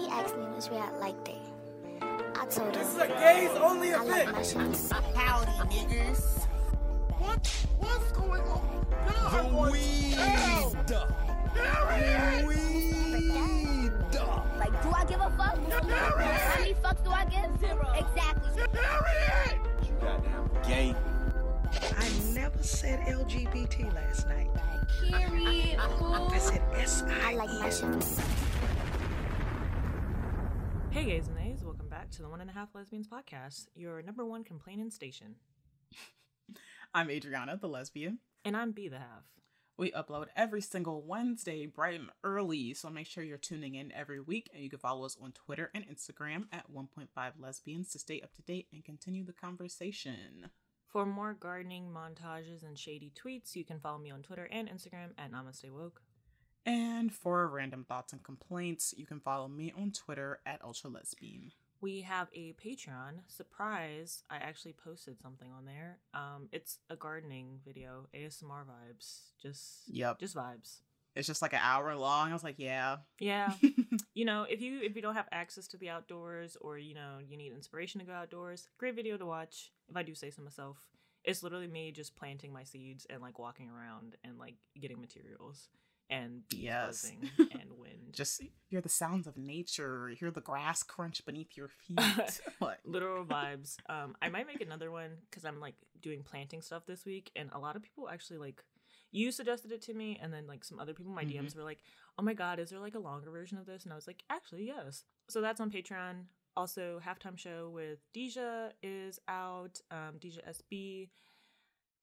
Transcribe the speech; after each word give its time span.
He 0.00 0.08
asked 0.08 0.34
me 0.36 0.44
which 0.44 0.70
way 0.70 0.78
I 0.78 0.90
liked 0.98 1.28
it. 1.28 1.36
I 2.34 2.46
told 2.46 2.74
him. 2.74 2.82
This 2.82 2.94
is 2.94 2.98
a 3.00 3.06
gays 3.08 3.50
only 3.60 3.92
I 3.92 4.02
like 4.02 4.22
event. 4.22 4.36
mushrooms. 4.38 4.90
Howdy, 5.14 5.50
niggas. 5.74 6.46
What? 7.18 7.46
What's 7.78 8.12
going 8.12 8.40
on? 8.40 8.86
God, 8.90 9.34
I'm 9.34 9.44
The 9.44 9.50
going 9.50 9.72
weed. 9.72 10.14
to 10.14 10.20
hell. 10.20 10.72
Weed. 12.46 13.92
Like, 14.58 14.82
do 14.82 14.90
I 14.90 15.04
give 15.06 15.20
a 15.20 15.30
fuck? 15.36 15.58
How 15.70 16.58
many 16.58 16.74
fucks 16.74 17.04
do 17.04 17.10
I 17.10 17.24
give? 17.26 17.60
Zero. 17.60 17.92
Exactly. 17.94 18.62
Harriet! 18.80 19.60
You 19.82 19.92
goddamn 20.00 20.50
gay. 20.66 20.94
I 21.98 22.08
never 22.32 22.62
said 22.62 23.00
LGBT 23.00 23.94
last 23.94 24.26
night. 24.28 24.48
Period. 25.02 25.78
I 25.78 26.38
said 26.38 26.62
S 26.74 27.02
I 27.06 27.32
I 27.32 27.34
like 27.34 27.48
my 27.50 27.58
mushrooms. 27.66 28.18
Hey 30.92 31.04
gays 31.04 31.28
and 31.28 31.36
nays, 31.36 31.62
welcome 31.62 31.88
back 31.88 32.10
to 32.10 32.22
the 32.22 32.28
One 32.28 32.40
and 32.40 32.50
a 32.50 32.52
Half 32.52 32.74
Lesbians 32.74 33.06
podcast, 33.06 33.68
your 33.76 34.02
number 34.02 34.26
one 34.26 34.42
complaining 34.42 34.90
station. 34.90 35.36
I'm 36.94 37.08
Adriana, 37.08 37.56
the 37.56 37.68
lesbian. 37.68 38.18
And 38.44 38.56
I'm 38.56 38.72
B 38.72 38.88
the 38.88 38.98
Half. 38.98 39.22
We 39.78 39.92
upload 39.92 40.26
every 40.34 40.60
single 40.60 41.02
Wednesday, 41.06 41.66
bright 41.66 42.00
and 42.00 42.10
early, 42.24 42.74
so 42.74 42.90
make 42.90 43.06
sure 43.06 43.22
you're 43.22 43.38
tuning 43.38 43.76
in 43.76 43.92
every 43.92 44.18
week. 44.18 44.50
And 44.52 44.64
you 44.64 44.68
can 44.68 44.80
follow 44.80 45.06
us 45.06 45.16
on 45.22 45.30
Twitter 45.30 45.70
and 45.76 45.86
Instagram 45.86 46.46
at 46.52 46.72
1.5 46.72 47.06
lesbians 47.38 47.90
to 47.92 48.00
stay 48.00 48.20
up 48.20 48.34
to 48.34 48.42
date 48.42 48.66
and 48.72 48.84
continue 48.84 49.24
the 49.24 49.32
conversation. 49.32 50.50
For 50.88 51.06
more 51.06 51.34
gardening 51.34 51.88
montages 51.88 52.64
and 52.66 52.76
shady 52.76 53.12
tweets, 53.14 53.54
you 53.54 53.64
can 53.64 53.78
follow 53.78 53.98
me 53.98 54.10
on 54.10 54.22
Twitter 54.22 54.48
and 54.50 54.68
Instagram 54.68 55.10
at 55.16 55.30
Namaste 55.30 55.70
Woke. 55.70 56.02
And 56.66 57.12
for 57.12 57.48
random 57.48 57.84
thoughts 57.88 58.12
and 58.12 58.22
complaints, 58.22 58.94
you 58.96 59.06
can 59.06 59.20
follow 59.20 59.48
me 59.48 59.72
on 59.76 59.92
Twitter 59.92 60.40
at 60.44 60.62
ultra 60.62 60.90
lesbian. 60.90 61.52
We 61.80 62.02
have 62.02 62.28
a 62.34 62.52
Patreon. 62.62 63.20
Surprise, 63.26 64.22
I 64.28 64.36
actually 64.36 64.74
posted 64.74 65.18
something 65.18 65.50
on 65.50 65.64
there. 65.64 65.98
Um, 66.12 66.48
it's 66.52 66.78
a 66.90 66.96
gardening 66.96 67.60
video, 67.64 68.06
ASMR 68.14 68.64
vibes. 68.66 69.20
Just 69.40 69.88
Yep. 69.88 70.18
just 70.18 70.36
vibes. 70.36 70.80
It's 71.16 71.26
just 71.26 71.42
like 71.42 71.54
an 71.54 71.60
hour 71.62 71.96
long. 71.96 72.30
I 72.30 72.32
was 72.34 72.44
like, 72.44 72.58
yeah. 72.58 72.98
Yeah. 73.18 73.54
you 74.14 74.26
know, 74.26 74.42
if 74.42 74.60
you 74.60 74.80
if 74.82 74.94
you 74.94 75.02
don't 75.02 75.14
have 75.14 75.28
access 75.32 75.66
to 75.68 75.78
the 75.78 75.88
outdoors 75.88 76.56
or 76.60 76.78
you 76.78 76.94
know 76.94 77.18
you 77.26 77.36
need 77.36 77.52
inspiration 77.52 78.00
to 78.00 78.06
go 78.06 78.12
outdoors, 78.12 78.68
great 78.78 78.94
video 78.94 79.16
to 79.16 79.26
watch. 79.26 79.72
If 79.88 79.96
I 79.96 80.02
do 80.02 80.14
say 80.14 80.30
so 80.30 80.42
myself, 80.42 80.76
it's 81.24 81.42
literally 81.42 81.66
me 81.66 81.90
just 81.92 82.14
planting 82.14 82.52
my 82.52 82.62
seeds 82.62 83.06
and 83.08 83.22
like 83.22 83.38
walking 83.38 83.70
around 83.70 84.16
and 84.22 84.38
like 84.38 84.56
getting 84.78 85.00
materials 85.00 85.68
and 86.10 86.46
bees 86.48 86.60
Yes. 86.64 86.86
buzzing 86.86 87.30
and 87.52 87.72
wind. 87.78 88.12
just 88.12 88.42
hear 88.68 88.80
the 88.80 88.88
sounds 88.88 89.26
of 89.26 89.38
nature, 89.38 90.08
hear 90.08 90.30
the 90.30 90.40
grass 90.40 90.82
crunch 90.82 91.24
beneath 91.24 91.56
your 91.56 91.68
feet. 91.86 92.40
literal 92.84 93.24
vibes. 93.36 93.76
Um, 93.88 94.14
I 94.20 94.28
might 94.28 94.46
make 94.46 94.60
another 94.60 94.90
one 94.90 95.12
because 95.30 95.44
I'm 95.44 95.60
like 95.60 95.76
doing 96.02 96.22
planting 96.22 96.60
stuff 96.62 96.84
this 96.86 97.04
week, 97.06 97.30
and 97.36 97.48
a 97.52 97.58
lot 97.58 97.76
of 97.76 97.82
people 97.82 98.08
actually 98.08 98.38
like. 98.38 98.62
You 99.12 99.32
suggested 99.32 99.72
it 99.72 99.82
to 99.82 99.94
me, 99.94 100.18
and 100.22 100.32
then 100.32 100.46
like 100.46 100.62
some 100.62 100.78
other 100.78 100.94
people, 100.94 101.12
my 101.12 101.24
Mhm. 101.24 101.32
DMs 101.34 101.56
were 101.56 101.64
like, 101.64 101.80
"Oh 102.16 102.22
my 102.22 102.32
god, 102.32 102.60
is 102.60 102.70
there 102.70 102.78
like 102.78 102.94
a 102.94 103.00
longer 103.00 103.28
version 103.30 103.58
of 103.58 103.66
this?" 103.66 103.82
And 103.82 103.92
I 103.92 103.96
was 103.96 104.06
like, 104.06 104.22
"Actually, 104.30 104.66
yes." 104.66 105.04
So 105.28 105.40
that's 105.40 105.60
on 105.60 105.68
Patreon. 105.70 106.26
Also, 106.56 107.00
halftime 107.04 107.36
show 107.36 107.70
with 107.70 107.98
Deja 108.12 108.68
is 108.84 109.18
out. 109.26 109.80
Um, 109.90 110.18
Deja 110.20 110.40
SB. 110.48 111.08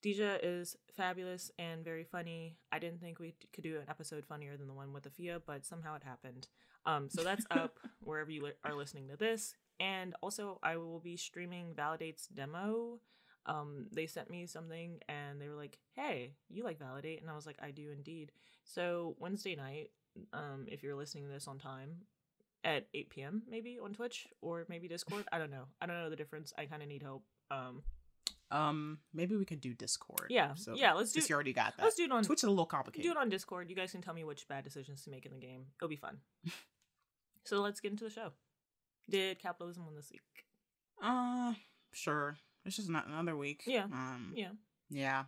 Deja 0.02 0.36
is 0.42 0.76
fabulous 0.96 1.50
and 1.58 1.84
very 1.84 2.04
funny. 2.04 2.56
I 2.70 2.78
didn't 2.78 3.00
think 3.00 3.18
we 3.18 3.34
could 3.52 3.64
do 3.64 3.76
an 3.76 3.88
episode 3.88 4.24
funnier 4.26 4.56
than 4.56 4.68
the 4.68 4.74
one 4.74 4.92
with 4.92 5.12
Afia, 5.12 5.40
but 5.44 5.66
somehow 5.66 5.96
it 5.96 6.04
happened. 6.04 6.48
Um, 6.86 7.08
so 7.08 7.24
that's 7.24 7.46
up 7.50 7.78
wherever 8.00 8.30
you 8.30 8.48
are 8.64 8.74
listening 8.74 9.08
to 9.08 9.16
this. 9.16 9.54
And 9.80 10.14
also, 10.22 10.58
I 10.62 10.76
will 10.76 11.00
be 11.00 11.16
streaming 11.16 11.74
Validate's 11.74 12.26
demo. 12.28 13.00
Um, 13.46 13.86
they 13.92 14.06
sent 14.06 14.30
me 14.30 14.46
something 14.46 15.00
and 15.08 15.40
they 15.40 15.48
were 15.48 15.54
like, 15.54 15.78
"Hey, 15.94 16.34
you 16.48 16.64
like 16.64 16.78
Validate?" 16.78 17.20
And 17.20 17.30
I 17.30 17.34
was 17.34 17.46
like, 17.46 17.58
"I 17.62 17.70
do 17.70 17.90
indeed." 17.90 18.32
So 18.64 19.16
Wednesday 19.18 19.56
night, 19.56 19.90
um, 20.32 20.66
if 20.68 20.82
you're 20.82 20.96
listening 20.96 21.24
to 21.24 21.30
this 21.30 21.48
on 21.48 21.58
time, 21.58 22.02
at 22.64 22.86
8 22.92 23.10
p.m. 23.10 23.42
maybe 23.48 23.78
on 23.82 23.94
Twitch 23.94 24.26
or 24.40 24.66
maybe 24.68 24.88
Discord. 24.88 25.24
I 25.32 25.38
don't 25.38 25.50
know. 25.50 25.64
I 25.80 25.86
don't 25.86 25.96
know 25.96 26.10
the 26.10 26.16
difference. 26.16 26.52
I 26.58 26.66
kind 26.66 26.82
of 26.82 26.88
need 26.88 27.02
help. 27.02 27.22
Um, 27.50 27.82
um, 28.50 28.98
maybe 29.12 29.36
we 29.36 29.44
could 29.44 29.60
do 29.60 29.74
Discord. 29.74 30.28
Yeah, 30.30 30.54
so 30.54 30.74
yeah, 30.74 30.94
let's 30.94 31.12
do- 31.12 31.20
you 31.20 31.34
already 31.34 31.52
got 31.52 31.76
that. 31.76 31.82
let's 31.82 31.96
do 31.96 32.04
it 32.04 32.12
on 32.12 32.22
Twitch 32.24 32.40
is 32.40 32.44
a 32.44 32.50
little 32.50 32.66
complicated. 32.66 33.04
do 33.04 33.10
it 33.10 33.20
on 33.20 33.28
Discord. 33.28 33.68
You 33.68 33.76
guys 33.76 33.92
can 33.92 34.00
tell 34.02 34.14
me 34.14 34.24
which 34.24 34.48
bad 34.48 34.64
decisions 34.64 35.02
to 35.02 35.10
make 35.10 35.26
in 35.26 35.32
the 35.32 35.38
game. 35.38 35.66
It'll 35.78 35.88
be 35.88 35.96
fun. 35.96 36.18
so 37.44 37.60
let's 37.60 37.80
get 37.80 37.90
into 37.92 38.04
the 38.04 38.10
show. 38.10 38.32
Did 39.10 39.38
capitalism 39.38 39.86
win 39.86 39.94
this 39.96 40.10
week? 40.10 40.20
Uh, 41.02 41.54
sure. 41.92 42.36
It's 42.64 42.76
just 42.76 42.90
not 42.90 43.06
another 43.06 43.36
week. 43.36 43.62
Yeah. 43.66 43.84
Um. 43.84 44.32
Yeah. 44.34 44.50
Yeah. 44.90 45.24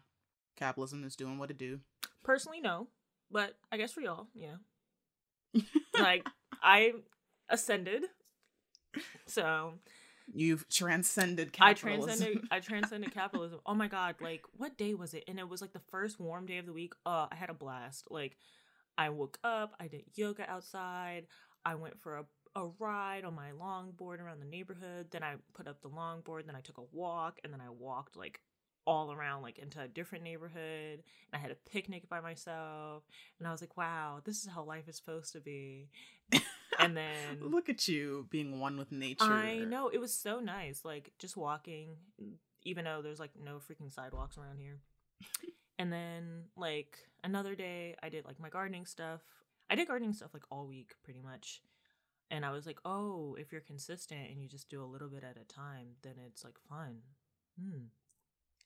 Capitalism 0.56 1.04
is 1.04 1.16
doing 1.16 1.38
what 1.38 1.50
it 1.50 1.58
do. 1.58 1.81
Personally, 2.22 2.60
no. 2.60 2.88
But 3.31 3.54
I 3.70 3.76
guess 3.76 3.92
for 3.92 4.00
y'all, 4.00 4.26
yeah. 4.34 4.56
like 5.98 6.26
I 6.62 6.92
ascended. 7.48 8.04
So 9.26 9.75
You've 10.32 10.68
transcended 10.68 11.52
capitalism. 11.52 12.10
I 12.10 12.14
transcended 12.14 12.48
I 12.50 12.60
transcended 12.60 13.14
capitalism. 13.14 13.60
Oh 13.66 13.74
my 13.74 13.88
god, 13.88 14.16
like 14.20 14.42
what 14.56 14.78
day 14.78 14.94
was 14.94 15.14
it? 15.14 15.24
And 15.28 15.38
it 15.38 15.48
was 15.48 15.60
like 15.60 15.72
the 15.72 15.82
first 15.91 16.20
warm 16.20 16.46
day 16.46 16.58
of 16.58 16.66
the 16.66 16.72
week. 16.72 16.92
Uh 17.04 17.26
I 17.30 17.34
had 17.34 17.50
a 17.50 17.54
blast. 17.54 18.06
Like 18.10 18.36
I 18.96 19.10
woke 19.10 19.38
up, 19.42 19.74
I 19.80 19.88
did 19.88 20.04
yoga 20.14 20.48
outside, 20.48 21.26
I 21.64 21.74
went 21.74 22.00
for 22.00 22.19
a 22.19 22.24
a 22.56 22.69
ride 22.80 23.24
on 23.24 23.34
my 23.34 23.50
longboard 23.52 24.20
around 24.20 24.40
the 24.40 24.46
neighborhood, 24.46 25.06
then 25.12 25.22
I 25.22 25.36
put 25.54 25.69
up 25.69 25.80
the 25.82 25.88
longboard, 25.88 26.46
then 26.46 26.56
I 26.56 26.60
took 26.60 26.78
a 26.78 26.82
walk, 26.92 27.38
and 27.44 27.52
then 27.52 27.60
I 27.60 27.70
walked 27.70 28.16
like 28.16 28.40
all 28.86 29.12
around 29.12 29.42
like 29.42 29.58
into 29.58 29.80
a 29.80 29.86
different 29.86 30.24
neighborhood 30.24 30.94
and 30.98 31.34
I 31.34 31.38
had 31.38 31.50
a 31.50 31.70
picnic 31.70 32.08
by 32.08 32.20
myself 32.20 33.04
and 33.38 33.46
I 33.46 33.52
was 33.52 33.60
like, 33.60 33.76
wow, 33.76 34.20
this 34.24 34.42
is 34.42 34.48
how 34.48 34.64
life 34.64 34.88
is 34.88 34.96
supposed 34.96 35.32
to 35.34 35.40
be. 35.40 35.90
and 36.78 36.97
then 36.97 37.41
Look 37.41 37.69
at 37.69 37.88
you 37.88 38.26
being 38.31 38.60
one 38.60 38.78
with 38.78 38.92
nature. 38.92 39.25
I 39.25 39.58
know 39.58 39.88
it 39.88 39.98
was 39.98 40.12
so 40.12 40.41
nice, 40.41 40.84
like 40.84 41.12
just 41.19 41.36
walking, 41.36 41.97
even 42.62 42.84
though 42.84 43.00
there's 43.03 43.20
like 43.20 43.32
no 43.42 43.56
freaking 43.56 43.92
sidewalks 43.92 44.38
around 44.38 44.58
here. 44.58 44.78
and 45.78 45.92
then 45.92 46.44
like 46.56 46.98
another 47.25 47.54
day, 47.54 47.97
I 48.03 48.08
did 48.08 48.25
like 48.25 48.41
my 48.41 48.48
gardening 48.48 48.86
stuff. 48.86 49.20
I 49.69 49.75
did 49.75 49.88
gardening 49.88 50.12
stuff 50.12 50.34
like 50.34 50.44
all 50.50 50.66
week, 50.66 50.94
pretty 51.04 51.20
much. 51.20 51.62
And 52.31 52.44
I 52.44 52.53
was 52.53 52.66
like, 52.66 52.78
oh, 52.84 53.37
if 53.38 53.50
you're 53.50 53.60
consistent 53.60 54.31
and 54.31 54.41
you 54.41 54.48
just 54.48 54.69
do 54.69 54.82
a 54.82 54.87
little 54.87 55.08
bit 55.08 55.25
at 55.25 55.37
a 55.37 55.44
time, 55.52 55.97
then 56.02 56.14
it's 56.26 56.44
like 56.44 56.58
fun. 56.69 56.98
Hmm. 57.60 57.87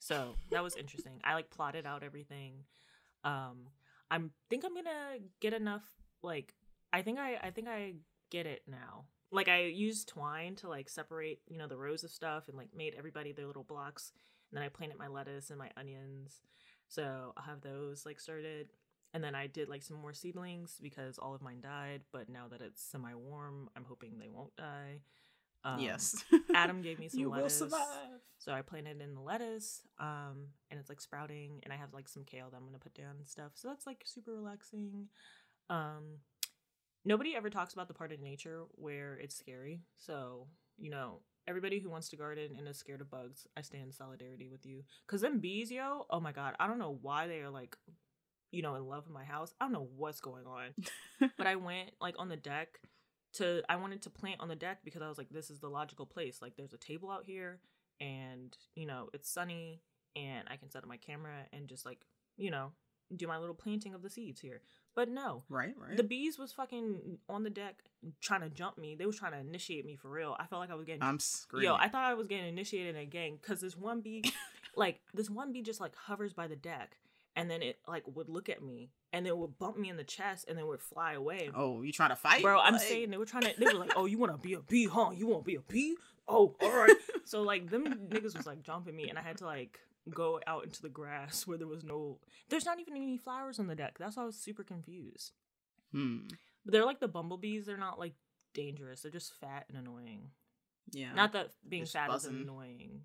So 0.01 0.35
that 0.51 0.63
was 0.63 0.77
interesting. 0.77 1.21
I 1.25 1.33
like 1.35 1.49
plotted 1.49 1.87
out 1.87 2.03
everything. 2.03 2.65
Um, 3.25 3.69
I'm 4.11 4.33
think 4.51 4.65
I'm 4.65 4.75
gonna 4.75 5.19
get 5.41 5.55
enough. 5.55 5.83
Like, 6.23 6.55
I 6.95 7.03
think 7.03 7.19
I 7.19 7.37
I 7.43 7.51
think 7.51 7.69
I 7.69 7.95
get 8.31 8.47
it 8.47 8.63
now. 8.69 9.07
Like 9.33 9.49
I 9.49 9.63
used 9.63 10.09
twine 10.09 10.55
to 10.57 10.69
like 10.69 10.89
separate, 10.89 11.41
you 11.49 11.59
know, 11.59 11.67
the 11.67 11.77
rows 11.77 12.05
of 12.05 12.11
stuff 12.11 12.49
and 12.49 12.57
like 12.57 12.69
made 12.75 12.95
everybody 12.97 13.33
their 13.33 13.47
little 13.47 13.65
blocks. 13.65 14.13
And 14.51 14.57
then 14.57 14.65
I 14.65 14.69
planted 14.69 14.99
my 14.99 15.09
lettuce 15.09 15.51
and 15.51 15.59
my 15.59 15.71
onions. 15.77 16.41
So 16.87 17.33
I'll 17.37 17.43
have 17.45 17.61
those 17.61 18.07
like 18.07 18.21
started. 18.21 18.69
And 19.13 19.23
then 19.25 19.35
I 19.35 19.49
did 19.49 19.69
like 19.69 19.83
some 19.83 20.01
more 20.01 20.13
seedlings 20.13 20.79
because 20.81 21.19
all 21.19 21.35
of 21.35 21.43
mine 21.43 21.61
died. 21.61 22.03
But 22.13 22.29
now 22.29 22.47
that 22.49 22.61
it's 22.61 22.83
semi 22.83 23.15
warm, 23.15 23.71
I'm 23.77 23.85
hoping 23.85 24.19
they 24.19 24.29
won't 24.29 24.55
die. 24.57 25.01
Um, 25.65 25.81
yes. 25.81 26.23
Adam 26.55 26.83
gave 26.83 26.99
me 27.01 27.09
some 27.11 27.21
you 27.21 27.31
will 27.31 27.39
lettuce. 27.39 27.59
survive. 27.59 28.21
So 28.39 28.53
I 28.53 28.63
planted 28.63 29.01
in 29.01 29.15
the 29.15 29.21
lettuce, 29.21 29.83
um, 29.99 30.49
and 30.71 30.79
it's 30.79 30.91
like 30.91 31.01
sprouting, 31.01 31.61
and 31.65 31.73
I 31.73 31.77
have 31.77 31.95
like 31.95 32.09
some 32.09 32.25
kale 32.25 32.51
that 32.51 32.57
I'm 32.57 32.67
gonna 32.67 32.79
put 32.79 32.95
down 32.95 33.17
and 33.19 33.27
stuff. 33.27 33.53
So 33.55 33.69
that's 33.69 33.87
like 33.87 34.03
super 34.05 34.35
relaxing. 34.35 35.09
Um, 35.71 36.19
nobody 37.05 37.35
ever 37.37 37.51
talks 37.51 37.75
about 37.75 37.89
the 37.89 37.95
part 37.95 38.13
of 38.13 38.21
nature 38.21 38.63
where 38.73 39.19
it's 39.19 39.37
scary. 39.37 39.81
So 39.97 40.47
you 40.79 40.91
know, 40.91 41.21
everybody 41.47 41.79
who 41.79 41.91
wants 41.91 42.09
to 42.09 42.17
garden 42.17 42.57
and 42.59 42.67
is 42.67 42.77
scared 42.79 43.01
of 43.01 43.11
bugs, 43.11 43.47
I 43.57 43.63
stand 43.63 43.85
in 43.85 43.93
solidarity 43.93 44.49
with 44.49 44.67
you. 44.67 44.83
Cause 45.07 45.21
them 45.21 45.39
bees, 45.39 45.71
yo, 45.71 46.07
oh 46.11 46.21
my 46.21 46.33
god, 46.33 46.55
I 46.59 46.67
don't 46.67 46.79
know 46.79 46.99
why 47.01 47.27
they 47.27 47.41
are 47.41 47.51
like, 47.51 47.77
you 48.51 48.63
know, 48.63 48.75
in 48.75 48.87
love 48.87 49.05
with 49.05 49.15
my 49.15 49.25
house. 49.25 49.55
I 49.61 49.65
don't 49.65 49.73
know 49.73 49.89
what's 49.97 50.21
going 50.21 50.47
on 50.47 50.75
but 51.39 51.47
I 51.47 51.57
went 51.57 51.91
like 52.01 52.15
on 52.19 52.29
the 52.29 52.37
deck 52.37 52.81
to 53.35 53.63
I 53.69 53.77
wanted 53.77 54.03
to 54.03 54.11
plant 54.11 54.41
on 54.41 54.49
the 54.49 54.57
deck 54.57 54.79
because 54.85 55.03
I 55.03 55.09
was 55.09 55.19
like 55.19 55.29
this 55.31 55.51
is 55.51 55.61
the 55.61 55.69
logical 55.69 56.07
place. 56.07 56.41
Like 56.41 56.57
there's 56.57 56.73
a 56.73 56.79
table 56.79 57.11
out 57.11 57.25
here 57.25 57.61
and 58.01 58.57
you 58.75 58.87
know, 58.87 59.09
it's 59.13 59.31
sunny 59.31 59.81
and 60.17 60.47
I 60.49 60.57
can 60.57 60.71
set 60.71 60.83
up 60.83 60.89
my 60.89 60.97
camera 60.97 61.47
and 61.53 61.69
just 61.69 61.85
like, 61.85 62.07
you 62.37 62.51
know, 62.51 62.73
do 63.15 63.27
my 63.27 63.39
little 63.39 63.55
planting 63.55 63.95
of 63.95 64.03
the 64.03 64.11
seeds 64.11 64.41
here. 64.41 64.63
But 64.95 65.09
no. 65.09 65.43
Right, 65.49 65.75
right. 65.77 65.97
The 65.97 66.05
bees 66.05 66.39
was 66.39 66.53
fucking 66.53 67.19
on 67.29 67.43
the 67.43 67.51
deck 67.51 67.77
trying 68.21 68.43
to 68.43 68.49
jump 68.49 68.79
me. 68.79 68.95
They 68.95 69.07
was 69.07 69.17
trying 69.17 69.33
to 69.33 69.39
initiate 69.39 69.85
me 69.85 69.97
for 69.97 70.09
real. 70.09 70.37
I 70.39 70.47
felt 70.47 70.61
like 70.61 70.71
I 70.71 70.75
was 70.75 70.85
getting 70.85 71.03
I'm 71.03 71.19
screwed. 71.19 71.65
Yo, 71.65 71.75
I 71.75 71.89
thought 71.89 72.05
I 72.05 72.15
was 72.15 72.29
getting 72.29 72.47
initiated 72.47 72.95
in 72.95 73.01
a 73.03 73.07
gang 73.07 73.39
because 73.41 73.61
this 73.61 73.77
one 73.77 74.01
bee, 74.01 74.23
like 74.77 75.01
this 75.13 75.29
one 75.29 75.53
bee, 75.53 75.63
just 75.63 75.81
like 75.81 75.97
hovers 75.97 76.33
by 76.33 76.47
the 76.47 76.57
deck, 76.57 76.97
and 77.35 77.51
then 77.51 77.61
it 77.63 77.79
like 77.89 78.05
would 78.15 78.29
look 78.29 78.49
at 78.49 78.63
me 78.63 78.91
and 79.13 79.27
then 79.27 79.37
would 79.39 79.59
bump 79.59 79.79
me 79.79 79.89
in 79.89 79.97
the 79.97 80.05
chest 80.05 80.45
and 80.49 80.57
then 80.57 80.67
would 80.67 80.81
fly 80.83 81.15
away. 81.15 81.51
Oh, 81.55 81.83
you 81.83 81.93
trying 81.93 82.11
to 82.11 82.17
fight, 82.17 82.43
Bro, 82.43 82.61
I'm 82.61 82.75
Like- 82.75 82.83
saying 82.83 83.11
they 83.11 83.17
were 83.17 83.27
trying 83.27 83.45
to. 83.45 83.55
They 83.59 83.67
were 83.67 83.75
like, 83.79 83.93
"Oh, 83.97 84.07
you 84.07 84.19
want 84.19 84.33
to 84.33 84.39
be 84.39 84.55
a 84.55 84.61
bee, 84.61 84.87
huh? 84.87 85.11
You 85.15 85.27
want 85.27 85.45
to 85.45 85.47
be 85.47 85.57
a 85.57 85.61
bee? 85.61 85.97
Oh, 86.29 86.55
all 86.63 86.71
right." 86.77 86.95
so 87.25 87.43
like 87.43 87.69
them 87.69 87.85
niggas 88.09 88.37
was 88.37 88.47
like 88.47 88.63
jumping 88.63 88.95
me, 88.95 89.09
and 89.09 89.19
I 89.19 89.23
had 89.23 89.39
to 89.39 89.45
like 89.47 89.81
go 90.13 90.41
out 90.47 90.65
into 90.65 90.83
the 90.83 90.89
grass 90.89 91.47
where 91.47 91.59
there 91.59 91.67
was 91.69 91.85
no. 91.85 92.19
There's 92.49 92.67
not 92.67 92.81
even 92.81 92.97
any 92.97 93.17
flowers 93.17 93.59
on 93.59 93.67
the 93.67 93.75
deck. 93.75 93.97
That's 93.99 94.17
why 94.17 94.25
I 94.25 94.27
was 94.27 94.37
super 94.37 94.65
confused. 94.65 95.33
Hmm. 95.93 96.27
But 96.65 96.73
they're 96.73 96.85
like 96.87 97.01
the 97.01 97.09
bumblebees. 97.09 97.67
They're 97.67 97.77
not 97.77 97.99
like 97.99 98.15
dangerous. 98.55 99.03
They're 99.03 99.11
just 99.11 99.33
fat 99.41 99.67
and 99.69 99.79
annoying. 99.79 100.31
Yeah. 100.91 101.15
Not 101.15 101.33
that 101.33 101.51
being 101.69 101.85
Just 101.85 101.95
fat 101.95 102.09
buzzing. 102.09 102.35
is 102.35 102.41
annoying. 102.43 103.01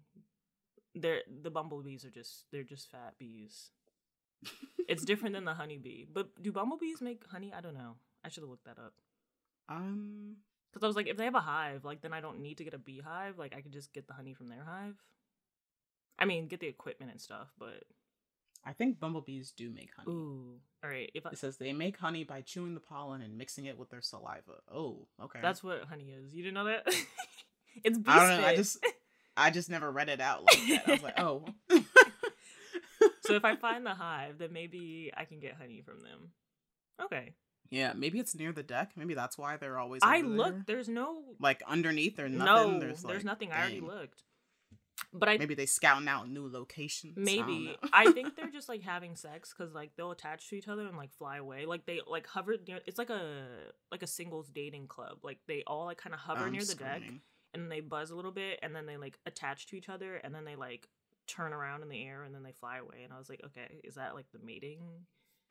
They're 0.95 1.21
the 1.41 1.51
bumblebees 1.51 2.03
are 2.05 2.09
just 2.09 2.45
they're 2.51 2.63
just 2.63 2.89
fat 2.89 3.13
bees. 3.19 3.71
it's 4.87 5.05
different 5.05 5.35
than 5.35 5.45
the 5.45 5.53
honeybee. 5.53 6.05
But 6.11 6.41
do 6.41 6.51
bumblebees 6.51 7.01
make 7.01 7.23
honey? 7.31 7.53
I 7.55 7.61
don't 7.61 7.73
know. 7.75 7.95
I 8.23 8.29
should 8.29 8.43
have 8.43 8.49
looked 8.49 8.65
that 8.65 8.79
up. 8.79 8.93
um. 9.69 10.37
Because 10.71 10.83
I 10.83 10.87
was 10.87 10.95
like, 10.95 11.07
if 11.07 11.17
they 11.17 11.23
have 11.25 11.33
a 11.33 11.39
hive, 11.39 11.83
like 11.83 12.01
then 12.01 12.13
I 12.13 12.21
don't 12.21 12.41
need 12.41 12.57
to 12.59 12.63
get 12.63 12.75
a 12.75 12.77
beehive. 12.77 13.39
Like 13.39 13.55
I 13.57 13.61
could 13.61 13.73
just 13.73 13.91
get 13.91 14.07
the 14.07 14.13
honey 14.13 14.33
from 14.35 14.49
their 14.49 14.63
hive. 14.63 14.95
I 16.19 16.25
mean, 16.25 16.47
get 16.47 16.59
the 16.59 16.67
equipment 16.67 17.11
and 17.11 17.21
stuff, 17.21 17.47
but 17.57 17.83
I 18.65 18.73
think 18.73 18.99
bumblebees 18.99 19.51
do 19.51 19.69
make 19.69 19.89
honey. 19.95 20.11
ooh, 20.11 20.59
all 20.83 20.89
right. 20.89 21.09
If 21.13 21.25
I, 21.25 21.29
It 21.29 21.37
says 21.37 21.57
they 21.57 21.73
make 21.73 21.97
honey 21.97 22.23
by 22.23 22.41
chewing 22.41 22.73
the 22.73 22.79
pollen 22.79 23.21
and 23.21 23.37
mixing 23.37 23.65
it 23.65 23.77
with 23.77 23.89
their 23.89 24.01
saliva. 24.01 24.61
Oh, 24.71 25.07
okay. 25.23 25.39
that's 25.41 25.63
what 25.63 25.83
honey 25.85 26.11
is. 26.11 26.33
You 26.33 26.43
didn't 26.43 26.55
know 26.55 26.65
that? 26.65 26.85
it's 27.83 27.97
bee 27.97 28.11
I 28.11 28.29
don't 28.29 28.41
know. 28.41 28.47
I 28.47 28.55
just 28.55 28.77
I 29.37 29.49
just 29.49 29.69
never 29.69 29.89
read 29.89 30.09
it 30.09 30.19
out 30.19 30.43
like 30.45 30.67
that. 30.67 30.87
I 30.87 30.91
was 30.91 31.03
like, 31.03 31.13
oh. 31.19 31.45
so 33.21 33.35
if 33.35 33.45
I 33.45 33.55
find 33.55 33.85
the 33.85 33.93
hive, 33.93 34.37
then 34.37 34.51
maybe 34.51 35.11
I 35.15 35.25
can 35.25 35.39
get 35.39 35.55
honey 35.55 35.81
from 35.81 36.01
them. 36.01 36.31
Okay. 37.01 37.33
yeah, 37.69 37.93
maybe 37.95 38.19
it's 38.19 38.35
near 38.35 38.51
the 38.51 38.63
deck. 38.63 38.91
Maybe 38.97 39.13
that's 39.13 39.37
why 39.37 39.55
they're 39.55 39.79
always. 39.79 40.01
I 40.03 40.21
looked. 40.21 40.67
there. 40.67 40.75
There's 40.75 40.89
no. 40.89 41.23
like 41.39 41.63
underneath. 41.65 42.19
or 42.19 42.27
no, 42.27 42.43
nothing. 42.43 42.79
there's, 42.79 43.01
there's, 43.03 43.23
like, 43.23 43.25
nothing. 43.25 43.51
I 43.53 43.61
already 43.61 43.79
looked. 43.81 44.23
But 45.13 45.29
I 45.29 45.37
Maybe 45.37 45.55
they 45.55 45.65
scouting 45.65 46.07
out 46.07 46.29
new 46.29 46.47
locations. 46.47 47.15
Maybe 47.17 47.65
know. 47.67 47.89
I, 47.93 48.11
think 48.11 48.35
they're 48.35 48.49
just 48.51 48.69
like 48.69 48.81
having 48.81 49.15
sex 49.15 49.53
because 49.55 49.73
like 49.73 49.91
they'll 49.95 50.11
attach 50.11 50.49
to 50.49 50.55
each 50.55 50.67
other 50.67 50.85
and 50.85 50.97
like 50.97 51.11
fly 51.13 51.37
away. 51.37 51.65
Like 51.65 51.85
they 51.85 52.01
like 52.07 52.27
hover 52.27 52.55
near. 52.67 52.79
It's 52.85 52.97
like 52.97 53.09
a 53.09 53.47
like 53.91 54.03
a 54.03 54.07
singles 54.07 54.49
dating 54.49 54.87
club. 54.87 55.19
Like 55.23 55.39
they 55.47 55.63
all 55.65 55.85
like 55.85 55.97
kind 55.97 56.13
of 56.13 56.19
hover 56.19 56.45
I'm 56.45 56.51
near 56.51 56.63
the 56.63 56.75
deck 56.75 57.01
and 57.53 57.71
they 57.71 57.79
buzz 57.79 58.11
a 58.11 58.15
little 58.15 58.31
bit 58.31 58.59
and 58.61 58.75
then 58.75 58.85
they 58.85 58.97
like 58.97 59.17
attach 59.25 59.67
to 59.67 59.75
each 59.75 59.89
other 59.89 60.15
and 60.15 60.33
then 60.33 60.45
they 60.45 60.55
like 60.55 60.87
turn 61.27 61.53
around 61.53 61.81
in 61.83 61.89
the 61.89 62.03
air 62.03 62.23
and 62.23 62.33
then 62.33 62.43
they 62.43 62.51
fly 62.51 62.77
away. 62.77 63.03
And 63.03 63.13
I 63.13 63.17
was 63.17 63.29
like, 63.29 63.41
okay, 63.45 63.79
is 63.83 63.95
that 63.95 64.15
like 64.15 64.25
the 64.31 64.39
mating? 64.43 64.81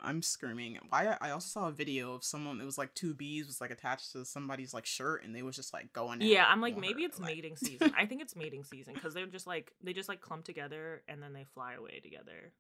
I'm 0.01 0.23
screaming. 0.23 0.79
Why? 0.89 1.17
I 1.21 1.31
also 1.31 1.49
saw 1.49 1.69
a 1.69 1.73
video 1.73 2.15
of 2.15 2.23
someone. 2.25 2.61
It 2.61 2.65
was 2.65 2.79
like 2.79 2.95
two 2.95 3.15
bees 3.15 3.47
was 3.47 3.61
like 3.61 3.71
attached 3.71 4.13
to 4.13 4.25
somebody's 4.25 4.73
like 4.73 4.87
shirt, 4.87 5.25
and 5.25 5.35
they 5.35 5.43
was 5.43 5.57
just 5.57 5.73
like 5.73 5.93
going. 5.93 6.21
Yeah, 6.21 6.45
I'm 6.49 6.61
like 6.61 6.77
maybe 6.79 7.03
it's 7.03 7.19
like- 7.19 7.35
mating 7.35 7.57
season. 7.65 7.93
I 7.97 8.07
think 8.07 8.23
it's 8.23 8.37
mating 8.37 8.65
season 8.65 8.95
because 8.95 9.15
they're 9.15 9.27
just 9.27 9.47
like 9.47 9.73
they 9.83 9.93
just 9.93 10.09
like 10.09 10.21
clump 10.21 10.45
together 10.45 11.03
and 11.09 11.23
then 11.23 11.33
they 11.33 11.45
fly 11.45 11.75
away 11.75 12.01
together. 12.03 12.53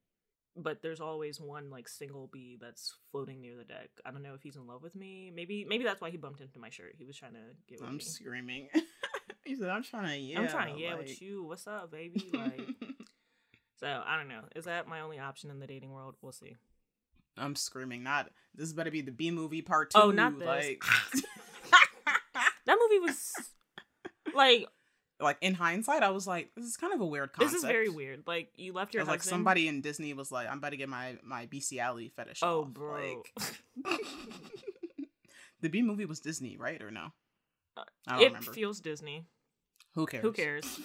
But 0.57 0.83
there's 0.83 1.01
always 1.01 1.41
one 1.41 1.71
like 1.71 1.89
single 1.89 2.29
bee 2.33 2.59
that's 2.61 2.97
floating 3.13 3.41
near 3.41 3.57
the 3.57 3.63
deck. 3.65 3.91
I 4.05 4.11
don't 4.11 4.25
know 4.25 4.35
if 4.35 4.43
he's 4.43 4.57
in 4.57 4.67
love 4.67 4.83
with 4.83 4.97
me. 4.97 5.31
Maybe 5.33 5.65
maybe 5.69 5.85
that's 5.85 6.01
why 6.01 6.11
he 6.11 6.17
bumped 6.17 6.41
into 6.41 6.59
my 6.59 6.71
shirt. 6.71 6.95
He 6.99 7.05
was 7.05 7.17
trying 7.17 7.35
to 7.35 7.41
get 7.69 7.81
with 7.81 7.89
I'm 7.89 7.99
me. 7.99 8.03
screaming. 8.03 8.69
he 9.45 9.55
said, 9.55 9.69
"I'm 9.69 9.85
trying 9.85 10.09
to 10.09 10.17
yeah." 10.19 10.41
I'm 10.41 10.49
trying 10.49 10.75
to 10.75 10.81
yeah 10.81 10.95
like- 10.97 11.07
with 11.07 11.23
you. 11.23 11.45
What's 11.45 11.67
up, 11.69 11.93
baby? 11.93 12.31
Like 12.35 12.61
so 13.77 14.03
I 14.05 14.17
don't 14.17 14.27
know. 14.27 14.41
Is 14.57 14.65
that 14.65 14.89
my 14.89 15.03
only 15.03 15.21
option 15.21 15.51
in 15.51 15.61
the 15.61 15.67
dating 15.69 15.93
world? 15.93 16.17
We'll 16.21 16.33
see. 16.33 16.57
I'm 17.39 17.57
screaming. 17.57 18.03
Not 18.03 18.31
this 18.55 18.67
is 18.69 18.73
better 18.75 18.91
be 18.91 19.01
the 19.01 19.13
Bee 19.13 19.31
Movie 19.31 19.63
part 19.63 19.91
two. 19.91 20.01
Oh, 20.01 20.11
not 20.11 20.39
this. 20.39 20.47
Like, 20.47 20.83
That 22.67 22.77
movie 22.79 23.01
was 23.01 23.33
like 24.35 24.67
like 25.21 25.39
in 25.41 25.55
hindsight, 25.55 26.03
I 26.03 26.11
was 26.11 26.27
like, 26.27 26.51
this 26.55 26.67
is 26.67 26.77
kind 26.77 26.93
of 26.93 27.01
a 27.01 27.07
weird 27.07 27.33
concept. 27.33 27.53
this 27.53 27.63
is 27.63 27.69
very 27.69 27.89
weird. 27.89 28.25
Like 28.27 28.51
you 28.57 28.73
left 28.73 28.95
your 28.95 29.05
like 29.05 29.23
somebody 29.23 29.69
in 29.69 29.81
Disney 29.81 30.13
was 30.13 30.31
like, 30.31 30.49
I'm 30.49 30.59
about 30.59 30.71
to 30.71 30.77
get 30.77 30.89
my 30.89 31.17
my 31.25 31.47
bestiality 31.47 32.13
fetish. 32.15 32.41
Oh, 32.43 32.63
off. 32.63 32.69
bro. 32.69 33.23
Like, 33.85 33.99
the 35.61 35.69
Bee 35.69 35.83
Movie 35.83 36.05
was 36.05 36.21
Disney, 36.21 36.57
right 36.57 36.81
or 36.83 36.91
no? 36.91 37.13
Uh, 37.77 37.85
I 38.07 38.13
don't 38.13 38.23
it 38.23 38.27
remember. 38.27 38.53
feels 38.53 38.81
Disney. 38.81 39.25
Who 39.95 40.07
cares? 40.07 40.23
Who 40.23 40.33
cares? 40.33 40.79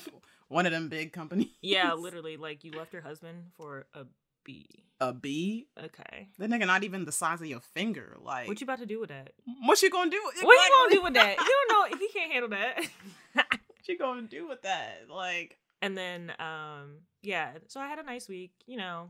One 0.48 0.66
of 0.66 0.72
them 0.72 0.90
big 0.90 1.14
companies. 1.14 1.50
Yeah, 1.62 1.94
literally, 1.94 2.38
like 2.38 2.64
you 2.64 2.72
left 2.72 2.94
your 2.94 3.02
husband 3.02 3.52
for 3.58 3.88
a 3.94 4.06
bee. 4.44 4.86
A 5.02 5.12
bee? 5.14 5.68
Okay. 5.78 6.30
That 6.38 6.50
nigga 6.50 6.66
not 6.68 6.84
even 6.84 7.06
the 7.06 7.12
size 7.12 7.42
of 7.42 7.48
your 7.48 7.60
finger. 7.60 8.16
Like, 8.22 8.48
What 8.48 8.62
you 8.62 8.66
about 8.66 8.80
to 8.80 8.86
do 8.86 9.00
with 9.00 9.10
that? 9.10 9.34
what 9.66 9.82
you 9.82 9.90
gonna 9.90 10.10
do? 10.12 10.22
What 10.24 10.36
you 10.42 10.70
gonna 10.72 10.96
do 10.96 11.04
with 11.04 11.14
that? 11.16 11.36
You 11.38 11.46
don't 11.68 11.92
know 11.92 11.96
if 11.96 12.00
he 12.00 12.08
can't 12.20 12.32
handle 12.32 12.50
that. 12.52 12.88
What 13.84 13.88
you 13.90 13.98
gonna 13.98 14.22
do 14.22 14.48
with 14.48 14.62
that? 14.62 15.08
Like, 15.10 15.58
and 15.82 15.98
then, 15.98 16.32
um, 16.40 17.00
yeah. 17.22 17.52
So 17.68 17.82
I 17.82 17.88
had 17.88 18.00
a 18.00 18.04
nice 18.04 18.30
week. 18.30 18.54
You 18.66 18.78
know, 18.78 19.10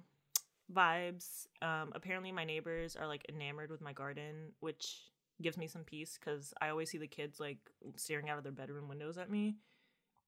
vibes. 0.73 1.45
Um, 1.61 1.91
apparently 1.93 2.31
my 2.31 2.43
neighbors 2.45 2.95
are 2.95 3.07
like 3.07 3.23
enamored 3.29 3.69
with 3.69 3.81
my 3.81 3.93
garden, 3.93 4.53
which 4.61 4.97
gives 5.41 5.57
me 5.57 5.67
some 5.67 5.83
peace 5.83 6.17
because 6.19 6.53
I 6.61 6.69
always 6.69 6.89
see 6.89 6.97
the 6.97 7.07
kids 7.07 7.39
like 7.39 7.57
staring 7.97 8.29
out 8.29 8.37
of 8.37 8.43
their 8.43 8.51
bedroom 8.53 8.87
windows 8.87 9.17
at 9.17 9.29
me. 9.29 9.57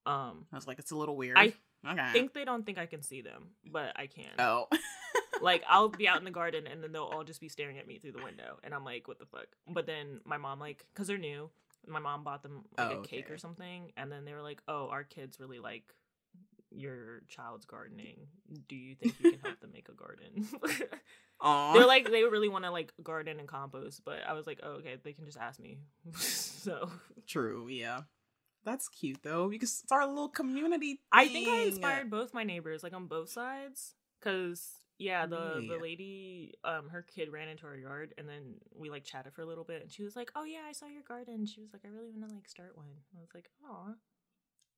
Um, 0.05 0.45
I 0.51 0.55
was 0.55 0.67
like, 0.67 0.77
it's 0.77 0.91
a 0.91 0.95
little 0.95 1.15
weird. 1.17 1.37
I 1.37 1.53
okay. 1.87 2.11
think 2.11 2.33
they 2.33 2.45
don't 2.45 2.65
think 2.65 2.77
I 2.77 2.85
can 2.85 3.01
see 3.01 3.21
them, 3.21 3.49
but 3.65 3.93
I 3.95 4.07
can. 4.07 4.31
Oh. 4.39 4.67
like 5.41 5.63
I'll 5.69 5.89
be 5.89 6.07
out 6.07 6.17
in 6.19 6.25
the 6.25 6.31
garden 6.31 6.67
and 6.67 6.83
then 6.83 6.91
they'll 6.91 7.03
all 7.03 7.23
just 7.23 7.41
be 7.41 7.49
staring 7.49 7.77
at 7.77 7.87
me 7.87 7.97
through 7.99 8.13
the 8.13 8.23
window 8.23 8.57
and 8.63 8.73
I'm 8.73 8.85
like 8.85 9.07
what 9.07 9.19
the 9.19 9.25
fuck 9.25 9.47
but 9.67 9.85
then 9.85 10.21
my 10.25 10.37
mom 10.37 10.59
like 10.59 10.85
because 10.93 11.07
they're 11.07 11.17
new 11.17 11.49
my 11.87 11.99
mom 11.99 12.23
bought 12.23 12.41
them 12.43 12.63
like 12.77 12.91
Oh, 12.91 13.01
a 13.01 13.03
cake 13.05 13.29
or 13.29 13.37
something 13.37 13.91
and 13.97 14.11
then 14.11 14.25
they 14.25 14.33
were 14.33 14.41
like 14.41 14.61
oh 14.67 14.87
our 14.89 15.03
kids 15.03 15.39
really 15.39 15.59
like 15.59 15.83
your 16.71 17.21
child's 17.27 17.65
gardening 17.65 18.27
do 18.67 18.75
you 18.75 18.95
think 18.95 19.15
you 19.19 19.31
can 19.31 19.39
help 19.41 19.59
them 19.59 19.71
make 19.73 19.88
a 19.89 19.93
garden 19.93 20.47
they're 21.73 21.85
like 21.85 22.09
they 22.09 22.23
really 22.23 22.49
want 22.49 22.65
to 22.65 22.71
like 22.71 22.93
garden 23.03 23.39
and 23.39 23.47
compost 23.47 24.01
but 24.03 24.19
I 24.27 24.33
was 24.33 24.47
like 24.47 24.59
oh 24.63 24.77
okay 24.77 24.97
they 25.03 25.13
can 25.13 25.25
just 25.25 25.38
ask 25.38 25.59
me 25.59 25.77
so 26.15 26.89
True, 27.27 27.67
yeah. 27.69 28.01
That's 28.65 28.88
cute 28.89 29.19
though. 29.23 29.47
because 29.50 29.81
it's 29.83 29.91
our 29.91 30.07
little 30.07 30.29
community. 30.29 31.00
I 31.12 31.27
think 31.27 31.47
I 31.47 31.65
inspired 31.67 32.09
both 32.09 32.33
my 32.33 32.44
neighbors, 32.44 32.83
like 32.83 32.94
on 32.94 33.06
both 33.06 33.29
sides, 33.29 33.94
because 34.19 34.71
yeah, 34.97 35.25
the 35.25 35.63
the 35.69 35.77
lady, 35.81 36.53
um, 36.63 36.89
her 36.89 37.01
kid 37.03 37.31
ran 37.31 37.47
into 37.47 37.67
our 37.67 37.75
yard, 37.75 38.13
and 38.17 38.27
then 38.27 38.56
we 38.75 38.89
like 38.89 39.03
chatted 39.03 39.33
for 39.33 39.41
a 39.41 39.45
little 39.45 39.63
bit, 39.63 39.81
and 39.81 39.91
she 39.91 40.03
was 40.03 40.15
like, 40.15 40.31
"Oh 40.35 40.44
yeah, 40.45 40.62
I 40.67 40.71
saw 40.71 40.88
your 40.88 41.03
garden." 41.03 41.45
She 41.45 41.62
was 41.62 41.71
like, 41.73 41.83
"I 41.85 41.89
really 41.89 42.09
want 42.09 42.27
to 42.29 42.33
like 42.35 42.47
start 42.47 42.75
one." 42.75 42.88
I 43.15 43.19
was 43.19 43.29
like, 43.35 43.50
"Oh, 43.63 43.93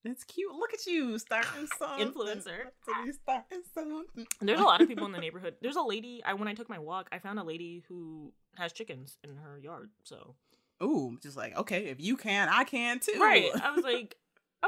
That's 0.03 0.23
cute. 0.23 0.53
Look 0.53 0.73
at 0.73 0.85
you 0.85 1.17
starting 1.19 1.67
something. 1.77 2.07
Influencer. 2.11 2.71
You 3.05 3.13
starting 3.13 3.61
something. 3.73 4.27
there's 4.41 4.59
a 4.59 4.63
lot 4.63 4.81
of 4.81 4.87
people 4.87 5.05
in 5.05 5.11
the 5.11 5.19
neighborhood. 5.25 5.55
There's 5.61 5.75
a 5.75 5.81
lady. 5.81 6.21
I 6.25 6.33
when 6.33 6.47
I 6.47 6.53
took 6.55 6.67
my 6.69 6.79
walk, 6.79 7.09
I 7.11 7.19
found 7.19 7.39
a 7.39 7.43
lady 7.43 7.83
who 7.87 8.33
has 8.57 8.73
chickens 8.73 9.17
in 9.23 9.35
her 9.37 9.59
yard. 9.59 9.91
So 10.03 10.35
Ooh, 10.81 11.17
just 11.21 11.37
like 11.37 11.55
okay, 11.57 11.85
if 11.85 11.99
you 11.99 12.17
can, 12.17 12.49
I 12.49 12.63
can 12.63 12.99
too. 12.99 13.19
right, 13.19 13.49
I 13.63 13.71
was 13.71 13.83
like, 13.83 14.15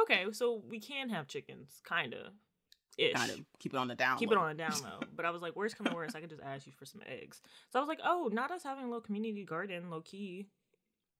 okay, 0.01 0.25
so 0.31 0.61
we 0.67 0.79
can 0.79 1.09
have 1.09 1.27
chickens, 1.27 1.81
kind 1.83 2.13
of, 2.13 2.33
ish. 2.97 3.13
kind 3.13 3.31
of 3.31 3.39
keep 3.59 3.73
it 3.73 3.77
on 3.77 3.87
the 3.87 3.95
down. 3.95 4.17
keep 4.17 4.31
it 4.31 4.37
on 4.37 4.49
the 4.49 4.55
down 4.55 4.73
low. 4.83 4.99
But 5.15 5.25
I 5.25 5.31
was 5.31 5.41
like, 5.41 5.55
worst 5.55 5.77
come 5.77 5.87
to 5.87 5.95
worst, 5.95 6.15
I 6.15 6.21
could 6.21 6.29
just 6.29 6.41
ask 6.41 6.65
you 6.65 6.73
for 6.73 6.85
some 6.85 7.01
eggs. 7.07 7.41
So 7.69 7.79
I 7.79 7.81
was 7.81 7.89
like, 7.89 7.99
oh, 8.03 8.29
not 8.31 8.51
us 8.51 8.63
having 8.63 8.85
a 8.85 8.87
little 8.87 9.01
community 9.01 9.45
garden, 9.45 9.89
low 9.89 10.01
key. 10.01 10.47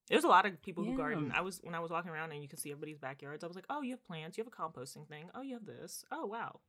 There's 0.09 0.23
a 0.23 0.27
lot 0.27 0.47
of 0.47 0.59
people 0.63 0.83
who 0.83 0.97
garden. 0.97 1.31
I 1.35 1.41
was 1.41 1.59
when 1.63 1.75
I 1.75 1.79
was 1.79 1.91
walking 1.91 2.09
around 2.09 2.31
and 2.31 2.41
you 2.41 2.49
could 2.49 2.59
see 2.59 2.71
everybody's 2.71 2.97
backyards. 2.97 3.43
I 3.43 3.47
was 3.47 3.55
like, 3.55 3.67
oh, 3.69 3.81
you 3.81 3.91
have 3.91 4.05
plants, 4.07 4.37
you 4.37 4.43
have 4.43 4.51
a 4.51 4.55
composting 4.55 5.07
thing. 5.07 5.29
Oh, 5.35 5.41
you 5.41 5.53
have 5.53 5.65
this. 5.65 6.03
Oh, 6.11 6.25
wow, 6.25 6.61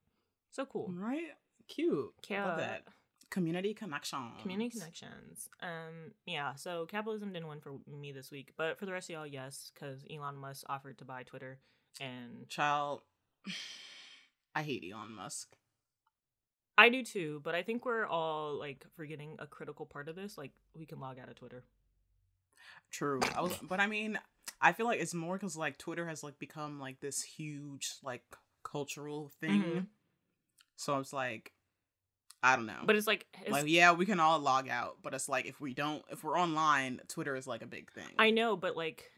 so 0.50 0.66
cool. 0.66 0.92
Right? 0.94 1.32
Cute. 1.68 2.12
Yeah. 2.28 2.46
Love 2.46 2.58
that. 2.58 2.82
Community 3.30 3.74
connections. 3.74 4.32
Community 4.42 4.70
connections. 4.70 5.48
Um, 5.62 6.12
yeah. 6.26 6.54
So 6.56 6.86
capitalism 6.86 7.32
didn't 7.32 7.48
win 7.48 7.60
for 7.60 7.74
me 7.86 8.12
this 8.12 8.30
week, 8.30 8.52
but 8.56 8.78
for 8.78 8.86
the 8.86 8.92
rest 8.92 9.08
of 9.08 9.14
y'all, 9.14 9.26
yes, 9.26 9.70
because 9.72 10.04
Elon 10.12 10.36
Musk 10.36 10.64
offered 10.68 10.98
to 10.98 11.04
buy 11.04 11.22
Twitter, 11.22 11.58
and 12.00 12.48
Child. 12.48 13.02
I 14.54 14.62
hate 14.62 14.84
Elon 14.92 15.14
Musk. 15.14 15.56
I 16.76 16.88
do 16.88 17.04
too. 17.04 17.40
But 17.44 17.54
I 17.54 17.62
think 17.62 17.84
we're 17.84 18.06
all 18.06 18.58
like 18.58 18.84
forgetting 18.96 19.36
a 19.38 19.46
critical 19.46 19.86
part 19.86 20.08
of 20.08 20.16
this. 20.16 20.36
Like, 20.36 20.52
we 20.74 20.86
can 20.86 20.98
log 20.98 21.18
out 21.18 21.28
of 21.28 21.36
Twitter. 21.36 21.62
True. 22.90 23.20
I 23.36 23.42
was, 23.42 23.56
but 23.62 23.80
I 23.80 23.86
mean, 23.86 24.18
I 24.60 24.72
feel 24.72 24.86
like 24.86 25.00
it's 25.00 25.14
more 25.14 25.36
because 25.36 25.56
like 25.56 25.78
Twitter 25.78 26.06
has 26.08 26.22
like 26.24 26.38
become 26.38 26.80
like 26.80 27.00
this 27.00 27.22
huge 27.22 27.92
like 28.02 28.24
cultural 28.62 29.30
thing. 29.40 29.62
Mhm. 29.62 29.86
So 30.76 30.96
was 30.96 31.12
like, 31.12 31.52
I 32.42 32.56
don't 32.56 32.66
know. 32.66 32.80
But 32.84 32.96
it's 32.96 33.06
like, 33.06 33.26
it's, 33.42 33.50
like 33.50 33.66
yeah, 33.66 33.92
we 33.92 34.06
can 34.06 34.18
all 34.18 34.38
log 34.38 34.68
out, 34.68 34.96
but 35.02 35.12
it's 35.12 35.28
like 35.28 35.46
if 35.46 35.60
we 35.60 35.74
don't, 35.74 36.02
if 36.10 36.24
we're 36.24 36.38
online, 36.38 37.00
Twitter 37.08 37.36
is 37.36 37.46
like 37.46 37.62
a 37.62 37.66
big 37.66 37.90
thing. 37.92 38.08
I 38.18 38.30
know, 38.30 38.56
but 38.56 38.76
like 38.76 39.10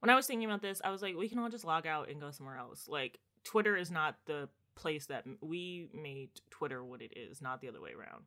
when 0.00 0.10
I 0.10 0.16
was 0.16 0.26
thinking 0.26 0.46
about 0.46 0.62
this, 0.62 0.80
I 0.84 0.90
was 0.90 1.02
like, 1.02 1.16
we 1.16 1.28
can 1.28 1.38
all 1.38 1.48
just 1.48 1.64
log 1.64 1.86
out 1.86 2.08
and 2.10 2.20
go 2.20 2.30
somewhere 2.30 2.56
else. 2.56 2.88
Like 2.88 3.18
Twitter 3.44 3.76
is 3.76 3.90
not 3.90 4.16
the 4.26 4.48
place 4.74 5.06
that 5.06 5.24
we 5.40 5.88
made 5.94 6.30
Twitter 6.50 6.84
what 6.84 7.02
it 7.02 7.12
is, 7.16 7.40
not 7.40 7.60
the 7.60 7.68
other 7.68 7.80
way 7.80 7.92
around. 7.96 8.24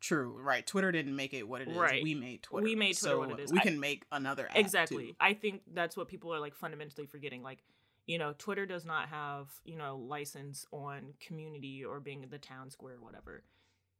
True, 0.00 0.38
right. 0.40 0.66
Twitter 0.66 0.92
didn't 0.92 1.14
make 1.14 1.34
it 1.34 1.46
what 1.46 1.60
it 1.60 1.68
is. 1.68 1.76
Right. 1.76 2.02
We 2.02 2.14
made 2.14 2.42
Twitter. 2.42 2.64
We 2.64 2.74
made 2.74 2.96
Twitter 2.96 3.14
so 3.14 3.18
what 3.18 3.30
it 3.30 3.40
is. 3.40 3.52
We 3.52 3.58
I- 3.58 3.62
can 3.62 3.80
make 3.80 4.04
another 4.12 4.46
app. 4.48 4.56
exactly 4.56 5.08
too. 5.08 5.16
i 5.20 5.34
think 5.34 5.62
that's 5.74 5.96
what 5.96 6.08
people 6.08 6.32
are 6.32 6.40
like 6.40 6.54
fundamentally 6.54 7.06
forgetting 7.06 7.42
like 7.42 7.58
you 8.06 8.18
know 8.18 8.34
twitter 8.38 8.66
does 8.66 8.84
not 8.84 9.08
have 9.08 9.48
you 9.64 9.76
know 9.76 9.96
license 9.96 10.66
on 10.72 11.14
community 11.24 11.84
or 11.84 12.00
being 12.00 12.24
the 12.30 12.38
town 12.38 12.70
square 12.70 12.94
or 12.94 13.04
whatever. 13.04 13.44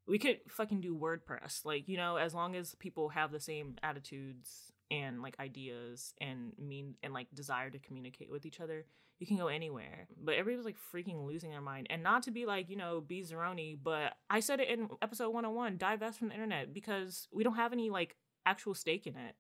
We 0.05 0.19
could 0.19 0.41
fucking 0.49 0.81
do 0.81 0.97
wordpress 0.97 1.65
like 1.65 1.89
you 1.89 1.97
know 1.97 2.17
as 2.17 2.35
long 2.35 2.57
as 2.57 2.75
people 2.77 3.11
have 3.11 3.31
the 3.31 3.41
same 3.41 3.77
attitudes 3.83 4.73
and 4.91 5.23
like 5.23 5.39
ideas 5.39 6.15
and 6.21 6.53
mean 6.59 6.95
and 7.03 7.13
like 7.13 7.29
desire 7.35 7.71
to 7.71 7.79
communicate 7.79 8.31
with 8.31 8.45
each 8.45 8.61
other 8.61 8.85
you 9.23 9.27
can 9.27 9.37
go 9.37 9.47
anywhere. 9.47 10.09
But 10.21 10.35
everybody's 10.35 10.65
like 10.65 10.77
freaking 10.93 11.25
losing 11.25 11.51
their 11.51 11.61
mind. 11.61 11.87
And 11.91 12.03
not 12.03 12.25
to 12.25 12.33
be 12.33 12.45
like 12.45 12.69
you 12.69 12.77
know 12.77 13.01
be 13.01 13.23
zeroni 13.23 13.79
but 13.81 14.15
i 14.29 14.41
said 14.41 14.59
it 14.59 14.69
in 14.69 14.89
episode 15.01 15.29
101 15.29 15.77
divest 15.77 16.19
from 16.19 16.29
the 16.29 16.35
internet 16.35 16.75
because 16.75 17.29
we 17.33 17.45
don't 17.45 17.55
have 17.55 17.73
any 17.73 17.89
like 17.89 18.17
actual 18.45 18.75
stake 18.75 19.07
in 19.07 19.15
it. 19.15 19.37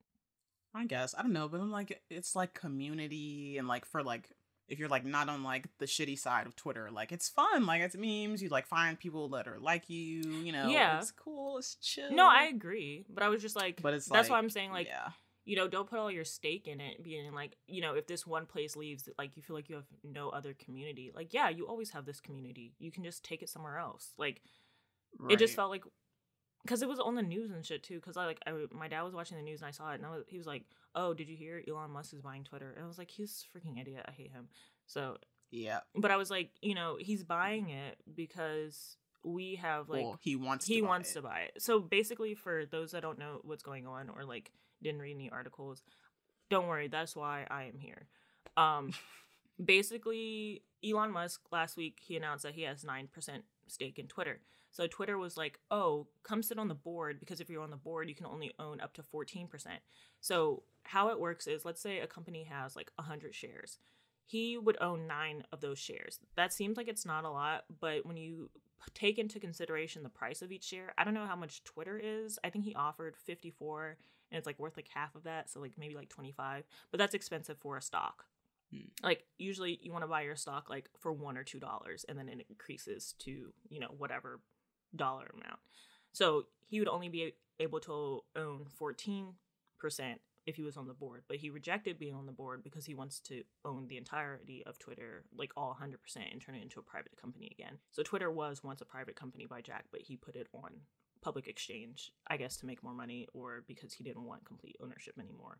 I 0.74 0.86
guess. 0.86 1.14
I 1.18 1.22
don't 1.22 1.32
know, 1.32 1.48
but 1.48 1.60
I'm 1.60 1.72
like 1.72 2.00
it's 2.08 2.36
like 2.36 2.54
community 2.54 3.58
and 3.58 3.66
like 3.66 3.84
for 3.84 4.04
like 4.04 4.30
if 4.68 4.78
you're 4.78 4.88
like 4.88 5.04
not 5.04 5.28
on 5.28 5.42
like 5.42 5.68
the 5.78 5.86
shitty 5.86 6.18
side 6.18 6.46
of 6.46 6.56
Twitter, 6.56 6.90
like 6.90 7.12
it's 7.12 7.28
fun. 7.28 7.66
Like 7.66 7.82
it's 7.82 7.96
memes, 7.96 8.42
you 8.42 8.48
like 8.48 8.66
find 8.66 8.98
people 8.98 9.28
that 9.30 9.46
are 9.46 9.58
like 9.58 9.90
you, 9.90 10.22
you 10.42 10.52
know. 10.52 10.68
Yeah. 10.68 10.98
It's 10.98 11.10
cool, 11.10 11.58
it's 11.58 11.74
chill. 11.76 12.10
No, 12.12 12.28
I 12.28 12.44
agree, 12.44 13.04
but 13.08 13.22
I 13.22 13.28
was 13.28 13.42
just 13.42 13.56
like, 13.56 13.82
But 13.82 13.94
it's 13.94 14.06
that's 14.06 14.30
why 14.30 14.38
I'm 14.38 14.50
saying 14.50 14.72
like, 14.72 14.86
yeah. 14.86 15.08
you 15.44 15.56
know, 15.56 15.68
don't 15.68 15.88
put 15.88 15.98
all 15.98 16.10
your 16.10 16.24
stake 16.24 16.68
in 16.68 16.80
it. 16.80 17.02
Being 17.02 17.32
like, 17.34 17.56
you 17.66 17.82
know, 17.82 17.94
if 17.94 18.06
this 18.06 18.26
one 18.26 18.46
place 18.46 18.76
leaves, 18.76 19.08
like 19.18 19.36
you 19.36 19.42
feel 19.42 19.56
like 19.56 19.68
you 19.68 19.74
have 19.74 19.86
no 20.04 20.30
other 20.30 20.54
community. 20.54 21.12
Like, 21.14 21.34
yeah, 21.34 21.48
you 21.48 21.66
always 21.66 21.90
have 21.90 22.06
this 22.06 22.20
community. 22.20 22.72
You 22.78 22.90
can 22.90 23.04
just 23.04 23.24
take 23.24 23.42
it 23.42 23.48
somewhere 23.48 23.78
else. 23.78 24.12
Like, 24.16 24.40
it 25.28 25.38
just 25.38 25.54
felt 25.54 25.70
like 25.70 25.84
because 26.62 26.80
it 26.80 26.88
was 26.88 27.00
on 27.00 27.16
the 27.16 27.22
news 27.22 27.50
and 27.50 27.66
shit 27.66 27.82
too. 27.82 27.96
Because 27.96 28.16
I 28.16 28.24
like, 28.24 28.40
I, 28.46 28.52
my 28.70 28.88
dad 28.88 29.02
was 29.02 29.14
watching 29.14 29.36
the 29.36 29.42
news 29.42 29.60
and 29.60 29.68
I 29.68 29.72
saw 29.72 29.90
it, 29.90 29.96
and 29.96 30.06
I 30.06 30.10
was, 30.10 30.24
he 30.28 30.38
was 30.38 30.46
like, 30.46 30.62
"Oh, 30.94 31.14
did 31.14 31.28
you 31.28 31.36
hear 31.36 31.62
Elon 31.68 31.90
Musk 31.90 32.12
is 32.14 32.20
buying 32.20 32.44
Twitter?" 32.44 32.72
And 32.74 32.84
I 32.84 32.88
was 32.88 32.98
like, 32.98 33.10
"He's 33.10 33.44
a 33.54 33.58
freaking 33.58 33.80
idiot. 33.80 34.04
I 34.08 34.12
hate 34.12 34.32
him." 34.32 34.48
So, 34.86 35.16
Yeah. 35.50 35.80
but 35.94 36.10
I 36.10 36.16
was 36.16 36.30
like, 36.30 36.50
you 36.60 36.74
know, 36.74 36.96
he's 37.00 37.22
buying 37.24 37.70
it 37.70 37.98
because 38.14 38.96
we 39.24 39.54
have 39.56 39.88
like 39.88 40.02
well, 40.04 40.18
he 40.20 40.34
wants 40.36 40.66
he 40.66 40.76
to 40.76 40.82
buy 40.82 40.88
wants 40.88 41.10
it. 41.10 41.14
to 41.14 41.22
buy 41.22 41.40
it. 41.42 41.62
So 41.62 41.78
basically, 41.80 42.34
for 42.34 42.66
those 42.66 42.90
that 42.92 43.02
don't 43.02 43.18
know 43.18 43.40
what's 43.42 43.62
going 43.62 43.86
on 43.86 44.08
or 44.10 44.24
like 44.24 44.50
didn't 44.82 45.00
read 45.00 45.14
any 45.14 45.30
articles, 45.30 45.82
don't 46.50 46.66
worry. 46.66 46.88
That's 46.88 47.14
why 47.14 47.46
I 47.48 47.64
am 47.64 47.78
here. 47.78 48.08
Um, 48.56 48.92
basically, 49.64 50.62
Elon 50.84 51.12
Musk 51.12 51.40
last 51.52 51.76
week 51.76 51.98
he 52.02 52.16
announced 52.16 52.42
that 52.44 52.54
he 52.54 52.62
has 52.62 52.84
nine 52.84 53.08
percent 53.12 53.44
stake 53.68 53.98
in 53.98 54.06
Twitter. 54.08 54.40
So 54.72 54.86
Twitter 54.86 55.18
was 55.18 55.36
like, 55.36 55.58
"Oh, 55.70 56.06
come 56.22 56.42
sit 56.42 56.58
on 56.58 56.68
the 56.68 56.74
board 56.74 57.20
because 57.20 57.40
if 57.40 57.48
you're 57.50 57.62
on 57.62 57.70
the 57.70 57.76
board, 57.76 58.08
you 58.08 58.14
can 58.14 58.26
only 58.26 58.52
own 58.58 58.80
up 58.80 58.94
to 58.94 59.02
fourteen 59.02 59.46
percent." 59.46 59.80
So 60.20 60.62
how 60.84 61.08
it 61.08 61.20
works 61.20 61.46
is, 61.46 61.64
let's 61.64 61.80
say 61.80 62.00
a 62.00 62.06
company 62.06 62.44
has 62.44 62.76
like 62.76 62.90
hundred 62.98 63.34
shares. 63.34 63.78
He 64.24 64.56
would 64.56 64.76
own 64.80 65.06
nine 65.06 65.44
of 65.52 65.60
those 65.60 65.78
shares. 65.78 66.18
That 66.36 66.52
seems 66.52 66.76
like 66.76 66.88
it's 66.88 67.06
not 67.06 67.24
a 67.24 67.30
lot, 67.30 67.64
but 67.80 68.06
when 68.06 68.16
you 68.16 68.50
take 68.94 69.18
into 69.18 69.40
consideration 69.40 70.02
the 70.02 70.08
price 70.08 70.42
of 70.42 70.52
each 70.52 70.64
share, 70.64 70.92
I 70.96 71.04
don't 71.04 71.14
know 71.14 71.26
how 71.26 71.36
much 71.36 71.64
Twitter 71.64 72.00
is. 72.02 72.38
I 72.42 72.50
think 72.50 72.64
he 72.64 72.74
offered 72.74 73.16
54 73.16 73.96
and 74.30 74.38
it's 74.38 74.46
like 74.46 74.58
worth 74.58 74.76
like 74.76 74.88
half 74.94 75.14
of 75.14 75.24
that, 75.24 75.50
so 75.50 75.60
like 75.60 75.72
maybe 75.76 75.94
like 75.94 76.08
25. 76.08 76.64
But 76.90 76.98
that's 76.98 77.14
expensive 77.14 77.58
for 77.58 77.76
a 77.76 77.82
stock. 77.82 78.24
Hmm. 78.72 78.88
Like 79.02 79.24
usually 79.38 79.78
you 79.82 79.92
want 79.92 80.04
to 80.04 80.08
buy 80.08 80.22
your 80.22 80.36
stock 80.36 80.70
like 80.70 80.88
for 80.98 81.12
1 81.12 81.36
or 81.36 81.44
2 81.44 81.60
dollars 81.60 82.04
and 82.08 82.18
then 82.18 82.28
it 82.28 82.46
increases 82.48 83.14
to, 83.20 83.52
you 83.68 83.80
know, 83.80 83.90
whatever 83.96 84.40
dollar 84.96 85.30
amount. 85.34 85.60
So 86.12 86.46
he 86.68 86.78
would 86.78 86.88
only 86.88 87.08
be 87.08 87.34
able 87.60 87.80
to 87.80 88.20
own 88.36 88.66
14% 88.80 89.34
if 90.46 90.56
he 90.56 90.62
was 90.62 90.76
on 90.76 90.88
the 90.88 90.94
board, 90.94 91.22
but 91.28 91.36
he 91.36 91.50
rejected 91.50 91.98
being 91.98 92.14
on 92.14 92.26
the 92.26 92.32
board 92.32 92.62
because 92.64 92.84
he 92.84 92.94
wants 92.94 93.20
to 93.20 93.42
own 93.64 93.86
the 93.88 93.96
entirety 93.96 94.62
of 94.66 94.78
Twitter, 94.78 95.24
like 95.36 95.52
all 95.56 95.76
100%, 95.80 95.94
and 96.32 96.40
turn 96.40 96.54
it 96.56 96.62
into 96.62 96.80
a 96.80 96.82
private 96.82 97.16
company 97.16 97.48
again. 97.58 97.78
So 97.92 98.02
Twitter 98.02 98.30
was 98.30 98.64
once 98.64 98.80
a 98.80 98.84
private 98.84 99.14
company 99.16 99.46
by 99.46 99.60
Jack, 99.60 99.84
but 99.92 100.00
he 100.00 100.16
put 100.16 100.34
it 100.34 100.48
on 100.52 100.70
public 101.20 101.46
exchange, 101.46 102.10
I 102.26 102.36
guess, 102.36 102.56
to 102.58 102.66
make 102.66 102.82
more 102.82 102.94
money 102.94 103.28
or 103.32 103.62
because 103.68 103.92
he 103.92 104.02
didn't 104.02 104.24
want 104.24 104.44
complete 104.44 104.76
ownership 104.82 105.14
anymore. 105.18 105.58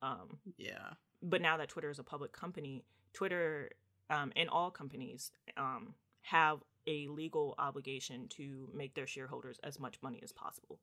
Um, 0.00 0.38
Yeah. 0.56 0.94
but 1.22 1.42
now 1.42 1.56
that 1.58 1.68
Twitter 1.68 1.90
is 1.90 1.98
a 1.98 2.04
public 2.04 2.32
company, 2.32 2.84
Twitter 3.12 3.70
um, 4.08 4.32
and 4.34 4.48
all 4.48 4.70
companies 4.70 5.30
um, 5.56 5.94
have 6.22 6.58
a 6.86 7.06
legal 7.08 7.54
obligation 7.58 8.26
to 8.30 8.68
make 8.74 8.94
their 8.94 9.06
shareholders 9.06 9.60
as 9.62 9.78
much 9.78 9.98
money 10.02 10.20
as 10.22 10.32
possible. 10.32 10.78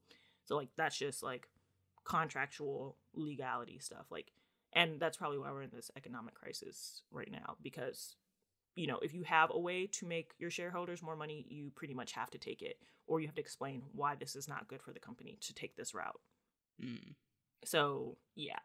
So 0.45 0.55
like 0.55 0.69
that's 0.77 0.97
just 0.97 1.21
like 1.23 1.47
contractual 2.05 2.97
legality 3.13 3.79
stuff. 3.79 4.05
Like, 4.09 4.31
and 4.73 4.99
that's 4.99 5.17
probably 5.17 5.37
why 5.37 5.51
we're 5.51 5.63
in 5.63 5.71
this 5.73 5.91
economic 5.95 6.35
crisis 6.35 7.01
right 7.11 7.31
now 7.31 7.55
because 7.61 8.15
you 8.75 8.85
know 8.85 8.99
if 9.01 9.13
you 9.13 9.23
have 9.23 9.49
a 9.51 9.59
way 9.59 9.87
to 9.87 10.05
make 10.05 10.33
your 10.37 10.51
shareholders 10.51 11.01
more 11.01 11.15
money, 11.15 11.45
you 11.49 11.71
pretty 11.75 11.93
much 11.93 12.13
have 12.13 12.29
to 12.31 12.37
take 12.37 12.61
it, 12.61 12.77
or 13.07 13.19
you 13.19 13.27
have 13.27 13.35
to 13.35 13.41
explain 13.41 13.81
why 13.93 14.15
this 14.15 14.35
is 14.35 14.47
not 14.47 14.67
good 14.67 14.81
for 14.81 14.93
the 14.93 14.99
company 14.99 15.37
to 15.41 15.53
take 15.53 15.75
this 15.75 15.93
route. 15.93 16.19
Mm. 16.83 17.15
So 17.65 18.17
yeah. 18.35 18.59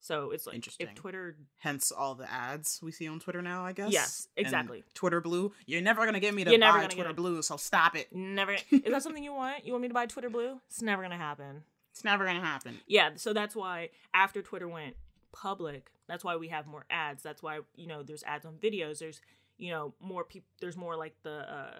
So 0.00 0.32
it's 0.32 0.48
like 0.48 0.56
Interesting. 0.56 0.88
if 0.88 0.94
Twitter 0.96 1.36
Hence 1.58 1.92
all 1.92 2.16
the 2.16 2.30
ads 2.30 2.80
we 2.82 2.90
see 2.90 3.06
on 3.06 3.20
Twitter 3.20 3.40
now, 3.40 3.64
I 3.64 3.72
guess. 3.72 3.92
Yes, 3.92 4.26
And 4.36 4.44
exactly. 4.44 4.82
Twitter 4.94 5.20
Blue. 5.20 5.52
You're 5.64 5.80
never 5.80 6.04
gonna 6.04 6.18
get 6.18 6.34
me 6.34 6.42
to 6.42 6.50
You're 6.50 6.58
buy 6.58 6.88
Twitter. 6.88 7.12
Blue, 7.12 7.40
so 7.40 7.56
stop 7.56 7.94
it. 7.94 8.08
Never. 8.12 8.52
is 8.70 8.82
that 8.84 9.02
something 9.04 9.22
you 9.22 9.32
want? 9.32 9.64
You 9.64 9.72
want 9.72 9.82
me 9.82 9.88
to 9.88 9.94
buy 9.94 10.06
Twitter 10.06 10.28
Blue? 10.28 10.60
It's 10.68 10.82
never 10.82 11.02
gonna 11.02 11.16
happen. 11.16 11.62
It's 11.92 12.04
never 12.04 12.24
gonna 12.24 12.40
happen. 12.40 12.80
Yeah. 12.86 13.10
So 13.16 13.32
that's 13.32 13.54
why 13.54 13.90
after 14.14 14.42
Twitter 14.42 14.68
went 14.68 14.96
public, 15.32 15.90
that's 16.08 16.24
why 16.24 16.36
we 16.36 16.48
have 16.48 16.66
more 16.66 16.84
ads. 16.90 17.22
That's 17.22 17.42
why 17.42 17.60
you 17.76 17.86
know 17.86 18.02
there's 18.02 18.22
ads 18.24 18.44
on 18.44 18.54
videos. 18.54 18.98
There's 18.98 19.20
you 19.58 19.70
know 19.70 19.94
more 20.00 20.24
people. 20.24 20.48
There's 20.60 20.76
more 20.76 20.96
like 20.96 21.14
the 21.22 21.50
uh, 21.52 21.70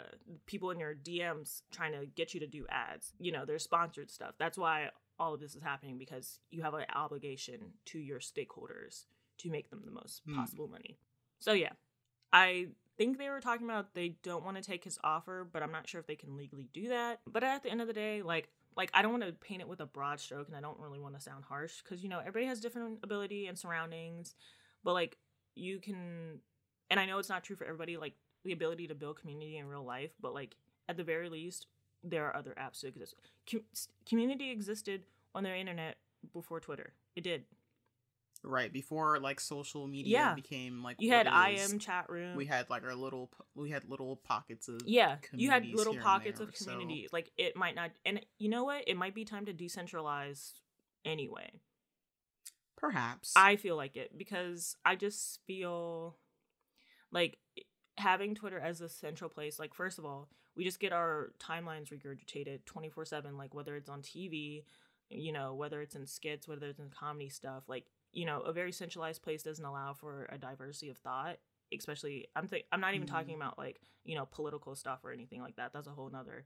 people 0.46 0.70
in 0.70 0.78
your 0.78 0.94
DMs 0.94 1.62
trying 1.70 1.92
to 1.92 2.06
get 2.06 2.34
you 2.34 2.40
to 2.40 2.46
do 2.46 2.66
ads. 2.68 3.12
You 3.18 3.32
know, 3.32 3.44
there's 3.44 3.64
sponsored 3.64 4.10
stuff. 4.10 4.34
That's 4.38 4.56
why 4.58 4.90
all 5.18 5.34
of 5.34 5.40
this 5.40 5.54
is 5.54 5.62
happening 5.62 5.98
because 5.98 6.38
you 6.50 6.62
have 6.62 6.74
an 6.74 6.84
obligation 6.94 7.58
to 7.86 7.98
your 7.98 8.18
stakeholders 8.18 9.04
to 9.38 9.50
make 9.50 9.70
them 9.70 9.82
the 9.84 9.90
most 9.90 10.22
Hmm. 10.26 10.36
possible 10.36 10.68
money. 10.68 10.98
So 11.38 11.52
yeah, 11.52 11.72
I 12.32 12.68
think 12.96 13.18
they 13.18 13.28
were 13.28 13.40
talking 13.40 13.66
about 13.68 13.94
they 13.94 14.10
don't 14.22 14.44
want 14.44 14.56
to 14.56 14.62
take 14.62 14.84
his 14.84 14.98
offer, 15.02 15.46
but 15.50 15.62
I'm 15.62 15.72
not 15.72 15.88
sure 15.88 16.00
if 16.00 16.06
they 16.06 16.16
can 16.16 16.36
legally 16.36 16.68
do 16.72 16.88
that. 16.88 17.20
But 17.26 17.42
at 17.44 17.62
the 17.62 17.70
end 17.70 17.80
of 17.80 17.86
the 17.86 17.92
day, 17.92 18.22
like 18.22 18.48
like 18.76 18.90
I 18.94 19.02
don't 19.02 19.12
want 19.12 19.24
to 19.24 19.32
paint 19.32 19.60
it 19.60 19.68
with 19.68 19.80
a 19.80 19.86
broad 19.86 20.20
stroke 20.20 20.48
and 20.48 20.56
I 20.56 20.60
don't 20.60 20.78
really 20.78 20.98
want 20.98 21.14
to 21.14 21.20
sound 21.20 21.44
harsh 21.44 21.80
cuz 21.82 22.02
you 22.02 22.08
know, 22.08 22.18
everybody 22.18 22.46
has 22.46 22.60
different 22.60 23.00
ability 23.02 23.46
and 23.46 23.58
surroundings, 23.58 24.34
but 24.84 24.94
like 24.94 25.18
you 25.54 25.80
can 25.80 26.40
and 26.90 27.00
I 27.00 27.06
know 27.06 27.18
it's 27.18 27.28
not 27.28 27.44
true 27.44 27.56
for 27.56 27.64
everybody 27.64 27.96
like 27.96 28.14
the 28.44 28.52
ability 28.52 28.88
to 28.88 28.94
build 28.94 29.20
community 29.20 29.56
in 29.58 29.66
real 29.66 29.84
life, 29.84 30.12
but 30.20 30.34
like 30.34 30.56
at 30.88 30.96
the 30.96 31.04
very 31.04 31.28
least 31.28 31.66
there 32.02 32.26
are 32.26 32.36
other 32.36 32.54
apps 32.60 32.80
to 32.80 32.88
exist. 32.88 33.14
Com- 33.50 33.64
community 34.06 34.50
existed 34.50 35.04
on 35.34 35.44
their 35.44 35.56
internet 35.56 35.96
before 36.32 36.60
Twitter. 36.60 36.94
It 37.14 37.22
did. 37.22 37.44
Right 38.44 38.72
before 38.72 39.20
like 39.20 39.38
social 39.38 39.86
media 39.86 40.18
Yeah. 40.18 40.34
became 40.34 40.82
like 40.82 40.96
You 41.00 41.10
had 41.12 41.26
IM 41.28 41.78
chat 41.78 42.10
room. 42.10 42.36
We 42.36 42.46
had 42.46 42.68
like 42.70 42.82
our 42.82 42.94
little 42.94 43.30
we 43.54 43.70
had 43.70 43.84
little 43.88 44.16
pockets 44.16 44.66
of 44.68 44.80
yeah 44.84 45.18
you 45.32 45.50
had 45.50 45.64
little 45.66 45.96
pockets 45.96 46.38
there, 46.38 46.48
of 46.48 46.56
so- 46.56 46.80
like 47.12 47.30
it 47.36 47.54
might 47.54 47.76
not 47.76 47.92
and 48.04 48.20
you 48.38 48.48
know 48.48 48.64
what 48.64 48.82
it 48.88 48.96
might 48.96 49.14
be 49.14 49.24
time 49.24 49.46
to 49.46 49.52
decentralize 49.54 50.54
anyway 51.04 51.50
perhaps. 52.76 53.32
i 53.36 53.56
feel 53.56 53.76
like 53.76 53.96
it 53.96 54.16
because 54.18 54.76
i 54.84 54.96
just 54.96 55.40
feel 55.46 56.16
like 57.12 57.38
having 57.98 58.34
twitter 58.34 58.58
as 58.58 58.80
a 58.80 58.88
central 58.88 59.30
place 59.30 59.58
like 59.58 59.74
first 59.74 59.98
of 59.98 60.04
all 60.04 60.28
we 60.56 60.64
just 60.64 60.80
get 60.80 60.92
our 60.92 61.32
timelines 61.38 61.92
regurgitated 61.92 62.60
24-7 62.64 63.36
like 63.38 63.54
whether 63.54 63.76
it's 63.76 63.88
on 63.88 64.02
tv 64.02 64.64
you 65.10 65.30
know 65.32 65.54
whether 65.54 65.80
it's 65.80 65.94
in 65.94 66.06
skits 66.06 66.48
whether 66.48 66.66
it's 66.66 66.80
in 66.80 66.88
comedy 66.90 67.28
stuff 67.28 67.62
like 67.68 67.86
you 68.12 68.24
know 68.26 68.40
a 68.40 68.52
very 68.52 68.72
centralized 68.72 69.22
place 69.22 69.42
doesn't 69.42 69.64
allow 69.64 69.92
for 69.94 70.26
a 70.30 70.38
diversity 70.38 70.90
of 70.90 70.98
thought 70.98 71.38
especially 71.76 72.26
i'm 72.36 72.46
th- 72.46 72.66
i'm 72.72 72.80
not 72.80 72.94
even 72.94 73.06
Mhm. 73.06 73.10
talking 73.10 73.34
about 73.34 73.56
like 73.58 73.80
you 74.04 74.14
know 74.14 74.26
political 74.26 74.74
stuff 74.74 75.00
or 75.04 75.12
anything 75.12 75.40
like 75.40 75.56
that 75.56 75.72
that's 75.72 75.88
a 75.88 75.92
whole 75.92 76.10
nother 76.10 76.44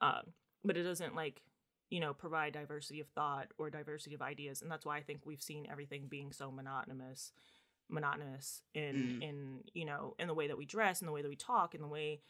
um 0.00 0.32
but 0.64 0.76
it 0.76 0.82
doesn't 0.82 1.14
like 1.14 1.42
you 1.90 2.00
know 2.00 2.12
provide 2.14 2.52
diversity 2.52 3.00
of 3.00 3.08
thought 3.08 3.48
or 3.58 3.70
diversity 3.70 4.14
of 4.14 4.22
ideas 4.22 4.62
and 4.62 4.70
that's 4.70 4.84
why 4.84 4.96
i 4.96 5.02
think 5.02 5.20
we've 5.24 5.42
seen 5.42 5.66
everything 5.70 6.06
being 6.08 6.32
so 6.32 6.50
monotonous 6.50 7.32
monotonous 7.88 8.62
in 8.74 8.96
Mm. 8.96 9.22
in 9.22 9.64
you 9.74 9.84
know 9.84 10.14
in 10.18 10.26
the 10.26 10.34
way 10.34 10.48
that 10.48 10.56
we 10.58 10.64
dress 10.64 11.00
in 11.00 11.06
the 11.06 11.12
way 11.12 11.22
that 11.22 11.28
we 11.28 11.36
talk 11.36 11.74
in 11.74 11.80
the 11.80 11.86
way 11.88 12.20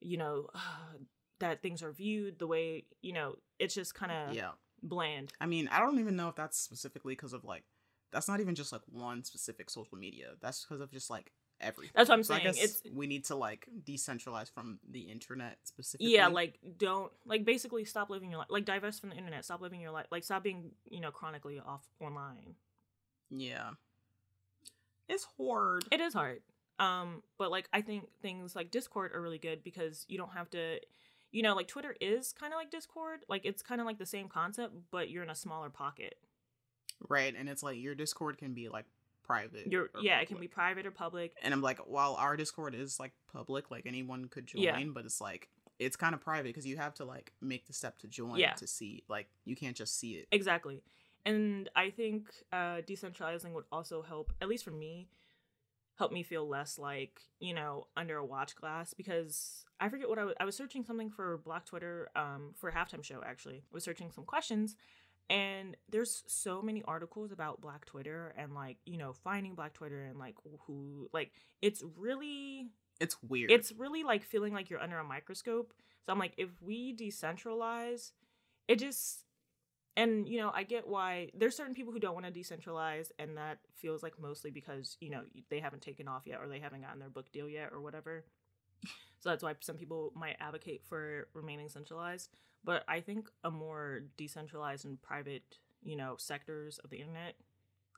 you 0.00 0.16
know 0.16 0.48
that 1.40 1.62
things 1.62 1.82
are 1.82 1.90
viewed 1.92 2.38
the 2.38 2.46
way 2.46 2.84
you 3.00 3.12
know 3.12 3.34
it's 3.58 3.74
just 3.74 3.94
kind 3.94 4.12
of 4.12 4.36
yeah. 4.36 4.50
bland 4.82 5.32
I 5.40 5.46
mean, 5.46 5.68
I 5.68 5.80
don't 5.80 5.98
even 5.98 6.14
know 6.16 6.28
if 6.28 6.34
that's 6.36 6.58
specifically 6.58 7.14
because 7.14 7.32
of 7.32 7.44
like 7.44 7.64
that's 8.12 8.28
not 8.28 8.40
even 8.40 8.54
just 8.54 8.72
like 8.72 8.82
one 8.90 9.24
specific 9.24 9.70
social 9.70 9.96
media. 9.98 10.28
That's 10.40 10.64
because 10.64 10.80
of 10.80 10.90
just 10.90 11.10
like 11.10 11.32
everything. 11.60 11.92
That's 11.94 12.08
what 12.08 12.16
I'm 12.16 12.22
So 12.24 12.34
saying. 12.34 12.46
It's- 12.46 12.82
we 12.92 13.06
need 13.06 13.24
to 13.26 13.34
like 13.36 13.68
decentralize 13.84 14.50
from 14.50 14.78
the 14.90 15.00
internet 15.02 15.58
specifically. 15.64 16.12
yeah 16.12 16.26
like 16.28 16.58
don't 16.78 17.12
like 17.26 17.44
basically 17.44 17.84
stop 17.84 18.08
living 18.10 18.30
your 18.30 18.38
life 18.38 18.48
like 18.50 18.64
divest 18.64 19.00
from 19.00 19.10
the 19.10 19.16
internet 19.16 19.44
stop 19.44 19.60
living 19.60 19.80
your 19.80 19.90
life 19.90 20.06
like 20.10 20.24
stop 20.24 20.42
being 20.42 20.70
you 20.88 21.00
know 21.00 21.10
chronically 21.10 21.60
off 21.60 21.84
online 22.00 22.54
yeah, 23.32 23.70
it's 25.08 25.26
hard. 25.38 25.84
it 25.90 26.00
is 26.00 26.14
hard 26.14 26.40
um 26.78 27.22
but 27.38 27.50
like 27.50 27.68
i 27.72 27.80
think 27.82 28.08
things 28.22 28.56
like 28.56 28.70
discord 28.70 29.12
are 29.14 29.20
really 29.20 29.38
good 29.38 29.62
because 29.62 30.06
you 30.08 30.16
don't 30.16 30.32
have 30.32 30.48
to 30.50 30.80
you 31.30 31.42
know 31.42 31.54
like 31.54 31.68
twitter 31.68 31.94
is 32.00 32.32
kind 32.32 32.52
of 32.52 32.56
like 32.58 32.70
discord 32.70 33.20
like 33.28 33.42
it's 33.44 33.62
kind 33.62 33.80
of 33.80 33.86
like 33.86 33.98
the 33.98 34.06
same 34.06 34.28
concept 34.28 34.72
but 34.90 35.10
you're 35.10 35.22
in 35.22 35.30
a 35.30 35.34
smaller 35.34 35.68
pocket 35.68 36.14
right, 37.08 37.34
and 37.36 37.48
it's 37.48 37.62
like 37.62 37.78
your 37.78 37.94
Discord 37.94 38.38
can 38.38 38.54
be 38.54 38.68
like 38.68 38.86
private. 39.22 39.66
you're 39.70 39.84
or 39.94 40.00
yeah 40.02 40.18
it 40.20 40.26
can 40.26 40.38
be 40.38 40.48
private 40.48 40.86
or 40.86 40.90
public 40.90 41.34
And 41.42 41.54
I'm 41.54 41.62
like, 41.62 41.78
while 41.86 42.14
our 42.16 42.36
Discord 42.36 42.74
is 42.74 42.98
like 42.98 43.12
public, 43.32 43.70
like 43.70 43.86
anyone 43.86 44.26
could 44.28 44.46
join, 44.46 44.62
Yeah. 44.62 44.82
but 44.92 45.04
it's 45.04 45.20
like 45.20 45.48
it's 45.78 45.96
kind 45.96 46.14
of 46.14 46.20
private 46.20 46.44
because 46.44 46.66
you 46.66 46.76
have 46.76 46.94
to 46.94 47.04
like 47.04 47.32
make 47.40 47.66
the 47.66 47.72
step 47.72 47.98
to 48.00 48.08
join 48.08 48.36
Yeah. 48.38 48.52
to 48.54 48.66
see. 48.66 49.04
Like 49.08 49.28
you 49.44 49.56
can't 49.56 49.76
just 49.76 49.98
see 49.98 50.12
it. 50.12 50.26
Exactly. 50.32 50.82
And 51.24 51.68
I 51.76 51.90
think 51.90 52.28
uh, 52.52 52.80
decentralizing 52.86 53.52
would 53.52 53.64
also 53.70 54.02
help, 54.02 54.32
at 54.42 54.48
least 54.48 54.64
for 54.64 54.70
me, 54.70 55.08
help 55.96 56.12
me 56.12 56.22
feel 56.22 56.48
less 56.48 56.78
like, 56.78 57.20
you 57.38 57.52
know, 57.54 57.86
under 57.96 58.16
a 58.16 58.24
watch 58.24 58.56
glass 58.56 58.94
because 58.94 59.64
I 59.78 59.88
forget 59.90 60.08
what 60.08 60.18
I 60.18 60.24
was, 60.24 60.34
I 60.40 60.44
was 60.46 60.56
searching 60.56 60.82
something 60.82 61.10
for 61.10 61.36
Black 61.38 61.66
Twitter 61.66 62.08
um, 62.16 62.54
for 62.56 62.68
a 62.70 62.72
halftime 62.72 63.04
show, 63.04 63.22
actually. 63.24 63.56
I 63.70 63.74
was 63.74 63.84
searching 63.84 64.10
some 64.10 64.24
questions 64.24 64.76
and 65.30 65.76
there's 65.88 66.24
so 66.26 66.62
many 66.62 66.82
articles 66.84 67.32
about 67.32 67.62
Black 67.62 67.86
Twitter 67.86 68.34
and 68.36 68.54
like, 68.54 68.78
you 68.86 68.98
know, 68.98 69.14
finding 69.14 69.54
Black 69.54 69.74
Twitter 69.74 70.04
and 70.04 70.18
like 70.18 70.36
who, 70.66 71.08
like, 71.14 71.32
it's 71.62 71.82
really 71.96 72.70
It's 73.00 73.16
weird. 73.22 73.50
it's 73.50 73.72
really 73.72 74.04
like 74.04 74.24
feeling 74.24 74.52
like 74.52 74.70
you're 74.70 74.82
under 74.82 74.98
a 74.98 75.04
microscope. 75.04 75.72
So 76.06 76.12
I'm 76.12 76.18
like, 76.18 76.34
if 76.38 76.50
we 76.62 76.94
decentralize, 76.96 78.12
it 78.68 78.78
just 78.80 79.24
and 79.96 80.28
you 80.28 80.38
know, 80.38 80.52
I 80.54 80.64
get 80.64 80.88
why 80.88 81.30
there's 81.34 81.56
certain 81.56 81.74
people 81.74 81.92
who 81.92 82.00
don't 82.00 82.14
want 82.14 82.26
to 82.26 82.32
decentralize, 82.32 83.10
and 83.18 83.36
that 83.38 83.58
feels 83.76 84.02
like 84.02 84.20
mostly 84.20 84.50
because 84.50 84.96
you 85.00 85.10
know 85.10 85.22
they 85.50 85.60
haven't 85.60 85.82
taken 85.82 86.08
off 86.08 86.26
yet 86.26 86.40
or 86.40 86.48
they 86.48 86.60
haven't 86.60 86.82
gotten 86.82 87.00
their 87.00 87.10
book 87.10 87.32
deal 87.32 87.48
yet 87.48 87.70
or 87.72 87.80
whatever. 87.80 88.24
So 89.20 89.28
that's 89.30 89.42
why 89.42 89.54
some 89.60 89.76
people 89.76 90.12
might 90.16 90.36
advocate 90.40 90.82
for 90.88 91.28
remaining 91.34 91.68
centralized. 91.68 92.30
But 92.64 92.84
I 92.88 93.00
think 93.00 93.28
a 93.42 93.50
more 93.50 94.02
decentralized 94.16 94.84
and 94.84 95.00
private, 95.00 95.58
you 95.82 95.96
know, 95.96 96.14
sectors 96.18 96.78
of 96.78 96.90
the 96.90 96.98
internet, 96.98 97.34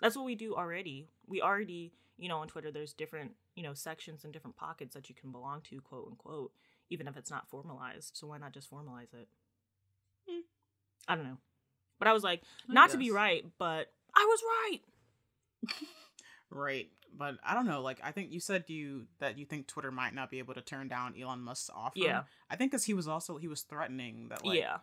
that's 0.00 0.16
what 0.16 0.24
we 0.24 0.34
do 0.34 0.54
already. 0.54 1.08
We 1.26 1.40
already, 1.40 1.92
you 2.16 2.28
know, 2.28 2.38
on 2.38 2.48
Twitter, 2.48 2.70
there's 2.70 2.92
different, 2.92 3.32
you 3.54 3.62
know, 3.62 3.74
sections 3.74 4.24
and 4.24 4.32
different 4.32 4.56
pockets 4.56 4.94
that 4.94 5.08
you 5.08 5.14
can 5.14 5.32
belong 5.32 5.62
to, 5.70 5.80
quote 5.80 6.06
unquote, 6.08 6.52
even 6.90 7.08
if 7.08 7.16
it's 7.16 7.30
not 7.30 7.48
formalized. 7.48 8.16
So 8.16 8.26
why 8.28 8.38
not 8.38 8.52
just 8.52 8.70
formalize 8.70 9.12
it? 9.14 9.28
Hmm. 10.28 10.40
I 11.08 11.16
don't 11.16 11.24
know. 11.24 11.38
But 11.98 12.08
I 12.08 12.12
was 12.12 12.24
like, 12.24 12.42
I 12.68 12.72
not 12.72 12.90
to 12.90 12.98
be 12.98 13.10
right, 13.10 13.44
but 13.58 13.92
I 14.14 14.26
was 14.28 14.42
right. 14.42 14.80
right, 16.52 16.88
but 17.16 17.36
I 17.44 17.54
don't 17.54 17.66
know. 17.66 17.80
Like 17.82 18.00
I 18.02 18.12
think 18.12 18.32
you 18.32 18.40
said 18.40 18.64
you 18.68 19.06
that 19.18 19.38
you 19.38 19.44
think 19.44 19.66
Twitter 19.66 19.90
might 19.90 20.14
not 20.14 20.30
be 20.30 20.38
able 20.38 20.54
to 20.54 20.60
turn 20.60 20.88
down 20.88 21.14
Elon 21.20 21.40
Musk's 21.40 21.70
offer. 21.74 21.92
Yeah. 21.96 22.22
I 22.50 22.56
think 22.56 22.70
because 22.70 22.84
he 22.84 22.94
was 22.94 23.08
also 23.08 23.36
he 23.36 23.48
was 23.48 23.62
threatening 23.62 24.28
that 24.28 24.44
like 24.44 24.58
yeah. 24.58 24.78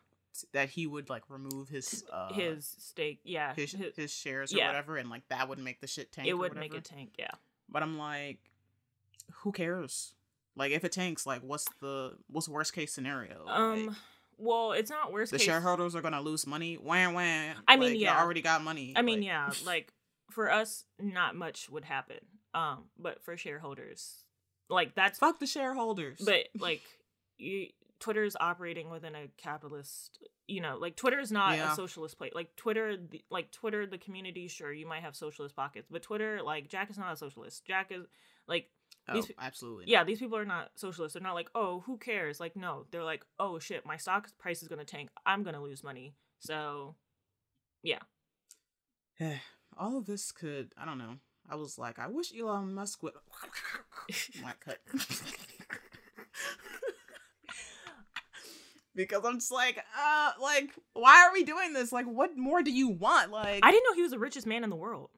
that 0.54 0.70
he 0.70 0.88
would 0.88 1.10
like 1.10 1.24
remove 1.30 1.70
his 1.70 2.04
uh, 2.12 2.34
his 2.34 2.76
stake. 2.80 3.22
Yeah. 3.24 3.54
his, 3.54 3.72
his- 3.72 3.96
his 3.96 4.12
shares 4.12 4.54
or 4.54 4.58
yeah. 4.58 4.68
whatever, 4.68 4.98
and 4.98 5.10
like 5.10 5.28
that 5.30 5.50
would 5.50 5.60
make 5.60 5.82
the 5.82 5.88
shit 5.88 6.12
tank. 6.12 6.28
it 6.28 6.34
would 6.34 6.56
make 6.56 6.74
it 6.74 6.86
tank. 6.86 7.14
Yeah. 7.18 7.32
But 7.70 7.84
I'm 7.84 7.98
like, 7.98 8.40
who 9.42 9.52
cares? 9.52 10.14
Like 10.56 10.72
if 10.72 10.84
it 10.84 10.92
tanks, 10.92 11.26
like 11.26 11.42
what's 11.42 11.66
the 11.82 12.18
what's 12.28 12.50
worst 12.50 12.74
case 12.74 12.94
scenario? 12.94 13.46
Um. 13.48 13.88
Like, 13.88 13.96
well, 14.42 14.72
it's 14.72 14.90
not 14.90 15.12
worst 15.12 15.34
the 15.34 15.38
case. 15.38 15.46
shareholders 15.46 15.96
are 15.96 16.02
gonna 16.02 16.22
lose 16.22 16.48
money. 16.48 16.76
Wham 16.76 17.14
wham. 17.14 17.58
I 17.68 17.76
mean, 17.76 17.92
Like, 17.92 18.00
yeah. 18.00 18.22
already 18.22 18.42
got 18.42 18.64
money. 18.64 18.94
I 18.96 19.02
mean, 19.02 19.20
Like, 19.20 19.26
yeah, 19.28 19.52
like 19.66 19.94
for 20.32 20.52
us, 20.52 20.86
not 21.00 21.36
much 21.36 21.70
would 21.70 21.86
happen. 21.86 22.20
Um, 22.54 22.86
but 22.98 23.24
for 23.24 23.38
shareholders, 23.38 24.24
like 24.70 24.96
that's 24.96 25.20
fuck 25.20 25.40
the 25.40 25.48
shareholders. 25.48 26.20
but 26.24 26.48
like 26.60 26.82
you, 27.38 27.68
Twitter 28.00 28.24
is 28.24 28.36
operating 28.40 28.90
within 28.90 29.16
a 29.16 29.28
capitalist. 29.38 30.20
You 30.48 30.62
know, 30.62 30.78
like 30.80 30.96
Twitter 30.96 31.20
is 31.20 31.32
not 31.32 31.58
Yeah. 31.58 31.72
a 31.74 31.76
socialist 31.76 32.18
place. 32.18 32.32
Like 32.34 32.56
Twitter, 32.56 32.98
the, 32.98 33.24
like 33.30 33.52
Twitter, 33.52 33.86
the 33.86 34.00
community. 34.00 34.48
Sure, 34.48 34.74
you 34.74 34.88
might 34.88 35.04
have 35.04 35.16
socialist 35.16 35.56
pockets, 35.56 35.88
but 35.92 36.02
Twitter, 36.02 36.42
like 36.44 36.70
Jack 36.70 36.90
is 36.90 36.98
not 36.98 37.14
a 37.14 37.18
socialist. 37.18 37.66
Jack 37.66 37.92
is 37.92 38.06
like 38.48 38.68
oh, 39.08 39.14
these- 39.14 39.32
absolutely. 39.40 39.86
yeah, 39.88 40.04
these 40.04 40.18
people 40.20 40.38
are 40.38 40.46
not 40.46 40.72
socialists. 40.76 41.14
They're 41.14 41.22
not 41.22 41.36
like, 41.36 41.52
oh, 41.54 41.82
who 41.82 41.98
cares? 41.98 42.40
Like, 42.40 42.56
no, 42.56 42.86
they're 42.90 43.04
like, 43.04 43.24
oh 43.40 43.60
shit, 43.60 43.86
my 43.86 43.98
stock 43.98 44.28
price 44.40 44.64
is 44.64 44.68
gonna 44.68 44.86
tank. 44.86 45.10
I'm 45.26 45.44
gonna 45.44 45.62
lose 45.62 45.84
money. 45.84 46.16
So, 46.40 46.96
not. 47.84 48.00
All 49.80 49.98
of 49.98 50.06
this 50.06 50.32
could. 50.34 50.74
I 50.78 50.86
don't 50.86 50.98
know. 50.98 51.16
I 51.50 51.56
was 51.56 51.80
like, 51.80 51.98
I 51.98 52.08
wish 52.08 52.32
Elon 52.38 52.74
Musk 52.76 53.02
would. 53.02 53.14
Might 54.44 54.60
cut. 54.60 54.78
because 58.96 59.24
I'm 59.24 59.40
just 59.40 59.52
like, 59.52 59.82
uh, 59.98 60.32
like, 60.42 60.72
why 60.94 61.26
are 61.26 61.34
we 61.34 61.44
doing 61.46 61.74
this? 61.74 61.92
Like, 61.94 62.06
what 62.06 62.38
more 62.38 62.62
do 62.62 62.72
you 62.72 62.90
want? 62.90 63.32
Like, 63.32 63.62
I 63.64 63.72
didn't 63.72 63.86
know 63.90 63.96
he 63.96 64.02
was 64.02 64.12
the 64.12 64.20
richest 64.20 64.46
man 64.46 64.64
in 64.66 64.70
the 64.70 64.76
world. 64.76 65.10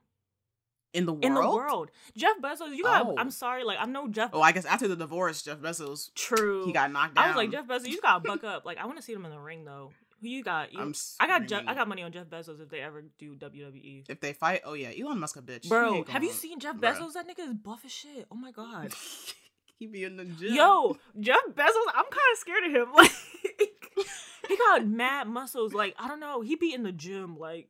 in 0.94 1.06
the 1.06 1.14
world. 1.14 1.26
In 1.26 1.34
the 1.34 1.42
world, 1.42 1.90
Jeff 2.16 2.38
Bezos. 2.42 2.76
You 2.76 2.84
got. 2.84 3.08
Oh. 3.08 3.16
I'm 3.18 3.32
sorry, 3.32 3.64
like 3.64 3.80
I'm 3.82 3.92
no 3.92 4.08
Jeff. 4.08 4.30
Oh, 4.32 4.42
I 4.42 4.52
guess 4.52 4.66
after 4.66 4.88
the 4.88 4.96
divorce, 4.96 5.42
Jeff 5.42 5.58
Bezos 5.58 6.14
True. 6.14 6.66
he 6.66 6.72
got 6.72 6.92
knocked 6.92 7.16
down. 7.16 7.26
I 7.26 7.28
was 7.30 7.36
like 7.36 7.52
Jeff 7.52 7.66
Bezos. 7.68 7.88
You 7.88 8.00
got 8.00 8.24
to 8.24 8.30
buck 8.30 8.44
up. 8.44 8.64
Like 8.64 8.78
I 8.78 8.86
want 8.86 9.00
to 9.00 9.04
see 9.04 9.14
him 9.14 9.26
in 9.26 9.32
the 9.32 9.40
ring 9.40 9.66
though. 9.66 9.92
Who 10.22 10.28
you 10.28 10.44
got? 10.44 10.72
You, 10.72 10.80
I'm 10.80 10.94
I 11.20 11.28
got. 11.28 11.48
Jeff, 11.48 11.64
I 11.68 11.74
got 11.74 11.88
money 11.88 12.04
on 12.04 12.12
Jeff 12.12 12.28
Bezos 12.28 12.62
if 12.62 12.70
they 12.70 12.80
ever 12.82 13.04
do 13.18 13.36
WWE. 13.36 14.06
If 14.08 14.20
they 14.22 14.34
fight, 14.34 14.62
oh 14.66 14.74
yeah, 14.74 14.92
Elon 15.00 15.20
Musk 15.20 15.38
a 15.38 15.42
bitch. 15.42 15.68
Bro, 15.68 16.04
have 16.10 16.24
you 16.24 16.32
seen 16.32 16.60
Jeff 16.60 16.76
bruh. 16.78 16.94
Bezos? 16.96 17.14
That 17.14 17.28
nigga 17.28 17.48
is 17.48 17.54
buff 17.56 17.82
as 17.86 17.92
shit. 17.92 18.28
Oh 18.32 18.36
my 18.36 18.52
god. 18.52 18.94
he 19.80 19.88
be 19.88 20.04
in 20.04 20.18
the 20.18 20.26
gym. 20.26 20.54
Yo, 20.54 20.98
Jeff 21.20 21.42
Bezos, 21.56 21.88
I'm 21.96 22.06
kind 22.06 22.32
of 22.34 22.38
scared 22.38 22.64
of 22.66 22.72
him. 22.72 22.88
Like, 24.44 24.48
he 24.50 24.58
got 24.58 24.86
mad 24.86 25.28
muscles. 25.28 25.74
Like, 25.74 25.96
I 25.98 26.08
don't 26.08 26.20
know. 26.20 26.42
He 26.42 26.56
be 26.56 26.74
in 26.74 26.84
the 26.84 26.92
gym. 26.92 27.38
Like, 27.38 27.70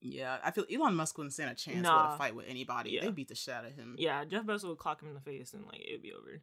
Yeah, 0.00 0.36
I 0.44 0.50
feel 0.50 0.64
Elon 0.72 0.94
Musk 0.94 1.16
wouldn't 1.16 1.32
stand 1.32 1.50
a 1.50 1.54
chance 1.54 1.76
with 1.76 1.84
Nah. 1.84 2.14
a 2.14 2.18
fight 2.18 2.34
with 2.36 2.46
anybody. 2.48 2.90
Yeah. 2.90 3.02
They 3.06 3.10
beat 3.12 3.28
the 3.28 3.34
shit 3.34 3.54
out 3.54 3.64
of 3.64 3.72
him. 3.74 3.94
yeah, 3.98 4.24
Jeff 4.24 4.44
Bezos 4.44 4.68
would 4.68 4.78
clock 4.78 5.00
him 5.02 5.08
in 5.08 5.14
the 5.14 5.20
face 5.20 5.54
and 5.54 5.64
like 5.64 5.80
it'd 5.80 6.02
be 6.02 6.12
over. 6.12 6.42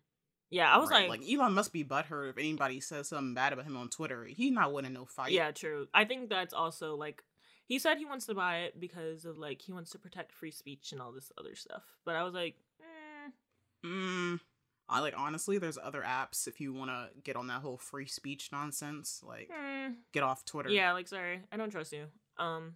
Yeah, 0.51 0.73
I 0.73 0.77
was 0.77 0.89
Right, 0.89 1.09
like, 1.09 1.21
Elon 1.27 1.53
must 1.53 1.73
be 1.73 1.83
butthurt 1.83 2.29
if 2.29 2.37
anybody 2.37 2.79
says 2.79 3.09
something 3.09 3.33
bad 3.33 3.51
about 3.53 3.65
him 3.65 3.75
on 3.77 3.89
Twitter. 3.89 4.25
He's 4.25 4.51
not 4.51 4.71
winning 4.73 4.93
no 4.93 5.05
fight. 5.05 5.31
yeah, 5.31 5.51
true. 5.51 5.87
I 5.93 6.05
think 6.05 6.29
that's 6.29 6.53
also 6.53 6.95
like 6.95 7.23
he 7.67 7.79
said 7.79 7.97
he 7.97 8.05
wants 8.05 8.27
to 8.27 8.35
buy 8.35 8.59
it 8.59 8.79
because 8.79 9.25
of 9.25 9.37
like 9.37 9.61
he 9.61 9.71
wants 9.71 9.89
to 9.91 9.99
protect 9.99 10.31
free 10.31 10.51
speech 10.51 10.91
and 10.91 11.01
all 11.01 11.11
this 11.11 11.31
other 11.37 11.55
stuff. 11.55 11.83
But 12.05 12.15
I 12.15 12.23
was 12.23 12.33
like, 12.33 12.55
eh, 12.79 13.31
Mm, 13.85 14.39
I 14.87 14.99
like 15.01 15.15
honestly, 15.17 15.57
there's 15.57 15.77
other 15.81 16.01
apps 16.01 16.47
if 16.47 16.61
you 16.61 16.73
want 16.73 16.91
to 16.91 17.09
get 17.23 17.35
on 17.35 17.47
that 17.47 17.61
whole 17.61 17.77
free 17.77 18.07
speech 18.07 18.49
nonsense. 18.51 19.21
Like, 19.25 19.49
hmm. 19.53 19.93
get 20.13 20.23
off 20.23 20.45
Twitter. 20.45 20.69
yeah, 20.69 20.91
like 20.93 21.07
sorry, 21.07 21.41
I 21.51 21.57
don't 21.57 21.71
trust 21.71 21.91
you. 21.91 22.05
Um, 22.37 22.75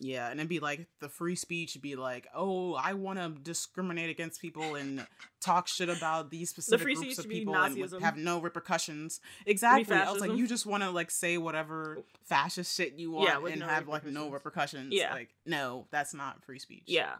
Yeah, 0.00 0.30
and 0.30 0.38
it'd 0.38 0.48
be 0.48 0.60
like 0.60 0.86
the 1.00 1.08
free 1.08 1.34
speech 1.34 1.74
would 1.74 1.82
be 1.82 1.96
like, 1.96 2.28
oh, 2.34 2.74
I 2.74 2.94
want 2.94 3.18
to 3.18 3.30
discriminate 3.30 4.10
against 4.10 4.40
people 4.40 4.76
and 4.76 5.04
talk 5.40 5.66
shit 5.66 5.88
about 5.88 6.30
these 6.30 6.50
specific 6.50 6.84
free 6.84 6.94
groups 6.94 7.18
of 7.18 7.28
people 7.28 7.56
and 7.56 7.76
would 7.76 8.02
have 8.02 8.16
no 8.16 8.40
repercussions. 8.40 9.20
Exactly. 9.44 9.96
I 9.96 10.10
was 10.12 10.20
like, 10.20 10.36
you 10.36 10.46
just 10.46 10.66
want 10.66 10.84
to 10.84 10.90
like 10.90 11.10
say 11.10 11.36
whatever 11.36 11.98
fascist 12.24 12.76
shit 12.76 12.94
you 12.94 13.10
want 13.10 13.28
Yeah, 13.28 13.50
and 13.50 13.60
no 13.60 13.66
have 13.66 13.88
like 13.88 14.04
no 14.06 14.30
repercussions. 14.30 14.94
Yeah. 14.94 15.12
Like, 15.12 15.30
no, 15.44 15.86
that's 15.90 16.14
not 16.14 16.44
free 16.44 16.60
speech. 16.60 16.84
Yeah. 16.86 17.14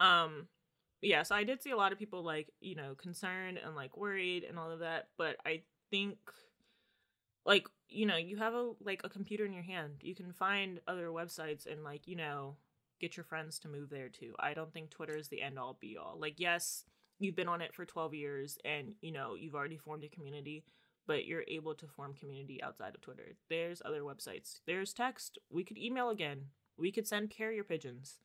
Um 0.00 0.48
yeah, 1.02 1.22
so 1.22 1.34
I 1.34 1.44
did 1.44 1.62
see 1.62 1.70
a 1.70 1.76
lot 1.76 1.92
of 1.92 1.98
people 1.98 2.24
like, 2.24 2.48
you 2.60 2.74
know, 2.74 2.94
concerned 2.94 3.60
and 3.64 3.76
like 3.76 3.96
worried 3.96 4.42
and 4.42 4.58
all 4.58 4.70
of 4.70 4.80
that, 4.80 5.08
but 5.18 5.36
I 5.44 5.62
think 5.90 6.16
like, 7.46 7.68
you 7.88 8.06
know, 8.06 8.16
you 8.16 8.36
have 8.36 8.54
a 8.54 8.72
like 8.82 9.02
a 9.04 9.08
computer 9.08 9.44
in 9.44 9.52
your 9.52 9.62
hand. 9.62 9.94
You 10.00 10.14
can 10.14 10.32
find 10.32 10.80
other 10.88 11.08
websites 11.08 11.70
and 11.70 11.84
like, 11.84 12.06
you 12.08 12.16
know, 12.16 12.56
get 13.00 13.16
your 13.16 13.24
friends 13.24 13.58
to 13.60 13.68
move 13.68 13.90
there 13.90 14.08
too. 14.08 14.34
I 14.38 14.54
don't 14.54 14.72
think 14.72 14.90
Twitter 14.90 15.16
is 15.16 15.28
the 15.28 15.42
end 15.42 15.58
all 15.58 15.76
be 15.80 15.96
all. 15.96 16.16
Like, 16.18 16.38
yes, 16.40 16.84
you've 17.18 17.36
been 17.36 17.48
on 17.48 17.60
it 17.60 17.74
for 17.74 17.84
12 17.84 18.14
years 18.14 18.58
and, 18.64 18.94
you 19.00 19.12
know, 19.12 19.34
you've 19.34 19.54
already 19.54 19.76
formed 19.76 20.04
a 20.04 20.08
community, 20.08 20.64
but 21.06 21.26
you're 21.26 21.44
able 21.48 21.74
to 21.74 21.86
form 21.86 22.14
community 22.14 22.62
outside 22.62 22.94
of 22.94 23.00
Twitter. 23.00 23.36
There's 23.48 23.82
other 23.84 24.00
websites. 24.02 24.60
There's 24.66 24.92
text. 24.92 25.38
We 25.50 25.64
could 25.64 25.78
email 25.78 26.10
again. 26.10 26.46
We 26.76 26.90
could 26.90 27.06
send 27.06 27.30
carrier 27.30 27.62
pigeons. 27.62 28.18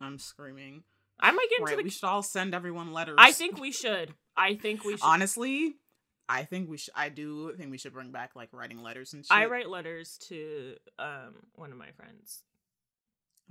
I'm 0.00 0.18
screaming. 0.18 0.82
I 1.20 1.30
might 1.30 1.46
get 1.48 1.60
into 1.60 1.70
Right, 1.70 1.76
the 1.78 1.84
we 1.84 1.90
should 1.90 2.04
all 2.06 2.22
send 2.22 2.54
everyone 2.54 2.92
letters. 2.92 3.16
I 3.18 3.32
think 3.32 3.60
we 3.60 3.70
should. 3.70 4.12
I 4.36 4.56
think 4.56 4.84
we 4.84 4.92
should. 4.96 5.02
honestly, 5.04 5.76
I 6.28 6.44
think 6.44 6.70
we 6.70 6.78
should. 6.78 6.94
I 6.96 7.08
do 7.10 7.52
think 7.56 7.70
we 7.70 7.78
should 7.78 7.92
bring 7.92 8.10
back 8.10 8.34
like 8.34 8.48
writing 8.52 8.82
letters 8.82 9.12
and 9.12 9.24
shit. 9.24 9.36
I 9.36 9.46
write 9.46 9.68
letters 9.68 10.18
to 10.28 10.74
um 10.98 11.34
one 11.54 11.70
of 11.72 11.78
my 11.78 11.90
friends. 11.92 12.42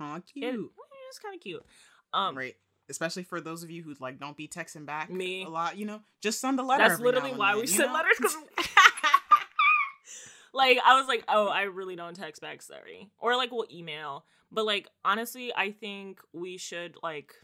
Aw, 0.00 0.16
It- 0.16 0.26
cute. 0.32 0.72
it's 1.08 1.18
kind 1.20 1.34
of 1.34 1.40
cute. 1.40 1.64
Um, 2.12 2.36
right. 2.36 2.56
especially 2.88 3.22
for 3.24 3.40
those 3.40 3.62
of 3.62 3.70
you 3.70 3.82
who 3.82 3.94
like 4.00 4.18
don't 4.18 4.36
be 4.36 4.46
texting 4.48 4.84
back 4.86 5.08
Me. 5.10 5.44
a 5.44 5.48
lot. 5.48 5.76
You 5.78 5.86
know, 5.86 6.00
just 6.20 6.40
send 6.40 6.58
a 6.58 6.62
letter. 6.62 6.88
That's 6.88 7.00
literally 7.00 7.32
why 7.32 7.52
then, 7.52 7.60
we 7.60 7.66
send 7.68 7.92
know? 7.92 7.94
letters. 7.94 8.18
'cause- 8.20 8.36
like 10.52 10.78
I 10.84 10.98
was 10.98 11.08
like, 11.08 11.24
oh, 11.28 11.48
I 11.48 11.62
really 11.62 11.96
don't 11.96 12.14
text 12.14 12.40
back. 12.42 12.62
Sorry, 12.62 13.08
or 13.18 13.36
like 13.36 13.50
we'll 13.52 13.66
email. 13.72 14.24
But 14.52 14.66
like 14.66 14.88
honestly, 15.04 15.52
I 15.56 15.70
think 15.72 16.20
we 16.32 16.56
should 16.58 16.96
like, 17.02 17.34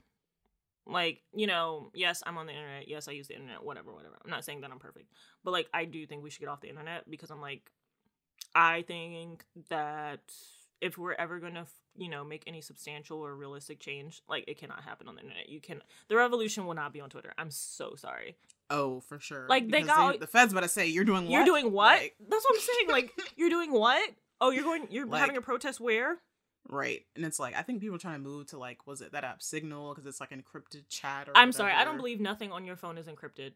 like 0.87 1.23
you 1.35 1.47
know, 1.47 1.91
yes, 1.95 2.23
I'm 2.27 2.39
on 2.39 2.47
the 2.47 2.53
internet. 2.53 2.89
Yes, 2.89 3.09
I 3.09 3.13
use 3.13 3.29
the 3.29 3.35
internet. 3.35 3.63
Whatever, 3.65 3.93
whatever. 3.93 4.17
I'm 4.25 4.31
not 4.31 4.45
saying 4.45 4.61
that 4.63 4.71
I'm 4.71 4.79
perfect, 4.79 5.13
but 5.45 5.51
like 5.53 5.69
I 5.75 5.85
do 5.85 6.07
think 6.07 6.23
we 6.23 6.31
should 6.31 6.41
get 6.41 6.49
off 6.49 6.61
the 6.61 6.69
internet 6.69 7.09
because 7.11 7.31
I'm 7.31 7.41
like, 7.41 7.71
I 8.55 8.83
think 8.83 9.45
that 9.69 10.21
if 10.81 10.97
we're 10.97 11.13
ever 11.15 11.39
gonna 11.41 11.67
you 11.97 12.09
know 12.09 12.25
make 12.25 12.43
any 12.47 12.61
substantial 12.63 13.19
or 13.19 13.35
realistic 13.37 13.81
change 13.81 14.23
like 14.29 14.45
it 14.49 14.57
cannot 14.59 14.83
happen 14.83 15.09
on 15.09 15.17
the 15.17 15.21
internet 15.21 15.49
you 15.49 15.61
can 15.61 15.83
the 16.09 16.17
revolution 16.17 16.65
will 16.65 16.75
not 16.75 16.93
be 16.93 17.01
on 17.01 17.11
twitter 17.11 17.35
i'm 17.37 17.51
so 17.51 17.95
sorry 17.97 18.37
Oh, 18.73 19.01
for 19.01 19.19
sure. 19.19 19.47
Like, 19.49 19.65
they 19.65 19.83
Because 19.83 19.87
got- 19.89 20.21
the 20.21 20.29
feds 20.29 20.53
about 20.53 20.61
to 20.63 20.69
say 20.69 20.87
you're 20.87 21.03
doing 21.05 21.25
what? 21.25 21.33
You're 21.33 21.45
doing 21.45 21.73
what? 21.73 21.99
Like, 22.01 22.15
That's 22.29 22.45
what 22.45 22.55
I'm 22.55 22.61
saying. 22.61 22.89
Like, 22.89 23.11
you're 23.37 23.51
doing 23.51 23.73
what? 23.73 24.11
Oh, 24.41 24.51
you're 24.51 24.63
going. 24.63 24.87
You're 24.93 25.07
Like- 25.07 25.21
having 25.23 25.37
a 25.37 25.41
protest 25.41 25.81
where? 25.81 26.19
Right, 26.69 27.03
and 27.17 27.25
it's 27.25 27.39
like 27.39 27.57
I 27.57 27.63
think 27.63 27.81
people 27.81 27.97
are 27.97 28.01
trying 28.01 28.23
to 28.23 28.29
move 28.29 28.47
to 28.49 28.59
like 28.59 28.87
was 28.87 29.01
it 29.01 29.13
that 29.13 29.25
app 29.25 29.43
Signal 29.43 29.95
because 29.95 30.07
it's 30.07 30.21
like 30.21 30.31
encrypted 30.31 30.89
chat. 30.89 31.29
Or 31.29 31.33
I'm 31.35 31.53
sorry. 31.53 31.73
I 31.73 31.85
don't 31.85 31.97
believe 31.97 32.21
nothing 32.21 32.53
on 32.53 32.65
your 32.65 32.77
phone 32.77 32.99
is 32.99 33.07
encrypted. 33.07 33.53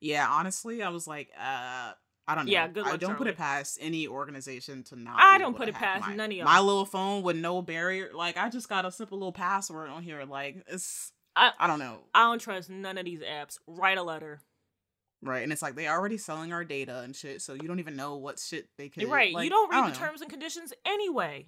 Yeah, 0.00 0.26
honestly, 0.28 0.82
I 0.82 0.88
was 0.88 1.06
like, 1.06 1.30
uh, 1.38 1.92
I 2.26 2.34
don't 2.34 2.46
know. 2.46 2.52
Yeah, 2.52 2.68
good 2.68 2.86
I 2.86 2.96
don't 2.96 3.16
put 3.16 3.26
it 3.26 3.36
past 3.36 3.78
any 3.80 4.06
organization 4.06 4.82
to 4.84 4.96
not. 4.96 5.16
I 5.18 5.38
don't 5.38 5.56
put 5.56 5.68
it 5.68 5.74
past 5.74 6.06
my, 6.06 6.14
none 6.14 6.30
of 6.30 6.36
y'all. 6.36 6.44
My 6.44 6.60
little 6.60 6.84
phone 6.86 7.22
with 7.22 7.36
no 7.36 7.60
barrier. 7.60 8.10
Like 8.14 8.36
I 8.36 8.48
just 8.48 8.68
got 8.68 8.86
a 8.86 8.92
simple 8.92 9.18
little 9.18 9.32
password 9.32 9.90
on 9.90 10.02
here. 10.02 10.24
Like 10.24 10.64
it's. 10.68 11.12
I- 11.36 11.52
I 11.58 11.66
don't 11.66 11.78
know. 11.78 11.98
I 12.14 12.24
don't 12.24 12.40
trust 12.40 12.70
none 12.70 12.98
of 12.98 13.04
these 13.04 13.20
apps. 13.20 13.58
Write 13.66 13.98
a 13.98 14.02
letter. 14.02 14.40
Right, 15.22 15.42
and 15.42 15.52
it's 15.52 15.60
like 15.60 15.74
they're 15.74 15.92
already 15.92 16.16
selling 16.16 16.52
our 16.52 16.64
data 16.64 17.00
and 17.00 17.14
shit, 17.14 17.42
so 17.42 17.52
you 17.52 17.68
don't 17.68 17.78
even 17.78 17.94
know 17.94 18.16
what 18.16 18.38
shit 18.38 18.68
they 18.78 18.88
could. 18.88 19.06
right. 19.08 19.34
like, 19.34 19.44
you 19.44 19.50
don't 19.50 19.70
read 19.70 19.84
the 19.84 19.88
know. 19.88 19.94
terms 19.94 20.22
and 20.22 20.30
conditions 20.30 20.72
anyway. 20.86 21.46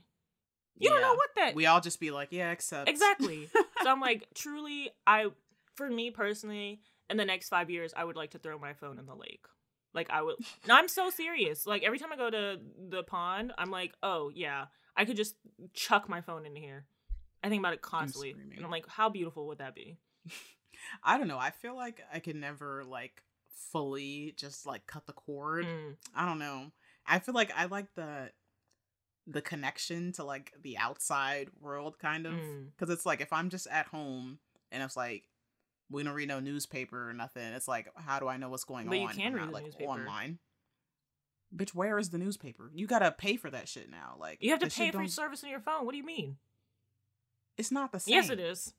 You 0.78 0.90
don't 0.90 1.00
know 1.00 1.14
what 1.14 1.30
that. 1.36 1.54
We 1.54 1.66
all 1.66 1.80
just 1.80 2.00
be 2.00 2.10
like, 2.10 2.28
yeah, 2.30 2.50
accept. 2.50 2.88
exactly. 2.88 3.48
so 3.82 3.90
I'm 3.90 4.00
like, 4.00 4.26
truly, 4.34 4.90
I, 5.06 5.26
for 5.74 5.88
me 5.88 6.10
personally, 6.10 6.80
in 7.10 7.16
the 7.16 7.24
next 7.24 7.48
five 7.48 7.70
years, 7.70 7.92
I 7.96 8.04
would 8.04 8.16
like 8.16 8.30
to 8.30 8.38
throw 8.38 8.58
my 8.58 8.72
phone 8.72 8.98
in 8.98 9.06
the 9.06 9.14
lake. 9.14 9.44
Like 9.94 10.10
I 10.10 10.22
would. 10.22 10.36
No, 10.66 10.74
I'm 10.78 10.88
so 10.88 11.10
serious. 11.10 11.66
Like 11.66 11.82
every 11.82 11.98
time 11.98 12.12
I 12.12 12.16
go 12.16 12.30
to 12.30 12.58
the 12.88 13.02
pond, 13.02 13.52
I'm 13.56 13.70
like, 13.70 13.92
oh 14.02 14.30
yeah, 14.34 14.66
I 14.96 15.04
could 15.04 15.16
just 15.16 15.36
chuck 15.74 16.08
my 16.08 16.20
phone 16.20 16.46
in 16.46 16.56
here. 16.56 16.86
I 17.44 17.48
think 17.48 17.60
about 17.60 17.74
it 17.74 17.82
constantly, 17.82 18.30
screaming. 18.30 18.56
and 18.56 18.64
I'm 18.64 18.70
like, 18.70 18.86
how 18.88 19.08
beautiful 19.08 19.48
would 19.48 19.58
that 19.58 19.74
be? 19.74 19.98
I 21.04 21.18
don't 21.18 21.28
know. 21.28 21.38
I 21.38 21.50
feel 21.50 21.76
like 21.76 22.00
I 22.12 22.20
can 22.20 22.40
never 22.40 22.84
like 22.84 23.22
fully 23.72 24.34
just 24.36 24.66
like 24.66 24.86
cut 24.86 25.06
the 25.06 25.12
cord. 25.12 25.66
Mm. 25.66 25.96
I 26.14 26.26
don't 26.26 26.38
know. 26.38 26.70
I 27.06 27.18
feel 27.18 27.34
like 27.34 27.52
I 27.56 27.66
like 27.66 27.92
the 27.94 28.30
the 29.26 29.40
connection 29.42 30.12
to 30.12 30.24
like 30.24 30.52
the 30.62 30.76
outside 30.78 31.48
world 31.60 31.98
kind 31.98 32.26
of 32.26 32.32
Mm. 32.34 32.66
because 32.76 32.92
it's 32.92 33.06
like 33.06 33.20
if 33.20 33.32
I'm 33.32 33.50
just 33.50 33.66
at 33.68 33.86
home 33.86 34.38
and 34.72 34.82
it's 34.82 34.96
like 34.96 35.28
we 35.90 36.02
don't 36.02 36.14
read 36.14 36.28
no 36.28 36.40
newspaper 36.40 37.08
or 37.08 37.12
nothing. 37.12 37.42
It's 37.52 37.68
like 37.68 37.88
how 37.96 38.18
do 38.18 38.26
I 38.28 38.36
know 38.36 38.48
what's 38.48 38.64
going 38.64 38.86
But 38.88 38.96
on? 38.96 39.02
you 39.02 39.08
can 39.08 39.34
read 39.34 39.42
not, 39.44 39.52
like 39.52 39.64
newspaper. 39.64 39.90
online. 39.90 40.38
Bitch, 41.54 41.74
where 41.74 41.98
is 41.98 42.08
the 42.10 42.18
newspaper? 42.18 42.70
You 42.74 42.86
gotta 42.86 43.12
pay 43.12 43.36
for 43.36 43.50
that 43.50 43.68
shit 43.68 43.90
now. 43.90 44.16
Like 44.18 44.38
You 44.40 44.50
have 44.50 44.60
to 44.60 44.70
pay 44.70 44.90
for 44.90 44.98
don't- 44.98 45.08
service 45.08 45.44
on 45.44 45.50
your 45.50 45.60
phone. 45.60 45.84
What 45.84 45.92
do 45.92 45.98
you 45.98 46.04
mean? 46.04 46.38
It's 47.58 47.70
not 47.70 47.92
the 47.92 48.00
same. 48.00 48.14
Yes, 48.14 48.30
it 48.30 48.40
is. 48.40 48.72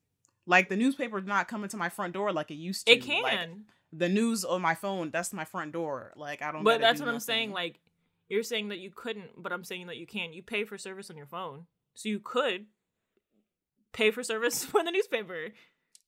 Like 0.46 0.68
the 0.70 0.76
newspaper's 0.76 1.26
not 1.26 1.48
coming 1.48 1.70
to 1.70 1.78
my 1.78 1.90
front 1.90 2.14
door 2.14 2.34
like 2.34 2.52
it 2.52 2.56
used 2.56 2.88
to. 2.88 2.94
It 2.94 3.04
can. 3.04 3.24
Like, 3.24 3.50
the 3.96 4.10
news 4.10 4.44
on 4.44 4.62
my 4.62 4.74
phone, 4.74 5.12
that's 5.12 5.32
my 5.34 5.46
front 5.46 5.72
door. 5.72 6.12
Like 6.16 6.42
I 6.42 6.52
don't. 6.52 6.64
but 6.64 6.82
that's 6.82 7.00
do 7.00 7.06
what 7.06 7.14
I'm 7.14 7.20
saying. 7.20 7.52
Like 7.52 7.80
you're 8.30 8.44
saying 8.44 8.70
that 8.70 8.80
you 8.80 8.92
couldn't, 8.94 9.42
but 9.42 9.52
I'm 9.52 9.64
saying 9.64 9.88
that 9.88 9.98
you 9.98 10.08
can. 10.08 10.34
You 10.34 10.44
pay 10.44 10.64
for 10.64 10.78
service 10.78 11.10
on 11.10 11.18
your 11.18 11.26
phone, 11.26 11.66
so 11.94 12.10
you 12.10 12.20
could 12.20 12.66
pay 13.92 14.12
for 14.12 14.24
service 14.24 14.64
for 14.66 14.84
the 14.84 14.92
newspaper. 14.92 15.52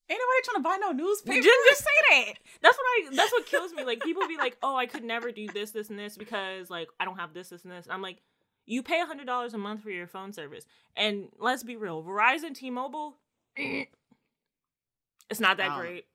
Ain't 0.08 0.19
nobody 0.19 0.43
trying 0.43 0.58
to 0.58 0.69
buy 0.69 0.78
no 0.80 0.91
newspaper. 0.91 1.41
Didn't 1.41 1.65
just 1.67 1.82
say 1.82 1.89
that. 2.12 2.34
That's 2.62 2.78
what 2.78 2.86
I. 2.86 3.15
That's 3.15 3.32
what 3.32 3.45
kills 3.47 3.73
me. 3.73 3.84
Like 3.84 4.01
people 4.01 4.28
be 4.28 4.38
like, 4.38 4.58
"Oh, 4.62 4.75
I 4.75 4.86
could 4.86 5.04
never 5.04 5.32
do 5.32 5.47
this, 5.47 5.71
this, 5.71 5.89
and 5.89 5.97
this 5.97 6.15
because 6.17 6.69
like 6.69 6.89
I 6.99 7.06
don't 7.06 7.19
have 7.19 7.34
this, 7.34 7.49
this, 7.49 7.63
and 7.63 7.71
this." 7.71 7.88
I'm 7.89 8.04
like, 8.04 8.21
you 8.65 8.84
pay 8.84 9.01
a 9.01 9.06
hundred 9.06 9.25
dollars 9.25 9.54
a 9.54 9.58
month 9.58 9.82
for 9.82 9.89
your 9.89 10.08
phone 10.08 10.34
service, 10.34 10.65
and 10.95 11.30
let's 11.39 11.63
be 11.63 11.75
real, 11.75 12.04
Verizon, 12.04 12.54
T-Mobile, 12.54 13.15
it's 13.56 15.39
not 15.39 15.58
that 15.58 15.71
I 15.71 15.80
great. 15.80 16.06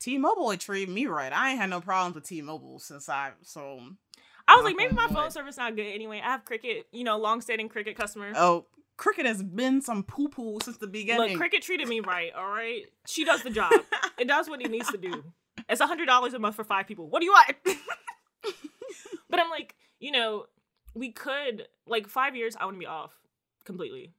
T-Mobile 0.00 0.56
treated 0.56 0.94
me 0.94 1.06
right. 1.06 1.32
I 1.32 1.50
ain't 1.50 1.60
had 1.60 1.70
no 1.70 1.80
problems 1.80 2.14
with 2.14 2.24
T-Mobile 2.24 2.78
since 2.78 3.08
I 3.08 3.32
so. 3.42 3.80
I 4.48 4.56
was 4.56 4.64
like, 4.64 4.76
maybe 4.76 4.94
my 4.94 5.08
phone 5.08 5.30
service 5.30 5.56
not 5.56 5.76
good 5.76 5.86
anyway. 5.86 6.20
I 6.24 6.28
have 6.32 6.44
Cricket, 6.44 6.86
you 6.92 7.04
know, 7.04 7.18
long-standing 7.18 7.68
Cricket 7.68 7.96
customer. 7.96 8.32
Oh, 8.34 8.66
Cricket 8.96 9.26
has 9.26 9.42
been 9.42 9.80
some 9.80 10.02
poo 10.02 10.28
poo 10.28 10.58
since 10.62 10.78
the 10.78 10.86
beginning. 10.86 11.30
Look, 11.32 11.38
Cricket 11.38 11.62
treated 11.62 11.86
me 11.88 12.00
right. 12.00 12.32
All 12.36 12.48
right, 12.48 12.86
she 13.06 13.24
does 13.24 13.42
the 13.42 13.50
job. 13.50 13.72
it 14.18 14.26
does 14.26 14.48
what 14.48 14.60
it 14.62 14.70
needs 14.70 14.90
to 14.90 14.98
do. 14.98 15.22
It's 15.68 15.80
a 15.80 15.86
hundred 15.86 16.06
dollars 16.06 16.34
a 16.34 16.38
month 16.38 16.56
for 16.56 16.64
five 16.64 16.86
people. 16.86 17.08
What 17.08 17.20
do 17.20 17.26
you 17.26 17.32
want? 17.32 17.56
but 19.30 19.40
I'm 19.40 19.50
like, 19.50 19.74
you 20.00 20.10
know, 20.12 20.46
we 20.94 21.12
could 21.12 21.68
like 21.86 22.08
five 22.08 22.34
years. 22.34 22.56
I 22.58 22.64
want 22.64 22.76
to 22.76 22.80
be 22.80 22.86
off 22.86 23.12
completely, 23.64 24.12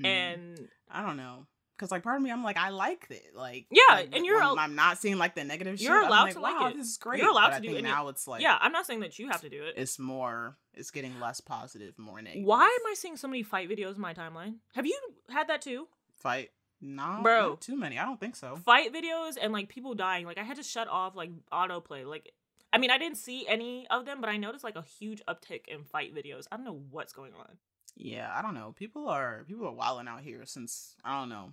Mm, 0.00 0.06
and 0.06 0.68
I 0.90 1.04
don't 1.04 1.16
know. 1.16 1.46
Cause 1.80 1.90
like 1.90 2.02
part 2.02 2.16
of 2.16 2.22
me, 2.22 2.30
I'm 2.30 2.44
like, 2.44 2.58
I 2.58 2.68
like 2.68 3.06
it. 3.08 3.32
Like 3.34 3.64
Yeah, 3.70 3.94
like, 3.94 4.14
and 4.14 4.26
you're 4.26 4.40
al- 4.42 4.58
I'm 4.58 4.74
not 4.74 4.98
seeing 4.98 5.16
like 5.16 5.34
the 5.34 5.44
negative. 5.44 5.80
You're 5.80 5.98
shit, 5.98 6.08
allowed 6.08 6.24
like, 6.24 6.34
to 6.34 6.40
like 6.40 6.72
it. 6.72 6.76
This 6.76 6.88
is 6.88 6.98
great. 6.98 7.20
You're 7.20 7.30
allowed 7.30 7.52
But 7.52 7.62
to 7.62 7.68
do 7.68 7.76
it 7.76 7.82
now 7.82 8.08
it's 8.08 8.28
like 8.28 8.42
yeah, 8.42 8.58
I'm 8.60 8.70
not 8.70 8.84
saying 8.86 9.00
that 9.00 9.18
you 9.18 9.28
have 9.30 9.40
to 9.40 9.48
do 9.48 9.64
it. 9.64 9.74
it's 9.78 9.98
more. 9.98 10.58
It's 10.74 10.90
getting 10.90 11.18
less 11.20 11.40
positive, 11.40 11.98
more 11.98 12.20
negative. 12.20 12.46
Why 12.46 12.64
am 12.64 12.90
I 12.90 12.94
seeing 12.94 13.16
so 13.16 13.28
many 13.28 13.42
fight 13.42 13.70
videos 13.70 13.94
in 13.94 14.02
my 14.02 14.12
timeline? 14.12 14.56
Have 14.74 14.84
you 14.84 14.98
had 15.30 15.48
that 15.48 15.62
too? 15.62 15.88
fight? 16.16 16.50
No, 16.82 17.20
Bro. 17.22 17.48
not 17.48 17.60
too 17.62 17.76
many. 17.76 17.98
I 17.98 18.04
don't 18.04 18.20
think 18.20 18.36
so. 18.36 18.56
Fight 18.56 18.92
videos 18.92 19.36
and 19.40 19.52
like 19.52 19.68
people 19.70 19.94
dying. 19.94 20.26
Like 20.26 20.38
I 20.38 20.42
had 20.42 20.58
to 20.58 20.62
shut 20.62 20.86
off 20.86 21.16
like 21.16 21.30
autoplay. 21.50 22.04
Like 22.06 22.30
I 22.72 22.78
mean, 22.78 22.90
I 22.90 22.98
didn't 22.98 23.16
see 23.16 23.46
any 23.48 23.86
of 23.88 24.04
them, 24.04 24.20
but 24.20 24.28
I 24.28 24.36
noticed 24.36 24.64
like 24.64 24.76
a 24.76 24.84
huge 24.98 25.22
uptick 25.26 25.62
in 25.68 25.84
fight 25.84 26.14
videos. 26.14 26.44
I 26.52 26.56
don't 26.56 26.64
know 26.66 26.82
what's 26.90 27.12
going 27.12 27.32
on. 27.38 27.56
Yeah, 27.96 28.30
I 28.34 28.40
don't 28.42 28.54
know. 28.54 28.74
People 28.78 29.08
are 29.08 29.44
people 29.46 29.66
are 29.66 29.72
wilding 29.72 30.08
out 30.08 30.20
here 30.20 30.42
since 30.46 30.94
I 31.04 31.18
don't 31.18 31.28
know. 31.28 31.52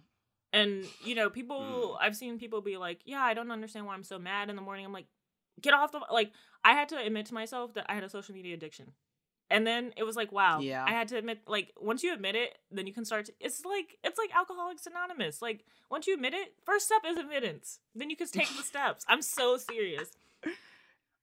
And 0.53 0.85
you 1.03 1.15
know, 1.15 1.29
people 1.29 1.97
mm. 1.97 1.97
I've 1.99 2.15
seen 2.15 2.39
people 2.39 2.61
be 2.61 2.77
like, 2.77 3.01
"Yeah, 3.05 3.21
I 3.21 3.33
don't 3.33 3.51
understand 3.51 3.85
why 3.85 3.93
I'm 3.93 4.03
so 4.03 4.17
mad 4.17 4.49
in 4.49 4.55
the 4.55 4.61
morning." 4.61 4.85
I'm 4.85 4.93
like, 4.93 5.07
"Get 5.61 5.73
off 5.73 5.91
the 5.91 6.01
like." 6.11 6.31
I 6.63 6.73
had 6.73 6.89
to 6.89 6.97
admit 6.97 7.25
to 7.27 7.33
myself 7.33 7.73
that 7.75 7.85
I 7.89 7.95
had 7.95 8.03
a 8.03 8.09
social 8.09 8.33
media 8.33 8.53
addiction, 8.53 8.93
and 9.49 9.67
then 9.67 9.93
it 9.97 10.03
was 10.03 10.15
like, 10.15 10.31
"Wow." 10.31 10.59
Yeah. 10.59 10.85
I 10.85 10.91
had 10.91 11.09
to 11.09 11.17
admit, 11.17 11.41
like, 11.47 11.73
once 11.79 12.01
you 12.01 12.13
admit 12.13 12.35
it, 12.35 12.57
then 12.71 12.87
you 12.87 12.93
can 12.93 13.05
start. 13.05 13.25
To, 13.25 13.33
it's 13.39 13.65
like 13.65 13.97
it's 14.03 14.17
like 14.17 14.33
Alcoholics 14.33 14.87
Anonymous. 14.87 15.41
Like, 15.41 15.65
once 15.91 16.07
you 16.07 16.13
admit 16.13 16.33
it, 16.33 16.53
first 16.65 16.85
step 16.85 17.01
is 17.05 17.17
admittance. 17.17 17.79
Then 17.93 18.09
you 18.09 18.15
can 18.15 18.27
take 18.27 18.47
the 18.55 18.63
steps. 18.63 19.05
I'm 19.07 19.21
so 19.21 19.57
serious. 19.57 20.11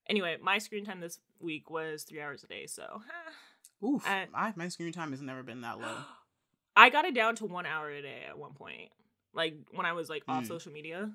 Anyway, 0.09 0.37
my 0.43 0.59
screen 0.59 0.85
time 0.85 1.01
this 1.01 1.19
week 1.41 1.71
was 1.71 2.03
three 2.03 2.21
hours 2.21 2.45
a 2.45 2.47
day, 2.47 2.67
so 2.67 3.01
Oof, 3.85 4.07
I- 4.07 4.27
my 4.31 4.53
my 4.55 4.69
screen 4.69 4.93
time 4.93 5.13
has 5.13 5.23
never 5.23 5.43
been 5.43 5.63
that 5.63 5.81
low. 5.81 5.97
I 6.77 6.91
got 6.91 7.05
it 7.05 7.15
down 7.15 7.37
to 7.37 7.47
one 7.47 7.67
hour 7.67 7.89
a 7.89 8.03
day 8.03 8.25
at 8.29 8.37
one 8.37 8.53
point. 8.53 8.91
Like 9.35 9.55
when 9.73 9.87
I 9.87 9.93
was 9.93 10.09
like 10.09 10.23
off 10.29 10.45
Mm. 10.45 10.49
social 10.49 10.73
media. 10.73 11.11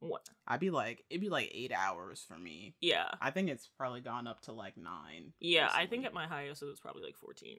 What? 0.00 0.28
I'd 0.46 0.60
be 0.60 0.70
like, 0.70 1.02
it'd 1.08 1.22
be 1.22 1.30
like 1.30 1.50
eight 1.54 1.72
hours 1.72 2.22
for 2.28 2.36
me. 2.38 2.74
Yeah. 2.80 3.08
I 3.22 3.30
think 3.30 3.48
it's 3.48 3.70
probably 3.78 4.00
gone 4.02 4.26
up 4.26 4.40
to 4.42 4.52
like 4.52 4.76
nine. 4.76 5.32
Yeah, 5.40 5.68
I 5.72 5.86
think 5.86 6.04
at 6.04 6.12
my 6.12 6.26
highest 6.26 6.62
it 6.62 6.66
was 6.66 6.78
probably 6.80 7.02
like 7.04 7.16
14, 7.16 7.58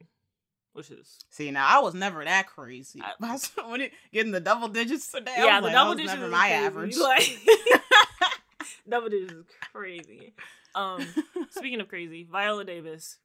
which 0.73 0.91
is 0.91 1.17
See, 1.31 1.49
now 1.49 1.65
I 1.67 1.79
was 1.81 1.95
never 1.95 2.23
that 2.23 2.45
crazy. 2.47 3.01
I- 3.01 3.13
when 3.67 3.81
it 3.81 3.93
getting 4.13 4.31
the 4.31 4.39
double 4.41 4.67
digits 4.67 5.11
today, 5.11 5.33
yeah, 5.37 5.59
the 5.59 5.67
like, 5.67 5.73
double 5.73 5.95
digits 5.95 6.13
never 6.13 6.25
is 6.27 6.31
my 6.31 6.47
crazy. 6.49 6.53
average. 6.65 6.97
Like, 6.97 7.39
double 8.89 9.09
digits 9.09 9.33
is 9.33 9.45
crazy. 9.73 10.33
Um, 10.75 11.07
speaking 11.51 11.79
of 11.81 11.87
crazy, 11.87 12.27
Viola 12.29 12.63
Davis, 12.65 13.17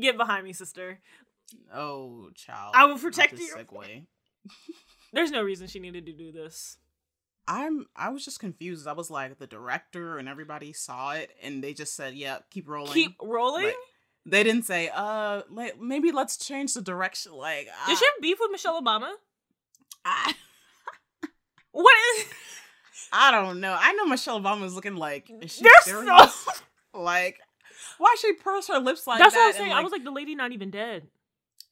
get 0.00 0.16
behind 0.16 0.44
me, 0.44 0.52
sister. 0.54 1.00
oh, 1.74 2.30
child, 2.34 2.72
I 2.74 2.86
will 2.86 2.98
protect 2.98 3.38
you. 3.38 3.52
Segue. 3.54 4.06
There's 5.12 5.30
no 5.30 5.42
reason 5.42 5.66
she 5.66 5.78
needed 5.78 6.06
to 6.06 6.12
do 6.12 6.32
this. 6.32 6.78
I'm. 7.46 7.86
I 7.96 8.10
was 8.10 8.24
just 8.24 8.40
confused. 8.40 8.86
I 8.86 8.92
was 8.92 9.10
like, 9.10 9.38
the 9.38 9.46
director 9.46 10.18
and 10.18 10.28
everybody 10.28 10.72
saw 10.72 11.12
it, 11.12 11.30
and 11.42 11.62
they 11.62 11.74
just 11.74 11.94
said, 11.94 12.14
"Yeah, 12.14 12.38
keep 12.50 12.68
rolling." 12.68 12.92
Keep 12.92 13.16
rolling. 13.20 13.66
Like, 13.66 13.76
they 14.24 14.44
didn't 14.44 14.64
say, 14.64 14.90
"Uh, 14.94 15.42
let, 15.50 15.80
maybe 15.80 16.12
let's 16.12 16.36
change 16.36 16.74
the 16.74 16.82
direction." 16.82 17.32
Like, 17.32 17.68
Did 17.86 17.98
she 17.98 18.04
have 18.04 18.22
beef 18.22 18.38
with 18.40 18.52
Michelle 18.52 18.80
Obama? 18.80 19.10
I, 20.04 20.34
What 21.72 21.94
is? 22.16 22.26
I 23.12 23.30
don't 23.30 23.60
know. 23.60 23.76
I 23.78 23.92
know 23.94 24.06
Michelle 24.06 24.40
Obama 24.40 24.64
is 24.64 24.74
looking 24.74 24.96
like 24.96 25.30
is 25.40 25.52
she 25.52 25.64
They're 25.64 25.72
serious? 25.82 26.34
so. 26.34 26.52
like 27.00 27.38
why 27.98 28.14
she 28.20 28.32
purse 28.34 28.68
her 28.68 28.78
lips 28.78 29.06
like 29.06 29.18
That's 29.18 29.34
that? 29.34 29.38
what 29.38 29.44
I'm 29.44 29.48
and, 29.48 29.56
saying. 29.56 29.72
I 29.72 29.80
was 29.80 29.92
like, 29.92 30.04
the 30.04 30.10
lady 30.10 30.34
not 30.34 30.52
even 30.52 30.70
dead. 30.70 31.08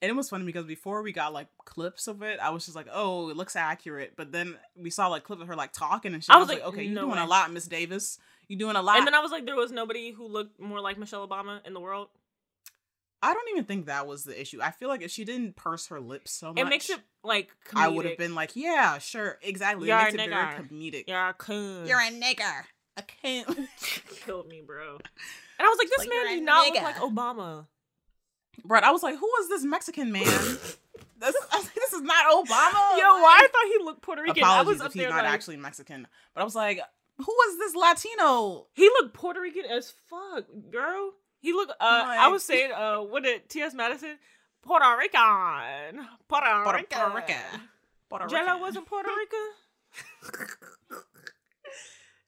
And 0.03 0.09
it 0.09 0.15
was 0.15 0.31
funny 0.31 0.45
because 0.47 0.65
before 0.65 1.03
we 1.03 1.13
got 1.13 1.33
like 1.35 1.49
clips 1.67 2.09
of 2.09 2.23
it, 2.23 2.39
I 2.41 2.51
was 2.51 2.65
just 2.65 2.75
like, 2.77 2.87
"Oh, 2.91 3.29
it 3.29 3.37
looks 3.37 3.55
accurate." 3.55 4.15
But 4.17 4.33
then 4.33 4.57
we 4.75 4.89
saw 4.91 5.09
like 5.09 5.25
clips 5.25 5.43
of 5.43 5.49
her 5.49 5.57
like 5.57 5.73
talking 5.73 6.15
and 6.15 6.25
shit. 6.25 6.31
I 6.31 6.37
I 6.37 6.39
was 6.39 6.49
was, 6.49 6.57
like, 6.59 6.67
"Okay, 6.69 6.89
no 6.89 6.93
you're 6.93 7.01
doing 7.03 7.17
way. 7.19 7.25
a 7.25 7.27
lot, 7.27 7.53
Miss 7.53 7.67
Davis. 7.67 8.19
You're 8.49 8.59
doing 8.59 8.77
a 8.77 8.83
lot." 8.83 8.97
And 8.99 9.07
then 9.07 9.15
I 9.15 9.21
was 9.21 9.31
like, 9.31 9.45
there 9.45 9.57
was 9.57 9.71
nobody 9.73 10.11
who 10.13 10.27
looked 10.27 10.59
more 10.59 10.81
like 10.81 10.97
Michelle 10.99 11.27
Obama 11.29 11.65
in 11.67 11.75
the 11.75 11.81
world. 11.81 12.09
I 13.23 13.35
don't 13.35 13.49
even 13.51 13.65
think 13.65 13.85
that 13.87 14.07
was 14.07 14.25
the 14.25 14.41
issue. 14.41 14.61
I 14.63 14.71
feel 14.71 14.89
like 14.89 15.03
if 15.03 15.11
she 15.11 15.27
didn't 15.27 15.55
purse 15.55 15.89
her 15.89 16.01
lips 16.01 16.33
so 16.33 16.55
much, 16.55 16.59
It 16.59 16.65
makes 16.69 16.89
it 16.89 17.01
like 17.23 17.51
comedic. 17.69 17.77
I 17.81 17.89
would 17.89 18.07
have 18.07 18.17
been 18.17 18.35
like, 18.35 18.57
"Yeah, 18.57 18.97
sure, 18.97 19.39
exactly." 19.43 19.89
You're 19.89 19.99
it 19.99 20.15
makes 20.15 20.15
it 20.15 20.31
very 20.31 20.33
nigger. 20.33 20.69
comedic. 20.71 21.05
You're 21.09 21.29
a 21.29 21.35
coon. 21.35 21.87
You're 21.87 22.01
a 22.01 22.11
nigger. 22.11 22.63
A 22.97 23.03
coon. 23.03 23.69
killed 24.25 24.49
me, 24.49 24.63
bro. 24.67 24.95
And 24.95 25.67
I 25.67 25.69
was 25.69 25.77
like, 25.79 25.89
this 25.91 25.99
Like, 25.99 26.09
man 26.09 26.27
did 26.37 26.43
not 26.43 26.67
look 26.67 26.83
like 26.83 26.97
Obama. 26.97 27.67
Brett, 28.65 28.85
I 28.85 28.91
was 28.91 29.03
like, 29.03 29.17
"Who 29.17 29.31
is 29.41 29.49
this 29.49 29.65
Mexican 29.65 30.13
man?" 30.13 30.25
this, 31.19 31.37
like, 31.53 31.75
this 31.75 31.93
is 31.93 32.03
not 32.03 32.27
Obama. 32.27 32.99
Yo, 32.99 33.05
why 33.23 33.41
I 33.43 33.49
thought 33.51 33.79
he 33.79 33.85
looked 33.85 34.03
Puerto 34.03 34.23
Rican. 34.23 34.43
I 34.45 34.61
Apologies 34.61 34.67
was 34.67 34.81
if 34.81 34.87
up 34.87 34.93
he's 34.93 35.03
there 35.03 35.11
not 35.11 35.25
like, 35.25 35.33
actually 35.33 35.57
Mexican, 35.57 36.07
but 36.35 36.41
I 36.41 36.45
was 36.45 36.55
like, 36.55 36.81
"Who 37.19 37.37
is 37.49 37.59
this 37.59 37.75
Latino?" 37.75 38.67
he 38.75 38.85
looked 39.01 39.15
Puerto 39.15 39.41
Rican 39.41 39.65
as 39.65 39.93
fuck, 40.09 40.45
girl. 40.71 41.13
He 41.41 41.53
looked. 41.53 41.73
Uh, 41.73 41.75
I 41.81 42.29
was 42.29 42.43
saying, 42.45 42.71
uh, 42.73 42.99
what 42.99 43.23
did 43.23 43.49
T.S. 43.49 43.73
Madison? 43.73 44.19
Puerto 44.63 44.85
Rican, 44.99 46.07
Puerto, 46.29 46.63
Puerto, 46.63 46.79
Rican. 46.79 46.99
Puerto 46.99 47.17
Rican. 47.17 47.61
Puerto 48.11 48.27
Jello 48.27 48.59
wasn't 48.61 48.85
Puerto 48.85 49.09
Rican. 49.17 50.99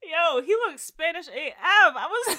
Yo, 0.03 0.41
he 0.43 0.55
looked 0.55 0.81
Spanish 0.81 1.29
AF. 1.29 1.35
I 1.95 2.09
was 2.27 2.39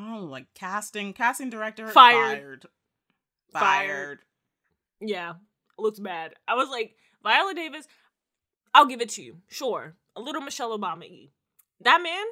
Oh, 0.00 0.24
like 0.24 0.46
casting, 0.54 1.12
casting 1.12 1.50
director 1.50 1.86
Fired. 1.88 2.62
fired. 2.62 2.66
Fired. 3.52 3.88
Fired. 3.88 4.18
Yeah, 5.00 5.34
looks 5.78 5.98
bad. 5.98 6.34
I 6.48 6.54
was 6.54 6.68
like, 6.68 6.96
Viola 7.22 7.54
Davis, 7.54 7.86
I'll 8.74 8.86
give 8.86 9.00
it 9.00 9.10
to 9.10 9.22
you. 9.22 9.38
Sure. 9.48 9.94
A 10.16 10.20
little 10.20 10.40
Michelle 10.40 10.76
Obama 10.78 11.00
y. 11.00 11.28
That 11.80 12.02
man 12.02 12.24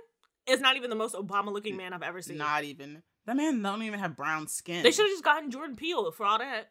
is 0.46 0.60
not 0.60 0.76
even 0.76 0.90
the 0.90 0.96
most 0.96 1.14
Obama 1.14 1.52
looking 1.52 1.76
man 1.76 1.92
I've 1.92 2.02
ever 2.02 2.22
seen. 2.22 2.38
Not 2.38 2.64
even 2.64 3.02
that 3.26 3.36
man 3.36 3.60
don't 3.60 3.82
even 3.82 4.00
have 4.00 4.16
brown 4.16 4.48
skin. 4.48 4.82
They 4.82 4.90
should 4.90 5.04
have 5.04 5.12
just 5.12 5.24
gotten 5.24 5.50
Jordan 5.50 5.76
Peele 5.76 6.10
for 6.12 6.24
all 6.24 6.38
that. 6.38 6.70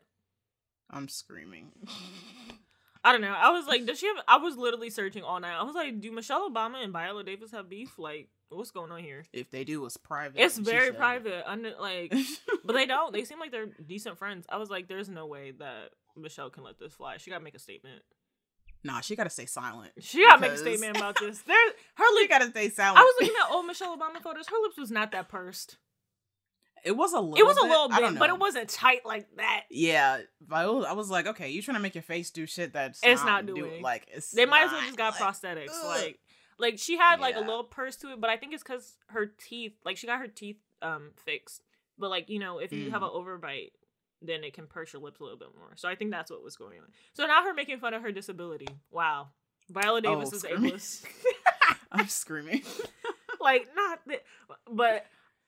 I'm 0.89 1.07
screaming. 1.07 1.71
I 3.03 3.11
don't 3.11 3.21
know. 3.21 3.33
I 3.33 3.51
was 3.51 3.67
like, 3.67 3.85
does 3.85 3.99
she 3.99 4.07
have 4.07 4.17
I 4.27 4.37
was 4.37 4.57
literally 4.57 4.89
searching 4.89 5.23
all 5.23 5.39
night. 5.39 5.57
I 5.57 5.63
was 5.63 5.75
like, 5.75 5.99
do 5.99 6.11
Michelle 6.11 6.49
Obama 6.49 6.83
and 6.83 6.91
Viola 6.91 7.23
Davis 7.23 7.51
have 7.51 7.69
beef? 7.69 7.97
Like, 7.97 8.29
what's 8.49 8.71
going 8.71 8.91
on 8.91 8.99
here? 8.99 9.23
if 9.33 9.51
they 9.51 9.63
do, 9.63 9.85
it's 9.85 9.97
private. 9.97 10.41
It's 10.41 10.57
very 10.57 10.91
private. 10.93 11.43
Under 11.49 11.73
like 11.79 12.13
but 12.65 12.73
they 12.73 12.85
don't. 12.85 13.13
They 13.13 13.23
seem 13.25 13.39
like 13.39 13.51
they're 13.51 13.67
decent 13.67 14.17
friends. 14.17 14.45
I 14.49 14.57
was 14.57 14.69
like, 14.69 14.87
there's 14.87 15.09
no 15.09 15.25
way 15.25 15.51
that 15.59 15.89
Michelle 16.15 16.49
can 16.49 16.63
let 16.63 16.79
this 16.79 16.93
fly. 16.93 17.17
She 17.17 17.29
gotta 17.29 17.43
make 17.43 17.55
a 17.55 17.59
statement. 17.59 18.01
nah, 18.83 19.01
she 19.01 19.15
gotta 19.15 19.29
stay 19.29 19.45
silent. 19.45 19.91
She 19.99 20.23
gotta 20.25 20.41
make 20.41 20.51
a 20.51 20.57
statement 20.57 20.97
about 20.97 21.19
this. 21.19 21.41
There 21.47 21.55
her 21.95 22.03
She 22.09 22.15
lip 22.21 22.29
gotta 22.29 22.49
stay 22.49 22.69
silent. 22.69 22.99
I 22.99 23.01
was 23.03 23.13
looking 23.21 23.35
at 23.41 23.51
old 23.51 23.65
Michelle 23.65 23.97
Obama 23.97 24.21
photos. 24.21 24.47
Her 24.47 24.55
lips 24.63 24.77
was 24.77 24.91
not 24.91 25.11
that 25.11 25.29
pursed. 25.29 25.77
It 26.85 26.95
was 26.95 27.11
a 27.11 27.19
little. 27.19 27.35
It 27.37 27.45
was 27.45 27.57
a 27.57 27.61
bit, 27.63 27.69
little 27.69 27.89
bit, 27.89 28.19
but 28.19 28.29
it 28.29 28.37
wasn't 28.39 28.69
tight 28.69 29.05
like 29.05 29.27
that. 29.37 29.63
Yeah, 29.69 30.19
Viola. 30.47 30.87
I 30.87 30.93
was 30.93 31.09
like, 31.09 31.25
okay, 31.27 31.49
you 31.49 31.61
trying 31.61 31.75
to 31.75 31.81
make 31.81 31.95
your 31.95 32.03
face 32.03 32.29
do 32.29 32.45
shit 32.45 32.71
that's 32.71 32.99
It's 33.03 33.23
not, 33.25 33.45
not 33.45 33.45
do- 33.47 33.55
doing. 33.61 33.81
like 33.81 34.07
it's. 34.13 34.31
They 34.31 34.45
might 34.45 34.65
as 34.65 34.71
well 34.71 34.81
just 34.81 34.95
got 34.97 35.19
like, 35.19 35.21
prosthetics. 35.21 35.69
ugh. 35.69 35.85
Like, 35.85 36.19
like 36.59 36.79
she 36.79 36.97
had 36.97 37.19
like 37.19 37.35
a 37.35 37.39
little 37.41 37.63
purse 37.63 37.95
to 37.97 38.11
it, 38.13 38.21
but 38.21 38.29
I 38.29 38.37
think 38.37 38.53
it's 38.53 38.63
because 38.63 38.97
her 39.07 39.25
teeth, 39.27 39.73
like 39.85 39.97
she 39.97 40.07
got 40.07 40.19
her 40.19 40.27
teeth 40.27 40.57
um 40.81 41.11
fixed. 41.25 41.61
But 41.97 42.09
like 42.09 42.29
you 42.29 42.39
know, 42.39 42.59
if 42.59 42.71
you 42.71 42.91
have 42.91 43.01
Mm. 43.01 43.05
an 43.15 43.23
overbite, 43.23 43.71
then 44.21 44.43
it 44.43 44.53
can 44.53 44.67
purse 44.67 44.93
your 44.93 45.01
lips 45.01 45.19
a 45.19 45.23
little 45.23 45.37
bit 45.37 45.49
more. 45.57 45.71
So 45.75 45.87
I 45.89 45.95
think 45.95 46.11
that's 46.11 46.31
what 46.31 46.43
was 46.43 46.55
going 46.55 46.79
on. 46.79 46.87
So 47.13 47.25
now 47.25 47.43
her 47.43 47.53
making 47.53 47.79
fun 47.79 47.93
of 47.93 48.01
her 48.01 48.11
disability. 48.11 48.67
Wow, 48.91 49.29
Viola 49.69 50.01
Davis 50.01 50.31
Oh, 50.33 50.35
is 50.35 50.43
ableist. 50.43 51.05
I'm 51.91 52.07
screaming. 52.07 52.61
like 53.41 53.67
not 53.75 53.99
th- 54.07 54.23
but 54.71 55.05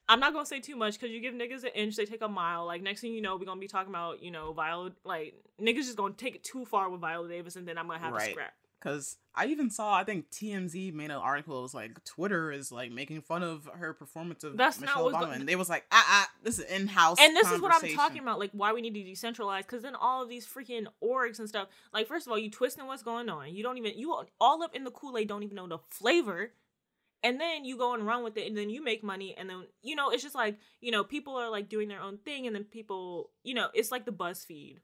I'm 0.07 0.19
not 0.19 0.33
gonna 0.33 0.45
say 0.45 0.59
too 0.59 0.75
much 0.75 0.93
because 0.99 1.11
you 1.11 1.19
give 1.21 1.33
niggas 1.33 1.63
an 1.63 1.71
inch, 1.75 1.95
they 1.95 2.05
take 2.05 2.21
a 2.21 2.27
mile. 2.27 2.65
Like 2.65 2.81
next 2.81 3.01
thing 3.01 3.13
you 3.13 3.21
know, 3.21 3.35
we're 3.37 3.45
gonna 3.45 3.59
be 3.59 3.67
talking 3.67 3.89
about 3.91 4.21
you 4.23 4.31
know 4.31 4.53
Viola. 4.53 4.91
Like 5.03 5.35
niggas 5.61 5.85
just 5.85 5.97
gonna 5.97 6.13
take 6.13 6.35
it 6.35 6.43
too 6.43 6.65
far 6.65 6.89
with 6.89 7.01
Viola 7.01 7.27
Davis, 7.27 7.55
and 7.55 7.67
then 7.67 7.77
I'm 7.77 7.87
gonna 7.87 7.99
have 7.99 8.09
to 8.13 8.15
Right. 8.15 8.31
scrap. 8.31 8.53
Because 8.79 9.17
I 9.35 9.47
even 9.47 9.69
saw, 9.69 9.93
I 9.93 10.03
think 10.03 10.29
TMZ 10.31 10.93
made 10.93 11.11
an 11.11 11.17
article. 11.17 11.59
It 11.59 11.61
was 11.63 11.73
like 11.73 12.03
Twitter 12.05 12.51
is 12.51 12.71
like 12.71 12.91
making 12.91 13.21
fun 13.21 13.43
of 13.43 13.69
her 13.73 13.93
performance 13.93 14.43
of 14.43 14.55
That's 14.57 14.79
Michelle 14.79 15.11
Obama, 15.11 15.25
go- 15.25 15.31
and 15.31 15.47
they 15.47 15.55
was 15.57 15.69
like, 15.69 15.85
ah, 15.91 16.05
ah, 16.07 16.29
this 16.43 16.59
is 16.59 16.65
in 16.65 16.87
house. 16.87 17.17
And 17.19 17.35
this 17.35 17.51
is 17.51 17.61
what 17.61 17.73
I'm 17.73 17.93
talking 17.95 18.21
about, 18.21 18.39
like 18.39 18.51
why 18.53 18.71
we 18.73 18.81
need 18.81 18.93
to 18.93 18.99
decentralize. 19.01 19.59
Because 19.59 19.81
then 19.81 19.95
all 19.95 20.23
of 20.23 20.29
these 20.29 20.47
freaking 20.47 20.87
orgs 21.03 21.39
and 21.39 21.49
stuff, 21.49 21.67
like 21.93 22.07
first 22.07 22.25
of 22.25 22.31
all, 22.31 22.37
you 22.37 22.49
twisting 22.49 22.87
what's 22.87 23.03
going 23.03 23.27
on. 23.29 23.53
You 23.53 23.63
don't 23.63 23.77
even 23.77 23.97
you 23.97 24.15
all 24.39 24.63
up 24.63 24.75
in 24.75 24.83
the 24.85 24.91
Kool 24.91 25.17
Aid, 25.17 25.27
don't 25.27 25.43
even 25.43 25.55
know 25.55 25.67
the 25.67 25.79
flavor. 25.89 26.51
And 27.21 27.39
then 27.39 27.65
you 27.65 27.77
go 27.77 27.93
and 27.93 28.07
run 28.07 28.23
with 28.23 28.37
it, 28.37 28.47
and 28.47 28.57
then 28.57 28.69
you 28.69 28.81
make 28.81 29.03
money, 29.03 29.35
and 29.37 29.49
then 29.49 29.63
you 29.81 29.93
know 29.97 30.09
it's 30.09 30.23
just 30.23 30.35
like 30.35 30.57
you 30.79 30.89
know 30.91 31.03
people 31.03 31.35
are 31.35 31.49
like 31.49 31.67
doing 31.67 31.89
their 31.89 31.99
own 32.01 32.17
thing, 32.17 32.47
and 32.47 32.55
then 32.55 32.63
people, 32.63 33.31
you 33.43 33.53
know, 33.53 33.67
it's 33.73 33.91
like 33.91 34.05
the 34.05 34.13
BuzzFeed. 34.13 34.77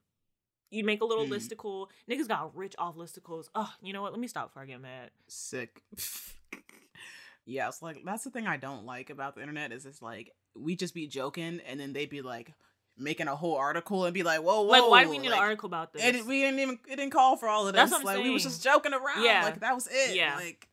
You 0.71 0.83
make 0.83 1.01
a 1.01 1.05
little 1.05 1.25
Mm. 1.25 1.29
listicle. 1.29 1.87
Niggas 2.09 2.27
got 2.27 2.55
rich 2.55 2.75
off 2.77 2.95
listicles. 2.95 3.49
Oh, 3.55 3.71
you 3.81 3.93
know 3.93 4.01
what? 4.01 4.11
Let 4.11 4.19
me 4.19 4.27
stop 4.27 4.49
before 4.49 4.63
I 4.63 4.65
get 4.65 4.81
mad. 4.81 5.11
Sick. 5.27 5.81
yeah, 7.45 7.67
it's 7.67 7.81
like 7.81 8.01
that's 8.03 8.23
the 8.23 8.31
thing 8.31 8.47
I 8.47 8.57
don't 8.57 8.85
like 8.85 9.09
about 9.09 9.35
the 9.35 9.41
internet 9.41 9.71
is 9.71 9.85
it's 9.85 10.01
like 10.01 10.31
we 10.55 10.75
just 10.75 10.93
be 10.93 11.07
joking, 11.07 11.59
and 11.67 11.79
then 11.79 11.93
they'd 11.93 12.09
be 12.09 12.21
like 12.21 12.51
making 12.97 13.27
a 13.27 13.35
whole 13.35 13.55
article 13.55 14.05
and 14.05 14.13
be 14.13 14.23
like, 14.23 14.39
whoa, 14.41 14.61
whoa, 14.61 14.69
like, 14.69 14.89
why 14.89 15.03
do 15.03 15.09
we 15.09 15.17
need 15.17 15.29
like, 15.29 15.37
an 15.37 15.43
article 15.43 15.67
about 15.67 15.91
this? 15.93 16.01
It, 16.03 16.25
we 16.25 16.41
didn't 16.41 16.59
even 16.59 16.79
it 16.89 16.95
didn't 16.95 17.11
call 17.11 17.35
for 17.37 17.47
all 17.47 17.67
of 17.67 17.73
this. 17.73 17.89
That's 17.89 17.91
what 17.91 17.99
I'm 18.11 18.17
like 18.17 18.23
we 18.23 18.31
was 18.31 18.43
just 18.43 18.63
joking 18.63 18.93
around. 18.93 19.23
Yeah. 19.23 19.43
like 19.43 19.59
that 19.59 19.75
was 19.75 19.87
it. 19.91 20.15
Yeah. 20.15 20.35
like 20.35 20.67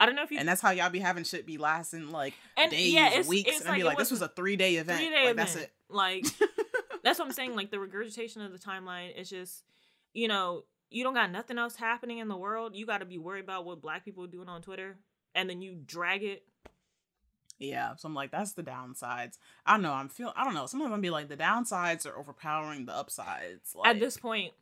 I 0.00 0.06
don't 0.06 0.16
know 0.16 0.24
if 0.24 0.30
you 0.32 0.38
and 0.38 0.48
that's 0.48 0.60
how 0.60 0.70
y'all 0.72 0.90
be 0.90 0.98
having 0.98 1.22
shit 1.24 1.46
be 1.46 1.58
lasting 1.58 2.10
like 2.10 2.34
And, 2.56 2.72
days, 2.72 2.92
yeah, 2.92 3.06
it's- 3.08 3.26
weeks, 3.28 3.56
it's 3.58 3.64
and 3.64 3.74
be 3.76 3.84
like, 3.84 3.92
like, 3.92 3.98
this 3.98 4.10
was 4.10 4.20
a 4.22 4.28
three 4.28 4.56
day 4.56 4.74
event. 4.76 4.98
three 4.98 5.08
day 5.10 5.14
like 5.14 5.22
event. 5.24 5.36
that's 5.36 5.56
it. 5.56 5.70
Like 5.88 6.26
that's 7.02 7.18
what 7.18 7.26
I'm 7.26 7.32
saying. 7.32 7.56
Like 7.56 7.70
the 7.70 7.78
regurgitation 7.78 8.42
of 8.42 8.52
the 8.52 8.58
timeline 8.58 9.16
is 9.18 9.28
just, 9.28 9.64
you 10.12 10.28
know, 10.28 10.64
you 10.90 11.04
don't 11.04 11.14
got 11.14 11.30
nothing 11.30 11.58
else 11.58 11.76
happening 11.76 12.18
in 12.18 12.28
the 12.28 12.36
world. 12.36 12.74
You 12.76 12.86
got 12.86 12.98
to 12.98 13.04
be 13.06 13.18
worried 13.18 13.44
about 13.44 13.64
what 13.64 13.80
black 13.80 14.04
people 14.04 14.24
are 14.24 14.28
doing 14.28 14.48
on 14.48 14.62
Twitter, 14.62 14.98
and 15.34 15.48
then 15.48 15.62
you 15.62 15.76
drag 15.84 16.22
it. 16.22 16.44
Yeah, 17.58 17.94
so 17.94 18.08
I'm 18.08 18.14
like, 18.14 18.32
that's 18.32 18.54
the 18.54 18.62
downsides. 18.62 19.38
I 19.64 19.74
don't 19.74 19.82
know. 19.82 19.92
I'm 19.92 20.08
feel. 20.08 20.32
I 20.36 20.44
don't 20.44 20.54
know. 20.54 20.66
Sometimes 20.66 20.92
I'm 20.92 21.00
be 21.00 21.10
like, 21.10 21.28
the 21.28 21.36
downsides 21.36 22.06
are 22.06 22.18
overpowering 22.18 22.86
the 22.86 22.92
upsides. 22.92 23.74
Like, 23.74 23.88
At 23.88 24.00
this 24.00 24.16
point, 24.16 24.52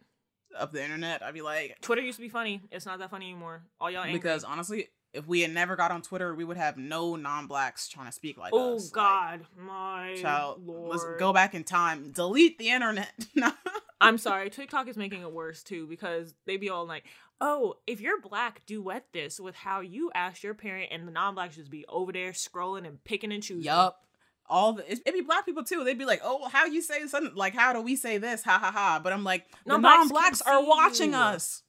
of 0.58 0.72
the 0.72 0.82
internet, 0.82 1.22
I'd 1.22 1.34
be 1.34 1.42
like, 1.42 1.78
Twitter 1.80 2.02
used 2.02 2.16
to 2.16 2.22
be 2.22 2.28
funny. 2.28 2.62
It's 2.70 2.86
not 2.86 2.98
that 2.98 3.10
funny 3.10 3.30
anymore. 3.30 3.62
All 3.80 3.90
y'all 3.90 4.02
angry. 4.02 4.18
because 4.18 4.44
honestly, 4.44 4.88
if 5.12 5.26
we 5.26 5.40
had 5.40 5.52
never 5.52 5.76
got 5.76 5.90
on 5.90 6.02
Twitter, 6.02 6.34
we 6.34 6.44
would 6.44 6.56
have 6.56 6.76
no 6.76 7.16
non-blacks 7.16 7.88
trying 7.88 8.06
to 8.06 8.12
speak 8.12 8.38
like 8.38 8.52
oh 8.54 8.76
us. 8.76 8.84
Like, 8.86 8.92
God, 8.92 9.40
my 9.58 10.16
child, 10.20 10.64
lord. 10.64 10.90
let's 10.90 11.04
go 11.18 11.32
back 11.32 11.54
in 11.54 11.64
time. 11.64 12.12
Delete 12.12 12.58
the 12.58 12.70
internet. 12.70 13.12
I'm 14.00 14.18
sorry. 14.18 14.48
TikTok 14.50 14.88
is 14.88 14.96
making 14.96 15.22
it 15.22 15.32
worse 15.32 15.62
too 15.62 15.86
because 15.86 16.34
they 16.46 16.56
be 16.56 16.70
all 16.70 16.86
like, 16.86 17.04
"Oh, 17.40 17.74
if 17.86 18.00
you're 18.00 18.20
black, 18.20 18.62
duet 18.66 19.06
this 19.12 19.38
with 19.40 19.54
how 19.54 19.80
you 19.80 20.10
asked 20.14 20.42
your 20.44 20.54
parent," 20.54 20.88
and 20.92 21.06
the 21.06 21.12
non-blacks 21.12 21.56
just 21.56 21.70
be 21.70 21.84
over 21.88 22.12
there 22.12 22.32
scrolling 22.32 22.86
and 22.86 23.02
picking 23.04 23.32
and 23.32 23.42
choosing. 23.42 23.64
yup. 23.64 23.98
All 24.46 24.72
the 24.72 24.90
it'd 24.90 25.12
be 25.12 25.20
black 25.20 25.44
people 25.44 25.62
too. 25.64 25.84
They'd 25.84 25.98
be 25.98 26.04
like, 26.06 26.22
"Oh, 26.24 26.48
how 26.48 26.64
you 26.66 26.82
say 26.82 27.06
something? 27.08 27.34
Like, 27.36 27.54
how 27.54 27.72
do 27.72 27.82
we 27.82 27.94
say 27.94 28.18
this? 28.18 28.42
Ha 28.44 28.58
ha 28.58 28.70
ha!" 28.72 29.00
But 29.02 29.12
I'm 29.12 29.22
like, 29.24 29.46
the 29.64 29.74
No 29.74 29.78
blacks 29.78 29.96
can 29.98 30.08
non-blacks 30.08 30.42
are 30.42 30.64
watching 30.64 31.10
you. 31.10 31.18
us. 31.18 31.62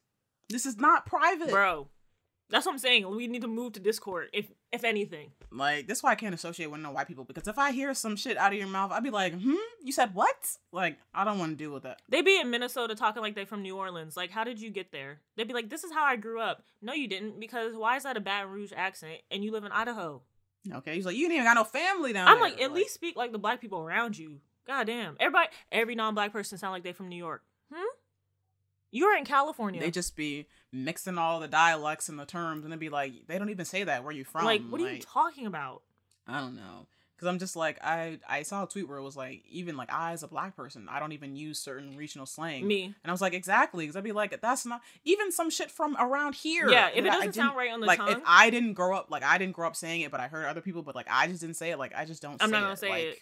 This 0.49 0.65
is 0.65 0.77
not 0.77 1.06
private. 1.06 1.49
bro. 1.49 1.89
That's 2.52 2.66
what 2.66 2.74
I'm 2.74 2.78
saying. 2.80 3.10
We 3.16 3.28
need 3.28 3.42
to 3.42 3.48
move 3.48 3.74
to 3.74 3.80
Discord, 3.80 4.30
if 4.34 4.52
if 4.72 4.84
anything. 4.84 5.32
Like 5.52 5.88
that's 5.88 6.04
why 6.04 6.12
I 6.12 6.16
can't 6.16 6.36
associate 6.36 6.70
with 6.70 6.82
no 6.82 6.92
white 6.92 7.08
people 7.08 7.24
because 7.24 7.48
if 7.48 7.58
I 7.58 7.72
hear 7.72 7.94
some 7.94 8.16
shit 8.16 8.38
out 8.38 8.52
of 8.52 8.60
your 8.60 8.68
mouth, 8.68 8.92
I'd 8.92 9.04
be 9.04 9.10
like, 9.10 9.34
"Hmm, 9.34 9.56
you 9.84 9.92
said 9.92 10.14
what?" 10.14 10.58
Like 10.72 10.98
I 11.14 11.24
don't 11.24 11.40
want 11.40 11.52
to 11.52 11.64
deal 11.64 11.74
with 11.74 11.84
that. 11.84 12.02
They 12.10 12.22
be 12.22 12.40
in 12.40 12.50
Minnesota 12.50 12.94
talking 12.94 13.22
like 13.22 13.36
they 13.36 13.46
from 13.46 13.62
New 13.62 13.78
Orleans. 13.78 14.18
Like, 14.18 14.32
how 14.32 14.44
did 14.44 14.60
you 14.60 14.70
get 14.70 14.92
there? 14.92 15.22
They'd 15.38 15.48
be 15.48 15.54
like, 15.54 15.70
"This 15.70 15.84
is 15.84 15.94
how 15.94 16.04
I 16.04 16.18
grew 16.18 16.42
up." 16.42 16.64
No, 16.82 16.94
you 16.94 17.08
didn't, 17.08 17.40
because 17.40 17.74
why 17.74 17.96
is 17.96 18.04
that 18.04 18.18
a 18.18 18.22
Baton 18.22 18.52
Rouge 18.52 18.74
accent 18.76 19.20
and 19.32 19.44
you 19.44 19.52
live 19.52 19.64
in 19.64 19.72
Idaho? 19.72 20.22
Okay, 20.74 20.96
he's 20.96 21.06
like, 21.06 21.16
"You 21.16 21.26
ain't 21.26 21.34
even 21.34 21.46
got 21.46 21.56
no 21.56 21.64
family 21.64 22.14
down 22.14 22.26
there. 22.26 22.36
I'm 22.36 22.42
like, 22.42 22.62
at 22.62 22.74
least 22.74 22.94
speak 22.94 23.16
like 23.16 23.32
the 23.32 23.40
black 23.40 23.62
people 23.62 23.80
around 23.80 24.18
you. 24.18 24.40
God 24.68 24.88
damn, 24.88 25.16
everybody, 25.20 25.48
every 25.72 25.96
non-black 25.96 26.32
person 26.32 26.58
sound 26.58 26.74
like 26.74 26.84
they 26.84 26.94
from 26.94 27.10
New 27.10 27.16
York. 27.16 27.44
You're 28.91 29.15
in 29.17 29.25
California. 29.25 29.80
they 29.80 29.91
just 29.91 30.15
be 30.15 30.47
mixing 30.71 31.17
all 31.17 31.39
the 31.39 31.47
dialects 31.47 32.10
and 32.10 32.19
the 32.19 32.25
terms, 32.25 32.63
and 32.63 32.71
they'd 32.73 32.80
be 32.80 32.89
like, 32.89 33.27
they 33.27 33.38
don't 33.39 33.49
even 33.49 33.65
say 33.65 33.84
that. 33.84 34.04
Where 34.04 34.13
you 34.13 34.23
from? 34.25 34.45
like, 34.45 34.62
what 34.69 34.82
are 34.82 34.91
you 34.91 34.99
talking 35.01 35.45
about? 35.47 35.82
I 36.27 36.39
don't 36.39 36.56
know. 36.56 36.88
Cause 37.17 37.27
I'm 37.27 37.38
just 37.38 37.56
like 37.56 37.77
I 37.84 38.17
I 38.27 38.41
saw 38.41 38.63
a 38.63 38.67
tweet 38.67 38.89
where 38.89 38.97
it 38.97 39.04
was 39.04 39.15
like 39.15 39.43
even 39.47 39.77
like 39.77 39.93
I 39.93 40.13
as 40.13 40.23
a 40.23 40.27
black 40.27 40.56
person 40.56 40.88
I 40.89 40.99
don't 40.99 41.12
even 41.12 41.36
use 41.36 41.60
certain 41.60 41.95
regional 41.95 42.25
slang. 42.25 42.67
Me. 42.67 42.86
And 42.86 42.95
I 43.06 43.12
was 43.12 43.21
like 43.21 43.36
exactly 43.36 43.84
because 43.84 43.95
I'd 43.95 44.04
be 44.04 44.12
like 44.12 44.41
that's 44.41 44.65
not 44.65 44.82
even 45.06 45.32
some 45.32 45.51
shit 45.51 45.69
from 45.69 45.95
around 45.99 46.34
here. 46.34 46.67
Yeah, 46.67 46.89
if 46.89 46.97
it 46.97 47.01
doesn't 47.04 47.34
sound 47.34 47.49
didn't- 47.49 47.58
right 47.60 47.71
on 47.71 47.80
the 47.82 47.86
like 47.86 47.99
tongue, 47.99 48.10
if 48.13 48.21
I 48.25 48.49
didn't 48.49 48.73
grow 48.73 48.97
up 48.97 49.12
like 49.12 49.21
I 49.21 49.38
didn't 49.38 49.54
grow 49.54 49.67
up 49.67 49.75
saying 49.75 50.01
it, 50.01 50.10
but 50.10 50.19
I 50.19 50.30
heard 50.30 50.47
other 50.47 50.62
people, 50.62 50.82
but 50.82 50.95
like 50.95 51.06
I 51.12 51.27
just 51.27 51.41
didn't 51.41 51.58
say 51.58 51.69
it. 51.69 51.77
Like 51.77 51.93
I 51.95 52.06
just 52.06 52.23
don't. 52.23 52.41
I'm 52.41 52.49
say 52.49 52.54
not 52.54 52.62
gonna 52.62 52.73
it. 52.73 52.80
say 52.80 52.89
like, 52.89 53.04
it. 53.04 53.19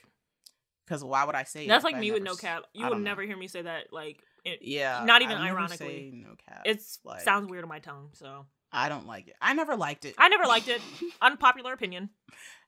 Because 0.86 1.04
why 1.04 1.26
would 1.26 1.36
I 1.36 1.44
say 1.44 1.60
That's 1.60 1.66
it 1.66 1.68
That's 1.68 1.84
like 1.84 1.98
me 1.98 2.12
with 2.14 2.24
no 2.24 2.36
cap. 2.36 2.64
You 2.74 2.86
I 2.86 2.88
would 2.88 2.96
don't 2.96 3.04
know. 3.04 3.10
never 3.12 3.24
hear 3.24 3.36
me 3.36 3.50
say 3.50 3.64
that. 3.64 3.92
Like, 3.92 4.24
it, 4.46 4.60
Yeah, 4.62 5.04
not 5.06 5.22
even 5.22 5.38
I 5.38 5.50
ironically. 5.50 6.12
no 6.14 6.36
cap. 6.48 6.62
it's 6.66 7.00
like 7.04 7.22
sounds 7.22 7.50
weird 7.50 7.64
on 7.64 7.70
my 7.70 7.80
tongue. 7.80 8.10
So 8.14 8.46
I 8.72 8.90
don't 8.90 9.08
like 9.08 9.28
it. 9.28 9.36
I 9.42 9.54
never 9.54 9.76
liked 9.76 10.06
it. 10.06 10.16
I 10.18 10.28
never 10.30 10.46
liked 10.46 10.68
it. 10.68 10.82
Unpopular 11.22 11.74
opinion. 11.74 12.10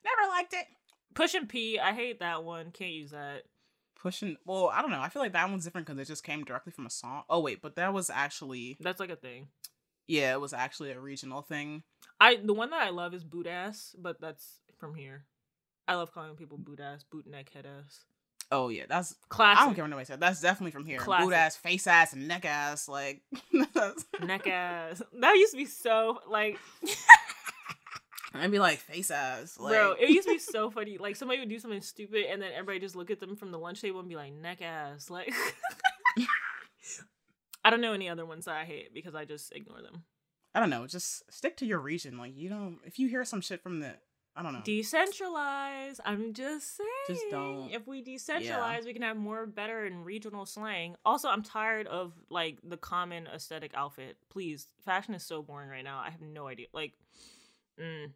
never 0.03 0.29
liked 0.29 0.53
it. 0.53 0.65
Pushin 1.13 1.47
P. 1.47 1.77
I 1.79 1.93
hate 1.93 2.19
that 2.19 2.43
one. 2.43 2.71
Can't 2.71 2.91
use 2.93 3.11
that. 3.11 3.43
Pushing. 4.01 4.37
Well, 4.45 4.69
I 4.73 4.81
don't 4.81 4.89
know. 4.91 4.99
I 5.01 5.09
feel 5.09 5.21
like 5.21 5.33
that 5.33 5.49
one's 5.49 5.63
different 5.63 5.85
because 5.85 5.99
it 5.99 6.07
just 6.07 6.23
came 6.23 6.43
directly 6.43 6.71
from 6.71 6.85
a 6.87 6.89
song. 6.89 7.23
Oh 7.29 7.39
wait, 7.39 7.61
but 7.61 7.75
that 7.75 7.93
was 7.93 8.09
actually 8.09 8.77
That's 8.79 8.99
like 8.99 9.11
a 9.11 9.15
thing. 9.15 9.47
yeah, 10.07 10.33
it 10.33 10.41
was 10.41 10.53
actually 10.53 10.91
a 10.91 10.99
regional 10.99 11.41
thing. 11.43 11.83
I 12.19 12.37
the 12.43 12.53
one 12.53 12.69
that 12.71 12.81
I 12.81 12.89
love 12.89 13.13
is 13.13 13.23
boot 13.23 13.45
ass, 13.47 13.95
but 13.99 14.19
that's 14.19 14.61
from 14.79 14.95
here. 14.95 15.25
I 15.87 15.95
love 15.95 16.13
calling 16.13 16.35
people 16.35 16.57
boot 16.57 16.79
ass, 16.79 17.03
boot 17.03 17.27
neck, 17.27 17.49
head 17.53 17.65
ass. 17.67 18.05
Oh 18.51 18.69
yeah, 18.69 18.83
that's. 18.87 19.15
Classic. 19.29 19.61
I 19.61 19.65
don't 19.65 19.75
care 19.75 19.83
what 19.83 19.89
nobody 19.89 20.05
said. 20.05 20.19
That's 20.19 20.41
definitely 20.41 20.71
from 20.71 20.85
here. 20.85 20.99
Classic. 20.99 21.25
Boot 21.25 21.33
ass, 21.33 21.55
face 21.55 21.87
ass, 21.87 22.13
and 22.13 22.27
neck 22.27 22.45
ass. 22.45 22.87
Like. 22.87 23.21
Neck 24.23 24.47
ass. 24.47 25.01
That 25.19 25.35
used 25.35 25.51
to 25.51 25.57
be 25.57 25.65
so 25.65 26.19
like 26.29 26.57
I'd 28.33 28.51
be 28.51 28.59
like 28.59 28.79
face 28.79 29.11
ass. 29.11 29.59
Like, 29.59 29.73
Bro, 29.73 29.95
it 29.99 30.09
used 30.09 30.27
to 30.27 30.33
be 30.33 30.39
so 30.51 30.69
funny. 30.71 30.97
Like 30.97 31.15
somebody 31.15 31.39
would 31.39 31.49
do 31.49 31.59
something 31.59 31.81
stupid, 31.81 32.25
and 32.29 32.41
then 32.41 32.51
everybody 32.53 32.79
just 32.79 32.95
look 32.95 33.11
at 33.11 33.19
them 33.19 33.35
from 33.35 33.51
the 33.51 33.59
lunch 33.59 33.81
table 33.81 33.99
and 33.99 34.07
be 34.07 34.15
like, 34.15 34.33
"Neck 34.33 34.61
ass." 34.61 35.09
Like, 35.09 35.33
I 37.63 37.69
don't 37.69 37.81
know 37.81 37.93
any 37.93 38.09
other 38.09 38.25
ones 38.25 38.45
that 38.45 38.55
I 38.55 38.63
hate 38.63 38.93
because 38.93 39.15
I 39.15 39.25
just 39.25 39.51
ignore 39.53 39.81
them. 39.81 40.03
I 40.55 40.59
don't 40.59 40.69
know. 40.69 40.87
Just 40.87 41.31
stick 41.31 41.57
to 41.57 41.65
your 41.65 41.79
region. 41.79 42.17
Like 42.17 42.35
you 42.35 42.49
don't. 42.49 42.79
If 42.85 42.99
you 42.99 43.07
hear 43.07 43.25
some 43.25 43.41
shit 43.41 43.61
from 43.61 43.81
the, 43.81 43.95
I 44.35 44.43
don't 44.43 44.53
know. 44.53 44.61
Decentralize. 44.61 45.99
I'm 46.05 46.33
just 46.33 46.77
saying. 46.77 46.89
Just 47.07 47.23
don't. 47.31 47.69
If 47.71 47.85
we 47.87 48.01
decentralize, 48.03 48.85
we 48.85 48.93
can 48.93 49.01
have 49.01 49.17
more 49.17 49.45
better 49.45 49.85
and 49.85 50.05
regional 50.05 50.45
slang. 50.45 50.95
Also, 51.05 51.27
I'm 51.27 51.43
tired 51.43 51.87
of 51.87 52.13
like 52.29 52.57
the 52.63 52.77
common 52.77 53.27
aesthetic 53.27 53.71
outfit. 53.75 54.17
Please, 54.29 54.67
fashion 54.85 55.13
is 55.13 55.23
so 55.23 55.41
boring 55.41 55.69
right 55.69 55.83
now. 55.83 55.99
I 55.99 56.09
have 56.11 56.21
no 56.21 56.47
idea. 56.47 56.67
Like, 56.73 56.93
mm, 57.79 58.11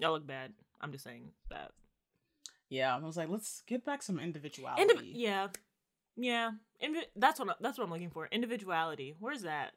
y'all 0.00 0.12
look 0.12 0.26
bad. 0.26 0.52
I'm 0.80 0.92
just 0.92 1.04
saying 1.04 1.30
that. 1.50 1.70
yeah, 2.68 2.94
I 2.94 2.98
was 2.98 3.16
like, 3.16 3.28
let's 3.30 3.62
get 3.66 3.84
back 3.86 4.02
some 4.02 4.18
individuality. 4.18 4.84
Indiv- 4.84 5.12
yeah, 5.14 5.46
yeah. 6.16 6.50
Invi- 6.82 7.06
that's 7.16 7.40
what 7.40 7.48
I- 7.48 7.54
that's 7.60 7.78
what 7.78 7.84
I'm 7.84 7.90
looking 7.90 8.10
for. 8.10 8.26
Individuality. 8.30 9.14
Where's 9.18 9.42
that? 9.42 9.72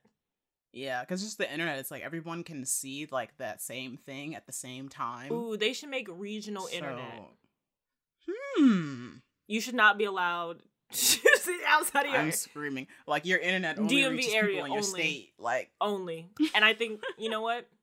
Yeah, 0.74 1.02
because 1.02 1.24
just 1.24 1.38
the 1.38 1.52
internet, 1.52 1.80
it's 1.80 1.90
like 1.92 2.04
everyone 2.04 2.44
can 2.44 2.66
see 2.66 3.08
like 3.12 3.36
that 3.38 3.62
same 3.62 3.98
thing 3.98 4.36
at 4.36 4.46
the 4.46 4.52
same 4.54 4.90
time. 4.90 5.32
Ooh, 5.32 5.58
they 5.58 5.74
should 5.74 5.90
make 5.90 6.08
regional 6.12 6.68
internet. 6.72 7.24
Hmm. 8.30 9.08
You 9.48 9.62
should 9.62 9.76
not 9.76 9.98
be 9.98 10.06
allowed 10.06 10.62
to 10.92 10.98
see 10.98 11.60
outside 11.68 12.06
of 12.06 12.12
your 12.12 12.22
I'm 12.22 12.32
screaming. 12.32 12.88
Like 13.08 13.26
your 13.26 13.40
internet 13.40 13.80
only 13.80 13.96
DMV 13.96 14.12
reaches 14.12 14.34
area 14.34 14.50
people 14.56 14.66
in 14.66 14.72
your 14.74 14.84
only. 14.84 15.02
state. 15.02 15.30
Like 15.40 15.70
only. 15.82 16.30
And 16.54 16.64
I 16.66 16.74
think 16.74 17.02
you 17.18 17.30
know 17.30 17.42
what? 17.42 17.68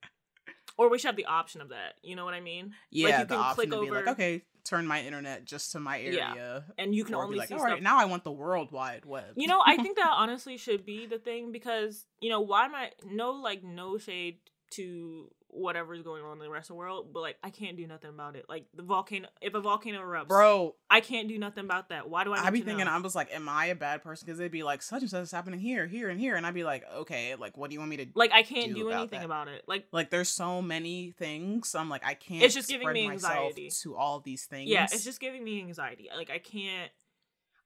Or 0.77 0.91
we 0.91 0.99
should 0.99 1.07
have 1.07 1.17
the 1.17 1.27
option 1.27 1.61
of 1.61 1.69
that. 1.69 1.95
You 2.03 2.17
know 2.17 2.25
what 2.25 2.35
I 2.35 2.41
mean? 2.41 2.73
yeah, 2.91 3.21
you 3.21 3.27
the 3.27 3.35
can 3.37 3.39
option 3.45 3.55
click 3.55 3.71
to 3.71 3.81
be 3.81 3.91
like, 3.93 4.01
over- 4.01 4.11
okay, 4.11 4.43
turn 4.65 4.87
my 4.87 5.03
internet 5.03 5.45
just 5.45 5.73
to 5.73 5.81
my 5.81 6.01
area. 6.01 6.33
Yeah. 6.35 6.61
And 6.79 6.95
you 6.95 7.05
can 7.05 7.15
only 7.15 7.35
be 7.35 7.39
like, 7.39 7.49
see 7.49 7.55
all 7.55 7.61
stuff. 7.61 7.73
right, 7.73 7.83
now 7.83 7.99
I 7.99 8.07
want 8.07 8.25
the 8.25 8.33
World 8.33 8.73
Wide 8.73 9.05
Web. 9.05 9.35
You 9.37 9.47
know, 9.47 9.63
I 9.65 9.77
think 9.83 9.97
that 9.97 10.11
honestly 10.11 10.57
should 10.57 10.85
be 10.85 11.07
the 11.07 11.19
thing 11.19 11.53
because 11.53 12.07
you 12.21 12.31
know 12.31 12.41
why 12.41 12.65
am 12.65 12.75
I 12.75 12.91
no 13.05 13.33
like 13.33 13.63
no 13.63 13.99
shade 13.99 14.39
to 14.73 15.31
whatever's 15.55 16.03
going 16.03 16.23
on 16.25 16.33
in 16.33 16.39
the 16.41 16.51
rest 16.51 16.65
of 16.65 16.75
the 16.75 16.79
world, 16.79 17.09
but 17.13 17.21
like 17.21 17.37
I 17.43 17.51
can't 17.51 17.77
do 17.77 17.87
nothing 17.87 18.11
about 18.11 18.37
it. 18.37 18.47
Like 18.49 18.67
the 18.75 18.83
volcano, 18.83 19.29
if 19.41 19.55
a 19.55 19.61
volcano 19.61 20.01
erupts, 20.01 20.29
bro, 20.29 20.75
I 20.91 21.01
can't 21.01 21.29
do 21.29 21.39
nothing 21.39 21.65
about 21.65 21.89
that. 21.91 22.09
Why 22.09 22.25
do 22.25 22.33
I? 22.33 22.39
I 22.39 22.45
need 22.47 22.53
be 22.53 22.61
thinking, 22.63 22.87
know? 22.87 22.93
I 22.93 22.99
was 22.99 23.15
like, 23.15 23.33
am 23.33 23.49
I 23.49 23.67
a 23.67 23.75
bad 23.75 24.03
person? 24.03 24.27
Because 24.27 24.39
they'd 24.39 24.51
be 24.51 24.63
like, 24.63 24.83
such 24.83 25.03
and 25.03 25.11
such 25.11 25.23
is 25.23 25.31
happening 25.31 25.61
here, 25.61 25.87
here, 25.87 26.11
and 26.11 26.19
here, 26.19 26.37
and 26.37 26.47
I'd 26.47 26.55
be 26.55 26.65
like, 26.65 26.85
okay, 26.97 27.35
like, 27.37 27.57
what 27.57 27.71
do 27.71 27.75
you 27.75 27.81
want 27.81 27.91
me 27.91 27.99
to 27.99 28.07
like 28.15 28.33
I 28.33 28.43
can't 28.43 28.69
do 28.69 28.75
do, 28.75 28.89
about 28.89 28.99
anything 29.01 29.21
that? 29.21 29.27
about 29.27 29.49
it. 29.49 29.65
Like 29.67 29.87
like? 29.93 30.11
There's 30.11 30.29
so 30.29 30.61
many 30.61 31.13
things. 31.13 31.69
So 31.69 31.79
I'm 31.79 31.89
like, 31.89 32.05
I 32.05 32.15
can't. 32.15 32.43
It's 32.43 32.55
just 32.55 32.69
giving 32.69 32.93
me 32.93 33.09
anxiety. 33.09 33.71
to 33.83 33.97
all 33.97 34.21
these 34.21 34.45
things. 34.45 34.69
yeah, 34.69 34.85
it's 34.85 35.05
just 35.05 35.21
giving 35.21 35.43
me 35.43 35.61
anxiety. 35.61 36.09
Like 36.15 36.31
I 36.31 36.39
can't. 36.39 36.91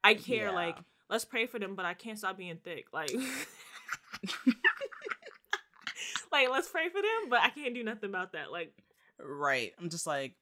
I 0.04 0.14
care. 0.14 0.46
Yeah. 0.46 0.50
Like 0.52 0.78
let's 1.08 1.24
pray 1.24 1.46
for 1.46 1.58
them, 1.58 1.74
but 1.74 1.84
I 1.84 1.94
can't 1.94 2.18
stop 2.18 2.36
being 2.36 2.58
thick. 2.62 2.86
Like. 2.92 3.10
like 6.32 6.48
let's 6.50 6.68
pray 6.68 6.88
for 6.88 7.00
them, 7.02 7.28
but 7.30 7.40
I 7.40 7.50
can't 7.50 7.74
do 7.74 7.82
nothing 7.84 8.10
about 8.10 8.32
that. 8.32 8.50
Like 8.52 8.72
right. 9.20 9.72
I'm 9.80 9.90
just 9.90 10.06
like, 10.06 10.34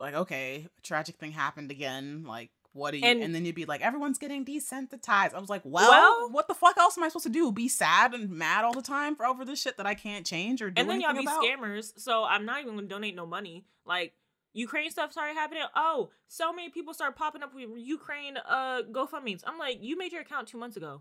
like 0.00 0.14
okay, 0.14 0.66
a 0.78 0.80
tragic 0.82 1.16
thing 1.16 1.32
happened 1.32 1.70
again. 1.70 2.24
Like. 2.26 2.50
What 2.74 2.92
do 2.92 2.98
you? 2.98 3.04
And- 3.06 3.22
And, 3.22 3.34
then 3.34 3.44
you'd 3.44 3.54
be 3.56 3.64
like, 3.64 3.80
everyone's 3.80 4.18
getting 4.18 4.44
desensitized. 4.44 5.34
I 5.34 5.40
was 5.40 5.48
like, 5.48 5.62
well, 5.64 5.90
Well- 5.90 6.30
what 6.30 6.46
the 6.46 6.54
fuck 6.54 6.76
else 6.76 6.96
am 6.96 7.02
I 7.02 7.08
supposed 7.08 7.24
to 7.24 7.32
do? 7.32 7.50
Be 7.50 7.66
sad 7.66 8.14
and 8.14 8.30
mad 8.30 8.64
all 8.64 8.74
the 8.74 8.82
time 8.82 9.16
for 9.16 9.24
over 9.26 9.44
this 9.44 9.60
shit 9.60 9.78
that 9.78 9.86
I 9.86 9.94
can't 9.94 10.24
change 10.24 10.60
or 10.62 10.70
do 10.70 10.80
and 10.80 10.88
then 10.88 11.00
y'all 11.00 11.14
be 11.14 11.22
about? 11.22 11.42
scammers. 11.42 11.98
So 11.98 12.24
I'm 12.24 12.44
not 12.44 12.60
even 12.60 12.74
gonna 12.76 12.86
donate 12.86 13.16
no 13.16 13.26
money. 13.26 13.64
Like 13.84 14.12
Ukraine 14.52 14.90
stuff 14.90 15.10
started 15.10 15.32
happening. 15.34 15.62
Oh, 15.74 16.10
so 16.28 16.52
many 16.52 16.68
people 16.68 16.94
start 16.94 17.16
popping 17.16 17.42
up 17.42 17.52
with 17.54 17.68
Ukraine 17.74 18.36
uh 18.46 18.82
GoFundmes. 18.82 19.42
I'm 19.46 19.58
like, 19.58 19.78
you 19.80 19.96
made 19.96 20.12
your 20.12 20.20
account 20.20 20.46
two 20.46 20.58
months 20.58 20.76
ago. 20.76 21.00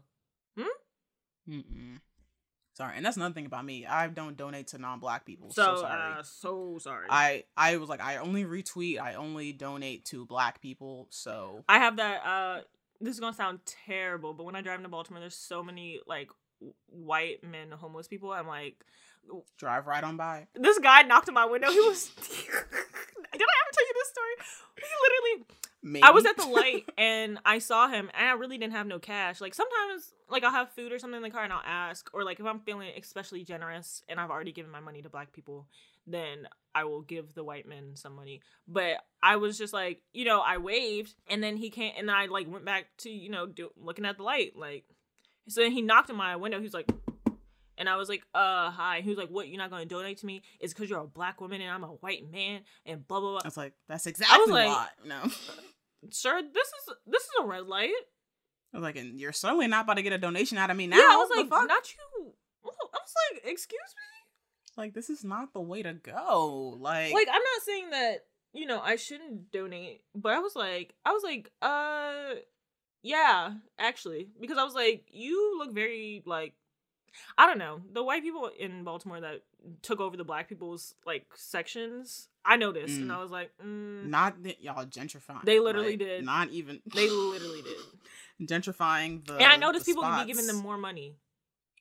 Mm-mm. 1.47 1.99
Sorry, 2.78 2.94
and 2.96 3.04
that's 3.04 3.18
another 3.18 3.34
thing 3.34 3.48
about 3.48 3.66
me. 3.66 3.88
I 3.88 4.08
don't 4.08 4.38
donate 4.38 4.68
to 4.68 4.78
non-black 4.78 5.26
people. 5.26 5.50
So, 5.50 5.63
So, 5.78 5.82
sorry. 5.82 6.12
uh, 6.20 6.22
so 6.22 6.78
sorry. 6.80 7.08
I 7.10 7.44
I 7.58 7.78
was 7.78 7.90
like, 7.90 8.02
I 8.02 8.18
only 8.18 8.46
retweet. 8.46 9.00
I 9.02 9.16
only 9.16 9.52
donate 9.52 10.06
to 10.06 10.28
black 10.28 10.62
people. 10.62 11.08
So 11.10 11.63
I 11.68 11.80
have 11.80 11.98
that. 11.98 12.24
uh 12.24 12.62
This 13.02 13.16
is 13.16 13.20
gonna 13.20 13.34
sound 13.36 13.62
terrible, 13.66 14.36
but 14.36 14.44
when 14.44 14.56
I 14.56 14.62
drive 14.62 14.78
into 14.78 14.90
Baltimore, 14.90 15.20
there's 15.20 15.34
so 15.36 15.63
many 15.63 16.02
like 16.06 16.30
white 16.92 17.44
men 17.44 17.72
homeless 17.72 18.08
people. 18.08 18.32
I'm 18.32 18.46
like, 18.48 18.86
drive 19.58 19.88
right 19.88 20.04
on 20.04 20.16
by. 20.16 20.46
this 20.54 20.78
guy 20.78 21.02
knocked 21.02 21.30
on 21.30 21.34
my 21.34 21.46
window. 21.46 21.72
He 21.72 21.80
was. 21.80 22.10
Did 23.34 23.42
I 23.42 23.58
ever 23.62 23.72
tell 23.74 23.88
you 23.88 23.94
this 23.94 24.10
story? 24.10 24.36
He 24.78 24.94
literally 25.04 25.46
Maybe. 25.84 26.04
I 26.04 26.12
was 26.12 26.26
at 26.26 26.38
the 26.38 26.48
light 26.48 26.90
and 26.98 27.40
I 27.46 27.60
saw 27.60 27.88
him 27.88 28.10
and 28.13 28.28
I 28.28 28.34
really 28.34 28.58
didn't 28.58 28.74
have 28.74 28.88
no 28.88 29.00
cash. 29.00 29.40
Like 29.40 29.54
sometimes 29.54 30.13
like 30.30 30.44
I'll 30.44 30.52
have 30.52 30.72
food 30.72 30.92
or 30.92 31.00
something 31.00 31.18
in 31.18 31.24
the 31.24 31.30
car 31.30 31.44
and 31.44 31.54
I'll 31.54 31.62
ask 31.66 32.10
or 32.13 32.24
like 32.24 32.40
if 32.40 32.46
I'm 32.46 32.60
feeling 32.60 32.90
especially 32.98 33.44
generous 33.44 34.04
and 34.10 34.20
I've 34.20 34.32
already 34.32 34.52
given 34.52 34.72
my 34.72 34.80
money 34.80 35.02
to 35.02 35.10
black 35.10 35.34
people, 35.34 35.68
then 36.06 36.48
I 36.74 36.84
will 36.84 37.02
give 37.02 37.34
the 37.34 37.44
white 37.44 37.68
men 37.68 37.96
some 37.96 38.16
money. 38.16 38.42
But 38.68 38.98
I 39.22 39.38
was 39.38 39.58
just 39.58 39.74
like, 39.74 40.02
you 40.13 40.26
know, 40.26 40.42
I 40.42 40.58
waved 40.58 41.16
and 41.30 41.44
then 41.44 41.58
he 41.58 41.70
came 41.70 41.94
and 41.98 42.10
I 42.10 42.26
like 42.26 42.52
went 42.52 42.66
back 42.66 42.88
to, 43.00 43.10
you 43.10 43.30
know, 43.30 43.46
do, 43.46 43.70
looking 43.78 44.06
at 44.06 44.18
the 44.18 44.24
light 44.24 44.56
like 44.56 44.86
so 45.48 45.62
then 45.62 45.72
he 45.72 45.82
knocked 45.82 46.10
on 46.10 46.18
my 46.18 46.36
window. 46.36 46.58
He 46.58 46.63
was 46.63 46.74
like 46.74 46.90
and 47.78 47.88
I 47.90 47.96
was 47.96 48.10
like, 48.10 48.24
uh, 48.34 48.72
hi. 48.72 49.02
He 49.02 49.10
was 49.10 49.18
like, 49.18 49.30
what, 49.30 49.48
you're 49.48 49.58
not 49.58 49.70
going 49.70 49.88
to 49.88 49.94
donate 49.96 50.18
to 50.20 50.26
me? 50.26 50.42
It's 50.60 50.74
because 50.74 50.90
you're 50.90 51.02
a 51.02 51.08
black 51.08 51.40
woman 51.42 51.62
and 51.62 51.72
I'm 51.72 51.84
a 51.84 51.88
white 51.88 52.30
man 52.32 52.62
and 52.86 53.08
blah, 53.08 53.20
blah, 53.20 53.32
blah. 53.32 53.42
I 53.44 53.48
was 53.48 53.58
like, 53.58 53.74
that's 53.88 54.08
exactly 54.08 54.52
like- 54.52 54.68
why. 54.68 54.88
No. 55.06 55.22
Sir, 56.12 56.42
this 56.54 56.68
is 56.68 56.96
this 57.08 57.24
is 57.24 57.30
a 57.42 57.46
red 57.46 57.66
light. 57.66 57.92
I 58.74 58.78
was 58.78 58.84
like, 58.84 58.98
and 58.98 59.20
you're 59.20 59.32
certainly 59.34 59.68
not 59.68 59.86
about 59.86 59.96
to 59.96 60.04
get 60.04 60.13
a 60.13 60.18
donation 60.18 60.58
out 60.58 60.70
of 60.70 60.78
me 60.78 60.86
now. 60.88 60.98
yeah, 60.98 61.10
I 61.10 61.16
was 61.18 61.30
like, 61.36 61.50
not 61.50 61.84
you. 61.94 62.34
I 62.63 62.70
was 62.70 63.13
like, 63.34 63.42
excuse 63.52 63.80
me. 63.96 64.82
like 64.82 64.94
this 64.94 65.10
is 65.10 65.24
not 65.24 65.54
the 65.54 65.62
way 65.62 65.82
to 65.82 65.94
go. 65.94 66.78
Like, 66.80 67.13
Like, 67.13 67.28
I'm 67.30 67.34
not 67.42 67.63
saying 67.66 67.90
that 67.92 68.18
you 68.54 68.66
know 68.68 68.80
I 68.80 68.96
shouldn't 68.96 69.52
donate, 69.52 70.02
but 70.13 70.34
I 70.34 70.40
was 70.40 70.56
like, 70.56 70.94
I 71.04 71.12
was 71.13 71.24
like, 71.24 71.50
uh, 71.62 72.36
yeah, 73.02 73.54
actually, 73.80 74.30
because 74.40 74.58
I 74.58 74.63
was 74.63 74.76
like, 74.76 75.06
you 75.10 75.58
look 75.58 75.74
very 75.74 76.22
like, 76.26 76.54
I 77.38 77.46
don't 77.46 77.58
know, 77.58 77.82
the 77.93 78.04
white 78.04 78.22
people 78.24 78.50
in 78.60 78.84
Baltimore 78.84 79.20
that 79.22 79.41
took 79.82 80.00
over 80.00 80.15
the 80.17 80.24
black 80.24 80.48
people's 80.50 80.93
like 81.06 81.26
sections. 81.36 82.28
I 82.46 82.56
noticed, 82.56 82.98
and 82.98 83.10
Mm. 83.12 83.13
I 83.15 83.22
was 83.22 83.30
like, 83.32 83.52
mm, 83.63 84.06
not 84.06 84.41
that 84.43 84.62
y'all 84.63 84.86
gentrifying. 84.86 85.43
They 85.43 85.60
literally 85.60 85.91
Like, 85.91 86.00
did. 86.00 86.26
Not 86.26 86.50
even. 86.52 86.82
they 86.93 87.10
literally 87.10 87.62
did, 87.62 87.78
gentrifying 88.48 89.26
the. 89.26 89.34
and 89.36 89.43
I 89.46 89.58
noticed 89.58 89.86
people 89.86 90.04
would 90.04 90.26
be 90.26 90.32
giving 90.32 90.48
them 90.48 90.58
more 90.58 90.78
money 90.78 91.15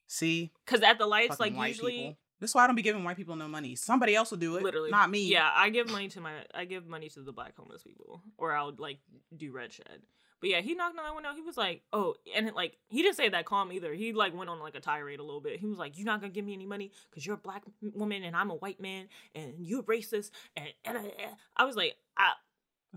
See, 0.07 0.51
because 0.65 0.81
at 0.83 0.97
the 0.97 1.05
lights, 1.05 1.35
fucking 1.37 1.55
like 1.55 1.69
usually. 1.69 1.91
people. 1.97 2.17
This 2.39 2.51
is 2.51 2.55
why 2.55 2.63
I 2.63 2.67
don't 2.67 2.75
be 2.75 2.81
giving 2.83 3.03
white 3.03 3.17
people 3.17 3.35
no 3.35 3.47
money. 3.47 3.75
Somebody 3.75 4.13
else 4.15 4.29
will 4.31 4.37
do 4.37 4.57
it. 4.57 4.63
literally 4.63 4.91
not 4.91 5.09
me. 5.09 5.27
yeah 5.27 5.49
i 5.55 5.69
give 5.69 5.89
money 5.89 6.07
to 6.09 6.21
my 6.21 6.31
i 6.53 6.65
give 6.65 6.85
money 6.85 7.09
to 7.09 7.21
the 7.21 7.31
black 7.31 7.55
homeless 7.57 7.81
people 7.83 8.21
or 8.37 8.53
i'll 8.53 8.73
like 8.77 8.99
do 9.35 9.51
red 9.51 9.73
shed 9.73 10.01
but 10.39 10.49
yeah 10.49 10.61
he 10.61 10.73
knocked 10.75 10.97
on 10.97 11.03
that 11.03 11.13
window 11.15 11.29
he 11.35 11.41
was 11.41 11.57
like 11.57 11.81
oh 11.93 12.15
and 12.35 12.51
like 12.55 12.77
he 12.89 13.01
didn't 13.01 13.15
say 13.15 13.29
that 13.29 13.45
calm 13.45 13.71
either 13.71 13.93
he 13.93 14.13
like 14.13 14.35
went 14.35 14.49
on 14.49 14.59
like 14.59 14.75
a 14.75 14.79
tirade 14.79 15.19
a 15.19 15.23
little 15.23 15.41
bit 15.41 15.59
he 15.59 15.65
was 15.65 15.77
like 15.77 15.97
you're 15.97 16.05
not 16.05 16.19
gonna 16.21 16.31
give 16.31 16.45
me 16.45 16.53
any 16.53 16.65
money 16.65 16.91
because 17.09 17.25
you're 17.25 17.35
a 17.35 17.39
black 17.39 17.63
woman 17.93 18.23
and 18.23 18.35
i'm 18.35 18.49
a 18.51 18.55
white 18.55 18.79
man 18.81 19.07
and 19.35 19.53
you're 19.59 19.83
racist 19.83 20.31
and, 20.55 20.67
and, 20.85 20.97
and 20.97 21.11
i 21.55 21.63
was 21.65 21.75
like 21.75 21.95
i, 22.17 22.31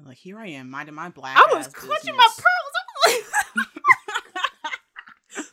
Like 0.07 0.17
here 0.19 0.39
I 0.39 0.47
am, 0.49 0.71
minding 0.71 0.95
my 0.95 1.09
black. 1.11 1.37
I 1.37 1.55
was 1.55 1.67
clutching 1.69 2.17
my 2.17 2.29
pearls 2.37 3.27
Cause 5.35 5.47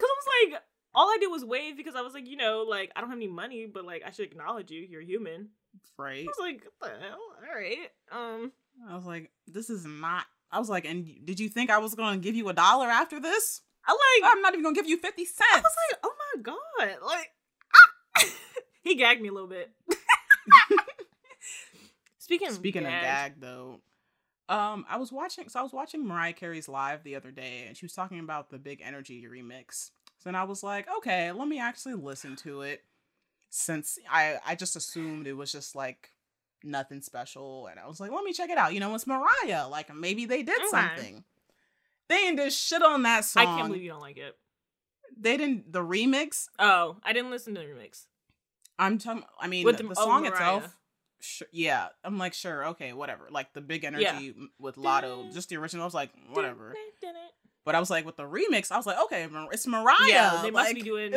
I 0.00 0.14
was 0.18 0.52
like, 0.52 0.62
all 0.94 1.08
I 1.08 1.18
did 1.20 1.28
was 1.30 1.44
wave 1.44 1.76
because 1.76 1.94
I 1.94 2.00
was 2.02 2.14
like, 2.14 2.26
you 2.26 2.36
know, 2.36 2.64
like 2.68 2.90
I 2.96 3.00
don't 3.00 3.10
have 3.10 3.18
any 3.18 3.26
money, 3.28 3.66
but 3.66 3.84
like 3.84 4.02
I 4.06 4.10
should 4.10 4.26
acknowledge 4.26 4.70
you. 4.70 4.80
You're 4.80 5.02
human. 5.02 5.48
right? 5.98 6.20
I 6.26 6.26
was 6.26 6.36
like, 6.40 6.62
what 6.78 6.92
the 6.92 7.00
hell? 7.00 7.18
All 7.48 7.54
right. 7.54 7.90
Um, 8.12 8.52
I 8.88 8.94
was 8.94 9.04
like, 9.06 9.30
this 9.46 9.70
is 9.70 9.84
not 9.86 10.24
I 10.50 10.58
was 10.58 10.68
like, 10.68 10.84
and 10.84 11.06
did 11.24 11.40
you 11.40 11.48
think 11.48 11.70
I 11.70 11.78
was 11.78 11.94
going 11.94 12.20
to 12.20 12.24
give 12.24 12.34
you 12.34 12.48
a 12.48 12.52
dollar 12.52 12.86
after 12.86 13.20
this? 13.20 13.62
I 13.86 13.92
like. 13.92 14.30
I'm 14.32 14.42
not 14.42 14.52
even 14.52 14.62
going 14.62 14.74
to 14.74 14.80
give 14.80 14.88
you 14.88 14.98
50 14.98 15.24
cents. 15.24 15.48
I 15.52 15.60
was 15.60 15.76
like, 15.90 16.00
oh 16.04 16.12
my 16.34 16.42
god, 16.42 16.96
like 17.04 17.30
ah! 18.16 18.24
he 18.82 18.94
gagged 18.94 19.20
me 19.20 19.28
a 19.28 19.32
little 19.32 19.48
bit. 19.48 19.70
Speaking 22.18 22.50
Speaking 22.52 22.82
of 22.82 22.88
of 22.88 23.00
gag, 23.00 23.02
gag, 23.02 23.40
though, 23.40 23.80
um, 24.48 24.84
I 24.88 24.96
was 24.96 25.12
watching. 25.12 25.48
So 25.48 25.60
I 25.60 25.62
was 25.62 25.72
watching 25.72 26.06
Mariah 26.06 26.32
Carey's 26.32 26.68
live 26.68 27.02
the 27.04 27.16
other 27.16 27.30
day, 27.30 27.64
and 27.66 27.76
she 27.76 27.84
was 27.84 27.92
talking 27.92 28.20
about 28.20 28.50
the 28.50 28.58
Big 28.58 28.80
Energy 28.82 29.24
remix. 29.30 29.90
So 30.18 30.30
then 30.30 30.34
I 30.34 30.44
was 30.44 30.62
like, 30.62 30.86
okay, 30.98 31.30
let 31.32 31.46
me 31.48 31.60
actually 31.60 31.94
listen 31.94 32.36
to 32.36 32.62
it, 32.62 32.82
since 33.50 33.98
I 34.10 34.38
I 34.44 34.54
just 34.54 34.76
assumed 34.76 35.26
it 35.26 35.34
was 35.34 35.52
just 35.52 35.76
like 35.76 36.10
nothing 36.66 37.00
special, 37.00 37.66
and 37.68 37.78
I 37.80 37.86
was 37.86 38.00
like, 38.00 38.10
let 38.10 38.24
me 38.24 38.32
check 38.32 38.50
it 38.50 38.58
out. 38.58 38.74
You 38.74 38.80
know, 38.80 38.94
it's 38.94 39.06
Mariah. 39.06 39.68
Like 39.68 39.94
maybe 39.94 40.24
they 40.26 40.42
did 40.42 40.58
Okay. 40.58 40.66
something. 40.70 41.24
They 42.08 42.16
ain't 42.16 42.36
did 42.36 42.52
shit 42.52 42.82
on 42.82 43.02
that 43.02 43.24
song. 43.24 43.42
I 43.42 43.56
can't 43.56 43.68
believe 43.68 43.82
you 43.82 43.90
don't 43.90 44.00
like 44.00 44.16
it. 44.18 44.36
they 45.18 45.36
didn't 45.36 45.72
the 45.72 45.80
remix. 45.80 46.48
Oh, 46.58 46.96
I 47.02 47.12
didn't 47.12 47.30
listen 47.30 47.54
to 47.54 47.60
the 47.60 47.66
remix. 47.66 48.04
I'm 48.78 48.98
talking. 48.98 49.22
I 49.40 49.46
mean, 49.48 49.64
With 49.64 49.78
the, 49.78 49.84
the- 49.84 49.94
oh, 49.96 50.04
song 50.04 50.26
itself. 50.26 50.76
Sure, 51.18 51.48
yeah, 51.50 51.88
I'm 52.04 52.18
like 52.18 52.34
sure, 52.34 52.66
okay, 52.68 52.92
whatever. 52.92 53.28
Like 53.30 53.54
the 53.54 53.62
big 53.62 53.84
energy 53.84 54.34
m- 54.36 54.50
with 54.60 54.76
Latto, 54.76 55.32
just 55.32 55.48
the 55.48 55.56
original. 55.56 55.82
I 55.82 55.86
was 55.86 55.94
like, 55.94 56.10
whatever. 56.32 56.74
But 57.64 57.74
I 57.74 57.80
was 57.80 57.90
like, 57.90 58.04
with 58.06 58.16
the 58.16 58.22
remix, 58.24 58.70
I 58.70 58.76
was 58.76 58.86
like, 58.86 58.98
okay, 59.04 59.26
it's 59.50 59.66
Mariah. 59.66 59.96
Yeah, 60.06 60.40
they 60.42 60.50
must 60.50 60.68
like, 60.68 60.74
be 60.76 60.82
doing- 60.82 61.14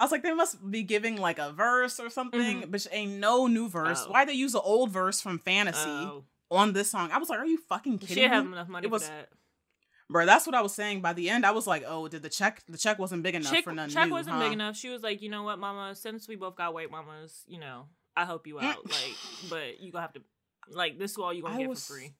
I 0.00 0.04
was 0.04 0.10
like, 0.12 0.22
they 0.22 0.32
must 0.32 0.68
be 0.70 0.82
giving 0.82 1.16
like 1.20 1.38
a 1.38 1.52
verse 1.52 2.00
or 2.00 2.08
something, 2.10 2.62
Mhm. 2.62 2.70
but 2.70 2.86
ain't 2.90 3.12
no 3.20 3.46
new 3.46 3.68
verse. 3.68 4.02
Oh. 4.06 4.10
Why 4.12 4.24
they 4.24 4.32
use 4.32 4.52
the 4.52 4.60
old 4.60 4.90
verse 4.90 5.20
from 5.20 5.38
Fantasy 5.38 5.88
Oh, 5.88 6.24
on 6.50 6.72
this 6.72 6.90
song? 6.90 7.10
I 7.12 7.18
was 7.18 7.28
like, 7.28 7.38
are 7.38 7.44
you 7.46 7.58
fucking 7.68 7.98
she 8.00 8.06
kidding 8.06 8.22
didn't 8.24 8.32
have 8.32 8.46
enough 8.46 8.68
money 8.68 8.86
It 8.86 8.90
was- 8.90 9.04
for 9.04 9.10
that. 9.12 9.28
Bro, 10.08 10.26
that's 10.26 10.44
what 10.46 10.56
I 10.56 10.62
was 10.62 10.74
saying. 10.74 11.02
By 11.02 11.12
the 11.12 11.30
end, 11.30 11.46
I 11.46 11.52
was 11.52 11.68
like, 11.68 11.84
oh, 11.86 12.08
did 12.08 12.22
the 12.22 12.28
check? 12.28 12.62
The 12.66 12.76
check 12.78 12.98
wasn't 12.98 13.22
big 13.22 13.36
enough 13.36 13.52
Check, 13.52 13.62
for 13.62 13.72
none 13.72 13.88
check 13.90 14.08
new, 14.08 14.14
wasn't 14.14 14.36
huh? 14.36 14.42
big 14.42 14.52
enough. 14.54 14.74
She 14.76 14.88
was 14.88 15.02
like, 15.04 15.22
you 15.22 15.28
know 15.28 15.44
what, 15.44 15.60
Mama? 15.60 15.94
Since 15.94 16.26
we 16.26 16.34
both 16.34 16.56
got 16.56 16.74
white 16.74 16.90
mamas, 16.90 17.44
you 17.46 17.60
know, 17.60 17.86
I 18.16 18.24
help 18.24 18.44
you 18.48 18.58
out. 18.58 18.84
like, 18.90 19.14
but 19.48 19.78
you 19.80 19.92
gonna 19.92 20.02
have 20.02 20.12
to, 20.14 20.22
like, 20.70 20.98
this 20.98 21.12
is 21.12 21.18
all 21.18 21.32
you 21.32 21.42
gonna 21.42 21.54
I 21.54 21.58
get 21.58 21.68
was 21.68 21.86
for 21.86 21.92
free. 21.94 22.14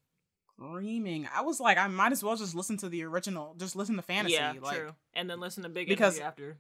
Screaming. 0.57 1.29
I 1.35 1.41
was 1.41 1.59
like, 1.59 1.79
I 1.79 1.87
might 1.89 2.13
as 2.13 2.23
well 2.23 2.37
just 2.37 2.55
listen 2.55 2.77
to 2.79 2.89
the 2.89 3.03
original. 3.05 3.55
Just 3.59 3.75
listen 3.75 3.97
to 3.97 4.03
Fantasy. 4.03 4.35
yeah, 4.35 4.53
like, 4.61 4.77
true. 4.77 4.95
And 5.15 5.29
then 5.29 5.41
listen 5.41 5.63
to 5.65 5.69
Big 5.69 5.89
Because- 5.89 6.21
after. 6.21 6.59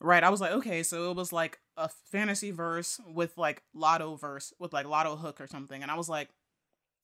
Right. 0.00 0.22
I 0.22 0.30
was 0.30 0.40
like, 0.40 0.52
okay, 0.52 0.82
so 0.84 1.10
it 1.10 1.16
was 1.16 1.32
like 1.32 1.58
a 1.76 1.88
fantasy 2.12 2.50
verse 2.52 3.00
with 3.12 3.36
like 3.36 3.62
Latto 3.74 4.18
verse 4.18 4.52
with 4.58 4.72
like 4.72 4.86
Latto 4.86 5.18
hook 5.18 5.40
or 5.40 5.46
something, 5.48 5.82
and 5.82 5.90
I 5.90 5.96
was 5.96 6.08
like, 6.08 6.28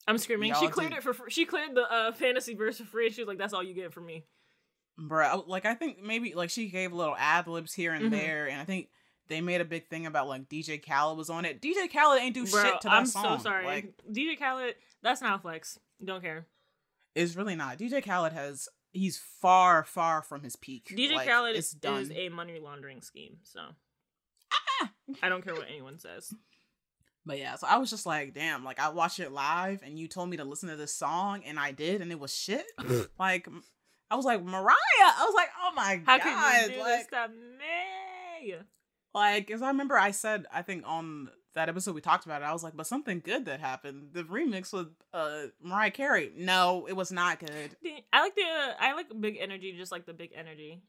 I'm 0.06 0.18
screaming. 0.18 0.54
She 0.54 0.68
cleared 0.68 0.90
did- 0.90 0.98
it 0.98 1.02
for 1.02 1.12
free. 1.14 1.30
She 1.30 1.44
cleared 1.44 1.74
the 1.74 1.90
uh, 1.90 2.12
fantasy 2.12 2.54
verse 2.54 2.78
for 2.78 2.84
free. 2.84 3.10
She 3.10 3.22
was 3.22 3.28
like, 3.28 3.38
"That's 3.38 3.52
all 3.54 3.62
you 3.62 3.74
get 3.74 3.92
from 3.92 4.06
me." 4.06 4.26
bruh, 5.00 5.48
like 5.48 5.64
I 5.66 5.74
think 5.74 6.00
maybe 6.00 6.34
like 6.34 6.50
she 6.50 6.68
gave 6.68 6.92
little 6.92 7.16
ad 7.18 7.48
libs 7.48 7.72
here 7.74 7.92
and 7.92 8.06
Mhm. 8.06 8.10
there, 8.10 8.46
and 8.48 8.60
I 8.60 8.64
think 8.64 8.90
they 9.26 9.40
made 9.40 9.60
a 9.60 9.64
big 9.64 9.88
thing 9.88 10.06
about 10.06 10.28
like 10.28 10.48
DJ 10.48 10.78
Khaled 10.78 11.18
was 11.18 11.30
on 11.30 11.44
it. 11.44 11.60
DJ 11.60 11.88
Khaled 11.92 12.20
ain't 12.20 12.34
do 12.34 12.46
Bro, 12.46 12.62
shit 12.62 12.80
to 12.82 12.88
that 12.88 12.94
I'm 12.94 13.06
song. 13.06 13.38
so 13.38 13.42
sorry. 13.44 13.64
Like, 13.64 13.94
DJ 14.12 14.38
Khaled, 14.38 14.74
that's 15.02 15.20
not 15.20 15.36
a 15.36 15.42
flex. 15.42 15.78
Don't 16.04 16.20
care. 16.22 16.46
it's 17.16 17.34
really 17.34 17.56
not. 17.56 17.78
DJ 17.78 18.04
Khaled 18.04 18.32
has 18.34 18.68
he's 18.94 19.18
far 19.18 19.84
far 19.84 20.22
from 20.22 20.42
his 20.42 20.56
peak. 20.56 20.94
DJ 20.96 21.14
Like, 21.16 21.28
Khaled 21.28 21.56
it's 21.56 21.68
is 21.68 21.74
done. 21.74 22.10
a 22.14 22.28
money 22.30 22.58
laundering 22.58 23.02
scheme. 23.02 23.36
So 23.42 23.60
Ah! 24.52 24.90
I 25.22 25.28
don't 25.28 25.44
care 25.44 25.54
what 25.54 25.68
anyone 25.68 25.98
says. 25.98 26.32
But 27.26 27.38
yeah, 27.38 27.56
so 27.56 27.66
I 27.66 27.78
was 27.78 27.88
just 27.90 28.06
like, 28.06 28.34
damn, 28.34 28.64
like 28.64 28.78
I 28.78 28.88
watched 28.90 29.18
it 29.20 29.32
live 29.32 29.82
and 29.82 29.98
you 29.98 30.08
told 30.08 30.28
me 30.30 30.36
to 30.38 30.44
listen 30.44 30.68
to 30.68 30.76
this 30.76 30.94
song 30.94 31.42
and 31.44 31.58
I 31.58 31.72
did 31.72 32.00
and 32.00 32.10
it 32.12 32.18
was 32.20 32.34
shit. 32.34 32.64
like 33.18 33.48
I 34.10 34.16
was 34.16 34.24
like, 34.24 34.42
Mariah. 34.42 34.74
I 35.00 35.24
was 35.26 35.34
like, 35.34 35.48
oh 35.62 35.72
my 35.74 36.02
How 36.06 36.18
god. 36.18 36.22
can 36.24 36.68
you 36.70 36.76
do 36.76 36.80
like, 36.82 36.98
this 36.98 37.06
to 37.10 37.28
me? 37.28 38.54
like 39.14 39.50
as 39.50 39.62
I 39.62 39.68
remember 39.68 39.98
I 39.98 40.10
said, 40.10 40.46
I 40.52 40.62
think 40.62 40.84
on 40.86 41.28
that 41.54 41.68
episode 41.68 41.94
we 41.94 42.00
talked 42.00 42.24
about 42.26 42.42
it, 42.42 42.44
I 42.44 42.52
was 42.52 42.62
like, 42.62 42.76
but 42.76 42.86
something 42.86 43.20
good 43.24 43.44
that 43.46 43.60
happened. 43.60 44.08
The 44.12 44.24
remix 44.24 44.72
with 44.72 44.88
uh 45.12 45.46
Mariah 45.62 45.90
Carey. 45.90 46.32
No, 46.36 46.86
it 46.88 46.94
was 46.94 47.12
not 47.12 47.40
good. 47.40 47.76
I 48.12 48.20
like 48.20 48.34
the 48.34 48.42
I 48.80 48.92
like 48.94 49.06
big 49.20 49.38
energy, 49.40 49.72
just 49.76 49.92
like 49.92 50.06
the 50.06 50.14
big 50.14 50.30
energy. 50.34 50.82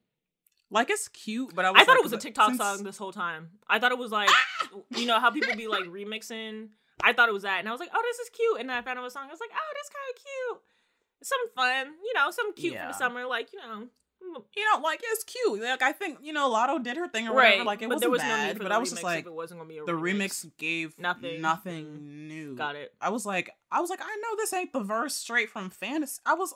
Like 0.72 0.89
it's 0.89 1.07
cute, 1.07 1.53
but 1.55 1.63
I 1.66 1.72
was 1.72 1.82
I 1.82 1.86
thought 1.86 1.91
like, 1.93 1.99
it 1.99 2.03
was 2.03 2.13
a 2.13 2.18
TikTok 2.18 2.47
since- 2.47 2.57
song 2.59 2.84
this 2.84 2.97
whole 2.97 3.13
time. 3.13 3.51
I 3.70 3.80
thought 3.80 3.91
it 3.91 3.97
was 3.99 4.11
like, 4.11 4.30
you 4.95 5.05
know 5.05 5.20
how 5.20 5.32
people 5.32 5.55
be 5.55 5.68
like 5.68 5.86
remixing. 5.86 6.70
I 7.03 7.13
thought 7.13 7.30
it 7.30 7.34
was 7.34 7.43
that, 7.43 7.59
and 7.59 7.68
I 7.68 7.72
was 7.72 7.80
like, 7.80 7.91
oh, 7.93 8.01
this 8.01 8.20
is 8.20 8.30
cute. 8.30 8.59
And 8.61 8.70
then 8.70 8.78
I 8.78 8.82
found 8.82 8.97
it 8.97 9.01
was 9.01 9.13
a 9.13 9.16
song. 9.20 9.28
I 9.28 9.32
was 9.32 9.39
like, 9.39 9.51
oh, 9.53 9.74
this 9.74 9.89
kind 9.89 10.09
of 10.09 10.16
cute. 10.24 10.61
Something 11.24 11.51
fun, 11.55 11.93
you 12.03 12.13
know, 12.13 12.32
something 12.32 12.53
cute 12.61 12.74
for 12.78 12.88
the 12.88 12.93
summer, 12.93 13.26
like 13.26 13.53
you 13.53 13.59
know. 13.59 13.88
Mm, 14.38 14.43
You 14.55 14.65
know, 14.73 14.80
like 14.82 15.01
it's 15.03 15.23
cute. 15.23 15.61
Like 15.61 15.82
I 15.82 15.91
think 15.91 16.19
you 16.21 16.34
know, 16.34 16.49
Latto 16.51 16.82
did 16.84 16.97
her 16.97 17.07
thing 17.07 17.28
or 17.28 17.34
whatever. 17.34 17.57
Right, 17.57 17.65
Like 17.65 17.82
it 17.82 17.89
but 17.89 17.95
wasn't 17.95 18.11
was 18.11 18.21
no 18.21 18.28
bad, 18.28 18.57
for 18.57 18.63
but 18.63 18.71
I 18.71 18.78
was 18.78 18.89
just 18.89 19.03
like, 19.03 19.26
it 19.26 19.34
wasn't 19.34 19.59
gonna 19.59 19.69
be 19.69 19.78
a 19.78 19.84
the 19.86 19.91
remix 19.93 20.45
gave 20.57 20.97
Nothing. 20.99 21.41
nothing 21.41 21.86
Mm. 21.86 22.28
new. 22.28 22.55
Got 22.55 22.76
it. 22.76 22.93
I 23.01 23.09
was 23.09 23.26
like, 23.26 23.49
I 23.71 23.82
was 23.82 23.89
like, 23.89 24.01
I 24.01 24.15
know 24.21 24.36
this 24.38 24.53
ain't 24.53 24.73
the 24.73 24.82
verse 24.82 25.15
straight 25.15 25.49
from 25.49 25.69
fantasy. 25.69 26.19
I 26.26 26.34
was, 26.36 26.53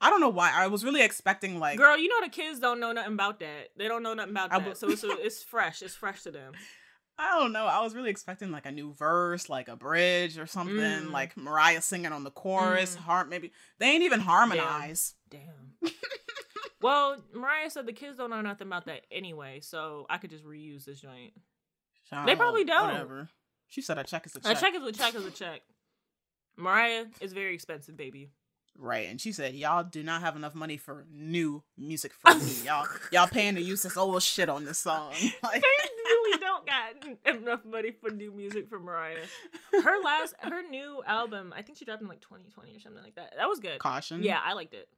I 0.00 0.10
don't 0.10 0.20
know 0.20 0.28
why. 0.30 0.50
I 0.54 0.66
was 0.68 0.84
really 0.84 1.02
expecting 1.02 1.58
like, 1.58 1.78
Girl, 1.78 1.96
you 1.98 2.08
know 2.08 2.20
the 2.24 2.30
kids 2.30 2.58
don't 2.60 2.80
know 2.80 2.92
nothing 2.92 3.14
about 3.14 3.40
that. 3.40 3.68
They 3.76 3.88
don't 3.88 4.02
know 4.02 4.14
nothing 4.14 4.32
about 4.32 4.52
I 4.52 4.58
that. 4.60 4.68
bu- 4.68 4.74
so 4.74 4.88
it's 4.90 5.04
it's 5.04 5.42
fresh. 5.42 5.82
It's 5.82 5.94
fresh 5.94 6.22
to 6.22 6.30
them. 6.30 6.52
I 7.22 7.38
don't 7.38 7.52
know. 7.52 7.66
I 7.66 7.82
was 7.82 7.94
really 7.94 8.08
expecting 8.08 8.50
like 8.50 8.64
a 8.64 8.70
new 8.72 8.94
verse, 8.94 9.50
like 9.50 9.68
a 9.68 9.76
bridge 9.76 10.38
or 10.38 10.46
something, 10.46 10.76
Mm. 10.78 11.10
like 11.10 11.36
Mariah 11.36 11.82
singing 11.82 12.12
on 12.12 12.24
the 12.24 12.30
chorus. 12.30 12.96
Mm. 12.96 13.00
Har- 13.00 13.26
maybe 13.26 13.52
they 13.78 13.90
ain't 13.90 14.04
even 14.04 14.20
harmonize. 14.20 15.14
Damn. 15.28 15.74
well, 16.82 17.16
Mariah 17.34 17.70
said 17.70 17.86
the 17.86 17.92
kids 17.92 18.16
don't 18.18 18.30
know 18.30 18.40
nothing 18.40 18.66
about 18.66 18.86
that 18.86 19.02
anyway, 19.10 19.60
so 19.62 20.06
I 20.08 20.18
could 20.18 20.30
just 20.30 20.44
reuse 20.44 20.84
this 20.84 21.00
joint. 21.00 21.32
They 22.26 22.34
probably 22.34 22.64
don't. 22.64 22.88
Whatever. 22.88 23.28
She 23.68 23.82
said 23.82 23.98
a 23.98 24.04
check 24.04 24.26
is 24.26 24.34
a 24.34 24.38
A 24.38 24.42
check. 24.54 24.58
check 24.60 24.74
is 24.74 24.82
a 24.86 24.92
check 24.92 25.14
is 25.14 25.24
a 25.24 25.30
check. 25.30 25.60
Mariah 26.56 27.06
is 27.20 27.32
very 27.32 27.54
expensive, 27.54 27.96
baby. 27.96 28.30
Right, 28.76 29.08
and 29.08 29.20
she 29.20 29.32
said, 29.32 29.54
"Y'all 29.54 29.84
do 29.84 30.02
not 30.02 30.20
have 30.22 30.36
enough 30.36 30.54
money 30.54 30.76
for 30.76 31.06
new 31.12 31.62
music 31.76 32.12
for 32.14 32.34
me. 32.34 32.52
y'all, 32.64 32.86
y'all 33.12 33.26
paying 33.26 33.54
to 33.56 33.60
use 33.60 33.82
this 33.82 33.96
old 33.96 34.22
shit 34.22 34.48
on 34.48 34.64
this 34.64 34.78
song." 34.78 35.12
Like, 35.42 35.60
They 35.62 35.68
really 36.04 36.38
don't 36.40 36.66
got 36.66 37.34
enough 37.36 37.64
money 37.64 37.90
for 37.92 38.10
new 38.10 38.32
music 38.32 38.68
for 38.68 38.78
Mariah. 38.78 39.24
Her 39.72 40.02
last, 40.02 40.34
her 40.40 40.62
new 40.68 41.02
album, 41.06 41.52
I 41.56 41.62
think 41.62 41.78
she 41.78 41.84
dropped 41.84 42.02
in 42.02 42.08
like 42.08 42.20
2020 42.20 42.76
or 42.76 42.80
something 42.80 43.02
like 43.02 43.14
that. 43.16 43.34
That 43.36 43.48
was 43.48 43.60
good. 43.60 43.78
caution. 43.78 44.22
Yeah, 44.22 44.40
I 44.44 44.52
liked 44.54 44.74
it. 44.74 44.88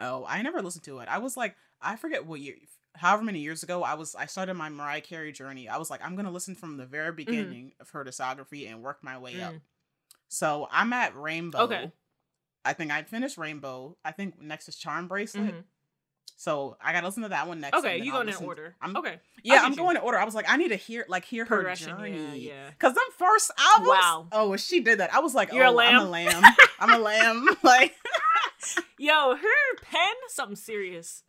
Oh, 0.00 0.24
I 0.28 0.42
never 0.42 0.60
listened 0.62 0.84
to 0.84 0.98
it. 0.98 1.08
I 1.08 1.18
was 1.18 1.36
like, 1.36 1.56
I 1.80 1.96
forget 1.96 2.26
what 2.26 2.40
year, 2.40 2.54
however 2.96 3.22
many 3.22 3.40
years 3.40 3.62
ago, 3.62 3.82
I 3.82 3.94
was, 3.94 4.14
I 4.14 4.26
started 4.26 4.54
my 4.54 4.68
Mariah 4.68 5.00
Carey 5.00 5.32
journey. 5.32 5.68
I 5.68 5.76
was 5.78 5.90
like, 5.90 6.04
I'm 6.04 6.16
gonna 6.16 6.30
listen 6.30 6.54
from 6.54 6.76
the 6.76 6.86
very 6.86 7.12
beginning 7.12 7.72
of 7.80 7.90
her 7.90 8.04
discography 8.04 8.70
and 8.70 8.82
work 8.82 8.98
my 9.02 9.18
way 9.18 9.40
up. 9.40 9.54
Mm. 9.54 9.60
So 10.28 10.68
I'm 10.70 10.92
at 10.92 11.16
Rainbow. 11.16 11.60
Okay. 11.60 11.92
I 12.64 12.72
think 12.72 12.90
I 12.90 13.02
finished 13.02 13.36
Rainbow. 13.36 13.96
I 14.04 14.12
think 14.12 14.40
next 14.40 14.68
is 14.68 14.76
Charm 14.76 15.06
Bracelet. 15.06 15.54
Mhm. 15.54 15.64
So 16.36 16.76
I 16.80 16.92
gotta 16.92 17.06
listen 17.06 17.22
to 17.22 17.28
that 17.28 17.46
one 17.46 17.60
next. 17.60 17.78
Okay, 17.78 17.98
you 17.98 18.12
I'll 18.12 18.24
go 18.24 18.28
in 18.28 18.44
order. 18.44 18.74
I'm, 18.82 18.96
okay. 18.96 19.20
Yeah, 19.44 19.62
I'm 19.62 19.72
you. 19.72 19.76
going 19.76 19.96
in 19.96 20.02
order. 20.02 20.18
I 20.18 20.24
was 20.24 20.34
like, 20.34 20.50
I 20.50 20.56
need 20.56 20.68
to 20.68 20.76
hear 20.76 21.04
like 21.08 21.24
hear 21.24 21.44
her 21.44 21.74
journey. 21.74 22.16
yeah, 22.16 22.34
yeah. 22.34 22.70
Cause 22.78 22.94
them 22.94 23.04
first 23.16 23.52
albums. 23.58 23.88
Wow. 23.88 24.26
Oh, 24.32 24.56
she 24.56 24.80
did 24.80 24.98
that, 24.98 25.14
I 25.14 25.20
was 25.20 25.34
like, 25.34 25.52
You're 25.52 25.64
a 25.64 25.70
oh, 25.72 25.78
I'm 25.78 25.96
a 25.96 26.04
lamb? 26.04 26.10
lamb. 26.10 26.54
I'm 26.80 27.00
a 27.00 27.02
lamb. 27.02 27.46
like, 27.62 27.94
Yo, 28.98 29.36
her 29.36 29.76
pen, 29.82 30.14
something 30.28 30.56
serious. 30.56 31.22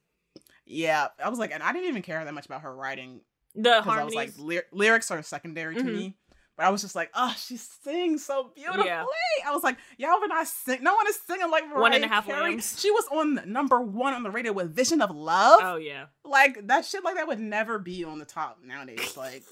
yeah. 0.65 1.07
I 1.23 1.29
was 1.29 1.39
like, 1.39 1.51
and 1.51 1.61
I 1.63 1.71
didn't 1.73 1.89
even 1.89 2.01
care 2.01 2.23
that 2.23 2.33
much 2.33 2.45
about 2.45 2.61
her 2.61 2.75
writing 2.75 3.21
The 3.55 3.61
because 3.61 3.75
I 3.75 4.03
was 4.03 4.13
harmonies. 4.13 4.15
like, 4.15 4.31
ly- 4.37 4.61
lyrics 4.71 5.11
are 5.11 5.21
secondary 5.23 5.75
to 5.75 5.81
Mhm. 5.83 5.93
me. 5.95 6.17
But 6.57 6.65
I 6.65 6.69
was 6.69 6.81
just 6.81 6.95
like, 6.95 7.11
oh, 7.13 7.35
she 7.37 7.57
sings 7.57 8.25
so 8.25 8.51
beautifully. 8.55 8.85
Yeah. 8.87 9.03
I 9.45 9.51
was 9.51 9.61
like, 9.61 9.77
y'all 9.97 10.21
were 10.21 10.27
not 10.29 10.47
sing. 10.47 10.81
No 10.81 10.95
one 10.95 11.05
is 11.07 11.19
singing 11.27 11.51
like 11.51 11.67
Mariah 11.67 11.81
One 11.81 11.93
and 11.93 12.05
a 12.05 12.07
half 12.07 12.25
Carey. 12.27 12.51
lambs. 12.51 12.79
She 12.79 12.89
was 12.91 13.05
on 13.11 13.41
number 13.51 13.81
one 13.81 14.13
on 14.13 14.23
the 14.23 14.31
radio 14.31 14.53
with 14.53 14.73
"Vision 14.73 15.01
of 15.01 15.11
Love." 15.11 15.59
oh 15.61 15.75
yeah. 15.75 16.05
Like 16.23 16.65
that 16.67 16.85
shit, 16.85 17.03
like 17.03 17.15
that 17.15 17.27
would 17.27 17.41
never 17.41 17.77
be 17.77 18.05
on 18.05 18.19
the 18.19 18.25
top 18.25 18.59
nowadays. 18.63 19.17
Like, 19.17 19.43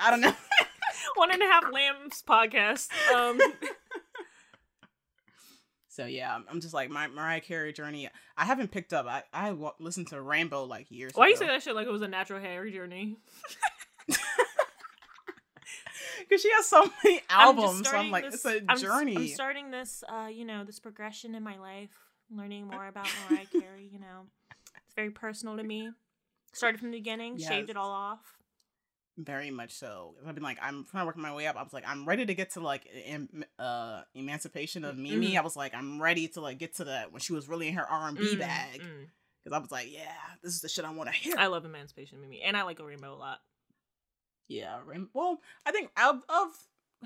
I 0.00 0.10
don't 0.10 0.20
know. 0.20 0.34
One 1.14 1.30
and 1.30 1.40
a 1.40 1.46
half 1.46 1.70
lambs 1.72 2.22
podcast. 2.26 2.88
Um, 3.14 3.40
So 5.98 6.06
yeah, 6.06 6.30
I'm- 6.32 6.44
I'm 6.48 6.60
just 6.60 6.72
like 6.74 6.90
my 6.90 7.08
Mariah 7.08 7.40
Carey 7.40 7.72
journey. 7.72 8.08
I 8.36 8.44
haven't 8.44 8.70
picked 8.70 8.92
up. 8.92 9.06
I 9.06 9.24
I 9.32 9.50
listened 9.80 10.06
to 10.08 10.20
Rainbow 10.22 10.62
like 10.62 10.88
years. 10.92 11.10
why 11.16 11.26
you 11.26 11.34
say 11.36 11.48
that 11.48 11.60
shit 11.64 11.74
like 11.74 11.88
it 11.88 11.90
was 11.90 12.02
a 12.02 12.06
natural 12.08 12.40
hair 12.40 12.70
journey? 12.70 13.16
Because 16.20 16.42
she 16.42 16.50
has 16.52 16.66
so 16.66 16.84
many 17.04 17.20
I'm 17.30 17.58
albums. 17.58 17.88
So 17.88 17.96
I'm 17.96 18.10
like, 18.10 18.24
this- 18.24 18.34
it's 18.34 18.44
a 18.44 18.62
I'm 18.68 18.78
journey. 18.78 19.16
I'm 19.16 19.26
starting 19.28 19.70
this, 19.70 20.04
uh, 20.08 20.26
you 20.26 20.44
know, 20.44 20.62
this 20.62 20.78
progression 20.78 21.34
in 21.34 21.42
my 21.42 21.56
life, 21.58 21.90
learning 22.30 22.66
more 22.66 22.86
about 22.92 23.08
Mariah 23.30 23.46
Carey. 23.46 23.88
You 23.90 23.98
know, 23.98 24.26
it's 24.84 24.94
very 24.94 25.10
personal 25.10 25.56
to 25.56 25.62
me. 25.62 25.90
Started 26.52 26.78
from 26.80 26.90
the 26.90 26.98
beginning, 26.98 27.38
Yes. 27.38 27.48
shaved 27.48 27.70
it 27.70 27.76
all 27.76 27.90
off. 27.90 28.37
Very 29.20 29.50
much 29.50 29.72
so. 29.72 30.14
I've 30.26 30.34
been 30.36 30.44
like, 30.44 30.58
I'm 30.62 30.84
trying 30.84 31.02
to 31.02 31.06
work 31.06 31.16
my 31.16 31.34
way 31.34 31.48
up. 31.48 31.56
I 31.56 31.62
was 31.64 31.72
like, 31.72 31.82
I'm 31.86 32.06
ready 32.06 32.24
to 32.24 32.34
get 32.34 32.50
to 32.50 32.60
like 32.60 32.86
em- 33.04 33.44
uh 33.58 34.02
Emancipation 34.14 34.84
of 34.84 34.96
Mimi. 34.96 35.32
Mhm. 35.32 35.38
I 35.38 35.40
was 35.40 35.56
like, 35.56 35.74
I'm 35.74 36.00
ready 36.00 36.28
to 36.28 36.40
like 36.40 36.58
get 36.58 36.76
to 36.76 36.84
that 36.84 37.10
when 37.12 37.20
she 37.20 37.32
was 37.32 37.48
really 37.48 37.66
in 37.66 37.74
her 37.74 37.84
R 37.84 38.08
and 38.08 38.16
B 38.16 38.36
Mm, 38.36 38.38
bag. 38.38 38.80
mm. 38.80 39.06
Because 39.42 39.56
I 39.56 39.60
was 39.60 39.72
like, 39.72 39.92
yeah, 39.92 40.12
this 40.42 40.54
is 40.54 40.60
the 40.60 40.68
shit 40.68 40.84
I 40.84 40.92
want 40.92 41.10
to 41.10 41.14
hear. 41.16 41.34
I 41.36 41.48
love 41.48 41.64
Emancipation 41.64 42.18
of 42.18 42.22
Mimi, 42.22 42.42
and 42.42 42.56
I 42.56 42.62
like 42.62 42.78
a 42.78 42.84
Rainbow 42.84 43.12
a 43.12 43.16
lot. 43.16 43.40
yeah, 44.46 44.78
Rain- 44.86 45.08
well, 45.14 45.40
I 45.66 45.72
think 45.72 45.90
of 46.00 46.22
of 46.28 46.48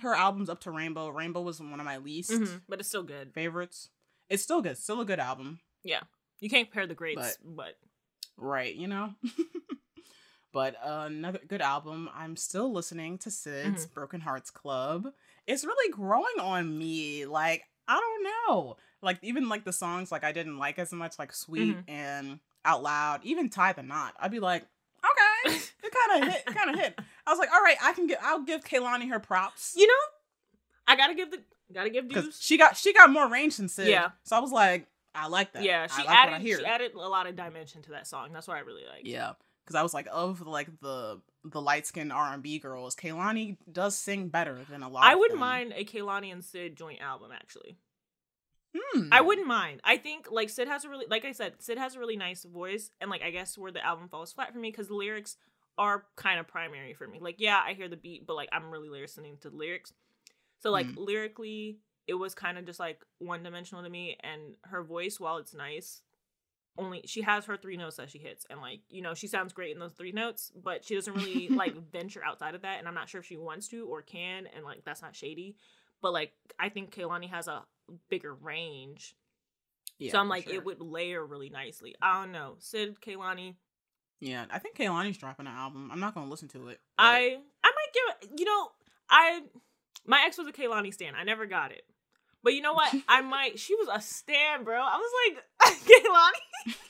her 0.03 0.15
albums 0.15 0.49
up 0.51 0.61
to 0.61 0.71
Rainbow, 0.71 1.09
Rainbow 1.09 1.41
was 1.43 1.61
one 1.61 1.81
of 1.81 1.87
my 1.87 1.97
least 1.99 2.31
Mhm, 2.31 2.63
But 2.69 2.81
it's 2.81 2.89
still 2.89 3.03
good. 3.03 3.33
favorites. 3.35 3.89
It's 4.29 4.43
still 4.43 4.61
good, 4.63 4.77
still 4.79 5.01
a 5.01 5.05
good 5.07 5.19
album. 5.21 5.61
Yeah, 5.83 6.01
you 6.41 6.49
can't 6.51 6.69
compare 6.69 6.87
the 6.87 6.95
greats, 6.95 7.39
but, 7.45 7.79
Right, 8.37 8.75
you 8.75 8.87
know? 8.87 9.15
but 10.53 10.75
uh, 10.85 11.05
another 11.07 11.41
good 11.47 11.63
album. 11.63 12.09
I'm 12.15 12.37
still 12.37 12.73
listening 12.73 13.19
to 13.19 13.31
Syd's 13.31 13.87
Mm-hmm. 13.87 13.95
Broken 13.95 14.21
Hearts 14.21 14.51
Club. 14.51 15.09
It's 15.47 15.65
really 15.65 15.91
growing 15.93 16.39
on 16.41 16.77
me. 16.79 17.27
Like, 17.27 17.65
I 17.89 17.99
don't 17.99 18.25
know. 18.55 18.77
Like, 19.01 19.19
even 19.23 19.49
like 19.49 19.65
the 19.65 19.73
songs 19.73 20.13
like 20.13 20.25
I 20.25 20.33
didn't 20.33 20.59
like 20.59 20.79
as 20.79 20.93
much, 20.93 21.19
like 21.19 21.33
Sweet 21.33 21.77
Mhm. 21.77 21.85
and 21.89 22.39
Out 22.65 22.83
Loud, 22.83 23.21
even 23.25 23.49
Tie 23.49 23.73
the 23.73 23.83
Knot. 23.83 24.15
I'd 24.21 24.31
be 24.31 24.39
like, 24.41 24.63
okay, 25.05 25.57
it 25.83 25.93
kind 26.09 26.23
of 26.23 26.29
hit, 26.33 26.47
kind 26.47 26.71
of 26.71 26.77
hit. 26.79 26.99
I 27.27 27.31
was 27.31 27.39
like, 27.39 27.53
all 27.53 27.61
right, 27.63 27.77
I 27.83 27.93
can 27.93 28.07
get, 28.07 28.19
I'll 28.23 28.43
give 28.43 28.63
Kehlani 28.63 29.09
her 29.11 29.19
props. 29.19 29.75
you 29.77 29.87
know, 29.89 29.93
I 30.87 30.95
gotta 30.97 31.15
give 31.15 31.31
the 31.31 31.43
gotta 31.73 31.91
give 31.91 32.09
dues. 32.09 32.39
she 32.41 32.59
got 32.59 32.77
she 32.77 32.93
got 32.93 33.11
more 33.11 33.29
range 33.29 33.57
than 33.57 33.69
Syd. 33.69 33.89
Yeah. 33.89 34.11
So 34.25 34.37
I 34.37 34.41
was 34.41 34.53
like, 34.53 34.87
I 35.15 35.27
like 35.29 35.53
that. 35.55 35.63
Yeah, 35.63 35.87
she 35.89 36.03
like 36.05 36.11
added 36.17 36.43
she 36.47 36.65
added 36.65 36.93
a 36.95 36.99
lot 36.99 37.27
of 37.27 37.35
dimension 37.37 37.83
to 37.83 37.91
that 37.93 38.07
song. 38.07 38.31
That's 38.33 38.47
what 38.47 38.57
I 38.57 38.61
really 38.61 38.83
like. 38.89 39.03
Yeah, 39.05 39.33
because 39.65 39.75
I 39.77 39.83
was 39.83 39.95
like, 39.95 40.09
of 40.11 40.41
like 40.41 40.69
the 40.81 41.21
the 41.45 41.61
light 41.61 41.87
skinned 41.87 42.13
R 42.13 42.33
and 42.35 42.43
B 42.43 42.59
girls, 42.59 42.95
Kehlani 42.95 43.57
does 43.71 43.97
sing 43.97 44.29
better 44.29 44.59
than 44.71 44.83
a 44.83 44.89
lot. 44.89 45.05
I 45.05 45.15
wouldn't 45.15 45.41
mind 45.41 45.73
a 45.77 45.85
Kehlani 45.85 46.33
and 46.33 46.45
Syd 46.45 46.77
joint 46.77 47.01
album 47.01 47.31
actually. 47.33 47.77
Hmm. 48.77 49.09
I 49.13 49.21
wouldn't 49.21 49.47
mind. 49.47 49.81
I 49.85 49.99
think 49.99 50.29
like 50.31 50.49
Syd 50.49 50.67
has 50.69 50.85
a 50.85 50.89
really 50.89 51.07
like 51.11 51.25
I 51.25 51.33
said, 51.33 51.55
Syd 51.61 51.79
has 51.79 51.95
a 51.95 51.99
really 51.99 52.17
nice 52.17 52.45
voice 52.45 52.91
and 53.01 53.11
like 53.11 53.23
I 53.23 53.31
guess 53.31 53.59
where 53.59 53.73
the 53.73 53.85
album 53.85 54.09
falls 54.09 54.33
flat 54.33 54.53
for 54.53 54.59
me 54.59 54.71
because 54.71 54.89
the 54.89 54.95
lyrics 54.95 55.37
are 55.79 56.05
kind 56.17 56.39
of 56.41 56.49
primary 56.49 56.95
for 56.95 57.07
me. 57.07 57.19
Like 57.21 57.37
yeah, 57.39 57.61
I 57.65 57.75
hear 57.75 57.89
the 57.89 57.97
beat, 57.97 58.27
but 58.27 58.35
like 58.37 58.49
I'm 58.53 58.71
really 58.71 58.89
listening 58.89 59.37
to 59.43 59.51
the 59.51 59.57
lyrics. 59.57 59.93
So 60.61 60.71
like 60.71 60.87
Mm. 60.87 60.95
lyrically, 60.97 61.79
it 62.07 62.15
was 62.15 62.35
kind 62.35 62.57
of 62.57 62.65
just 62.65 62.81
like 62.81 63.05
one 63.19 63.43
dimensional 63.43 63.83
to 63.85 63.91
me 63.91 64.17
and 64.23 64.55
her 64.63 64.83
voice 64.83 65.21
while 65.21 65.37
it's 65.37 65.55
nice 65.55 66.03
only 66.79 67.03
she 67.07 67.23
has 67.23 67.45
her 67.45 67.57
three 67.57 67.77
notes 67.77 67.97
that 67.97 68.11
she 68.11 68.19
hits 68.19 68.47
and 68.49 68.61
like 68.61 68.81
you 68.89 69.03
know 69.03 69.13
she 69.15 69.27
sounds 69.27 69.53
great 69.53 69.73
in 69.73 69.79
those 69.79 69.93
three 69.93 70.13
notes 70.13 70.51
but 70.63 70.85
she 70.85 70.95
doesn't 70.95 71.15
really 71.15 71.49
like 71.63 71.75
venture 71.93 72.23
outside 72.25 72.55
of 72.55 72.63
that 72.63 72.79
and 72.79 72.89
i'm 72.89 72.95
not 72.95 73.09
sure 73.09 73.21
if 73.21 73.27
she 73.27 73.37
wants 73.37 73.69
to 73.69 73.87
or 73.87 74.01
can 74.03 74.47
and 74.55 74.65
like 74.65 74.83
that's 74.85 75.03
not 75.03 75.15
shady 75.15 75.55
but 76.01 76.13
like 76.13 76.33
i 76.59 76.69
think 76.71 76.91
kehlani 76.95 77.29
has 77.29 77.47
a 77.49 77.63
bigger 78.09 78.33
range 78.35 79.15
Yeah, 79.99 80.13
so 80.13 80.19
i'm 80.19 80.29
like 80.31 80.45
sure. 80.45 80.55
it 80.55 80.65
would 80.65 80.81
layer 80.81 81.25
really 81.27 81.51
nicely 81.51 81.95
i 82.01 82.23
don't 82.23 82.33
know 82.33 82.55
syd 82.59 82.97
kehlani 83.01 83.57
Yeah, 84.21 84.47
I 84.51 84.59
think 84.61 84.77
Kehlani's 84.77 85.19
dropping 85.19 85.49
an 85.49 85.53
album. 85.53 85.91
I'm 85.93 85.99
not 86.01 86.15
gonna 86.15 86.31
listen 86.31 86.49
to 86.49 86.69
it. 86.69 86.81
but- 86.97 87.05
i 87.05 87.37
i 87.65 87.71
might 87.79 87.93
give 87.93 88.31
it 88.31 88.41
you 88.41 88.47
know 88.47 88.69
i 89.11 89.41
my 90.07 90.23
ex 90.25 90.39
was 90.39 90.47
a 90.47 90.53
kehlani 90.53 90.93
stan 90.95 91.15
i 91.15 91.23
never 91.25 91.45
got 91.45 91.71
it 91.73 91.83
but 92.43 92.55
you 92.55 92.61
know 92.61 92.73
what? 92.75 92.95
I 93.09 93.21
might 93.23 93.59
she 93.59 93.75
was 93.75 93.89
a 93.93 94.01
stan 94.01 94.65
bro. 94.65 94.77
I 94.81 94.99
was 94.99 95.13
like 95.27 95.79
kehlani. 95.87 96.75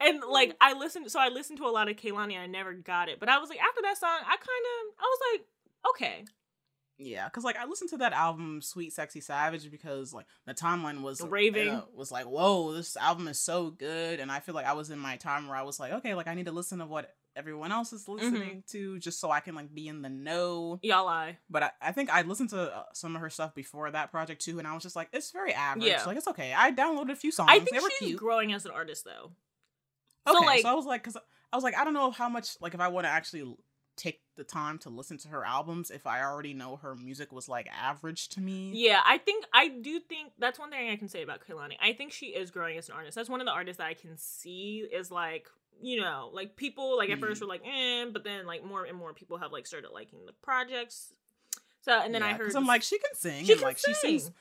And 0.00 0.20
like 0.30 0.54
I 0.60 0.74
listened, 0.74 1.10
so 1.10 1.18
I 1.18 1.28
listened 1.28 1.58
to 1.58 1.66
a 1.66 1.70
lot 1.74 1.88
of 1.90 1.96
Kehlani. 1.96 2.34
and 2.34 2.42
I 2.42 2.46
never 2.46 2.72
got 2.72 3.08
it, 3.08 3.18
but 3.18 3.28
I 3.28 3.38
was 3.38 3.48
like, 3.50 3.58
after 3.58 3.82
that 3.82 3.98
song, 3.98 4.16
I 4.20 4.36
kind 4.36 4.38
of, 4.38 4.94
I 4.96 5.02
was 5.02 5.18
like, 5.32 5.46
okay, 5.90 6.24
Yeah, 6.98 7.24
because 7.24 7.42
like 7.42 7.56
I 7.56 7.64
listened 7.66 7.90
to 7.90 7.96
that 7.98 8.12
album, 8.12 8.60
Sweet 8.62 8.92
Sexy 8.92 9.20
Savage, 9.20 9.68
because 9.72 10.14
like 10.14 10.26
the 10.46 10.54
timeline 10.54 11.02
was 11.02 11.20
Raving. 11.20 11.68
uh, 11.70 11.82
was 11.92 12.12
like, 12.12 12.26
whoa, 12.26 12.72
this 12.74 12.96
album 12.96 13.26
is 13.26 13.40
so 13.40 13.70
good, 13.70 14.20
and 14.20 14.30
I 14.30 14.38
feel 14.38 14.54
like 14.54 14.66
I 14.66 14.74
was 14.74 14.90
in 14.90 15.00
my 15.00 15.16
time 15.16 15.48
where 15.48 15.56
I 15.56 15.62
was 15.62 15.80
like, 15.80 15.92
okay, 15.94 16.14
like 16.14 16.28
I 16.28 16.34
need 16.34 16.46
to 16.46 16.52
listen 16.52 16.78
to 16.78 16.86
what 16.86 17.12
everyone 17.38 17.72
else 17.72 17.92
is 17.92 18.04
Mm-hmm. 18.04 18.12
listening 18.24 18.64
to, 18.72 18.98
just 18.98 19.20
so 19.20 19.30
I 19.30 19.40
can 19.40 19.54
like 19.54 19.72
be 19.74 19.86
in 19.88 20.02
the 20.02 20.08
know. 20.08 20.78
y'all 20.82 21.06
lie. 21.06 21.38
But 21.48 21.62
I, 21.62 21.70
I 21.80 21.92
think 21.92 22.10
I 22.10 22.22
listened 22.22 22.50
to 22.50 22.76
uh, 22.76 22.82
some 22.92 23.14
of 23.14 23.20
her 23.22 23.30
stuff 23.30 23.54
before 23.54 23.90
that 23.90 24.10
project 24.10 24.44
too, 24.44 24.58
and 24.58 24.66
I 24.66 24.74
was 24.74 24.82
just 24.82 24.96
like, 24.96 25.08
it's 25.12 25.30
very 25.30 25.52
average. 25.54 25.86
Yeah. 25.86 26.04
Like 26.04 26.16
it's 26.16 26.28
okay. 26.28 26.52
I 26.56 26.72
downloaded 26.72 27.12
a 27.12 27.16
few 27.16 27.30
songs. 27.32 27.48
I 27.52 27.60
think 27.60 27.70
they 27.72 27.80
were 27.80 27.90
she's 27.98 28.08
cute. 28.08 28.18
growing 28.20 28.52
as 28.52 28.64
an 28.66 28.72
artist 28.72 29.04
though. 29.04 29.30
Okay, 30.26 30.38
So 30.38 30.44
like, 30.44 30.62
so 30.62 30.68
I 30.68 30.74
was 30.74 30.84
like, 30.86 31.02
because 31.02 31.16
I 31.52 31.56
was 31.56 31.64
like, 31.64 31.76
I 31.76 31.84
don't 31.84 31.94
know 31.94 32.10
how 32.10 32.28
much 32.28 32.60
like 32.60 32.74
if 32.74 32.80
I 32.80 32.88
want 32.88 33.04
to 33.06 33.10
actually 33.10 33.56
take 33.96 34.20
the 34.36 34.44
time 34.44 34.78
to 34.78 34.90
listen 34.90 35.18
to 35.18 35.26
her 35.28 35.44
albums 35.44 35.90
if 35.90 36.06
I 36.06 36.22
already 36.22 36.54
know 36.54 36.76
her 36.76 36.94
music 36.94 37.32
was 37.32 37.48
like 37.48 37.66
average 37.76 38.28
to 38.30 38.40
me. 38.40 38.70
yeah, 38.74 39.00
I 39.04 39.18
think 39.18 39.44
I 39.52 39.68
do 39.68 39.98
think 39.98 40.30
that's 40.38 40.56
one 40.58 40.70
thing 40.70 40.88
I 40.90 40.94
can 40.96 41.08
say 41.08 41.22
about 41.22 41.40
Kehlani. 41.44 41.72
I 41.82 41.92
think 41.94 42.12
she 42.12 42.26
is 42.26 42.50
growing 42.52 42.78
as 42.78 42.88
an 42.88 42.94
artist. 42.94 43.16
That's 43.16 43.28
one 43.28 43.40
of 43.40 43.46
the 43.46 43.52
artists 43.52 43.78
that 43.78 43.86
I 43.88 43.94
can 43.94 44.16
see 44.16 44.86
is 44.92 45.10
like, 45.10 45.48
you 45.80 46.00
know, 46.00 46.30
like 46.32 46.56
people 46.56 46.96
like 46.96 47.10
at 47.10 47.18
first 47.18 47.38
Mhm. 47.40 47.44
were 47.44 47.48
like, 47.48 47.62
eh, 47.66 48.06
but 48.12 48.24
then 48.24 48.46
like 48.46 48.64
more 48.64 48.84
and 48.84 48.96
more 48.96 49.12
people 49.14 49.38
have 49.38 49.52
like 49.52 49.66
started 49.66 49.90
liking 49.90 50.26
the 50.26 50.32
projects. 50.42 51.12
So 51.82 51.92
and 51.92 52.14
then 52.14 52.22
I 52.22 52.32
heard 52.34 52.54
I'm 52.54 52.66
like 52.66 52.82
she 52.82 52.98
can 52.98 53.14
sing. 53.14 53.44
She 53.44 53.52
and, 53.52 53.60
can 53.60 53.68
like 53.68 53.78
she 53.78 53.94
sing. 53.94 54.18
sings 54.20 54.32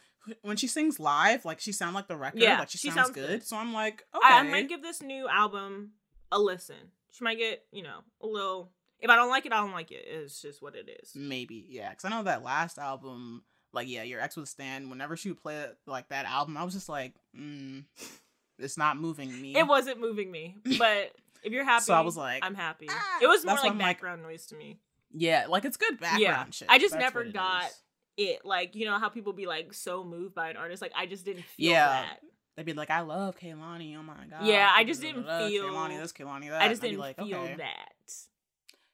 when 0.41 0.57
she 0.57 0.67
sings 0.67 0.99
live, 0.99 1.45
like 1.45 1.59
she 1.59 1.71
sound 1.71 1.95
like 1.95 2.07
the 2.07 2.17
record. 2.17 2.41
Yeah, 2.41 2.59
like 2.59 2.69
she, 2.69 2.77
she 2.77 2.87
sounds, 2.89 3.07
sounds 3.07 3.11
good. 3.11 3.27
good. 3.27 3.43
So 3.45 3.55
I'm 3.57 3.73
like, 3.73 4.03
okay, 4.13 4.25
I, 4.27 4.39
I 4.39 4.43
might 4.43 4.67
give 4.67 4.81
this 4.81 5.01
new 5.01 5.27
album 5.29 5.91
a 6.31 6.39
listen. 6.39 6.91
She 7.11 7.23
might 7.23 7.37
get, 7.37 7.63
you 7.71 7.83
know, 7.83 7.99
a 8.21 8.27
little. 8.27 8.71
If 8.99 9.09
I 9.09 9.15
don't 9.15 9.29
like 9.29 9.45
it, 9.45 9.53
I 9.53 9.57
don't 9.61 9.71
like 9.71 9.91
it. 9.91 10.05
It's 10.07 10.41
just 10.41 10.61
what 10.61 10.75
it 10.75 10.89
is. 11.01 11.13
maybe 11.15 11.65
yeah. 11.69 11.91
Because 11.91 12.05
I 12.05 12.09
know 12.09 12.23
that 12.23 12.43
last 12.43 12.77
album, 12.79 13.43
like 13.71 13.87
yeah, 13.87 14.03
your 14.03 14.19
ex 14.19 14.35
would 14.35 14.47
stand. 14.47 14.89
Whenever 14.89 15.15
she 15.15 15.29
would 15.29 15.41
play 15.41 15.67
like 15.85 16.09
that 16.09 16.25
album, 16.25 16.57
I 16.57 16.63
was 16.63 16.73
just 16.73 16.89
like, 16.89 17.13
mm, 17.39 17.85
it's 18.59 18.77
not 18.77 18.97
moving 18.97 19.39
me. 19.41 19.55
It 19.55 19.67
wasn't 19.67 19.99
moving 20.01 20.31
me, 20.31 20.55
but 20.77 21.13
if 21.43 21.51
you're 21.53 21.63
happy, 21.63 21.83
So 21.85 21.93
I 21.93 22.01
was 22.01 22.17
like, 22.17 22.43
I'm 22.45 22.55
happy. 22.55 22.87
ah, 22.89 23.17
it 23.21 23.27
was 23.27 23.45
more 23.45 23.55
like 23.55 23.65
I'm 23.71 23.77
like- 23.77 23.97
background 23.97 24.21
noise 24.23 24.45
to 24.47 24.55
me. 24.55 24.79
yeah, 25.11 25.45
like 25.47 25.65
it's 25.65 25.77
good 25.77 25.99
background 25.99 26.21
Yeah, 26.21 26.45
shit. 26.51 26.67
I 26.69 26.79
just 26.79 26.93
That's 26.93 27.01
never 27.03 27.23
it 27.23 27.33
got 27.33 27.65
is. 27.65 27.81
It 28.17 28.45
like 28.45 28.75
you 28.75 28.85
know 28.85 28.97
how 28.97 29.09
people 29.09 29.31
be 29.33 29.45
like 29.45 29.73
so 29.73 30.03
moved 30.03 30.33
by 30.33 30.49
an 30.49 30.57
artist. 30.57 30.81
Like 30.81 30.91
I 30.95 31.05
just 31.05 31.23
didn't 31.25 31.45
feel 31.45 31.71
Yeah. 31.71 31.87
that. 31.87 32.19
They'd 32.55 32.65
be 32.65 32.73
like, 32.73 32.89
I 32.89 33.01
love 33.01 33.37
Kehlani. 33.39 33.95
Oh 33.95 34.01
my 34.01 34.15
god. 34.27 34.43
Yeah, 34.47 34.71
I 34.73 34.83
just 34.83 34.99
didn't 35.01 35.25
feel- 35.25 35.65
Kehlani 35.65 35.99
this, 36.01 36.11
Kehlani 36.13 36.49
that. 36.49 36.61
I 36.63 36.69
just 36.69 36.81
And 36.81 36.87
I'd 36.87 36.89
be 36.89 36.89
didn't 36.89 36.99
like, 36.99 37.15
feel 37.17 37.37
okay. 37.37 37.55
that. 37.57 38.13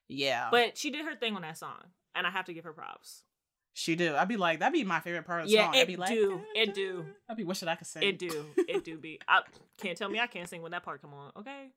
Yeah, 0.10 0.50
But 0.52 0.78
she 0.78 0.92
did 0.92 1.06
her 1.06 1.16
thing 1.16 1.36
on 1.36 1.42
that 1.44 1.58
song, 1.58 1.80
and 2.14 2.28
I 2.28 2.30
have 2.30 2.46
to 2.46 2.54
give 2.54 2.66
her 2.66 2.74
props. 2.74 3.24
she 3.72 3.96
do. 3.96 4.16
I'd 4.16 4.28
be 4.28 4.36
like, 4.38 4.60
that'd 4.60 4.74
be 4.74 4.84
my 4.84 5.00
favorite 5.00 5.26
part 5.26 5.42
of 5.44 5.48
the 5.48 5.54
Yeah, 5.54 5.66
song. 5.68 5.76
it 5.76 5.80
I'd 5.80 5.88
be 5.88 5.96
like, 5.96 6.10
do, 6.10 6.42
it 6.54 6.74
do. 6.76 7.06
I'd 7.30 7.38
be 7.38 7.44
wishing 7.46 7.68
I 7.70 7.76
could 7.76 7.88
sing. 7.88 8.04
It 8.04 8.20
do, 8.20 8.46
it 8.68 8.84
do 8.84 8.98
be. 8.98 9.20
I 9.28 9.42
can't 9.78 9.98
tell 9.98 10.10
me 10.10 10.20
I 10.20 10.28
can't 10.28 10.48
sing 10.50 10.62
when 10.62 10.72
that 10.74 10.84
part 10.84 11.02
come 11.02 11.14
on. 11.14 11.32
Okay. 11.38 11.72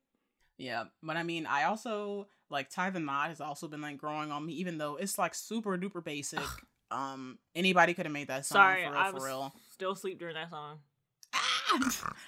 Yeah, 0.58 0.84
but 1.02 1.16
I 1.16 1.22
mean, 1.22 1.46
I 1.46 1.64
also 1.64 2.28
like 2.50 2.70
Tie 2.70 2.90
the 2.90 3.00
Knot 3.00 3.28
has 3.28 3.40
also 3.40 3.68
been 3.68 3.80
like 3.82 3.98
growing 3.98 4.30
on 4.32 4.46
me, 4.46 4.54
even 4.54 4.78
though 4.78 4.96
it's 4.96 5.18
like 5.18 5.34
super 5.34 5.76
duper 5.76 6.02
basic. 6.02 6.40
um, 6.90 7.38
anybody 7.54 7.92
could 7.94 8.06
have 8.06 8.12
made 8.12 8.28
that 8.28 8.46
song 8.46 8.56
Sorry, 8.56 8.84
for 8.84 8.90
real, 8.90 8.98
I 8.98 9.08
for 9.08 9.14
was 9.14 9.24
real. 9.24 9.54
still 9.72 9.94
sleep 9.94 10.18
during 10.18 10.34
that 10.34 10.50
song. 10.50 10.78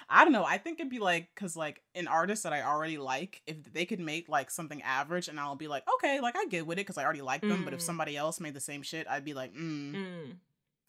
I 0.09 0.23
don't 0.23 0.33
know. 0.33 0.43
I 0.45 0.57
think 0.57 0.79
it'd 0.79 0.89
be 0.91 0.99
like 0.99 1.29
because 1.33 1.55
like 1.55 1.81
an 1.95 2.07
artist 2.07 2.43
that 2.43 2.53
I 2.53 2.61
already 2.63 2.97
like, 2.97 3.41
if 3.47 3.71
they 3.73 3.85
could 3.85 3.99
make 3.99 4.27
like 4.29 4.51
something 4.51 4.81
average, 4.81 5.27
and 5.27 5.39
I'll 5.39 5.55
be 5.55 5.67
like, 5.67 5.83
okay, 5.95 6.19
like 6.19 6.35
I 6.37 6.45
get 6.45 6.67
with 6.67 6.77
it 6.77 6.81
because 6.85 6.97
I 6.97 7.03
already 7.03 7.21
like 7.21 7.41
them. 7.41 7.63
But 7.63 7.73
if 7.73 7.79
Mm. 7.79 7.83
somebody 7.83 8.17
else 8.17 8.39
made 8.39 8.53
the 8.53 8.59
same 8.59 8.81
shit, 8.81 9.07
I'd 9.09 9.25
be 9.25 9.33
like, 9.33 9.53
mm. 9.55 9.95
Mm. 9.95 10.35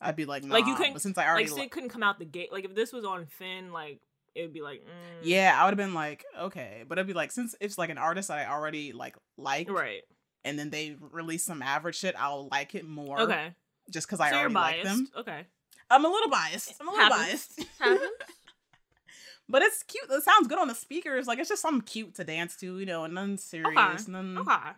I'd 0.01 0.16
be 0.16 0.24
like, 0.24 0.43
nah. 0.45 0.55
Like, 0.55 0.66
you 0.66 0.74
couldn't- 0.74 0.95
But 0.95 1.03
since 1.03 1.16
I 1.18 1.26
already 1.28 1.49
Like 1.51 1.61
li- 1.61 1.68
couldn't 1.68 1.91
come 1.91 2.03
out 2.03 2.18
the 2.18 2.24
gate. 2.24 2.53
Like 2.53 2.64
if 2.64 2.74
this 2.74 2.93
was 2.93 3.05
on 3.05 3.26
Finn, 3.26 3.72
like 3.72 4.01
it 4.35 4.43
would 4.43 4.53
be 4.53 4.62
like, 4.62 4.81
mm. 4.83 5.18
yeah, 5.22 5.57
I 5.57 5.64
would 5.64 5.70
have 5.70 5.76
been 5.76 5.95
like, 5.95 6.24
okay. 6.39 6.85
But 6.87 6.99
it'd 6.99 7.07
be 7.07 7.12
like 7.12 7.33
since 7.33 7.55
it's 7.61 7.78
like 7.78 7.91
an 7.91 7.99
artist 7.99 8.28
that 8.28 8.39
I 8.39 8.51
already 8.53 8.93
like 8.93 9.16
like, 9.37 9.70
right. 9.70 10.03
and 10.45 10.59
then 10.59 10.70
they 10.70 10.97
release 11.01 11.45
some 11.45 11.62
average 11.62 11.97
shit, 11.97 12.14
I'll 12.18 12.49
like 12.51 12.74
it 12.74 12.87
more. 12.87 13.20
Okay. 13.20 13.55
Just 13.91 14.07
because 14.07 14.20
I 14.20 14.31
so 14.31 14.37
you're 14.37 14.51
already 14.51 14.55
like 14.55 14.83
them. 14.85 15.09
Okay. 15.18 15.47
I'm 15.91 16.05
a 16.05 16.09
little 16.09 16.31
biased. 16.31 16.74
I'm 16.81 16.89
a 16.89 16.91
little 16.93 17.07
Happens. 17.07 17.26
biased. 17.26 17.64
Happens. 17.81 18.11
but 19.49 19.62
it's 19.62 19.83
cute. 19.83 20.05
It 20.09 20.22
sounds 20.22 20.47
good 20.47 20.59
on 20.59 20.68
the 20.68 20.74
speakers. 20.74 21.26
Like 21.26 21.39
it's 21.41 21.49
just 21.49 21.62
something 21.62 21.83
cute 21.83 22.14
to 22.14 22.24
dance 22.24 22.57
to, 22.57 22.78
you 22.78 22.87
know, 22.87 23.05
and 23.05 23.14
none 23.14 23.37
serious, 23.37 24.07
none, 24.07 24.39
Okay. 24.39 24.70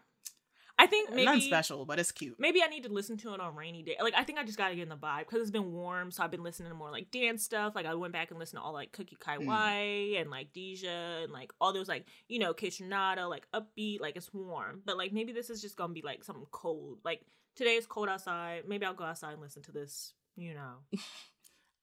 I 0.82 0.86
think 0.86 1.10
maybe 1.10 1.24
none 1.26 1.40
special, 1.40 1.84
but 1.84 2.00
it's 2.00 2.10
cute. 2.10 2.34
Maybe 2.40 2.60
I 2.60 2.66
need 2.66 2.82
to 2.82 2.88
listen 2.92 3.16
to 3.18 3.34
it 3.34 3.40
on 3.40 3.54
rainy 3.54 3.84
day. 3.84 3.94
Like 4.02 4.14
I 4.16 4.24
think 4.24 4.40
I 4.40 4.44
just 4.44 4.58
gotta 4.58 4.74
get 4.74 4.82
in 4.82 4.88
the 4.88 4.96
vibe 4.96 5.20
because 5.20 5.40
it's 5.40 5.50
been 5.52 5.72
warm, 5.72 6.10
so 6.10 6.24
I've 6.24 6.32
been 6.32 6.42
listening 6.42 6.70
to 6.70 6.74
more 6.74 6.90
like 6.90 7.12
dance 7.12 7.44
stuff. 7.44 7.76
Like 7.76 7.86
I 7.86 7.94
went 7.94 8.12
back 8.12 8.30
and 8.30 8.40
listened 8.40 8.58
to 8.58 8.64
all 8.64 8.72
like 8.72 8.90
Cookie 8.90 9.16
Kai 9.20 9.38
Mm. 9.38 9.46
Wai 9.46 10.16
and 10.18 10.28
like 10.28 10.52
Deja 10.52 11.22
and 11.22 11.32
like 11.32 11.52
all 11.60 11.72
those 11.72 11.86
like 11.86 12.06
you 12.28 12.40
know 12.40 12.52
Kitchenada, 12.52 13.30
like 13.30 13.46
upbeat, 13.54 14.00
like 14.00 14.16
it's 14.16 14.34
warm. 14.34 14.82
But 14.84 14.96
like 14.96 15.12
maybe 15.12 15.32
this 15.32 15.50
is 15.50 15.62
just 15.62 15.76
gonna 15.76 15.92
be 15.92 16.02
like 16.02 16.24
something 16.24 16.46
cold. 16.50 16.98
Like 17.04 17.20
today 17.54 17.76
is 17.76 17.86
cold 17.86 18.08
outside. 18.08 18.64
Maybe 18.66 18.84
I'll 18.84 18.92
go 18.94 19.04
outside 19.04 19.34
and 19.34 19.40
listen 19.40 19.62
to 19.62 19.72
this. 19.72 20.14
You 20.34 20.54
know. 20.54 20.72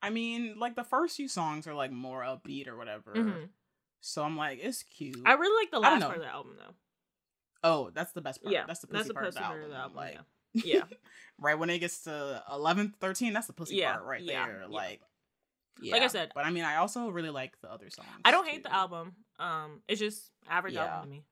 I 0.02 0.10
mean, 0.10 0.56
like 0.60 0.76
the 0.76 0.84
first 0.84 1.16
few 1.16 1.30
songs 1.30 1.68
are 1.68 1.74
like 1.74 1.92
more 1.92 2.22
upbeat 2.24 2.68
or 2.68 2.76
whatever. 2.76 3.14
Mhm. 3.16 3.50
So 4.02 4.24
I'm 4.24 4.36
like, 4.36 4.60
it's 4.62 4.84
cute. 4.84 5.22
I 5.26 5.34
really 5.34 5.64
like 5.64 5.72
the 5.72 5.80
last 5.80 6.02
part 6.04 6.18
of 6.18 6.22
the 6.22 6.30
album 6.30 6.56
though. 6.58 6.74
Oh, 7.64 7.90
that's 7.94 8.12
the 8.14 8.22
best 8.22 8.42
part. 8.42 8.54
Yeah, 8.54 8.66
that's 8.68 8.80
the 8.80 8.88
that's 8.88 9.00
pussy 9.04 9.08
the 9.10 9.14
part 9.14 9.26
of 9.28 9.34
pussy 9.34 9.40
the 9.40 9.46
part 9.46 9.56
album. 9.58 9.66
of 9.66 9.72
the 9.72 9.78
album, 9.78 9.98
Like, 9.98 10.18
yeah. 10.54 10.64
Yeah. 10.66 10.84
right 11.40 11.58
when 11.60 11.70
it 11.70 11.80
gets 11.80 12.04
to 12.04 12.44
11, 12.52 12.96
13, 13.00 13.34
that's 13.34 13.48
the 13.48 13.54
pussy 13.54 13.76
Yeah, 13.76 13.94
part 13.94 14.06
right 14.06 14.22
yeah, 14.22 14.46
there. 14.48 14.60
yeah. 14.62 14.68
Like, 14.68 15.02
Like 15.82 16.02
I 16.02 16.08
said- 16.08 16.32
but 16.36 16.46
I 16.46 16.52
mean, 16.52 16.64
I 16.64 16.78
also 16.78 17.10
really 17.10 17.30
like 17.30 17.54
the 17.62 17.72
other 17.72 17.90
songs. 17.90 18.08
I 18.26 18.32
don't 18.32 18.48
hate 18.48 18.64
the 18.64 18.74
album. 18.74 19.14
Um, 19.40 19.82
it's 19.88 20.00
just 20.00 20.32
average 20.50 20.76
album 20.76 21.04
to 21.04 21.10
me. 21.10 21.24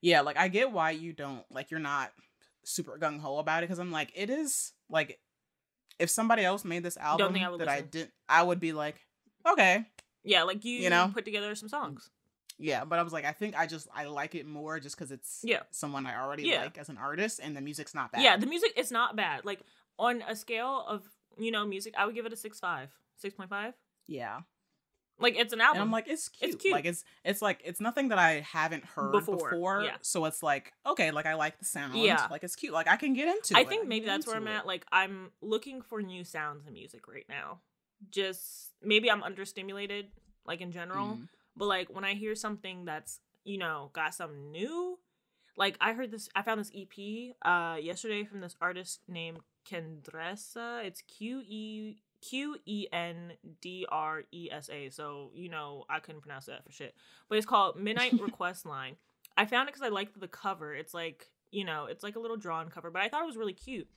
Yeah, 0.00 0.22
like 0.22 0.36
I 0.36 0.48
get 0.48 0.72
why 0.72 0.90
you 0.90 1.12
don't 1.12 1.44
like 1.50 1.70
you're 1.70 1.78
not 1.78 2.10
super 2.64 2.98
gung 2.98 3.20
ho 3.20 3.38
about 3.38 3.62
it 3.62 3.66
because 3.68 3.78
I'm 3.78 3.92
like 3.92 4.10
it 4.16 4.30
is 4.30 4.72
like 4.88 5.20
if 6.00 6.10
somebody 6.10 6.44
else 6.44 6.64
made 6.64 6.82
this 6.82 6.96
album 6.96 7.36
I 7.36 7.56
that 7.58 7.68
I 7.68 7.80
didn't, 7.82 8.10
I 8.28 8.42
would 8.42 8.58
be 8.58 8.72
like, 8.72 8.96
okay, 9.48 9.84
Yeah, 10.24 10.42
like 10.42 10.64
you, 10.64 10.78
You 10.78 10.90
know? 10.90 11.10
put 11.14 11.24
together 11.24 11.54
some 11.54 11.68
songs. 11.68 12.10
Yeah. 12.62 12.84
But 12.84 12.98
I 12.98 13.02
was 13.02 13.12
like, 13.12 13.24
I 13.24 13.32
think 13.32 13.58
I 13.58 13.66
just 13.66 13.88
I 13.94 14.04
like 14.06 14.34
it 14.34 14.46
more 14.46 14.80
just 14.80 14.96
because 14.96 15.10
it's 15.12 15.40
Yeah. 15.42 15.60
someone 15.70 16.06
I 16.06 16.18
already 16.22 16.44
Yeah. 16.44 16.62
like 16.62 16.78
as 16.78 16.88
an 16.88 16.96
artist 16.98 17.40
and 17.42 17.56
the 17.56 17.60
music's 17.60 17.94
not 17.94 18.12
bad. 18.12 18.22
Yeah, 18.22 18.36
the 18.36 18.46
music 18.46 18.72
is 18.76 18.90
not 18.90 19.16
bad. 19.16 19.44
Like 19.44 19.60
on 19.98 20.22
a 20.28 20.34
scale 20.36 20.84
of 20.88 21.02
you 21.38 21.50
know 21.50 21.66
music, 21.66 21.94
I 21.98 22.06
would 22.06 22.14
give 22.14 22.24
it 22.26 22.32
a 22.32 22.36
six 22.36 22.58
five, 22.60 22.88
six 23.16 23.34
point 23.34 23.50
five. 23.50 23.74
yeah. 24.06 24.40
Like 25.18 25.36
it's 25.36 25.52
an 25.52 25.60
album. 25.60 25.82
And 25.82 25.86
I'm 25.88 25.92
like, 25.92 26.08
it's 26.08 26.28
cute. 26.28 26.54
It's 26.54 26.62
cute. 26.62 26.72
Like 26.74 26.84
it's 26.86 27.04
it's 27.24 27.40
like 27.42 27.60
it's 27.64 27.80
nothing 27.80 28.08
that 28.08 28.18
I 28.18 28.40
haven't 28.40 28.84
heard 28.84 29.12
Before, 29.12 29.50
before. 29.50 29.82
yeah. 29.84 29.96
So 30.00 30.24
it's 30.24 30.42
like 30.42 30.72
okay, 30.84 31.10
like 31.12 31.26
I 31.26 31.34
like 31.34 31.58
the 31.60 31.64
sound. 31.64 31.94
Yeah. 31.96 32.26
Like 32.30 32.42
it's 32.42 32.56
cute. 32.56 32.72
Like 32.72 32.88
I 32.88 32.96
can 32.96 33.12
get 33.14 33.28
into 33.28 33.54
it. 33.54 33.58
I 33.58 33.60
it. 33.60 33.68
think 33.68 33.86
maybe 33.86 34.06
that's 34.06 34.26
where 34.26 34.34
I'm 34.36 34.42
into 34.46 34.56
at. 34.58 34.64
it. 34.64 34.66
Like 34.66 34.84
I'm 34.90 35.30
looking 35.40 35.80
for 35.82 36.02
new 36.02 36.24
sounds 36.24 36.66
in 36.66 36.72
music 36.72 37.06
right 37.06 37.26
now. 37.28 37.60
Just 38.10 38.70
maybe 38.82 39.10
I'm 39.10 39.22
understimulated, 39.22 40.06
like 40.44 40.60
in 40.60 40.72
general. 40.72 41.18
Mhm. 41.18 41.28
But 41.56 41.66
like 41.66 41.94
when 41.94 42.04
I 42.04 42.14
hear 42.14 42.34
something 42.34 42.84
that's 42.84 43.20
you 43.44 43.58
know 43.58 43.90
got 43.92 44.14
something 44.14 44.50
new, 44.50 44.98
like 45.56 45.76
I 45.80 45.92
heard 45.92 46.10
this, 46.10 46.28
I 46.34 46.42
found 46.42 46.60
this 46.60 46.72
EP 46.74 47.34
uh 47.42 47.76
yesterday 47.80 48.24
from 48.24 48.40
this 48.40 48.56
artist 48.60 49.00
named 49.08 49.40
Kendresa. 49.68 50.84
It's 50.84 51.02
Q 51.02 51.42
E 51.46 51.96
Q 52.20 52.56
E 52.66 52.86
N 52.92 53.32
D 53.60 53.86
R 53.90 54.22
E 54.32 54.48
S 54.50 54.70
A. 54.70 54.88
So 54.90 55.30
you 55.34 55.48
know 55.48 55.84
I 55.90 56.00
couldn't 56.00 56.22
pronounce 56.22 56.46
that 56.46 56.64
for 56.64 56.72
shit. 56.72 56.94
But 57.28 57.38
it's 57.38 57.46
called 57.46 57.78
Midnight 57.78 58.12
Request 58.20 58.66
Line. 58.66 58.96
I 59.36 59.46
found 59.46 59.68
it 59.68 59.74
because 59.74 59.86
I 59.86 59.90
liked 59.90 60.18
the 60.18 60.28
cover. 60.28 60.74
It's 60.74 60.94
like 60.94 61.30
you 61.50 61.64
know 61.64 61.86
it's 61.86 62.02
like 62.02 62.16
a 62.16 62.20
little 62.20 62.36
drawn 62.36 62.68
cover, 62.70 62.90
but 62.90 63.02
I 63.02 63.08
thought 63.08 63.22
it 63.22 63.26
was 63.26 63.36
really 63.36 63.52
cute. 63.52 63.88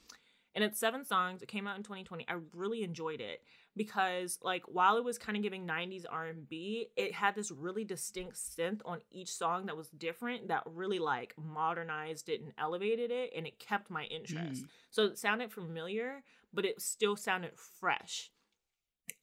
And 0.54 0.64
it's 0.64 0.80
seven 0.80 1.04
songs. 1.04 1.42
It 1.42 1.50
came 1.50 1.68
out 1.68 1.76
in 1.76 1.84
2020. 1.84 2.26
I 2.30 2.38
really 2.54 2.82
enjoyed 2.82 3.20
it 3.20 3.42
because 3.76 4.40
like 4.42 4.64
while 4.68 4.98
it 4.98 5.04
was 5.04 5.18
kind 5.18 5.36
of 5.36 5.44
giving 5.44 5.66
90s 5.66 6.06
R&B, 6.06 6.88
it 6.96 7.14
had 7.14 7.36
this 7.36 7.52
really 7.52 7.84
distinct 7.84 8.36
synth 8.38 8.82
on 8.86 9.02
each 9.12 9.32
song 9.34 9.66
that 9.66 9.78
was 9.78 9.90
different 9.90 10.48
that 10.48 10.64
really 10.66 11.00
like 11.00 11.34
modernized 11.38 12.30
it 12.30 12.42
and 12.42 12.54
elevated 12.58 13.12
it 13.12 13.32
and 13.36 13.46
it 13.46 13.60
kept 13.60 13.90
my 13.90 14.04
interest. 14.06 14.64
Mm. 14.64 14.70
So 14.92 15.06
it 15.06 15.18
sounded 15.18 15.52
familiar, 15.52 16.24
but 16.54 16.66
it 16.66 16.82
still 16.82 17.16
sounded 17.16 17.52
fresh. 17.58 18.32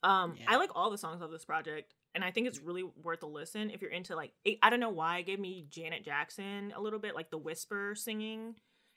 Um 0.03 0.37
I 0.47 0.57
like 0.57 0.71
all 0.75 0.91
the 0.91 0.99
songs 0.99 1.23
of 1.23 1.31
this 1.31 1.45
project 1.45 1.95
and 2.15 2.23
I 2.25 2.31
think 2.31 2.47
it's 2.47 2.61
really 2.61 2.83
worth 3.03 3.23
a 3.23 3.27
listen 3.27 3.71
if 3.71 3.81
you're 3.81 3.91
into 3.91 4.15
like 4.17 4.33
it, 4.45 4.59
I 4.63 4.71
don't 4.71 4.81
know 4.81 4.91
why 4.91 5.19
it 5.19 5.27
gave 5.27 5.41
me 5.41 5.67
Janet 5.71 6.05
Jackson 6.05 6.73
a 6.77 6.81
little 6.81 6.99
bit 6.99 7.15
like 7.15 7.31
the 7.31 7.39
whisper 7.39 7.95
singing 7.95 8.55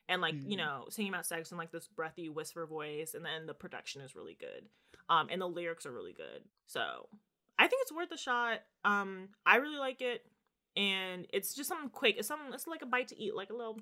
and 0.07 0.21
like 0.21 0.35
you 0.45 0.55
Mhm. 0.55 0.57
know 0.57 0.85
singing 0.89 1.11
about 1.13 1.25
sex 1.25 1.51
in 1.51 1.57
like 1.57 1.71
this 1.71 1.87
breathy 1.87 2.29
whisper 2.29 2.65
voice 2.65 3.13
and 3.13 3.25
then 3.25 3.45
the 3.45 3.53
production 3.53 4.01
is 4.01 4.15
really 4.15 4.35
good 4.39 4.67
um 5.09 5.27
and 5.31 5.41
the 5.41 5.47
lyrics 5.47 5.85
are 5.85 5.91
really 5.91 6.13
good 6.13 6.41
so 6.67 7.07
i 7.59 7.67
think 7.67 7.81
it's 7.81 7.91
worth 7.91 8.11
a 8.11 8.17
shot 8.17 8.59
um 8.83 9.29
i 9.45 9.57
really 9.57 9.77
like 9.77 10.01
it 10.01 10.25
and 10.75 11.25
it's 11.31 11.53
just 11.53 11.69
something 11.69 11.89
quick 11.89 12.15
it's 12.17 12.27
something 12.27 12.53
it's 12.53 12.67
like 12.67 12.81
a 12.81 12.85
bite 12.85 13.07
to 13.09 13.19
eat 13.19 13.35
like 13.35 13.49
a 13.49 13.55
little 13.55 13.79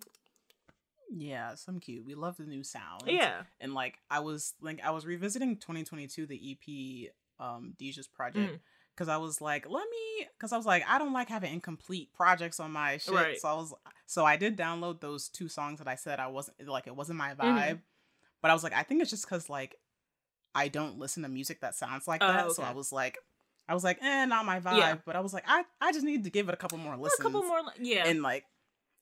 Yeah, 1.16 1.56
some 1.56 1.80
cute. 1.80 2.06
We 2.06 2.16
love 2.16 2.38
the 2.38 2.46
new 2.46 2.64
sound. 2.64 3.04
yeah 3.08 3.44
And 3.60 3.74
like 3.74 4.00
I 4.10 4.20
was 4.20 4.54
like 4.62 4.80
I 4.84 4.92
was 4.92 5.06
revisiting 5.06 5.58
2022 5.58 6.26
the 6.26 6.52
EP 6.52 7.12
um 7.40 7.74
Deja's 7.78 8.08
project 8.08 8.56
Mm. 8.56 8.60
because 8.96 9.10
I 9.10 9.18
was 9.18 9.40
like, 9.42 9.70
let 9.70 9.86
me 9.90 10.28
because 10.38 10.52
I 10.54 10.58
was 10.58 10.66
like, 10.66 10.84
I 10.88 10.98
don't 10.98 11.14
like 11.14 11.30
having 11.30 11.54
incomplete 11.54 12.14
projects 12.14 12.60
on 12.60 12.72
my 12.72 12.98
shit. 12.98 13.14
Right. 13.14 13.40
So 13.40 13.48
I 13.48 13.54
was 13.54 13.74
so 14.08 14.26
I 14.26 14.38
did 14.38 14.58
download 14.58 15.02
those 15.02 15.30
two 15.30 15.48
songs 15.50 15.80
that 15.80 15.88
I 15.88 15.96
said 15.96 16.20
I 16.20 16.28
wasn't 16.28 16.68
like 16.68 16.88
it 16.88 16.96
wasn't 16.96 17.18
my 17.20 17.34
Mhm. 17.34 17.38
vibe. 17.38 17.80
But 18.42 18.52
I 18.52 18.54
was 18.54 18.64
like, 18.64 18.74
I 18.74 18.84
think 18.84 19.02
it's 19.02 19.10
just 19.12 19.26
because 19.26 19.50
like 19.50 19.76
I 20.56 20.68
don't 20.68 21.00
listen 21.00 21.24
to 21.24 21.30
music 21.30 21.62
that 21.62 21.76
sounds 21.76 22.08
like 22.08 22.22
Oh, 22.24 22.28
that. 22.28 22.52
So. 22.52 22.64
I 22.64 22.72
was 22.74 22.92
like 22.92 23.18
I 23.68 23.74
was 23.74 23.84
like, 23.84 23.98
eh, 24.04 24.26
not 24.26 24.46
my 24.46 24.60
vibe. 24.60 24.78
Yeah. 24.78 24.96
But 25.06 25.16
I 25.16 25.22
was 25.22 25.34
like, 25.34 25.46
I, 25.48 25.64
I 25.80 25.94
just 25.94 26.04
need 26.06 26.26
to 26.26 26.30
give 26.30 26.50
it 26.50 26.54
a 26.54 26.58
couple 26.58 26.78
more 26.78 26.98
listens. 26.98 27.20
a 27.20 27.24
couple 27.24 27.44
more 27.44 27.62
yeah 27.80 28.06
and 28.08 28.22
like 28.22 28.44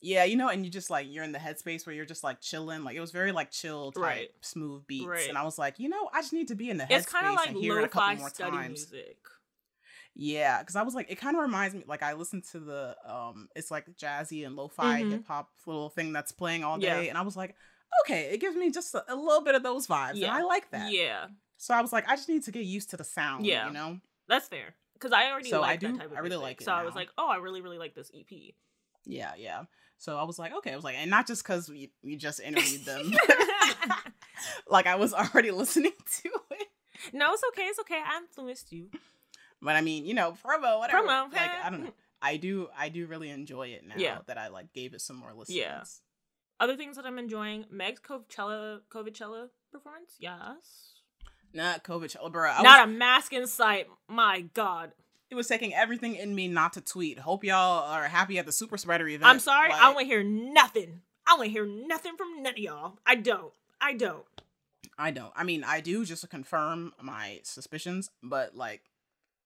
yeah 0.04 0.24
you 0.24 0.36
know 0.36 0.50
and 0.50 0.66
you 0.66 0.72
just 0.72 0.90
like 0.90 1.06
you're 1.10 1.24
in 1.24 1.32
the 1.32 1.38
headspace 1.40 1.86
where 1.86 1.94
you're 1.96 2.06
just 2.06 2.24
like 2.24 2.42
chilling 2.42 2.84
like 2.84 2.96
it 2.96 3.00
was 3.00 3.12
very 3.12 3.32
like 3.32 3.52
chill 3.52 3.92
type 3.92 4.02
Right. 4.04 4.30
smooth 4.42 4.88
beats 4.88 5.06
Right. 5.06 5.30
and 5.30 5.38
i 5.38 5.44
was 5.44 5.60
like 5.60 5.78
you 5.78 5.90
know 5.90 6.10
i 6.12 6.22
just 6.22 6.34
need 6.34 6.48
to 6.48 6.56
be 6.56 6.72
in 6.72 6.78
the 6.78 6.88
it's 6.90 7.06
headspace 7.06 7.12
kind 7.12 7.28
of 7.28 7.34
like 7.36 7.50
and 7.50 7.58
hear 7.58 7.78
it 7.80 7.84
a 7.84 7.88
couple 7.88 8.16
more 8.18 8.30
study 8.30 8.50
times 8.58 8.92
music 8.92 9.18
yeah 10.16 10.60
because 10.60 10.76
i 10.76 10.82
was 10.82 10.94
like 10.94 11.10
it 11.12 11.16
kind 11.20 11.36
of 11.36 11.42
reminds 11.44 11.74
me 11.76 11.84
like 11.88 12.04
i 12.04 12.14
listened 12.14 12.44
to 12.52 12.60
the 12.60 12.96
um 13.06 13.48
it's 13.56 13.72
like 13.72 13.86
jazzy 13.96 14.46
and 14.46 14.56
lo-fi 14.56 15.02
Mhm. 15.04 15.12
hip-hop 15.12 15.50
little 15.66 15.90
thing 15.90 16.12
that's 16.14 16.32
playing 16.32 16.64
all 16.64 16.80
Yeah. 16.82 17.00
day 17.00 17.10
and 17.10 17.18
i 17.18 17.22
was 17.22 17.38
like 17.38 17.56
okay 18.04 18.30
it 18.34 18.40
gives 18.42 18.56
me 18.56 18.72
just 18.72 18.94
a, 18.96 19.04
a 19.08 19.16
little 19.16 19.42
bit 19.42 19.56
of 19.56 19.64
those 19.64 19.88
vibes 19.88 20.16
Yeah. 20.16 20.28
and 20.36 20.38
i 20.38 20.44
like 20.44 20.70
that 20.72 20.92
yeah 20.92 21.28
so 21.58 21.74
i 21.74 21.82
was 21.82 21.92
like 21.94 22.08
i 22.10 22.16
just 22.16 22.30
need 22.30 22.44
to 22.44 22.52
get 22.52 22.64
used 22.66 22.90
to 22.92 22.98
the 22.98 23.04
sound 23.04 23.46
Yeah. 23.46 23.68
you 23.68 23.74
know 23.74 24.00
that's 24.28 24.48
fair 24.48 24.74
because 24.94 25.12
i 25.12 25.30
already 25.32 25.50
So 25.50 25.58
I 25.58 25.72
like 25.72 25.80
do- 25.80 25.92
that 25.92 25.98
type 26.00 26.12
of 26.12 26.18
I 26.18 26.20
really 26.20 26.30
music. 26.38 26.44
like 26.44 26.62
it 26.62 26.66
so 26.66 26.72
i 26.74 26.84
was 26.84 26.96
like 26.96 27.10
oh 27.18 27.28
i 27.30 27.38
really 27.38 27.62
really 27.62 27.78
like 27.78 27.94
this 27.96 28.12
ep 28.14 28.32
yeah 29.06 29.32
yeah 29.38 29.64
so 29.98 30.18
i 30.18 30.24
was 30.24 30.38
like 30.40 30.54
okay 30.56 30.72
i 30.72 30.76
was 30.76 30.84
like 30.86 30.96
and 30.98 31.10
not 31.10 31.28
just 31.28 31.44
because 31.44 31.70
we, 31.70 31.92
we 32.04 32.16
just 32.16 32.40
interviewed 32.40 32.86
them 32.86 33.12
like 34.70 34.88
i 34.88 34.96
was 34.96 35.14
already 35.14 35.52
listening 35.62 35.92
to 36.22 36.30
it 36.52 36.68
no 37.14 37.34
it's 37.34 37.44
okay 37.50 37.64
it's 37.64 37.80
okay 37.80 38.02
i 38.06 38.18
influenced 38.18 38.72
you 38.72 38.90
But 39.64 39.76
I 39.76 39.82
mean, 39.82 40.08
you 40.08 40.16
know, 40.16 40.32
promo, 40.44 40.80
whatever. 40.80 41.06
Promo, 41.08 41.32
Like 41.32 41.52
I 41.64 41.70
don't 41.70 41.84
know. 41.84 41.94
I 42.20 42.38
do 42.38 42.70
I 42.76 42.90
do 42.90 43.06
really 43.06 43.30
enjoy 43.30 43.68
it 43.78 43.86
now 43.86 43.94
Yeah. 43.96 44.18
that 44.26 44.36
I 44.40 44.48
like 44.48 44.74
gave 44.74 44.96
it 44.96 45.02
some 45.02 45.18
more 45.18 45.34
listens. 45.36 45.56
Yeah. 45.56 45.84
Other 46.62 46.78
things 46.78 46.96
that 46.96 47.06
i'm 47.06 47.18
enjoying 47.20 47.66
meg's 47.70 48.00
coachella 48.00 48.80
coachella 48.90 49.48
performance 49.72 50.16
yes 50.20 50.94
Not 51.54 51.84
COVID 51.84 52.16
bro. 52.32 52.50
I 52.50 52.62
not 52.62 52.88
was, 52.88 52.96
a 52.96 52.98
masking 52.98 53.48
sight 53.48 53.88
my 54.08 54.46
god 54.54 54.94
it 55.30 55.36
was 55.36 55.48
taking 55.48 55.74
everything 55.74 56.16
in 56.16 56.36
me 56.36 56.50
not 56.50 56.74
to 56.74 56.82
tweet. 56.82 57.18
Hope 57.20 57.46
y'all 57.46 57.84
are 57.90 58.04
happy 58.10 58.38
at 58.38 58.46
the 58.46 58.52
super 58.52 58.78
spreader 58.78 59.08
event. 59.08 59.30
i'm 59.30 59.40
sorry 59.40 59.70
i 59.70 59.74
Like, 59.74 59.82
don't 59.82 59.96
want 59.96 60.06
to 60.08 60.14
hear 60.14 60.24
nothing 60.24 61.02
i 61.28 61.34
want 61.34 61.46
to 61.48 61.52
hear 61.52 61.66
nothing 61.66 62.16
from 62.18 62.42
none 62.44 62.54
of 62.54 62.60
y'all 62.60 62.98
i 63.06 63.16
don't 63.16 63.52
i 63.82 63.94
don't 63.94 64.24
I 64.98 65.10
don't. 65.10 65.32
I 65.36 65.44
mean, 65.44 65.64
I 65.64 65.80
do 65.82 66.06
just 66.06 66.22
to 66.22 66.28
confirm 66.28 66.94
my 67.02 67.40
suspicions, 67.44 68.12
but 68.22 68.56
like 68.56 68.82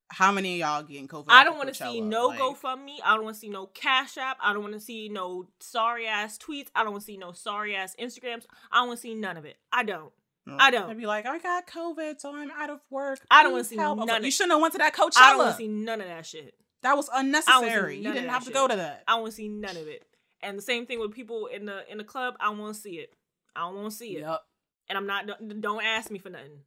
how 0.10 0.32
many 0.32 0.62
of 0.62 0.68
y'all 0.68 0.84
getting 0.84 1.08
COVID? 1.08 1.26
I 1.30 1.44
don't 1.44 1.58
want 1.58 1.70
to 1.70 1.76
see 1.76 2.00
no 2.02 2.28
Like, 2.28 2.40
GoFundMe. 2.40 2.98
I 3.04 3.16
don't 3.16 3.24
want 3.24 3.36
to 3.36 3.40
see 3.40 3.50
no 3.50 3.66
Cash 3.68 4.18
App. 4.18 4.38
I 4.42 4.54
don't 4.54 4.62
want 4.62 4.74
to 4.76 4.80
see 4.80 5.10
no 5.10 5.48
sorry 5.60 6.08
ass 6.08 6.38
tweets. 6.38 6.68
I 6.76 6.84
don't 6.84 6.92
want 6.92 7.02
to 7.04 7.06
see 7.06 7.18
no 7.18 7.32
sorry 7.32 7.76
ass 7.76 7.96
Instagrams. 8.00 8.46
I 8.72 8.78
don't 8.80 8.88
want 8.90 9.00
to 9.00 9.02
see 9.02 9.16
none 9.16 9.38
of 9.38 9.46
it. 9.46 9.58
I 9.72 9.84
don't. 9.84 10.12
I 10.48 10.70
don't. 10.70 10.88
They'd 10.90 10.98
be 10.98 11.08
like, 11.08 11.26
I 11.26 11.40
got 11.40 11.66
COVID, 11.66 12.20
so 12.22 12.36
I'm 12.36 12.52
out 12.52 12.70
of 12.70 12.80
work. 12.92 13.20
I 13.32 13.42
don't 13.42 13.52
wanna 13.54 13.64
see 13.64 13.78
help." 13.78 13.98
None 13.98 14.08
like, 14.08 14.24
You 14.24 14.30
shouldn't 14.30 14.52
have 14.54 14.62
went 14.62 14.74
to 14.74 14.78
that 14.78 14.94
Coachella. 14.94 15.18
I 15.18 15.30
don't 15.32 15.38
want 15.40 15.52
to 15.52 15.58
see 15.58 15.68
none 15.68 16.02
of 16.02 16.08
that 16.08 16.24
shit. 16.26 16.54
that 16.84 16.96
was 16.96 17.10
unnecessary. 17.12 17.98
You 17.98 18.14
didn't 18.14 18.30
have 18.30 18.46
to 18.46 18.52
go 18.52 18.68
to 18.68 18.76
that. 18.76 19.04
I 19.08 19.14
don't 19.14 19.22
want 19.22 19.32
to 19.32 19.38
see 19.38 19.48
none 19.48 19.76
of 19.76 19.88
it. 19.88 20.04
And 20.44 20.56
the 20.56 20.62
same 20.62 20.86
thing 20.86 21.00
with 21.00 21.14
people 21.14 21.48
in 21.48 21.66
the 21.66 21.90
in 21.92 21.98
the 21.98 22.04
club. 22.04 22.36
I 22.40 22.46
don't 22.46 22.60
want 22.60 22.76
to 22.76 22.80
see 22.80 22.98
it. 23.00 23.12
I 23.56 23.62
don't 23.62 23.76
want 23.76 23.90
to 23.90 23.98
see 23.98 24.18
it. 24.18 24.22
Yep. 24.22 24.42
And 24.90 24.98
I'm 25.00 25.26
don't- 25.26 25.62
Don't 25.62 25.84
ask 25.84 26.12
me 26.12 26.20
for 26.20 26.30
nothing. 26.30 26.60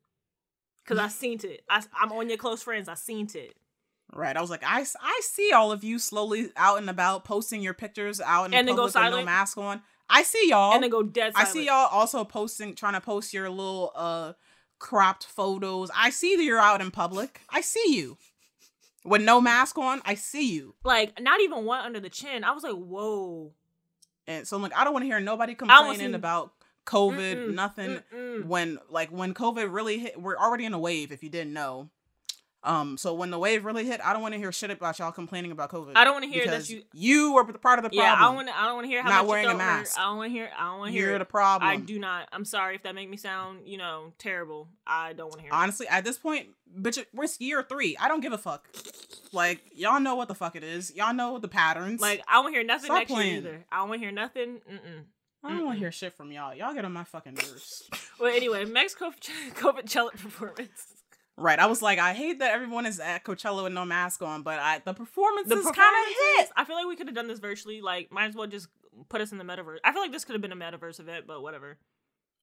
Cause 0.89 0.99
I 0.99 1.09
seen 1.09 1.39
it. 1.45 1.63
I, 1.69 1.83
I'm 2.01 2.11
on 2.13 2.29
your 2.31 2.39
close 2.39 2.63
friends. 2.63 2.89
I 2.89 2.95
seen 2.95 3.29
it. 3.35 3.55
Right. 4.11 4.35
I 4.35 4.41
was 4.41 4.49
like, 4.49 4.63
I, 4.65 4.87
I 5.03 5.21
see 5.23 5.53
all 5.53 5.71
of 5.71 5.85
you 5.85 5.99
slowly 5.99 6.51
out 6.57 6.79
and 6.79 6.89
about 6.89 7.27
posting 7.27 7.61
your 7.61 7.75
pictures 7.75 8.23
out 8.23 8.47
in 8.47 8.55
And 8.55 8.67
then 8.67 8.75
go 8.75 8.87
public 8.87 8.95
with 8.95 8.95
no 8.95 9.11
silent. 9.11 9.25
mask 9.27 9.59
on. 9.59 9.83
I 10.09 10.23
see 10.23 10.49
y'all. 10.49 10.73
And 10.73 10.83
then 10.83 10.89
go 10.89 11.03
dead. 11.03 11.35
I 11.37 11.45
see 11.45 11.67
y'all 11.67 11.89
also 11.93 12.25
posting, 12.25 12.75
trying 12.75 12.95
to 12.95 13.03
post 13.03 13.35
your 13.35 13.51
little 13.51 13.93
uh 13.95 14.33
cropped 14.79 15.25
photos. 15.27 15.91
I 15.95 16.09
see 16.09 16.37
that 16.37 16.43
you're 16.43 16.59
out 16.59 16.81
in 16.81 16.91
public. 16.91 17.43
I 17.51 17.61
see 17.61 17.95
you 17.95 18.17
with 19.05 19.21
no 19.21 19.43
mask 19.43 19.77
on. 19.77 20.01
I 20.07 20.15
see 20.15 20.55
you. 20.55 20.75
Like 20.85 21.21
not 21.21 21.43
even 21.43 21.67
one 21.67 21.85
under 21.85 22.01
the 22.01 22.09
chin. 22.09 22.45
I 22.45 22.53
was 22.53 22.63
like, 22.63 22.77
whoa. 22.77 23.53
And 24.27 24.47
so 24.47 24.57
I'm 24.57 24.63
like, 24.63 24.75
I 24.75 24.85
don't 24.85 24.95
want 24.95 25.03
to 25.03 25.07
hear 25.07 25.21
nobody 25.21 25.55
complaining 25.55 26.15
about 26.15 26.53
COVID, 26.89 27.37
Mm-mm, 27.37 27.55
nothing. 27.55 28.01
mm-mm. 28.15 28.45
When 28.47 28.79
like 28.89 29.11
when 29.11 29.35
COVID 29.35 29.73
really 29.73 29.99
hit, 29.99 30.21
we're 30.21 30.37
already 30.39 30.65
in 30.65 30.73
a 30.73 30.79
wave. 30.79 31.13
If 31.13 31.23
you 31.23 31.29
didn't 31.31 31.53
know. 31.53 31.91
Um, 32.65 32.99
so 32.99 33.15
when 33.15 33.31
the 33.31 33.39
wave 33.39 33.65
really 33.65 33.85
hit, 33.87 34.01
I 34.05 34.13
don't 34.13 34.21
want 34.21 34.35
to 34.35 34.39
hear 34.39 34.51
shit 34.51 34.71
about 34.73 34.99
y'all 34.99 35.13
complaining 35.13 35.53
about 35.53 35.71
COVID. 35.71 35.93
I 35.95 36.03
don't 36.03 36.13
wanna 36.15 36.27
hear 36.27 36.45
that 36.47 36.69
you- 36.69 36.83
you 36.93 37.33
were 37.33 37.45
part 37.45 37.79
of 37.79 37.85
the 37.85 37.89
problem. 37.89 38.05
Yeah, 38.05 38.15
I 38.17 38.23
don't 38.23 38.35
want. 38.35 38.49
to 38.49 38.59
I 38.59 38.65
don't 38.65 38.75
want 38.75 38.85
to 38.87 38.89
hear 38.89 39.01
how 39.03 39.09
Not 39.11 39.23
much 39.23 39.29
wearing 39.31 39.45
your 39.45 39.55
a 39.55 39.59
mask. 39.59 39.97
I 39.97 40.03
don't 40.03 40.17
want 40.17 40.29
to 40.31 40.33
hear. 40.33 40.51
I 40.59 40.65
don't 40.65 40.79
want 40.81 40.89
to 40.89 40.93
hear. 40.93 41.09
You're 41.11 41.19
the 41.21 41.25
problem. 41.25 41.71
I 41.71 41.77
do 41.77 42.01
not. 42.01 42.29
I'm 42.33 42.45
sorry 42.45 42.75
if 42.75 42.83
that 42.83 42.97
make 42.97 43.09
me 43.09 43.17
sound, 43.17 43.69
you 43.69 43.79
know, 43.79 44.13
terrible. 44.19 44.69
I 44.85 45.13
don't 45.13 45.29
want 45.29 45.37
to 45.37 45.43
hear. 45.43 45.53
it. 45.53 45.55
Honestly, 45.55 45.87
at 45.87 46.05
this 46.05 46.19
point, 46.19 46.49
bitch, 46.77 47.03
we're 47.15 47.29
year 47.39 47.63
three. 47.63 47.97
I 47.97 48.09
don't 48.09 48.21
give 48.21 48.33
a 48.33 48.39
fuck. 48.39 48.69
Like 49.33 49.61
y'all 49.73 50.01
know 50.01 50.17
what 50.17 50.27
the 50.27 50.35
fuck 50.35 50.57
it 50.57 50.65
is. 50.65 50.93
Y'all 50.97 51.15
know 51.15 51.39
the 51.39 51.49
patterns. 51.49 52.01
Like 52.01 52.25
I 52.27 52.43
don't 52.43 52.53
hear 52.53 52.65
nothing 52.65 52.87
Stop 52.87 52.99
next 52.99 53.13
playing. 53.13 53.29
year 53.45 53.53
either. 53.53 53.65
I 53.71 53.77
don't 53.79 53.89
want 53.91 54.01
to 54.01 54.05
hear 54.05 54.13
nothing. 54.13 54.61
Mm-mm. 54.69 55.05
I 55.45 55.51
don't 55.51 55.65
want 55.67 55.77
to 55.77 55.81
hear 55.81 55.93
shit 55.93 56.15
from 56.15 56.33
y'all. 56.33 56.55
Y'all 56.55 56.75
get 56.75 56.85
on 56.85 56.93
my 56.93 57.05
fucking 57.05 57.35
nerves. 57.35 57.89
Well, 58.21 58.35
anyway, 58.35 58.65
Meg's 58.65 58.95
Co- 58.97 59.13
Coachella 59.13 60.11
performance. 60.11 60.87
right. 61.37 61.61
I 61.61 61.67
was 61.67 61.83
like, 61.83 62.01
I 62.01 62.15
hate 62.15 62.41
that 62.41 62.53
everyone 62.53 62.85
is 62.85 62.99
at 62.99 63.23
Coachella 63.23 63.63
with 63.63 63.73
no 63.73 63.85
mask 63.85 64.23
on, 64.23 64.43
but 64.43 64.59
I 64.59 64.81
the 64.85 64.93
performance 64.93 65.49
The 65.49 65.57
is 65.57 65.65
kind 65.67 65.77
of 65.77 66.09
hit. 66.41 66.49
I 66.57 66.65
feel 66.65 66.75
like 66.75 66.87
we 66.89 66.97
could 66.97 67.07
have 67.07 67.15
done 67.15 67.29
this 67.29 67.39
virtually. 67.39 67.81
Like, 67.81 68.11
might 68.11 68.27
as 68.27 68.35
well 68.35 68.49
just 68.49 68.67
put 69.09 69.21
us 69.21 69.31
in 69.31 69.39
the 69.39 69.45
metaverse. 69.45 69.79
I 69.85 69.93
feel 69.93 70.03
like 70.03 70.11
this 70.11 70.25
could 70.25 70.33
have 70.33 70.43
been 70.43 70.51
a 70.51 70.57
metaverse 70.57 70.99
event, 70.99 71.27
but 71.29 71.41
whatever. 71.41 71.79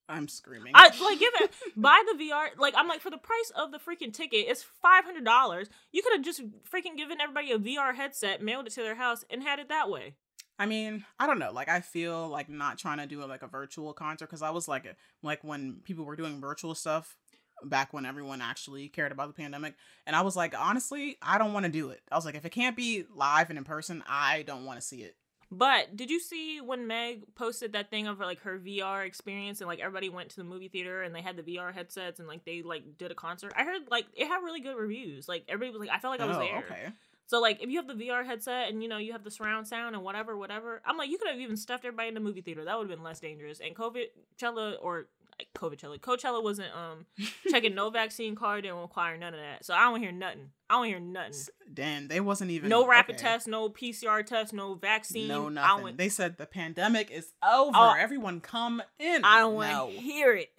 I'm 0.07 0.29
screaming. 0.29 0.71
I 0.75 0.87
like 1.03 1.19
give 1.19 1.33
it 1.41 1.51
buy 1.75 2.01
the 2.09 2.23
VR. 2.23 2.47
Like 2.57 2.73
I'm 2.77 2.87
like 2.87 3.01
for 3.01 3.09
the 3.09 3.17
price 3.17 3.51
of 3.55 3.71
the 3.73 3.79
freaking 3.79 4.13
ticket, 4.13 4.45
it's 4.47 4.63
five 4.81 5.03
hundred 5.03 5.25
dollars. 5.25 5.67
You 5.91 6.03
could 6.03 6.13
have 6.13 6.23
just 6.23 6.41
freaking 6.71 6.95
given 6.95 7.19
everybody 7.19 7.51
a 7.51 7.57
VR 7.59 7.95
headset, 7.95 8.41
mailed 8.41 8.67
it 8.67 8.73
to 8.73 8.81
their 8.81 8.95
house, 8.95 9.25
and 9.29 9.43
had 9.43 9.59
it 9.59 9.67
that 9.67 9.89
way. 9.89 10.15
I 10.57 10.65
mean, 10.65 11.05
I 11.19 11.27
don't 11.27 11.39
know. 11.39 11.51
Like, 11.51 11.69
I 11.69 11.81
feel 11.81 12.27
like 12.27 12.49
not 12.49 12.77
trying 12.77 12.99
to 12.99 13.07
do 13.07 13.23
like 13.25 13.43
a 13.43 13.47
virtual 13.47 13.93
concert 13.93 14.27
because 14.27 14.41
I 14.41 14.51
was 14.51 14.67
like, 14.67 14.95
like 15.21 15.43
when 15.43 15.81
people 15.83 16.05
were 16.05 16.15
doing 16.15 16.39
virtual 16.39 16.75
stuff 16.75 17.17
back 17.63 17.93
when 17.93 18.05
everyone 18.05 18.41
actually 18.41 18.87
cared 18.87 19.11
about 19.11 19.27
the 19.27 19.33
pandemic, 19.33 19.75
and 20.05 20.15
I 20.15 20.21
was 20.21 20.35
like, 20.35 20.53
honestly, 20.57 21.17
I 21.21 21.37
don't 21.37 21.53
want 21.53 21.65
to 21.65 21.71
do 21.71 21.89
it. 21.89 22.01
I 22.11 22.15
was 22.15 22.25
like, 22.25 22.35
if 22.35 22.45
it 22.45 22.51
can't 22.51 22.75
be 22.75 23.05
live 23.13 23.49
and 23.49 23.57
in 23.57 23.65
person, 23.65 24.03
I 24.07 24.43
don't 24.43 24.65
want 24.65 24.79
to 24.79 24.85
see 24.85 25.01
it. 25.01 25.15
But 25.51 25.95
did 25.95 26.09
you 26.09 26.19
see 26.19 26.59
when 26.59 26.87
Meg 26.87 27.23
posted 27.35 27.73
that 27.73 27.89
thing 27.89 28.07
of 28.07 28.19
like 28.19 28.41
her 28.41 28.57
VR 28.57 29.05
experience 29.05 29.61
and 29.61 29.67
like 29.67 29.79
everybody 29.79 30.09
went 30.09 30.29
to 30.29 30.37
the 30.37 30.43
movie 30.43 30.69
theater 30.69 31.03
and 31.03 31.13
they 31.13 31.21
had 31.21 31.37
the 31.37 31.43
VR 31.43 31.73
headsets 31.73 32.19
and 32.19 32.27
like 32.27 32.43
they 32.45 32.61
like 32.61 32.97
did 32.97 33.11
a 33.11 33.15
concert? 33.15 33.53
I 33.55 33.63
heard 33.63 33.83
like 33.89 34.05
it 34.15 34.27
had 34.27 34.39
really 34.39 34.59
good 34.59 34.75
reviews. 34.75 35.29
Like 35.29 35.45
everybody 35.47 35.77
was 35.77 35.87
like, 35.87 35.95
I 35.95 35.99
felt 35.99 36.11
like 36.11 36.21
I 36.21 36.25
was 36.25 36.37
oh, 36.37 36.39
there. 36.39 36.57
okay. 36.57 36.87
So 37.27 37.41
like 37.41 37.61
if 37.61 37.69
you 37.69 37.77
have 37.77 37.87
the 37.87 37.93
VR 37.93 38.25
headset 38.25 38.69
and 38.69 38.83
you 38.83 38.89
know 38.89 38.97
you 38.97 39.11
have 39.13 39.23
the 39.23 39.31
surround 39.31 39.67
sound 39.67 39.95
and 39.95 40.03
whatever, 40.03 40.37
whatever, 40.37 40.81
I'm 40.85 40.97
like 40.97 41.09
you 41.09 41.17
could 41.17 41.29
have 41.29 41.39
even 41.39 41.57
stuffed 41.57 41.85
everybody 41.85 42.09
in 42.09 42.13
the 42.13 42.19
movie 42.19 42.41
theater. 42.41 42.65
That 42.65 42.77
would 42.77 42.89
have 42.89 42.97
been 42.97 43.03
less 43.03 43.19
dangerous. 43.19 43.59
And 43.59 43.75
COVID 43.75 44.05
Coachella 44.39 44.75
or 44.81 45.07
like, 45.39 45.49
Coachella, 45.53 45.99
Coachella 45.99 46.41
wasn't 46.43 46.69
um 46.75 47.05
checking 47.49 47.75
no 47.75 47.89
vaccine 47.89 48.35
card 48.35 48.63
didn't 48.63 48.77
require 48.79 49.17
none 49.17 49.33
of 49.33 49.39
that. 49.39 49.65
So 49.65 49.73
I 49.73 49.89
don't 49.89 49.99
hear 49.99 50.11
nothing. 50.11 50.51
I 50.69 50.75
don't 50.75 50.85
hear 50.85 50.99
nothing. 50.99 51.33
Damn, 51.73 52.07
they 52.07 52.19
wasn't 52.19 52.51
even 52.51 52.69
No 52.69 52.87
rapid 52.87 53.15
okay. 53.15 53.23
test, 53.23 53.47
no 53.47 53.69
PCR 53.69 54.25
test, 54.25 54.53
no 54.53 54.75
vaccine. 54.75 55.27
No 55.27 55.47
I 55.47 55.49
nothing. 55.49 55.83
went, 55.83 55.97
They 55.97 56.09
said 56.09 56.37
the 56.37 56.45
pandemic 56.45 57.11
is 57.11 57.33
over. 57.43 57.71
Oh. 57.75 57.95
Everyone 57.99 58.39
come 58.39 58.81
in. 58.99 59.23
I 59.25 59.39
don't 59.39 59.53
no. 59.53 59.85
want 59.85 59.95
to 59.95 60.01
hear 60.01 60.33
it. 60.35 60.51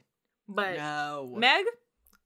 But 0.49 0.77
no. 0.77 1.35
Meg, 1.37 1.65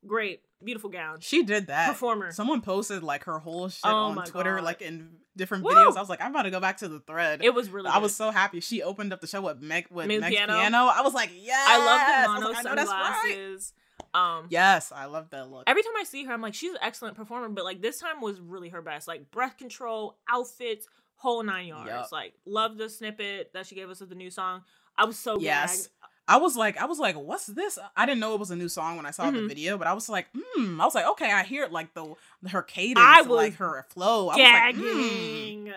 great, 0.07 0.43
beautiful 0.65 0.91
gown, 0.91 1.19
she 1.21 1.43
did 1.43 1.69
that. 1.69 1.89
performer. 1.89 2.33
Someone 2.33 2.61
posted 2.61 3.03
like 3.03 3.25
her 3.25 3.39
whole 3.39 3.69
shit 3.69 3.81
Oh 3.85 3.89
on 4.19 4.25
Twitter, 4.25 4.57
God. 4.57 4.65
like 4.65 4.83
in 4.83 5.11
different 5.37 5.65
Woo! 5.65 5.73
videos. 5.73 5.97
I 5.97 6.01
was 6.01 6.09
like, 6.09 6.21
I'm 6.21 6.31
about 6.33 6.43
to 6.43 6.51
go 6.51 6.61
back 6.61 6.79
to 6.79 6.89
the 6.89 7.01
thread. 7.01 7.43
It 7.45 7.55
was 7.55 7.71
really. 7.71 7.89
I 7.89 7.99
was 7.99 8.15
so 8.15 8.31
happy. 8.31 8.61
She 8.61 8.83
opened 8.83 9.13
up 9.13 9.21
the 9.21 9.27
show 9.27 9.41
with 9.43 9.61
Meg 9.61 9.87
with 9.91 10.07
Meg 10.09 10.21
Meg's 10.21 10.35
Piano. 10.37 10.55
piano. 10.55 10.77
I 10.95 11.03
was 11.03 11.15
like, 11.15 11.31
yes. 11.35 11.67
I 11.69 11.79
love 11.79 12.01
the 12.01 12.41
mono 12.41 12.53
like, 12.53 12.59
I 12.59 12.69
know 12.69 12.75
that's 12.75 12.91
right. 12.91 13.73
Um, 14.13 14.47
Yes, 14.49 14.93
I 14.95 15.05
love 15.05 15.31
that 15.31 15.51
look. 15.51 15.65
every 15.67 15.83
time 15.83 15.93
I 15.99 16.05
see 16.05 16.25
her, 16.25 16.33
I'm 16.33 16.41
like, 16.41 16.55
she's 16.55 16.73
an 16.73 16.79
excellent 16.83 17.17
performer. 17.17 17.49
But 17.49 17.65
like 17.65 17.81
this 17.81 17.99
time 18.01 18.21
was 18.21 18.41
really 18.41 18.71
her 18.71 18.83
best. 18.83 19.07
Like 19.07 19.31
breath 19.31 19.57
control, 19.57 20.19
outfits, 20.29 20.87
whole 21.15 21.43
nine 21.43 21.69
yards. 21.69 21.89
Yup. 21.91 22.13
Like 22.13 22.35
love 22.45 22.77
the 22.77 22.89
snippet 22.89 23.53
that 23.55 23.67
she 23.67 23.75
gave 23.75 23.89
us 23.91 24.01
of 24.01 24.09
the 24.09 24.15
new 24.15 24.31
song. 24.31 24.63
I 24.99 25.05
was 25.05 25.19
so 25.19 25.39
Yes. 25.39 25.77
gagged. 25.83 25.89
I 26.31 26.37
was 26.37 26.57
like, 26.57 26.77
I 26.77 26.85
was 26.85 27.01
like, 27.01 27.17
what's 27.17 27.47
this? 27.47 27.77
I 27.97 28.07
didn't 28.07 28.21
know 28.21 28.35
it 28.35 28.39
was 28.41 28.53
a 28.53 28.57
new 28.57 28.69
song 28.69 28.97
when 28.97 29.05
I 29.05 29.11
saw 29.11 29.29
the 29.33 29.39
Mhm. 29.39 29.49
video, 29.49 29.77
but 29.77 29.89
I 29.89 29.95
was 29.95 30.09
like, 30.09 30.29
hmm. 30.33 30.81
I 30.81 30.85
was 30.85 30.95
like, 30.95 31.05
okay, 31.09 31.33
I 31.33 31.43
hear 31.43 31.65
it 31.65 31.73
like 31.73 31.93
the 31.93 32.15
her 32.51 32.63
cadence, 32.63 33.01
I 33.05 33.21
and, 33.23 33.31
like 33.31 33.57
her 33.57 33.85
flow. 33.91 34.29
I 34.29 34.37
was 34.37 34.39
like, 34.39 34.75
hmm. 34.77 35.71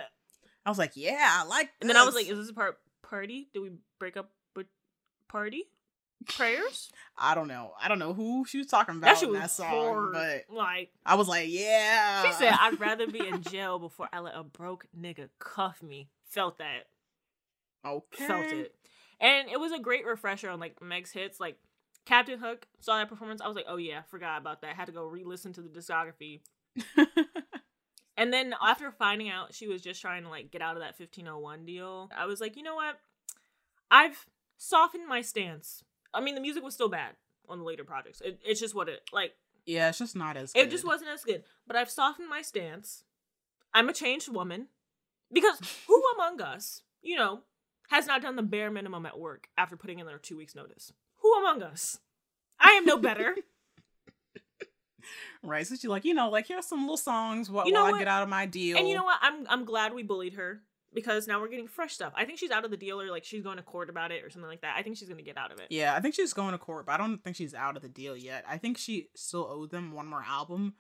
I 0.63 0.69
was 0.69 0.77
like, 0.77 0.91
yeah, 0.95 1.27
I 1.41 1.45
like. 1.45 1.71
And 1.81 1.89
then 1.89 1.97
I 1.97 2.05
was 2.05 2.13
like, 2.13 2.29
is 2.29 2.37
this 2.37 2.49
a 2.49 2.53
part 2.53 2.77
party? 3.01 3.49
Did 3.51 3.61
we 3.61 3.71
break 3.97 4.15
up 4.15 4.29
with 4.55 4.67
party? 5.27 5.63
Prayers? 6.27 6.91
I 7.17 7.33
don't 7.33 7.47
know. 7.47 7.73
I 7.81 7.87
don't 7.87 7.97
know 7.99 8.13
who 8.13 8.45
she 8.45 8.59
was 8.59 8.67
talking 8.67 8.97
about 8.97 9.07
that 9.07 9.17
shit 9.17 9.29
in 9.29 9.33
that 9.33 9.49
song, 9.49 9.69
hard. 9.69 10.13
but 10.13 10.55
like 10.55 10.91
I 11.03 11.15
was 11.15 11.27
like, 11.27 11.47
yeah. 11.49 12.25
she 12.27 12.33
said, 12.33 12.53
I'd 12.59 12.79
rather 12.79 13.07
be 13.07 13.27
in 13.27 13.41
jail 13.41 13.79
before 13.79 14.07
I 14.13 14.19
let 14.19 14.35
a 14.35 14.43
broke 14.43 14.85
nigga 14.95 15.29
cuff 15.39 15.81
me. 15.81 16.09
Felt 16.27 16.59
that. 16.59 16.85
okay. 17.83 18.27
Felt 18.27 18.51
it. 18.51 18.75
And 19.23 19.49
it 19.49 19.59
was 19.59 19.71
a 19.71 19.79
great 19.79 20.05
refresher 20.05 20.49
on 20.49 20.59
like 20.59 20.79
Meg's 20.81 21.11
hits. 21.11 21.39
Like 21.39 21.57
Captain 22.05 22.37
Hook 22.37 22.67
saw 22.79 22.97
that 22.97 23.09
performance. 23.09 23.41
I 23.41 23.47
was 23.47 23.55
like, 23.55 23.65
oh 23.67 23.77
yeah, 23.77 24.03
forgot 24.03 24.39
about 24.39 24.61
that. 24.61 24.75
Had 24.75 24.85
to 24.85 24.91
go 24.91 25.05
re-listen 25.05 25.53
to 25.53 25.61
the 25.61 25.69
discography. 25.69 26.41
And 28.17 28.31
then 28.31 28.53
after 28.61 28.91
finding 28.91 29.29
out 29.29 29.53
she 29.53 29.67
was 29.67 29.81
just 29.81 30.01
trying 30.01 30.23
to 30.23 30.29
like 30.29 30.51
get 30.51 30.61
out 30.61 30.75
of 30.75 30.81
that 30.81 30.99
1501 30.99 31.65
deal, 31.65 32.09
I 32.15 32.25
was 32.25 32.39
like, 32.39 32.55
you 32.55 32.63
know 32.63 32.75
what? 32.75 32.99
I've 33.89 34.25
softened 34.57 35.07
my 35.07 35.21
stance. 35.21 35.83
I 36.13 36.21
mean, 36.21 36.35
the 36.35 36.41
music 36.41 36.63
was 36.63 36.73
still 36.73 36.89
bad 36.89 37.15
on 37.49 37.59
the 37.59 37.65
later 37.65 37.83
projects. 37.83 38.21
It, 38.21 38.39
it's 38.45 38.59
just 38.59 38.75
what 38.75 38.87
it 38.89 39.01
like. 39.11 39.33
yeah, 39.65 39.89
it's 39.89 39.97
just 39.97 40.15
not 40.15 40.37
as. 40.37 40.51
It 40.55 40.69
just 40.69 40.85
wasn't 40.85 41.09
as 41.09 41.23
good. 41.23 41.43
But 41.65 41.75
I've 41.75 41.89
softened 41.89 42.29
my 42.29 42.41
stance. 42.41 43.03
I'm 43.73 43.89
a 43.89 43.93
changed 43.93 44.31
woman 44.31 44.67
because 45.31 45.57
who 45.87 46.03
among 46.15 46.39
us, 46.39 46.83
you 47.01 47.15
know, 47.15 47.41
has 47.89 48.07
not 48.07 48.21
done 48.21 48.35
the 48.35 48.43
bare 48.43 48.71
minimum 48.71 49.05
at 49.05 49.19
work 49.19 49.47
after 49.57 49.77
putting 49.77 49.99
in 49.99 50.07
their 50.07 50.17
two 50.17 50.37
weeks 50.37 50.55
notice? 50.55 50.93
Who 51.21 51.33
among 51.35 51.61
us? 51.63 51.99
I 52.59 52.71
am 52.71 52.85
no 52.85 52.97
better. 52.97 53.35
right. 55.43 55.65
So 55.67 55.75
she's 55.75 55.85
like, 55.85 56.05
you 56.05 56.13
know, 56.13 56.29
like 56.29 56.47
here's 56.47 56.65
some 56.65 56.81
little 56.81 56.97
songs 56.97 57.49
while, 57.49 57.65
You 57.65 57.73
know 57.73 57.83
while 57.83 57.95
I 57.95 57.99
get 57.99 58.07
out 58.07 58.23
of 58.23 58.29
my 58.29 58.45
deal. 58.45 58.77
And 58.77 58.87
you 58.87 58.95
know 58.95 59.03
what? 59.03 59.19
I'm 59.21 59.45
I'm 59.47 59.65
glad 59.65 59.93
we 59.93 60.03
bullied 60.03 60.33
her 60.33 60.61
because 60.93 61.27
now 61.27 61.41
we're 61.41 61.49
getting 61.49 61.67
fresh 61.67 61.93
stuff. 61.93 62.13
I 62.15 62.25
think 62.25 62.39
she's 62.39 62.51
out 62.51 62.65
of 62.65 62.71
the 62.71 62.77
deal 62.77 63.01
or 63.01 63.09
like 63.09 63.25
she's 63.25 63.43
going 63.43 63.57
to 63.57 63.63
court 63.63 63.89
about 63.89 64.11
it 64.11 64.23
or 64.23 64.29
something 64.29 64.49
like 64.49 64.61
that. 64.61 64.75
I 64.77 64.83
think 64.83 64.97
she's 64.97 65.09
gonna 65.09 65.21
get 65.23 65.37
out 65.37 65.51
of 65.51 65.59
it. 65.59 65.67
Yeah, 65.69 65.95
I 65.95 65.99
think 65.99 66.15
she's 66.15 66.33
going 66.33 66.51
to 66.51 66.57
court, 66.57 66.85
but 66.85 66.93
I 66.93 66.97
don't 66.97 67.23
think 67.23 67.35
she's 67.35 67.53
out 67.53 67.75
of 67.75 67.81
the 67.81 67.89
deal 67.89 68.15
yet. 68.15 68.45
I 68.47 68.57
think 68.57 68.77
she 68.77 69.09
still 69.15 69.47
owed 69.49 69.71
them 69.71 69.91
one 69.91 70.07
more 70.07 70.23
album. 70.27 70.75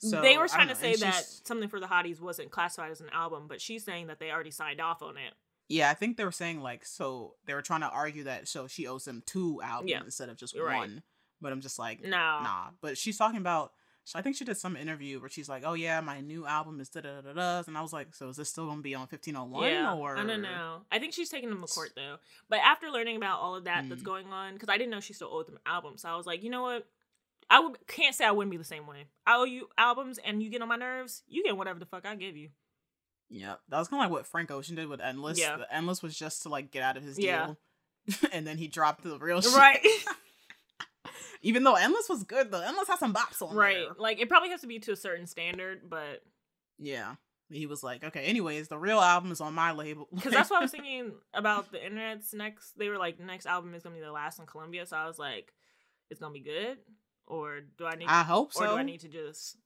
So 0.00 0.20
they 0.20 0.36
were 0.36 0.48
trying 0.48 0.68
to 0.68 0.74
say 0.74 0.92
and 0.92 1.02
that 1.02 1.14
she's- 1.14 1.40
something 1.44 1.68
for 1.68 1.80
the 1.80 1.86
hotties 1.86 2.20
wasn't 2.20 2.50
classified 2.50 2.90
as 2.90 3.00
an 3.00 3.08
album, 3.12 3.46
but 3.48 3.60
she's 3.60 3.84
saying 3.84 4.08
that 4.08 4.18
they 4.18 4.30
already 4.30 4.50
signed 4.50 4.80
off 4.80 5.02
on 5.02 5.16
it. 5.16 5.32
Yeah, 5.68 5.90
I 5.90 5.94
think 5.94 6.16
they 6.16 6.24
were 6.24 6.32
saying 6.32 6.60
like 6.60 6.84
so 6.84 7.34
they 7.46 7.54
were 7.54 7.62
trying 7.62 7.80
to 7.80 7.88
argue 7.88 8.24
that 8.24 8.48
so 8.48 8.66
she 8.66 8.86
owes 8.86 9.04
them 9.04 9.22
two 9.26 9.60
albums 9.62 9.90
Yeah. 9.90 10.00
instead 10.04 10.28
of 10.28 10.36
just 10.36 10.56
Right. 10.56 10.76
one. 10.76 11.02
But 11.40 11.52
I'm 11.52 11.60
just 11.60 11.78
like, 11.78 12.02
No. 12.02 12.08
nah. 12.10 12.70
But 12.80 12.96
she's 12.98 13.16
talking 13.18 13.38
about. 13.38 13.72
So 14.06 14.18
I 14.18 14.22
think 14.22 14.36
she 14.36 14.44
did 14.44 14.58
some 14.58 14.76
interview 14.76 15.18
where 15.18 15.30
she's 15.30 15.48
like, 15.48 15.62
"Oh 15.64 15.72
yeah, 15.72 15.98
my 16.02 16.20
new 16.20 16.44
album 16.46 16.78
is 16.78 16.90
da 16.90 17.00
da 17.00 17.22
da 17.22 17.32
da," 17.32 17.62
and 17.66 17.76
I 17.78 17.80
was 17.80 17.90
like, 17.94 18.14
"So 18.14 18.28
is 18.28 18.36
this 18.36 18.50
still 18.50 18.66
gonna 18.66 18.82
be 18.82 18.94
on 18.94 19.06
1501 19.06 19.64
yeah, 19.70 19.94
or?" 19.94 20.18
I 20.18 20.24
don't 20.26 20.42
know. 20.42 20.82
I 20.92 20.98
think 20.98 21.14
she's 21.14 21.30
taking 21.30 21.48
them 21.48 21.62
to 21.62 21.66
court 21.66 21.92
though. 21.96 22.18
But 22.50 22.58
after 22.58 22.90
learning 22.90 23.16
about 23.16 23.40
all 23.40 23.54
of 23.54 23.64
that 23.64 23.88
that's 23.88 24.02
Mm. 24.02 24.04
going 24.04 24.26
on, 24.30 24.52
because 24.52 24.68
I 24.68 24.76
didn't 24.76 24.90
know 24.90 25.00
she 25.00 25.14
still 25.14 25.28
owed 25.32 25.46
them 25.46 25.58
albums, 25.64 26.02
so 26.02 26.10
I 26.10 26.16
was 26.16 26.26
like, 26.26 26.42
you 26.42 26.50
know 26.50 26.60
what? 26.60 26.86
I 27.48 27.60
would 27.60 27.86
can't 27.86 28.14
say 28.14 28.26
I 28.26 28.30
wouldn't 28.30 28.50
be 28.50 28.58
the 28.58 28.64
same 28.64 28.86
way. 28.86 29.06
I 29.26 29.36
owe 29.36 29.44
you 29.44 29.70
albums, 29.78 30.18
and 30.18 30.42
you 30.42 30.50
get 30.50 30.60
on 30.60 30.68
my 30.68 30.76
nerves. 30.76 31.22
You 31.26 31.42
get 31.42 31.56
whatever 31.56 31.78
the 31.78 31.86
fuck 31.86 32.04
I 32.04 32.14
give 32.14 32.36
you. 32.36 32.50
Yeah, 33.30 33.54
that 33.68 33.78
was 33.78 33.88
kind 33.88 34.02
of 34.04 34.10
like 34.10 34.16
what 34.18 34.26
Frank 34.26 34.50
Ocean 34.50 34.76
did 34.76 34.88
with 34.88 35.00
Endless. 35.00 35.38
Yeah. 35.40 35.56
The 35.56 35.74
Endless 35.74 36.02
was 36.02 36.16
just 36.16 36.42
to 36.42 36.48
like 36.48 36.70
get 36.70 36.82
out 36.82 36.96
of 36.96 37.02
his 37.02 37.18
Yeah. 37.18 37.46
deal, 37.46 37.58
and 38.32 38.46
then 38.46 38.58
he 38.58 38.68
dropped 38.68 39.02
the 39.02 39.18
real 39.18 39.40
shit. 39.40 39.54
Right. 39.54 39.80
Even 41.42 41.62
though 41.64 41.74
Endless 41.74 42.08
was 42.08 42.22
good, 42.22 42.50
though 42.50 42.60
Endless 42.62 42.88
has 42.88 42.98
some 42.98 43.12
bops 43.14 43.42
on 43.42 43.54
it. 43.54 43.58
right. 43.58 43.76
there. 43.76 43.94
Like 43.98 44.20
it 44.20 44.28
probably 44.28 44.50
has 44.50 44.60
to 44.62 44.66
be 44.66 44.78
to 44.80 44.92
a 44.92 44.96
certain 44.96 45.26
standard, 45.26 45.82
but 45.88 46.22
Yeah, 46.78 47.16
he 47.50 47.66
was 47.66 47.82
like, 47.82 48.02
okay. 48.04 48.24
Anyways, 48.24 48.68
the 48.68 48.78
real 48.78 48.98
album 49.00 49.30
is 49.32 49.40
on 49.40 49.52
my 49.54 49.72
label. 49.72 50.08
because 50.14 50.32
that's 50.32 50.50
what 50.50 50.60
I 50.60 50.62
was 50.62 50.70
thinking 50.70 51.12
about 51.34 51.70
the 51.72 51.84
internet's 51.84 52.32
next. 52.32 52.78
They 52.78 52.88
were 52.88 52.98
like, 52.98 53.20
next 53.20 53.46
album 53.46 53.74
is 53.74 53.82
gonna 53.82 53.94
be 53.96 54.00
the 54.00 54.12
last 54.12 54.38
in 54.38 54.46
Columbia, 54.46 54.86
so 54.86 54.96
I 54.96 55.06
was 55.06 55.18
like, 55.18 55.52
it's 56.10 56.20
gonna 56.20 56.32
be 56.32 56.40
good, 56.40 56.78
or 57.26 57.60
do 57.78 57.84
I 57.86 57.96
need? 57.96 58.08
I 58.08 58.22
hope 58.22 58.52
so. 58.54 58.64
or 58.64 58.68
do. 58.68 58.74
I 58.76 58.82
need 58.82 59.00
to 59.00 59.08
just? 59.08 59.56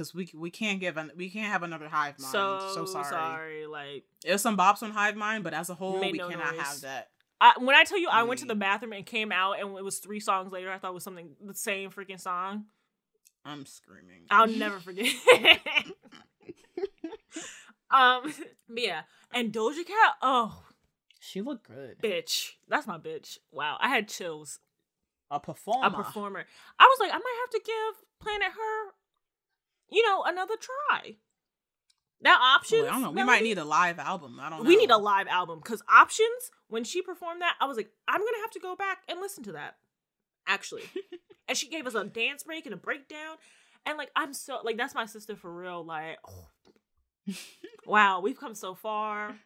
Because 0.00 0.14
we 0.14 0.30
we 0.34 0.48
can't 0.50 0.80
give 0.80 0.96
an, 0.96 1.10
we 1.14 1.28
can't 1.28 1.52
have 1.52 1.62
another 1.62 1.86
Hive 1.86 2.18
Mind. 2.18 2.32
So, 2.32 2.70
So, 2.74 2.86
sorry. 2.86 3.04
sorry. 3.04 3.66
Like 3.66 4.04
There's 4.24 4.40
some 4.40 4.56
bops 4.56 4.82
on 4.82 4.92
Hive 4.92 5.14
Mind, 5.14 5.44
but 5.44 5.52
as 5.52 5.68
a 5.68 5.74
whole, 5.74 6.00
we 6.00 6.12
no 6.12 6.30
cannot 6.30 6.54
noise. 6.56 6.64
have 6.66 6.80
that. 6.80 7.08
I, 7.38 7.52
when 7.58 7.76
I 7.76 7.84
tell 7.84 7.98
you 7.98 8.08
I 8.10 8.22
went 8.22 8.40
to 8.40 8.46
the 8.46 8.54
bathroom 8.54 8.94
and 8.94 9.04
came 9.04 9.30
out 9.30 9.60
and 9.60 9.76
it 9.76 9.84
was 9.84 9.98
three 9.98 10.18
songs 10.20 10.52
later, 10.52 10.72
I 10.72 10.78
thought 10.78 10.92
it 10.92 10.94
was 10.94 11.04
something 11.04 11.36
the 11.44 11.52
same 11.54 11.90
freaking 11.90 12.18
song. 12.18 12.64
I'm 13.44 13.66
screaming. 13.66 14.22
I'll 14.30 14.46
never 14.46 14.80
forget. 14.80 15.06
um, 17.90 18.22
but 18.68 18.82
yeah, 18.82 19.02
and 19.34 19.52
Doja 19.52 19.84
Cat. 19.86 20.14
Oh, 20.22 20.62
She 21.18 21.42
looked 21.42 21.68
good. 21.68 21.98
bitch, 22.02 22.52
that's 22.68 22.86
my 22.86 22.96
bitch. 22.96 23.36
Wow, 23.52 23.76
I 23.80 23.88
had 23.88 24.08
chills. 24.08 24.60
A 25.30 25.38
performer. 25.38 25.86
A 25.86 25.90
performer. 25.90 26.44
I 26.78 26.84
was 26.84 26.98
like, 27.00 27.10
I 27.12 27.18
might 27.18 27.38
have 27.42 27.50
to 27.50 27.60
give 27.66 27.94
Planet 28.20 28.48
Her, 28.52 28.92
you 29.90 30.06
know, 30.06 30.22
another 30.24 30.54
try. 30.56 31.16
That 32.22 32.38
options. 32.40 32.82
Well, 32.82 32.90
I 32.90 32.92
don't 32.94 33.02
know. 33.02 33.10
We 33.10 33.14
Melody? 33.16 33.32
might 33.38 33.42
need 33.42 33.58
a 33.58 33.64
live 33.64 33.98
album. 33.98 34.38
I 34.40 34.50
don't 34.50 34.62
know. 34.62 34.68
We 34.68 34.76
need 34.76 34.90
a 34.90 34.98
live 34.98 35.26
album 35.26 35.60
because 35.62 35.82
options. 35.88 36.50
When 36.68 36.84
she 36.84 37.02
performed 37.02 37.40
that, 37.40 37.56
I 37.60 37.66
was 37.66 37.76
like, 37.76 37.90
I'm 38.06 38.20
gonna 38.20 38.40
have 38.42 38.50
to 38.52 38.60
go 38.60 38.76
back 38.76 38.98
and 39.08 39.20
listen 39.20 39.42
to 39.44 39.52
that. 39.52 39.76
Actually, 40.46 40.82
and 41.48 41.56
she 41.56 41.68
gave 41.68 41.86
us 41.86 41.94
a 41.94 42.04
dance 42.04 42.42
break 42.42 42.66
and 42.66 42.74
a 42.74 42.76
breakdown, 42.76 43.36
and 43.86 43.96
like 43.96 44.10
I'm 44.14 44.34
so 44.34 44.58
like 44.62 44.76
that's 44.76 44.94
my 44.94 45.06
sister 45.06 45.34
for 45.34 45.52
real. 45.52 45.84
Like, 45.84 46.18
oh. 46.28 46.48
wow, 47.86 48.20
we've 48.20 48.38
come 48.38 48.54
so 48.54 48.74
far. 48.74 49.36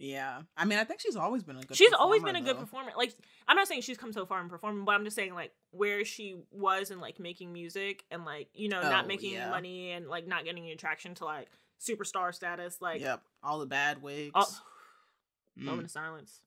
Yeah, 0.00 0.42
I 0.56 0.64
mean, 0.64 0.78
I 0.78 0.84
think 0.84 1.00
she's 1.00 1.16
always 1.16 1.42
been 1.42 1.56
a 1.56 1.60
good. 1.62 1.76
she's 1.76 1.92
always 1.92 2.22
been 2.22 2.36
a 2.36 2.40
good 2.40 2.56
performer. 2.56 2.92
Like, 2.96 3.14
I'm 3.48 3.56
not 3.56 3.66
saying 3.66 3.80
she's 3.82 3.98
come 3.98 4.12
so 4.12 4.24
far 4.26 4.40
in 4.40 4.48
performing, 4.48 4.84
but 4.84 4.92
I'm 4.94 5.02
just 5.04 5.16
saying 5.16 5.34
like 5.34 5.52
where 5.72 6.04
she 6.04 6.36
was 6.52 6.92
in 6.92 7.00
like 7.00 7.18
making 7.18 7.52
music 7.52 8.04
and 8.10 8.24
like 8.24 8.48
you 8.54 8.68
know 8.68 8.80
not 8.80 9.04
Oh, 9.04 9.08
making 9.08 9.32
yeah. 9.32 9.50
money 9.50 9.90
and 9.90 10.06
like 10.06 10.26
not 10.28 10.44
getting 10.44 10.62
any 10.62 10.72
attraction 10.72 11.14
to 11.16 11.24
like 11.24 11.48
superstar 11.80 12.32
status. 12.32 12.80
Like, 12.80 13.00
yep, 13.00 13.22
all 13.42 13.58
the 13.58 13.66
bad 13.66 14.00
wigs. 14.00 14.32
oh, 14.36 14.58
Mm. 15.58 15.64
moment 15.64 15.84
of 15.86 15.90
silence. 15.90 16.40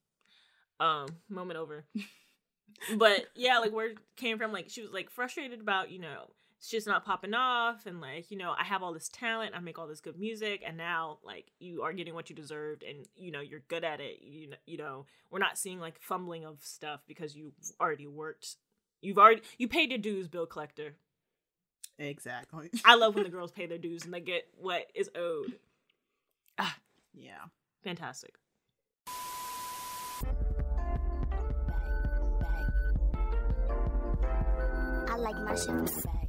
Um, 0.80 1.06
moment 1.28 1.58
over. 1.58 1.84
but 2.96 3.26
yeah, 3.34 3.58
like 3.58 3.72
where 3.72 3.88
it 3.90 3.98
came 4.16 4.38
from, 4.38 4.52
like 4.52 4.70
she 4.70 4.80
was 4.80 4.90
like 4.90 5.10
frustrated 5.10 5.60
about, 5.60 5.90
you 5.90 5.98
know, 5.98 6.30
it's 6.62 6.70
just 6.70 6.86
not 6.86 7.04
popping 7.04 7.34
off 7.34 7.86
and 7.86 8.00
like, 8.00 8.30
you 8.30 8.38
know, 8.38 8.54
I 8.56 8.62
have 8.62 8.84
all 8.84 8.92
this 8.92 9.08
talent, 9.08 9.52
I 9.52 9.58
make 9.58 9.80
all 9.80 9.88
this 9.88 10.00
good 10.00 10.16
music, 10.16 10.62
and 10.64 10.76
now 10.76 11.18
like 11.24 11.50
you 11.58 11.82
are 11.82 11.92
getting 11.92 12.14
what 12.14 12.30
you 12.30 12.36
deserved 12.36 12.84
and 12.84 13.04
you 13.16 13.32
know, 13.32 13.40
you're 13.40 13.64
good 13.66 13.82
at 13.82 13.98
it. 13.98 14.20
You 14.22 14.50
know, 14.50 14.56
you 14.64 14.76
know, 14.76 15.06
we're 15.28 15.40
not 15.40 15.58
seeing 15.58 15.80
like 15.80 16.00
fumbling 16.00 16.44
of 16.44 16.58
stuff 16.62 17.00
because 17.08 17.34
you've 17.34 17.54
already 17.80 18.06
worked. 18.06 18.58
You've 19.00 19.18
already 19.18 19.42
you 19.58 19.66
paid 19.66 19.90
your 19.90 19.98
dues, 19.98 20.28
bill 20.28 20.46
collector. 20.46 20.94
Exactly. 21.98 22.70
I 22.84 22.94
love 22.94 23.16
when 23.16 23.24
the 23.24 23.30
girls 23.30 23.50
pay 23.50 23.66
their 23.66 23.76
dues 23.76 24.04
and 24.04 24.14
they 24.14 24.20
get 24.20 24.44
what 24.56 24.86
is 24.94 25.10
owed. 25.16 25.58
Ah, 26.58 26.76
yeah. 27.12 27.42
Fantastic. 27.82 28.34
I 35.08 35.16
like 35.16 35.36
my 35.44 35.56
shit. 35.56 36.21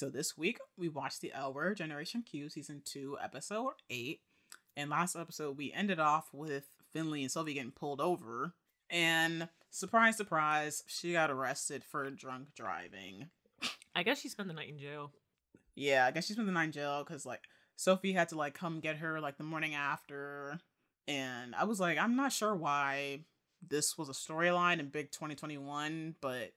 So 0.00 0.08
this 0.08 0.34
week 0.34 0.56
we 0.78 0.88
watched 0.88 1.20
the 1.20 1.30
L 1.34 1.52
Word 1.52 1.76
Generation 1.76 2.22
Q 2.22 2.48
season 2.48 2.80
two, 2.86 3.18
episode 3.22 3.74
eight. 3.90 4.20
And 4.74 4.88
last 4.88 5.14
episode 5.14 5.58
we 5.58 5.74
ended 5.74 6.00
off 6.00 6.30
with 6.32 6.70
Finley 6.90 7.20
and 7.20 7.30
Sophie 7.30 7.52
getting 7.52 7.70
pulled 7.70 8.00
over. 8.00 8.54
And 8.88 9.50
surprise, 9.68 10.16
surprise, 10.16 10.82
she 10.86 11.12
got 11.12 11.30
arrested 11.30 11.84
for 11.84 12.10
drunk 12.10 12.54
driving. 12.56 13.28
I 13.94 14.02
guess 14.02 14.18
she 14.18 14.30
spent 14.30 14.48
the 14.48 14.54
night 14.54 14.70
in 14.70 14.78
jail. 14.78 15.12
Yeah, 15.74 16.06
I 16.06 16.12
guess 16.12 16.26
she 16.26 16.32
spent 16.32 16.46
the 16.46 16.52
night 16.52 16.64
in 16.64 16.72
jail 16.72 17.04
because 17.06 17.26
like 17.26 17.42
Sophie 17.76 18.14
had 18.14 18.30
to 18.30 18.38
like 18.38 18.54
come 18.54 18.80
get 18.80 18.96
her 18.96 19.20
like 19.20 19.36
the 19.36 19.44
morning 19.44 19.74
after. 19.74 20.60
And 21.08 21.54
I 21.54 21.64
was 21.64 21.78
like, 21.78 21.98
I'm 21.98 22.16
not 22.16 22.32
sure 22.32 22.56
why 22.56 23.26
this 23.68 23.98
was 23.98 24.08
a 24.08 24.12
storyline 24.12 24.80
in 24.80 24.88
Big 24.88 25.10
2021, 25.10 26.14
but 26.22 26.52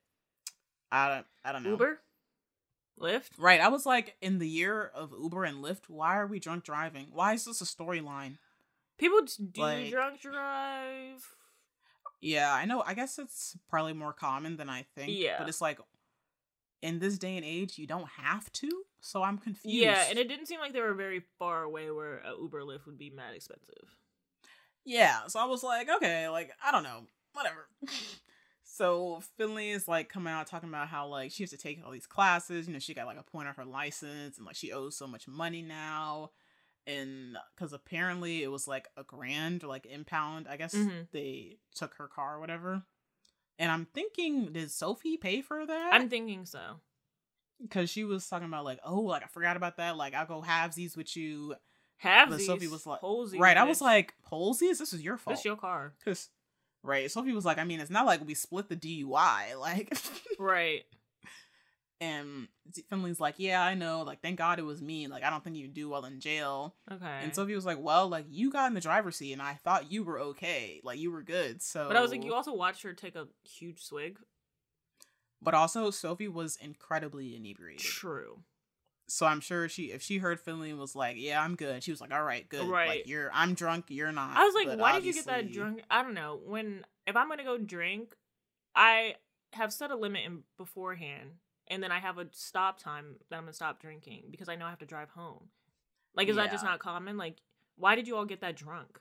I 0.93 1.09
don't 1.09 1.25
I 1.43 1.51
don't 1.51 1.63
know. 1.63 1.71
Uber? 1.71 1.99
Lyft? 2.99 3.29
Right. 3.37 3.59
I 3.59 3.67
was 3.69 3.85
like, 3.85 4.15
in 4.21 4.39
the 4.39 4.47
year 4.47 4.91
of 4.93 5.11
Uber 5.19 5.43
and 5.43 5.63
Lyft, 5.63 5.89
why 5.89 6.17
are 6.17 6.27
we 6.27 6.39
drunk 6.39 6.63
driving? 6.63 7.07
Why 7.11 7.33
is 7.33 7.45
this 7.45 7.61
a 7.61 7.65
storyline? 7.65 8.37
People 8.97 9.21
do 9.51 9.61
Like- 9.61 9.89
drunk 9.91 10.21
drive. 10.21 11.25
Yeah, 12.21 12.53
I 12.53 12.65
know. 12.65 12.81
I 12.85 12.93
guess 12.93 13.19
it's 13.19 13.57
probably 13.67 13.93
more 13.93 14.13
common 14.13 14.55
than 14.55 14.69
I 14.69 14.85
think. 14.95 15.11
Yeah. 15.13 15.37
But 15.39 15.49
it's 15.49 15.59
like, 15.59 15.79
in 16.81 16.99
this 16.99 17.17
day 17.17 17.35
and 17.35 17.45
age, 17.45 17.77
you 17.77 17.87
don't 17.87 18.07
have 18.17 18.51
to. 18.53 18.69
So 19.01 19.21
I'm 19.23 19.37
confused. 19.37 19.75
Yeah, 19.75 20.05
and 20.09 20.17
it 20.17 20.29
didn't 20.29 20.45
seem 20.45 20.59
like 20.61 20.71
they 20.71 20.79
were 20.81 20.93
very 20.93 21.23
far 21.37 21.63
away 21.63 21.91
where 21.91 22.19
a 22.19 22.31
Uber 22.39 22.61
Lyft 22.61 22.85
would 22.85 22.97
be 22.97 23.09
mad 23.09 23.35
expensive. 23.35 23.97
Yeah. 24.85 25.27
So 25.27 25.39
I 25.39 25.45
was 25.45 25.63
like, 25.63 25.89
okay, 25.97 26.29
like, 26.29 26.51
I 26.63 26.71
don't 26.71 26.83
know. 26.83 27.01
Whatever. 27.33 27.67
so 28.75 29.21
Finley 29.37 29.69
is 29.69 29.87
like 29.87 30.09
coming 30.09 30.33
out 30.33 30.47
talking 30.47 30.69
about 30.69 30.87
how 30.87 31.07
like 31.07 31.31
she 31.31 31.43
has 31.43 31.51
to 31.51 31.57
take 31.57 31.79
all 31.85 31.91
these 31.91 32.07
classes. 32.07 32.65
You 32.67 32.73
know, 32.73 32.79
she 32.79 32.93
got 32.95 33.05
like 33.05 33.19
a 33.19 33.23
point 33.23 33.47
on 33.47 33.53
her 33.55 33.65
license 33.65 34.37
and 34.37 34.45
like 34.47 34.55
she 34.55 34.71
owes 34.71 34.97
so 34.97 35.05
much 35.05 35.27
money 35.27 35.61
now. 35.61 36.31
And 36.87 37.37
because 37.55 37.71
apparently 37.71 38.41
it 38.43 38.47
was 38.51 38.67
like 38.67 38.87
a 38.97 39.03
grand 39.03 39.63
or 39.63 39.67
like 39.67 39.85
impound, 39.85 40.47
I 40.49 40.57
guess 40.57 40.73
Mhm. 40.73 41.07
they 41.11 41.57
took 41.75 41.93
her 41.95 42.07
car 42.07 42.37
or 42.37 42.39
whatever. 42.39 42.83
And 43.59 43.71
I'm 43.71 43.85
thinking, 43.85 44.51
did 44.51 44.71
Sophie 44.71 45.17
pay 45.17 45.41
for 45.41 45.65
that? 45.65 45.93
I'm 45.93 46.09
thinking 46.09 46.45
so. 46.45 46.79
because 47.61 47.89
she 47.89 48.03
was 48.03 48.27
talking 48.27 48.47
about 48.47 48.65
like, 48.65 48.79
oh, 48.83 49.01
like 49.01 49.23
I 49.23 49.27
forgot 49.27 49.55
about 49.55 49.77
that. 49.77 49.95
Like 49.95 50.13
I'll 50.15 50.25
go 50.25 50.41
halvesies 50.41 50.97
with 50.97 51.15
you. 51.15 51.55
Have 51.97 52.29
But 52.29 52.41
Sophie 52.41 52.67
was 52.67 52.85
like, 52.85 52.99
Holsies, 53.01 53.39
right? 53.39 53.55
I 53.55 53.63
was 53.63 53.79
like, 53.79 54.13
Polsies, 54.29 54.79
this 54.79 54.91
is 54.91 55.01
your 55.01 55.17
fault. 55.17 55.37
this 55.37 55.45
your 55.45 55.55
car, 55.55 55.93
Cause 56.03 56.27
right, 56.83 57.09
Sophie 57.09 57.33
was 57.33 57.45
like, 57.45 57.57
I 57.57 57.63
mean, 57.63 57.79
it's 57.79 57.89
not 57.89 58.05
like 58.05 58.25
we 58.25 58.33
split 58.33 58.69
the 58.69 58.75
DUI, 58.75 59.57
like 59.59 59.97
right? 60.37 60.83
and 62.01 62.47
Finley's 62.89 63.19
like, 63.19 63.35
Yeah, 63.37 63.61
I 63.61 63.75
know, 63.75 64.01
like 64.01 64.21
thank 64.21 64.37
God 64.37 64.59
it 64.59 64.65
was 64.65 64.81
me. 64.81 65.07
Like, 65.07 65.23
I 65.23 65.29
don't 65.29 65.43
think 65.43 65.55
you 65.55 65.67
do 65.67 65.89
well 65.89 66.05
in 66.05 66.19
jail. 66.19 66.75
Okay. 66.91 67.19
And 67.21 67.33
Sophie 67.33 67.55
was 67.55 67.65
like, 67.65 67.79
Well, 67.79 68.09
like 68.09 68.25
you 68.29 68.51
got 68.51 68.67
in 68.67 68.73
the 68.73 68.81
driver's 68.81 69.15
seat 69.15 69.33
and 69.33 69.41
I 69.41 69.53
thought 69.63 69.91
you 69.91 70.03
were 70.03 70.19
okay. 70.19 70.81
Like 70.83 70.99
you 70.99 71.11
were 71.11 71.23
good. 71.23 71.61
So 71.61 71.87
but 71.87 71.97
I 71.97 72.01
was 72.01 72.11
like, 72.11 72.23
you 72.23 72.33
also 72.33 72.53
watched 72.53 72.83
her 72.83 72.93
take 72.93 73.15
a 73.15 73.27
huge 73.43 73.81
swig. 73.81 74.19
But 75.41 75.53
also 75.53 75.91
Sophie 75.91 76.29
was 76.29 76.57
incredibly 76.61 77.35
inebriated. 77.35 77.85
True. 77.85 78.39
So 79.13 79.27
I'm 79.27 79.41
sure 79.41 79.69
she 79.69 79.91
if 79.91 80.01
she 80.01 80.17
heard 80.17 80.39
Finley 80.39 80.71
and 80.71 80.79
was 80.79 80.95
like, 80.95 81.17
Yeah, 81.19 81.39
I'm 81.39 81.55
good, 81.55 81.83
she 81.83 81.91
was 81.91 82.01
like, 82.01 82.11
All 82.11 82.23
right, 82.23 82.49
good. 82.49 82.67
Right. 82.67 82.87
Like 82.87 83.07
you're 83.07 83.29
I'm 83.31 83.53
drunk, 83.53 83.85
you're 83.89 84.11
not. 84.11 84.35
I 84.35 84.43
was 84.43 84.55
like, 84.55 84.65
But 84.65 84.79
why 84.79 84.93
did 84.93 85.05
you 85.05 85.13
get 85.13 85.27
that 85.27 85.51
drunk? 85.51 85.83
I 85.91 86.01
don't 86.01 86.15
know. 86.15 86.39
When 86.43 86.83
if 87.05 87.15
I'm 87.15 87.29
gonna 87.29 87.43
go 87.43 87.59
drink, 87.59 88.15
I 88.75 89.15
have 89.53 89.71
set 89.71 89.91
a 89.91 89.95
limit 89.95 90.23
in 90.25 90.39
beforehand, 90.57 91.29
and 91.67 91.83
then 91.83 91.91
I 91.91 91.99
have 91.99 92.17
a 92.17 92.25
stop 92.31 92.79
time 92.79 93.17
that 93.29 93.35
I'm 93.35 93.43
gonna 93.43 93.53
stop 93.53 93.79
drinking 93.79 94.23
because 94.31 94.49
I 94.49 94.55
know 94.55 94.65
I 94.65 94.71
have 94.71 94.79
to 94.79 94.87
drive 94.87 95.11
home. 95.11 95.49
Like, 96.15 96.27
is 96.27 96.35
that 96.37 96.49
just 96.49 96.63
not 96.63 96.79
common? 96.79 97.15
Like, 97.15 97.35
why 97.75 97.93
did 97.93 98.07
you 98.07 98.15
all 98.15 98.25
get 98.25 98.41
that 98.41 98.55
drunk? 98.55 98.99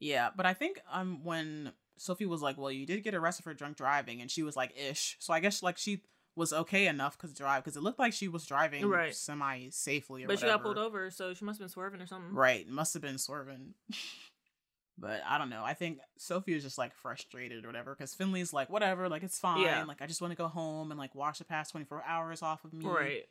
Yeah, 0.00 0.30
but 0.36 0.46
I 0.46 0.52
think 0.52 0.80
um 0.90 1.22
when 1.22 1.70
Sophie 1.96 2.26
was 2.26 2.42
like, 2.42 2.58
"Well, 2.58 2.72
you 2.72 2.86
did 2.86 3.04
get 3.04 3.14
arrested 3.14 3.44
for 3.44 3.54
drunk 3.54 3.76
driving," 3.76 4.20
and 4.20 4.28
she 4.28 4.42
was 4.42 4.56
like, 4.56 4.76
"Ish," 4.76 5.16
so 5.20 5.32
I 5.32 5.38
guess 5.38 5.62
like 5.62 5.78
she 5.78 6.02
was 6.36 6.52
okay 6.52 6.86
enough 6.86 7.16
because 7.16 7.32
drive 7.32 7.64
because 7.64 7.76
it 7.76 7.82
looked 7.82 7.98
like 7.98 8.12
she 8.12 8.28
was 8.28 8.44
driving 8.46 8.86
Right. 8.86 9.14
semi 9.14 9.68
safely 9.70 10.22
or 10.24 10.28
But 10.28 10.38
she 10.38 10.46
got 10.46 10.62
pulled 10.62 10.78
over, 10.78 11.10
so 11.10 11.34
she 11.34 11.44
must 11.44 11.58
have 11.58 11.64
been 11.64 11.70
swerving 11.72 12.00
or 12.00 12.06
something. 12.06 12.32
Right, 12.34 12.68
must 12.68 12.92
have 12.94 13.02
been 13.02 13.18
swerving. 13.18 13.74
but 14.98 15.20
I 15.28 15.38
don't 15.38 15.50
know. 15.50 15.62
I 15.64 15.74
think 15.74 15.98
Sophie 16.18 16.54
is 16.54 16.62
just 16.62 16.78
like 16.78 16.94
frustrated 16.94 17.64
or 17.64 17.68
whatever 17.68 17.94
because 17.94 18.14
Finley's 18.14 18.52
like, 18.52 18.70
"Whatever, 18.70 19.08
like 19.08 19.22
it's 19.22 19.38
fine. 19.38 19.62
Yeah. 19.62 19.84
Like 19.84 20.00
I 20.02 20.06
just 20.06 20.20
want 20.20 20.32
to 20.32 20.36
go 20.36 20.48
home 20.48 20.90
and 20.90 20.98
like 20.98 21.14
wash 21.14 21.38
the 21.38 21.44
past 21.44 21.70
twenty 21.70 21.86
four 21.86 22.02
hours 22.06 22.42
off 22.42 22.64
of 22.64 22.72
me." 22.72 22.84
Right. 22.86 23.24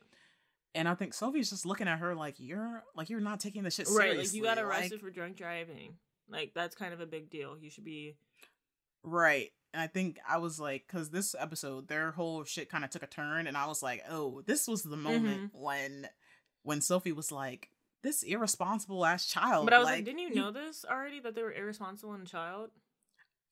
And 0.74 0.88
I 0.88 0.94
think 0.94 1.14
Sophie's 1.14 1.48
just 1.48 1.64
looking 1.64 1.88
at 1.88 1.98
her 2.00 2.14
like, 2.14 2.34
"You're 2.38 2.82
like 2.94 3.08
you're 3.08 3.20
not 3.20 3.40
taking 3.40 3.62
this 3.62 3.74
shit 3.76 3.86
Right. 3.88 4.10
seriously." 4.10 4.18
Like 4.18 4.34
you 4.34 4.42
got 4.42 4.56
like- 4.58 4.66
arrested 4.66 5.00
for 5.00 5.10
drunk 5.10 5.36
driving. 5.36 5.94
Like 6.28 6.52
that's 6.54 6.74
kind 6.74 6.92
of 6.92 7.00
a 7.00 7.06
big 7.06 7.30
deal. 7.30 7.56
You 7.58 7.70
should 7.70 7.84
be 7.84 8.16
Right. 9.04 9.52
And 9.76 9.82
I 9.82 9.88
think 9.88 10.18
I 10.26 10.38
was 10.38 10.58
like, 10.58 10.86
because 10.86 11.10
this 11.10 11.34
episode, 11.38 11.86
their 11.86 12.12
whole 12.12 12.44
shit 12.44 12.70
kind 12.70 12.82
of 12.82 12.88
took 12.88 13.02
a 13.02 13.06
turn, 13.06 13.46
and 13.46 13.58
I 13.58 13.66
was 13.66 13.82
like, 13.82 14.02
oh, 14.08 14.40
this 14.46 14.66
was 14.66 14.82
the 14.82 14.96
moment 14.96 15.52
Mm-hmm. 15.52 15.62
when, 15.62 16.08
when 16.62 16.80
Sophie 16.80 17.12
was 17.12 17.30
like, 17.30 17.68
this 18.02 18.22
irresponsible 18.22 19.04
ass 19.04 19.26
child. 19.26 19.66
But 19.66 19.74
I 19.74 19.78
was 19.78 19.84
like, 19.84 20.06
didn't 20.06 20.20
you 20.20 20.34
know 20.34 20.50
this 20.50 20.86
already 20.90 21.20
that 21.20 21.34
they 21.34 21.42
were 21.42 21.52
irresponsible 21.52 22.14
and 22.14 22.26
child? 22.26 22.70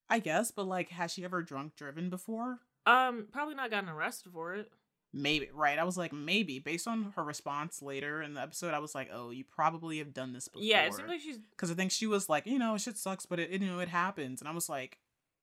I 0.08 0.18
guess, 0.18 0.50
but 0.50 0.64
like, 0.66 0.88
has 0.88 1.12
she 1.12 1.24
ever 1.26 1.42
drunk 1.42 1.76
driven 1.76 2.08
before? 2.08 2.60
Um, 2.86 3.26
probably 3.30 3.54
not 3.54 3.70
gotten 3.70 3.90
arrested 3.90 4.32
for 4.32 4.54
it. 4.54 4.70
Maybe. 5.12 5.50
Right. 5.52 5.78
I 5.78 5.84
was 5.84 5.98
like, 5.98 6.14
maybe. 6.14 6.58
Based 6.58 6.88
on 6.88 7.12
her 7.16 7.22
response 7.22 7.82
later 7.82 8.22
in 8.22 8.32
the 8.32 8.40
episode, 8.40 8.72
I 8.72 8.78
was 8.78 8.94
like, 8.94 9.10
oh, 9.12 9.28
you 9.30 9.44
probably 9.44 9.98
have 9.98 10.14
done 10.14 10.32
this 10.32 10.48
before. 10.48 10.64
Yeah, 10.64 10.84
it 10.86 10.94
seems 10.94 11.08
like 11.08 11.20
she's 11.20 11.38
because 11.50 11.70
I 11.70 11.74
think 11.74 11.90
she 11.90 12.06
was 12.06 12.30
like, 12.30 12.46
you 12.46 12.58
know, 12.58 12.78
shit 12.78 12.96
sucks, 12.96 13.26
but 13.26 13.38
it, 13.38 13.50
you 13.50 13.58
know, 13.66 13.80
it 13.80 13.88
happens, 13.88 14.40
and 14.40 14.48
I 14.48 14.52
was 14.52 14.70
like, 14.70 14.96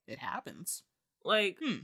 it 0.08 0.20
happens. 0.20 0.84
like 1.24 1.58
Hmm. 1.64 1.80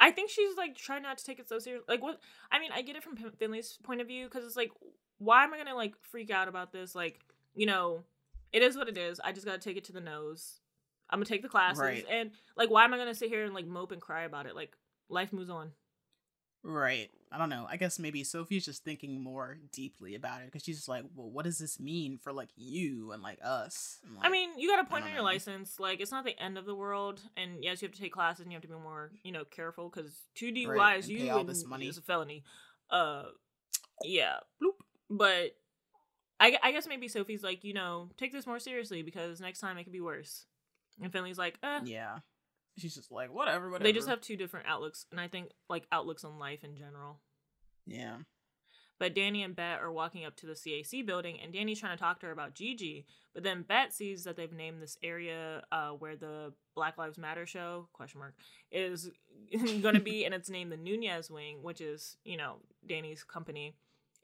I 0.00 0.10
think 0.10 0.30
she's 0.30 0.56
like 0.56 0.74
trying 0.74 1.02
not 1.02 1.18
to 1.18 1.24
take 1.24 1.38
it 1.38 1.48
so 1.48 1.58
serious. 1.60 1.84
Like 1.88 2.02
what? 2.02 2.18
I 2.50 2.58
mean, 2.58 2.70
I 2.74 2.82
get 2.82 2.96
it 2.96 3.04
from 3.04 3.16
Finley's 3.16 3.78
point 3.84 4.00
of 4.00 4.08
view 4.08 4.24
because 4.26 4.44
it's 4.44 4.56
like, 4.56 4.72
why 5.18 5.44
am 5.44 5.54
I 5.54 5.58
gonna 5.58 5.76
like 5.76 5.94
freak 6.00 6.30
out 6.30 6.48
about 6.48 6.72
this? 6.72 6.94
Like, 6.96 7.20
you 7.54 7.66
know, 7.66 8.02
it 8.52 8.62
is 8.62 8.76
what 8.76 8.88
it 8.88 8.98
is. 8.98 9.20
I 9.22 9.30
just 9.32 9.46
gotta 9.46 9.58
take 9.60 9.76
it 9.76 9.84
to 9.84 9.92
the 9.92 10.00
nose. 10.00 10.60
I'm 11.08 11.18
gonna 11.18 11.26
take 11.26 11.42
the 11.42 11.48
classes, 11.48 11.80
Right. 11.82 12.04
and 12.10 12.30
like, 12.56 12.68
why 12.70 12.84
am 12.84 12.92
I 12.94 12.98
gonna 12.98 13.14
sit 13.14 13.28
here 13.28 13.44
and 13.44 13.54
like 13.54 13.66
mope 13.66 13.92
and 13.92 14.00
cry 14.02 14.22
about 14.24 14.46
it? 14.46 14.56
Like, 14.56 14.76
life 15.08 15.32
moves 15.32 15.50
on. 15.50 15.70
Right. 16.64 17.10
I 17.32 17.38
don't 17.38 17.48
know. 17.48 17.66
I 17.68 17.76
guess 17.76 17.98
maybe 17.98 18.24
Sophie's 18.24 18.64
just 18.64 18.84
thinking 18.84 19.22
more 19.22 19.56
deeply 19.72 20.14
about 20.14 20.42
it 20.42 20.46
because 20.46 20.62
she's 20.62 20.76
just 20.76 20.88
like, 20.88 21.04
well, 21.14 21.30
what 21.30 21.44
does 21.44 21.58
this 21.58 21.80
mean 21.80 22.18
for 22.18 22.32
like 22.32 22.50
you 22.56 23.12
and 23.12 23.22
like 23.22 23.38
us? 23.42 23.98
And, 24.06 24.18
I 24.20 24.28
mean, 24.28 24.50
you 24.58 24.68
got 24.68 24.84
a 24.84 24.88
point 24.88 25.04
on 25.04 25.10
your 25.10 25.20
know. 25.20 25.24
license. 25.24 25.80
Like, 25.80 26.00
it's 26.00 26.12
not 26.12 26.24
the 26.24 26.38
end 26.38 26.58
of 26.58 26.66
the 26.66 26.74
world. 26.74 27.20
And 27.36 27.64
yes, 27.64 27.80
you 27.80 27.88
have 27.88 27.94
to 27.94 28.00
take 28.00 28.12
classes 28.12 28.42
and 28.42 28.52
you 28.52 28.56
have 28.56 28.62
to 28.62 28.68
be 28.68 28.74
more, 28.74 29.12
you 29.24 29.32
know, 29.32 29.44
careful 29.44 29.88
because 29.88 30.12
two 30.34 30.52
DUIs, 30.52 30.68
Right, 30.68 31.08
you 31.08 31.30
all 31.30 31.44
this 31.44 31.64
money. 31.64 31.88
is 31.88 31.96
a 31.96 32.02
felony. 32.02 32.44
Uh, 32.90 33.24
yeah. 34.04 34.36
Bloop. 34.62 34.76
But 35.08 35.56
I, 36.38 36.58
I 36.62 36.72
guess 36.72 36.86
maybe 36.86 37.08
Sophie's 37.08 37.42
like, 37.42 37.64
you 37.64 37.72
know, 37.72 38.10
take 38.18 38.32
this 38.32 38.46
more 38.46 38.58
seriously 38.58 39.02
because 39.02 39.40
next 39.40 39.60
time 39.60 39.78
it 39.78 39.84
could 39.84 39.92
be 39.92 40.00
worse. 40.00 40.44
And 41.02 41.10
Finley's 41.10 41.38
like, 41.38 41.58
eh. 41.62 41.80
Yeah. 41.84 42.18
She's 42.78 42.94
just 42.94 43.12
like, 43.12 43.32
whatever, 43.32 43.70
whatever. 43.70 43.84
They 43.84 43.92
just 43.92 44.08
have 44.08 44.20
two 44.20 44.36
different 44.36 44.66
outlooks, 44.66 45.06
and 45.10 45.20
I 45.20 45.28
think 45.28 45.50
like 45.68 45.86
outlooks 45.92 46.24
on 46.24 46.38
life 46.38 46.64
in 46.64 46.76
general. 46.76 47.20
Yeah. 47.86 48.16
But 48.98 49.16
Dani 49.16 49.44
and 49.44 49.56
Bette 49.56 49.80
are 49.80 49.90
walking 49.90 50.24
up 50.24 50.36
to 50.36 50.46
the 50.46 50.52
CAC 50.52 51.04
building, 51.04 51.38
and 51.42 51.52
Dani's 51.52 51.80
trying 51.80 51.96
to 51.96 52.00
talk 52.00 52.20
to 52.20 52.26
her 52.26 52.32
about 52.32 52.54
Gigi. 52.54 53.04
But 53.34 53.42
then 53.42 53.62
Bette 53.62 53.90
sees 53.90 54.22
that 54.24 54.36
they've 54.36 54.52
named 54.52 54.80
this 54.80 54.96
area 55.02 55.64
uh, 55.72 55.88
where 55.90 56.14
the 56.14 56.52
Black 56.76 56.96
Lives 56.98 57.18
Matter 57.18 57.44
show 57.44 57.88
question 57.92 58.20
mark 58.20 58.34
is 58.70 59.10
going 59.82 59.96
to 59.96 60.00
be, 60.00 60.24
and 60.24 60.32
it's 60.32 60.48
named 60.48 60.70
the 60.70 60.76
Nunez 60.76 61.30
Wing, 61.30 61.62
which 61.62 61.80
is 61.80 62.16
you 62.24 62.36
know 62.36 62.58
Dani's 62.88 63.24
company. 63.24 63.74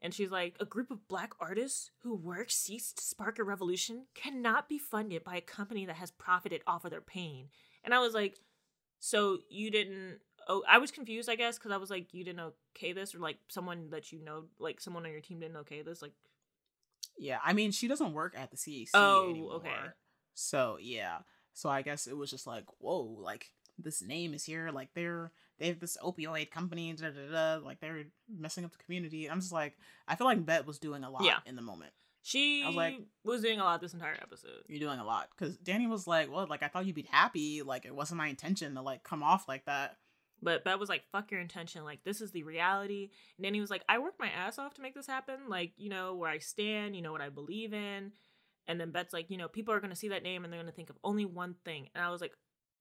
And 0.01 0.13
she's 0.13 0.31
like, 0.31 0.55
a 0.61 0.65
group 0.65 0.91
of 0.91 1.09
black 1.09 1.33
artists 1.41 1.91
who 2.03 2.15
work 2.15 2.49
cease 2.49 2.93
to 2.93 3.03
spark 3.03 3.37
a 3.37 3.43
revolution 3.43 4.05
cannot 4.15 4.69
be 4.69 4.77
funded 4.77 5.25
by 5.25 5.35
a 5.35 5.41
company 5.41 5.85
that 5.87 5.97
has 5.97 6.11
profited 6.11 6.61
off 6.65 6.85
of 6.85 6.91
their 6.91 7.01
pain. 7.01 7.49
And 7.83 7.93
I 7.93 7.99
was 7.99 8.13
like, 8.13 8.37
so 8.99 9.39
you 9.49 9.71
didn't 9.71 10.19
oh 10.49 10.63
i 10.67 10.77
was 10.77 10.89
confused 10.91 11.29
i 11.29 11.35
guess 11.35 11.57
because 11.57 11.71
i 11.71 11.77
was 11.77 11.89
like 11.89 12.13
you 12.13 12.23
didn't 12.23 12.41
okay 12.75 12.91
this 12.91 13.13
or 13.13 13.19
like 13.19 13.37
someone 13.49 13.89
that 13.91 14.11
you 14.11 14.19
know 14.23 14.45
like 14.57 14.81
someone 14.81 15.05
on 15.05 15.11
your 15.11 15.21
team 15.21 15.39
didn't 15.39 15.55
okay 15.57 15.81
this 15.83 16.01
like 16.01 16.11
Yeah. 17.17 17.39
I 17.45 17.53
mean, 17.53 17.71
she 17.71 17.87
doesn't 17.87 18.13
work 18.13 18.33
at 18.37 18.49
the 18.51 18.57
CAC 18.57 18.89
Oh, 18.93 19.29
anymore. 19.29 19.53
okay. 19.55 19.75
So 20.33 20.77
yeah. 20.81 21.19
So 21.53 21.69
I 21.69 21.81
guess 21.81 22.07
it 22.07 22.17
was 22.17 22.29
just 22.31 22.47
like, 22.47 22.63
whoa, 22.79 23.01
like 23.21 23.51
this 23.77 24.01
name 24.01 24.33
is 24.33 24.43
here. 24.45 24.69
Like 24.71 24.89
they're 24.95 25.31
they 25.59 25.67
have 25.67 25.79
this 25.79 25.97
opioid 26.03 26.49
company. 26.51 26.93
Da, 26.93 27.09
da, 27.09 27.31
da, 27.59 27.65
like 27.65 27.79
they're 27.81 28.05
messing 28.29 28.63
up 28.65 28.71
the 28.71 28.83
community. 28.83 29.29
I'm 29.29 29.41
just 29.41 29.51
like, 29.51 29.77
I 30.07 30.15
feel 30.15 30.27
like 30.27 30.45
Bette 30.45 30.65
was 30.65 30.79
doing 30.79 31.03
a 31.03 31.09
lot 31.09 31.23
Yeah. 31.23 31.39
in 31.45 31.55
the 31.57 31.61
moment. 31.61 31.91
She 32.21 32.63
I 32.63 32.67
was 32.67 32.75
like- 32.75 32.99
was 33.23 33.41
doing 33.41 33.59
a 33.59 33.63
lot 33.63 33.81
this 33.81 33.93
entire 33.93 34.17
episode 34.21 34.63
You're 34.67 34.79
doing 34.79 34.99
a 34.99 35.05
lot 35.05 35.29
because 35.37 35.57
Dani 35.57 35.89
was 35.89 36.05
like, 36.07 36.31
well, 36.31 36.45
like 36.49 36.63
I 36.63 36.67
thought 36.67 36.85
you'd 36.85 36.95
be 36.95 37.07
happy. 37.09 37.61
Like 37.61 37.85
it 37.85 37.95
wasn't 37.95 38.17
my 38.17 38.27
intention 38.27 38.75
to 38.75 38.81
like 38.81 39.03
come 39.03 39.23
off 39.23 39.47
like 39.47 39.65
that. 39.65 39.97
but 40.41 40.63
bette 40.63 40.77
was 40.79 40.89
like 40.89 41.03
fuck 41.11 41.31
your 41.31 41.41
intention 41.41 41.83
like 41.83 42.01
this 42.05 42.21
is 42.21 42.31
the 42.31 42.43
reality 42.43 43.09
and 43.37 43.45
Dani 43.45 43.59
was 43.59 43.69
like 43.69 43.83
i 43.89 43.97
worked 43.99 44.19
my 44.21 44.29
ass 44.29 44.57
off 44.57 44.73
to 44.75 44.81
make 44.81 44.95
this 44.95 45.05
happen 45.07 45.35
like 45.49 45.73
you 45.75 45.89
know 45.89 46.15
where 46.15 46.29
i 46.29 46.37
stand 46.39 46.95
you 46.95 47.01
know 47.01 47.11
what 47.11 47.19
i 47.19 47.27
believe 47.27 47.73
in 47.73 48.13
and 48.65 48.79
then 48.79 48.91
bette's 48.91 49.11
like 49.11 49.29
you 49.29 49.35
know 49.37 49.49
people 49.49 49.73
are 49.73 49.81
going 49.81 49.89
to 49.89 49.97
see 49.97 50.07
that 50.09 50.23
name 50.23 50.45
and 50.45 50.53
they're 50.53 50.61
going 50.61 50.71
to 50.71 50.75
think 50.75 50.89
of 50.89 50.97
only 51.03 51.25
one 51.25 51.55
thing 51.65 51.89
and 51.93 52.01
i 52.01 52.09
was 52.09 52.21
like 52.21 52.31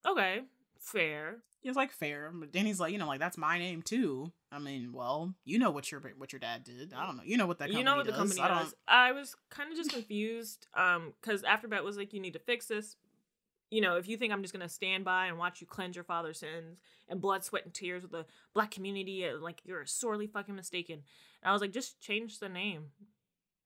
okay 0.06 0.42
fair 0.78 1.38
It's 1.62 1.76
like 1.76 1.92
fair, 1.92 2.30
but 2.32 2.52
Dani's 2.52 2.78
like, 2.78 2.92
you 2.92 2.98
know, 2.98 3.06
like 3.08 3.18
that's 3.20 3.36
my 3.36 3.58
name 3.58 3.82
too. 3.82 4.32
I 4.52 4.58
mean, 4.58 4.92
well, 4.92 5.34
you 5.44 5.58
know 5.58 5.70
what 5.70 5.90
your 5.90 6.00
what 6.16 6.32
your 6.32 6.38
dad 6.40 6.64
did. 6.64 6.94
I 6.94 7.04
don't 7.04 7.16
know. 7.16 7.24
You 7.24 7.36
know 7.36 7.46
what 7.46 7.58
that 7.58 7.64
company 7.64 7.78
you 7.78 7.84
know 7.84 7.96
what 7.96 8.06
the 8.06 8.12
does. 8.12 8.20
company 8.20 8.40
I 8.40 8.48
does. 8.48 8.74
I 8.86 9.12
was 9.12 9.34
kind 9.50 9.70
of 9.70 9.76
just 9.76 9.90
confused, 9.92 10.66
um, 10.74 11.12
because 11.20 11.42
after 11.42 11.66
Bette 11.68 11.84
was 11.84 11.96
like, 11.96 12.12
"You 12.12 12.20
need 12.20 12.34
to 12.34 12.38
fix 12.38 12.66
this." 12.66 12.96
You 13.70 13.82
know, 13.82 13.96
if 13.96 14.08
you 14.08 14.16
think 14.16 14.32
I'm 14.32 14.40
just 14.40 14.54
gonna 14.54 14.68
stand 14.68 15.04
by 15.04 15.26
and 15.26 15.36
watch 15.36 15.60
you 15.60 15.66
cleanse 15.66 15.96
your 15.96 16.04
father's 16.04 16.38
sins 16.38 16.78
and 17.08 17.20
blood, 17.20 17.44
sweat, 17.44 17.64
and 17.64 17.74
tears 17.74 18.02
with 18.02 18.12
the 18.12 18.24
black 18.54 18.70
community, 18.70 19.26
uh, 19.26 19.38
like 19.38 19.60
you're 19.64 19.84
sorely 19.84 20.26
fucking 20.26 20.54
mistaken. 20.54 21.02
And 21.42 21.50
I 21.50 21.52
was 21.52 21.60
like, 21.60 21.72
just 21.72 22.00
change 22.00 22.38
the 22.38 22.48
name 22.48 22.92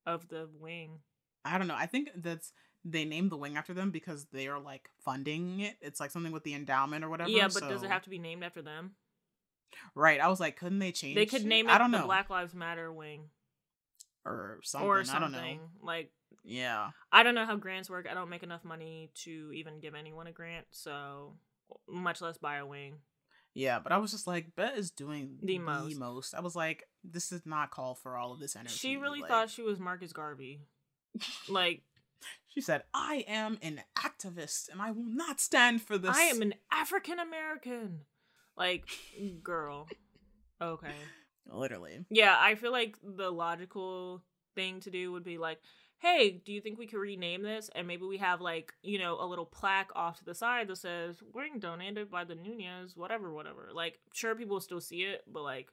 of 0.06 0.28
the 0.28 0.48
wing. 0.58 1.00
I 1.44 1.58
don't 1.58 1.68
know. 1.68 1.76
I 1.76 1.86
think 1.86 2.10
that's 2.16 2.52
they 2.84 3.04
named 3.04 3.30
the 3.30 3.36
wing 3.36 3.56
after 3.56 3.72
them 3.74 3.90
because 3.90 4.24
they 4.32 4.48
are 4.48 4.58
like 4.58 4.88
funding 5.04 5.60
it. 5.60 5.76
It's 5.80 6.00
like 6.00 6.10
something 6.10 6.32
with 6.32 6.44
the 6.44 6.54
endowment 6.54 7.04
or 7.04 7.08
whatever. 7.10 7.30
yeah, 7.30 7.48
but 7.52 7.68
does 7.68 7.82
it 7.82 7.90
have 7.90 8.02
to 8.02 8.10
be 8.10 8.18
named 8.18 8.42
after 8.44 8.62
them? 8.62 8.92
Right. 9.94 10.20
I 10.20 10.28
was 10.28 10.40
like, 10.40 10.56
couldn't 10.56 10.80
they 10.80 10.92
change? 10.92 11.14
They 11.14 11.26
could 11.26 11.44
name 11.44 11.68
it 11.68 11.72
I 11.72 11.78
don't 11.78 11.90
the 11.92 11.98
know. 12.00 12.06
Black 12.06 12.28
Lives 12.30 12.54
Matter 12.54 12.92
wing 12.92 13.30
or 14.24 14.60
something. 14.62 14.88
or 14.88 14.94
I 14.94 15.02
don't 15.02 15.06
something. 15.32 15.56
know. 15.58 15.62
Like 15.86 16.10
Yeah. 16.44 16.90
I 17.10 17.22
don't 17.22 17.34
know 17.34 17.46
how 17.46 17.56
grants 17.56 17.88
work. 17.88 18.06
I 18.10 18.14
don't 18.14 18.28
make 18.28 18.42
enough 18.42 18.64
money 18.64 19.10
to 19.24 19.50
even 19.54 19.80
give 19.80 19.94
anyone 19.94 20.26
a 20.26 20.32
grant, 20.32 20.66
so 20.70 21.34
much 21.88 22.20
less 22.20 22.36
buy 22.38 22.56
a 22.56 22.66
wing. 22.66 22.96
Yeah, 23.54 23.80
but 23.80 23.92
I 23.92 23.98
was 23.98 24.10
just 24.12 24.26
like, 24.26 24.54
Bette 24.56 24.78
is 24.78 24.90
doing 24.90 25.36
The 25.42 25.58
the 25.58 25.58
most. 25.58 25.96
most. 25.98 26.34
I 26.34 26.40
was 26.40 26.56
like, 26.56 26.84
this 27.04 27.32
is 27.32 27.42
not 27.44 27.70
call 27.70 27.94
for 27.94 28.16
all 28.16 28.32
of 28.32 28.40
this 28.40 28.56
energy. 28.56 28.74
She 28.74 28.96
really 28.96 29.20
like- 29.20 29.28
thought 29.28 29.50
she 29.50 29.62
was 29.62 29.78
Marcus 29.78 30.12
Garvey. 30.12 30.60
Like, 31.48 31.82
She 32.48 32.60
said, 32.60 32.82
"I 32.92 33.24
am 33.26 33.58
an 33.62 33.82
activist, 33.96 34.68
and 34.70 34.82
I 34.82 34.90
will 34.90 35.04
not 35.06 35.40
stand 35.40 35.82
for 35.82 35.98
this." 35.98 36.16
I 36.16 36.22
am 36.22 36.42
an 36.42 36.54
African 36.70 37.18
American. 37.18 38.00
Like, 38.56 38.84
girl. 39.42 39.88
Okay. 40.60 40.94
literally. 41.50 42.04
Yeah, 42.10 42.36
I 42.38 42.54
feel 42.54 42.72
like 42.72 42.96
the 43.02 43.30
logical 43.30 44.22
thing 44.54 44.80
to 44.80 44.90
do 44.90 45.12
would 45.12 45.24
be 45.24 45.38
like, 45.38 45.58
hey, 45.98 46.42
do 46.44 46.52
you 46.52 46.60
think 46.60 46.78
we 46.78 46.86
could 46.86 46.98
rename 46.98 47.42
this? 47.42 47.70
And 47.74 47.86
maybe 47.86 48.04
we 48.04 48.18
have 48.18 48.40
like, 48.40 48.72
you 48.82 48.98
know, 48.98 49.18
a 49.20 49.26
little 49.26 49.46
plaque 49.46 49.90
off 49.94 50.18
to 50.18 50.24
the 50.24 50.34
side 50.34 50.68
that 50.68 50.76
says, 50.76 51.22
wing 51.32 51.60
donated 51.60 52.10
by 52.10 52.24
the 52.24 52.34
Nunez, 52.34 52.96
whatever, 52.96 53.32
whatever. 53.32 53.68
Like, 53.72 54.00
sure, 54.12 54.34
people 54.34 54.54
will 54.54 54.60
still 54.60 54.80
see 54.80 55.02
it, 55.02 55.22
but 55.32 55.42
like, 55.42 55.68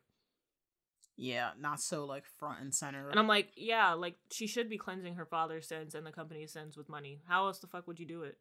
Yeah, 1.20 1.52
not 1.60 1.80
so 1.80 2.06
like 2.06 2.26
front 2.26 2.62
and 2.62 2.74
center. 2.74 3.10
and 3.10 3.20
I'm 3.20 3.28
like, 3.28 3.50
yeah, 3.56 3.94
like 3.94 4.16
she 4.32 4.48
should 4.48 4.70
be 4.70 4.78
cleansing 4.78 5.16
her 5.16 5.26
father's 5.26 5.68
sins 5.68 5.96
and 5.96 6.06
the 6.06 6.12
company's 6.12 6.52
sins 6.52 6.78
with 6.78 6.90
money. 6.90 7.22
How 7.28 7.48
else 7.48 7.60
the 7.60 7.68
fuck 7.68 7.88
would 7.88 8.00
you 8.00 8.06
do 8.06 8.24
it? 8.24 8.38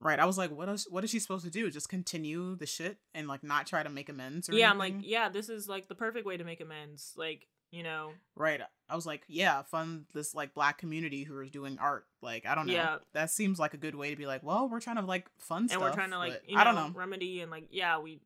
right. 0.00 0.18
I 0.18 0.24
was 0.24 0.38
like, 0.38 0.50
what 0.50 0.68
is 0.68 0.86
what 0.90 1.04
is 1.04 1.10
she 1.10 1.18
supposed 1.18 1.44
to 1.44 1.50
do? 1.50 1.70
Just 1.70 1.88
continue 1.88 2.56
the 2.56 2.66
shit 2.66 2.98
and 3.14 3.28
like 3.28 3.42
not 3.42 3.66
try 3.66 3.82
to 3.82 3.88
make 3.88 4.08
amends? 4.08 4.48
Or 4.48 4.54
yeah, 4.54 4.70
I'm 4.70 4.78
like, 4.78 4.94
yeah, 5.00 5.28
this 5.28 5.48
is 5.48 5.68
like 5.68 5.88
the 5.88 5.94
perfect 5.94 6.26
way 6.26 6.36
to 6.36 6.44
make 6.44 6.60
amends. 6.60 7.14
Like, 7.16 7.46
you 7.70 7.82
know, 7.82 8.10
right. 8.34 8.60
I 8.88 8.94
was 8.94 9.06
like, 9.06 9.22
yeah, 9.26 9.62
fund 9.62 10.04
this 10.14 10.34
like 10.34 10.54
black 10.54 10.78
community 10.78 11.24
who 11.24 11.40
is 11.40 11.50
doing 11.50 11.78
art. 11.80 12.06
Like, 12.22 12.46
I 12.46 12.54
don't 12.54 12.66
know. 12.66 12.72
Yeah. 12.72 12.98
that 13.14 13.30
seems 13.30 13.58
like 13.58 13.74
a 13.74 13.78
good 13.78 13.94
way 13.94 14.10
to 14.10 14.16
be 14.16 14.26
like, 14.26 14.42
well, 14.42 14.68
we're 14.68 14.80
trying 14.80 14.96
to 14.96 15.02
like 15.02 15.26
fund 15.38 15.62
and 15.62 15.70
stuff. 15.70 15.82
we're 15.82 15.92
trying 15.92 16.10
to 16.10 16.18
like, 16.18 16.42
you 16.46 16.54
know, 16.54 16.60
I 16.60 16.64
don't 16.64 16.74
know. 16.74 16.90
remedy 16.94 17.40
and 17.40 17.50
like, 17.50 17.68
yeah, 17.70 17.98
we 17.98 18.20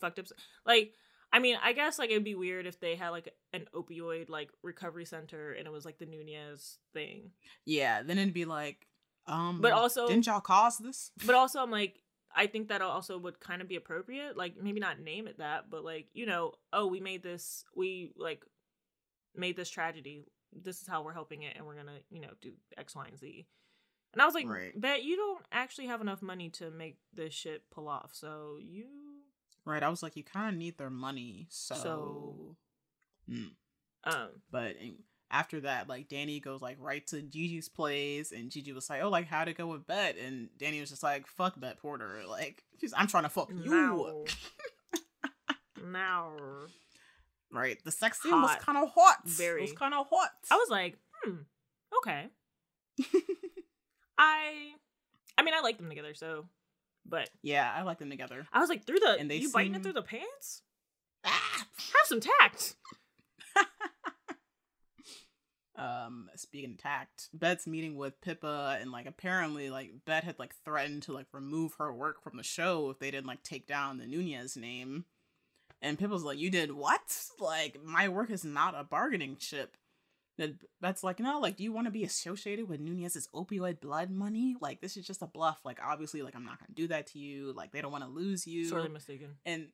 fucked 0.00 0.18
up. 0.18 0.26
Like, 0.66 0.94
I 1.32 1.38
mean, 1.38 1.56
I 1.62 1.72
guess 1.72 1.98
like 1.98 2.10
it'd 2.10 2.24
be 2.24 2.34
weird 2.34 2.66
if 2.66 2.80
they 2.80 2.96
had 2.96 3.10
like 3.10 3.32
an 3.52 3.66
opioid 3.74 4.28
like 4.28 4.50
recovery 4.62 5.04
center 5.04 5.52
and 5.52 5.66
it 5.66 5.70
was 5.72 5.84
like 5.84 5.98
the 5.98 6.06
Nunez 6.06 6.78
thing. 6.92 7.30
Yeah, 7.64 8.02
then 8.02 8.18
it'd 8.18 8.34
be 8.34 8.44
like, 8.46 8.86
um, 9.26 9.60
But 9.60 9.72
also- 9.72 10.08
didn't 10.08 10.26
y'all 10.26 10.40
cause 10.40 10.78
this? 10.78 11.12
But 11.24 11.34
also, 11.36 11.60
I'm 11.62 11.70
like, 11.70 12.02
I 12.34 12.46
think 12.46 12.68
that 12.68 12.80
also 12.82 13.18
would 13.18 13.38
kind 13.40 13.60
of 13.62 13.68
be 13.68 13.76
appropriate. 13.76 14.36
Like, 14.36 14.54
maybe 14.60 14.80
not 14.80 15.00
name 15.00 15.26
it 15.28 15.38
that, 15.38 15.68
but 15.70 15.84
like, 15.84 16.06
you 16.14 16.26
know, 16.26 16.52
oh, 16.72 16.86
we 16.86 17.00
made 17.00 17.22
this, 17.22 17.64
we 17.76 18.12
like 18.16 18.44
made 19.34 19.56
this 19.56 19.70
tragedy. 19.70 20.24
This 20.52 20.80
is 20.82 20.88
how 20.88 21.02
we're 21.02 21.12
helping 21.12 21.42
it, 21.42 21.54
and 21.56 21.64
we're 21.66 21.76
gonna, 21.76 21.98
you 22.10 22.20
know, 22.20 22.30
do 22.40 22.52
X, 22.76 22.96
Y, 22.96 23.06
and 23.08 23.18
Z. 23.18 23.46
And 24.12 24.20
I 24.22 24.24
was 24.26 24.34
like, 24.34 24.48
Right. 24.48 24.72
bet 24.80 25.04
you 25.04 25.16
don't 25.16 25.44
actually 25.52 25.86
have 25.86 26.00
enough 26.00 26.22
money 26.22 26.50
to 26.50 26.70
make 26.72 26.98
this 27.12 27.32
shit 27.34 27.70
pull 27.70 27.86
off. 27.86 28.10
So 28.14 28.58
you, 28.60 28.86
Right. 29.66 29.82
I 29.82 29.88
was 29.88 30.02
like, 30.02 30.16
you 30.16 30.24
kind 30.24 30.48
of 30.48 30.58
need 30.58 30.78
their 30.78 30.90
money, 30.90 31.46
so. 31.50 31.74
So- 31.74 32.56
Hmm. 33.28 33.44
um, 34.04 34.28
But 34.50 34.76
after 35.30 35.60
that, 35.60 35.88
like 35.88 36.08
Dani 36.08 36.42
goes 36.42 36.60
like 36.60 36.76
right 36.80 37.06
to 37.08 37.22
Gigi's 37.22 37.68
place, 37.68 38.32
and 38.32 38.50
Gigi 38.50 38.72
was 38.72 38.90
like, 38.90 39.02
"Oh, 39.02 39.08
like 39.10 39.26
how'd 39.28 39.46
it 39.48 39.56
go 39.56 39.68
with 39.68 39.86
Bette?" 39.86 40.18
And 40.20 40.48
Dani 40.58 40.80
was 40.80 40.90
just 40.90 41.02
like, 41.04 41.26
"Fuck 41.28 41.60
Bette 41.60 41.76
Porter." 41.80 42.22
Like, 42.26 42.64
she's, 42.80 42.92
I'm 42.96 43.06
trying 43.06 43.22
to 43.24 43.28
fuck 43.28 43.50
you. 43.50 43.70
now, 43.70 44.24
now, 45.84 46.36
Right. 47.52 47.78
The 47.84 47.90
sex 47.92 48.20
scene 48.22 48.32
was 48.32 48.56
kind 48.60 48.78
of 48.78 48.90
hot. 48.94 49.18
Very. 49.26 49.60
It 49.60 49.62
was 49.62 49.72
kind 49.72 49.92
of 49.94 50.06
hot. 50.10 50.30
I 50.50 50.56
was 50.56 50.68
like, 50.70 50.98
hmm, 51.22 51.36
okay. 51.98 52.26
I, 54.18 54.70
I 55.38 55.42
mean, 55.42 55.54
I 55.54 55.60
like 55.60 55.78
them 55.78 55.88
together, 55.88 56.14
so, 56.14 56.46
but 57.10 57.28
yeah, 57.42 57.70
I 57.74 57.82
like 57.82 57.98
them 57.98 58.10
together. 58.10 58.46
I 58.52 58.60
was 58.60 58.68
like, 58.68 58.86
through 58.86 59.00
the, 59.00 59.16
And 59.18 59.30
they 59.30 59.36
you 59.36 59.50
biting 59.50 59.74
it 59.74 59.82
through 59.82 59.94
the 59.94 60.02
pants? 60.02 60.62
Ah! 61.24 61.66
Have 61.76 62.06
some 62.06 62.20
tact. 62.20 62.76
um 65.76 66.28
speaking 66.36 66.72
of 66.72 66.78
tact 66.78 67.28
bette's 67.32 67.66
meeting 67.66 67.96
with 67.96 68.20
pippa 68.20 68.76
and 68.80 68.92
like 68.92 69.06
apparently 69.06 69.70
like 69.70 69.90
bette 70.04 70.26
had 70.26 70.38
like 70.38 70.54
threatened 70.64 71.02
to 71.02 71.12
like 71.12 71.26
remove 71.32 71.72
her 71.78 71.92
work 71.92 72.22
from 72.22 72.36
the 72.36 72.42
show 72.42 72.90
if 72.90 72.98
they 72.98 73.10
didn't 73.10 73.26
like 73.26 73.42
take 73.42 73.66
down 73.66 73.96
the 73.96 74.06
nunez 74.06 74.56
name 74.56 75.06
and 75.80 75.98
pippa's 75.98 76.22
like 76.22 76.38
you 76.38 76.50
did 76.50 76.70
what 76.72 77.00
like 77.38 77.78
my 77.82 78.08
work 78.08 78.30
is 78.30 78.44
not 78.44 78.78
a 78.78 78.84
bargaining 78.84 79.36
chip 79.36 79.76
bette's 80.80 81.04
like 81.04 81.20
no 81.20 81.38
like 81.38 81.56
do 81.56 81.62
you 81.64 81.72
want 81.72 81.86
to 81.86 81.90
be 81.90 82.04
associated 82.04 82.68
with 82.68 82.80
nunez's 82.80 83.28
opioid 83.34 83.80
blood 83.80 84.10
money 84.10 84.56
like 84.60 84.80
this 84.80 84.96
is 84.96 85.06
just 85.06 85.22
a 85.22 85.26
bluff 85.26 85.60
like 85.64 85.78
obviously 85.84 86.22
like 86.22 86.34
i'm 86.34 86.44
not 86.44 86.58
gonna 86.58 86.72
do 86.74 86.88
that 86.88 87.06
to 87.06 87.18
you 87.18 87.52
like 87.52 87.72
they 87.72 87.80
don't 87.80 87.92
want 87.92 88.04
to 88.04 88.10
lose 88.10 88.46
you 88.46 88.64
Sorely 88.66 88.88
mistaken. 88.88 89.36
and 89.44 89.68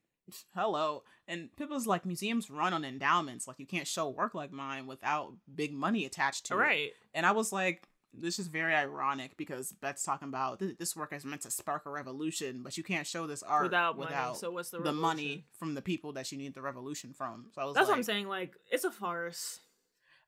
hello 0.54 1.02
and 1.28 1.50
pippa's 1.56 1.86
like 1.86 2.04
museums 2.04 2.50
run 2.50 2.72
on 2.72 2.84
endowments 2.84 3.46
like 3.46 3.58
you 3.58 3.66
can't 3.66 3.86
show 3.86 4.08
work 4.08 4.34
like 4.34 4.50
mine 4.50 4.86
without 4.86 5.34
big 5.54 5.72
money 5.72 6.04
attached 6.04 6.46
to 6.46 6.54
All 6.54 6.60
it 6.60 6.62
right. 6.64 6.90
and 7.14 7.24
i 7.24 7.30
was 7.32 7.52
like 7.52 7.88
this 8.18 8.38
is 8.38 8.46
very 8.46 8.74
ironic 8.74 9.36
because 9.36 9.72
Bette's 9.72 10.02
talking 10.02 10.28
about 10.28 10.58
"Th- 10.58 10.78
this 10.78 10.96
work 10.96 11.12
is 11.12 11.24
meant 11.24 11.42
to 11.42 11.50
spark 11.50 11.84
a 11.86 11.90
revolution 11.90 12.62
but 12.62 12.76
you 12.76 12.82
can't 12.82 13.06
show 13.06 13.26
this 13.26 13.42
art 13.42 13.64
Without, 13.64 13.98
without, 13.98 14.26
money. 14.28 14.38
So 14.38 14.50
what's 14.52 14.70
the 14.70 14.78
the 14.78 14.92
money 14.92 15.44
from 15.58 15.74
the 15.74 15.82
people 15.82 16.12
that 16.14 16.32
you 16.32 16.38
need 16.38 16.54
the 16.54 16.62
revolution 16.62 17.12
from 17.12 17.46
so 17.54 17.60
i 17.60 17.64
was 17.64 17.74
That's 17.74 17.88
like 17.88 17.92
what 17.92 17.98
I'm 17.98 18.02
saying. 18.04 18.28
Like, 18.28 18.54
it's 18.70 18.84
a 18.84 18.90
farce. 18.90 19.60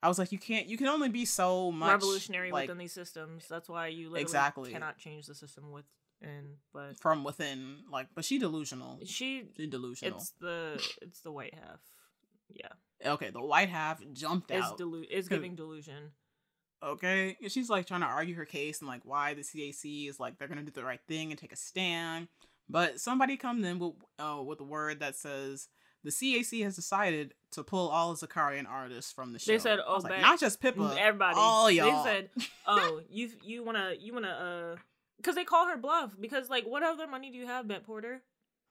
I 0.02 0.08
was 0.08 0.18
like, 0.18 0.30
you 0.32 0.38
can't. 0.38 0.66
You 0.68 0.76
can 0.78 0.86
only 0.86 1.08
be 1.08 1.24
so 1.24 1.72
much 1.72 1.90
revolutionary 1.90 2.52
like, 2.52 2.68
within 2.68 2.78
these 2.78 2.92
systems. 2.92 3.46
That's 3.48 3.68
why 3.68 3.88
you 3.88 4.04
literally 4.04 4.22
Exactly. 4.22 4.72
cannot 4.72 4.98
change 4.98 5.26
the 5.26 5.34
system 5.34 5.72
within. 5.72 6.56
But 6.72 6.98
from 7.00 7.24
within. 7.24 7.78
Like, 7.90 8.06
but 8.14 8.24
she 8.24 8.38
delusional. 8.38 8.98
she, 9.04 9.44
She 9.56 9.66
delusional. 9.66 10.18
it's 10.18 10.30
the 10.40 10.80
it's 11.02 11.20
the 11.22 11.32
white 11.32 11.54
half. 11.54 11.80
Yeah, 12.48 13.12
okay, 13.12 13.30
the 13.30 13.42
white 13.42 13.68
half 13.68 14.00
jumped 14.12 14.50
is 14.50 14.62
out. 14.64 14.78
delu- 14.78 15.08
is 15.10 15.28
giving 15.28 15.54
delusion. 15.56 16.12
okay, 16.82 17.36
and 17.42 17.50
she's 17.52 17.68
like 17.68 17.86
trying 17.86 18.00
to 18.00 18.06
argue 18.06 18.34
her 18.36 18.44
case 18.44 18.80
and 18.80 18.88
like 18.88 19.02
why 19.04 19.34
the 19.34 19.42
CAC 19.42 20.08
is 20.08 20.20
like 20.20 20.38
they're 20.38 20.48
gonna 20.48 20.62
do 20.62 20.70
the 20.70 20.84
right 20.84 21.00
thing 21.08 21.30
and 21.30 21.38
take 21.38 21.52
a 21.52 21.56
stand. 21.56 22.28
But 22.68 23.00
somebody 23.00 23.36
comes 23.36 23.64
in 23.66 23.78
with 23.78 23.94
uh, 24.18 24.40
with 24.44 24.60
a 24.60 24.64
word 24.64 25.00
that 25.00 25.16
says 25.16 25.68
the 26.04 26.10
CAC 26.10 26.62
has 26.64 26.76
decided 26.76 27.34
to 27.52 27.62
pull 27.62 27.88
all 27.88 28.14
the 28.14 28.26
Zakarian 28.26 28.68
artists 28.68 29.12
from 29.12 29.32
the 29.32 29.38
show. 29.38 29.52
They 29.52 29.58
said, 29.58 29.78
"Oh, 29.86 30.00
like, 30.02 30.20
not 30.20 30.40
just 30.40 30.60
Pippa, 30.60 30.96
Everybody, 30.98 31.34
all 31.36 31.70
y'all. 31.70 32.04
They 32.04 32.10
said, 32.10 32.30
"Oh, 32.66 33.00
you 33.10 33.30
you 33.42 33.64
wanna 33.64 33.94
you 33.98 34.12
wanna 34.12 34.74
uh." 34.76 34.80
Because 35.16 35.34
they 35.34 35.44
call 35.44 35.66
her 35.66 35.76
bluff. 35.76 36.14
Because 36.20 36.48
like, 36.48 36.64
what 36.64 36.84
other 36.84 37.08
money 37.08 37.30
do 37.30 37.38
you 37.38 37.46
have, 37.46 37.66
Bette 37.66 37.82
Porter? 37.84 38.22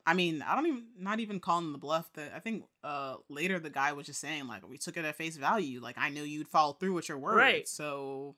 I 0.06 0.14
mean, 0.14 0.42
I 0.42 0.56
don't 0.56 0.66
even 0.68 0.86
not 0.98 1.20
even 1.20 1.42
calling 1.42 1.74
the 1.74 1.78
bluff. 1.78 2.10
That 2.14 2.32
I 2.34 2.40
think 2.40 2.64
uh 2.84 3.16
later 3.30 3.60
the 3.60 3.70
guy 3.70 3.92
was 3.92 4.06
just 4.06 4.22
saying 4.22 4.48
like 4.48 4.68
we 4.68 4.78
took 4.78 4.96
it 4.96 5.04
at 5.04 5.16
face 5.16 5.36
value. 5.36 5.82
Like 5.82 5.98
I 5.98 6.10
knew 6.10 6.24
you'd 6.24 6.48
follow 6.48 6.74
through 6.74 6.94
with 6.94 7.10
your 7.10 7.18
word. 7.18 7.36
Right. 7.36 7.68
So 7.68 8.36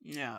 yeah. 0.00 0.38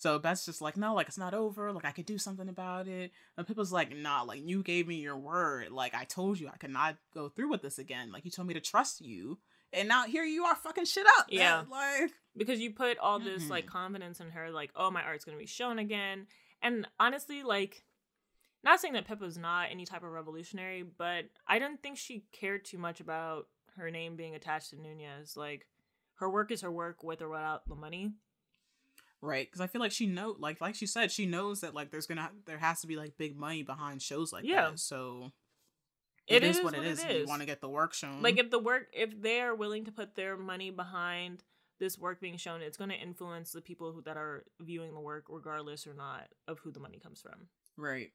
So 0.00 0.18
Bette's 0.18 0.44
just 0.46 0.60
like, 0.62 0.76
no, 0.76 0.94
like 0.94 1.08
it's 1.08 1.18
not 1.18 1.34
over. 1.34 1.72
Like 1.72 1.84
I 1.84 1.92
could 1.92 2.06
do 2.06 2.16
something 2.18 2.48
about 2.48 2.88
it. 2.88 3.12
And 3.36 3.46
Pippa's 3.46 3.70
like, 3.70 3.94
nah, 3.94 4.22
like 4.22 4.40
you 4.42 4.62
gave 4.62 4.88
me 4.88 4.96
your 4.96 5.16
word. 5.16 5.70
Like 5.70 5.94
I 5.94 6.04
told 6.04 6.40
you 6.40 6.48
I 6.48 6.56
could 6.56 6.70
not 6.70 6.96
go 7.14 7.28
through 7.28 7.50
with 7.50 7.60
this 7.62 7.78
again. 7.78 8.10
Like 8.10 8.24
you 8.24 8.30
told 8.30 8.48
me 8.48 8.54
to 8.54 8.60
trust 8.60 9.02
you. 9.02 9.38
And 9.72 9.86
now 9.88 10.04
here 10.06 10.24
you 10.24 10.44
are 10.46 10.56
fucking 10.56 10.86
shit 10.86 11.06
up. 11.18 11.26
man. 11.30 11.38
Yeah. 11.38 11.62
Like 11.70 12.10
because 12.36 12.60
you 12.60 12.72
put 12.72 12.96
all 12.98 13.18
this 13.20 13.48
like 13.50 13.66
Mhm. 13.66 13.70
confidence 13.70 14.20
in 14.20 14.30
her 14.30 14.50
like 14.50 14.70
oh 14.74 14.90
my 14.90 15.02
art's 15.02 15.24
gonna 15.24 15.36
be 15.36 15.46
shown 15.46 15.78
again 15.78 16.26
and 16.62 16.86
honestly 16.98 17.42
like 17.42 17.84
not 18.62 18.78
saying 18.80 18.94
that 18.94 19.06
pippa's 19.06 19.36
not 19.36 19.68
any 19.70 19.84
type 19.84 20.02
of 20.04 20.10
revolutionary 20.12 20.82
but 20.82 21.24
i 21.48 21.58
don't 21.58 21.82
think 21.82 21.96
she 21.98 22.22
cared 22.30 22.64
too 22.64 22.78
much 22.78 23.00
about 23.00 23.48
her 23.76 23.90
name 23.90 24.14
being 24.16 24.34
attached 24.36 24.70
to 24.70 24.76
nunez 24.80 25.36
like 25.36 25.66
her 26.14 26.30
work 26.30 26.50
is 26.52 26.60
her 26.60 26.70
work 26.70 27.02
with 27.02 27.20
or 27.20 27.28
without 27.28 27.68
the 27.68 27.74
money 27.74 28.12
Right, 29.22 29.46
because 29.46 29.60
I 29.60 29.66
feel 29.66 29.80
like 29.82 29.92
she 29.92 30.06
know, 30.06 30.34
like, 30.38 30.60
like 30.62 30.74
she 30.74 30.86
said, 30.86 31.12
she 31.12 31.26
knows 31.26 31.60
that 31.60 31.74
like 31.74 31.90
there's 31.90 32.06
gonna 32.06 32.30
there 32.46 32.58
has 32.58 32.80
to 32.80 32.86
be 32.86 32.96
like 32.96 33.18
big 33.18 33.36
money 33.36 33.62
behind 33.62 34.00
shows 34.00 34.32
like 34.32 34.46
Yeah. 34.46 34.70
that. 34.70 34.78
So 34.78 35.30
It 36.26 36.36
it 36.36 36.44
is, 36.44 36.58
is 36.58 36.64
what 36.64 36.74
it 36.74 36.78
what 36.78 36.86
is. 36.86 37.04
it 37.04 37.10
if 37.10 37.22
You 37.22 37.28
want 37.28 37.42
to 37.42 37.46
get 37.46 37.60
the 37.60 37.68
work 37.68 37.92
shown, 37.92 38.22
like 38.22 38.38
if 38.38 38.50
the 38.50 38.58
work 38.58 38.88
if 38.92 39.20
they 39.20 39.40
are 39.40 39.54
willing 39.54 39.84
to 39.84 39.92
put 39.92 40.14
their 40.14 40.36
money 40.36 40.70
behind 40.70 41.42
this 41.78 41.98
work 41.98 42.20
being 42.20 42.36
shown 42.36 42.60
it's 42.62 42.76
going 42.76 42.90
to 42.90 42.96
influence 42.96 43.52
the 43.52 43.60
people 43.62 43.92
who, 43.92 44.02
that 44.02 44.16
are 44.16 44.44
viewing 44.60 44.92
the 44.94 45.00
work 45.00 45.24
regardless 45.28 45.86
or 45.86 45.94
not 45.94 46.28
of 46.46 46.58
who 46.60 46.70
the 46.70 46.80
money 46.80 46.98
comes 46.98 47.20
from 47.22 47.48
right, 47.76 48.12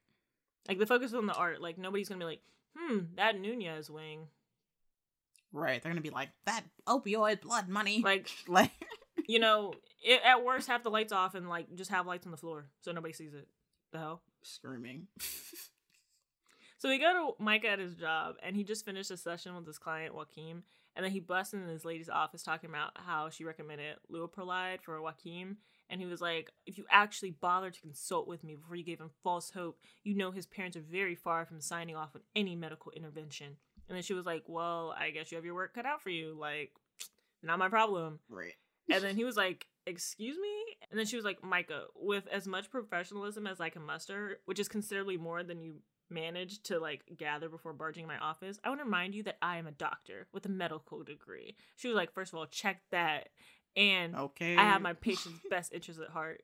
like 0.68 0.78
the 0.78 0.86
focus 0.86 1.08
is 1.08 1.14
on 1.14 1.26
the 1.26 1.34
art 1.34 1.60
like 1.60 1.78
nobody's 1.78 2.08
going 2.08 2.20
to 2.20 2.26
be 2.26 2.30
like 2.30 2.40
hmm 2.76 2.98
that 3.16 3.38
nunez 3.38 3.90
wing 3.90 4.28
right, 5.52 5.82
they're 5.82 5.90
gonna 5.92 6.00
be 6.00 6.10
like 6.10 6.30
that 6.46 6.62
opioid 6.86 7.40
blood 7.40 7.68
money, 7.68 8.02
like 8.02 8.30
like 8.48 8.70
you 9.26 9.38
know, 9.38 9.74
it, 10.04 10.20
at 10.24 10.44
worst, 10.44 10.68
have 10.68 10.82
the 10.82 10.90
lights 10.90 11.12
off 11.12 11.34
and 11.34 11.48
like 11.48 11.74
just 11.74 11.90
have 11.90 12.06
lights 12.06 12.26
on 12.26 12.30
the 12.32 12.38
floor 12.38 12.66
so 12.80 12.92
nobody 12.92 13.12
sees 13.12 13.34
it. 13.34 13.48
The 13.92 13.98
hell. 13.98 14.22
screaming. 14.42 15.08
So 16.78 16.90
we 16.90 16.98
go 16.98 17.34
to 17.38 17.42
Micah 17.42 17.68
at 17.68 17.78
his 17.78 17.94
job, 17.94 18.34
and 18.42 18.54
he 18.54 18.62
just 18.62 18.84
finished 18.84 19.10
a 19.10 19.16
session 19.16 19.54
with 19.54 19.66
his 19.66 19.78
client 19.78 20.14
Joaquin, 20.14 20.62
and 20.94 21.04
then 21.04 21.10
he 21.10 21.20
busts 21.20 21.54
into 21.54 21.68
his 21.68 21.86
lady's 21.86 22.10
office 22.10 22.42
talking 22.42 22.68
about 22.68 22.90
how 22.94 23.30
she 23.30 23.44
recommended 23.44 23.96
Leuprolide 24.12 24.82
for 24.82 25.00
Joaquin, 25.00 25.56
and 25.88 26.00
he 26.02 26.06
was 26.06 26.20
like, 26.20 26.50
"If 26.66 26.76
you 26.76 26.84
actually 26.90 27.30
bothered 27.30 27.74
to 27.74 27.80
consult 27.80 28.28
with 28.28 28.44
me 28.44 28.56
before 28.56 28.76
you 28.76 28.84
gave 28.84 29.00
him 29.00 29.10
false 29.22 29.50
hope, 29.50 29.80
you 30.04 30.14
know 30.14 30.30
his 30.30 30.46
parents 30.46 30.76
are 30.76 30.82
very 30.82 31.14
far 31.14 31.46
from 31.46 31.62
signing 31.62 31.96
off 31.96 32.14
on 32.14 32.20
any 32.34 32.54
medical 32.54 32.92
intervention." 32.92 33.56
And 33.88 33.96
then 33.96 34.02
she 34.02 34.14
was 34.14 34.26
like, 34.26 34.42
"Well, 34.46 34.94
I 34.98 35.10
guess 35.10 35.32
you 35.32 35.36
have 35.36 35.46
your 35.46 35.54
work 35.54 35.74
cut 35.74 35.86
out 35.86 36.02
for 36.02 36.10
you. 36.10 36.34
Like, 36.38 36.72
not 37.42 37.58
my 37.58 37.70
problem." 37.70 38.20
right, 38.28 38.54
And 38.90 39.02
then 39.02 39.16
he 39.16 39.24
was 39.24 39.36
like, 39.36 39.66
Excuse 39.86 40.36
me? 40.36 40.76
And 40.90 40.98
then 40.98 41.06
she 41.06 41.14
was 41.14 41.24
like, 41.24 41.44
Micah, 41.44 41.84
with 41.94 42.26
as 42.26 42.46
much 42.46 42.70
professionalism 42.70 43.46
as 43.46 43.60
I 43.60 43.68
can 43.68 43.82
muster, 43.82 44.38
which 44.44 44.58
is 44.58 44.68
considerably 44.68 45.16
more 45.16 45.44
than 45.44 45.60
you 45.60 45.76
managed 46.10 46.64
to 46.66 46.80
like 46.80 47.02
gather 47.16 47.48
before 47.48 47.72
barging 47.72 48.02
in 48.02 48.08
my 48.08 48.18
office, 48.18 48.58
I 48.64 48.68
want 48.68 48.80
to 48.80 48.84
remind 48.84 49.14
you 49.14 49.22
that 49.24 49.38
I 49.40 49.58
am 49.58 49.68
a 49.68 49.72
doctor 49.72 50.26
with 50.32 50.44
a 50.46 50.48
medical 50.48 51.04
degree. 51.04 51.56
She 51.76 51.88
was 51.88 51.96
like, 51.96 52.12
First 52.12 52.32
of 52.32 52.38
all, 52.38 52.46
check 52.46 52.82
that. 52.90 53.28
And 53.76 54.16
okay. 54.16 54.56
I 54.56 54.62
have 54.62 54.82
my 54.82 54.94
patient's 54.94 55.40
best 55.50 55.72
interest 55.72 56.00
at 56.00 56.08
heart. 56.08 56.42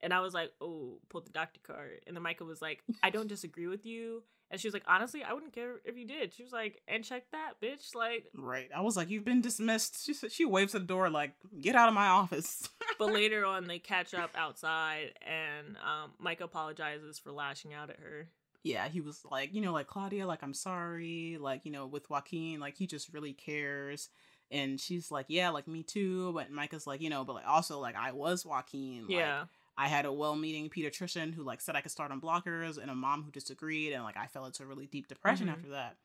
And 0.00 0.12
I 0.12 0.20
was 0.20 0.32
like, 0.32 0.52
oh, 0.60 0.98
pull 1.08 1.22
the 1.22 1.30
doctor 1.30 1.58
card. 1.66 2.02
And 2.06 2.14
then 2.14 2.22
Micah 2.22 2.44
was 2.44 2.62
like, 2.62 2.84
I 3.02 3.10
don't 3.10 3.26
disagree 3.26 3.66
with 3.66 3.84
you. 3.84 4.22
And 4.50 4.60
she 4.60 4.66
was 4.66 4.72
like, 4.74 4.84
honestly, 4.86 5.22
I 5.22 5.34
wouldn't 5.34 5.52
care 5.52 5.74
if 5.84 5.96
you 5.96 6.06
did. 6.06 6.32
She 6.32 6.42
was 6.42 6.52
like, 6.52 6.80
and 6.88 7.04
check 7.04 7.24
that, 7.32 7.54
bitch. 7.62 7.94
Like, 7.94 8.26
Right, 8.34 8.68
I 8.74 8.80
was 8.80 8.96
like, 8.96 9.10
"You've 9.10 9.24
been 9.24 9.42
dismissed." 9.42 10.04
She 10.06 10.14
said, 10.14 10.32
she 10.32 10.44
waves 10.46 10.74
at 10.74 10.82
the 10.82 10.86
door, 10.86 11.10
like, 11.10 11.32
"Get 11.60 11.76
out 11.76 11.88
of 11.88 11.94
my 11.94 12.08
office." 12.08 12.68
but 12.98 13.12
later 13.12 13.44
on, 13.44 13.66
they 13.66 13.78
catch 13.78 14.14
up 14.14 14.30
outside, 14.34 15.12
and 15.20 15.76
um, 15.76 16.12
Micah 16.18 16.44
apologizes 16.44 17.18
for 17.18 17.30
lashing 17.30 17.74
out 17.74 17.90
at 17.90 17.98
her. 18.00 18.28
yeah, 18.62 18.88
he 18.88 19.00
was 19.00 19.20
like, 19.30 19.54
you 19.54 19.60
know, 19.60 19.72
like 19.72 19.86
Claudia, 19.86 20.26
like 20.26 20.42
I'm 20.42 20.54
sorry, 20.54 21.36
like 21.38 21.64
you 21.64 21.70
know, 21.72 21.86
with 21.86 22.08
Joaquin, 22.08 22.58
like 22.58 22.76
he 22.76 22.86
just 22.86 23.12
really 23.12 23.32
cares. 23.34 24.08
And 24.50 24.80
she's 24.80 25.10
like, 25.10 25.26
yeah, 25.28 25.50
like 25.50 25.68
me 25.68 25.82
too. 25.82 26.32
But 26.32 26.50
Micah's 26.50 26.86
like, 26.86 27.02
you 27.02 27.10
know, 27.10 27.22
but 27.22 27.34
like 27.34 27.46
also 27.46 27.80
like 27.80 27.96
I 27.96 28.12
was 28.12 28.46
Joaquin. 28.46 29.02
Like, 29.02 29.16
yeah. 29.18 29.44
I 29.80 29.86
had 29.88 30.04
a 30.04 30.12
well 30.12 30.34
meaning 30.36 30.68
pediatrician 30.68 31.32
who 31.32 31.42
like 31.44 31.60
said 31.60 31.76
I 31.76 31.80
could 31.80 31.92
start 31.92 32.10
on 32.10 32.20
blockers 32.20 32.76
and 32.78 32.90
a 32.90 32.94
mom 32.94 33.22
who 33.22 33.30
disagreed 33.30 33.92
and 33.92 34.02
like 34.02 34.16
I 34.16 34.26
fell 34.26 34.44
into 34.44 34.64
a 34.64 34.66
really 34.66 34.86
deep 34.86 35.06
depression 35.06 35.46
Mhm. 35.46 35.52
after 35.52 35.68
that. 35.70 35.96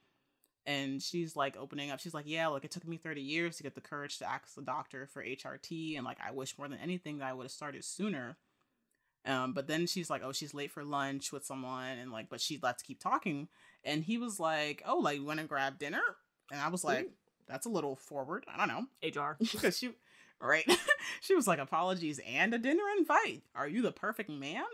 And 0.65 1.01
she's 1.01 1.35
like 1.35 1.57
opening 1.57 1.89
up. 1.91 1.99
She's 1.99 2.13
like, 2.13 2.27
Yeah, 2.27 2.47
like 2.47 2.63
it 2.63 2.71
took 2.71 2.87
me 2.87 2.97
30 2.97 3.21
years 3.21 3.57
to 3.57 3.63
get 3.63 3.73
the 3.75 3.81
courage 3.81 4.19
to 4.19 4.29
ask 4.29 4.53
the 4.55 4.61
doctor 4.61 5.07
for 5.07 5.23
HRT 5.23 5.95
and 5.97 6.05
like 6.05 6.19
I 6.25 6.31
wish 6.31 6.57
more 6.57 6.67
than 6.69 6.79
anything 6.79 7.17
that 7.17 7.25
I 7.29 7.33
would 7.33 7.43
have 7.45 7.51
started 7.51 7.83
sooner. 7.83 8.37
Um, 9.25 9.53
but 9.53 9.67
then 9.67 9.87
she's 9.87 10.09
like, 10.09 10.21
Oh, 10.23 10.31
she's 10.33 10.53
late 10.53 10.71
for 10.71 10.83
lunch 10.83 11.31
with 11.31 11.45
someone 11.45 11.97
and 11.97 12.11
like, 12.11 12.29
but 12.29 12.41
she'd 12.41 12.61
let's 12.63 12.83
keep 12.83 12.99
talking. 12.99 13.47
And 13.83 14.03
he 14.03 14.17
was 14.17 14.39
like, 14.39 14.83
Oh, 14.85 14.97
like 14.99 15.17
you 15.17 15.25
wanna 15.25 15.45
grab 15.45 15.79
dinner? 15.79 16.03
And 16.51 16.61
I 16.61 16.67
was 16.69 16.83
like, 16.83 17.09
That's 17.47 17.65
a 17.65 17.69
little 17.69 17.95
forward. 17.95 18.45
I 18.47 18.57
don't 18.57 18.67
know 18.67 18.85
HR. 19.01 19.37
because 19.39 19.77
she 19.79 19.91
right 20.41 20.65
she 21.21 21.35
was 21.35 21.47
like 21.47 21.59
apologies 21.59 22.19
and 22.27 22.53
a 22.53 22.57
dinner 22.57 22.83
invite 22.97 23.43
are 23.55 23.67
you 23.67 23.81
the 23.81 23.91
perfect 23.91 24.29
man 24.29 24.65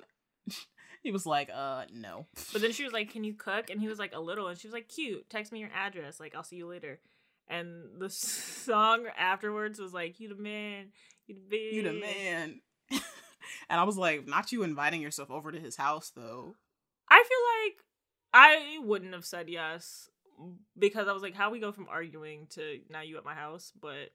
he 1.03 1.11
was 1.11 1.25
like 1.25 1.49
uh 1.53 1.85
no 1.93 2.25
But 2.51 2.61
then 2.61 2.71
she 2.71 2.83
was 2.83 2.93
like, 2.93 3.11
"Can 3.11 3.23
you 3.23 3.33
cook?" 3.33 3.69
And 3.69 3.79
he 3.79 3.87
was 3.87 3.99
like, 3.99 4.13
"A 4.13 4.19
little." 4.19 4.47
And 4.47 4.57
she 4.57 4.67
was 4.67 4.73
like, 4.73 4.89
"Cute. 4.89 5.29
Text 5.29 5.51
me 5.51 5.59
your 5.59 5.69
address. 5.73 6.19
Like, 6.19 6.33
I'll 6.35 6.43
see 6.43 6.57
you 6.57 6.67
later." 6.67 6.99
And 7.47 7.99
the 7.99 8.09
song 8.09 9.05
afterwards 9.17 9.79
was 9.79 9.93
like, 9.93 10.19
"You 10.19 10.29
the 10.29 10.35
man. 10.35 10.87
You 11.27 11.35
the 11.35 11.55
bitch. 11.55 11.73
you 11.73 11.83
the 11.83 11.93
man 11.93 12.61
and 13.69 13.79
i 13.79 13.83
was 13.83 13.97
like 13.97 14.27
not 14.27 14.51
you 14.51 14.63
inviting 14.63 15.01
yourself 15.01 15.29
over 15.31 15.51
to 15.51 15.59
his 15.59 15.75
house 15.75 16.11
though 16.15 16.55
I 17.11 17.23
feel 17.23 17.43
like 17.63 17.85
I 18.33 18.79
wouldn't 18.85 19.13
have 19.13 19.25
said 19.25 19.49
yes 19.49 20.09
because 20.77 21.07
I 21.07 21.11
was 21.13 21.23
like, 21.23 21.33
"How 21.35 21.49
we 21.49 21.59
go 21.59 21.71
from 21.71 21.87
arguing 21.89 22.45
to 22.51 22.79
now 22.89 23.01
you 23.01 23.17
at 23.17 23.25
my 23.25 23.33
house?" 23.33 23.71
But 23.79 24.09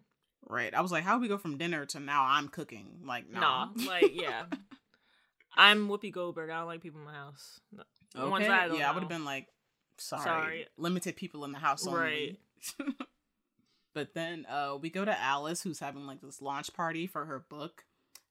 right 0.49 0.75
i 0.75 0.81
was 0.81 0.93
like 0.93 1.05
how 1.05 1.19
we 1.19 1.29
go 1.29 1.39
from 1.39 1.59
dinner 1.59 1.87
to 1.87 2.01
now 2.01 2.25
i'm 2.29 2.49
cooking 2.49 3.01
like 3.07 3.31
nah, 3.31 3.69
nah, 3.75 3.87
like 3.87 4.13
yeah, 4.15 4.45
I'm 5.57 5.89
Whoopi 5.89 6.13
Goldberg. 6.13 6.51
I 6.51 6.59
don't 6.59 6.67
like 6.67 6.83
people 6.83 6.99
in 6.99 7.07
my 7.07 7.13
house. 7.13 7.61
No. 7.73 7.85
okay 8.17 8.49
I 8.49 8.67
don't 8.69 8.79
yeah 8.79 8.91
i 8.91 8.93
would 8.93 9.03
have 9.03 9.09
been 9.09 9.25
like 9.25 9.47
sorry. 9.99 10.23
Sorry. 10.23 10.67
limited 10.77 11.17
people 11.17 11.45
in 11.45 11.53
the 11.53 11.59
house 11.59 11.87
only. 11.87 12.01
Right. 12.01 12.39
but 13.95 14.15
then 14.15 14.47
uh 14.51 14.77
we 14.81 14.91
go 14.91 15.05
to 15.05 15.21
alice 15.21 15.63
who's 15.63 15.79
having 15.79 16.07
like 16.07 16.21
this 16.21 16.43
launch 16.43 16.73
party 16.75 17.07
for 17.07 17.25
her 17.25 17.45
book 17.49 17.85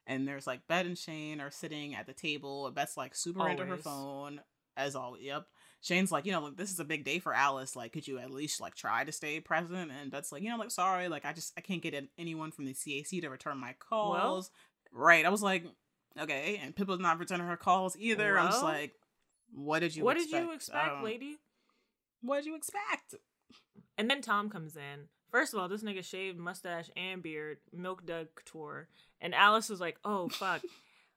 and 0.05 0.27
there's 0.27 0.47
like 0.47 0.67
Bette 0.67 0.89
and 0.89 0.97
Shane 0.97 1.39
are 1.39 1.51
sitting 1.51 1.95
at 1.95 2.05
the 2.05 2.13
table. 2.13 2.69
Bette's 2.71 2.97
like 2.97 3.15
super 3.15 3.47
into 3.47 3.65
her 3.65 3.77
phone, 3.77 4.41
as 4.75 4.95
always. 4.95 5.23
Yep. 5.23 5.45
Shane's 5.83 6.13
like, 6.13 6.25
you 6.25 6.31
know, 6.31 6.39
like, 6.39 6.55
this 6.55 6.71
is 6.71 6.79
a 6.79 6.85
big 6.85 7.03
day 7.03 7.19
for 7.19 7.33
Alice. 7.33 7.75
Like, 7.75 7.91
could 7.91 8.07
you 8.07 8.17
at 8.17 8.31
least 8.31 8.61
like 8.61 8.73
try 8.73 9.03
to 9.03 9.11
stay 9.11 9.41
present? 9.41 9.91
And 9.91 10.09
Bette's 10.09 10.31
like, 10.31 10.41
you 10.41 10.49
know, 10.49 10.55
like 10.57 10.71
sorry, 10.71 11.09
like 11.09 11.25
I 11.25 11.33
just 11.33 11.51
I 11.57 11.61
can't 11.61 11.81
get 11.81 11.93
anyone 12.17 12.51
from 12.51 12.63
the 12.65 12.73
CAC 12.73 13.21
to 13.21 13.27
return 13.29 13.57
my 13.57 13.75
calls. 13.79 14.49
right. 14.93 15.25
I 15.25 15.29
was 15.29 15.43
like, 15.43 15.65
okay, 16.17 16.59
and 16.63 16.73
Pippa's 16.73 16.99
not 17.01 17.19
returning 17.19 17.47
her 17.47 17.57
calls 17.57 17.97
either. 17.99 18.39
I'm 18.39 18.47
just 18.47 18.63
like, 18.63 18.93
what 19.53 19.79
did 19.79 19.93
you? 19.93 20.05
what 20.05 20.15
expect? 20.15 20.31
did 20.31 20.47
you 20.47 20.53
expect, 20.53 20.91
Um, 20.97 21.03
lady? 21.03 21.37
What 22.21 22.37
did 22.37 22.45
you 22.45 22.55
expect? 22.55 23.15
And 23.97 24.09
then 24.09 24.21
Tom 24.21 24.49
comes 24.49 24.77
in. 24.77 25.09
First 25.29 25.53
of 25.53 25.59
all, 25.59 25.67
this 25.67 25.83
nigga 25.83 26.03
shaved 26.05 26.37
mustache 26.39 26.89
and 26.95 27.21
beard, 27.21 27.57
milk 27.73 28.05
dug 28.05 28.27
couture. 28.35 28.87
And 29.19 29.35
Alice 29.35 29.67
was 29.67 29.81
like, 29.81 29.97
oh, 30.05 30.29
fuck. 30.29 30.61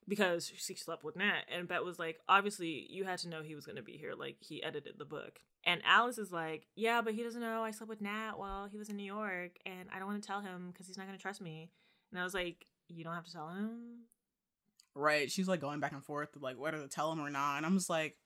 because 0.08 0.50
she 0.56 0.74
slept 0.74 1.04
with 1.04 1.16
Nat. 1.16 1.42
And 1.52 1.68
Bette 1.68 1.84
was 1.84 1.98
like, 1.98 2.20
obviously, 2.28 2.86
you 2.90 3.04
had 3.04 3.18
to 3.20 3.28
know 3.28 3.42
he 3.42 3.54
was 3.54 3.66
going 3.66 3.76
to 3.76 3.82
be 3.82 3.96
here. 3.96 4.14
Like, 4.18 4.36
he 4.40 4.62
edited 4.62 4.98
the 4.98 5.04
book. 5.04 5.40
And 5.64 5.82
Alice 5.84 6.18
is 6.18 6.30
like, 6.30 6.66
yeah, 6.76 7.02
but 7.02 7.14
he 7.14 7.22
doesn't 7.22 7.40
know 7.40 7.64
I 7.64 7.72
slept 7.72 7.88
with 7.88 8.00
Nat 8.00 8.34
while 8.36 8.68
he 8.68 8.78
was 8.78 8.88
in 8.88 8.96
New 8.96 9.04
York. 9.04 9.58
And 9.66 9.88
I 9.92 9.98
don't 9.98 10.06
want 10.06 10.22
to 10.22 10.26
tell 10.26 10.40
him 10.40 10.70
because 10.72 10.86
he's 10.86 10.96
not 10.96 11.06
going 11.06 11.18
to 11.18 11.22
trust 11.22 11.40
me. 11.40 11.70
And 12.12 12.20
I 12.20 12.24
was 12.24 12.34
like, 12.34 12.66
you 12.88 13.02
don't 13.02 13.14
have 13.14 13.26
to 13.26 13.32
tell 13.32 13.48
him. 13.48 14.04
Right. 14.94 15.30
She's 15.30 15.48
like 15.48 15.60
going 15.60 15.80
back 15.80 15.92
and 15.92 16.04
forth, 16.04 16.30
like 16.40 16.58
whether 16.58 16.78
to 16.78 16.88
tell 16.88 17.12
him 17.12 17.20
or 17.20 17.30
not. 17.30 17.56
And 17.58 17.66
I'm 17.66 17.76
just 17.76 17.90
like, 17.90 18.16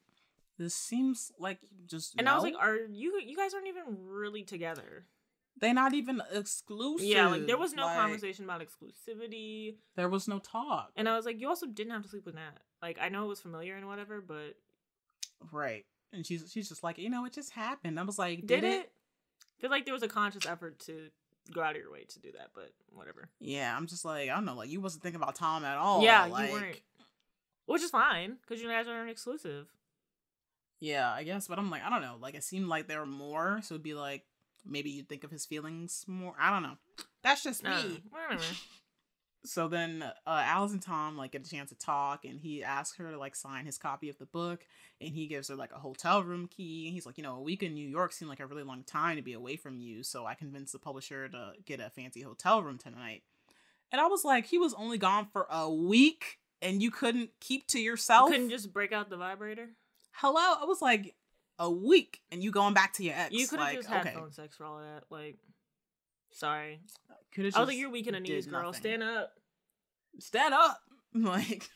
this 0.59 0.75
seems 0.75 1.33
like 1.39 1.59
just. 1.87 2.15
And 2.19 2.29
I 2.29 2.35
was 2.35 2.45
like, 2.45 2.55
are 2.61 2.77
you, 2.77 3.19
you 3.25 3.37
guys 3.37 3.55
aren't 3.55 3.69
even 3.69 3.85
really 4.07 4.43
together. 4.45 5.07
They're 5.61 5.75
not 5.75 5.95
even 5.95 6.23
exclusive. 6.33 7.07
Yeah, 7.07 7.29
like 7.29 7.47
there 7.47 7.59
was 7.59 7.75
no 7.75 7.85
Like, 7.85 7.97
conversation 7.99 8.45
about 8.45 8.63
exclusivity. 8.63 9.77
There 9.95 10.09
was 10.09 10.27
no 10.27 10.39
talk. 10.39 10.91
And 10.97 11.09
I 11.09 11.17
was 11.17 11.27
like, 11.27 11.41
you 11.41 11.49
also 11.49 11.67
didn't 11.67 11.93
have 11.93 12.03
to 12.03 12.09
sleep 12.09 12.25
with 12.25 12.35
Nat. 12.35 12.59
Like, 12.81 12.99
I 13.01 13.11
know 13.11 13.25
it 13.25 13.29
was 13.29 13.41
familiar 13.41 13.77
and 13.77 13.87
whatever, 13.87 14.21
but 14.21 14.57
Right. 15.53 15.85
And 16.13 16.27
she's 16.27 16.51
she's 16.53 16.69
just 16.69 16.83
like, 16.83 16.99
you 16.99 17.11
know, 17.11 17.25
it 17.25 17.33
just 17.33 17.53
happened. 17.53 18.01
I 18.01 18.03
was 18.03 18.19
like, 18.19 18.47
did, 18.47 18.65
it? 18.65 18.91
I 19.43 19.61
feel 19.61 19.71
like 19.71 19.85
there 19.85 19.95
was 19.95 20.03
a 20.03 20.09
conscious 20.09 20.47
effort 20.47 20.79
to 20.81 21.09
go 21.53 21.63
out 21.63 21.77
of 21.77 21.83
your 21.83 21.93
way 21.93 22.05
to 22.05 22.19
do 22.19 22.33
that, 22.33 22.49
but 22.55 22.71
whatever. 22.93 23.29
Yeah, 23.39 23.77
I'm 23.77 23.87
just 23.87 24.05
like, 24.05 24.31
I 24.31 24.35
don't 24.35 24.45
know, 24.45 24.55
like 24.55 24.71
you 24.71 24.81
wasn't 24.81 25.03
thinking 25.03 25.21
about 25.21 25.35
Tom 25.35 25.65
at 25.65 25.77
all. 25.77 26.03
yeah, 26.03 26.27
like, 26.27 26.49
you 26.49 26.55
weren't. 26.55 26.81
Which 27.67 27.83
is 27.83 27.91
fine, 27.91 28.37
because 28.41 28.61
you 28.61 28.69
guys 28.69 28.89
aren't 28.89 29.11
exclusive. 29.11 29.69
Yeah, 30.81 31.09
I 31.13 31.23
guess, 31.25 31.47
but 31.47 31.59
I'm 31.59 31.71
like, 31.71 31.85
I 31.85 31.91
don't 31.91 32.03
know. 32.03 32.17
Like 32.21 32.35
it 32.35 32.43
seemed 32.43 32.69
like 32.69 32.89
there 32.89 33.01
were 33.01 33.07
more, 33.07 33.61
so 33.63 33.75
it'd 33.75 33.83
be 33.83 33.95
like 33.95 34.25
maybe 34.65 34.91
you'd 34.91 35.09
think 35.09 35.25
of 35.25 35.31
his 35.31 35.47
feelings 35.47 36.05
more. 36.07 36.35
I 36.39 36.51
don't 36.51 36.63
know. 36.63 36.77
That's 37.23 37.43
just 37.43 37.63
No, 37.63 37.83
me. 37.83 38.03
So 39.45 39.69
then 39.69 40.03
uh, 40.03 40.11
Alice 40.45 40.73
and 40.73 40.83
Tom 40.83 41.17
like 41.17 41.33
get 41.33 41.47
a 41.47 41.51
chance 41.51 41.71
to 41.71 41.75
talk, 41.75 42.27
and 42.27 42.39
he 42.39 42.63
asks 42.63 42.99
her 42.99 43.11
to 43.11 43.19
like 43.19 43.35
sign 43.35 43.65
his 43.65 43.79
copy 43.79 44.11
of 44.11 44.19
the 44.19 44.27
book, 44.27 44.67
and 45.01 45.15
he 45.15 45.27
gives 45.27 45.49
her 45.49 45.57
like 45.57 45.73
a 45.73 45.79
hotel 45.79 46.23
room 46.23 46.47
key. 46.47 46.87
And 46.87 46.95
he's 46.95 47.07
like, 47.07 47.17
you 47.17 47.25
know, 47.25 47.37
a 47.37 47.41
week 47.41 47.63
in 47.63 47.73
New 47.73 47.89
York 47.89 48.13
seemed 48.13 48.29
like 48.29 48.41
a 48.41 48.47
really 48.47 48.63
long 48.63 48.83
time 48.85 49.17
to 49.17 49.23
be 49.23 49.33
away 49.33 49.57
from 49.57 49.79
you, 49.79 50.03
so 50.03 50.27
I 50.27 50.35
convinced 50.35 50.73
the 50.73 50.79
publisher 50.79 51.27
to 51.29 51.53
get 51.65 51.81
a 51.81 51.89
fancy 51.89 52.21
hotel 52.21 52.63
room 52.63 52.77
tonight. 52.77 53.23
And 53.91 54.01
I 54.01 54.07
was 54.07 54.25
like, 54.25 54.47
he 54.47 54.59
was 54.59 54.75
only 54.75 54.99
gone 54.99 55.27
for 55.33 55.47
a 55.51 55.71
week, 55.71 56.39
and 56.61 56.83
you 56.83 56.91
couldn't 56.91 57.31
keep 57.41 57.67
to 57.69 57.81
yourself. 57.81 57.81
You 57.81 57.91
yourself. 57.93 58.31
couldn't 58.31 58.51
just 58.51 58.73
break 58.75 58.93
out 58.93 59.09
the 59.09 59.17
vibrator. 59.17 59.71
Hello, 60.13 60.39
I 60.61 60.65
was 60.67 60.83
like, 60.83 61.15
a 61.61 61.71
week, 61.71 62.23
and 62.33 62.43
you 62.43 62.51
going 62.51 62.75
back 62.75 62.95
to 62.95 63.05
your 63.05 63.15
ex. 63.15 63.33
You 63.33 63.47
could 63.47 63.61
have 63.61 63.69
like, 63.69 63.77
just 63.77 63.89
had 63.89 64.07
okay. 64.07 64.17
phone 64.17 64.33
sex 64.33 64.57
for 64.57 64.65
all 64.65 64.79
that. 64.81 65.05
Like, 65.11 65.37
sorry. 66.33 66.81
Could 67.33 67.45
have 67.45 67.55
I 67.55 67.61
was 67.61 67.69
like, 67.69 67.77
you're 67.77 67.91
weak 67.91 68.09
in 68.09 68.15
the 68.15 68.21
knees, 68.21 68.47
girl. 68.47 68.73
Stand 68.73 69.05
up. 69.05 69.35
stand 70.19 70.55
up 70.55 70.81
like 71.15 71.69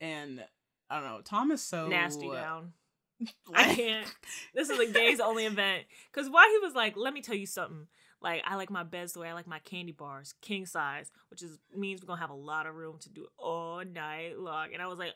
and 0.00 0.44
i 0.90 1.00
don't 1.00 1.04
know 1.08 1.20
tom 1.24 1.50
is 1.50 1.62
so 1.62 1.88
Nasty 1.88 2.28
down. 2.30 2.72
like- 3.48 3.68
I 3.68 3.74
can't. 3.74 4.06
This 4.54 4.68
is 4.68 4.78
a 4.78 4.92
gays 4.92 5.20
only 5.20 5.46
event. 5.46 5.84
Cause 6.12 6.28
why 6.28 6.48
he 6.52 6.64
was 6.64 6.74
like, 6.74 6.96
let 6.96 7.14
me 7.14 7.20
tell 7.22 7.36
you 7.36 7.46
something. 7.46 7.86
Like 8.20 8.42
I 8.44 8.56
like 8.56 8.70
my 8.70 8.82
beds 8.82 9.12
the 9.12 9.20
way 9.20 9.28
I 9.28 9.32
like 9.32 9.46
my 9.46 9.60
candy 9.60 9.92
bars, 9.92 10.34
king 10.40 10.66
size, 10.66 11.10
which 11.30 11.42
is 11.42 11.58
means 11.74 12.02
we're 12.02 12.06
gonna 12.08 12.20
have 12.20 12.30
a 12.30 12.34
lot 12.34 12.66
of 12.66 12.74
room 12.74 12.98
to 13.00 13.10
do 13.10 13.26
all 13.38 13.82
night 13.84 14.38
long. 14.38 14.68
And 14.72 14.82
I 14.82 14.86
was 14.88 14.98
like, 14.98 15.12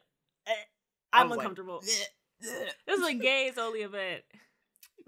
eh, 0.47 0.53
I 1.13 1.21
I'm 1.21 1.29
was 1.29 1.39
like, 1.39 1.45
uncomfortable. 1.45 1.81
"Bleh, 1.81 1.89
bleh." 1.89 2.05
this 2.87 2.99
is 3.01 3.07
a 3.07 3.15
gays 3.15 3.59
only 3.59 3.81
event. 3.81 4.23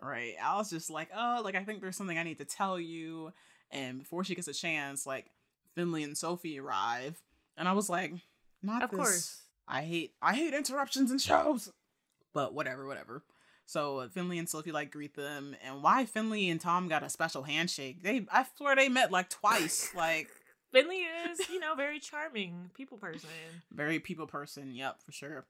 right 0.03 0.35
i 0.43 0.57
was 0.57 0.71
just 0.71 0.91
like 0.91 1.09
oh 1.17 1.41
like 1.45 1.55
i 1.55 1.65
think 1.65 1.81
there's 1.81 1.97
something 1.97 2.19
i 2.19 2.23
need 2.23 2.39
to 2.39 2.45
tell 2.45 2.79
you 2.79 3.33
and 3.71 3.99
before 3.99 4.25
she 4.25 4.35
gets 4.35 4.49
a 4.49 4.53
chance 4.53 5.07
like 5.07 5.27
finley 5.75 6.03
and 6.03 6.17
sophie 6.17 6.59
arrive 6.59 7.21
and 7.57 7.69
i 7.69 7.73
was 7.73 7.89
like 7.91 8.13
not 8.63 8.83
Of 8.83 8.91
this. 8.91 8.99
course. 8.99 9.43
i 9.69 9.83
hate 9.83 10.13
i 10.23 10.35
hate 10.35 10.55
interruptions 10.55 11.11
in 11.11 11.19
shows 11.19 11.71
but 12.35 12.55
whatever 12.55 12.87
whatever 12.87 13.23
so 13.67 13.99
uh, 13.99 14.09
Finley 14.09 14.41
and 14.41 14.49
Sophie 14.49 14.73
like 14.73 14.91
greet 14.91 15.15
them, 15.15 15.55
and 15.65 15.81
why 15.81 16.05
Finley 16.05 16.51
and 16.51 16.61
Tom 16.61 16.89
got 16.89 17.05
a 17.05 17.09
special 17.09 17.45
handshake? 17.45 18.03
They, 18.03 18.27
I 18.29 18.45
swear, 18.57 18.75
they 18.75 18.89
met 18.89 19.13
like 19.13 19.29
twice. 19.31 19.91
like 19.95 20.27
Finley 20.73 20.97
is, 21.31 21.49
you 21.49 21.61
know, 21.61 21.77
very 21.77 22.01
charming 22.01 22.73
people 22.75 22.99
person. 22.99 23.31
very 23.71 24.01
people 24.01 24.27
person 24.27 24.75
yep 24.75 24.97
for 25.07 25.13
sure 25.13 25.45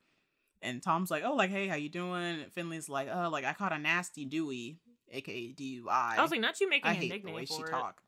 and 0.62 0.82
tom's 0.82 1.10
like 1.10 1.22
oh 1.24 1.34
like 1.34 1.50
hey 1.50 1.66
how 1.66 1.76
you 1.76 1.88
doing? 1.88 2.40
And 2.42 2.52
finley's 2.52 2.88
like 2.88 3.08
oh 3.12 3.28
like 3.30 3.44
i 3.44 3.52
caught 3.52 3.72
a 3.72 3.78
nasty 3.78 4.24
dewey 4.24 4.78
aka 5.12 5.52
dui 5.52 5.88
I 5.88 6.22
was 6.22 6.30
like, 6.30 6.40
not 6.40 6.60
you 6.60 6.68
making 6.68 6.88
I 6.88 6.92
a 6.92 6.96
hate 6.96 7.24
the 7.24 7.32
way 7.32 7.44
she 7.44 7.62
it. 7.62 7.68
talk. 7.70 8.02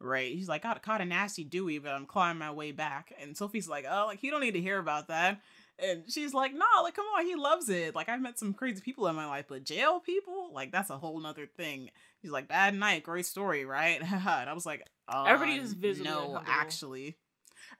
Right 0.00 0.32
he's 0.32 0.48
like 0.48 0.62
got 0.62 0.82
caught 0.82 1.00
a 1.00 1.04
nasty 1.04 1.44
dewey 1.44 1.78
but 1.78 1.92
i'm 1.92 2.06
climbing 2.06 2.38
my 2.40 2.50
way 2.50 2.72
back. 2.72 3.12
And 3.20 3.36
sophie's 3.36 3.68
like 3.68 3.86
oh 3.90 4.06
like 4.06 4.22
you 4.22 4.30
don't 4.30 4.40
need 4.40 4.54
to 4.54 4.60
hear 4.60 4.78
about 4.78 5.08
that. 5.08 5.40
And 5.78 6.04
she's 6.08 6.32
like 6.34 6.52
nah 6.54 6.82
like 6.82 6.94
come 6.94 7.06
on 7.06 7.24
he 7.26 7.34
loves 7.34 7.68
it. 7.68 7.94
Like 7.94 8.08
i've 8.08 8.20
met 8.20 8.38
some 8.38 8.54
crazy 8.54 8.80
people 8.82 9.06
in 9.08 9.16
my 9.16 9.26
life 9.26 9.46
but 9.48 9.64
jail 9.64 10.00
people? 10.00 10.50
Like 10.52 10.70
that's 10.72 10.90
a 10.90 10.98
whole 10.98 11.18
nother 11.20 11.46
thing. 11.46 11.90
He's 12.20 12.30
like 12.30 12.48
bad 12.48 12.74
night 12.74 13.02
great 13.02 13.26
story 13.26 13.64
right? 13.64 14.00
And 14.12 14.50
i 14.50 14.52
was 14.52 14.66
like 14.66 14.86
uh, 15.08 15.24
Everybody 15.26 15.58
is 15.58 15.72
visibly 15.72 16.10
no 16.10 16.40
actually. 16.46 17.16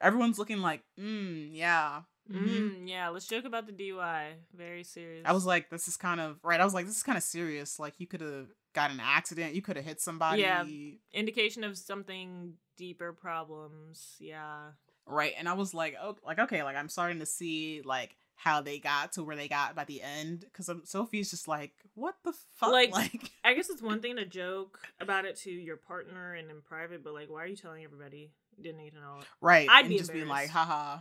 Everyone's 0.01 0.39
looking 0.39 0.61
like 0.61 0.81
mm 0.99 1.49
yeah 1.51 2.01
mhm." 2.31 2.47
Mm, 2.47 2.87
yeah, 2.89 3.09
let's 3.09 3.27
joke 3.27 3.45
about 3.45 3.67
the 3.67 3.73
DUI. 3.73 4.33
Very 4.55 4.83
serious. 4.83 5.23
I 5.25 5.31
was 5.33 5.45
like, 5.45 5.69
this 5.69 5.87
is 5.87 5.97
kind 5.97 6.19
of 6.19 6.37
right. 6.43 6.59
I 6.59 6.65
was 6.65 6.73
like, 6.73 6.85
this 6.85 6.97
is 6.97 7.03
kind 7.03 7.17
of 7.17 7.23
serious. 7.23 7.79
Like, 7.79 7.93
you 7.99 8.07
could 8.07 8.21
have 8.21 8.47
got 8.73 8.91
an 8.91 8.99
accident. 9.01 9.55
You 9.55 9.61
could 9.61 9.75
have 9.77 9.85
hit 9.85 10.01
somebody. 10.01 10.41
Yeah. 10.41 10.65
indication 11.13 11.63
of 11.63 11.77
something 11.77 12.53
deeper 12.77 13.13
problems. 13.13 14.15
Yeah. 14.19 14.71
Right. 15.05 15.33
And 15.37 15.47
I 15.47 15.53
was 15.53 15.73
like, 15.73 15.95
oh, 16.01 16.17
like 16.25 16.39
okay, 16.39 16.63
like 16.63 16.75
I'm 16.75 16.89
starting 16.89 17.19
to 17.19 17.25
see 17.25 17.81
like 17.85 18.15
how 18.37 18.59
they 18.61 18.79
got 18.79 19.13
to 19.13 19.23
where 19.23 19.35
they 19.37 19.47
got 19.47 19.75
by 19.75 19.85
the 19.85 20.01
end 20.01 20.41
because 20.51 20.69
Sophie's 20.83 21.29
just 21.29 21.47
like, 21.47 21.71
what 21.93 22.15
the 22.25 22.33
fuck? 22.57 22.71
Like- 22.71 22.91
like 22.93 23.31
I 23.43 23.53
guess 23.53 23.69
it's 23.69 23.81
one 23.81 24.01
thing 24.01 24.15
to 24.17 24.25
joke 24.25 24.79
about 24.99 25.25
it 25.25 25.37
to 25.41 25.51
your 25.51 25.77
partner 25.77 26.33
and 26.33 26.49
in 26.49 26.61
private, 26.61 27.03
but 27.03 27.13
like, 27.13 27.29
why 27.29 27.43
are 27.43 27.47
you 27.47 27.55
telling 27.55 27.83
everybody? 27.83 28.31
You 28.57 28.63
didn't 28.63 28.79
need 28.79 28.91
to 28.91 28.99
know 28.99 29.17
it. 29.19 29.25
right. 29.41 29.67
I'd 29.69 29.87
be 29.87 29.97
just 29.97 30.11
being 30.13 30.27
like, 30.27 30.49
haha. 30.49 30.99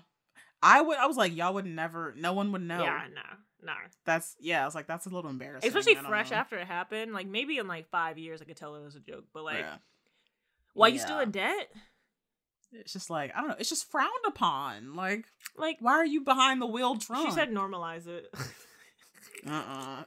I 0.64 0.80
would. 0.80 0.96
I 0.96 1.06
was 1.06 1.16
like, 1.16 1.36
y'all 1.36 1.54
would 1.54 1.66
never. 1.66 2.14
No 2.16 2.32
one 2.32 2.50
would 2.52 2.62
know. 2.62 2.82
Yeah, 2.82 3.02
no, 3.14 3.66
no. 3.66 3.72
That's 4.06 4.34
yeah. 4.40 4.62
I 4.62 4.64
was 4.64 4.74
like, 4.74 4.86
that's 4.86 5.04
a 5.04 5.10
little 5.10 5.30
embarrassing. 5.30 5.68
Especially 5.68 5.94
fresh 5.94 6.30
know. 6.30 6.38
after 6.38 6.56
it 6.56 6.66
happened. 6.66 7.12
Like 7.12 7.26
maybe 7.26 7.58
in 7.58 7.68
like 7.68 7.88
five 7.90 8.16
years, 8.16 8.40
I 8.40 8.46
could 8.46 8.56
tell 8.56 8.74
it 8.74 8.82
was 8.82 8.96
a 8.96 9.00
joke. 9.00 9.24
But 9.34 9.44
like, 9.44 9.58
Yeah. 9.58 9.76
why 10.72 10.88
you 10.88 10.98
still 10.98 11.20
in 11.20 11.30
debt? 11.30 11.70
It's 12.72 12.94
just 12.94 13.10
like 13.10 13.32
I 13.36 13.40
don't 13.40 13.50
know. 13.50 13.56
It's 13.58 13.68
just 13.68 13.90
frowned 13.90 14.10
upon. 14.26 14.94
Like, 14.94 15.26
Like 15.56 15.76
why 15.80 15.92
are 15.92 16.06
you 16.06 16.22
behind 16.22 16.62
the 16.62 16.66
wheel 16.66 16.94
drunk? 16.94 17.28
she 17.28 17.34
said, 17.34 17.50
normalize 17.50 18.06
it. 18.06 18.34
Uh-uh. 19.46 20.04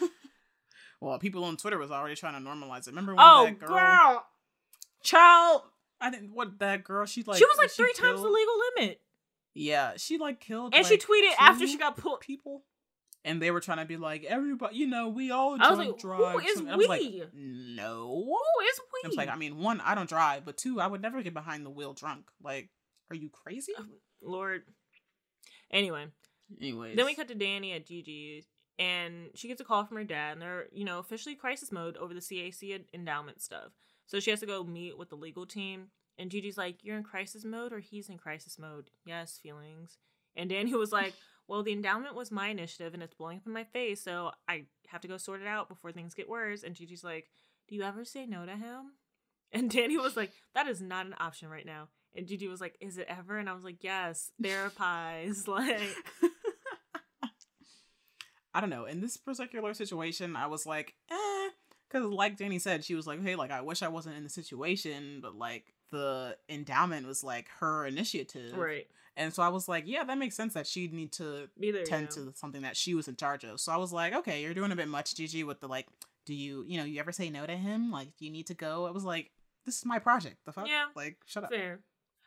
well, 1.00 1.18
people 1.18 1.44
on 1.44 1.56
Twitter 1.56 1.78
was 1.78 1.90
already 1.90 2.14
trying 2.14 2.34
to 2.34 2.48
normalize 2.48 2.80
it. 2.80 2.88
Remember 2.88 3.14
when 3.14 3.24
oh, 3.24 3.44
that 3.46 3.58
girl, 3.58 3.68
girl, 3.68 4.26
child? 5.02 5.62
I 6.00 6.10
didn't. 6.10 6.34
What 6.34 6.58
that 6.58 6.84
girl? 6.84 7.06
She 7.06 7.22
like 7.22 7.38
she 7.38 7.44
was 7.44 7.56
like 7.56 7.70
three 7.70 7.94
times 7.94 8.20
the 8.20 8.28
legal 8.28 8.54
limit, 8.76 9.00
Yeah, 9.56 9.92
she 9.96 10.18
like 10.18 10.38
killed. 10.38 10.74
and 10.74 10.84
she 10.86 10.98
tweeted 10.98 11.32
after 11.38 11.66
she 11.66 11.78
got 11.78 11.96
pulled. 11.96 12.20
people, 12.20 12.64
and 13.24 13.40
they 13.40 13.50
were 13.50 13.60
trying 13.60 13.78
to 13.78 13.86
be 13.86 13.96
like 13.96 14.24
everybody. 14.24 14.76
You 14.76 14.86
know, 14.86 15.08
we 15.08 15.30
all 15.30 15.56
I 15.60 15.70
was 15.70 15.78
like, 15.78 15.88
who 15.88 15.96
drive. 15.96 16.44
is 16.46 16.60
And 16.60 16.70
I 16.70 16.76
was 16.76 16.88
like, 16.88 17.00
we? 17.00 17.24
no. 17.34 18.26
Oh, 18.28 18.62
it's 18.62 18.80
I 19.04 19.08
was 19.08 19.16
like, 19.16 19.30
I 19.30 19.36
mean, 19.36 19.56
one, 19.58 19.80
I 19.80 19.94
don't 19.94 20.08
drive, 20.08 20.44
but 20.44 20.58
two, 20.58 20.78
I 20.80 20.86
would 20.86 21.00
never 21.00 21.22
get 21.22 21.32
behind 21.32 21.64
the 21.64 21.70
wheel 21.70 21.94
drunk. 21.94 22.26
Like, 22.42 22.68
are 23.10 23.16
you 23.16 23.30
crazy? 23.30 23.72
Oh, 23.78 23.84
Lord. 24.22 24.62
Anyway, 25.70 26.06
Anyways, 26.60 26.96
then 26.96 27.06
we 27.06 27.14
cut 27.14 27.28
to 27.28 27.34
Dani 27.34 27.74
at 27.74 27.86
Gigi's, 27.86 28.46
and 28.78 29.30
she 29.34 29.48
gets 29.48 29.60
a 29.60 29.64
call 29.64 29.84
from 29.84 29.96
her 29.96 30.04
dad, 30.04 30.32
and 30.34 30.42
they're 30.42 30.66
you 30.72 30.84
know 30.84 30.98
officially 30.98 31.34
crisis 31.34 31.72
mode 31.72 31.96
over 31.96 32.12
the 32.14 32.20
CAC 32.20 32.84
endowment 32.94 33.40
stuff. 33.40 33.72
So 34.06 34.20
she 34.20 34.30
has 34.30 34.40
to 34.40 34.46
go 34.46 34.62
meet 34.62 34.96
with 34.96 35.08
the 35.08 35.16
legal 35.16 35.46
team, 35.46 35.86
and 36.18 36.30
Gigi's 36.30 36.58
like, 36.58 36.82
"You're 36.82 36.96
in 36.96 37.02
crisis 37.02 37.44
mode, 37.44 37.72
or 37.72 37.80
he's 37.80 38.08
in 38.08 38.18
crisis 38.18 38.58
mode." 38.58 38.90
Yes, 39.04 39.38
feelings. 39.38 39.98
And 40.36 40.50
Dani 40.50 40.72
was 40.72 40.92
like, 40.92 41.14
"Well, 41.48 41.62
the 41.62 41.72
endowment 41.72 42.14
was 42.14 42.30
my 42.30 42.48
initiative, 42.48 42.94
and 42.94 43.02
it's 43.02 43.14
blowing 43.14 43.38
up 43.38 43.46
in 43.46 43.52
my 43.52 43.64
face, 43.64 44.02
so 44.02 44.32
I 44.48 44.64
have 44.88 45.00
to 45.02 45.08
go 45.08 45.16
sort 45.16 45.40
it 45.40 45.46
out 45.46 45.68
before 45.68 45.92
things 45.92 46.14
get 46.14 46.28
worse." 46.28 46.62
And 46.62 46.74
Gigi's 46.74 47.04
like, 47.04 47.30
"Do 47.68 47.74
you 47.74 47.82
ever 47.82 48.04
say 48.04 48.26
no 48.26 48.46
to 48.46 48.56
him?" 48.56 48.92
And 49.52 49.70
Dani 49.70 49.96
was 50.02 50.16
like, 50.16 50.32
"That 50.54 50.66
is 50.66 50.82
not 50.82 51.06
an 51.06 51.14
option 51.20 51.48
right 51.48 51.64
now." 51.64 51.88
And 52.14 52.26
Gigi 52.26 52.48
was 52.48 52.60
like, 52.60 52.76
"Is 52.80 52.98
it 52.98 53.06
ever?" 53.08 53.38
And 53.38 53.48
I 53.48 53.52
was 53.52 53.62
like, 53.62 53.82
"Yes, 53.82 54.32
therapize." 54.42 55.46
Like, 55.48 55.80
I 58.56 58.60
don't 58.60 58.70
know. 58.70 58.86
In 58.86 59.02
this 59.02 59.18
particular 59.18 59.74
situation, 59.74 60.34
I 60.34 60.46
was 60.46 60.64
like, 60.64 60.94
eh. 61.10 61.48
Because, 61.88 62.06
like 62.10 62.38
Dani 62.38 62.58
said, 62.58 62.84
she 62.84 62.94
was 62.94 63.06
like, 63.06 63.22
hey, 63.22 63.36
like, 63.36 63.50
I 63.50 63.60
wish 63.60 63.82
I 63.82 63.88
wasn't 63.88 64.16
in 64.16 64.24
the 64.24 64.30
situation, 64.30 65.20
but, 65.20 65.36
like, 65.36 65.74
the 65.90 66.36
endowment 66.48 67.06
was, 67.06 67.22
like, 67.24 67.48
her 67.60 67.86
initiative. 67.86 68.56
right? 68.56 68.86
And 69.16 69.32
so 69.32 69.42
I 69.42 69.48
was 69.48 69.66
like, 69.66 69.84
yeah, 69.86 70.04
that 70.04 70.18
makes 70.18 70.34
sense 70.34 70.54
that 70.54 70.66
she'd 70.66 70.92
need 70.92 71.12
to 71.12 71.48
there. 71.58 71.84
tend 71.84 72.10
know. 72.16 72.26
to 72.26 72.36
something 72.36 72.62
that 72.62 72.76
she 72.76 72.94
was 72.94 73.08
in 73.08 73.16
charge 73.16 73.44
of. 73.44 73.60
So 73.60 73.72
I 73.72 73.76
was 73.76 73.92
like, 73.92 74.14
okay, 74.14 74.42
you're 74.42 74.52
doing 74.54 74.72
a 74.72 74.76
bit 74.76 74.88
much, 74.88 75.14
Gigi, 75.14 75.42
with 75.42 75.60
the, 75.60 75.68
like, 75.68 75.86
do 76.26 76.34
you, 76.34 76.64
you 76.66 76.78
know, 76.78 76.84
you 76.84 77.00
ever 77.00 77.12
say 77.12 77.30
no 77.30 77.46
to 77.46 77.56
him? 77.56 77.90
Like, 77.90 78.08
do 78.18 78.26
you 78.26 78.30
need 78.30 78.48
to 78.48 78.54
go? 78.54 78.86
I 78.86 78.90
was 78.90 79.04
like, 79.04 79.30
this 79.64 79.78
is 79.78 79.86
my 79.86 79.98
project. 79.98 80.36
The 80.44 80.52
fuck? 80.52 80.68
Yeah. 80.68 80.86
Like, 80.94 81.16
shut 81.24 81.44
up. 81.44 81.50
Fair. 81.50 81.80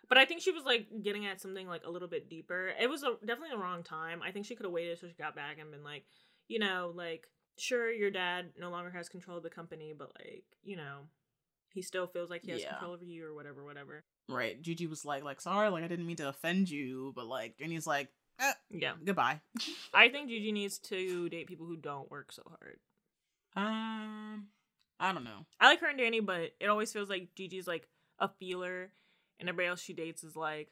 But 0.10 0.18
I 0.18 0.26
think 0.26 0.42
she 0.42 0.52
was 0.52 0.64
like 0.64 0.88
getting 1.04 1.28
at 1.28 1.40
something 1.40 1.68
like 1.68 1.84
a 1.86 1.92
little 1.92 2.08
bit 2.08 2.30
deeper. 2.30 2.72
It 2.82 2.90
was 2.90 3.04
a, 3.04 3.12
definitely 3.24 3.52
the 3.52 3.62
wrong 3.62 3.84
time. 3.84 4.22
I 4.24 4.32
think 4.32 4.48
she 4.48 4.56
could 4.56 4.66
have 4.66 4.74
waited 4.74 5.00
till 5.00 5.10
she 5.10 5.16
got 5.16 5.36
back 5.36 5.60
and 5.60 5.70
been 5.72 5.84
like, 5.84 6.04
you 6.48 6.58
know, 6.58 6.92
like 6.96 7.28
sure 7.60 7.92
your 7.92 8.10
dad 8.10 8.48
no 8.58 8.72
longer 8.72 8.90
has 8.90 9.08
control 9.08 9.38
of 9.38 9.44
the 9.44 9.52
company, 9.52 9.94
but 9.96 10.12
like 10.20 10.46
you 10.64 10.78
know, 10.78 11.02
he 11.74 11.82
still 11.82 12.08
feels 12.08 12.30
like 12.30 12.44
he 12.44 12.52
has 12.52 12.62
Yeah. 12.62 12.70
control 12.72 12.94
over 12.94 13.04
you 13.06 13.26
or 13.26 13.34
whatever, 13.34 13.64
whatever. 13.64 14.04
Right. 14.28 14.62
Gigi 14.62 14.88
was 14.88 15.06
like, 15.06 15.24
like, 15.24 15.42
sorry, 15.42 15.70
like 15.70 15.84
I 15.84 15.88
didn't 15.88 16.06
mean 16.08 16.18
to 16.18 16.30
offend 16.30 16.70
you, 16.70 17.14
but 17.16 17.26
like 17.28 17.58
Dani's 17.58 17.88
like, 17.88 18.10
eh, 18.40 18.54
Yeah, 18.70 18.94
goodbye. 19.04 19.42
I 19.94 20.10
think 20.10 20.30
Gigi 20.30 20.52
needs 20.52 20.78
to 20.80 21.30
date 21.30 21.48
people 21.48 21.66
who 21.66 21.78
don't 21.78 22.10
work 22.12 22.32
so 22.32 22.44
hard. 22.48 22.80
Um 23.56 24.48
I 25.00 25.14
don't 25.14 25.24
know. 25.24 25.46
I 25.60 25.68
like 25.68 25.80
her 25.80 25.88
and 25.88 26.00
Dani, 26.00 26.26
but 26.26 26.52
it 26.60 26.68
always 26.68 26.92
feels 26.92 27.10
like 27.10 27.30
Gigi's 27.36 27.68
like 27.68 27.88
a 28.20 28.28
feeler, 28.40 28.92
and 29.40 29.48
everybody 29.48 29.70
else 29.70 29.82
she 29.82 29.94
dates 29.94 30.26
is 30.26 30.36
like, 30.36 30.70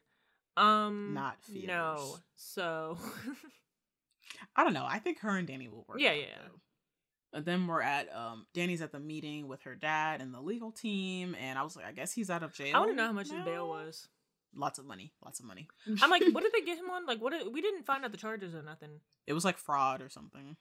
um, 0.58 1.14
Not 1.14 1.42
feelers. 1.44 1.68
No, 1.68 2.18
so 2.36 2.98
I 4.56 4.64
don't 4.66 4.74
know. 4.74 4.86
I 4.86 5.00
think 5.00 5.20
her 5.20 5.38
and 5.38 5.48
Dani 5.48 5.70
will 5.72 5.86
work. 5.88 6.00
Yeah, 6.02 6.12
yeah. 6.12 6.26
though. 6.46 6.60
And 7.34 7.46
then 7.46 7.68
we're 7.68 7.82
at 7.82 8.14
um 8.16 8.46
Dani's 8.54 8.82
at 8.82 8.92
the 8.92 9.00
meeting 9.00 9.48
with 9.48 9.64
her 9.64 9.76
dad 9.76 10.22
and 10.22 10.34
the 10.34 10.42
legal 10.42 10.72
team, 10.72 11.36
and 11.40 11.60
I 11.60 11.64
was 11.64 11.76
like, 11.76 11.86
I 11.86 11.92
guess 11.92 12.12
he's 12.14 12.30
out 12.30 12.44
of 12.44 12.54
jail. 12.54 12.76
I 12.76 12.80
want 12.80 12.92
to 12.92 12.96
know 12.96 13.08
how 13.08 13.12
much 13.14 13.30
his 13.30 13.44
bail 13.44 13.68
was. 13.70 14.08
Lots 14.56 14.80
of 14.80 14.86
money. 14.86 15.12
Lots 15.24 15.40
of 15.40 15.46
money. 15.46 15.68
I'm 16.02 16.10
like, 16.10 16.24
what 16.32 16.42
did 16.42 16.54
they 16.54 16.62
get 16.66 16.78
him 16.78 16.90
on? 16.90 17.06
Like, 17.06 17.20
what? 17.22 17.34
Did, 17.34 17.54
we 17.54 17.62
didn't 17.62 17.86
find 17.86 18.04
out 18.06 18.12
the 18.12 18.18
charges 18.18 18.56
or 18.56 18.64
nothing. 18.64 19.02
it 19.28 19.34
was 19.34 19.46
like 19.46 19.58
fraud 19.58 20.02
or 20.02 20.10
something. 20.10 20.56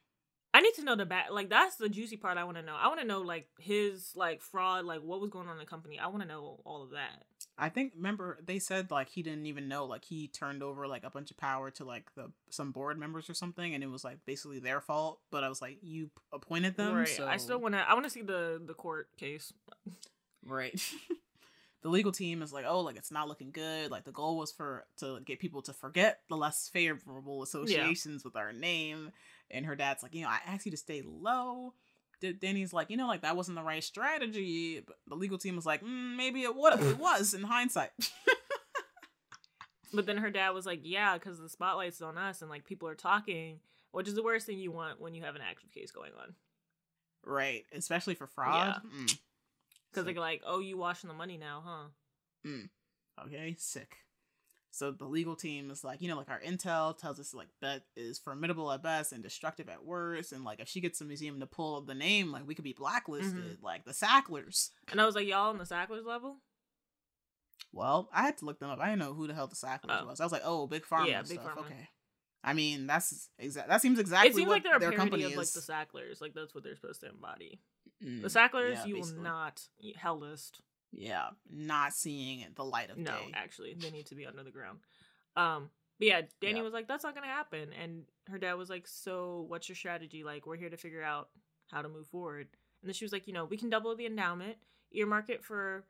I 0.52 0.60
need 0.60 0.74
to 0.74 0.84
know 0.84 0.96
the 0.96 1.04
back. 1.06 1.26
Like, 1.30 1.50
that's 1.50 1.76
the 1.76 1.88
juicy 1.88 2.16
part. 2.16 2.38
I 2.38 2.44
want 2.44 2.56
to 2.56 2.62
know. 2.62 2.74
I 2.78 2.88
want 2.88 3.00
to 3.00 3.06
know 3.06 3.20
like 3.20 3.46
his 3.58 4.12
like 4.16 4.42
fraud, 4.42 4.84
like 4.86 5.02
what 5.02 5.20
was 5.20 5.30
going 5.30 5.46
on 5.48 5.52
in 5.52 5.58
the 5.58 5.66
company. 5.66 5.98
I 5.98 6.08
want 6.08 6.22
to 6.22 6.28
know 6.28 6.60
all 6.64 6.82
of 6.82 6.90
that. 6.90 7.24
I 7.58 7.70
think 7.70 7.92
remember 7.96 8.38
they 8.44 8.58
said 8.58 8.90
like 8.90 9.08
he 9.08 9.22
didn't 9.22 9.46
even 9.46 9.68
know 9.68 9.86
like 9.86 10.04
he 10.04 10.28
turned 10.28 10.62
over 10.62 10.86
like 10.86 11.04
a 11.04 11.10
bunch 11.10 11.30
of 11.30 11.36
power 11.38 11.70
to 11.72 11.84
like 11.84 12.14
the 12.14 12.30
some 12.50 12.70
board 12.70 12.98
members 12.98 13.30
or 13.30 13.34
something 13.34 13.74
and 13.74 13.82
it 13.82 13.90
was 13.90 14.04
like 14.04 14.18
basically 14.26 14.58
their 14.58 14.80
fault 14.80 15.20
but 15.30 15.42
I 15.42 15.48
was 15.48 15.62
like 15.62 15.78
you 15.82 16.10
appointed 16.32 16.76
them 16.76 16.94
right. 16.94 17.08
so 17.08 17.26
I 17.26 17.38
still 17.38 17.58
want 17.58 17.74
to. 17.74 17.88
I 17.88 17.94
want 17.94 18.04
to 18.04 18.10
see 18.10 18.22
the 18.22 18.60
the 18.64 18.74
court 18.74 19.08
case. 19.16 19.52
right 20.44 20.80
the 21.82 21.88
legal 21.88 22.12
team 22.12 22.42
is 22.42 22.52
like 22.52 22.64
oh 22.68 22.80
like 22.80 22.96
it's 22.96 23.10
not 23.10 23.28
looking 23.28 23.50
good 23.52 23.90
like 23.90 24.04
the 24.04 24.12
goal 24.12 24.36
was 24.36 24.52
for 24.52 24.84
to 24.98 25.20
get 25.24 25.38
people 25.38 25.62
to 25.62 25.72
forget 25.72 26.20
the 26.28 26.36
less 26.36 26.68
favorable 26.68 27.42
associations 27.42 28.24
with 28.24 28.36
our 28.36 28.52
name 28.52 29.12
and 29.50 29.64
her 29.64 29.76
dad's 29.76 30.02
like 30.02 30.14
you 30.14 30.22
know 30.22 30.28
I 30.28 30.40
asked 30.46 30.66
you 30.66 30.72
to 30.72 30.76
stay 30.76 31.02
low 31.04 31.72
Dani's 32.20 32.72
like, 32.72 32.90
you 32.90 32.96
know, 32.96 33.06
like 33.06 33.22
that 33.22 33.36
wasn't 33.36 33.56
the 33.56 33.62
right 33.62 33.84
strategy. 33.84 34.82
But 34.86 34.96
the 35.06 35.14
legal 35.14 35.38
team 35.38 35.56
was 35.56 35.66
like, 35.66 35.82
mm, 35.82 36.16
maybe 36.16 36.42
it 36.42 36.54
would 36.54 36.80
it 36.80 36.98
was 36.98 37.34
in 37.34 37.42
hindsight. 37.42 37.90
But 39.92 40.06
then 40.06 40.18
her 40.18 40.30
dad 40.30 40.50
was 40.50 40.66
like, 40.66 40.80
"Yeah, 40.82 41.14
because 41.14 41.38
the 41.38 41.48
spotlight's 41.48 42.02
on 42.02 42.18
us, 42.18 42.42
and 42.42 42.50
like 42.50 42.64
people 42.64 42.88
are 42.88 42.94
talking, 42.94 43.60
which 43.92 44.08
is 44.08 44.14
the 44.14 44.22
worst 44.22 44.46
thing 44.46 44.58
you 44.58 44.70
want 44.72 45.00
when 45.00 45.14
you 45.14 45.22
have 45.22 45.36
an 45.36 45.42
active 45.48 45.70
case 45.70 45.90
going 45.90 46.12
on. 46.20 46.34
Right, 47.24 47.64
especially 47.74 48.14
for 48.14 48.26
fraud. 48.26 48.82
Mm. 48.84 49.18
Because 49.90 50.04
they're 50.04 50.14
like, 50.14 50.42
oh, 50.46 50.60
you 50.60 50.76
washing 50.76 51.08
the 51.08 51.14
money 51.14 51.38
now, 51.38 51.62
huh? 51.64 51.88
Okay, 53.24 53.56
sick. 53.58 53.96
So 54.76 54.90
the 54.90 55.06
legal 55.06 55.36
team 55.36 55.70
is 55.70 55.82
like, 55.82 56.02
you 56.02 56.08
know, 56.08 56.18
like 56.18 56.28
our 56.28 56.38
intel 56.40 56.94
tells 56.98 57.18
us 57.18 57.32
like 57.32 57.48
Bette 57.62 57.82
is 57.96 58.18
formidable 58.18 58.70
at 58.70 58.82
best 58.82 59.10
and 59.12 59.22
destructive 59.22 59.70
at 59.70 59.86
worst, 59.86 60.32
and 60.32 60.44
like 60.44 60.60
if 60.60 60.68
she 60.68 60.82
gets 60.82 60.98
the 60.98 61.06
museum 61.06 61.40
to 61.40 61.46
pull 61.46 61.80
the 61.80 61.94
name, 61.94 62.30
like 62.30 62.46
we 62.46 62.54
could 62.54 62.62
be 62.64 62.74
blacklisted, 62.74 63.56
like 63.62 63.86
the 63.86 63.92
Sacklers. 63.94 64.70
And 64.90 65.00
I 65.00 65.06
was 65.06 65.14
like, 65.14 65.26
y'all 65.26 65.48
on 65.48 65.56
the 65.56 65.64
Sacklers 65.64 66.04
level? 66.04 66.36
Well, 67.72 68.08
I 68.12 68.22
had 68.22 68.36
to 68.38 68.44
look 68.44 68.58
them 68.58 68.70
up. 68.70 68.78
I 68.78 68.86
didn't 68.90 68.98
know 69.00 69.14
who 69.14 69.26
the 69.26 69.34
hell 69.34 69.46
the 69.46 69.56
Sacklers 69.56 69.98
Oh. 70.02 70.06
was. 70.06 70.20
I 70.20 70.24
was 70.24 70.32
like, 70.32 70.42
oh, 70.44 70.66
big 70.66 70.84
pharma 70.84 71.08
Yeah, 71.08 71.22
Big 71.22 71.40
stuff. 71.40 71.54
Pharma. 71.54 71.60
Okay. 71.60 71.88
I 72.44 72.52
mean, 72.52 72.86
that's 72.86 73.28
exact. 73.38 73.68
That 73.68 73.80
seems 73.82 73.98
exactly 73.98 74.28
it 74.30 74.34
seems 74.36 74.46
what 74.46 74.54
like 74.56 74.62
they're 74.62 74.76
a 74.76 74.80
their 74.80 74.90
parody 74.90 75.10
company 75.10 75.24
of 75.24 75.36
like 75.38 75.50
the 75.50 75.60
Sacklers. 75.60 76.20
Like 76.20 76.34
that's 76.34 76.54
what 76.54 76.62
they're 76.64 76.76
supposed 76.76 77.00
to 77.00 77.08
embody. 77.08 77.60
Mm, 78.04 78.20
The 78.22 78.28
Sacklers, 78.28 78.74
yeah, 78.74 78.84
you 78.84 78.94
basically. 78.96 79.16
will 79.18 79.24
not 79.24 79.62
hell 79.96 80.18
list. 80.18 80.60
Yeah, 80.92 81.28
not 81.50 81.92
seeing 81.92 82.44
the 82.54 82.64
light 82.64 82.90
of 82.90 82.96
No, 82.98 83.10
day. 83.10 83.32
actually, 83.34 83.74
they 83.78 83.90
need 83.90 84.06
to 84.06 84.14
be 84.14 84.26
under 84.26 84.42
the 84.42 84.50
ground. 84.50 84.78
Um, 85.36 85.70
but 85.98 86.06
yeah, 86.08 86.22
Dani 86.40 86.56
Yeah. 86.56 86.62
was 86.62 86.72
like, 86.72 86.88
"That's 86.88 87.04
not 87.04 87.14
gonna 87.14 87.26
happen," 87.26 87.72
and 87.72 88.06
her 88.28 88.38
dad 88.38 88.54
was 88.54 88.70
like, 88.70 88.86
"So, 88.86 89.44
what's 89.48 89.68
your 89.68 89.76
strategy? 89.76 90.24
Like, 90.24 90.46
we're 90.46 90.56
here 90.56 90.70
to 90.70 90.76
figure 90.76 91.02
out 91.02 91.28
how 91.70 91.82
to 91.82 91.88
move 91.88 92.06
forward." 92.06 92.48
And 92.82 92.88
then 92.88 92.94
she 92.94 93.04
was 93.04 93.12
like, 93.12 93.26
"You 93.26 93.32
know, 93.34 93.44
we 93.44 93.56
can 93.56 93.68
double 93.70 93.94
the 93.96 94.06
endowment, 94.06 94.56
earmark 94.92 95.28
it 95.28 95.44
for 95.44 95.84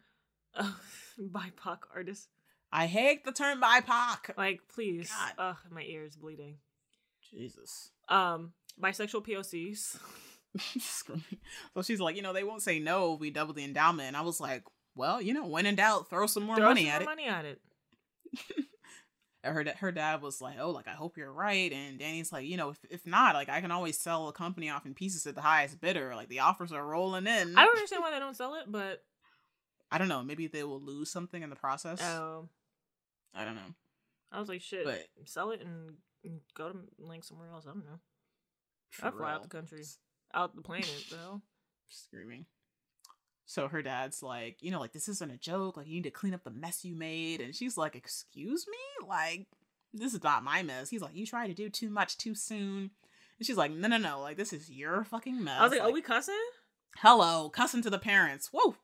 uh, 0.55 0.73
BIPOC 1.21 1.79
artists. 1.95 2.29
I 2.73 2.87
hate 2.87 3.25
the 3.25 3.33
term 3.33 3.61
BIPOC. 3.61 4.37
Like, 4.37 4.63
please, 4.69 5.11
God. 5.11 5.33
ugh, 5.39 5.57
my 5.71 5.83
ear 5.83 6.03
is 6.05 6.17
bleeding. 6.17 6.59
Jesus. 7.31 7.91
Um, 8.09 8.55
bisexual 8.81 9.25
POCs. 9.27 9.99
So 11.75 11.83
she's 11.83 12.01
like, 12.01 12.17
you 12.17 12.23
know, 12.23 12.33
they 12.33 12.45
won't 12.45 12.63
say 12.63 12.79
no 12.79 13.13
if 13.15 13.21
we 13.21 13.31
double 13.31 13.53
the 13.53 13.63
endowment. 13.65 14.09
And 14.09 14.17
I 14.17 14.23
was 14.23 14.41
like, 14.41 14.65
well, 14.97 15.21
you 15.23 15.33
know, 15.35 15.47
when 15.47 15.67
in 15.67 15.77
doubt, 15.77 16.11
throw 16.11 16.27
some 16.27 16.43
more 16.45 16.57
Throw 16.57 16.67
money 16.67 16.87
some 16.87 16.91
at 16.95 17.03
more 17.03 17.13
it. 17.13 17.17
money 17.17 17.27
at 17.29 17.45
it. 17.45 17.61
Her, 19.45 19.65
her 19.79 19.93
dad 19.93 20.23
was 20.23 20.41
like, 20.41 20.57
oh, 20.59 20.71
like, 20.73 20.89
I 20.89 20.95
hope 20.95 21.17
you're 21.17 21.33
right. 21.33 21.73
And 21.73 22.01
Dani's 22.01 22.33
like, 22.33 22.47
you 22.47 22.57
know, 22.57 22.71
if, 22.71 22.79
if 22.91 23.07
not, 23.07 23.37
like, 23.37 23.49
I 23.49 23.61
can 23.61 23.71
always 23.71 23.97
sell 23.97 24.27
a 24.27 24.33
company 24.33 24.71
off 24.71 24.87
in 24.87 24.93
pieces 24.95 25.25
at 25.25 25.37
the 25.37 25.41
highest 25.41 25.81
bidder. 25.81 26.17
Like, 26.17 26.29
the 26.29 26.41
offers 26.41 26.73
are 26.73 26.85
rolling 26.85 27.29
in. 27.29 27.57
I 27.57 27.65
don't 27.65 27.77
understand 27.77 28.03
why 28.03 28.11
they 28.11 28.19
don't 28.19 28.35
sell 28.37 28.57
it, 28.57 28.65
but 28.67 29.05
I 29.93 29.99
don't 29.99 30.09
know. 30.09 30.25
Maybe 30.25 30.49
they 30.49 30.65
will 30.65 30.81
lose 30.81 31.13
something 31.13 31.41
in 31.45 31.51
the 31.51 31.55
process. 31.55 32.03
um, 32.03 32.49
I 33.37 33.45
don't 33.45 33.55
know. 33.55 33.73
I 34.33 34.41
was 34.41 34.49
like, 34.49 34.63
shit, 34.63 34.85
But- 34.85 35.07
sell 35.27 35.53
it 35.53 35.61
and 35.63 35.95
go 36.57 36.71
to 36.73 36.79
like 36.99 37.23
somewhere 37.23 37.51
else. 37.53 37.67
I 37.69 37.73
don't 37.73 37.85
know. 37.85 38.01
I'd 39.01 39.15
fly 39.15 39.33
out 39.33 39.43
the 39.45 39.49
country, 39.49 39.85
out 40.35 40.57
the 40.57 40.63
planet, 40.63 41.05
though. 41.09 41.41
screaming. 41.89 42.47
So 43.47 43.69
her 43.69 43.81
dad's 43.81 44.23
like, 44.23 44.57
you 44.61 44.71
know, 44.71 44.81
like 44.81 44.93
this 44.93 45.09
isn't 45.09 45.33
a 45.33 45.39
joke. 45.39 45.77
Like 45.77 45.87
you 45.87 45.95
need 45.95 46.05
to 46.05 46.11
clean 46.11 46.35
up 46.35 46.45
the 46.45 46.51
mess 46.51 46.85
you 46.85 46.97
made. 46.97 47.41
And 47.41 47.55
she's 47.55 47.77
like, 47.77 47.95
excuse 47.95 48.67
me, 48.69 49.07
like 49.07 49.47
this 49.95 50.13
is 50.13 50.23
not 50.23 50.43
my 50.45 50.63
mess. 50.63 50.91
He's 50.91 51.03
like, 51.03 51.15
you 51.15 51.27
tried 51.27 51.47
to 51.47 51.55
do 51.55 51.71
too 51.71 51.89
much 51.89 52.19
too 52.19 52.35
soon. 52.35 52.91
And 53.39 53.47
she's 53.47 53.57
like, 53.57 53.71
no, 53.71 53.89
no, 53.89 53.99
no. 53.99 54.21
Like 54.21 54.37
this 54.37 54.53
is 54.53 54.71
your 54.71 55.05
fucking 55.05 55.43
mess. 55.43 55.61
I 55.61 55.63
was 55.63 55.71
like, 55.71 55.81
like, 55.81 55.91
"Are 55.91 55.93
we 55.93 56.03
cussing?" 56.03 56.35
hello, 56.99 57.51
cussing 57.51 57.83
to 57.83 57.91
the 57.91 57.99
parents. 57.99 58.51
Whoa. 58.53 58.77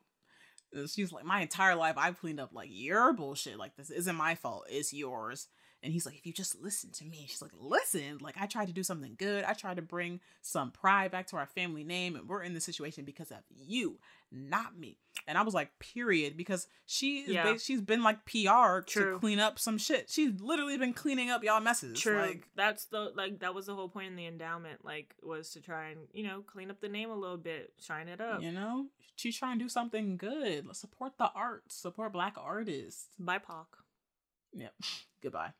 And 0.72 0.88
she's 0.88 1.12
like, 1.12 1.24
my 1.24 1.40
entire 1.40 1.74
life 1.74 1.96
I've 1.98 2.18
cleaned 2.18 2.40
up 2.40 2.50
like 2.52 2.68
your 2.70 3.12
bullshit. 3.12 3.58
Like 3.58 3.76
this 3.76 3.90
isn't 3.90 4.16
my 4.16 4.34
fault. 4.34 4.66
It's 4.70 4.92
yours. 4.92 5.48
And 5.82 5.92
he's 5.92 6.06
like, 6.06 6.16
if 6.16 6.26
you 6.26 6.32
just 6.32 6.60
listen 6.62 6.90
to 6.92 7.04
me. 7.04 7.26
She's 7.28 7.42
like, 7.42 7.52
listen. 7.58 8.18
Like 8.20 8.36
I 8.40 8.46
tried 8.46 8.68
to 8.68 8.72
do 8.72 8.82
something 8.82 9.14
good. 9.18 9.44
I 9.44 9.52
tried 9.52 9.76
to 9.76 9.82
bring 9.82 10.20
some 10.40 10.70
pride 10.70 11.10
back 11.10 11.26
to 11.28 11.36
our 11.36 11.46
family 11.46 11.82
name, 11.82 12.14
and 12.14 12.28
we're 12.28 12.42
in 12.42 12.54
this 12.54 12.64
situation 12.64 13.04
because 13.04 13.30
of 13.30 13.38
you, 13.50 13.98
not 14.30 14.78
me. 14.78 14.98
And 15.26 15.36
I 15.36 15.42
was 15.42 15.54
like, 15.54 15.70
period, 15.78 16.36
because 16.36 16.66
she 16.86 17.24
yeah. 17.26 17.56
she's 17.56 17.80
been 17.80 18.02
like 18.02 18.24
PR 18.24 18.80
True. 18.86 19.14
to 19.14 19.18
clean 19.18 19.38
up 19.38 19.58
some 19.58 19.78
shit. 19.78 20.08
She's 20.08 20.40
literally 20.40 20.78
been 20.78 20.92
cleaning 20.92 21.30
up 21.30 21.42
y'all 21.42 21.60
messes. 21.60 21.98
True. 22.00 22.18
Like, 22.18 22.48
That's 22.56 22.86
the 22.86 23.12
like 23.14 23.40
that 23.40 23.54
was 23.54 23.66
the 23.66 23.74
whole 23.74 23.88
point 23.88 24.08
in 24.08 24.16
the 24.16 24.26
endowment, 24.26 24.84
like 24.84 25.14
was 25.22 25.50
to 25.50 25.60
try 25.60 25.88
and 25.88 26.00
you 26.12 26.24
know 26.24 26.42
clean 26.42 26.70
up 26.70 26.80
the 26.80 26.88
name 26.88 27.10
a 27.10 27.16
little 27.16 27.36
bit, 27.36 27.72
shine 27.80 28.08
it 28.08 28.20
up. 28.20 28.42
you 28.42 28.52
know, 28.52 28.86
she's 29.16 29.36
trying 29.36 29.58
to 29.58 29.64
do 29.64 29.68
something 29.68 30.16
good. 30.16 30.66
Let's 30.66 30.80
support 30.80 31.18
the 31.18 31.30
arts, 31.34 31.74
Support 31.76 32.12
black 32.12 32.34
artists. 32.36 33.06
BIPOC. 33.20 33.66
Yep. 34.54 34.74
Goodbye. 35.22 35.52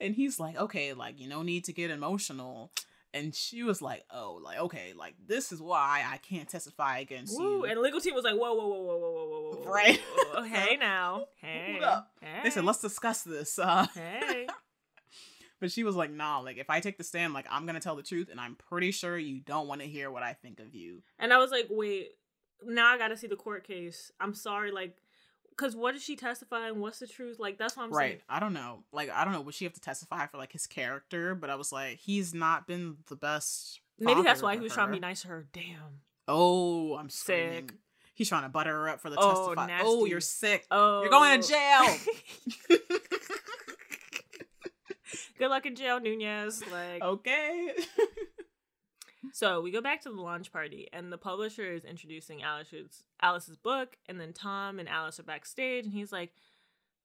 and 0.00 0.14
he's 0.14 0.38
like, 0.40 0.56
okay, 0.56 0.92
like, 0.92 1.20
you 1.20 1.28
no 1.28 1.42
need 1.42 1.64
to 1.64 1.72
get 1.72 1.90
emotional. 1.90 2.72
And 3.14 3.34
she 3.34 3.62
was 3.62 3.80
like, 3.80 4.04
oh, 4.10 4.40
like, 4.44 4.58
okay, 4.58 4.92
like, 4.94 5.14
this 5.26 5.50
is 5.50 5.60
why 5.60 6.04
I 6.06 6.18
can't 6.18 6.48
testify 6.48 6.98
against 6.98 7.38
Woo! 7.38 7.58
you. 7.60 7.64
And 7.64 7.76
the 7.78 7.80
legal 7.80 8.00
team 8.00 8.14
was 8.14 8.24
like, 8.24 8.34
"Whoa, 8.34 8.52
whoa, 8.54 8.66
whoa, 8.66 8.78
whoa, 8.78 8.98
whoa, 8.98 9.08
whoa, 9.08 9.26
whoa, 9.26 9.56
whoa, 9.64 9.72
Right. 9.72 9.98
whoa, 10.16 10.40
whoa. 10.40 10.42
Hey 10.42 10.76
now, 10.80 11.24
hey, 11.36 11.78
hey. 12.20 12.40
they 12.42 12.50
said, 12.50 12.64
let's 12.64 12.80
discuss 12.80 13.22
this. 13.22 13.58
Uh, 13.58 13.86
Hey. 13.94 14.46
but 15.60 15.70
she 15.72 15.82
was 15.84 15.96
like, 15.96 16.10
nah, 16.10 16.40
like, 16.40 16.58
if 16.58 16.68
I 16.68 16.80
take 16.80 16.98
the 16.98 17.04
stand, 17.04 17.32
like, 17.32 17.46
I'm 17.50 17.64
going 17.64 17.74
to 17.76 17.80
tell 17.80 17.96
the 17.96 18.02
truth. 18.02 18.28
And 18.30 18.38
I'm 18.38 18.54
pretty 18.56 18.90
sure 18.90 19.16
you 19.16 19.40
don't 19.40 19.66
want 19.68 19.80
to 19.80 19.86
hear 19.86 20.10
what 20.10 20.22
I 20.22 20.34
think 20.34 20.60
of 20.60 20.74
you. 20.74 21.02
And 21.18 21.32
I 21.32 21.38
was 21.38 21.50
like, 21.50 21.68
wait, 21.70 22.10
now 22.64 22.88
I 22.88 22.98
gotta 22.98 23.16
see 23.16 23.26
the 23.28 23.36
court 23.36 23.66
case. 23.66 24.10
I'm 24.20 24.34
sorry, 24.34 24.70
like, 24.72 24.94
cause 25.56 25.76
what 25.76 25.94
is 25.94 26.02
she 26.02 26.16
testifying? 26.16 26.80
What's 26.80 26.98
the 26.98 27.06
truth? 27.06 27.38
Like, 27.38 27.58
that's 27.58 27.76
what 27.76 27.84
I'm 27.84 27.92
right. 27.92 28.04
saying. 28.04 28.12
Right. 28.28 28.36
I 28.36 28.40
don't 28.40 28.52
know. 28.52 28.84
Like, 28.92 29.10
I 29.10 29.24
don't 29.24 29.32
know. 29.32 29.40
Would 29.40 29.54
she 29.54 29.64
have 29.64 29.74
to 29.74 29.80
testify 29.80 30.26
for, 30.26 30.36
like, 30.36 30.52
his 30.52 30.66
character? 30.66 31.34
But 31.34 31.50
I 31.50 31.54
was 31.56 31.72
like, 31.72 31.98
he's 31.98 32.34
not 32.34 32.66
been 32.66 32.96
the 33.08 33.16
best. 33.16 33.80
Maybe 33.98 34.22
that's 34.22 34.42
why 34.42 34.54
he 34.54 34.60
was 34.60 34.72
trying 34.72 34.88
to 34.88 34.92
be 34.92 35.00
nice 35.00 35.22
to 35.22 35.28
her. 35.28 35.46
Damn. 35.52 36.00
Oh, 36.28 36.96
I'm 36.96 37.08
Sick. 37.08 37.72
He's 38.14 38.28
trying 38.30 38.44
to 38.44 38.48
butter 38.48 38.72
her 38.72 38.88
up 38.88 39.00
for 39.00 39.10
the 39.10 39.16
Oh, 39.18 39.54
testify. 39.54 39.78
Oh, 39.82 40.06
you're 40.06 40.22
sick. 40.22 40.64
Oh, 40.70 41.02
You're 41.02 41.10
going 41.10 41.38
to 41.38 41.54
oh. 41.54 41.98
jail. 42.70 42.78
Good 45.38 45.48
luck 45.48 45.66
in 45.66 45.76
jail, 45.76 46.00
Nunez. 46.00 46.62
Like, 46.72 47.02
okay. 47.02 47.68
so 49.32 49.60
we 49.60 49.70
go 49.70 49.80
back 49.80 50.02
to 50.02 50.10
the 50.10 50.20
launch 50.20 50.52
party, 50.52 50.88
and 50.92 51.12
the 51.12 51.18
publisher 51.18 51.72
is 51.72 51.84
introducing 51.84 52.42
Alice's 52.42 53.04
Alice's 53.20 53.56
book, 53.56 53.96
and 54.08 54.20
then 54.20 54.32
Tom 54.32 54.78
and 54.78 54.88
Alice 54.88 55.18
are 55.20 55.24
backstage, 55.24 55.84
and 55.84 55.92
he's 55.92 56.12
like, 56.12 56.32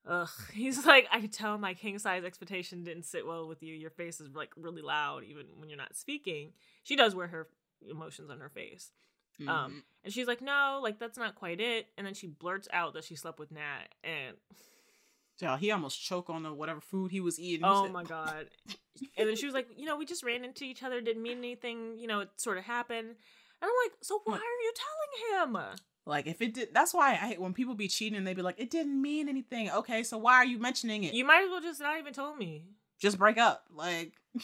Ugh. 0.08 0.30
He's 0.54 0.86
like, 0.86 1.08
I 1.12 1.22
could 1.22 1.34
tell 1.34 1.58
my 1.58 1.74
king 1.74 2.00
size 2.00 2.24
expectation 2.24 2.84
didn't 2.84 3.06
sit 3.06 3.26
well 3.26 3.48
with 3.48 3.62
you. 3.62 3.76
Your 3.76 3.92
face 3.92 4.20
is 4.20 4.30
like 4.34 4.50
really 4.58 4.82
loud, 4.82 5.24
even 5.24 5.46
when 5.58 5.70
you're 5.70 5.78
not 5.78 5.96
speaking. 5.96 6.54
She 6.84 6.96
does 6.96 7.14
wear 7.14 7.28
her 7.28 7.48
emotions 7.88 8.30
on 8.30 8.40
her 8.40 8.50
face. 8.50 8.92
Mhm. 9.40 9.48
Um, 9.48 9.84
and 10.04 10.14
she's 10.14 10.28
like, 10.28 10.42
no, 10.42 10.80
like 10.82 11.00
that's 11.00 11.18
not 11.18 11.36
quite 11.36 11.60
it. 11.62 11.88
And 11.98 12.06
then 12.06 12.14
she 12.14 12.28
blurts 12.28 12.68
out 12.74 12.94
that 12.94 13.04
she 13.04 13.16
slept 13.16 13.40
with 13.40 13.52
Nat, 13.52 13.90
and 14.04 14.38
yeah, 15.42 15.58
he 15.58 15.72
almost 15.72 16.02
choked 16.04 16.30
on 16.30 16.44
the 16.44 16.54
whatever 16.54 16.82
food 16.82 17.12
he 17.12 17.20
was 17.20 17.40
eating. 17.40 17.66
Oh 17.66 17.88
my 17.90 18.04
god. 18.16 18.48
and 19.18 19.28
then 19.28 19.36
she 19.36 19.46
was 19.46 19.54
like, 19.54 19.68
you 19.76 19.86
know, 19.86 19.96
we 19.98 20.06
just 20.06 20.24
ran 20.24 20.44
into 20.44 20.64
each 20.64 20.84
other, 20.84 21.02
didn't 21.02 21.24
mean 21.24 21.38
anything. 21.40 21.98
You 21.98 22.08
know, 22.08 22.20
it 22.22 22.30
sort 22.38 22.58
of 22.58 22.64
happened. 22.64 23.08
And 23.10 23.70
I'm 23.70 23.70
like, 23.86 23.94
so 24.02 24.22
why 24.26 24.36
are 24.36 24.38
you 24.40 24.74
telling 25.44 25.56
him? 25.56 25.78
Like 26.06 26.28
if 26.28 26.42
it 26.42 26.54
did, 26.54 26.70
that's 26.74 26.94
why 26.94 27.12
I 27.12 27.16
hate 27.16 27.40
when 27.42 27.54
people 27.54 27.76
be 27.76 27.88
cheating 27.88 28.18
and 28.18 28.26
they 28.26 28.34
be 28.34 28.42
like, 28.42 28.60
it 28.60 28.70
didn't 28.72 29.00
mean 29.02 29.30
anything. 29.30 29.70
Okay, 29.70 30.04
so 30.04 30.18
why 30.18 30.36
are 30.36 30.46
you 30.46 30.58
mentioning 30.60 31.04
it? 31.04 31.14
You 31.14 31.26
might 31.26 31.44
as 31.44 31.50
well 31.50 31.62
just 31.62 31.80
not 31.80 31.98
even 32.00 32.14
tell 32.14 32.36
me. 32.36 32.64
just 33.00 33.18
break 33.20 33.38
up. 33.38 33.66
Like 33.74 34.14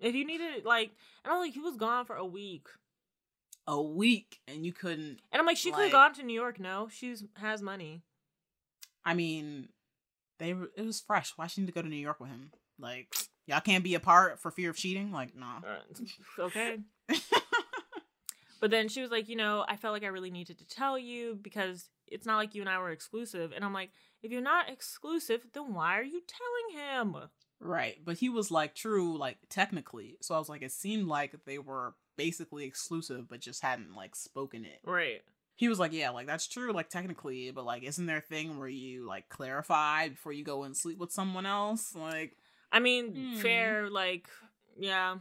If 0.00 0.14
you 0.14 0.24
needed, 0.24 0.64
like, 0.64 0.90
and 1.24 1.32
I'm 1.32 1.40
like, 1.40 1.52
he 1.54 1.60
was 1.60 1.76
gone 1.76 2.04
for 2.06 2.14
a 2.14 2.24
week. 2.24 2.68
a 3.66 3.80
week 3.82 4.38
and 4.46 4.64
you 4.64 4.72
couldn't. 4.72 5.18
And 5.32 5.40
I'm 5.40 5.44
like, 5.46 5.56
she 5.56 5.72
could 5.72 5.82
have 5.84 5.92
gone 5.92 6.14
to 6.14 6.22
New 6.22 6.32
York. 6.40 6.60
No, 6.60 6.88
she's 6.90 7.24
has 7.34 7.60
money. 7.60 8.02
I 9.04 9.14
mean, 9.14 9.68
they 10.38 10.54
were. 10.54 10.70
It 10.76 10.82
was 10.82 11.00
fresh. 11.00 11.32
Why 11.36 11.46
she 11.46 11.60
need 11.60 11.66
to 11.68 11.72
go 11.72 11.82
to 11.82 11.88
New 11.88 11.96
York 11.96 12.20
with 12.20 12.30
him? 12.30 12.50
Like 12.78 13.14
y'all 13.46 13.60
can't 13.60 13.84
be 13.84 13.94
apart 13.94 14.40
for 14.40 14.50
fear 14.50 14.70
of 14.70 14.76
cheating. 14.76 15.12
Like 15.12 15.36
nah. 15.36 15.60
Okay. 16.38 16.78
But 18.60 18.70
then 18.70 18.88
she 18.88 19.02
was 19.02 19.10
like, 19.10 19.28
you 19.28 19.36
know, 19.36 19.64
I 19.68 19.76
felt 19.76 19.92
like 19.92 20.02
I 20.02 20.08
really 20.08 20.30
needed 20.30 20.58
to 20.58 20.66
tell 20.66 20.98
you 20.98 21.38
because 21.40 21.90
it's 22.06 22.26
not 22.26 22.36
like 22.36 22.54
you 22.54 22.62
and 22.62 22.68
I 22.68 22.78
were 22.78 22.90
exclusive. 22.90 23.52
And 23.54 23.64
I'm 23.64 23.72
like, 23.72 23.90
if 24.22 24.32
you're 24.32 24.40
not 24.40 24.68
exclusive, 24.68 25.42
then 25.52 25.74
why 25.74 25.98
are 25.98 26.02
you 26.02 26.22
telling 26.26 26.84
him? 26.84 27.16
right, 27.60 27.96
but 28.04 28.16
he 28.16 28.28
was 28.28 28.52
like 28.52 28.74
true, 28.74 29.18
like 29.18 29.36
technically. 29.48 30.16
So 30.20 30.34
I 30.34 30.38
was 30.38 30.48
like, 30.48 30.62
it 30.62 30.72
seemed 30.72 31.08
like 31.08 31.34
they 31.44 31.58
were 31.58 31.94
basically 32.16 32.64
exclusive, 32.64 33.28
but 33.28 33.40
just 33.40 33.62
hadn't 33.62 33.94
like 33.94 34.14
spoken 34.14 34.64
it. 34.64 34.80
Right. 34.84 35.22
He 35.58 35.68
was 35.68 35.78
like, 35.78 35.92
yeah, 35.92 36.10
like 36.10 36.26
that's 36.28 36.46
true, 36.46 36.72
like 36.72 36.88
technically, 36.88 37.50
but 37.50 37.64
like, 37.66 37.82
isn't 37.82 38.06
there 38.06 38.18
a 38.18 38.20
thing 38.20 38.58
where 38.58 38.68
you 38.68 39.06
like 39.06 39.28
clarify 39.28 40.08
before 40.08 40.32
you 40.32 40.44
go 40.44 40.62
and 40.62 40.74
sleep 40.76 40.98
with 40.98 41.10
someone 41.12 41.44
else? 41.46 41.94
Like, 41.94 42.36
I 42.72 42.78
mean, 42.78 43.14
Hmm. 43.14 43.36
fair, 43.40 43.90
like, 43.90 44.28
yeah. 44.78 45.16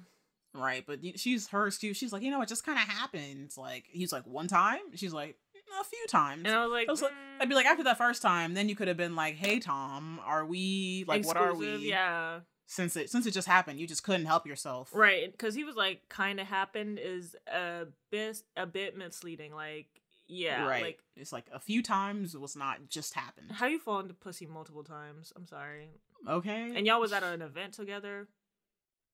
right? 0.53 0.84
But 0.85 0.99
she's 1.19 1.47
her 1.49 1.65
excuse. 1.68 1.97
She's 1.97 2.14
like, 2.14 2.22
you 2.22 2.30
know, 2.31 2.41
it 2.43 2.49
just 2.49 2.64
kind 2.65 2.77
of 2.77 2.88
happens. 2.88 3.57
Like, 3.57 3.85
he's 3.89 4.11
like, 4.14 4.26
one 4.27 4.47
time. 4.47 4.80
She's 4.95 5.11
like, 5.14 5.38
a 5.81 5.84
few 5.84 6.05
times. 6.07 6.43
And 6.45 6.53
I 6.55 6.64
was 6.64 6.72
like, 6.72 6.88
I 6.88 6.91
was 6.91 7.01
like- 7.01 7.11
mm, 7.11 7.41
I'd 7.41 7.49
be 7.49 7.55
like, 7.55 7.65
after 7.65 7.84
that 7.85 7.97
first 7.97 8.22
time, 8.22 8.53
then 8.53 8.69
you 8.69 8.76
could 8.76 8.88
have 8.88 8.95
been 8.97 9.15
like, 9.15 9.35
"Hey, 9.35 9.59
Tom, 9.59 10.19
are 10.23 10.45
we 10.45 11.03
like, 11.07 11.26
what 11.26 11.35
are 11.35 11.53
we?" 11.53 11.89
Yeah. 11.89 12.39
Since 12.68 12.95
it 12.95 13.09
since 13.09 13.26
it 13.26 13.31
just 13.31 13.47
happened, 13.47 13.80
you 13.80 13.85
just 13.88 14.03
couldn't 14.03 14.26
help 14.27 14.45
yourself, 14.47 14.91
Right. 14.93 15.31
Because 15.31 15.55
he 15.55 15.64
was 15.64 15.76
like, 15.76 16.07
kind 16.09 16.39
of 16.39 16.47
happened 16.47 16.99
is 16.99 17.35
a 17.51 17.88
bit, 18.11 18.41
a 18.55 18.65
bit 18.65 18.95
misleading. 18.97 19.53
Like, 19.53 19.88
yeah. 20.27 20.65
right. 20.65 20.83
Like, 20.83 20.99
it's 21.15 21.31
like 21.33 21.45
a 21.53 21.59
few 21.59 21.81
times 21.81 22.35
it 22.35 22.41
was 22.41 22.55
not 22.55 22.89
just 22.89 23.13
happened. 23.13 23.51
how 23.53 23.65
you 23.67 23.79
fall 23.79 23.99
into 23.99 24.13
pussy 24.13 24.45
multiple 24.45 24.83
times? 24.83 25.31
I'm 25.35 25.47
sorry. 25.47 25.89
Okay, 26.27 26.73
And 26.75 26.85
y'all 26.87 26.99
was 26.99 27.13
at 27.13 27.23
an 27.23 27.41
event 27.41 27.73
together. 27.73 28.27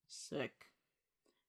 sick. 0.08 0.52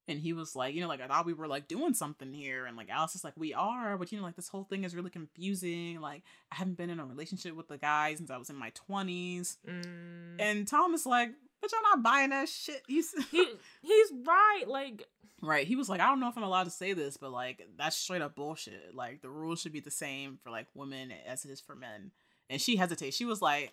And 0.07 0.19
he 0.19 0.35
was 0.35 0.55
like, 0.55 0.75
you 0.75 0.83
know, 0.83 0.89
like 0.89 1.01
I 1.01 1.07
thought 1.07 1.25
we 1.25 1.33
were 1.33 1.47
like 1.49 1.67
doing 1.67 1.95
something 1.95 2.31
here, 2.31 2.67
and 2.67 2.77
like 2.77 2.91
Alice 2.91 3.15
is 3.15 3.25
like, 3.25 3.33
we 3.39 3.55
are, 3.55 3.97
but 3.97 4.13
you 4.13 4.19
know, 4.19 4.25
like 4.25 4.37
this 4.37 4.49
whole 4.49 4.65
thing 4.65 4.85
is 4.85 4.95
really 4.95 5.09
confusing. 5.09 5.99
Like 5.99 6.23
I 6.53 6.57
haven't 6.57 6.77
been 6.77 6.91
in 6.91 7.01
a 7.01 7.07
relationship 7.07 7.57
with 7.57 7.69
the 7.69 7.79
guy 7.79 8.15
since 8.15 8.31
I 8.31 8.37
was 8.37 8.51
in 8.51 8.57
my 8.57 8.69
twenties, 8.75 9.57
Mm. 9.67 10.37
and 10.39 10.69
Tom 10.69 10.93
is 10.93 11.07
like, 11.07 11.31
but 11.63 11.73
y'all 11.73 11.81
not 11.85 12.03
buying 12.03 12.29
that 12.31 12.51
shit. 12.51 12.83
He's 12.87 13.15
he 13.31 13.49
he's 13.81 14.13
right. 14.27 14.65
Like, 14.67 15.09
Right. 15.45 15.67
He 15.67 15.77
was 15.77 15.89
like, 15.89 16.01
I 16.01 16.07
don't 16.07 16.21
know 16.21 16.29
if 16.29 16.37
I'm 16.37 16.43
allowed 16.43 16.65
to 16.65 16.71
say 16.71 16.93
this, 16.95 17.17
but 17.17 17.31
like 17.31 17.63
that's 17.77 17.97
straight 17.97 18.23
up 18.23 18.35
bullshit. 18.35 18.95
Like 18.95 19.21
the 19.23 19.29
rules 19.31 19.61
should 19.61 19.73
be 19.73 19.81
the 19.81 19.91
same 19.91 20.39
for 20.43 20.51
like 20.51 20.67
women 20.75 21.13
as 21.27 21.45
it 21.45 21.51
is 21.51 21.61
for 21.61 21.75
men. 21.77 22.11
And 22.51 22.61
she 22.61 22.77
hesitates. 22.77 23.17
She 23.17 23.25
was 23.25 23.41
like, 23.43 23.73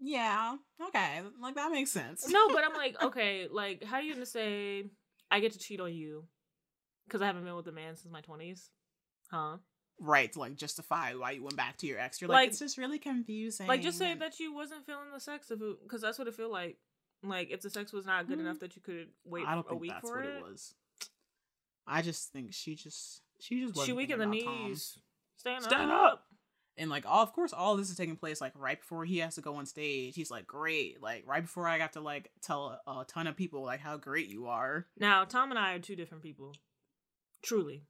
Yeah, 0.00 0.56
okay, 0.88 1.20
like 1.40 1.54
that 1.54 1.70
makes 1.72 1.90
sense. 1.90 2.28
no, 2.28 2.48
but 2.48 2.64
I'm 2.64 2.74
like, 2.76 3.00
okay, 3.02 3.48
like, 3.50 3.84
how 3.84 3.96
are 3.96 4.02
you 4.02 4.12
gonna 4.14 4.26
say 4.26 4.86
I 5.30 5.40
get 5.40 5.52
to 5.52 5.58
cheat 5.58 5.80
on 5.80 5.92
you 5.94 6.24
because 7.06 7.22
I 7.22 7.26
haven't 7.26 7.44
been 7.44 7.54
with 7.56 7.66
a 7.68 7.72
man 7.72 7.96
since 7.96 8.12
my 8.12 8.20
20s? 8.22 8.68
Huh? 9.30 9.56
right 10.00 10.32
to 10.32 10.40
like 10.40 10.56
justify 10.56 11.14
why 11.14 11.30
you 11.30 11.42
went 11.44 11.56
back 11.56 11.76
to 11.78 11.86
your 11.86 12.00
ex. 12.00 12.20
You're 12.20 12.28
like, 12.28 12.34
Like- 12.36 12.48
it's 12.48 12.58
just 12.58 12.76
really 12.78 12.98
confusing. 12.98 13.68
Like, 13.68 13.80
just 13.80 13.96
say 13.96 14.12
that 14.14 14.40
you 14.40 14.52
wasn't 14.52 14.84
feeling 14.84 15.12
the 15.12 15.20
sex 15.20 15.52
if 15.52 15.60
because 15.84 16.00
that's 16.00 16.18
what 16.18 16.26
it 16.26 16.34
feel 16.34 16.50
like. 16.50 16.78
Like, 17.22 17.50
if 17.52 17.60
the 17.62 17.70
sex 17.70 17.92
was 17.92 18.04
not 18.04 18.26
good 18.26 18.38
Mm. 18.38 18.42
enough 18.42 18.58
that 18.58 18.74
you 18.74 18.82
could 18.82 19.08
wait 19.24 19.46
I 19.46 19.54
don't 19.54 19.64
a 19.66 19.68
think 19.70 19.80
week 19.80 19.92
that's 19.92 20.08
for 20.10 20.16
what 20.16 20.26
it, 20.26 20.34
it 20.38 20.42
was. 20.42 20.74
I 21.86 22.02
just 22.02 22.32
think 22.32 22.52
she 22.52 22.74
just 22.74 23.22
she 23.40 23.60
just 23.60 23.74
wasn't 23.74 23.86
she 23.86 23.92
weak 23.92 24.10
in 24.10 24.18
the 24.18 24.24
about 24.24 24.40
Tom. 24.40 24.68
knees. 24.68 24.98
Stand, 25.36 25.64
up 25.64 25.70
Stand 25.70 25.90
up. 25.90 26.12
up. 26.12 26.24
And 26.76 26.90
like 26.90 27.04
all 27.06 27.22
of 27.22 27.32
course 27.32 27.52
all 27.52 27.76
this 27.76 27.90
is 27.90 27.96
taking 27.96 28.16
place 28.16 28.40
like 28.40 28.52
right 28.56 28.80
before 28.80 29.04
he 29.04 29.18
has 29.18 29.34
to 29.36 29.40
go 29.40 29.56
on 29.56 29.66
stage. 29.66 30.14
He's 30.14 30.30
like, 30.30 30.46
Great. 30.46 31.02
Like 31.02 31.24
right 31.26 31.42
before 31.42 31.68
I 31.68 31.78
got 31.78 31.92
to 31.94 32.00
like 32.00 32.30
tell 32.42 32.80
a, 32.86 32.90
a 32.90 33.04
ton 33.06 33.26
of 33.26 33.36
people 33.36 33.62
like 33.62 33.80
how 33.80 33.96
great 33.96 34.28
you 34.28 34.46
are. 34.46 34.86
Now, 34.98 35.24
Tom 35.24 35.50
and 35.50 35.58
I 35.58 35.74
are 35.74 35.78
two 35.78 35.96
different 35.96 36.22
people. 36.22 36.52
Truly. 37.42 37.82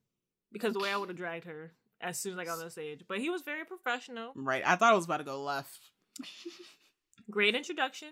Because 0.52 0.72
the 0.72 0.80
way 0.80 0.92
I 0.92 0.96
would 0.96 1.08
have 1.08 1.18
dragged 1.18 1.44
her 1.46 1.72
as 2.00 2.18
soon 2.18 2.34
as 2.34 2.38
I 2.38 2.44
got 2.44 2.58
on 2.58 2.64
the 2.64 2.70
stage. 2.70 3.04
But 3.08 3.18
he 3.18 3.30
was 3.30 3.42
very 3.42 3.64
professional. 3.64 4.32
Right. 4.34 4.62
I 4.64 4.76
thought 4.76 4.92
I 4.92 4.96
was 4.96 5.04
about 5.04 5.18
to 5.18 5.24
go 5.24 5.42
left. 5.42 5.80
Great 7.30 7.54
introduction. 7.54 8.08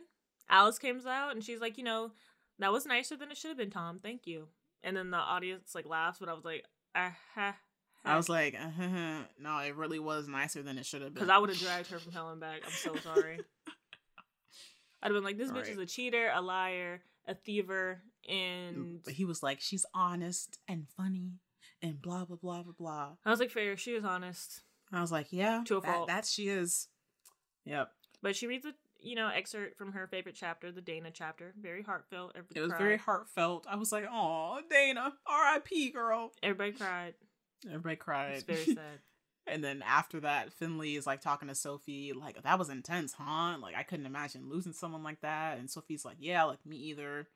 Alice 0.48 0.78
comes 0.78 1.06
out 1.06 1.32
and 1.32 1.44
she's 1.44 1.60
like, 1.60 1.78
you 1.78 1.84
know, 1.84 2.12
that 2.58 2.72
was 2.72 2.86
nicer 2.86 3.16
than 3.16 3.30
it 3.30 3.36
should 3.36 3.48
have 3.48 3.58
been, 3.58 3.70
Tom. 3.70 4.00
Thank 4.02 4.26
you. 4.26 4.48
And 4.84 4.96
then 4.96 5.10
the 5.10 5.16
audience 5.18 5.74
like 5.74 5.86
laughs, 5.86 6.18
but 6.18 6.28
I 6.28 6.32
was 6.32 6.44
like, 6.44 6.64
ha. 6.94 7.56
I 8.04 8.16
was 8.16 8.28
like, 8.28 8.54
uh-huh. 8.60 9.22
no, 9.38 9.58
it 9.58 9.76
really 9.76 10.00
was 10.00 10.26
nicer 10.26 10.60
than 10.62 10.76
it 10.76 10.84
should 10.86 11.02
have 11.02 11.14
been. 11.14 11.22
because 11.22 11.28
I 11.28 11.38
would 11.38 11.50
have 11.50 11.58
dragged 11.58 11.88
her 11.90 11.98
from 12.00 12.12
hell 12.12 12.30
and 12.30 12.40
back. 12.40 12.62
I'm 12.64 12.72
so 12.72 12.96
sorry. 12.96 13.38
I'd 15.02 15.06
have 15.06 15.12
been 15.14 15.24
like, 15.24 15.38
this 15.38 15.50
bitch 15.50 15.62
Right. 15.62 15.68
is 15.68 15.78
a 15.78 15.86
cheater, 15.86 16.30
a 16.34 16.40
liar, 16.40 17.02
a 17.26 17.34
thiever, 17.34 17.98
and 18.28 19.00
But 19.04 19.14
he 19.14 19.24
was 19.24 19.42
like, 19.42 19.60
she's 19.60 19.84
honest 19.94 20.58
and 20.68 20.86
funny 20.96 21.38
and 21.80 22.00
blah 22.00 22.24
blah 22.24 22.36
blah 22.36 22.62
blah 22.62 22.72
blah. 22.78 23.08
I 23.24 23.30
was 23.30 23.40
like, 23.40 23.50
fair. 23.50 23.76
She 23.76 23.94
was 23.94 24.04
honest, 24.04 24.62
I 24.92 25.00
was 25.00 25.10
like, 25.12 25.28
yeah, 25.30 25.62
To 25.66 25.78
a 25.78 25.80
that, 25.80 25.94
fault. 25.94 26.08
that 26.08 26.26
she 26.26 26.48
is. 26.48 26.88
Yep. 27.64 27.90
but 28.22 28.34
she 28.36 28.46
reads 28.48 28.64
a 28.66 28.74
you 29.02 29.14
know 29.16 29.28
excerpt 29.28 29.76
from 29.76 29.92
her 29.92 30.06
favorite 30.06 30.34
chapter, 30.38 30.70
the 30.72 30.80
Dana 30.80 31.10
chapter. 31.12 31.52
Very 31.60 31.82
heartfelt. 31.82 32.32
Everybody 32.34 32.58
It 32.58 32.62
was 32.62 32.70
cried. 32.70 32.78
very 32.78 32.96
heartfelt. 32.98 33.66
I 33.68 33.76
was 33.76 33.92
like, 33.92 34.04
oh, 34.10 34.60
Dana, 34.70 35.12
R.I.P. 35.26 35.90
girl. 35.90 36.32
Everybody 36.42 36.72
cried. 36.72 37.14
Everybody 37.66 37.96
cried. 37.96 38.32
It's 38.34 38.44
very 38.44 38.64
sad. 38.74 39.00
And 39.46 39.62
then 39.64 39.82
after 39.84 40.20
that, 40.20 40.52
Finley 40.52 40.94
is 40.94 41.06
like 41.06 41.20
talking 41.20 41.48
to 41.48 41.54
Sophie, 41.56 42.12
like, 42.12 42.40
that 42.42 42.58
was 42.60 42.68
intense, 42.70 43.12
huh? 43.18 43.56
Like, 43.60 43.74
I 43.74 43.82
couldn't 43.82 44.06
imagine 44.06 44.48
losing 44.48 44.72
someone 44.72 45.02
like 45.02 45.20
that. 45.22 45.58
And 45.58 45.68
Sophie's 45.68 46.04
like, 46.04 46.18
yeah, 46.20 46.44
like 46.44 46.64
me 46.64 46.76
either. 46.76 47.26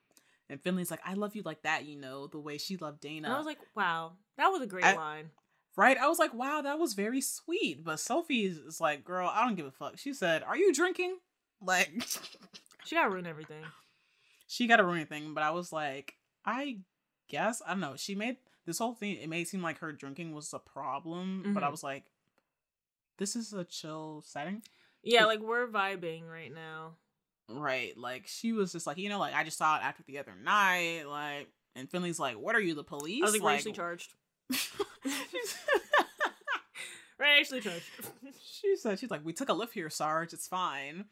And 0.49 0.61
Finley's 0.63 0.91
like, 0.93 1.01
I 1.05 1.15
love 1.15 1.35
you 1.35 1.43
like 1.45 1.63
that, 1.63 1.85
you 1.85 1.97
know, 1.97 2.29
the 2.29 2.39
way 2.39 2.59
she 2.59 2.77
loved 2.77 3.01
Dana. 3.01 3.27
And 3.27 3.35
I 3.35 3.39
was 3.39 3.47
like, 3.47 3.59
wow, 3.75 4.13
that 4.39 4.49
was 4.49 4.63
a 4.63 4.67
great 4.69 4.85
I- 4.85 4.95
line. 4.95 5.31
right? 5.77 5.99
I 5.99 6.07
was 6.07 6.21
like, 6.21 6.33
wow, 6.33 6.63
that 6.63 6.79
was 6.79 6.95
very 6.95 7.21
sweet. 7.21 7.83
But 7.83 7.99
Sophie 7.99 8.45
is 8.47 8.57
is 8.59 8.81
like, 8.81 9.05
girl, 9.05 9.29
I 9.33 9.45
don't 9.45 9.57
give 9.57 9.67
a 9.67 9.73
fuck. 9.73 9.99
She 9.99 10.13
said, 10.13 10.45
are 10.45 10.57
you 10.57 10.73
drinking? 10.73 11.17
Like, 11.67 11.91
She 12.85 12.95
got 12.95 13.05
to 13.05 13.11
ruin 13.11 13.27
everything. 13.27 13.63
she 14.47 14.67
got 14.67 14.77
to 14.77 14.85
ruin 14.85 14.97
anything. 14.99 15.35
But 15.35 15.43
I 15.43 15.51
was 15.51 15.73
like, 15.73 16.15
I 16.45 16.79
guess, 17.29 17.63
I 17.67 17.71
don't 17.71 17.81
know. 17.81 17.95
She 17.97 18.15
made 18.15 18.37
this 18.65 18.79
whole 18.79 18.95
thing, 18.95 19.17
it 19.17 19.29
may 19.29 19.45
seem 19.45 19.63
like 19.63 19.79
her 19.79 19.93
drinking 19.93 20.35
was 20.35 20.53
a 20.53 20.59
problem. 20.59 21.53
But 21.55 21.63
I 21.63 21.69
Mhm. 21.69 21.73
was 21.73 21.83
like, 21.83 22.05
this 23.19 23.37
is 23.37 23.53
a 23.53 23.65
chill 23.65 24.23
setting. 24.27 24.63
Yeah, 25.03 25.25
like 25.27 25.41
we're 25.41 25.69
vibing 25.69 26.29
right 26.31 26.53
now. 26.53 26.97
Right. 27.49 27.97
Like 27.97 28.27
she 28.27 28.53
was 28.53 28.73
just 28.73 28.87
like, 28.87 28.99
you 28.99 29.09
know, 29.09 29.19
like 29.21 29.35
I 29.35 29.45
just 29.45 29.57
saw 29.59 29.77
it 29.77 29.83
after 29.85 30.03
the 30.03 30.19
other 30.19 30.35
night. 30.35 31.05
Like 31.05 31.49
and 31.77 31.89
Finley's 31.91 32.19
like, 32.19 32.37
What 32.37 32.57
are 32.57 32.61
you, 32.61 32.75
the 32.75 32.83
police? 32.85 33.23
I 33.23 33.27
was 33.27 33.41
like, 33.41 33.57
racially 33.57 33.73
charged. 33.73 34.15
Racially 37.19 37.61
charged. 37.63 37.85
she 38.43 38.77
said, 38.77 38.99
She's 38.99 39.11
like, 39.11 39.25
We 39.25 39.33
took 39.33 39.49
a 39.49 39.53
Lyft 39.53 39.73
here, 39.73 39.89
Sarge, 39.89 40.33
it's 40.35 40.47
fine. 40.49 41.07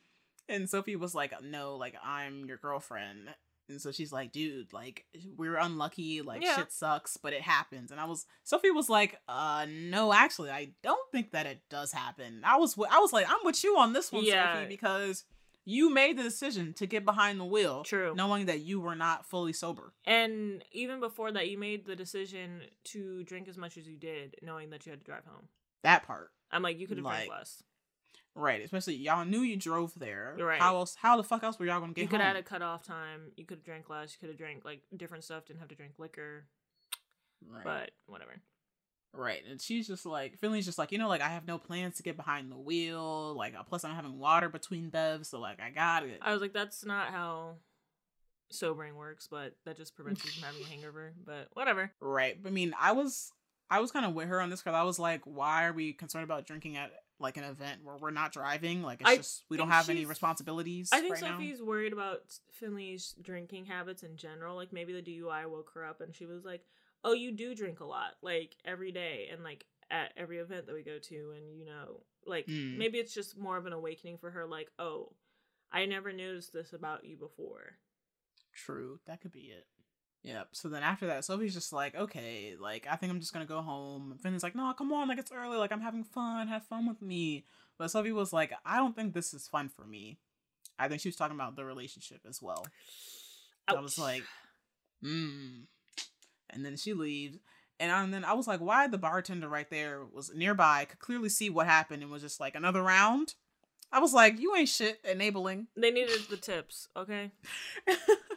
And 0.49 0.69
Sophie 0.69 0.97
was 0.97 1.15
like, 1.15 1.33
No, 1.43 1.77
like 1.77 1.95
I'm 2.05 2.45
your 2.47 2.57
girlfriend. 2.59 3.29
And 3.71 3.81
so 3.81 3.93
she's 3.93 4.12
like, 4.12 4.31
dude, 4.31 4.73
like 4.75 5.07
we're 5.39 5.57
unlucky, 5.57 6.21
like 6.21 6.43
Yeah. 6.43 6.57
shit 6.57 6.73
sucks, 6.73 7.16
but 7.16 7.33
it 7.33 7.41
happens. 7.41 7.91
And 7.91 7.99
I 7.99 8.05
was 8.05 8.27
Sophie 8.43 8.71
was 8.71 8.91
like, 8.91 9.19
uh 9.29 9.66
no, 9.69 10.12
actually, 10.12 10.51
I 10.51 10.73
don't 10.83 11.11
think 11.12 11.31
that 11.33 11.47
it 11.47 11.61
does 11.71 11.91
happen. 11.93 12.43
I 12.45 12.57
was 12.59 12.77
I 12.91 12.99
was 12.99 13.12
like, 13.12 13.27
I'm 13.29 13.39
with 13.45 13.65
you 13.65 13.79
on 13.79 13.93
this 13.95 14.12
one, 14.12 14.25
Yeah. 14.25 14.55
Sophie, 14.55 14.69
because 14.69 15.25
you 15.66 15.89
made 15.89 16.19
the 16.19 16.23
decision 16.23 16.75
to 16.75 16.87
get 16.87 17.07
behind 17.07 17.41
the 17.41 17.45
wheel, 17.47 17.85
True. 17.85 18.15
knowing 18.15 18.45
that 18.47 18.61
you 18.61 18.83
were 18.83 18.95
not 18.95 19.25
fully 19.25 19.55
sober. 19.55 19.95
And 20.05 20.62
even 20.73 21.01
before 21.01 21.33
that, 21.33 21.49
you 21.49 21.57
made 21.57 21.87
the 21.87 21.97
decision 21.97 22.61
to 22.93 23.25
drink 23.25 23.49
as 23.49 23.57
much 23.57 23.79
as 23.79 23.87
you 23.89 23.97
did, 23.97 24.35
knowing 24.43 24.69
that 24.71 24.85
you 24.85 24.91
had 24.91 24.99
to 25.01 25.05
drive 25.07 25.25
home. 25.25 25.49
That 25.83 26.03
part. 26.03 26.29
I'm 26.51 26.61
like, 26.62 26.79
you 26.79 26.87
could 26.87 26.99
have 26.99 27.07
drank 27.07 27.31
less. 27.31 27.62
Right, 28.36 28.62
especially 28.62 28.97
y'all 28.97 29.24
knew 29.24 29.40
you 29.40 29.56
drove 29.56 29.97
there. 29.97 30.35
Right. 30.39 30.61
How 30.61 30.77
else? 30.77 30.97
How 31.01 31.16
the 31.16 31.23
fuck 31.23 31.44
else 31.44 31.59
were 31.59 31.66
y'all 31.66 31.81
gonna 31.81 31.93
get 31.93 32.02
you 32.02 32.09
could 32.09 32.20
have 32.20 32.35
had 32.35 32.36
a 32.36 32.43
cutoff 32.43 32.82
time. 32.82 33.31
You 33.36 33.44
could 33.44 33.59
have 33.59 33.65
drank 33.65 33.89
less. 33.89 34.12
You 34.15 34.19
could 34.20 34.28
have 34.31 34.39
drank 34.39 34.65
like 34.65 34.81
different 34.97 35.23
stuff. 35.24 35.47
Didn't 35.47 35.61
have 35.61 35.69
to 35.69 35.77
drink 35.77 35.93
liquor. 35.98 36.47
right. 37.48 37.62
But 37.65 37.90
whatever. 38.06 38.32
right, 39.12 39.43
and 39.48 39.61
she's 39.61 39.86
just 39.86 40.05
like 40.05 40.39
Finley's 40.39 40.65
just 40.65 40.78
like 40.78 40.90
you 40.90 40.98
know 40.98 41.09
like 41.09 41.20
I 41.20 41.28
have 41.28 41.47
no 41.47 41.59
plans 41.59 41.97
to 41.98 42.02
get 42.02 42.16
behind 42.16 42.51
the 42.51 42.59
wheel. 42.59 43.35
Like 43.36 43.55
plus 43.69 43.85
I'm 43.85 43.94
having 43.94 44.19
water 44.19 44.48
between 44.48 44.90
bevs, 44.90 45.27
so 45.27 45.39
like 45.39 45.61
I 45.62 45.70
got 45.70 46.02
it. 46.05 46.19
I 46.20 46.32
was 46.32 46.40
like, 46.40 46.52
that's 46.52 46.85
not 46.85 47.09
how 47.09 47.59
sobering 48.51 48.97
works, 48.97 49.28
but 49.31 49.55
that 49.65 49.77
just 49.77 49.94
prevents 49.94 50.24
you 50.24 50.31
from 50.32 50.43
having 50.43 50.62
a 50.62 50.66
hangover. 50.69 51.12
But 51.24 51.48
whatever. 51.52 51.93
Right. 52.01 52.40
But 52.43 52.48
I 52.48 52.52
mean, 52.52 52.74
I 52.81 52.93
was 52.93 53.31
I 53.70 53.78
was 53.81 53.93
kind 53.93 54.05
of 54.05 54.15
with 54.15 54.28
her 54.28 54.40
on 54.40 54.51
this 54.51 54.61
because 54.61 54.74
I 54.74 54.82
was 54.82 54.98
like, 54.98 55.23
why 55.24 55.66
are 55.66 55.73
we 55.73 55.93
concerned 55.93 56.24
about 56.24 56.47
drinking 56.47 56.77
at 56.77 56.90
like 57.19 57.36
an 57.36 57.45
event 57.45 57.81
where 57.85 57.97
we're 57.97 58.11
not 58.11 58.32
driving? 58.32 58.82
Like 58.82 59.01
it's 59.01 59.11
I 59.11 59.16
just 59.16 59.45
we 59.49 59.57
don't 59.57 59.70
have 59.70 59.89
any 59.89 60.05
responsibilities. 60.05 60.91
I 60.93 61.01
think 61.01 61.12
right 61.15 61.23
now. 61.23 61.31
Sophie's 61.39 61.62
worried 61.62 61.93
about 61.93 62.20
Finley's 62.53 63.15
drinking 63.23 63.66
habits 63.66 64.03
in 64.03 64.16
general. 64.16 64.57
Like 64.57 64.73
maybe 64.73 64.93
the 64.93 65.03
DUI 65.03 65.47
woke 65.49 65.70
her 65.74 65.85
up 65.85 66.01
and 66.01 66.15
she 66.15 66.27
was 66.27 66.45
like, 66.45 66.65
"Oh, 67.05 67.12
you 67.12 67.32
do 67.32 67.55
drink 67.55 67.81
a 67.81 67.85
lot, 67.85 68.15
like 68.23 68.57
every 68.65 68.93
day, 68.93 69.28
and 69.32 69.43
like 69.45 69.65
at 69.91 70.12
every 70.16 70.39
event 70.39 70.66
that 70.66 70.74
we 70.74 70.82
go 70.82 70.99
to, 70.99 71.32
and 71.36 71.59
you 71.59 71.66
know, 71.66 72.01
like 72.27 72.47
Mm. 72.47 72.78
maybe 72.78 72.99
it's 72.99 73.15
just 73.15 73.36
more 73.39 73.57
of 73.57 73.66
an 73.66 73.73
awakening 73.73 74.19
for 74.19 74.31
her. 74.31 74.47
Like, 74.47 74.70
oh, 74.78 75.12
I 75.70 75.86
never 75.86 76.12
noticed 76.12 76.53
this 76.53 76.73
about 76.73 77.05
you 77.05 77.16
before. 77.16 77.78
True, 78.53 79.01
that 79.07 79.20
could 79.20 79.32
be 79.32 79.51
it. 79.51 79.66
Yep. 80.25 80.49
So 80.53 80.69
then 80.69 80.83
after 80.83 81.07
that, 81.09 81.25
Sophie's 81.25 81.53
just 81.55 81.73
like, 81.73 81.95
okay, 81.95 82.55
like 82.59 82.87
I 82.91 82.97
think 82.97 83.13
I'm 83.13 83.21
just 83.21 83.33
gonna 83.33 83.45
go 83.47 83.61
home. 83.61 84.11
And 84.11 84.21
Finley's 84.21 84.43
like, 84.43 84.55
no, 84.57 84.73
come 84.73 84.93
on, 84.93 85.07
like 85.09 85.19
it's 85.19 85.31
early, 85.33 85.59
like 85.59 85.71
I'm 85.71 85.83
having 85.83 86.03
fun, 86.05 86.49
have 86.49 86.65
fun 86.67 86.89
with 86.89 87.03
me. 87.03 87.45
But 87.79 87.91
Sophie 87.91 88.13
was 88.13 88.33
like, 88.33 88.53
I 88.65 88.77
don't 88.79 88.97
think 88.97 89.13
this 89.13 89.35
is 89.35 89.47
fun 89.49 89.69
for 89.69 89.85
me. 89.85 90.19
I 90.79 90.89
think 90.89 91.01
she 91.01 91.09
was 91.09 91.17
talking 91.17 91.37
about 91.37 91.57
the 91.57 91.65
relationship 91.65 92.21
as 92.29 92.41
well. 92.43 92.67
I 93.69 93.75
was 93.81 93.99
like, 93.99 94.23
hmm. 95.03 95.65
And 96.51 96.65
then 96.65 96.77
she 96.77 96.95
leaves. 96.95 97.39
And, 97.81 97.91
I- 97.93 98.03
and 98.03 98.15
then 98.15 98.25
I 98.25 98.33
was 98.35 98.47
like, 98.47 98.61
why 98.61 98.87
the 98.87 98.99
bartender 98.99 99.49
right 99.49 99.69
there 99.69 100.05
was 100.05 100.33
nearby, 100.35 100.85
could 100.87 100.99
clearly 101.01 101.29
see 101.29 101.51
what 101.51 101.67
happened 101.67 102.03
and 102.03 102.11
was 102.11 102.23
just 102.23 102.41
like, 102.41 102.55
another 102.55 102.83
round? 102.83 103.35
I 103.93 103.99
was 104.01 104.13
like, 104.13 104.39
you 104.41 104.55
ain't 104.57 104.69
shit 104.69 105.01
enabling. 105.05 105.67
they 105.77 105.91
needed 105.91 106.21
the 106.31 106.37
tips, 106.37 106.89
okay? 106.97 107.31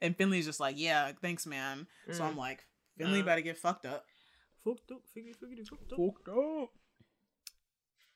and 0.00 0.16
Finley's 0.16 0.46
just 0.46 0.60
like, 0.60 0.76
yeah, 0.78 1.12
thanks, 1.20 1.46
man. 1.46 1.86
So 2.12 2.22
Mm. 2.22 2.28
I'm 2.28 2.36
like, 2.36 2.64
Finley 2.98 3.20
Uh. 3.20 3.24
better 3.24 3.40
get 3.40 3.56
fucked 3.58 3.86
up. 3.86 4.06
Fucked 4.64 4.90
up, 4.92 5.02
figgity, 5.16 5.34
figgity, 5.36 5.66
fucked 5.68 5.92
up. 5.92 5.98
Fucked 5.98 6.28
up. 6.28 6.70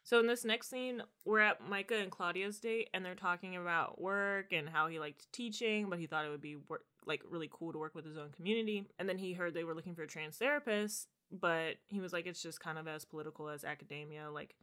So 0.03 0.19
in 0.21 0.27
this 0.27 0.45
next 0.45 0.71
scene, 0.71 1.03
we're 1.27 1.41
at 1.41 1.61
Micah 1.69 1.97
and 1.99 2.11
Claudia's 2.11 2.59
date, 2.59 2.89
and 2.95 3.05
they're 3.05 3.15
talking 3.15 3.57
about 3.57 4.01
work 4.01 4.53
and 4.53 4.67
how 4.69 4.87
he 4.89 4.99
liked 4.99 5.31
teaching, 5.33 5.91
but 5.91 5.99
he 5.99 6.07
thought 6.07 6.25
it 6.25 6.31
would 6.31 6.41
be 6.41 6.57
like 7.05 7.23
really 7.29 7.51
cool 7.53 7.73
to 7.73 7.79
work 7.79 7.95
with 7.95 8.07
his 8.07 8.17
own 8.17 8.31
community. 8.31 8.87
And 8.99 9.07
then 9.09 9.19
he 9.19 9.35
heard 9.35 9.53
they 9.53 9.65
were 9.65 9.75
looking 9.75 9.95
for 9.95 10.03
a 10.05 10.07
trans 10.09 10.39
therapist, 10.39 11.09
but 11.31 11.77
he 11.89 12.01
was 12.01 12.15
like, 12.15 12.27
it's 12.27 12.43
just 12.43 12.59
kind 12.61 12.79
of 12.79 12.89
as 12.89 13.05
political 13.05 13.49
as 13.51 13.65
academia, 13.65 14.31
like. 14.31 14.55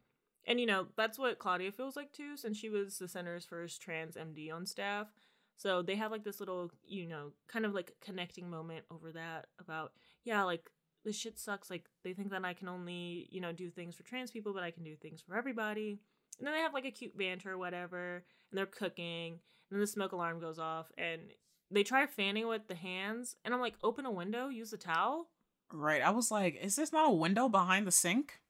And 0.48 0.60
you 0.60 0.66
know 0.66 0.86
that's 0.96 1.18
what 1.18 1.40
Claudia 1.40 1.72
feels 1.72 1.96
like 1.96 2.12
too, 2.12 2.36
since 2.36 2.56
she 2.56 2.68
was 2.70 2.98
the 2.98 3.08
center's 3.08 3.44
first 3.44 3.80
trans 3.82 4.16
MD 4.16 4.52
on 4.52 4.64
staff. 4.64 5.08
So 5.56 5.82
they 5.82 5.96
have 5.96 6.10
like 6.10 6.24
this 6.24 6.40
little, 6.40 6.70
you 6.86 7.08
know, 7.08 7.32
kind 7.48 7.64
of 7.64 7.74
like 7.74 7.94
connecting 8.00 8.50
moment 8.50 8.84
over 8.90 9.12
that 9.12 9.46
about, 9.58 9.92
yeah, 10.24 10.42
like 10.42 10.70
this 11.04 11.16
shit 11.16 11.38
sucks. 11.38 11.70
Like 11.70 11.86
they 12.04 12.12
think 12.12 12.30
that 12.30 12.44
I 12.44 12.52
can 12.52 12.68
only, 12.68 13.28
you 13.30 13.40
know, 13.40 13.52
do 13.52 13.70
things 13.70 13.94
for 13.94 14.02
trans 14.02 14.30
people, 14.30 14.52
but 14.52 14.62
I 14.62 14.70
can 14.70 14.84
do 14.84 14.96
things 14.96 15.22
for 15.22 15.36
everybody. 15.36 16.00
And 16.38 16.46
then 16.46 16.54
they 16.54 16.60
have 16.60 16.74
like 16.74 16.84
a 16.84 16.90
cute 16.90 17.16
banter 17.16 17.52
or 17.52 17.58
whatever, 17.58 18.24
and 18.50 18.58
they're 18.58 18.66
cooking, 18.66 19.32
and 19.32 19.40
then 19.70 19.80
the 19.80 19.86
smoke 19.86 20.12
alarm 20.12 20.38
goes 20.38 20.58
off, 20.58 20.92
and 20.98 21.22
they 21.70 21.82
try 21.82 22.06
fanning 22.06 22.46
with 22.46 22.68
the 22.68 22.74
hands, 22.74 23.36
and 23.44 23.54
I'm 23.54 23.60
like, 23.60 23.74
open 23.82 24.04
a 24.04 24.10
window, 24.10 24.48
use 24.48 24.72
a 24.72 24.76
towel. 24.76 25.28
Right. 25.72 26.02
I 26.02 26.10
was 26.10 26.30
like, 26.30 26.58
is 26.62 26.76
this 26.76 26.92
not 26.92 27.08
a 27.08 27.14
window 27.14 27.48
behind 27.48 27.86
the 27.86 27.92
sink? 27.92 28.40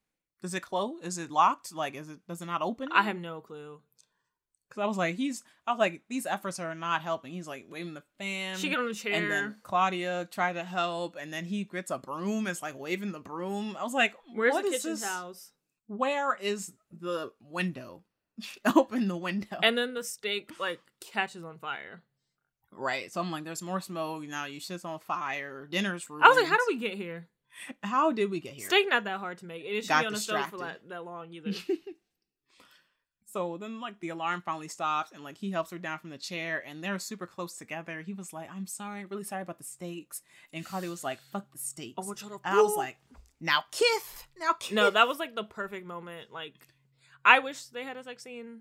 Does 0.43 0.53
it 0.53 0.63
close? 0.63 1.01
Is 1.03 1.17
it 1.17 1.31
locked? 1.31 1.73
Like, 1.73 1.95
is 1.95 2.09
it 2.09 2.19
does 2.29 2.43
it 2.43 2.47
not 2.47 2.61
open? 2.61 2.89
I 2.93 3.03
have 3.03 3.17
no 3.17 3.41
clue. 3.41 3.81
Because 4.69 4.83
I 4.83 4.87
was 4.87 4.97
like, 4.97 5.17
he's. 5.17 5.43
I 5.67 5.73
was 5.73 5.79
like, 5.79 6.03
these 6.09 6.27
efforts 6.27 6.59
are 6.61 6.75
not 6.75 7.03
helping. 7.03 7.33
He's 7.33 7.49
like 7.49 7.67
waving 7.69 7.95
the 7.95 8.03
fan. 8.19 8.57
She 8.57 8.69
get 8.69 8.79
on 8.79 8.87
the 8.87 8.95
chair. 8.95 9.13
and 9.15 9.31
then 9.31 9.57
Claudia 9.63 10.29
tried 10.31 10.55
to 10.55 10.65
help, 10.65 11.17
and 11.21 11.33
then 11.33 11.45
he 11.45 11.65
gets 11.65 11.91
a 11.91 11.99
broom. 11.99 12.47
It's 12.47 12.63
like 12.63 12.79
waving 12.79 13.13
the 13.13 13.21
broom. 13.21 13.77
I 13.79 13.85
was 13.85 13.95
like, 13.95 14.15
Where's 14.35 14.55
the 14.55 14.63
kitchen 14.63 14.91
this? 14.93 15.03
towels? 15.03 15.53
Where 15.89 16.35
is 16.37 16.73
the 16.91 17.33
window? 17.41 18.03
Open 18.77 19.09
the 19.09 19.17
window. 19.17 19.59
And 19.63 19.79
then 19.79 19.95
the 19.95 20.03
steak 20.05 20.53
like 20.61 20.81
catches 21.01 21.43
on 21.45 21.59
fire. 21.59 22.03
right. 22.73 23.11
So 23.13 23.21
I'm 23.21 23.31
like, 23.31 23.45
there's 23.45 23.63
more 23.63 23.81
smoke. 23.81 24.25
Now 24.25 24.45
you 24.47 24.61
shit's 24.61 24.85
on 24.85 24.99
fire. 24.99 25.67
Dinner's 25.71 26.11
ruined. 26.11 26.25
I 26.25 26.29
was 26.29 26.37
like, 26.37 26.47
how 26.49 26.57
did 26.57 26.65
we 26.69 26.79
get 26.79 26.95
here? 26.95 27.29
How 27.83 28.13
did 28.13 28.31
we 28.31 28.41
get 28.41 28.53
here? 28.53 28.69
Steak 28.69 28.89
not 28.91 29.05
that 29.05 29.19
hard 29.21 29.39
to 29.39 29.47
make. 29.47 29.65
It 29.65 29.85
shouldn't 29.85 30.01
be 30.03 30.07
on 30.07 30.13
the 30.13 30.19
stove 30.19 30.47
for 30.51 30.59
that, 30.59 30.87
that 30.91 31.05
long 31.05 31.29
either. 31.33 31.53
So 33.37 33.59
then 33.59 33.83
like 33.83 34.01
the 34.01 34.09
alarm 34.09 34.41
finally 34.41 34.67
stops 34.67 35.13
and 35.13 35.23
like 35.23 35.37
he 35.37 35.51
helps 35.51 35.71
her 35.71 35.77
down 35.77 35.99
from 35.99 36.09
the 36.09 36.17
chair 36.17 36.65
and 36.67 36.83
they're 36.83 36.99
super 36.99 37.27
close 37.27 37.59
together. 37.59 38.01
He 38.01 38.15
was 38.15 38.33
like, 38.33 38.49
I'm 38.51 38.67
sorry, 38.67 39.05
really 39.05 39.25
sorry 39.25 39.43
about 39.43 39.59
the 39.59 39.65
stakes. 39.65 40.23
And 40.55 40.65
Claudia 40.65 40.89
was 40.89 41.05
like, 41.05 41.19
fuck 41.33 41.53
the 41.53 41.59
stakes. 41.59 41.99
I 41.99 42.07
want 42.07 42.23
y'all 42.23 42.31
to 42.31 42.41
And 42.47 42.59
I 42.59 42.63
was 42.63 42.75
like, 42.79 42.97
now 43.39 43.65
kiss. 43.71 44.25
Now 44.41 44.55
kiss. 44.55 44.75
No, 44.75 44.89
that 44.89 45.07
was 45.07 45.19
like 45.19 45.35
the 45.35 45.45
perfect 45.45 45.85
moment. 45.87 46.33
Like, 46.33 46.55
I 47.27 47.41
wish 47.41 47.67
they 47.67 47.85
had 47.85 47.99
a 47.99 48.05
sex 48.05 48.23
scene, 48.23 48.61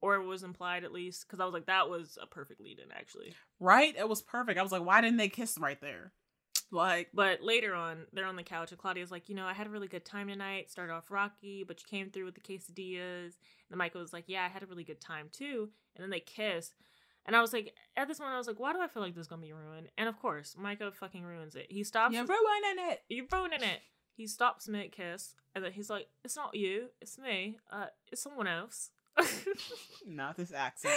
or 0.00 0.14
it 0.14 0.24
was 0.24 0.44
implied 0.44 0.84
at 0.84 0.92
least, 0.92 1.26
because 1.26 1.40
I 1.40 1.44
was 1.44 1.52
like, 1.52 1.66
that 1.66 1.90
was 1.90 2.16
a 2.22 2.26
perfect 2.28 2.60
lead 2.60 2.78
in 2.78 2.92
actually. 2.92 3.34
right? 3.58 3.92
It 3.98 4.08
was 4.08 4.22
perfect. 4.22 4.56
I 4.56 4.62
was 4.62 4.70
like, 4.70 4.84
why 4.86 5.00
didn't 5.00 5.16
they 5.16 5.30
kiss 5.30 5.58
right 5.58 5.80
there? 5.80 6.12
Like, 6.72 7.10
But 7.14 7.42
later 7.42 7.74
on, 7.74 8.06
they're 8.12 8.26
on 8.26 8.36
the 8.36 8.42
couch, 8.42 8.72
and 8.72 8.80
Claudia's 8.80 9.10
like, 9.10 9.28
you 9.28 9.34
know, 9.34 9.46
I 9.46 9.52
had 9.52 9.66
a 9.66 9.70
really 9.70 9.88
good 9.88 10.04
time 10.04 10.28
tonight. 10.28 10.70
Started 10.70 10.92
off 10.92 11.10
rocky, 11.10 11.64
but 11.64 11.80
you 11.80 11.86
came 11.88 12.10
through 12.10 12.24
with 12.24 12.34
the 12.34 12.40
quesadillas. 12.40 13.34
And 13.70 13.78
Michael 13.78 14.00
was 14.00 14.12
like, 14.12 14.24
yeah, 14.26 14.44
I 14.44 14.48
had 14.48 14.62
a 14.62 14.66
really 14.66 14.84
good 14.84 15.00
time 15.00 15.28
too. 15.32 15.68
And 15.94 16.02
then 16.02 16.10
they 16.10 16.20
kiss. 16.20 16.72
And 17.24 17.36
I 17.36 17.40
was 17.40 17.52
like, 17.52 17.74
at 17.96 18.08
this 18.08 18.18
moment, 18.18 18.34
I 18.34 18.38
was 18.38 18.46
like, 18.48 18.58
why 18.58 18.72
do 18.72 18.80
I 18.80 18.88
feel 18.88 19.02
like 19.02 19.14
this 19.14 19.22
is 19.22 19.28
gonna 19.28 19.42
be 19.42 19.52
ruined? 19.52 19.88
And 19.96 20.08
of 20.08 20.18
course, 20.18 20.56
Micah 20.58 20.90
fucking 20.92 21.22
ruins 21.22 21.54
it. 21.54 21.66
He 21.70 21.84
stops. 21.84 22.14
you're 22.14 22.24
ruining 22.24 22.90
it. 22.90 23.02
You're 23.08 23.26
ruining 23.30 23.62
it. 23.62 23.80
He 24.16 24.26
stops 24.26 24.66
mid 24.68 24.92
kiss, 24.92 25.34
and 25.54 25.64
then 25.64 25.72
he's 25.72 25.88
like, 25.88 26.08
"It's 26.24 26.36
not 26.36 26.54
you, 26.54 26.88
it's 27.00 27.18
me. 27.18 27.58
Uh, 27.70 27.86
it's 28.10 28.20
someone 28.22 28.46
else." 28.46 28.90
Not 30.06 30.36
this 30.36 30.52
accent. 30.52 30.94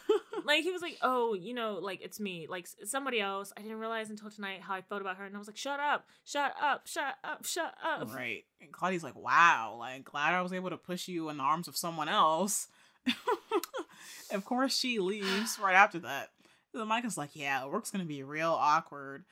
like 0.44 0.62
he 0.62 0.70
was 0.70 0.82
like, 0.82 0.98
"Oh, 1.02 1.34
you 1.34 1.54
know, 1.54 1.78
like 1.80 2.00
it's 2.02 2.18
me, 2.20 2.46
like 2.48 2.68
somebody 2.84 3.20
else." 3.20 3.52
I 3.56 3.62
didn't 3.62 3.78
realize 3.78 4.10
until 4.10 4.30
tonight 4.30 4.60
how 4.60 4.74
I 4.74 4.82
felt 4.82 5.00
about 5.00 5.16
her, 5.16 5.24
and 5.24 5.34
I 5.34 5.38
was 5.38 5.46
like, 5.48 5.56
"Shut 5.56 5.80
up, 5.80 6.06
shut 6.24 6.54
up, 6.60 6.86
shut 6.86 7.14
up, 7.24 7.44
shut 7.44 7.74
up." 7.84 8.14
right. 8.14 8.44
And 8.60 8.72
Claudia's 8.72 9.02
like, 9.04 9.16
wow, 9.16 9.76
like 9.78 10.04
glad 10.04 10.34
I 10.34 10.42
was 10.42 10.52
able 10.52 10.70
to 10.70 10.76
push 10.76 11.08
you 11.08 11.28
in 11.30 11.36
the 11.38 11.42
arms 11.42 11.66
of 11.68 11.76
someone 11.76 12.08
else. 12.08 12.68
of 14.32 14.44
course, 14.44 14.76
she 14.76 14.98
leaves 14.98 15.58
right 15.62 15.74
after 15.74 15.98
that. 16.00 16.30
The 16.72 16.84
Micah's 16.84 17.18
like, 17.18 17.30
yeah, 17.34 17.66
work's 17.66 17.90
gonna 17.90 18.04
be 18.04 18.22
real 18.22 18.52
awkward. 18.52 19.24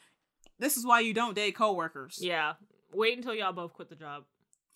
This 0.58 0.76
is 0.76 0.84
why 0.86 1.00
you 1.00 1.14
don't 1.14 1.34
date 1.34 1.54
coworkers. 1.54 2.18
Yeah, 2.20 2.54
wait 2.92 3.16
until 3.16 3.34
y'all 3.34 3.52
both 3.52 3.74
quit 3.74 3.88
the 3.88 3.94
job, 3.94 4.24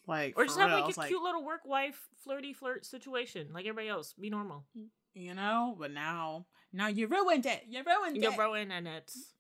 Like, 0.07 0.35
or 0.37 0.45
just 0.45 0.59
have 0.59 0.69
real. 0.69 0.77
like 0.77 0.85
a 0.87 0.89
It's 0.91 0.99
like, 0.99 1.09
cute 1.09 1.23
little 1.23 1.45
work 1.45 1.63
wife 1.65 2.09
flirty 2.23 2.53
flirt 2.53 2.85
situation, 2.87 3.49
like 3.53 3.67
everybody 3.67 3.89
else. 3.89 4.15
Be 4.21 4.31
normal. 4.31 4.65
Mm. 4.79 4.87
You 5.15 5.35
know. 5.35 5.77
But 5.79 5.93
now, 5.93 6.47
now 6.73 6.89
you 6.89 7.07
ruined 7.07 7.47
it. 7.47 7.65
You 7.69 7.83
ruined 7.85 8.17
You 8.17 8.31
it. 8.33 8.61
in 8.63 8.71
and 8.71 8.89
it's. 8.89 9.33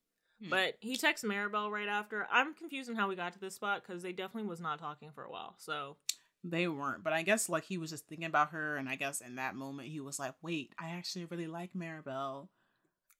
Hmm. 0.42 0.50
But 0.50 0.74
he 0.80 0.96
texts 0.96 1.26
Maribel 1.26 1.70
right 1.70 1.88
after. 1.88 2.26
I'm 2.30 2.54
confused 2.54 2.90
on 2.90 2.96
how 2.96 3.08
we 3.08 3.16
got 3.16 3.32
to 3.34 3.38
this 3.40 3.54
spot 3.54 3.82
because 3.86 4.02
they 4.02 4.12
definitely 4.12 4.48
was 4.48 4.60
not 4.60 4.78
talking 4.78 5.10
for 5.14 5.22
a 5.24 5.30
while. 5.30 5.54
So 5.58 5.96
They 6.44 6.66
weren't, 6.68 7.04
but 7.04 7.12
I 7.12 7.22
guess 7.22 7.48
like 7.48 7.64
he 7.64 7.78
was 7.78 7.90
just 7.90 8.06
thinking 8.08 8.26
about 8.26 8.50
her, 8.50 8.76
and 8.76 8.88
I 8.88 8.96
guess 8.96 9.20
in 9.20 9.36
that 9.36 9.54
moment 9.54 9.88
he 9.88 10.00
was 10.00 10.18
like, 10.18 10.34
"Wait, 10.42 10.72
I 10.78 10.90
actually 10.90 11.26
really 11.26 11.46
like 11.46 11.72
Maribel." 11.74 12.48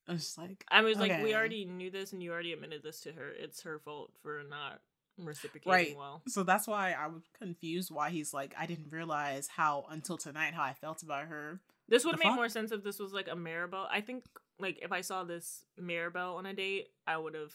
I 0.05 0.11
was 0.11 0.37
like, 0.37 0.65
I 0.69 0.81
was 0.81 0.97
like, 0.97 1.23
we 1.23 1.33
already 1.33 1.63
knew 1.63 1.89
this, 1.89 2.11
and 2.11 2.21
you 2.21 2.33
already 2.33 2.51
admitted 2.51 2.83
this 2.83 2.99
to 3.01 3.13
her. 3.13 3.29
It's 3.29 3.61
her 3.61 3.79
fault 3.79 4.11
for 4.21 4.43
not 4.49 4.81
reciprocating 5.17 5.71
Right. 5.71 5.95
well. 5.97 6.21
so 6.27 6.43
that's 6.43 6.67
why 6.67 6.91
I 6.91 7.07
was 7.07 7.21
confused 7.39 7.89
why 7.89 8.09
he's 8.09 8.33
like, 8.33 8.53
I 8.59 8.65
didn't 8.65 8.91
realize 8.91 9.47
how 9.47 9.85
until 9.89 10.17
tonight 10.17 10.53
how 10.55 10.63
I 10.63 10.73
felt 10.73 11.03
about 11.03 11.27
her. 11.27 11.61
This 11.89 12.05
would 12.05 12.11
have 12.11 12.19
made 12.19 12.29
fuck? 12.29 12.35
more 12.35 12.49
sense 12.49 12.71
if 12.71 12.83
this 12.83 12.99
was 12.99 13.13
like 13.13 13.27
a 13.27 13.35
Maribel. 13.35 13.85
I 13.91 14.01
think 14.01 14.25
like 14.59 14.79
if 14.81 14.91
I 14.91 15.01
saw 15.01 15.23
this 15.23 15.65
Maribel 15.79 16.35
on 16.35 16.45
a 16.45 16.53
date, 16.53 16.87
I 17.05 17.17
would 17.17 17.35
have. 17.35 17.51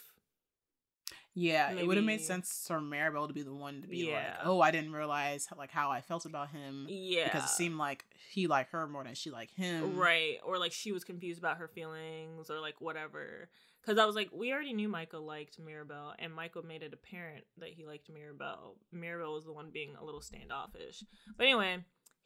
Yeah, 1.34 1.70
it 1.70 1.86
would 1.86 1.96
have 1.96 2.06
made 2.06 2.20
sense 2.20 2.64
for 2.66 2.80
Maribel 2.80 3.28
to 3.28 3.32
be 3.32 3.42
the 3.42 3.54
one 3.54 3.82
to 3.82 3.88
be 3.88 4.10
like, 4.12 4.24
"Oh, 4.42 4.60
I 4.60 4.72
didn't 4.72 4.92
realize 4.92 5.46
like 5.56 5.70
how 5.70 5.88
I 5.88 6.00
felt 6.00 6.24
about 6.26 6.50
him." 6.50 6.86
Yeah. 6.88 7.24
because 7.24 7.44
it 7.44 7.50
seemed 7.50 7.76
like 7.76 8.04
he 8.30 8.48
liked 8.48 8.72
her 8.72 8.88
more 8.88 9.04
than 9.04 9.14
she 9.14 9.30
liked 9.30 9.54
him. 9.54 9.96
Right. 9.96 10.38
Or 10.44 10.58
like 10.58 10.72
she 10.72 10.90
was 10.90 11.04
confused 11.04 11.38
about 11.38 11.58
her 11.58 11.68
feelings 11.68 12.50
or 12.50 12.58
like 12.60 12.80
whatever. 12.80 13.48
Because 13.80 13.98
I 13.98 14.04
was 14.04 14.16
like, 14.16 14.30
we 14.32 14.52
already 14.52 14.72
knew 14.74 14.88
Michael 14.88 15.22
liked 15.22 15.58
Maribel, 15.64 16.12
and 16.18 16.34
Michael 16.34 16.62
made 16.62 16.82
it 16.82 16.92
apparent 16.92 17.44
that 17.58 17.70
he 17.70 17.86
liked 17.86 18.10
Maribel. 18.12 18.74
Maribel 18.94 19.32
was 19.32 19.44
the 19.44 19.52
one 19.52 19.70
being 19.72 19.94
a 19.98 20.04
little 20.04 20.20
standoffish. 20.20 21.04
But 21.36 21.44
anyway, 21.44 21.78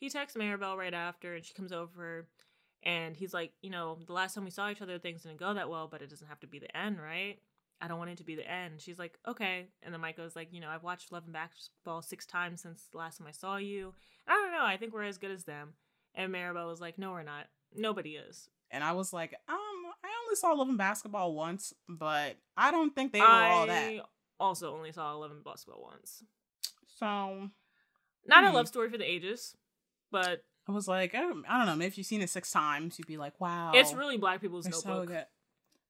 he 0.02 0.10
texts 0.10 0.36
Maribel 0.36 0.76
right 0.76 0.92
after, 0.92 1.34
and 1.36 1.44
she 1.44 1.54
comes 1.54 1.70
over, 1.70 2.26
and 2.82 3.16
he's 3.16 3.32
like, 3.32 3.52
you 3.62 3.70
know, 3.70 3.98
the 4.04 4.12
last 4.12 4.34
time 4.34 4.42
we 4.42 4.50
saw 4.50 4.68
each 4.68 4.82
other, 4.82 4.98
things 4.98 5.22
didn't 5.22 5.38
go 5.38 5.54
that 5.54 5.70
well, 5.70 5.86
but 5.86 6.02
it 6.02 6.10
doesn't 6.10 6.26
have 6.26 6.40
to 6.40 6.48
be 6.48 6.58
the 6.58 6.76
end, 6.76 7.00
right? 7.00 7.38
I 7.80 7.86
don't 7.86 7.98
want 7.98 8.10
it 8.10 8.18
to 8.18 8.24
be 8.24 8.34
the 8.34 8.50
end. 8.50 8.80
She's 8.80 8.98
like, 8.98 9.16
okay. 9.28 9.68
And 9.82 9.94
then 9.94 10.00
Mike 10.00 10.16
goes 10.16 10.34
like, 10.34 10.52
you 10.52 10.60
know, 10.60 10.68
I've 10.68 10.82
watched 10.82 11.12
Love 11.12 11.22
and 11.24 11.32
Basketball 11.32 12.02
six 12.02 12.26
times 12.26 12.60
since 12.62 12.88
the 12.90 12.98
last 12.98 13.18
time 13.18 13.28
I 13.28 13.32
saw 13.32 13.56
you. 13.58 13.94
I 14.26 14.32
don't 14.32 14.50
know. 14.50 14.64
I 14.64 14.76
think 14.76 14.92
we're 14.92 15.04
as 15.04 15.18
good 15.18 15.30
as 15.30 15.44
them. 15.44 15.74
And 16.16 16.34
Maribel 16.34 16.66
was 16.68 16.80
like, 16.80 16.98
no, 16.98 17.12
we're 17.12 17.22
not. 17.22 17.46
Nobody 17.72 18.16
is. 18.16 18.48
And 18.72 18.82
I 18.82 18.90
was 18.92 19.12
like, 19.12 19.34
um, 19.48 19.56
I 20.04 20.08
only 20.24 20.34
saw 20.34 20.52
Love 20.52 20.68
and 20.68 20.78
Basketball 20.78 21.34
once, 21.34 21.72
but 21.88 22.36
I 22.56 22.72
don't 22.72 22.92
think 22.92 23.12
they 23.12 23.20
were 23.20 23.26
all 23.26 23.66
that. 23.66 23.88
I 23.88 24.00
also 24.40 24.74
only 24.74 24.90
saw 24.90 25.14
Love 25.14 25.30
and 25.30 25.44
Basketball 25.44 25.82
once. 25.82 26.24
So 26.98 27.50
Not 28.26 28.44
a 28.44 28.48
Hmm. 28.48 28.54
love 28.54 28.68
story 28.68 28.90
for 28.90 28.98
the 28.98 29.08
ages, 29.08 29.56
but 30.12 30.44
I 30.68 30.72
was 30.72 30.86
like, 30.86 31.12
oh, 31.14 31.42
I 31.48 31.58
don't 31.58 31.66
know. 31.66 31.74
Maybe 31.74 31.88
if 31.88 31.98
you've 31.98 32.06
seen 32.06 32.22
it 32.22 32.30
six 32.30 32.52
times, 32.52 32.98
you'd 32.98 33.08
be 33.08 33.16
like, 33.16 33.40
wow, 33.40 33.72
it's 33.74 33.92
really 33.94 34.18
black 34.18 34.40
people's 34.40 34.64
they're 34.64 34.72
so 34.72 34.88
notebook. 34.88 35.08
good. 35.08 35.26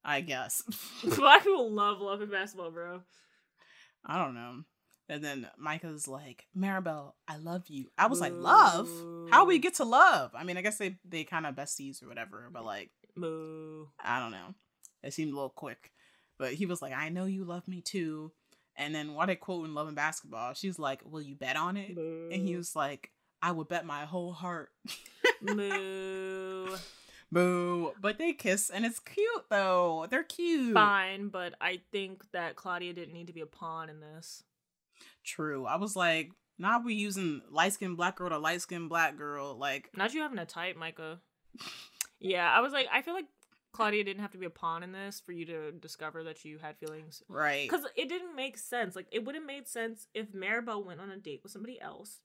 I 0.05 0.21
guess. 0.21 0.63
black 1.17 1.43
people 1.43 1.71
love 1.71 2.01
Love 2.01 2.23
and 2.23 2.31
Basketball, 2.31 2.71
bro. 2.71 3.03
I 4.05 4.19
don't 4.19 4.35
know. 4.35 4.65
And 5.09 5.23
then 5.23 5.49
Micah's 5.59 6.09
like, 6.09 6.47
Maribel, 6.57 7.13
I 7.29 7.37
love 7.37 7.65
you. 7.69 7.89
I 7.99 8.07
was 8.07 8.21
like, 8.21 8.33
love? 8.35 8.89
How 9.31 9.45
we 9.45 9.59
get 9.59 9.75
to 9.75 9.85
love? 9.85 10.31
I 10.35 10.43
mean, 10.45 10.57
I 10.57 10.63
guess 10.63 10.79
they 10.79 10.97
they 11.05 11.25
kind 11.25 11.47
of 11.47 11.55
besties 11.55 12.03
or 12.03 12.09
whatever, 12.09 12.49
but 12.51 12.65
like, 12.65 12.91
Moo. 13.15 13.87
I 14.03 14.21
don't 14.21 14.31
know. 14.31 14.55
It 15.03 15.13
seemed 15.13 15.33
a 15.33 15.35
little 15.35 15.51
quick. 15.51 15.93
But 16.39 16.55
he 16.55 16.67
was 16.67 16.81
like, 16.81 16.93
I 16.95 17.11
know 17.11 17.27
you 17.27 17.45
love 17.45 17.69
me 17.69 17.83
too. 17.83 18.33
And 18.75 18.95
then 18.95 19.13
what 19.13 19.27
they 19.27 19.37
quote 19.37 19.67
in 19.67 19.75
Love 19.75 19.87
and 19.87 19.97
Basketball, 19.97 20.55
she's 20.55 20.79
like, 20.79 21.03
Will 21.05 21.21
you 21.21 21.35
bet 21.37 21.57
on 21.57 21.77
it? 21.77 21.97
And 21.97 22.49
he 22.49 22.57
was 22.57 22.75
like, 22.75 23.12
I 23.43 23.51
would 23.51 23.69
bet 23.69 23.85
my 23.85 24.05
whole 24.05 24.33
heart. 24.33 24.71
Moo. 25.41 26.77
Boo. 27.33 27.93
But 28.01 28.19
they 28.19 28.33
kiss 28.35 28.71
and 28.71 28.85
it's 28.85 29.01
cute 29.01 29.45
though. 29.51 30.07
They're 30.11 30.23
cute. 30.23 30.75
Fine, 30.75 31.29
but 31.29 31.55
I 31.61 31.81
think 31.91 32.31
that 32.33 32.57
Claudia 32.57 32.93
didn't 32.93 33.15
need 33.15 33.27
to 33.29 33.33
be 33.33 33.41
a 33.41 33.47
pawn 33.47 33.89
in 33.89 34.01
this. 34.01 34.45
True. 35.25 35.65
I 35.67 35.77
was 35.77 35.97
like, 35.97 36.33
now 36.59 36.81
we 36.81 36.95
using 36.95 37.41
light 37.51 37.73
skinned 37.73 37.97
black 37.97 38.17
girl 38.17 38.29
to 38.29 38.39
light 38.39 38.61
skinned 38.61 38.89
black 38.91 39.17
girl. 39.17 39.57
Like, 39.57 39.91
Not 39.97 40.13
you 40.15 40.21
having 40.21 40.39
a 40.39 40.45
type, 40.47 40.77
Micah. 40.77 41.21
yeah, 42.21 42.53
I 42.55 42.61
was 42.61 42.73
like, 42.73 42.87
I 42.93 43.01
feel 43.03 43.15
like 43.15 43.27
Claudia 43.73 44.05
didn't 44.05 44.21
have 44.23 44.33
to 44.33 44.39
be 44.39 44.47
a 44.47 44.51
pawn 44.51 44.83
in 44.83 44.93
this 44.93 45.23
for 45.25 45.33
you 45.33 45.47
to 45.47 45.73
discover 45.73 46.23
that 46.25 46.45
you 46.45 46.59
had 46.59 46.77
feelings. 46.77 47.23
right. 47.29 47.69
Because 47.69 47.87
it 47.97 48.09
didn't 48.11 48.37
make 48.37 48.59
sense. 48.59 48.95
Like, 48.95 49.07
it 49.11 49.25
would 49.25 49.35
have 49.35 49.47
made 49.47 49.67
sense 49.67 50.07
if 50.13 50.33
Maribel 50.33 50.85
went 50.85 51.01
on 51.01 51.11
a 51.11 51.17
date 51.17 51.41
with 51.43 51.53
somebody 51.53 51.81
else. 51.81 52.19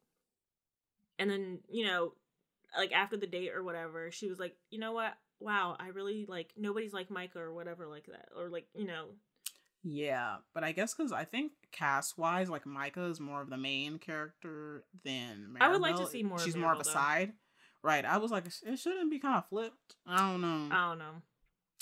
And 1.20 1.30
then, 1.30 1.60
you 1.70 1.86
know, 1.86 2.14
like 2.78 2.92
after 2.92 3.18
the 3.18 3.28
date 3.28 3.52
or 3.54 3.64
whatever, 3.64 4.12
she 4.12 4.28
was 4.28 4.40
like, 4.40 4.56
you 4.70 4.80
know 4.80 4.92
what? 4.94 5.14
Wow, 5.40 5.76
I 5.80 5.88
really 5.90 6.26
like, 6.28 6.52
nobody's 6.58 6.94
like 6.94 7.10
Micah 7.10 7.40
or 7.40 7.54
whatever 7.54 7.88
like 7.88 8.06
that. 8.08 8.30
Or 8.38 8.50
like, 8.50 8.68
you 8.74 8.86
know, 8.86 9.06
Yeah, 9.84 10.38
but 10.54 10.64
I 10.64 10.72
guess 10.72 10.94
because 10.94 11.12
I 11.12 11.24
think 11.24 11.52
cast 11.72 12.18
wise, 12.18 12.50
like 12.50 12.66
Micah 12.66 13.06
is 13.06 13.20
more 13.20 13.42
of 13.42 13.50
the 13.50 13.58
main 13.58 14.00
character 14.00 14.84
than 15.06 15.48
Maribel. 15.54 15.62
I 15.62 15.70
would 15.70 15.82
like 15.82 15.96
to 15.98 16.08
see 16.08 16.24
more 16.24 16.38
of 16.38 16.44
She's 16.44 16.56
more 16.56 16.74
of 16.74 16.80
a 16.80 16.84
though. 16.84 16.92
side, 16.92 17.34
right? 17.84 18.04
I 18.04 18.18
was 18.18 18.32
like, 18.32 18.46
it 18.48 18.80
shouldn't 18.80 19.12
be 19.12 19.20
kind 19.20 19.38
of 19.38 19.48
flipped. 19.48 19.96
I 20.06 20.18
don't 20.32 20.42
know. 20.42 20.76
I 20.76 20.90
don't 20.90 21.00
know. 21.00 21.22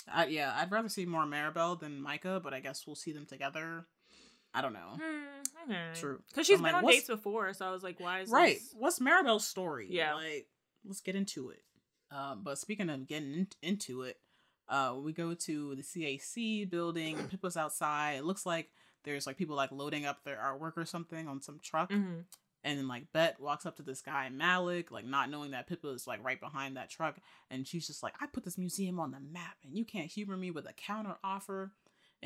I, 0.07 0.25
yeah, 0.27 0.53
I'd 0.55 0.71
rather 0.71 0.89
see 0.89 1.05
more 1.05 1.23
Maribel 1.25 1.79
than 1.79 2.01
Micah, 2.01 2.39
but 2.43 2.53
I 2.53 2.59
guess 2.59 2.85
we'll 2.85 2.95
see 2.95 3.11
them 3.11 3.25
together. 3.25 3.87
I 4.55 4.61
don't 4.61 4.73
know. 4.73 4.97
Hmm, 4.99 5.69
okay. 5.71 5.99
True. 5.99 6.21
Because 6.27 6.47
she's 6.47 6.57
I'm 6.59 6.63
been 6.63 6.73
like, 6.73 6.83
on 6.83 6.89
dates 6.91 7.07
before, 7.07 7.53
so 7.53 7.65
I 7.67 7.71
was 7.71 7.83
like, 7.83 7.99
why 7.99 8.21
is 8.21 8.29
Right. 8.29 8.55
this? 8.55 8.73
What's 8.77 8.99
Maribel's 8.99 9.45
story? 9.45 9.87
Yeah. 9.89 10.15
Like, 10.15 10.47
let's 10.85 11.01
get 11.01 11.15
into 11.15 11.49
it. 11.49 11.61
Um, 12.11 12.41
but 12.43 12.57
speaking 12.57 12.89
of 12.89 13.07
getting 13.07 13.33
in- 13.33 13.47
into 13.61 14.03
it, 14.03 14.17
uh, 14.69 14.95
we 14.97 15.11
go 15.13 15.33
to 15.33 15.75
the 15.75 15.83
CAC 15.83 16.69
building 16.69 17.17
Pippa's 17.29 17.57
outside. 17.57 18.13
It 18.17 18.23
looks 18.25 18.45
like 18.45 18.69
there's 19.03 19.27
like 19.27 19.37
people 19.37 19.55
like 19.55 19.71
loading 19.71 20.05
up 20.05 20.23
their 20.23 20.37
artwork 20.37 20.77
or 20.77 20.85
something 20.85 21.27
on 21.27 21.41
some 21.41 21.59
truck. 21.61 21.91
hmm 21.91 22.21
And 22.63 22.79
then 22.79 22.87
like 22.87 23.11
Bette 23.13 23.35
walks 23.39 23.65
up 23.65 23.75
to 23.77 23.83
this 23.83 24.01
guy 24.01 24.29
Malik, 24.29 24.89
like 24.91 25.05
not 25.05 25.29
knowing 25.29 25.51
that 25.51 25.67
Pippa 25.67 25.89
is 25.89 26.07
like 26.07 26.23
right 26.23 26.39
behind 26.39 26.77
that 26.77 26.89
truck, 26.89 27.17
and 27.51 27.67
she's 27.67 27.85
just 27.85 28.01
like, 28.01 28.13
"I 28.21 28.25
put 28.27 28.43
this 28.43 28.57
museum 28.57 28.99
on 28.99 29.11
the 29.11 29.19
map, 29.19 29.57
and 29.63 29.77
you 29.77 29.85
can't 29.85 30.09
humor 30.11 30.35
me 30.37 30.49
with 30.51 30.67
a 30.67 30.73
counter 30.73 31.17
offer." 31.23 31.73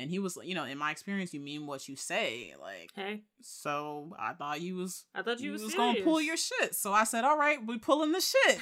And 0.00 0.10
he 0.10 0.18
was, 0.18 0.38
you 0.42 0.54
know, 0.54 0.64
in 0.64 0.78
my 0.78 0.90
experience, 0.90 1.34
you 1.34 1.40
mean 1.40 1.66
what 1.66 1.86
you 1.86 1.94
say, 1.94 2.54
like. 2.58 2.90
Hey, 2.96 3.20
So 3.42 4.16
I 4.18 4.32
thought 4.32 4.62
you 4.62 4.76
was 4.76 5.04
I 5.14 5.20
thought 5.20 5.40
you, 5.40 5.46
you 5.48 5.52
was, 5.52 5.62
was 5.62 5.74
gonna 5.74 6.00
pull 6.00 6.22
your 6.22 6.38
shit. 6.38 6.74
So 6.74 6.94
I 6.94 7.04
said, 7.04 7.22
"All 7.24 7.36
right, 7.36 7.58
we 7.64 7.76
pulling 7.78 8.12
the 8.12 8.20
shit." 8.20 8.58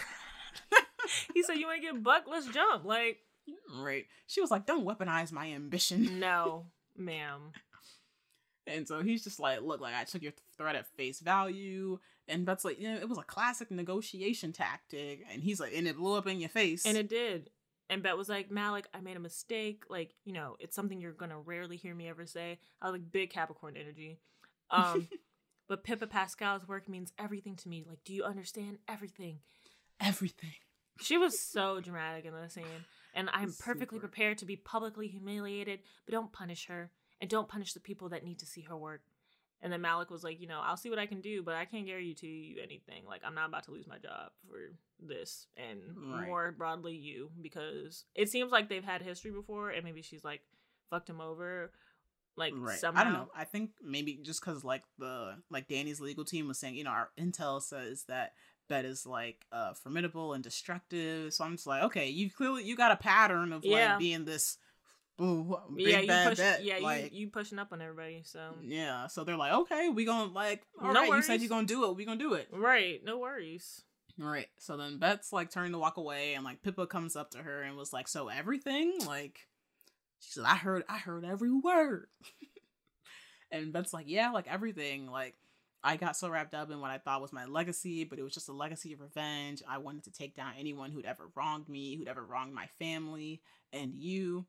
He 1.32 1.42
said, 1.42 1.56
"You 1.56 1.70
ain't 1.70 1.80
get 1.80 2.02
buck? 2.02 2.24
Let's 2.28 2.48
jump." 2.48 2.84
Like, 2.84 3.20
right. 3.78 4.04
She 4.26 4.40
was 4.40 4.50
like, 4.50 4.66
"Don't 4.66 4.84
weaponize 4.84 5.30
my 5.30 5.46
ambition." 5.52 6.18
no, 6.20 6.66
ma'am. 6.96 7.52
And 8.66 8.86
so 8.86 9.00
he's 9.00 9.22
just 9.22 9.38
like, 9.38 9.62
"Look, 9.62 9.80
like 9.80 9.94
I 9.94 10.04
took 10.04 10.22
your 10.22 10.32
threat 10.56 10.74
at 10.74 10.88
face 10.96 11.20
value." 11.20 12.00
And 12.26 12.46
that's 12.46 12.64
like, 12.64 12.78
you 12.78 12.92
know, 12.92 12.98
it 12.98 13.08
was 13.08 13.16
a 13.16 13.22
classic 13.22 13.70
negotiation 13.70 14.52
tactic. 14.52 15.24
And 15.32 15.42
he's 15.42 15.60
like, 15.60 15.72
and 15.74 15.86
it 15.88 15.96
blew 15.96 16.14
up 16.18 16.26
in 16.26 16.40
your 16.40 16.50
face. 16.50 16.84
And 16.84 16.98
it 16.98 17.08
did. 17.08 17.48
And 17.90 18.02
Bette 18.02 18.16
was 18.16 18.28
like, 18.28 18.50
Malik, 18.50 18.86
I 18.92 19.00
made 19.00 19.16
a 19.16 19.20
mistake. 19.20 19.84
Like, 19.88 20.14
you 20.24 20.32
know, 20.32 20.56
it's 20.60 20.76
something 20.76 21.00
you're 21.00 21.12
gonna 21.12 21.38
rarely 21.38 21.76
hear 21.76 21.94
me 21.94 22.08
ever 22.08 22.26
say. 22.26 22.58
I 22.82 22.86
was 22.86 22.92
like, 22.92 23.10
big 23.10 23.30
Capricorn 23.30 23.76
energy. 23.76 24.18
Um, 24.70 25.08
but 25.68 25.84
Pippa 25.84 26.06
Pascal's 26.06 26.68
work 26.68 26.88
means 26.88 27.12
everything 27.18 27.56
to 27.56 27.68
me. 27.68 27.84
Like, 27.88 28.04
do 28.04 28.12
you 28.12 28.24
understand 28.24 28.78
everything? 28.88 29.40
everything. 30.00 30.54
She 31.00 31.16
was 31.16 31.38
so 31.38 31.80
dramatic 31.80 32.24
in 32.24 32.32
the 32.32 32.48
scene. 32.48 32.64
And 33.14 33.30
I'm 33.32 33.52
perfectly 33.52 33.96
Super. 33.96 34.08
prepared 34.08 34.38
to 34.38 34.44
be 34.44 34.56
publicly 34.56 35.08
humiliated, 35.08 35.80
but 36.04 36.12
don't 36.12 36.32
punish 36.32 36.66
her. 36.66 36.90
And 37.20 37.28
don't 37.28 37.48
punish 37.48 37.72
the 37.72 37.80
people 37.80 38.10
that 38.10 38.24
need 38.24 38.38
to 38.40 38.46
see 38.46 38.62
her 38.62 38.76
work. 38.76 39.02
And 39.60 39.72
then 39.72 39.80
Malik 39.80 40.10
was 40.10 40.22
like, 40.22 40.40
you 40.40 40.46
know, 40.46 40.60
I'll 40.62 40.76
see 40.76 40.88
what 40.90 41.00
I 41.00 41.06
can 41.06 41.20
do, 41.20 41.42
but 41.42 41.54
I 41.56 41.64
can't 41.64 41.84
guarantee 41.86 42.54
you 42.54 42.62
anything. 42.62 43.04
Like, 43.06 43.22
I'm 43.24 43.34
not 43.34 43.48
about 43.48 43.64
to 43.64 43.72
lose 43.72 43.88
my 43.88 43.98
job 43.98 44.30
for 44.46 44.56
this. 45.00 45.46
And 45.56 45.80
Right. 45.96 46.26
more 46.26 46.52
broadly, 46.52 46.94
you, 46.94 47.30
because 47.42 48.04
it 48.14 48.28
seems 48.30 48.52
like 48.52 48.68
they've 48.68 48.84
had 48.84 49.02
history 49.02 49.32
before, 49.32 49.70
and 49.70 49.84
maybe 49.84 50.02
she's 50.02 50.22
like 50.24 50.42
fucked 50.90 51.10
him 51.10 51.20
over. 51.20 51.72
Like, 52.36 52.54
Right. 52.56 52.78
somehow. 52.78 53.00
I 53.00 53.04
don't 53.04 53.12
know. 53.14 53.28
I 53.34 53.42
think 53.42 53.70
maybe 53.82 54.20
just 54.22 54.40
because 54.40 54.62
like 54.62 54.84
the 54.98 55.34
like 55.50 55.66
Dani's 55.66 56.00
legal 56.00 56.24
team 56.24 56.46
was 56.46 56.58
saying, 56.58 56.76
you 56.76 56.84
know, 56.84 56.90
our 56.90 57.10
intel 57.18 57.60
says 57.60 58.04
that 58.04 58.34
Bette 58.68 58.86
is 58.86 59.04
like 59.06 59.44
uh 59.50 59.74
formidable 59.74 60.34
and 60.34 60.44
destructive. 60.44 61.34
So 61.34 61.42
I'm 61.44 61.56
just 61.56 61.66
like, 61.66 61.82
okay, 61.82 62.08
you 62.08 62.30
clearly 62.30 62.62
you 62.62 62.76
got 62.76 62.92
a 62.92 62.96
pattern 62.96 63.52
of 63.52 63.64
Yeah. 63.64 63.90
like 63.90 63.98
being 63.98 64.24
this 64.24 64.56
ooh, 65.20 65.58
yeah, 65.76 66.00
you 66.00 66.28
push, 66.28 66.38
Bette. 66.38 66.64
yeah, 66.64 66.78
like, 66.78 67.12
you, 67.12 67.20
you 67.20 67.28
pushing 67.28 67.58
up 67.58 67.72
on 67.72 67.80
everybody, 67.80 68.22
so. 68.24 68.54
Yeah, 68.62 69.06
so 69.08 69.24
they're 69.24 69.36
like, 69.36 69.52
okay, 69.52 69.88
we 69.88 70.04
gonna 70.04 70.32
like, 70.32 70.62
all 70.80 70.92
No 70.92 71.00
right, 71.00 71.12
you 71.12 71.22
said 71.22 71.40
you're 71.40 71.48
gonna 71.48 71.66
do 71.66 71.90
it, 71.90 71.96
we 71.96 72.04
gonna 72.04 72.18
do 72.18 72.34
it. 72.34 72.48
Right, 72.52 73.00
no 73.04 73.18
worries. 73.18 73.82
Right. 74.18 74.48
So 74.58 74.76
then 74.76 74.98
Bette's 74.98 75.32
like 75.32 75.50
turning 75.50 75.72
to 75.72 75.78
walk 75.78 75.96
away, 75.96 76.34
and 76.34 76.44
like 76.44 76.62
Pippa 76.62 76.86
comes 76.86 77.14
up 77.14 77.30
to 77.32 77.38
her 77.38 77.62
and 77.62 77.76
was 77.76 77.92
like, 77.92 78.08
"So 78.08 78.28
everything?" 78.28 78.98
Like, 79.06 79.46
she 80.18 80.32
said, 80.32 80.44
"I 80.44 80.56
heard, 80.56 80.84
I 80.88 80.98
heard 80.98 81.24
every 81.24 81.52
word." 81.52 82.08
and 83.52 83.72
Bette's 83.72 83.94
like, 83.94 84.06
"Yeah, 84.08 84.32
like 84.32 84.48
everything. 84.48 85.06
Like, 85.06 85.36
I 85.84 85.96
got 85.96 86.16
so 86.16 86.28
wrapped 86.28 86.54
up 86.54 86.70
in 86.72 86.80
what 86.80 86.90
I 86.90 86.98
thought 86.98 87.22
was 87.22 87.32
my 87.32 87.44
legacy, 87.44 88.02
but 88.02 88.18
it 88.18 88.24
was 88.24 88.34
just 88.34 88.48
a 88.48 88.52
legacy 88.52 88.92
of 88.92 89.00
revenge. 89.00 89.62
I 89.68 89.78
wanted 89.78 90.04
to 90.04 90.10
take 90.10 90.34
down 90.34 90.54
anyone 90.58 90.90
who'd 90.90 91.06
ever 91.06 91.30
wronged 91.36 91.68
me, 91.68 91.96
who'd 91.96 92.08
ever 92.08 92.24
wronged 92.24 92.54
my 92.54 92.66
family, 92.80 93.40
and 93.72 93.94
you." 93.94 94.46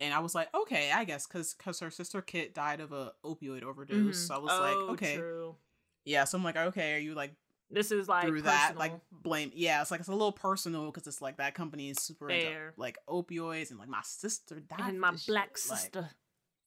And 0.00 0.14
I 0.14 0.20
was 0.20 0.34
like, 0.34 0.48
okay, 0.54 0.90
I 0.92 1.04
guess, 1.04 1.26
because 1.26 1.52
cause 1.54 1.78
her 1.80 1.90
sister 1.90 2.22
Kit 2.22 2.54
died 2.54 2.80
of 2.80 2.92
a 2.92 3.12
opioid 3.24 3.62
overdose. 3.62 4.16
Mhm. 4.24 4.26
So 4.28 4.34
I 4.34 4.38
was 4.38 4.52
Oh, 4.52 4.60
like, 4.60 4.76
okay, 4.94 5.16
True. 5.16 5.56
yeah. 6.04 6.24
So 6.24 6.38
I'm 6.38 6.44
like, 6.44 6.56
okay, 6.56 6.94
are 6.94 6.98
you 6.98 7.14
like 7.14 7.34
This 7.70 7.92
is 7.92 8.08
like 8.08 8.26
through 8.26 8.42
that 8.42 8.72
like 8.76 8.92
blame 9.12 9.52
yeah 9.54 9.80
it's 9.80 9.90
like 9.92 10.00
it's 10.00 10.08
a 10.08 10.12
little 10.12 10.32
personal 10.32 10.86
because 10.86 11.06
it's 11.06 11.22
like 11.22 11.36
that 11.36 11.54
company 11.54 11.90
is 11.90 11.98
super 12.02 12.28
into 12.28 12.72
like 12.76 12.98
opioids 13.08 13.70
and 13.70 13.78
like 13.78 13.88
my 13.88 14.00
sister 14.02 14.58
died 14.58 14.80
and 14.88 15.00
my 15.00 15.12
black 15.28 15.56
shit. 15.56 15.70
Like, 15.70 15.78
sister. 15.80 16.10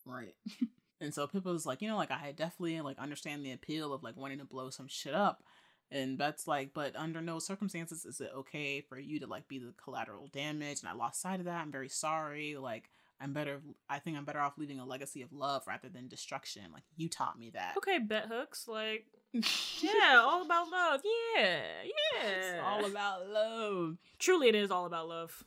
right 0.06 0.34
and 1.02 1.14
so 1.14 1.28
Pippa 1.28 1.52
was 1.52 1.66
like 1.66 1.82
you 1.82 1.90
know 1.90 1.98
like 1.98 2.10
i 2.12 2.32
definitely 2.32 2.80
like 2.80 2.98
understand 3.00 3.44
the 3.46 3.52
appeal 3.52 3.94
of 3.94 4.02
like 4.02 4.16
wanting 4.16 4.40
to 4.40 4.46
blow 4.46 4.70
some 4.70 4.88
shit 4.88 5.14
up 5.14 5.44
and 5.92 6.18
Bette's 6.18 6.48
like 6.48 6.74
but 6.74 6.96
under 6.96 7.20
no 7.20 7.38
circumstances 7.40 8.06
is 8.06 8.22
it 8.22 8.32
okay 8.34 8.80
for 8.80 8.98
you 8.98 9.20
to 9.20 9.28
like 9.28 9.50
be 9.50 9.60
the 9.60 9.74
collateral 9.84 10.28
damage 10.32 10.80
and 10.80 10.88
i 10.90 10.94
lost 10.94 11.20
sight 11.20 11.40
of 11.42 11.48
that 11.48 11.60
i'm 11.62 11.72
very 11.72 11.90
sorry 11.90 12.56
like 12.56 12.90
i'm 13.24 13.34
better 13.34 13.62
i 13.90 13.98
think 14.00 14.18
i'm 14.18 14.26
better 14.26 14.40
off 14.40 14.54
leaving 14.58 14.80
a 14.80 14.86
legacy 14.86 15.22
of 15.22 15.32
love 15.32 15.64
rather 15.68 15.90
than 15.90 16.08
destruction 16.08 16.64
like 16.74 16.84
you 16.98 17.08
taught 17.10 17.40
me 17.40 17.50
that 17.52 17.74
Okay, 17.78 18.00
bell 18.00 18.28
hooks. 18.28 18.68
Like, 18.68 19.06
yeah, 19.34 20.22
all 20.24 20.44
about 20.44 20.70
love. 20.70 21.02
Yeah, 21.36 21.62
yeah. 21.86 22.28
it's 22.28 22.62
all 22.64 22.86
about 22.86 23.28
love 23.30 23.98
Truly, 24.20 24.50
it 24.50 24.56
is 24.56 24.70
all 24.72 24.86
about 24.86 25.08
love. 25.08 25.44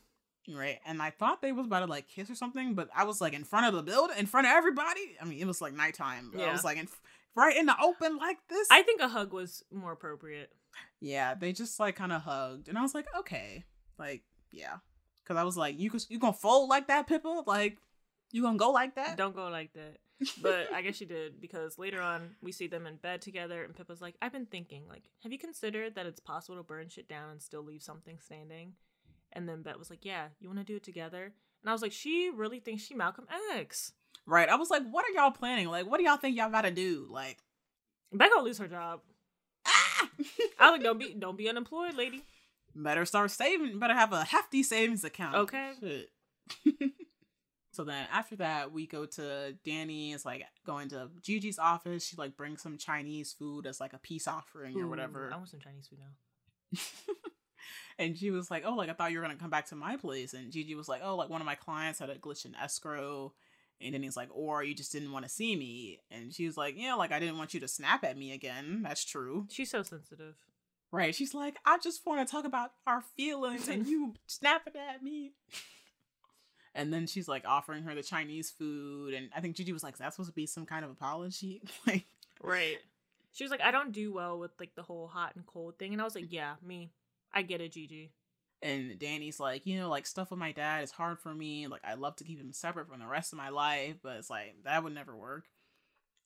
Right. 0.49 0.79
And 0.85 1.01
I 1.01 1.09
thought 1.09 1.41
they 1.41 1.51
was 1.51 1.65
about 1.65 1.81
to 1.81 1.85
like 1.87 2.07
kiss 2.07 2.29
or 2.29 2.35
something, 2.35 2.73
but 2.73 2.89
I 2.95 3.03
was 3.03 3.19
like 3.21 3.33
in 3.33 3.43
front 3.43 3.65
of 3.65 3.73
the 3.73 3.83
building, 3.83 4.17
in 4.17 4.25
front 4.25 4.47
of 4.47 4.53
everybody. 4.53 5.15
I 5.21 5.25
mean, 5.25 5.39
it 5.39 5.47
was 5.47 5.61
like 5.61 5.73
nighttime. 5.73 6.31
but 6.33 6.41
I 6.43 6.51
was 6.51 6.63
like 6.63 6.77
in, 6.77 6.87
right 7.35 7.55
in 7.55 7.65
the 7.65 7.75
open 7.81 8.17
like 8.17 8.37
this. 8.49 8.67
I 8.71 8.81
think 8.81 9.01
a 9.01 9.07
hug 9.09 9.33
was 9.33 9.63
more 9.73 9.91
appropriate. 9.91 10.51
Yeah, 11.01 11.33
they 11.35 11.51
just 11.53 11.79
like 11.79 11.95
kind 11.95 12.11
of 12.13 12.21
hugged, 12.21 12.69
and 12.69 12.77
I 12.77 12.81
was 12.81 12.93
like, 12.95 13.07
okay, 13.19 13.65
like 13.97 14.23
yeah, 14.51 14.77
because 15.27 15.39
I 15.39 15.43
was 15.43 15.57
like, 15.57 15.77
you 15.77 15.91
you 16.09 16.19
gonna 16.19 16.33
fold 16.33 16.69
like 16.69 16.87
that, 16.87 17.07
Pippa? 17.07 17.43
Like 17.45 17.77
you 18.31 18.41
gonna 18.41 18.57
go 18.57 18.71
like 18.71 18.95
that? 18.95 19.17
Don't 19.17 19.35
go 19.35 19.49
like 19.49 19.73
that. 19.73 19.97
But 20.41 20.73
I 20.73 20.81
guess 20.81 20.95
she 20.95 21.05
did 21.05 21.39
because 21.39 21.77
later 21.77 22.01
on 22.01 22.35
we 22.41 22.51
see 22.51 22.67
them 22.67 22.87
in 22.87 22.95
bed 22.95 23.21
together, 23.21 23.63
and 23.63 23.75
Pippa's 23.75 24.01
like, 24.01 24.15
"I've 24.21 24.31
been 24.31 24.45
thinking, 24.45 24.83
like, 24.87 25.03
have 25.21 25.31
you 25.31 25.37
considered 25.37 25.95
that 25.95 26.05
it's 26.05 26.19
possible 26.19 26.57
to 26.57 26.63
burn 26.63 26.89
shit 26.89 27.07
down 27.07 27.29
and 27.29 27.41
still 27.41 27.63
leave 27.63 27.83
something 27.83 28.17
standing?" 28.19 28.73
And 29.33 29.47
then 29.47 29.61
Bette 29.61 29.77
was 29.77 29.89
like, 29.89 30.05
"Yeah, 30.05 30.29
you 30.39 30.49
want 30.49 30.59
to 30.59 30.65
do 30.65 30.77
it 30.77 30.83
together?" 30.83 31.25
And 31.61 31.69
I 31.69 31.71
was 31.71 31.81
like, 31.81 31.91
"She 31.91 32.31
really 32.33 32.59
thinks 32.59 32.83
she 32.83 32.95
Malcolm 32.95 33.27
X." 33.53 33.91
right. 34.25 34.49
I 34.49 34.55
was 34.55 34.69
like, 34.69 34.83
what 34.89 35.05
are 35.05 35.11
y'all 35.11 35.31
planning? 35.31 35.67
Like, 35.67 35.85
what 35.85 35.99
do 35.99 36.03
y'all 36.03 36.17
think 36.17 36.35
y'all 36.35 36.49
gotta 36.49 36.71
do? 36.71 37.07
Like, 37.09 37.37
Bette 38.11 38.29
gonna 38.29 38.43
lose 38.43 38.57
her 38.57 38.67
job. 38.67 39.01
ah! 39.65 40.09
I 40.59 40.71
was 40.71 40.79
like, 40.79 40.83
"Don't 40.83 40.99
be, 40.99 41.13
don't 41.13 41.37
be 41.37 41.47
unemployed, 41.49 41.93
lady." 41.93 42.23
Better 42.83 43.05
start 43.05 43.31
saving. 43.31 43.79
Better 43.79 43.95
have 43.95 44.13
a 44.13 44.23
hefty 44.23 44.63
savings 44.63 45.03
account. 45.03 45.35
Okay. 45.35 46.05
So 47.77 47.83
then 47.83 48.07
after 48.11 48.35
that, 48.37 48.71
we 48.71 48.87
go 48.87 49.05
to 49.05 49.55
Dani. 49.63 50.15
Is 50.15 50.25
like 50.25 50.43
going 50.65 50.89
to 50.89 51.11
Gigi's 51.21 51.59
office. 51.59 52.07
She 52.07 52.15
like 52.17 52.35
brings 52.35 52.63
some 52.63 52.75
Chinese 52.75 53.33
food 53.33 53.67
as 53.67 53.79
like 53.79 53.93
a 53.93 53.99
peace 53.99 54.27
offering 54.27 54.81
or 54.81 54.87
whatever. 54.87 55.29
I 55.31 55.37
want 55.37 55.49
some 55.49 55.59
Chinese 55.59 55.87
food 55.87 55.99
now. 55.99 56.79
and 57.99 58.17
she 58.17 58.31
was 58.31 58.49
like, 58.49 58.63
"Oh, 58.65 58.73
like 58.73 58.89
I 58.89 58.93
thought 58.93 59.11
you 59.11 59.19
were 59.19 59.23
gonna 59.23 59.35
come 59.35 59.51
back 59.51 59.67
to 59.67 59.75
my 59.75 59.95
place." 59.95 60.33
And 60.33 60.51
Gigi 60.51 60.73
was 60.73 60.89
like, 60.89 61.01
"Oh, 61.03 61.15
like 61.15 61.29
one 61.29 61.39
of 61.39 61.45
my 61.45 61.53
clients 61.53 61.99
had 61.99 62.09
a 62.09 62.15
glitch 62.15 62.45
in 62.45 62.55
escrow." 62.55 63.33
And 63.79 63.93
then 63.93 64.01
he's 64.01 64.17
like, 64.17 64.29
"Or 64.31 64.63
you 64.63 64.73
just 64.73 64.91
didn't 64.91 65.11
want 65.11 65.25
to 65.25 65.29
see 65.29 65.55
me." 65.55 65.99
And 66.09 66.33
she 66.33 66.47
was 66.47 66.57
like, 66.57 66.73
"Yeah, 66.75 66.95
like 66.95 67.11
I 67.11 67.19
didn't 67.19 67.37
want 67.37 67.53
you 67.53 67.59
to 67.59 67.67
snap 67.67 68.03
at 68.03 68.17
me 68.17 68.31
again. 68.31 68.81
That's 68.81 69.05
true." 69.05 69.45
She's 69.51 69.69
so 69.69 69.83
sensitive. 69.83 70.33
Right? 70.91 71.13
She's 71.13 71.33
like, 71.33 71.57
"I 71.65 71.77
just 71.77 72.05
want 72.05 72.25
to 72.25 72.31
talk 72.31 72.45
about 72.45 72.71
our 72.85 73.01
feelings, 73.15 73.67
and 73.67 73.85
you 73.87 74.13
snapping 74.27 74.73
at 74.75 75.03
me." 75.03 75.33
And 76.75 76.93
then 76.93 77.07
she's 77.07 77.27
like 77.27 77.41
offering 77.47 77.85
her 77.85 77.95
the 77.95 78.03
Chinese 78.03 78.51
food, 78.51 79.15
and 79.15 79.31
I 79.35 79.41
think 79.41 79.55
Gigi 79.55 79.73
was 79.73 79.81
like, 79.83 79.95
"Is 79.95 79.99
that 79.99 80.13
supposed 80.13 80.29
to 80.29 80.35
be 80.35 80.45
some 80.45 80.67
kind 80.67 80.85
of 80.85 80.91
apology?" 80.91 81.63
like, 81.87 82.05
Right. 82.41 82.77
She 83.33 83.43
was 83.43 83.51
like, 83.51 83.61
I 83.61 83.71
don't 83.71 83.91
do 83.91 84.13
well 84.13 84.39
with 84.39 84.51
like 84.59 84.75
the 84.75 84.83
whole 84.83 85.07
hot 85.07 85.35
and 85.35 85.45
cold 85.45 85.77
thing. 85.77 85.93
And 85.93 86.01
I 86.01 86.05
was 86.05 86.15
like, 86.15 86.31
Yeah, 86.31 86.55
me. 86.63 86.91
I 87.33 87.41
get 87.41 87.61
it, 87.61 87.73
Gigi. 87.73 88.11
And 88.61 88.97
Dani's 88.97 89.39
like, 89.39 89.65
you 89.67 89.79
know, 89.79 89.89
like 89.89 90.07
stuff 90.07 90.31
with 90.31 90.39
my 90.39 90.51
dad 90.51 90.83
is 90.83 90.91
hard 90.91 91.19
for 91.19 91.33
me. 91.33 91.67
Like 91.67 91.81
I 91.83 91.93
love 91.93 92.15
to 92.17 92.23
keep 92.23 92.39
him 92.39 92.51
separate 92.51 92.87
from 92.89 92.99
the 92.99 93.07
rest 93.07 93.33
of 93.33 93.37
my 93.37 93.49
life, 93.49 93.97
but 94.01 94.17
it's 94.17 94.29
like 94.29 94.55
that 94.63 94.83
would 94.83 94.95
never 94.95 95.15
work. 95.15 95.45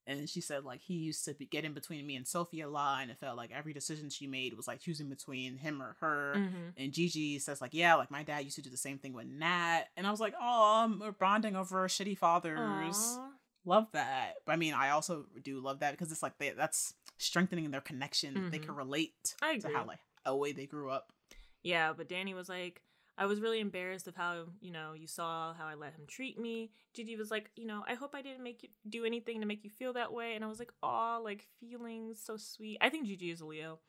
And 0.07 0.27
she 0.27 0.41
said 0.41 0.65
like 0.65 0.81
he 0.81 0.95
used 0.95 1.23
to 1.25 1.33
be, 1.33 1.45
get 1.45 1.63
in 1.63 1.73
between 1.73 2.05
me 2.07 2.15
and 2.15 2.27
Sophie 2.27 2.61
a 2.61 2.69
lot, 2.69 3.01
and 3.03 3.11
it 3.11 3.19
felt 3.19 3.37
like 3.37 3.51
every 3.55 3.71
decision 3.73 4.09
she 4.09 4.25
made 4.27 4.55
was 4.55 4.67
like 4.67 4.79
choosing 4.79 5.09
between 5.09 5.57
him 5.57 5.81
or 5.81 5.95
her. 5.99 6.33
Mm-hmm. 6.37 6.67
And 6.77 6.91
Gigi 6.91 7.37
says 7.39 7.61
like, 7.61 7.73
yeah, 7.73 7.95
like 7.95 8.09
my 8.11 8.23
dad 8.23 8.43
used 8.43 8.55
to 8.55 8.61
do 8.61 8.69
the 8.69 8.77
same 8.77 8.97
thing 8.97 9.13
with 9.13 9.27
Nat, 9.27 9.83
and 9.95 10.07
I 10.07 10.11
was 10.11 10.19
like, 10.19 10.33
oh, 10.41 10.97
we're 10.99 11.11
bonding 11.11 11.55
over 11.55 11.87
shitty 11.87 12.17
fathers. 12.17 13.17
Love 13.63 13.87
that. 13.93 14.33
But 14.45 14.53
I 14.53 14.55
mean, 14.55 14.73
I 14.73 14.89
also 14.89 15.25
do 15.43 15.59
love 15.59 15.79
that 15.81 15.91
because 15.91 16.11
it's 16.11 16.23
like 16.23 16.37
they, 16.39 16.49
that's 16.49 16.95
strengthening 17.19 17.69
their 17.69 17.79
connection. 17.81 18.49
They 18.49 18.57
Mhm. 18.57 18.63
can 18.65 18.75
relate 18.75 19.35
I 19.41 19.57
to 19.59 19.69
how 19.69 19.85
like 19.85 19.99
a 20.25 20.35
way 20.35 20.51
they 20.51 20.65
grew 20.65 20.89
up. 20.89 21.13
Yeah, 21.61 21.93
but 21.95 22.09
Dani 22.09 22.33
was 22.33 22.49
like, 22.49 22.81
I 23.17 23.25
was 23.25 23.41
really 23.41 23.59
embarrassed 23.59 24.07
of 24.07 24.15
how, 24.15 24.45
you 24.61 24.71
know, 24.71 24.93
you 24.93 25.07
saw 25.07 25.53
how 25.53 25.67
I 25.67 25.75
let 25.75 25.93
him 25.93 26.05
treat 26.07 26.39
me. 26.39 26.71
Gigi 26.93 27.15
was 27.15 27.29
like, 27.29 27.51
you 27.55 27.67
know, 27.67 27.83
I 27.87 27.93
hope 27.93 28.15
I 28.15 28.21
didn't 28.21 28.43
make 28.43 28.63
you 28.63 28.69
do 28.89 29.05
anything 29.05 29.39
to 29.41 29.45
make 29.45 29.63
you 29.63 29.69
feel 29.69 29.93
that 29.93 30.13
way. 30.13 30.35
And 30.35 30.43
I 30.43 30.47
was 30.47 30.59
like, 30.59 30.71
oh, 30.81 31.21
like 31.23 31.45
feelings, 31.59 32.21
so 32.23 32.37
sweet. 32.37 32.77
I 32.81 32.89
think 32.89 33.05
Gigi 33.07 33.29
is 33.31 33.41
a 33.41 33.45
Leo. 33.45 33.79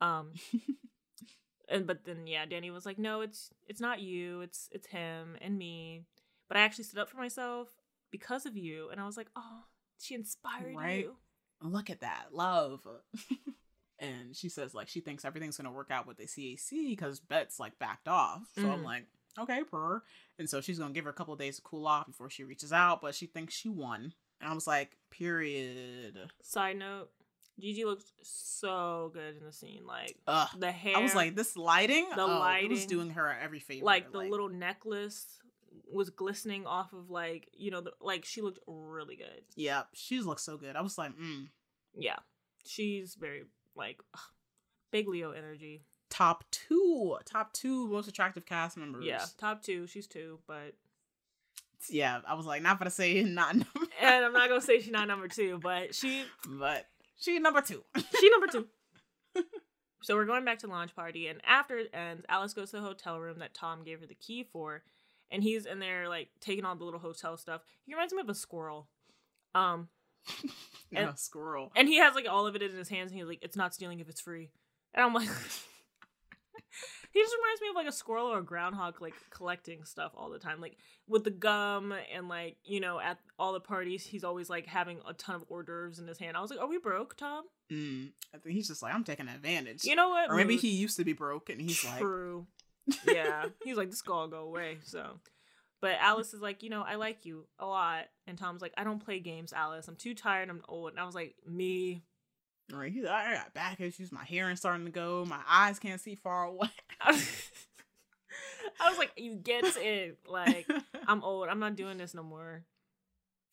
Um 0.00 0.32
and 1.68 1.86
but 1.86 2.04
then 2.04 2.26
yeah, 2.26 2.46
Dani 2.46 2.72
was 2.72 2.86
like, 2.86 2.98
no, 2.98 3.20
it's 3.20 3.50
it's 3.66 3.80
not 3.80 4.00
you, 4.00 4.40
it's 4.40 4.68
it's 4.72 4.86
him 4.88 5.36
and 5.40 5.58
me. 5.58 6.04
But 6.48 6.56
I 6.56 6.60
actually 6.60 6.84
stood 6.84 7.00
up 7.00 7.10
for 7.10 7.16
myself 7.18 7.68
because 8.10 8.46
of 8.46 8.56
you. 8.56 8.88
And 8.90 9.00
I 9.00 9.06
was 9.06 9.16
like, 9.16 9.28
oh, 9.36 9.64
she 10.00 10.14
inspired 10.14 10.74
Right. 10.74 11.04
you. 11.06 11.16
look 11.62 11.90
at 11.90 12.00
that 12.00 12.26
love 12.32 12.80
and 13.98 14.34
she 14.36 14.48
says 14.48 14.74
like 14.74 14.88
she 14.88 15.00
thinks 15.00 15.24
everything's 15.24 15.56
gonna 15.56 15.72
work 15.72 15.90
out 15.90 16.06
with 16.06 16.16
the 16.18 16.26
cac 16.26 16.70
because 16.88 17.20
bette's 17.20 17.58
like 17.58 17.78
backed 17.78 18.08
off 18.08 18.42
so 18.54 18.70
i'm 18.70 18.80
Mhm. 18.80 18.84
like 18.84 19.06
okay 19.38 19.62
per 19.64 20.02
and 20.38 20.48
so 20.48 20.60
she's 20.60 20.78
gonna 20.78 20.92
give 20.94 21.04
her 21.04 21.10
a 21.10 21.14
couple 21.14 21.32
of 21.34 21.38
days 21.40 21.56
to 21.56 21.62
cool 21.62 21.86
off 21.86 22.06
before 22.06 22.30
she 22.30 22.44
reaches 22.44 22.72
out 22.72 23.00
but 23.00 23.14
she 23.14 23.26
thinks 23.26 23.54
she 23.54 23.68
won 23.68 24.12
and 24.40 24.50
i 24.50 24.54
was 24.54 24.66
like 24.66 24.96
period 25.10 26.18
Side 26.42 26.78
note, 26.78 27.10
Gigi 27.58 27.84
looks 27.84 28.12
so 28.22 29.10
good 29.14 29.36
in 29.38 29.44
the 29.46 29.52
scene. 29.52 29.86
Like 29.86 30.16
Ugh. 30.26 30.48
the 30.58 30.70
hair 30.72 30.96
i 30.96 31.00
was 31.00 31.14
like 31.14 31.34
this 31.36 31.56
lighting 31.56 32.06
The 32.14 32.22
oh, 32.22 32.56
it 32.62 32.68
was 32.68 32.86
doing 32.86 33.10
her 33.10 33.34
every 33.42 33.60
favor 33.60 33.84
like 33.84 34.12
the 34.12 34.18
little 34.18 34.48
necklace 34.48 35.26
was 35.92 36.10
glistening 36.10 36.66
off 36.66 36.92
of 36.92 37.10
like 37.10 37.48
you 37.52 37.70
know 37.70 37.80
the, 37.80 37.92
like 38.00 38.24
she 38.24 38.40
looked 38.40 38.58
really 38.66 39.16
good 39.16 39.42
yeah 39.54 39.82
she 39.94 40.20
looks 40.20 40.42
so 40.42 40.56
good 40.56 40.74
i 40.76 40.80
was 40.80 40.98
like 40.98 41.12
mm. 41.16 41.46
yeah 41.94 42.16
she's 42.66 43.14
very 43.14 43.44
like 43.76 44.00
ugh, 44.14 44.20
big 44.90 45.08
leo 45.08 45.32
energy. 45.32 45.82
Top 46.10 46.44
two 46.50 47.16
top 47.24 47.52
two 47.52 47.88
most 47.88 48.08
attractive 48.08 48.46
cast 48.46 48.76
members. 48.76 49.04
Yeah 49.04 49.24
top 49.38 49.62
two 49.62 49.86
she's 49.86 50.06
two 50.06 50.38
but 50.46 50.74
yeah 51.90 52.20
i 52.26 52.34
was 52.34 52.46
like 52.46 52.62
not 52.62 52.78
gonna 52.78 52.90
say 52.90 53.22
not 53.22 53.54
number 53.54 53.66
and 54.00 54.24
i'm 54.24 54.32
not 54.32 54.48
gonna 54.48 54.60
say 54.60 54.80
she's 54.80 54.90
not 54.90 55.06
number 55.06 55.28
two 55.28 55.58
but 55.62 55.94
she 55.94 56.24
but 56.48 56.86
she 57.18 57.38
number 57.38 57.60
two. 57.60 57.84
She 58.20 58.30
number 58.30 58.46
two. 58.46 58.66
So 60.02 60.14
we're 60.14 60.26
going 60.26 60.44
back 60.44 60.60
to 60.60 60.68
launch 60.68 60.94
party 60.94 61.26
and 61.26 61.40
after 61.44 61.78
it 61.78 61.90
ends 61.92 62.24
alice 62.28 62.54
goes 62.54 62.70
to 62.70 62.76
the 62.76 62.82
hotel 62.82 63.18
room 63.18 63.40
that 63.40 63.52
tom 63.54 63.82
gave 63.84 64.00
her 64.00 64.06
the 64.06 64.14
key 64.14 64.44
for 64.44 64.82
and 65.30 65.42
he's 65.42 65.66
in 65.66 65.80
there 65.80 66.08
like 66.08 66.28
taking 66.40 66.64
all 66.64 66.76
the 66.76 66.84
little 66.84 67.00
hotel 67.00 67.36
stuff. 67.36 67.62
He 67.84 67.92
reminds 67.92 68.14
me 68.14 68.20
of 68.20 68.28
a 68.28 68.34
squirrel. 68.34 68.88
Um 69.54 69.88
and 70.92 71.06
And- 71.06 71.08
a 71.10 71.16
squirrel 71.16 71.72
And 71.76 71.88
he 71.88 71.98
has 71.98 72.14
like 72.14 72.26
all 72.28 72.46
of 72.46 72.54
it 72.56 72.62
in 72.62 72.74
his 72.76 72.88
hands, 72.88 73.10
and 73.10 73.18
he's 73.20 73.28
like, 73.28 73.40
"It's 73.42 73.56
not 73.56 73.74
stealing 73.74 74.00
if 74.00 74.08
it's 74.08 74.20
free." 74.20 74.50
And 74.94 75.04
I'm 75.04 75.12
like, 75.14 75.28
he 77.12 77.20
just 77.20 77.34
reminds 77.40 77.60
me 77.62 77.68
of 77.70 77.74
like 77.74 77.86
a 77.86 77.92
squirrel 77.92 78.26
or 78.26 78.38
a 78.38 78.44
groundhog, 78.44 79.00
like 79.00 79.14
collecting 79.30 79.84
stuff 79.84 80.12
all 80.16 80.30
the 80.30 80.38
time, 80.38 80.60
like 80.60 80.76
with 81.08 81.24
the 81.24 81.30
gum 81.30 81.94
and 82.14 82.28
like 82.28 82.56
you 82.64 82.80
know 82.80 82.98
at 83.00 83.18
all 83.38 83.52
the 83.52 83.60
parties, 83.60 84.04
he's 84.06 84.24
always 84.24 84.48
like 84.50 84.66
having 84.66 85.00
a 85.08 85.12
ton 85.14 85.34
of 85.36 85.44
hors 85.48 85.62
d'oeuvres 85.64 85.98
in 85.98 86.06
his 86.06 86.18
hand. 86.18 86.36
I 86.36 86.40
was 86.40 86.50
like, 86.50 86.60
"Are 86.60 86.68
we 86.68 86.78
broke, 86.78 87.16
Tom?" 87.16 87.44
Mm, 87.72 88.10
I 88.34 88.38
think 88.38 88.54
he's 88.54 88.68
just 88.68 88.80
like, 88.82 88.94
I'm 88.94 89.02
taking 89.04 89.28
advantage. 89.28 89.84
You 89.84 89.96
know 89.96 90.10
what? 90.10 90.30
or 90.30 90.36
maybe 90.36 90.54
Rude. 90.54 90.60
he 90.62 90.68
used 90.70 90.96
to 90.98 91.04
be 91.04 91.14
broke 91.14 91.50
and 91.50 91.60
he's 91.60 91.84
like, 91.84 91.98
True. 91.98 92.46
yeah, 93.08 93.46
he's 93.64 93.76
like, 93.76 93.90
"This 93.90 94.02
gonna 94.02 94.20
all 94.20 94.28
go 94.28 94.42
away." 94.42 94.78
So. 94.84 95.18
But 95.80 95.96
Alice 96.00 96.32
is 96.32 96.40
like, 96.40 96.62
you 96.62 96.70
know, 96.70 96.82
I 96.82 96.94
like 96.94 97.24
you 97.26 97.46
a 97.58 97.66
lot. 97.66 98.04
And 98.26 98.38
Tom's 98.38 98.62
like, 98.62 98.72
I 98.76 98.84
don't 98.84 99.04
play 99.04 99.20
games, 99.20 99.52
Alice. 99.52 99.88
I'm 99.88 99.96
too 99.96 100.14
tired. 100.14 100.48
I'm 100.48 100.62
old. 100.68 100.90
And 100.92 101.00
I 101.00 101.04
was 101.04 101.14
like, 101.14 101.34
me. 101.46 102.02
right, 102.72 102.90
he's 102.90 103.04
like, 103.04 103.12
I 103.12 103.34
got 103.34 103.54
back 103.54 103.80
issues. 103.80 104.10
My 104.10 104.24
hearing's 104.24 104.60
starting 104.60 104.86
to 104.86 104.90
go. 104.92 105.24
My 105.26 105.40
eyes 105.48 105.78
can't 105.78 106.00
see 106.00 106.14
far 106.14 106.44
away. 106.44 106.70
I 107.00 108.88
was 108.88 108.98
like, 108.98 109.12
you 109.16 109.34
get 109.36 109.64
it. 109.64 110.18
Like, 110.26 110.68
I'm 111.06 111.22
old. 111.22 111.48
I'm 111.48 111.60
not 111.60 111.76
doing 111.76 111.98
this 111.98 112.14
no 112.14 112.22
more. 112.22 112.64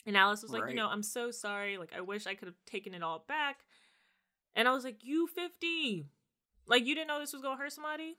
And 0.05 0.17
Alice 0.17 0.41
was 0.41 0.51
like, 0.51 0.63
Right. 0.63 0.71
you 0.71 0.75
know, 0.75 0.87
I'm 0.87 1.03
so 1.03 1.31
sorry. 1.31 1.77
Like, 1.77 1.91
I 1.95 2.01
wish 2.01 2.25
I 2.27 2.35
could 2.35 2.47
have 2.47 2.57
taken 2.65 2.93
it 2.93 3.03
all 3.03 3.23
back. 3.27 3.59
And 4.55 4.67
I 4.67 4.71
was 4.71 4.83
like, 4.83 5.03
you 5.03 5.27
50. 5.27 6.05
Like, 6.67 6.85
you 6.85 6.95
didn't 6.95 7.07
know 7.07 7.19
this 7.19 7.33
was 7.33 7.41
going 7.41 7.57
to 7.57 7.61
hurt 7.63 7.73
somebody? 7.73 8.17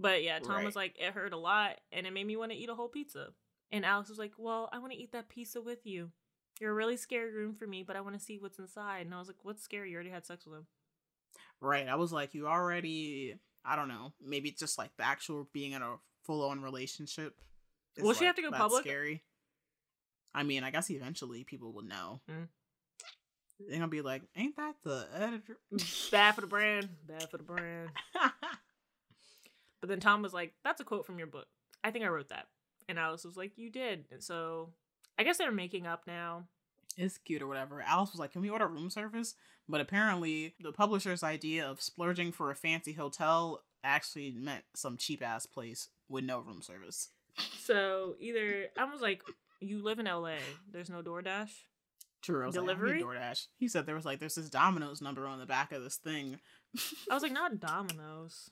But 0.00 0.22
yeah, 0.22 0.38
Tom 0.38 0.64
was 0.64 0.76
like, 0.76 0.96
it 0.98 1.12
hurt 1.12 1.32
a 1.32 1.36
lot. 1.36 1.78
And 1.92 2.06
it 2.06 2.12
made 2.12 2.26
me 2.26 2.36
want 2.36 2.52
to 2.52 2.56
eat 2.56 2.68
a 2.68 2.74
whole 2.74 2.88
pizza. 2.88 3.28
And 3.70 3.84
Alex 3.84 4.08
was 4.08 4.18
like, 4.18 4.32
well, 4.38 4.68
I 4.72 4.78
want 4.78 4.92
to 4.92 4.98
eat 4.98 5.12
that 5.12 5.28
pizza 5.28 5.60
with 5.60 5.84
you. 5.84 6.10
You're 6.60 6.72
a 6.72 6.74
really 6.74 6.96
scary 6.96 7.32
room 7.32 7.54
for 7.54 7.66
me, 7.66 7.82
but 7.82 7.96
I 7.96 8.00
want 8.00 8.18
to 8.18 8.20
see 8.24 8.38
what's 8.38 8.58
inside. 8.58 9.06
And 9.06 9.14
I 9.14 9.18
was 9.18 9.28
like, 9.28 9.38
what's 9.42 9.62
scary? 9.62 9.90
You 9.90 9.96
already 9.96 10.10
had 10.10 10.26
sex 10.26 10.46
with 10.46 10.58
him. 10.58 10.66
right. 11.60 11.88
I 11.88 11.94
was 11.96 12.12
like, 12.12 12.34
you 12.34 12.48
already, 12.48 13.36
I 13.64 13.76
don't 13.76 13.88
know, 13.88 14.12
maybe 14.24 14.50
just 14.50 14.76
like 14.78 14.90
the 14.96 15.06
actual 15.06 15.48
being 15.52 15.72
in 15.72 15.82
a 15.82 15.96
full 16.24 16.48
on 16.48 16.60
relationship. 16.62 17.34
Will 17.98 18.14
she 18.14 18.24
have 18.24 18.36
to 18.36 18.42
go 18.42 18.50
that's 18.50 18.60
public? 18.60 18.84
Scary. 18.84 19.22
I 20.34 20.42
mean, 20.42 20.64
I 20.64 20.70
guess 20.70 20.90
eventually 20.90 21.44
people 21.44 21.72
will 21.72 21.82
know. 21.82 22.20
Mm. 22.30 22.48
They're 23.68 23.78
gonna 23.78 23.88
be 23.88 24.00
like, 24.00 24.22
ain't 24.36 24.56
that 24.56 24.76
the 24.82 25.06
editor? 25.14 25.58
Bad 26.10 26.34
for 26.34 26.40
the 26.40 26.46
brand. 26.46 26.88
Bad 27.06 27.30
for 27.30 27.36
the 27.36 27.42
brand. 27.42 27.90
But 29.80 29.88
then 29.88 30.00
Tom 30.00 30.22
was 30.22 30.32
like, 30.32 30.54
"That's 30.64 30.80
a 30.80 30.84
quote 30.84 31.06
from 31.06 31.18
your 31.18 31.26
book. 31.26 31.46
I 31.82 31.90
think 31.90 32.04
I 32.04 32.08
wrote 32.08 32.28
that." 32.28 32.46
And 32.88 32.98
Alice 32.98 33.24
was 33.24 33.36
like, 33.36 33.56
"You 33.56 33.70
did." 33.70 34.06
And 34.10 34.22
so 34.22 34.72
I 35.18 35.22
guess 35.24 35.38
they're 35.38 35.52
making 35.52 35.86
up 35.86 36.06
now. 36.06 36.48
it's 36.96 37.18
cute 37.18 37.40
or 37.42 37.46
whatever. 37.46 37.80
Alice 37.82 38.10
was 38.12 38.20
like, 38.20 38.32
"Can 38.32 38.42
we 38.42 38.50
order 38.50 38.66
room 38.66 38.90
service?" 38.90 39.34
But 39.68 39.80
apparently, 39.80 40.54
the 40.60 40.72
publisher's 40.72 41.22
idea 41.22 41.64
of 41.66 41.80
splurging 41.80 42.32
for 42.32 42.50
a 42.50 42.56
fancy 42.56 42.92
hotel 42.94 43.62
actually 43.84 44.30
meant 44.32 44.64
some 44.74 44.96
cheap 44.96 45.22
ass 45.22 45.46
place 45.46 45.88
with 46.08 46.24
no 46.24 46.40
room 46.40 46.60
service. 46.62 47.10
So 47.60 48.16
either 48.20 48.66
I 48.76 48.84
was 48.84 49.00
like, 49.00 49.22
"You 49.60 49.82
live 49.82 49.98
in 50.00 50.06
L.A. 50.06 50.38
There's 50.70 50.90
no 50.90 51.00
DoorDash." 51.02 51.52
True. 52.22 52.42
I 52.42 52.46
was 52.48 52.56
like, 52.56 52.64
Delivery? 52.66 53.00
DoorDash. 53.02 53.46
He 53.56 53.68
said 53.68 53.86
there 53.86 53.94
was 53.94 54.04
like 54.04 54.18
there's 54.18 54.34
this 54.34 54.50
Domino's 54.50 55.00
number 55.00 55.26
on 55.26 55.38
the 55.38 55.46
back 55.46 55.72
of 55.72 55.82
this 55.82 55.96
thing. 55.96 56.38
I 57.10 57.14
was 57.14 57.22
like, 57.22 57.32
not 57.40 57.60
Domino's. 57.60 58.50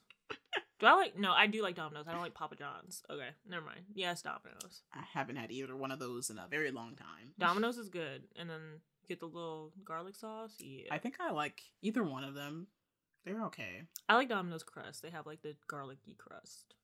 Do 0.79 0.87
I 0.87 0.93
like? 0.95 1.19
No, 1.19 1.33
I 1.33 1.47
do 1.49 1.63
like 1.63 1.75
Domino's. 1.75 2.07
I 2.07 2.13
don't 2.13 2.21
like 2.21 2.35
Papa 2.35 2.55
John's. 2.57 3.03
Okay, 3.11 3.31
never 3.49 3.65
mind. 3.65 3.81
Yes, 3.95 4.23
Domino's. 4.23 4.83
I 4.95 5.03
haven't 5.13 5.37
had 5.37 5.51
either 5.51 5.75
one 5.77 5.91
of 5.91 5.99
those 5.99 6.31
in 6.31 6.39
a 6.39 6.47
very 6.49 6.71
long 6.71 6.95
time. 6.95 7.33
Domino's 7.39 7.79
is 7.79 7.89
good, 7.89 8.23
and 8.37 8.49
then 8.49 8.61
get 9.09 9.19
the 9.21 9.27
little 9.27 9.73
garlic 9.85 10.15
sauce. 10.15 10.55
Yeah, 10.61 10.85
I 10.93 10.99
think 10.99 11.17
I 11.21 11.33
like 11.33 11.63
either 11.83 12.05
one 12.05 12.23
of 12.25 12.35
them. 12.35 12.69
They're 13.25 13.43
okay. 13.47 13.83
I 14.09 14.15
like 14.15 14.29
Domino's 14.29 14.63
crust. 14.63 15.03
They 15.03 15.11
have 15.11 15.27
like 15.27 15.43
the 15.43 15.57
garlicky 15.67 16.15
crust 16.17 16.75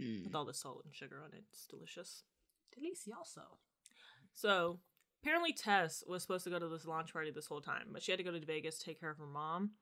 Mm. 0.00 0.24
with 0.24 0.34
all 0.34 0.46
the 0.46 0.54
salt 0.54 0.82
and 0.84 0.94
sugar 0.94 1.20
on 1.22 1.32
it. 1.36 1.44
It's 1.52 1.66
delicious. 1.66 2.22
Delicioso. 2.74 3.58
So 4.34 4.80
apparently 5.22 5.52
Tess 5.52 6.02
was 6.08 6.22
supposed 6.22 6.44
to 6.44 6.50
go 6.50 6.58
to 6.58 6.68
this 6.68 6.86
launch 6.86 7.12
party 7.12 7.30
this 7.30 7.46
whole 7.46 7.60
time, 7.60 7.88
but 7.92 8.02
she 8.02 8.10
had 8.10 8.18
to 8.18 8.24
go 8.24 8.32
to 8.32 8.44
Vegas 8.44 8.78
to 8.78 8.84
take 8.86 8.98
care 9.00 9.10
of 9.10 9.18
her 9.18 9.26
mom. 9.26 9.72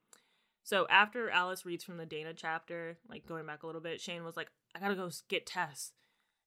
So 0.63 0.87
after 0.89 1.29
Alice 1.29 1.65
reads 1.65 1.83
from 1.83 1.97
the 1.97 2.05
Dana 2.05 2.33
chapter, 2.33 2.97
like 3.09 3.25
going 3.25 3.45
back 3.45 3.63
a 3.63 3.65
little 3.65 3.81
bit, 3.81 3.99
Shane 4.01 4.23
was 4.23 4.37
like, 4.37 4.49
"I 4.75 4.79
gotta 4.79 4.95
go 4.95 5.09
get 5.27 5.45
Tess," 5.45 5.91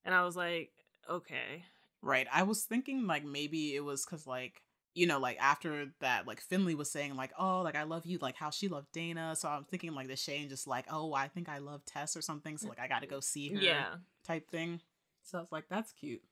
and 0.04 0.14
I 0.14 0.24
was 0.24 0.36
like, 0.36 0.70
"Okay." 1.08 1.64
Right. 2.02 2.26
I 2.32 2.42
was 2.42 2.64
thinking 2.64 3.06
like 3.06 3.24
maybe 3.24 3.74
it 3.74 3.80
was 3.80 4.04
because 4.04 4.26
like 4.26 4.62
you 4.94 5.06
know 5.06 5.18
like 5.18 5.38
after 5.40 5.86
that 6.00 6.26
like 6.26 6.40
Finley 6.40 6.74
was 6.74 6.90
saying 6.90 7.16
like 7.16 7.32
oh 7.38 7.62
like 7.62 7.74
I 7.74 7.82
love 7.82 8.06
you 8.06 8.18
like 8.18 8.36
how 8.36 8.50
she 8.50 8.68
loved 8.68 8.92
Dana 8.92 9.34
so 9.34 9.48
I'm 9.48 9.64
thinking 9.64 9.92
like 9.92 10.06
the 10.06 10.14
Shane 10.16 10.48
just 10.48 10.68
like 10.68 10.84
oh 10.90 11.12
I 11.14 11.28
think 11.28 11.48
I 11.48 11.58
love 11.58 11.84
Tess 11.84 12.16
or 12.16 12.22
something 12.22 12.58
so 12.58 12.66
mm, 12.66 12.68
like 12.68 12.78
I 12.78 12.86
got 12.88 13.00
to 13.00 13.08
go 13.08 13.20
see 13.20 13.48
her 13.48 13.60
Yeah. 13.60 13.94
type 14.24 14.48
thing. 14.50 14.80
So 15.22 15.38
I 15.38 15.40
was 15.40 15.50
like 15.50 15.64
that's 15.68 15.92
cute. 15.92 16.22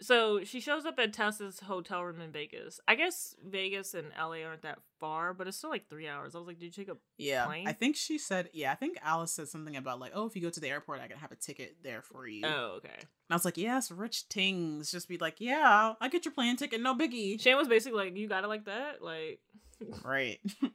So 0.00 0.44
she 0.44 0.60
shows 0.60 0.84
up 0.84 0.98
at 1.00 1.12
Tess's 1.12 1.58
hotel 1.60 2.04
room 2.04 2.20
in 2.20 2.30
Vegas. 2.30 2.78
I 2.86 2.94
guess 2.94 3.34
Vegas 3.44 3.94
and 3.94 4.12
LA 4.16 4.42
aren't 4.46 4.62
that 4.62 4.78
far, 5.00 5.34
but 5.34 5.48
it's 5.48 5.56
still 5.56 5.70
like 5.70 5.88
three 5.88 6.06
hours. 6.06 6.36
I 6.36 6.38
was 6.38 6.46
like, 6.46 6.60
"Did 6.60 6.66
you 6.66 6.84
take 6.84 6.88
a 6.88 6.96
Yeah. 7.16 7.46
Plane? 7.46 7.66
I 7.66 7.72
think 7.72 7.96
she 7.96 8.16
said 8.16 8.48
yeah 8.52 8.70
I 8.70 8.76
think 8.76 8.98
Alice 9.02 9.32
said 9.32 9.48
something 9.48 9.76
about 9.76 9.98
like 9.98 10.12
oh 10.14 10.26
if 10.26 10.36
you 10.36 10.42
go 10.42 10.50
to 10.50 10.60
the 10.60 10.68
airport 10.68 11.00
I 11.00 11.08
can 11.08 11.18
have 11.18 11.32
a 11.32 11.36
ticket 11.36 11.78
there 11.82 12.02
for 12.02 12.28
you. 12.28 12.42
Oh, 12.46 12.74
okay. 12.76 12.94
And 12.94 13.06
I 13.30 13.34
was 13.34 13.44
like 13.44 13.56
yes 13.56 13.90
rich 13.90 14.28
tings 14.28 14.92
just 14.92 15.08
be 15.08 15.18
like 15.18 15.36
yeah 15.40 15.94
I 16.00 16.08
get 16.08 16.24
your 16.24 16.32
plane 16.32 16.56
ticket 16.56 16.80
no 16.80 16.94
biggie. 16.94 17.40
Shane 17.40 17.56
was 17.56 17.66
basically 17.68 18.04
like, 18.04 18.16
"You 18.16 18.28
got 18.28 18.44
it 18.44 18.48
like 18.48 18.66
that?" 18.66 19.02
Like, 19.02 19.40
Right. 20.04 20.38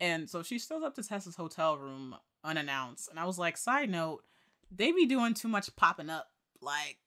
and 0.00 0.30
so 0.30 0.42
she 0.42 0.58
shows 0.58 0.82
up 0.82 0.94
to 0.94 1.02
Tessa's 1.02 1.36
hotel 1.36 1.76
room 1.76 2.14
unannounced. 2.44 3.08
And 3.10 3.18
I 3.18 3.24
was 3.24 3.38
like, 3.38 3.56
side 3.56 3.90
note, 3.90 4.22
they 4.70 4.92
be 4.92 5.06
doing 5.06 5.34
too 5.34 5.48
much 5.48 5.74
popping 5.76 6.10
up. 6.10 6.28
Like, 6.60 6.98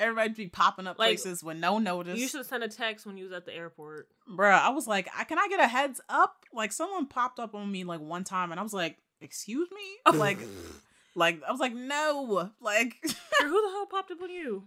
everybody 0.00 0.30
be 0.30 0.48
popping 0.48 0.86
up 0.86 0.98
Like, 0.98 1.08
places 1.08 1.44
with 1.44 1.56
no 1.58 1.78
notice. 1.78 2.18
you 2.18 2.26
should 2.28 2.46
send 2.46 2.62
a 2.64 2.68
text 2.68 3.06
when 3.06 3.16
you 3.16 3.24
was 3.24 3.32
at 3.32 3.44
the 3.46 3.54
airport. 3.54 4.08
Bruh, 4.28 4.50
I 4.60 4.70
was 4.70 4.86
like, 4.86 5.08
I, 5.16 5.24
can 5.24 5.38
I 5.38 5.46
get 5.48 5.60
a 5.60 5.68
heads 5.68 6.00
up? 6.08 6.44
Like, 6.52 6.72
someone 6.72 7.06
popped 7.06 7.38
up 7.38 7.54
on 7.54 7.70
me 7.70 7.84
like 7.84 8.00
one 8.00 8.24
time, 8.24 8.50
and 8.50 8.58
I 8.58 8.62
was 8.62 8.72
like, 8.72 8.98
excuse 9.20 9.68
me? 9.70 10.12
Like, 10.18 10.38
like 11.14 11.40
I 11.46 11.50
was 11.50 11.60
like, 11.60 11.74
no. 11.74 12.50
Like, 12.60 12.96
who 13.02 13.08
the 13.62 13.70
hell 13.72 13.86
popped 13.86 14.10
up 14.10 14.22
on 14.22 14.30
you? 14.30 14.64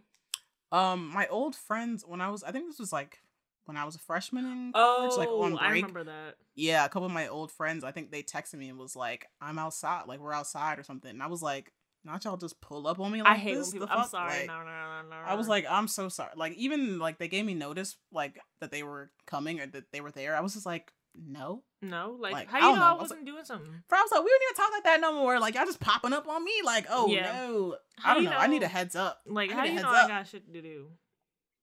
um, 0.71 1.09
my 1.13 1.27
old 1.27 1.55
friends, 1.55 2.03
when 2.07 2.19
I 2.21 2.29
was, 2.29 2.43
I 2.43 2.51
think 2.51 2.67
this 2.67 2.79
was 2.79 2.91
like, 2.93 3.19
when 3.65 3.77
I 3.77 3.85
was 3.85 3.95
a 3.95 3.99
freshman 3.99 4.43
in 4.45 4.71
college, 4.73 5.11
Oh, 5.13 5.17
like 5.19 5.29
on 5.29 5.57
I 5.57 5.69
break. 5.69 5.83
remember 5.83 6.03
that. 6.05 6.35
yeah, 6.55 6.83
a 6.83 6.89
couple 6.89 7.05
of 7.05 7.11
my 7.13 7.27
old 7.29 7.49
friends, 7.51 7.83
I 7.83 7.91
think 7.91 8.11
they 8.11 8.21
texted 8.23 8.55
me 8.55 8.67
and 8.69 8.77
was 8.77 8.93
like, 8.95 9.25
"I'm 9.39 9.57
outside, 9.57 10.03
like 10.07 10.19
we're 10.19 10.33
outside 10.33 10.79
or 10.79 10.83
something." 10.83 11.09
And 11.11 11.23
I 11.23 11.27
was 11.27 11.41
like, 11.41 11.71
"Not 12.03 12.23
y'all 12.25 12.37
just 12.37 12.59
pull 12.61 12.87
up 12.87 12.99
on 12.99 13.11
me 13.11 13.21
like 13.21 13.31
I 13.31 13.35
hate 13.35 13.55
this? 13.55 13.71
when 13.73 13.81
people. 13.81 13.87
I'm 13.89 14.07
sorry. 14.07 14.39
Like, 14.39 14.47
no, 14.47 14.59
no, 14.59 14.63
no, 14.65 15.09
no. 15.09 15.15
I 15.25 15.35
was 15.35 15.47
like, 15.47 15.65
"I'm 15.69 15.87
so 15.87 16.09
sorry." 16.09 16.31
Like 16.35 16.53
even 16.53 16.99
like 16.99 17.17
they 17.17 17.27
gave 17.27 17.45
me 17.45 17.53
notice 17.53 17.95
like 18.11 18.39
that 18.61 18.71
they 18.71 18.83
were 18.83 19.11
coming 19.25 19.59
or 19.59 19.67
that 19.67 19.91
they 19.91 20.01
were 20.01 20.11
there. 20.11 20.35
I 20.35 20.41
was 20.41 20.53
just 20.53 20.65
like, 20.65 20.91
"No." 21.15 21.63
no, 21.81 22.15
like, 22.19 22.31
like, 22.33 22.47
how 22.49 22.57
I 22.57 22.59
you 22.61 22.65
don't 22.67 22.75
know 22.75 22.79
know. 22.81 22.85
I 22.85 22.89
I 22.89 22.93
was 22.93 23.01
wasn't 23.03 23.25
doing 23.25 23.43
something? 23.45 23.83
But 23.89 23.99
I 23.99 24.01
was 24.01 24.11
like, 24.11 24.23
"We 24.23 24.29
don't 24.29 24.41
even 24.51 24.55
talk 24.55 24.71
like 24.71 24.83
that 24.85 25.01
no 25.01 25.13
more." 25.13 25.39
Like 25.39 25.55
y'all 25.55 25.65
just 25.65 25.79
popping 25.79 26.13
up 26.13 26.27
on 26.27 26.43
me. 26.43 26.53
Like, 26.63 26.85
oh 26.89 27.07
Yeah. 27.07 27.33
no, 27.33 27.75
How 27.97 28.11
I 28.11 28.13
don't 28.15 28.23
you 28.23 28.29
know. 28.29 28.37
I 28.37 28.47
need 28.47 28.63
a 28.63 28.67
heads 28.67 28.95
up. 28.95 29.21
Like, 29.25 29.51
I 29.51 29.53
how 29.53 29.63
do 29.63 29.69
you 29.71 29.75
know 29.81 29.87
heads 29.91 30.05
I 30.05 30.07
got 30.07 30.27
shit 30.27 30.53
to 30.53 30.61
do? 30.61 30.87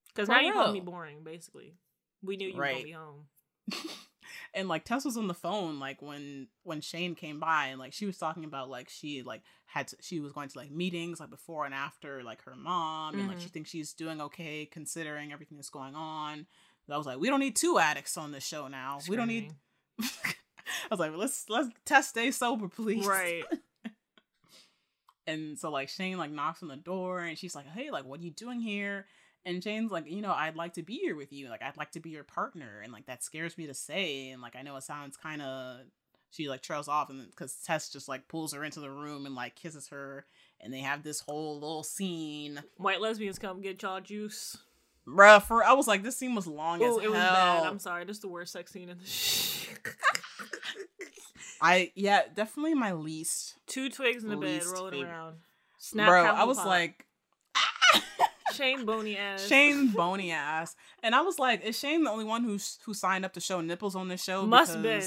Because 0.08 0.26
For 0.26 0.34
now 0.34 0.40
you 0.40 0.52
call 0.52 0.72
me 0.72 0.80
boring. 0.80 1.22
Basically, 1.24 1.74
we 2.22 2.36
knew 2.36 2.48
you 2.48 2.56
were 2.56 2.66
gonna 2.66 2.82
be 2.82 2.90
home. 2.92 3.26
and 4.54 4.68
like 4.68 4.84
Tess 4.84 5.04
was 5.04 5.16
on 5.16 5.28
the 5.28 5.34
phone 5.34 5.78
like 5.78 6.02
when 6.02 6.48
when 6.64 6.80
Shane 6.80 7.14
came 7.14 7.38
by 7.38 7.66
and 7.66 7.78
like 7.78 7.92
she 7.92 8.06
was 8.06 8.18
talking 8.18 8.44
about 8.44 8.68
like 8.68 8.88
she 8.88 9.22
like 9.22 9.42
had 9.66 9.88
to, 9.88 9.96
she 10.00 10.20
was 10.20 10.32
going 10.32 10.48
to 10.48 10.58
like 10.58 10.70
meetings 10.70 11.20
like 11.20 11.30
before 11.30 11.64
and 11.64 11.74
after 11.74 12.22
like 12.22 12.42
her 12.42 12.56
mom 12.56 13.14
and 13.14 13.28
like 13.28 13.38
she 13.38 13.44
mm-hmm. 13.44 13.52
thinks 13.52 13.70
she's 13.70 13.92
doing 13.92 14.20
okay 14.20 14.66
considering 14.66 15.32
everything 15.32 15.56
that's 15.56 15.70
going 15.70 15.94
on. 15.94 16.46
I 16.92 16.96
was 16.96 17.06
like, 17.06 17.20
we 17.20 17.28
don't 17.28 17.38
need 17.38 17.54
two 17.54 17.78
addicts 17.78 18.16
on 18.16 18.32
the 18.32 18.40
show 18.40 18.66
now. 18.66 18.98
We 19.08 19.14
don't 19.14 19.28
need. 19.28 19.52
I 20.00 20.04
was 20.90 20.98
like, 20.98 21.12
let's 21.14 21.44
let's 21.48 21.68
Tess 21.86 22.08
stay 22.08 22.32
sober, 22.32 22.68
please. 22.68 23.06
right. 23.06 23.44
And 25.26 25.56
so 25.56 25.70
like 25.70 25.88
Shane 25.88 26.18
like 26.18 26.32
knocks 26.32 26.60
on 26.60 26.68
the 26.68 26.76
door 26.76 27.20
and 27.20 27.38
she's 27.38 27.54
like, 27.54 27.68
hey, 27.68 27.92
like 27.92 28.04
what 28.04 28.18
are 28.18 28.22
you 28.24 28.32
doing 28.32 28.58
here? 28.58 29.06
And 29.46 29.62
Jane's 29.62 29.90
like, 29.90 30.10
you 30.10 30.20
know, 30.20 30.32
I'd 30.32 30.56
like 30.56 30.74
to 30.74 30.82
be 30.82 30.96
here 30.98 31.16
with 31.16 31.32
you. 31.32 31.48
Like 31.48 31.62
I'd 31.62 31.76
like 31.76 31.92
to 31.92 32.00
be 32.00 32.10
your 32.10 32.24
partner. 32.24 32.80
And 32.82 32.92
like 32.92 33.06
that 33.06 33.24
scares 33.24 33.56
me 33.56 33.66
to 33.66 33.74
say. 33.74 34.30
And 34.30 34.42
like 34.42 34.54
I 34.56 34.62
know 34.62 34.76
it 34.76 34.82
sounds 34.82 35.16
kind 35.16 35.40
of. 35.42 35.78
She 36.32 36.48
like 36.48 36.62
trails 36.62 36.86
off 36.86 37.10
and 37.10 37.26
because 37.28 37.54
Tess 37.66 37.88
just 37.90 38.08
like 38.08 38.28
pulls 38.28 38.52
her 38.52 38.62
into 38.62 38.78
the 38.78 38.90
room 38.90 39.26
and 39.26 39.34
like 39.34 39.56
kisses 39.56 39.88
her 39.88 40.26
and 40.60 40.72
they 40.72 40.78
have 40.80 41.02
this 41.02 41.20
whole 41.20 41.54
little 41.54 41.82
scene. 41.82 42.62
White 42.76 43.00
lesbians 43.00 43.38
come 43.38 43.60
get 43.60 43.82
y'all 43.82 44.00
juice. 44.00 44.56
Bruh, 45.08 45.42
for 45.42 45.64
I 45.64 45.72
was 45.72 45.88
like, 45.88 46.04
this 46.04 46.16
scene 46.16 46.34
was 46.36 46.46
long 46.46 46.80
Oh, 46.82 46.98
as 46.98 47.04
it 47.04 47.10
was 47.10 47.18
hell. 47.18 47.32
bad. 47.32 47.66
I'm 47.66 47.78
sorry. 47.80 48.04
This 48.04 48.18
is 48.18 48.20
the 48.22 48.28
worst 48.28 48.52
sex 48.52 48.70
scene 48.70 48.90
in 48.90 48.98
the 48.98 49.06
shit. 49.06 49.76
I 51.62 51.92
yeah, 51.94 52.22
definitely 52.34 52.74
my 52.74 52.92
least. 52.92 53.54
Two 53.66 53.90
twigs 53.90 54.22
in 54.22 54.30
the 54.30 54.36
bed 54.36 54.62
Least 54.62 54.72
rolling 54.74 54.92
favorite. 54.92 55.08
around. 55.10 55.36
Snap, 55.78 56.08
Bro, 56.08 56.24
I 56.26 56.44
was 56.44 56.58
pop. 56.58 56.66
like, 56.66 57.06
Shane 58.52 58.84
bony 58.84 59.16
ass. 59.16 59.46
Shane 59.46 59.88
bony 59.96 60.30
ass, 60.32 60.76
and 61.02 61.14
I 61.14 61.20
was 61.22 61.38
like, 61.38 61.64
is 61.64 61.78
Shane 61.78 62.04
the 62.04 62.10
only 62.10 62.24
one 62.24 62.44
who's 62.44 62.78
who 62.84 62.94
signed 62.94 63.24
up 63.24 63.32
to 63.34 63.40
show 63.40 63.60
nipples 63.60 63.94
on 63.96 64.08
this 64.08 64.22
show? 64.22 64.46
must 64.46 64.80
been. 64.82 65.02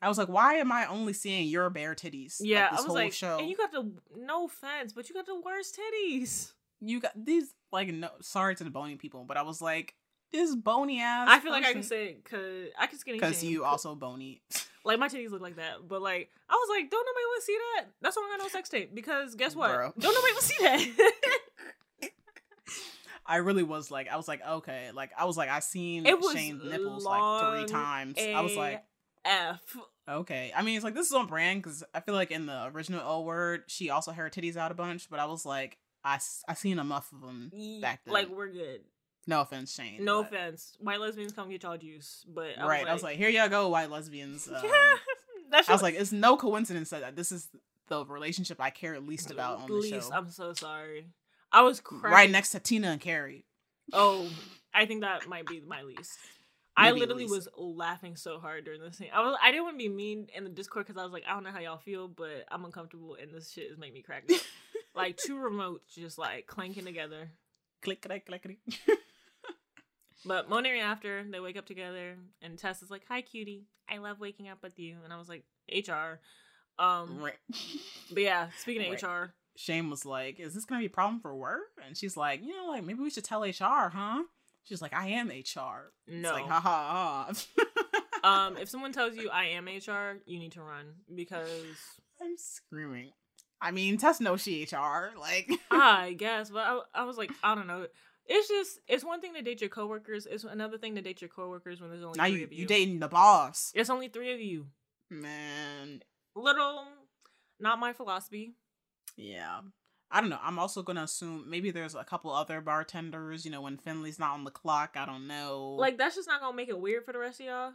I 0.00 0.08
was 0.08 0.16
like, 0.16 0.28
why 0.28 0.54
am 0.54 0.70
I 0.70 0.86
only 0.86 1.12
seeing 1.12 1.48
your 1.48 1.70
bare 1.70 1.94
titties? 1.94 2.40
like, 2.40 2.48
Yeah, 2.48 2.70
this 2.70 2.78
I 2.78 2.82
was 2.82 2.86
whole 2.86 2.94
like, 2.94 3.12
show. 3.12 3.38
and 3.38 3.48
you 3.50 3.56
got 3.56 3.72
the 3.72 3.90
no 4.16 4.44
offense, 4.46 4.92
but 4.92 5.08
you 5.08 5.14
got 5.14 5.26
the 5.26 5.40
worst 5.40 5.76
titties. 5.76 6.52
you 6.80 7.00
got 7.00 7.12
these 7.16 7.52
like 7.72 7.88
no. 7.92 8.10
Sorry 8.20 8.54
to 8.54 8.64
the 8.64 8.70
bony 8.70 8.94
people, 8.96 9.24
but 9.24 9.36
I 9.36 9.42
was 9.42 9.60
like, 9.60 9.94
this 10.30 10.54
bony 10.54 11.00
ass. 11.00 11.28
I 11.28 11.40
feel 11.40 11.50
like 11.52 11.64
I 11.64 11.72
can 11.72 11.82
say 11.82 12.06
it 12.10 12.22
because 12.24 12.68
I 12.78 12.86
can 12.86 12.98
skinny 12.98 13.18
because 13.18 13.42
you 13.42 13.64
also 13.64 13.94
bony. 13.96 14.40
like 14.84 14.98
my 15.00 15.08
titties 15.08 15.30
look 15.32 15.40
like 15.42 15.56
that, 15.56 15.88
but 15.88 16.00
like 16.00 16.30
I 16.48 16.54
was 16.54 16.68
like, 16.70 16.90
don't 16.90 17.04
nobody 17.04 17.24
want 17.24 17.42
to 17.42 17.44
see 17.46 17.58
that. 17.76 17.86
That's 18.00 18.16
why 18.16 18.22
I 18.32 18.36
got 18.36 18.44
no 18.44 18.48
sex 18.48 18.68
tape 18.68 18.94
because 18.94 19.34
guess 19.34 19.56
what? 19.56 19.74
Bro. 19.74 19.92
Don't 19.98 20.14
nobody 20.14 20.32
want 20.32 20.42
to 20.42 20.48
see 20.48 20.62
that. 20.62 21.40
I 23.28 23.36
really 23.36 23.62
was 23.62 23.90
like, 23.90 24.08
I 24.08 24.16
was 24.16 24.26
like, 24.26 24.40
okay, 24.46 24.90
like 24.94 25.10
I 25.16 25.26
was 25.26 25.36
like, 25.36 25.50
I 25.50 25.60
seen 25.60 26.06
It 26.06 26.18
was 26.18 26.32
Shane's 26.34 26.64
nipples 26.64 27.04
like 27.04 27.58
three 27.58 27.66
times. 27.66 28.16
I 28.18 28.40
was 28.40 28.56
like, 28.56 28.82
F. 29.24 29.76
Okay. 30.08 30.52
I 30.56 30.62
mean, 30.62 30.76
it's 30.76 30.84
like 30.84 30.94
this 30.94 31.06
is 31.06 31.12
on 31.12 31.26
brand 31.26 31.62
because 31.62 31.84
I 31.94 32.00
feel 32.00 32.14
like 32.14 32.30
in 32.30 32.46
the 32.46 32.70
original 32.74 33.00
L 33.00 33.24
word, 33.24 33.64
she 33.66 33.90
also 33.90 34.10
had 34.10 34.22
her 34.22 34.30
titties 34.30 34.56
out 34.56 34.70
a 34.70 34.74
bunch, 34.74 35.10
but 35.10 35.20
I 35.20 35.26
was 35.26 35.44
like, 35.44 35.76
I 36.02 36.18
I 36.48 36.54
seen 36.54 36.78
enough 36.78 37.12
of 37.12 37.20
them 37.20 37.52
back 37.82 38.00
then. 38.04 38.14
Like 38.14 38.30
we're 38.30 38.48
good. 38.48 38.80
no 39.26 39.42
offense, 39.42 39.74
Shane. 39.74 40.04
No 40.04 40.22
but- 40.22 40.32
offense. 40.32 40.76
White 40.80 41.00
lesbians 41.00 41.32
come 41.32 41.50
get 41.50 41.62
y'all 41.62 41.76
juice, 41.76 42.24
but 42.26 42.58
I 42.58 42.66
right. 42.66 42.86
I 42.86 42.94
was 42.94 43.02
like, 43.02 43.18
here 43.18 43.28
y'all 43.28 43.50
go, 43.50 43.68
white 43.68 43.90
lesbians. 43.90 44.48
Um, 44.58 44.62
that 45.50 45.68
I 45.68 45.72
was 45.72 45.82
like, 45.82 45.94
it's 45.94 46.12
no 46.12 46.36
coincidence 46.36 46.90
that 46.90 47.16
this 47.16 47.32
is 47.32 47.48
the 47.88 48.04
relationship 48.04 48.60
I 48.60 48.68
care 48.68 49.00
least 49.00 49.30
about 49.30 49.60
on 49.60 49.68
the 49.68 49.74
least, 49.74 50.08
show. 50.08 50.14
I'm 50.14 50.30
so 50.30 50.52
sorry. 50.52 51.06
I 51.52 51.62
was 51.62 51.80
cracking. 51.80 52.10
right 52.12 52.30
next 52.30 52.50
to 52.50 52.60
Tina 52.60 52.88
and 52.88 53.00
Carrie. 53.00 53.44
Oh, 53.92 54.28
I 54.74 54.86
think 54.86 55.00
that 55.00 55.26
might 55.28 55.46
be 55.46 55.60
my 55.60 55.82
least. 55.82 56.18
I 56.76 56.92
literally 56.92 57.24
least. 57.24 57.34
was 57.34 57.48
laughing 57.56 58.14
so 58.14 58.38
hard 58.38 58.64
during 58.64 58.80
this 58.80 58.98
scene. 58.98 59.08
I 59.12 59.20
was 59.20 59.36
I 59.42 59.50
didn't 59.50 59.64
want 59.64 59.74
to 59.74 59.78
be 59.78 59.88
mean 59.88 60.28
in 60.34 60.44
the 60.44 60.50
Discord 60.50 60.86
because 60.86 61.00
I 61.00 61.04
was 61.04 61.12
like, 61.12 61.24
I 61.28 61.32
don't 61.34 61.42
know 61.42 61.50
how 61.50 61.58
y'all 61.58 61.78
feel, 61.78 62.06
but 62.06 62.44
I'm 62.50 62.64
uncomfortable 62.64 63.16
and 63.20 63.32
this 63.32 63.50
shit 63.50 63.70
is 63.70 63.78
making 63.78 63.94
me 63.94 64.02
crack 64.02 64.24
up. 64.32 64.40
like 64.94 65.16
two 65.16 65.36
remotes 65.36 65.92
just 65.94 66.18
like 66.18 66.46
clanking 66.46 66.84
together. 66.84 67.30
Click, 67.82 68.02
click, 68.02 68.26
click, 68.26 68.42
click. 68.42 68.58
But 70.24 70.48
Monet 70.48 70.80
after 70.80 71.24
they 71.30 71.38
wake 71.40 71.56
up 71.56 71.66
together 71.66 72.16
and 72.42 72.58
Tess 72.58 72.82
is 72.82 72.90
like, 72.90 73.02
"Hi, 73.08 73.20
cutie. 73.22 73.66
I 73.88 73.98
love 73.98 74.18
waking 74.18 74.48
up 74.48 74.62
with 74.62 74.78
you." 74.78 74.96
And 75.04 75.12
I 75.12 75.16
was 75.16 75.28
like, 75.28 75.44
"HR." 75.72 76.18
Um, 76.78 77.20
right. 77.20 77.34
but 78.12 78.22
yeah, 78.22 78.48
speaking 78.58 78.84
of 78.84 78.90
Right. 78.90 79.02
HR, 79.02 79.34
Shane 79.58 79.90
was 79.90 80.06
like, 80.06 80.38
"Is 80.38 80.54
this 80.54 80.64
gonna 80.64 80.78
be 80.80 80.86
a 80.86 80.90
problem 80.90 81.18
for 81.20 81.34
work?" 81.34 81.72
And 81.84 81.96
she's 81.96 82.16
like, 82.16 82.42
"You 82.44 82.56
know, 82.56 82.66
like 82.68 82.84
maybe 82.84 83.02
we 83.02 83.10
should 83.10 83.24
tell 83.24 83.42
HR, 83.42 83.90
huh?" 83.92 84.22
She's 84.62 84.80
like, 84.80 84.94
"I 84.94 85.08
am 85.08 85.30
HR." 85.30 85.92
It's 86.06 86.22
no. 86.22 86.32
like, 86.32 86.46
ha 86.46 86.60
ha 86.60 87.32
ha. 88.22 88.46
um, 88.46 88.56
if 88.56 88.68
someone 88.68 88.92
tells 88.92 89.16
you 89.16 89.30
I 89.30 89.46
am 89.46 89.66
HR, 89.66 90.20
you 90.26 90.38
need 90.38 90.52
to 90.52 90.62
run 90.62 90.86
because 91.12 91.50
I'm 92.22 92.36
screaming. 92.36 93.10
I 93.60 93.72
mean, 93.72 93.96
Tess 93.98 94.20
knows 94.20 94.42
she 94.42 94.62
HR. 94.62 95.10
Like, 95.18 95.50
I 95.72 96.14
guess, 96.16 96.50
but 96.50 96.60
I, 96.60 96.80
I 96.94 97.04
was 97.04 97.16
like, 97.16 97.32
I 97.42 97.56
don't 97.56 97.66
know. 97.66 97.88
It's 98.26 98.46
just 98.46 98.78
it's 98.86 99.02
one 99.04 99.20
thing 99.20 99.34
to 99.34 99.42
date 99.42 99.60
your 99.60 99.70
coworkers. 99.70 100.24
It's 100.30 100.44
another 100.44 100.78
thing 100.78 100.94
to 100.94 101.02
date 101.02 101.20
your 101.20 101.30
coworkers 101.30 101.80
when 101.80 101.90
there's 101.90 102.04
only 102.04 102.16
now 102.18 102.26
three 102.28 102.38
you 102.38 102.44
of 102.44 102.52
you. 102.52 102.58
you 102.60 102.66
dating 102.66 103.00
the 103.00 103.08
boss, 103.08 103.72
It's 103.74 103.90
only 103.90 104.06
three 104.06 104.32
of 104.32 104.40
you. 104.40 104.66
man. 105.10 106.02
Little, 106.36 106.84
not 107.58 107.80
my 107.80 107.92
philosophy. 107.92 108.52
Yeah. 109.18 109.60
I 110.10 110.20
don't 110.20 110.30
know. 110.30 110.38
I'm 110.42 110.58
also 110.58 110.82
gonna 110.82 111.02
assume 111.02 111.44
maybe 111.48 111.70
there's 111.70 111.94
a 111.94 112.04
couple 112.04 112.32
other 112.32 112.60
bartenders. 112.60 113.44
You 113.44 113.50
know, 113.50 113.60
when 113.60 113.76
Finley's 113.76 114.18
not 114.18 114.32
on 114.32 114.44
the 114.44 114.50
clock, 114.50 114.94
I 114.96 115.04
don't 115.04 115.26
know. 115.26 115.76
Like 115.78 115.98
that's 115.98 116.16
just 116.16 116.28
not 116.28 116.40
gonna 116.40 116.56
make 116.56 116.68
it 116.68 116.80
weird 116.80 117.04
for 117.04 117.12
the 117.12 117.18
rest 117.18 117.40
of 117.40 117.46
y'all. 117.46 117.72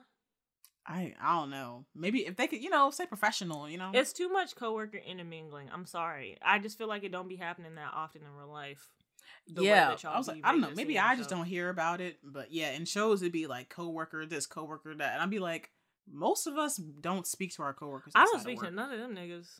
I 0.88 1.14
I 1.22 1.40
don't 1.40 1.52
know. 1.52 1.86
Maybe 1.96 2.26
if 2.26 2.36
they 2.36 2.48
could, 2.48 2.64
you 2.64 2.70
know, 2.70 2.90
say 2.90 3.06
professional. 3.06 3.70
You 3.70 3.78
know, 3.78 3.92
It's 3.94 4.14
too 4.14 4.30
much 4.30 4.56
coworker 4.56 4.98
intermingling. 4.98 5.70
I'm 5.72 5.86
sorry. 5.86 6.38
I 6.44 6.58
just 6.58 6.78
feel 6.78 6.88
like 6.88 7.04
it 7.04 7.12
don't 7.12 7.30
be 7.30 7.36
happening 7.36 7.76
that 7.76 7.92
often 7.94 8.22
in 8.24 8.36
real 8.36 8.52
life. 8.52 8.90
the 9.48 9.62
way 9.62 9.68
yeah. 9.68 9.90
that 9.90 10.04
y'all 10.04 10.16
I 10.16 10.18
was 10.18 10.28
like, 10.28 10.42
I 10.44 10.52
don't 10.52 10.62
know. 10.62 10.72
Maybe 10.76 10.98
I 10.98 11.16
just 11.16 11.30
so. 11.30 11.36
don't 11.36 11.46
hear 11.46 11.70
about 11.70 12.02
it. 12.02 12.18
But 12.24 12.52
yeah, 12.52 12.72
in 12.72 12.86
shows 12.86 13.22
it'd 13.22 13.32
be 13.32 13.46
like 13.46 13.70
coworker 13.70 14.26
this, 14.26 14.48
coworker 14.48 14.96
that, 14.96 15.14
and 15.14 15.22
I'd 15.22 15.30
be 15.30 15.40
like, 15.40 15.70
most 16.12 16.48
of 16.48 16.58
us 16.58 16.78
don't 16.78 17.28
speak 17.28 17.54
to 17.56 17.64
our 17.64 17.74
coworkers. 17.74 18.14
I 18.16 18.26
don't 18.26 18.42
speak 18.42 18.60
to 18.62 18.72
none 18.72 18.92
of 18.92 19.00
them 19.00 19.16
niggas. 19.16 19.60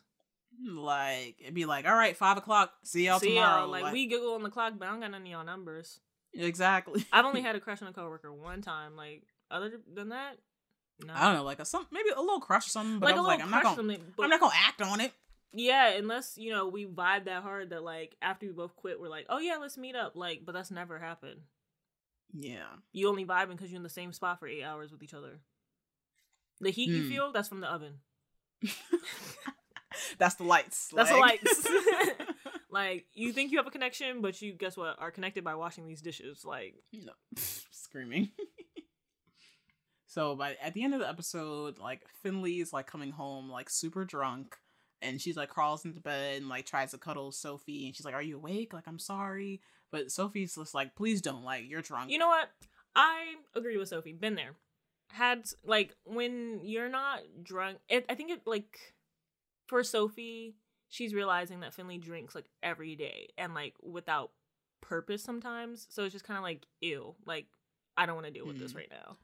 Like 0.66 1.36
it'd 1.40 1.54
be 1.54 1.64
like, 1.66 1.86
all 1.86 1.94
right, 1.94 2.16
five 2.16 2.36
o'clock. 2.36 2.72
See 2.84 3.06
y'all 3.06 3.18
See 3.18 3.34
tomorrow. 3.34 3.62
y'all. 3.62 3.70
Like, 3.70 3.92
we 3.92 4.06
giggle 4.06 4.34
on 4.34 4.42
the 4.42 4.50
clock, 4.50 4.74
but 4.78 4.86
I 4.88 4.90
don't 4.90 5.00
got 5.00 5.10
none 5.10 5.22
of 5.22 5.26
y'all 5.26 5.44
numbers. 5.44 6.00
exactly. 6.32 7.04
I've 7.12 7.24
only 7.24 7.42
had 7.48 7.56
a 7.56 7.60
crush 7.60 7.82
on 7.82 7.88
a 7.88 7.92
coworker 7.92 8.32
one 8.32 8.62
time. 8.62 8.96
Like 8.96 9.22
other 9.50 9.80
than 9.92 10.10
that, 10.10 10.36
no. 11.04 11.12
I 11.14 11.24
don't 11.26 11.34
know, 11.34 11.44
like 11.44 11.58
a 11.60 11.64
some 11.64 11.86
maybe 11.90 12.10
a 12.10 12.20
little 12.20 12.40
crush 12.40 12.66
or 12.66 12.70
something. 12.70 12.98
But 13.00 13.06
like 13.06 13.14
I 13.16 13.18
was 13.18 13.26
like, 13.26 13.42
I'm 13.42 13.50
not 13.50 13.62
gonna, 13.76 13.92
it, 13.94 14.00
I'm 14.20 14.30
not 14.30 14.40
gonna 14.40 14.54
act 14.56 14.80
on 14.82 15.00
it. 15.00 15.12
yeah, 15.52 15.90
unless 15.96 16.34
you 16.36 16.50
know 16.50 16.68
we 16.68 16.86
vibe 16.86 17.24
that 17.26 17.42
hard 17.42 17.70
that 17.70 17.82
like 17.82 18.16
after 18.22 18.46
we 18.46 18.52
both 18.52 18.74
quit, 18.76 19.00
we're 19.00 19.08
like, 19.08 19.26
oh 19.28 19.38
yeah, 19.38 19.56
let's 19.60 19.76
meet 19.76 19.96
up. 19.96 20.12
Like, 20.16 20.42
but 20.44 20.52
that's 20.52 20.70
never 20.70 20.98
happened. 20.98 21.40
Yeah. 22.32 22.64
You 22.92 23.08
only 23.08 23.24
vibing 23.24 23.50
because 23.50 23.70
you're 23.70 23.76
in 23.76 23.82
the 23.84 23.88
same 23.88 24.12
spot 24.12 24.40
for 24.40 24.48
eight 24.48 24.64
hours 24.64 24.90
with 24.90 25.02
each 25.04 25.14
other. 25.14 25.40
The 26.60 26.70
heat 26.70 26.88
you 26.90 27.02
Hmm. 27.02 27.08
feel, 27.08 27.32
that's 27.32 27.48
from 27.48 27.60
the 27.60 27.68
oven. 27.68 27.94
That's 30.18 30.36
the 30.36 30.44
lights. 30.44 30.90
That's 30.94 31.10
the 31.10 31.16
lights. 31.16 31.68
Like 32.74 33.06
you 33.14 33.32
think 33.32 33.52
you 33.52 33.58
have 33.58 33.68
a 33.68 33.70
connection, 33.70 34.20
but 34.20 34.42
you 34.42 34.52
guess 34.52 34.76
what? 34.76 34.96
Are 34.98 35.12
connected 35.12 35.44
by 35.44 35.54
washing 35.54 35.86
these 35.86 36.02
dishes. 36.02 36.44
Like 36.44 36.74
no, 36.92 37.12
screaming. 37.36 38.30
so 40.08 40.34
by 40.34 40.56
at 40.60 40.74
the 40.74 40.82
end 40.82 40.92
of 40.92 40.98
the 40.98 41.08
episode, 41.08 41.78
like 41.78 42.00
Finley's 42.24 42.72
like 42.72 42.88
coming 42.88 43.12
home 43.12 43.48
like 43.48 43.70
super 43.70 44.04
drunk, 44.04 44.56
and 45.00 45.20
she's 45.20 45.36
like 45.36 45.50
crawls 45.50 45.84
into 45.84 46.00
bed 46.00 46.38
and 46.38 46.48
like 46.48 46.66
tries 46.66 46.90
to 46.90 46.98
cuddle 46.98 47.30
Sophie, 47.30 47.86
and 47.86 47.94
she's 47.94 48.04
like, 48.04 48.14
"Are 48.14 48.20
you 48.20 48.38
awake? 48.38 48.72
Like 48.72 48.88
I'm 48.88 48.98
sorry," 48.98 49.60
but 49.92 50.10
Sophie's 50.10 50.56
just 50.56 50.74
like, 50.74 50.96
"Please 50.96 51.20
don't. 51.20 51.44
Like 51.44 51.68
you're 51.68 51.80
drunk." 51.80 52.10
you 52.10 52.18
know 52.18 52.26
what? 52.26 52.48
I 52.96 53.34
agree 53.54 53.76
with 53.76 53.88
Sophie. 53.88 54.14
Been 54.14 54.34
there. 54.34 54.56
Had 55.12 55.44
like 55.64 55.94
when 56.04 56.58
you're 56.64 56.88
not 56.88 57.20
drunk. 57.40 57.78
It, 57.88 58.04
I 58.08 58.16
think 58.16 58.32
it 58.32 58.40
like 58.46 58.93
for 59.66 59.82
Sophie, 59.84 60.56
she's 60.88 61.14
realizing 61.14 61.60
that 61.60 61.74
Finley 61.74 61.98
drinks 61.98 62.34
like 62.34 62.46
every 62.62 62.96
day 62.96 63.28
and 63.38 63.54
like 63.54 63.74
without 63.82 64.30
purpose 64.80 65.22
sometimes. 65.22 65.86
So 65.90 66.04
it's 66.04 66.12
just 66.12 66.24
kind 66.26 66.36
of 66.38 66.42
like 66.44 66.66
ew. 66.80 67.14
Like 67.26 67.46
I 67.96 68.06
don't 68.06 68.14
want 68.16 68.26
to 68.26 68.32
deal 68.32 68.46
with 68.46 68.58
this 68.58 68.72
Mm. 68.72 68.76
right 68.76 68.90
now. 68.90 69.16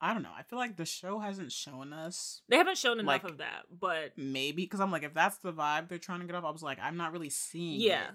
I 0.00 0.12
don't 0.12 0.22
know. 0.22 0.32
I 0.36 0.42
feel 0.42 0.58
like 0.58 0.76
the 0.76 0.84
show 0.84 1.18
hasn't 1.20 1.52
shown 1.52 1.94
us 1.94 2.42
They 2.50 2.58
haven't 2.58 2.76
shown 2.76 3.00
enough 3.00 3.22
Like- 3.22 3.24
of 3.32 3.38
that, 3.38 3.62
but 3.70 4.12
maybe 4.18 4.62
because 4.64 4.80
I'm 4.80 4.90
like, 4.92 5.04
if 5.04 5.14
that's 5.14 5.38
the 5.38 5.52
vibe 5.54 5.88
they're 5.88 5.96
trying 5.98 6.20
to 6.20 6.26
get 6.26 6.34
off, 6.34 6.44
I 6.44 6.50
was 6.50 6.62
like, 6.62 6.78
I'm 6.82 6.98
not 6.98 7.12
really 7.12 7.30
seeing. 7.30 7.80
yeah, 7.80 8.08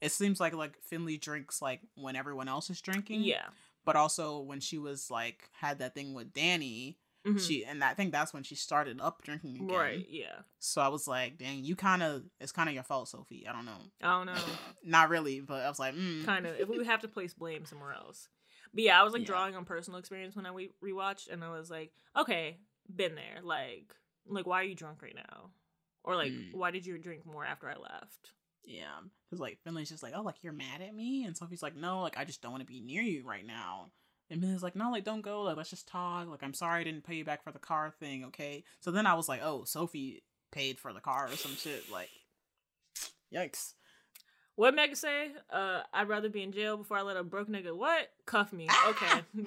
it. 0.00 0.06
it 0.06 0.12
seems 0.12 0.40
like 0.40 0.54
like 0.54 0.78
Finley 0.80 1.18
drinks 1.18 1.60
like 1.60 1.80
when 1.96 2.16
everyone 2.16 2.48
else 2.48 2.70
is 2.70 2.80
drinking. 2.80 3.22
yeah. 3.24 3.46
but 3.84 3.94
also 3.96 4.38
when 4.38 4.60
she 4.60 4.78
was 4.78 5.10
like 5.10 5.50
had 5.52 5.80
that 5.80 5.94
thing 5.94 6.14
with 6.14 6.32
Dani, 6.32 6.96
Mhm. 7.26 7.40
she 7.40 7.64
and 7.64 7.82
I 7.84 7.94
think 7.94 8.10
that's 8.12 8.32
when 8.34 8.42
she 8.42 8.54
started 8.56 9.00
up 9.00 9.22
drinking 9.22 9.56
again. 9.56 9.68
right, 9.68 10.06
yeah. 10.08 10.40
So 10.58 10.80
I 10.82 10.88
was 10.88 11.06
like, 11.06 11.38
dang, 11.38 11.64
you 11.64 11.76
kind 11.76 12.02
of 12.02 12.24
it's 12.40 12.52
kind 12.52 12.68
of 12.68 12.74
your 12.74 12.84
fault, 12.84 13.08
Sophie. 13.08 13.46
I 13.48 13.52
don't 13.52 13.64
know, 13.64 13.78
I 14.02 14.10
don't 14.18 14.26
know. 14.26 14.42
not 14.84 15.08
really, 15.08 15.40
but 15.40 15.62
I 15.62 15.68
was 15.68 15.78
like, 15.78 15.94
mm. 15.94 16.24
kind 16.24 16.46
of 16.46 16.58
if 16.58 16.68
we 16.68 16.78
would 16.78 16.86
have 16.86 17.00
to 17.02 17.08
place 17.08 17.34
blame 17.34 17.64
somewhere 17.64 17.92
else 17.94 18.28
but 18.74 18.84
yeah 18.84 18.98
i 18.98 19.02
was 19.02 19.12
like 19.12 19.20
Yeah. 19.20 19.26
drawing 19.26 19.54
on 19.54 19.66
personal 19.66 19.98
experience 19.98 20.34
when 20.34 20.46
i 20.46 20.50
re- 20.50 20.70
rewatched 20.82 21.28
and 21.30 21.44
i 21.44 21.50
was 21.50 21.70
like 21.70 21.92
okay 22.16 22.56
been 22.94 23.14
there 23.14 23.42
like 23.42 23.94
like 24.26 24.46
why 24.46 24.60
are 24.60 24.64
you 24.64 24.74
drunk 24.74 25.02
right 25.02 25.14
now 25.14 25.50
or 26.04 26.16
like 26.16 26.32
Mm. 26.32 26.54
why 26.54 26.70
did 26.70 26.86
you 26.86 26.96
drink 26.96 27.26
more 27.26 27.44
after 27.44 27.68
i 27.68 27.74
left 27.76 28.32
yeah, 28.64 29.00
because 29.28 29.40
like 29.40 29.58
Finley's 29.64 29.88
just 29.88 30.04
like, 30.04 30.12
oh, 30.16 30.22
like 30.22 30.36
you're 30.42 30.52
mad 30.52 30.80
at 30.80 30.94
me, 30.94 31.24
and 31.24 31.36
Sophie's 31.36 31.64
like, 31.64 31.74
no, 31.74 32.00
like 32.00 32.16
I 32.16 32.24
just 32.24 32.40
don't 32.42 32.52
want 32.52 32.60
to 32.62 32.66
be 32.72 32.80
near 32.80 33.02
you 33.02 33.26
right 33.26 33.44
now. 33.44 33.90
And 34.32 34.40
Finley's 34.40 34.62
like, 34.62 34.74
no, 34.74 34.90
like 34.90 35.04
don't 35.04 35.20
go, 35.20 35.42
like 35.42 35.56
let's 35.56 35.70
just 35.70 35.86
talk. 35.86 36.28
Like 36.28 36.42
I'm 36.42 36.54
sorry 36.54 36.80
I 36.80 36.84
didn't 36.84 37.04
pay 37.04 37.14
you 37.16 37.24
back 37.24 37.44
for 37.44 37.52
the 37.52 37.58
car 37.58 37.92
thing, 38.00 38.24
okay? 38.24 38.64
So 38.80 38.90
then 38.90 39.06
I 39.06 39.14
was 39.14 39.28
like, 39.28 39.42
oh, 39.44 39.64
Sophie 39.64 40.22
paid 40.50 40.80
for 40.80 40.92
the 40.92 41.00
car 41.00 41.26
or 41.26 41.36
some 41.36 41.54
shit, 41.54 41.90
like, 41.92 42.10
yikes. 43.32 43.72
what 44.56 44.74
meg 44.74 44.94
say 44.94 45.28
uh 45.50 45.80
i'd 45.94 46.08
rather 46.08 46.28
be 46.28 46.42
in 46.42 46.52
jail 46.52 46.76
before 46.76 46.98
i 46.98 47.00
let 47.00 47.16
a 47.16 47.24
broke 47.24 47.48
nigga 47.48 47.74
what 47.74 48.10
cuff 48.26 48.52
me 48.52 48.68
okay 48.86 49.22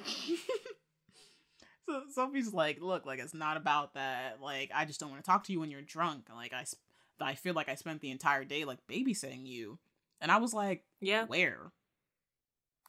so 1.90 2.02
Sophie's 2.12 2.54
like, 2.54 2.82
look, 2.82 3.06
like 3.06 3.20
it's 3.20 3.34
not 3.34 3.58
about 3.58 3.94
that. 3.94 4.42
Like 4.42 4.72
I 4.74 4.86
just 4.86 5.00
don't 5.00 5.10
want 5.12 5.24
to 5.24 5.30
talk 5.30 5.44
to 5.46 5.54
you 5.54 5.60
when 5.60 5.72
you're 5.72 5.82
drunk. 5.82 6.28
Like 6.34 6.54
I, 6.54 6.64
sp- 6.66 6.82
I 7.20 7.36
feel 7.36 7.54
like 7.54 7.70
I 7.70 7.76
spent 7.76 8.02
the 8.02 8.12
entire 8.12 8.44
day 8.44 8.66
like 8.66 8.80
babysitting 8.90 9.46
you, 9.46 9.80
and 10.20 10.32
I 10.32 10.38
was 10.38 10.54
like, 10.54 10.84
yeah 11.00 11.26
where? 11.26 11.72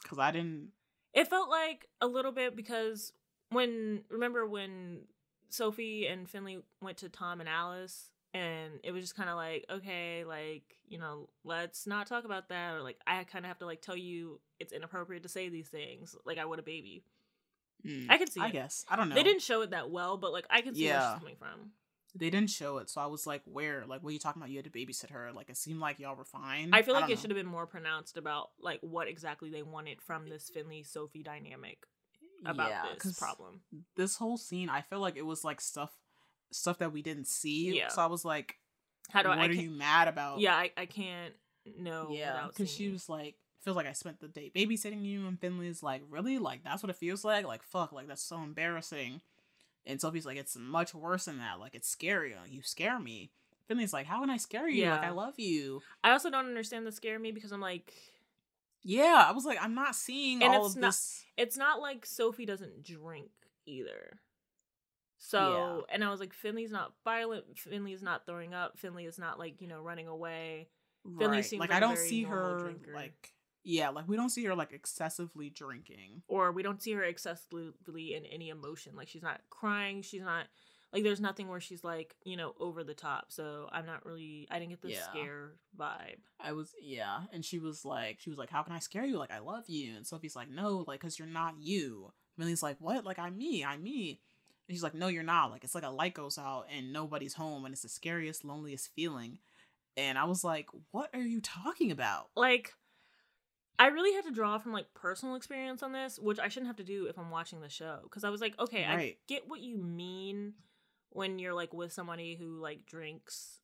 Because 0.02 0.18
I 0.18 0.30
didn't. 0.30 0.68
It 1.16 1.26
felt 1.28 1.48
like 1.50 1.88
a 2.00 2.06
little 2.06 2.30
bit 2.30 2.54
because 2.54 3.12
when 3.50 4.02
remember 4.10 4.46
when 4.46 5.00
Sophie 5.48 6.06
and 6.06 6.28
Finley 6.28 6.58
went 6.80 6.98
to 6.98 7.08
Tom 7.08 7.40
and 7.40 7.48
Alice 7.48 8.10
and 8.34 8.74
it 8.84 8.92
was 8.92 9.02
just 9.02 9.16
kind 9.16 9.30
of 9.30 9.36
like 9.36 9.64
okay 9.70 10.24
like 10.24 10.62
you 10.86 10.98
know 10.98 11.28
let's 11.44 11.86
not 11.86 12.06
talk 12.06 12.24
about 12.24 12.50
that 12.50 12.74
or 12.74 12.82
like 12.82 12.98
I 13.06 13.24
kind 13.24 13.44
of 13.44 13.48
have 13.48 13.58
to 13.60 13.66
like 13.66 13.80
tell 13.80 13.96
you 13.96 14.40
it's 14.60 14.72
inappropriate 14.72 15.22
to 15.22 15.28
say 15.28 15.48
these 15.48 15.68
things 15.68 16.14
like 16.24 16.38
I 16.38 16.44
would 16.44 16.58
a 16.58 16.62
baby. 16.62 17.02
Mm, 17.86 18.06
I 18.10 18.18
can 18.18 18.30
see 18.30 18.40
I 18.40 18.48
it. 18.48 18.52
guess 18.52 18.84
I 18.88 18.96
don't 18.96 19.08
know. 19.08 19.14
They 19.14 19.22
didn't 19.22 19.42
show 19.42 19.62
it 19.62 19.70
that 19.70 19.90
well, 19.90 20.16
but 20.18 20.32
like 20.32 20.46
I 20.50 20.60
can 20.60 20.74
see 20.74 20.86
where 20.86 21.00
she's 21.00 21.18
coming 21.20 21.36
from. 21.38 21.70
They 22.18 22.30
didn't 22.30 22.50
show 22.50 22.78
it, 22.78 22.88
so 22.90 23.00
I 23.00 23.06
was 23.06 23.26
like, 23.26 23.42
where? 23.44 23.84
Like, 23.86 24.02
what 24.02 24.10
are 24.10 24.12
you 24.12 24.18
talking 24.18 24.40
about? 24.40 24.50
You 24.50 24.56
had 24.56 24.64
to 24.64 24.70
babysit 24.70 25.10
her. 25.10 25.30
Like, 25.32 25.50
it 25.50 25.56
seemed 25.56 25.80
like 25.80 25.98
y'all 25.98 26.16
were 26.16 26.24
fine. 26.24 26.70
I 26.72 26.82
feel 26.82 26.94
like 26.94 27.04
don't 27.04 27.12
it 27.12 27.18
should 27.18 27.30
have 27.30 27.36
been 27.36 27.46
more 27.46 27.66
pronounced 27.66 28.16
about 28.16 28.50
like 28.60 28.80
what 28.80 29.08
exactly 29.08 29.50
they 29.50 29.62
wanted 29.62 30.00
from 30.00 30.28
this 30.28 30.50
Finley 30.52 30.82
Sophie 30.82 31.22
dynamic 31.22 31.78
about 32.44 32.68
Yeah, 32.68 32.84
this 33.02 33.18
problem. 33.18 33.60
This 33.96 34.16
whole 34.16 34.36
scene, 34.36 34.68
I 34.68 34.80
feel 34.82 35.00
like 35.00 35.16
it 35.16 35.26
was 35.26 35.44
like 35.44 35.60
stuff, 35.60 35.92
stuff 36.50 36.78
that 36.78 36.92
we 36.92 37.02
didn't 37.02 37.26
see. 37.26 37.76
Yeah. 37.76 37.88
So 37.88 38.02
I 38.02 38.06
was 38.06 38.24
like, 38.24 38.56
How 39.10 39.22
do 39.22 39.28
what 39.28 39.38
I? 39.38 39.42
I 39.42 39.46
are 39.48 39.52
you 39.52 39.70
mad 39.70 40.08
about? 40.08 40.40
Yeah, 40.40 40.54
I, 40.54 40.70
I 40.76 40.86
can't 40.86 41.34
know. 41.78 42.08
Yeah, 42.10 42.46
because 42.48 42.70
she 42.70 42.88
was 42.88 43.08
like, 43.08 43.34
feels 43.62 43.76
like 43.76 43.86
I 43.86 43.92
spent 43.92 44.20
the 44.20 44.28
day 44.28 44.50
babysitting 44.54 45.04
you, 45.04 45.26
and 45.26 45.40
Finley's 45.40 45.82
like, 45.82 46.02
really? 46.08 46.38
Like 46.38 46.62
that's 46.64 46.82
what 46.82 46.90
it 46.90 46.96
feels 46.96 47.24
like? 47.24 47.44
Like 47.46 47.62
fuck, 47.62 47.92
like 47.92 48.08
that's 48.08 48.22
so 48.22 48.42
embarrassing. 48.42 49.20
And 49.86 50.00
Sophie's 50.00 50.26
like, 50.26 50.36
it's 50.36 50.56
much 50.56 50.94
worse 50.94 51.26
than 51.26 51.38
that. 51.38 51.60
Like 51.60 51.74
it's 51.74 51.88
scary. 51.88 52.34
Uh, 52.34 52.38
you 52.48 52.62
scare 52.62 52.98
me. 52.98 53.30
Finley's 53.68 53.92
like, 53.92 54.06
how 54.06 54.20
can 54.20 54.30
I 54.30 54.36
scare 54.36 54.68
you? 54.68 54.88
Like 54.90 55.00
I 55.02 55.10
love 55.10 55.34
you. 55.38 55.80
I 56.04 56.10
also 56.12 56.30
don't 56.30 56.46
understand 56.46 56.86
the 56.86 56.92
scare 56.92 57.18
me 57.18 57.32
because 57.32 57.52
I'm 57.52 57.60
like, 57.60 57.92
Yeah, 58.82 59.24
I 59.28 59.32
was 59.32 59.44
like, 59.44 59.58
I'm 59.60 59.74
not 59.74 59.94
seeing 59.96 60.42
And 60.42 60.52
all 60.54 60.66
it's 60.66 60.74
of 60.76 60.80
not- 60.80 60.88
this. 60.88 61.24
it's 61.36 61.56
not 61.56 61.80
like 61.80 62.06
Sophie 62.06 62.46
doesn't 62.46 62.84
drink 62.84 63.30
either. 63.66 64.20
So, 65.18 65.86
and 65.90 66.04
I 66.04 66.10
was 66.10 66.20
like, 66.20 66.32
Finley's 66.32 66.70
not 66.70 66.92
violent. 67.02 67.58
Finley's 67.58 68.02
not 68.02 68.26
throwing 68.26 68.54
up. 68.54 68.78
Finley 68.78 69.06
is 69.06 69.18
not 69.18 69.38
like 69.38 69.60
you 69.60 69.66
know 69.68 69.80
running 69.80 70.08
away. 70.08 70.68
Finley 71.18 71.38
Right. 71.38 71.44
seems 71.44 71.60
like 71.60 71.70
like 71.70 71.76
I 71.76 71.80
don't 71.80 71.96
see 71.98 72.24
her 72.24 72.58
drinker. 72.60 72.92
like 72.94 73.32
yeah, 73.68 73.88
like 73.88 74.06
we 74.08 74.16
don't 74.16 74.30
see 74.30 74.44
her 74.44 74.54
like 74.54 74.72
excessively 74.72 75.50
drinking. 75.50 76.22
or 76.28 76.52
we 76.52 76.62
don't 76.62 76.80
see 76.80 76.92
her 76.92 77.02
excessively 77.02 78.14
in 78.14 78.24
any 78.24 78.48
emotion. 78.48 78.94
Like 78.96 79.08
she's 79.08 79.22
not 79.22 79.40
crying. 79.50 80.02
She's 80.02 80.22
not 80.22 80.46
like 80.92 81.02
there's 81.02 81.20
nothing 81.20 81.48
where 81.48 81.60
she's 81.60 81.82
like 81.82 82.14
you 82.24 82.36
know 82.36 82.54
over 82.60 82.84
the 82.84 82.94
top. 82.94 83.26
So 83.30 83.68
I'm 83.72 83.84
not 83.84 84.06
really. 84.06 84.46
I 84.50 84.58
didn't 84.60 84.70
get 84.70 84.82
the 84.82 84.90
Yeah. 84.90 85.02
scare 85.10 85.52
vibe. 85.76 86.20
I 86.40 86.52
was 86.52 86.72
yeah, 86.80 87.22
and 87.32 87.44
she 87.44 87.58
was 87.58 87.84
like, 87.84 88.18
she 88.20 88.30
was 88.30 88.38
like, 88.38 88.50
"How 88.50 88.62
can 88.62 88.72
I 88.72 88.78
scare 88.78 89.04
you? 89.04 89.18
Like 89.18 89.32
I 89.32 89.40
love 89.40 89.64
you." 89.68 89.96
And 89.96 90.06
Sophie's 90.06 90.36
like, 90.36 90.48
"No, 90.48 90.84
like 90.86 91.00
because 91.00 91.18
you're 91.18 91.26
not 91.28 91.56
you." 91.58 92.12
Millie's 92.38 92.62
like, 92.62 92.76
"What? 92.78 93.04
Like 93.04 93.18
I'm 93.18 93.36
me. 93.36 93.64
I'm 93.64 93.82
me." 93.82 94.20
And 94.68 94.76
she's 94.76 94.82
like, 94.82 94.94
"No, 94.94 95.08
you're 95.08 95.22
not. 95.24 95.50
Like 95.50 95.64
it's 95.64 95.74
like 95.74 95.84
a 95.84 95.88
light 95.90 96.14
goes 96.14 96.38
out 96.38 96.66
and 96.74 96.92
nobody's 96.92 97.34
home, 97.34 97.64
and 97.64 97.72
it's 97.72 97.82
the 97.82 97.88
scariest, 97.88 98.44
loneliest 98.44 98.90
feeling." 98.94 99.38
And 99.96 100.16
I 100.18 100.24
was 100.24 100.44
like, 100.44 100.68
"What 100.92 101.10
are 101.14 101.20
you 101.20 101.40
talking 101.40 101.90
about?" 101.90 102.28
Like 102.36 102.74
I 103.78 103.88
really 103.88 104.14
had 104.14 104.24
to 104.24 104.30
draw 104.32 104.58
from 104.58 104.72
like 104.72 104.86
personal 104.94 105.34
experience 105.34 105.82
on 105.82 105.92
this, 105.92 106.18
which 106.18 106.38
I 106.38 106.48
shouldn't 106.48 106.68
have 106.68 106.76
to 106.76 106.84
do 106.84 107.06
if 107.06 107.18
I'm 107.18 107.30
watching 107.30 107.60
the 107.60 107.68
show. 107.68 107.98
Because 108.04 108.24
I 108.24 108.30
was 108.30 108.40
like, 108.40 108.58
okay, 108.58 108.84
I 108.84 109.16
get 109.28 109.48
what 109.48 109.60
you 109.60 109.76
mean 109.76 110.54
when 111.10 111.38
you're 111.38 111.54
like 111.54 111.72
with 111.74 111.92
somebody 111.92 112.34
who 112.36 112.58
like 112.60 112.86
drinks 112.86 113.60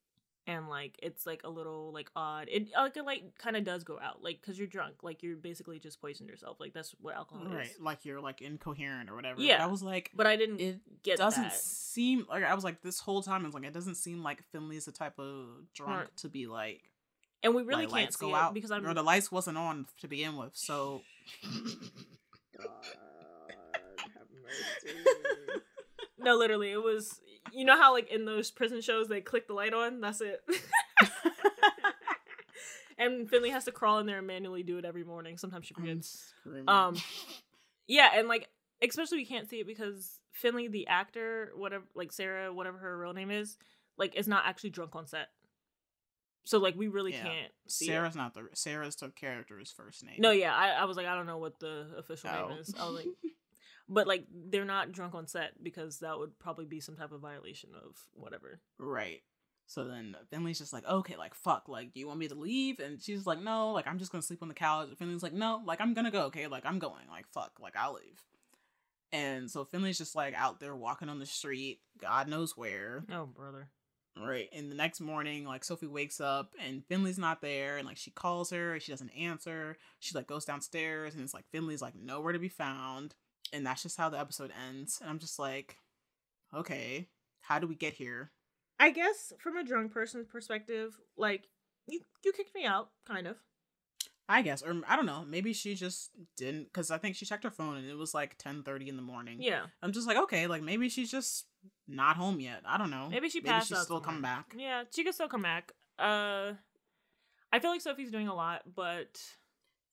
and 0.47 0.69
like 0.69 0.99
it's 1.03 1.25
like 1.25 1.43
a 1.45 1.49
little 1.49 1.93
like 1.93 2.11
odd. 2.17 2.49
It 2.51 2.69
like 2.77 2.97
it 2.97 3.05
like 3.05 3.23
kind 3.39 3.57
of 3.57 3.65
does 3.65 3.85
go 3.85 3.99
out 4.03 4.23
like 4.25 4.41
because 4.41 4.59
you're 4.59 4.67
drunk, 4.67 4.97
like 5.03 5.23
you're 5.23 5.37
basically 5.37 5.79
just 5.79 6.01
poisoned 6.01 6.29
yourself. 6.29 6.59
Like 6.61 6.73
that's 6.75 6.95
what 7.01 7.15
alcohol 7.15 7.47
right, 7.47 7.67
is. 7.67 7.77
like 7.81 8.05
you're 8.05 8.21
like 8.21 8.41
incoherent 8.43 9.09
or 9.09 9.15
whatever. 9.15 9.37
But 9.37 9.45
Yeah. 9.45 9.63
I 9.63 9.67
was 9.69 9.83
like, 9.83 10.11
But 10.15 10.27
I 10.27 10.37
didn't 10.37 10.61
it 10.61 10.81
get 11.03 11.19
doesn't 11.19 11.43
that. 11.45 11.55
seem 11.55 12.27
like 12.29 12.43
I 12.45 12.55
was 12.55 12.65
like 12.65 12.83
this 12.83 12.99
whole 13.01 13.23
time. 13.23 13.43
I 13.43 13.47
was 13.47 13.55
like, 13.55 13.65
it 13.65 13.73
doesn't 13.73 13.95
seem 13.95 14.23
like 14.23 14.43
Finley's 14.51 14.85
the 14.87 14.93
type 14.93 15.19
of 15.19 15.47
drunk 15.75 16.01
Right. 16.01 16.17
to 16.19 16.29
be 16.29 16.47
like. 16.47 16.83
And 17.43 17.55
we 17.55 17.63
really 17.63 17.87
like, 17.87 18.05
can't 18.05 18.15
see 18.15 18.27
go 18.27 18.35
it 18.35 18.39
out 18.39 18.55
because 18.55 18.71
I'm 18.71 18.87
or 18.87 18.95
the 18.95 19.03
lights 19.03 19.33
wasn't 19.33 19.59
on 19.59 19.87
to 20.01 20.09
begin 20.09 20.37
with. 20.37 20.53
So 20.55 21.03
no, 26.19 26.37
literally, 26.37 26.73
it 26.73 26.83
was. 26.83 27.21
You 27.53 27.65
know 27.65 27.77
how 27.77 27.93
like 27.93 28.11
in 28.11 28.25
those 28.25 28.51
prison 28.51 28.81
shows 28.81 29.09
they 29.09 29.21
click 29.21 29.47
the 29.47 29.55
light 29.55 29.75
on. 29.75 30.01
That's 30.01 30.21
it. 30.21 30.41
and 32.99 33.29
Finley 33.29 33.51
has 33.51 33.65
to 33.65 33.73
crawl 33.73 33.99
in 33.99 34.07
there 34.07 34.19
and 34.19 34.27
manually 34.27 34.63
do 34.63 34.79
it 34.79 34.85
every 34.85 35.05
morning. 35.05 35.37
Sometimes 35.37 35.67
she 35.67 35.75
I'm 35.77 35.83
forgets. 35.83 36.33
Um, 36.67 36.97
yeah, 37.87 38.11
and 38.15 38.29
like 38.29 38.49
especially 38.83 39.19
we 39.19 39.27
can't 39.27 39.51
see 39.51 39.61
it 39.61 39.67
because 39.67 40.21
Finley, 40.33 40.69
the 40.69 40.87
actor, 40.87 41.51
whatever, 41.57 41.85
like 41.95 42.13
Sarah, 42.13 42.55
whatever 42.55 42.79
her 42.79 42.97
real 42.97 43.13
name 43.13 43.31
is, 43.31 43.57
like 43.99 44.17
is 44.17 44.29
not 44.29 44.45
actually 44.47 44.71
drunk 44.71 44.95
on 44.95 45.07
set. 45.07 45.29
So 46.45 46.59
like 46.59 46.75
we 46.77 46.89
really 46.89 47.13
Yeah. 47.13 47.23
can't 47.23 47.53
see. 47.69 47.85
it. 47.87 47.89
Sarah's 47.89 48.17
not 48.17 48.35
the 48.35 48.49
Sarah's 48.55 48.97
the 48.97 49.11
character's 49.11 49.71
first 49.71 50.05
name. 50.05 50.17
No, 50.19 50.31
yeah, 50.33 50.55
I, 50.55 50.71
I 50.71 50.85
was 50.85 50.97
like, 50.97 51.07
I 51.07 51.15
don't 51.15 51.27
know 51.27 51.39
what 51.39 51.59
the 51.61 51.87
official 51.97 52.31
Oh. 52.31 52.49
name 52.49 52.59
is. 52.59 52.75
I 52.79 52.85
was 52.87 52.95
like, 52.97 53.07
but 53.89 54.07
like 54.07 54.27
they're 54.51 54.65
not 54.65 54.93
drunk 54.93 55.15
on 55.15 55.27
set 55.27 55.63
because 55.63 55.99
that 56.01 56.19
would 56.19 56.39
probably 56.39 56.65
be 56.65 56.81
some 56.81 56.97
type 56.97 57.13
of 57.13 57.21
violation 57.21 57.71
of 57.75 57.97
whatever. 58.13 58.61
Right. 58.79 59.23
So 59.67 59.85
then 59.85 60.17
Finley's 60.31 60.59
just 60.59 60.73
like, 60.73 60.85
okay, 60.87 61.17
like 61.17 61.35
fuck, 61.35 61.69
like, 61.69 61.95
do 61.95 62.01
you 62.01 62.07
want 62.09 62.19
me 62.19 62.29
to 62.29 62.35
leave? 62.35 62.79
And 62.81 63.01
she's 63.01 63.25
like, 63.27 63.41
no, 63.41 63.71
like 63.73 63.87
I'm 63.87 63.99
just 63.99 64.11
gonna 64.11 64.21
sleep 64.23 64.43
on 64.43 64.49
the 64.49 64.55
couch. 64.55 64.89
And 64.89 64.99
Finley's 64.99 65.23
like, 65.23 65.33
no, 65.33 65.63
like 65.65 65.81
I'm 65.81 65.95
gonna 65.95 66.11
go, 66.11 66.25
okay, 66.27 66.47
like 66.49 66.67
I'm 66.67 66.79
going, 66.81 67.07
like 67.09 67.27
fuck, 67.33 67.53
like 67.61 67.77
I'll 67.77 67.95
leave. 67.95 68.21
And 69.13 69.51
so 69.51 69.65
Finley's 69.65 69.99
just 69.99 70.15
like 70.17 70.35
out 70.35 70.59
there 70.59 70.75
walking 70.75 71.09
on 71.09 71.19
the 71.19 71.27
street, 71.27 71.81
God 72.01 72.29
knows 72.29 72.57
where. 72.57 73.05
Oh, 73.13 73.27
brother. 73.27 73.69
Right. 74.17 74.49
And 74.53 74.71
the 74.71 74.77
next 74.77 75.01
morning, 75.01 75.45
like 75.45 75.65
Sophie 75.65 75.87
wakes 75.87 76.21
up 76.21 76.55
and 76.65 76.85
Finley's 76.87 77.19
not 77.19 77.41
there, 77.41 77.79
and 77.79 77.87
like 77.87 77.97
she 77.97 78.11
calls 78.11 78.51
her 78.51 78.75
and 78.75 78.83
she 78.83 78.93
doesn't 78.93 79.11
answer. 79.11 79.77
She 80.01 80.15
like 80.15 80.27
goes 80.27 80.45
downstairs 80.45 81.15
and 81.15 81.23
it's 81.23 81.35
like 81.35 81.49
Finley's 81.51 81.83
like 81.83 81.95
nowhere 81.95 82.33
to 82.33 82.39
be 82.39 82.49
found. 82.49 83.15
And 83.53 83.67
that's 83.67 83.83
just 83.83 83.99
how 83.99 84.09
the 84.09 84.19
episode 84.19 84.53
ends. 84.69 84.99
And 85.01 85.11
I'm 85.11 85.19
just 85.19 85.39
like, 85.39 85.77
okay, 86.55 87.09
how 87.41 87.59
do 87.59 87.67
we 87.67 87.75
get 87.75 87.95
here? 87.95 88.31
I 88.79 88.91
guess 88.91 89.33
from 89.39 89.57
a 89.57 89.65
drunk 89.65 89.93
person's 89.93 90.27
perspective, 90.27 90.99
like 91.17 91.49
you 91.87 92.01
you 92.25 92.33
kicked 92.33 92.55
me 92.55 92.65
out, 92.65 92.91
kind 93.07 93.27
of. 93.27 93.37
I 94.29 94.43
guess, 94.43 94.63
or 94.63 94.81
I 94.89 94.97
don't 94.97 95.07
know. 95.07 95.25
Maybe 95.29 95.53
she 95.53 95.75
just 95.75 96.11
didn't, 96.37 96.65
because 96.65 96.91
I 96.91 96.99
think 96.99 97.17
she 97.17 97.27
checked 97.27 97.45
her 97.45 97.51
phone 97.51 97.77
and 97.77 97.89
it 97.89 97.97
was 97.97 98.15
like 98.15 98.39
ten 98.39 98.63
thirty 98.63 98.89
in 98.89 98.97
the 98.97 99.03
morning. 99.03 99.39
Yeah, 99.41 99.63
I'm 99.83 99.93
just 99.93 100.07
like, 100.07 100.17
okay, 100.17 100.47
like 100.47 100.63
maybe 100.63 100.89
she's 100.89 101.11
just 101.11 101.47
not 101.89 102.17
home 102.17 102.41
yet. 102.41 102.63
I 102.67 102.79
don't 102.79 102.91
know. 102.91 103.09
maybe 103.11 103.29
she 103.29 103.41
maybe 103.41 103.51
passed 103.51 103.69
she's 103.69 103.79
out 103.79 103.85
still 103.85 103.99
somewhere. 104.03 104.15
come 104.15 104.23
back. 104.23 104.55
Yeah, 104.57 104.85
she 104.95 105.05
could 105.05 105.15
still 105.15 105.29
come 105.29 105.43
back. 105.43 105.73
Uh, 105.99 106.53
I 107.53 107.59
feel 107.61 107.71
like 107.71 107.81
Sophie's 107.83 108.11
doing 108.11 108.29
a 108.29 108.35
lot, 108.35 108.63
but 108.75 109.21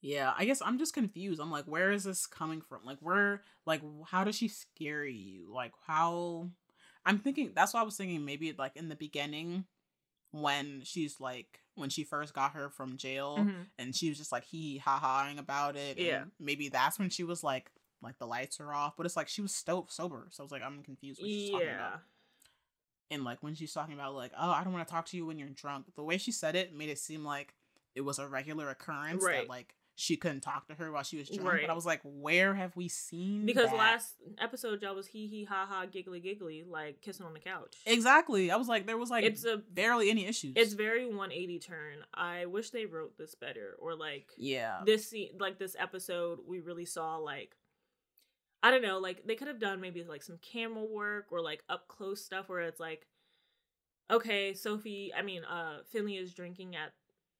Yeah, 0.01 0.33
I 0.37 0.45
guess 0.45 0.61
I'm 0.61 0.77
just 0.79 0.93
confused. 0.93 1.41
I'm 1.41 1.51
like, 1.51 1.65
where 1.65 1.91
is 1.91 2.05
this 2.05 2.25
coming 2.25 2.61
from? 2.61 2.79
Like, 2.85 2.99
where, 3.01 3.41
like, 3.65 3.81
how 4.07 4.23
does 4.23 4.35
she 4.35 4.47
scare 4.47 5.05
you? 5.05 5.51
Like, 5.53 5.73
how? 5.85 6.49
I'm 7.05 7.19
thinking 7.19 7.51
that's 7.53 7.73
why 7.73 7.81
I 7.81 7.83
was 7.83 7.97
thinking 7.97 8.23
maybe 8.23 8.53
like 8.57 8.75
in 8.77 8.87
the 8.89 8.95
beginning 8.95 9.65
when 10.31 10.81
she's 10.83 11.19
like 11.19 11.59
when 11.75 11.89
she 11.89 12.03
first 12.03 12.33
got 12.33 12.51
her 12.53 12.69
from 12.69 12.97
jail 12.97 13.37
Mhm. 13.39 13.65
and 13.79 13.95
she 13.95 14.09
was 14.09 14.17
just 14.17 14.31
like 14.31 14.43
hee 14.43 14.77
ha 14.77 14.99
haing 14.99 15.39
about 15.39 15.75
it. 15.75 15.97
and 15.97 16.05
Yeah. 16.05 16.23
maybe 16.39 16.69
that's 16.69 16.99
when 16.99 17.09
she 17.09 17.23
was 17.23 17.43
like 17.43 17.71
like 18.01 18.17
the 18.17 18.25
lights 18.27 18.59
are 18.59 18.73
off, 18.73 18.95
but 18.97 19.05
it's 19.05 19.15
like 19.17 19.27
she 19.27 19.41
was 19.41 19.53
sto- 19.53 19.87
sober, 19.89 20.27
so 20.31 20.41
I 20.41 20.45
was 20.45 20.51
like, 20.51 20.63
I'm 20.63 20.83
confused 20.83 21.21
what 21.21 21.27
she's 21.29 21.51
talking 21.51 21.67
yeah, 21.67 21.87
about. 21.87 21.99
And 23.11 23.23
like 23.23 23.41
when 23.41 23.55
she's 23.55 23.73
talking 23.73 23.93
about 23.95 24.13
like, 24.15 24.31
oh, 24.39 24.51
I 24.51 24.63
don't 24.63 24.73
want 24.73 24.87
to 24.87 24.91
talk 24.93 25.05
to 25.07 25.17
you 25.17 25.25
when 25.25 25.39
you're 25.39 25.49
drunk. 25.49 25.85
The 25.95 26.03
way 26.03 26.17
she 26.17 26.31
said 26.31 26.55
it 26.55 26.75
made 26.75 26.89
it 26.89 26.99
seem 26.99 27.25
like 27.25 27.53
it 27.95 28.01
was 28.01 28.19
a 28.19 28.27
regular 28.27 28.69
occurrence 28.69 29.23
Right. 29.23 29.39
that 29.41 29.49
like 29.49 29.73
she 29.95 30.15
couldn't 30.15 30.39
talk 30.41 30.65
to 30.67 30.75
her 30.75 30.91
while 30.93 31.03
she 31.03 31.17
was 31.17 31.27
drunk. 31.27 31.43
Right. 31.51 31.61
But 31.63 31.71
I 31.71 31.73
was 31.73 31.85
like, 31.85 31.99
where 32.03 32.53
have 32.53 32.73
we 32.77 32.87
seen? 32.87 33.45
because 33.45 33.69
that? 33.71 33.75
last 33.77 34.13
episode 34.39 34.81
y'all 34.81 34.95
was 34.95 35.07
hee 35.07 35.27
hee 35.27 35.43
ha 35.43 35.65
ha 35.67 35.87
giggly 35.91 36.21
giggly 36.21 36.63
like 36.65 37.01
kissing 37.01 37.25
on 37.25 37.33
the 37.33 37.39
couch. 37.39 37.77
exactly. 37.85 38.49
I 38.51 38.55
was 38.57 38.67
like, 38.69 38.85
there 38.85 38.95
was 38.97 39.09
like 39.09 39.25
it's 39.25 39.43
a 39.43 39.57
barely 39.57 40.09
any 40.11 40.25
issues. 40.25 40.53
it's 40.55 40.73
very 40.73 41.05
180 41.07 41.59
turn. 41.59 41.97
I 42.13 42.45
wish 42.45 42.69
they 42.69 42.85
wrote 42.85 43.17
this 43.17 43.33
better 43.35 43.75
or 43.79 43.95
like 43.95 44.27
yeah, 44.37 44.81
this 44.85 45.09
scene 45.09 45.31
like 45.39 45.57
this 45.57 45.75
episode 45.77 46.39
we 46.47 46.59
really 46.61 46.85
saw 46.85 47.17
like 47.17 47.55
I 48.61 48.71
don't 48.71 48.81
know, 48.81 48.99
like 48.99 49.25
they 49.25 49.35
could 49.35 49.47
have 49.47 49.59
done 49.59 49.79
maybe 49.79 50.03
like 50.03 50.23
some 50.23 50.37
camera 50.41 50.83
work 50.83 51.27
or 51.31 51.41
like 51.41 51.63
up 51.69 51.87
close 51.87 52.23
stuff 52.23 52.49
where 52.49 52.61
it's 52.61 52.79
like 52.79 53.07
okay, 54.11 54.53
Sophie, 54.53 55.11
I 55.15 55.21
mean 55.21 55.43
uh 55.43 55.79
Finley 55.91 56.17
is 56.17 56.33
drinking 56.33 56.75
at 56.75 56.93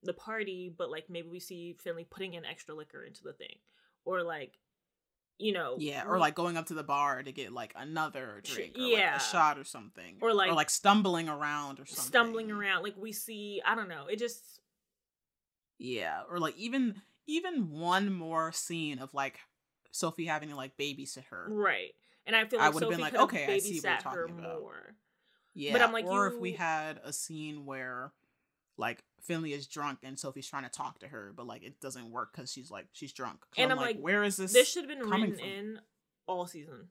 the 0.04 0.14
party, 0.14 0.74
but 0.76 0.90
like 0.90 1.10
maybe 1.10 1.28
we 1.28 1.40
see 1.40 1.74
Finley 1.74 2.06
putting 2.10 2.36
in 2.36 2.46
extra 2.46 2.74
liquor 2.76 3.04
into 3.04 3.24
the 3.24 3.34
thing. 3.34 3.58
Or 4.06 4.24
like 4.24 4.58
you 5.38 5.54
know, 5.54 5.76
yeah, 5.80 6.04
or 6.06 6.16
we- 6.16 6.20
like 6.20 6.36
going 6.36 6.58
up 6.58 6.66
to 6.68 6.74
the 6.74 6.84
bar 6.84 7.24
to 7.24 7.32
get 7.32 7.54
like 7.54 7.74
another 7.76 8.42
drink, 8.44 8.78
or 8.78 8.82
like 8.82 8.92
yeah. 8.92 9.16
a 9.16 9.20
shot 9.20 9.58
or 9.58 9.64
something, 9.64 10.18
Or, 10.22 10.34
like- 10.34 10.52
or 10.52 10.54
like 10.54 10.70
stumbling 10.70 11.30
around 11.30 11.80
or 11.80 11.86
something, 11.86 12.06
stumbling 12.06 12.52
around 12.52 12.84
like 12.84 12.96
we 12.98 13.14
see 13.14 13.62
I 13.66 13.76
don't 13.76 13.88
know, 13.88 14.08
it 14.08 14.20
just 14.20 14.60
Yeah, 15.78 16.22
or 16.30 16.40
like 16.40 16.58
even 16.58 17.02
even 17.26 17.70
one 17.70 18.12
more 18.12 18.52
scene 18.52 19.00
of 19.00 19.14
like 19.14 19.40
Sophie 19.92 20.26
having 20.26 20.50
to 20.50 20.56
like 20.56 20.78
babysit 20.78 21.26
her. 21.32 21.46
right. 21.50 21.94
And 22.26 22.36
I 22.36 22.46
feel 22.46 22.60
I 22.60 22.70
would've 22.70 22.90
been 22.90 23.00
like, 23.00 23.16
okay, 23.16 23.56
I 23.56 23.58
see 23.58 23.80
what 23.80 23.84
you're 23.84 23.98
talking 23.98 24.38
about. 24.38 24.62
more. 24.62 24.96
Yeah, 25.56 25.72
But 25.74 25.82
I'm 25.82 25.92
like, 25.92 26.06
or 26.06 26.28
if 26.28 26.38
we 26.38 26.52
had 26.52 27.00
a 27.04 27.12
scene 27.12 27.66
where 27.66 28.12
like 28.78 29.04
Finley 29.24 29.52
is 29.54 29.66
drunk 29.68 30.00
and 30.04 30.18
Sophie's 30.18 30.48
trying 30.48 30.64
to 30.64 30.70
talk 30.70 31.00
to 31.00 31.08
her, 31.08 31.34
but 31.36 31.48
like 31.48 31.64
it 31.64 31.80
doesn't 31.80 32.12
work 32.12 32.32
because 32.34 32.52
she's 32.52 32.70
like 32.70 32.86
she's 32.94 33.14
drunk. 33.14 33.40
And 33.58 33.72
I'm, 33.72 33.78
like, 33.78 33.96
like, 33.96 34.00
where 34.00 34.24
is 34.24 34.38
this? 34.38 34.54
This 34.54 34.70
should 34.72 34.88
have 34.88 35.00
been 35.00 35.10
written 35.10 35.36
from? 35.36 35.44
in 35.46 35.80
all 36.28 36.46
season. 36.46 36.90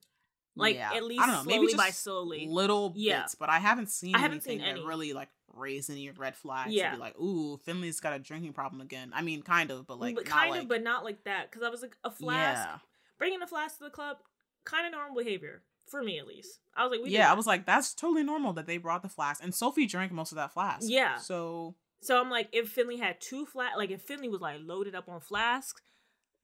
Like 0.56 0.74
Yeah, 0.74 0.92
at 0.94 1.04
least 1.04 1.22
I 1.22 1.26
don't 1.26 1.34
know, 1.36 1.42
slowly 1.52 1.66
maybe 1.66 1.76
by 1.76 1.90
slowly. 1.90 2.46
little 2.50 2.92
Yeah. 2.96 3.20
bits, 3.22 3.36
but 3.36 3.48
I 3.48 3.58
haven't 3.60 3.90
seen 3.90 4.16
I 4.16 4.18
haven't 4.18 4.38
anything 4.38 4.58
seen 4.58 4.66
that 4.66 4.78
any. 4.80 4.84
really 4.86 5.12
like 5.12 5.28
raise 5.54 5.90
any 5.90 6.10
red 6.10 6.36
flags. 6.36 6.72
Yeah. 6.72 6.94
be 6.94 7.00
like, 7.00 7.18
ooh, 7.18 7.58
Finley's 7.58 8.00
got 8.00 8.14
a 8.14 8.18
drinking 8.18 8.52
problem 8.52 8.80
again. 8.80 9.10
I 9.14 9.22
mean, 9.22 9.42
kind 9.42 9.70
of, 9.70 9.86
but 9.86 9.98
like, 9.98 10.14
but 10.14 10.24
kind 10.24 10.50
like, 10.50 10.62
of, 10.62 10.68
but 10.68 10.82
not 10.82 11.04
like 11.04 11.24
that. 11.24 11.50
Because 11.50 11.66
I 11.66 11.70
was 11.70 11.82
like 11.82 11.96
a 12.04 12.10
flask, 12.10 12.66
yeah, 12.66 12.78
bringing 13.18 13.42
a 13.42 13.46
flask 13.46 13.78
to 13.78 13.84
the 13.84 13.90
club, 13.90 14.18
kind 14.64 14.86
of 14.86 14.92
normal 14.92 15.16
behavior 15.16 15.62
for 15.86 16.02
me 16.02 16.18
at 16.18 16.26
least. 16.26 16.60
I 16.76 16.84
was 16.84 16.92
like, 16.92 17.02
we 17.02 17.10
yeah. 17.10 17.30
I 17.30 17.34
was 17.34 17.46
like, 17.46 17.66
that's 17.66 17.94
totally 17.94 18.22
normal 18.22 18.52
that 18.54 18.66
they 18.66 18.78
brought 18.78 19.02
the 19.02 19.08
flask, 19.08 19.42
and 19.42 19.54
Sophie 19.54 19.86
drank 19.86 20.12
most 20.12 20.32
of 20.32 20.36
that 20.36 20.52
flask. 20.52 20.82
Yeah. 20.88 21.16
so 21.16 21.74
So 22.00 22.20
I'm 22.20 22.30
like, 22.30 22.48
if 22.52 22.68
Finley 22.68 22.98
had 22.98 23.20
two 23.20 23.46
flat, 23.46 23.76
like 23.76 23.90
if 23.90 24.02
Finley 24.02 24.28
was 24.28 24.40
like 24.40 24.60
loaded 24.62 24.94
up 24.94 25.08
on 25.08 25.20
flasks, 25.20 25.80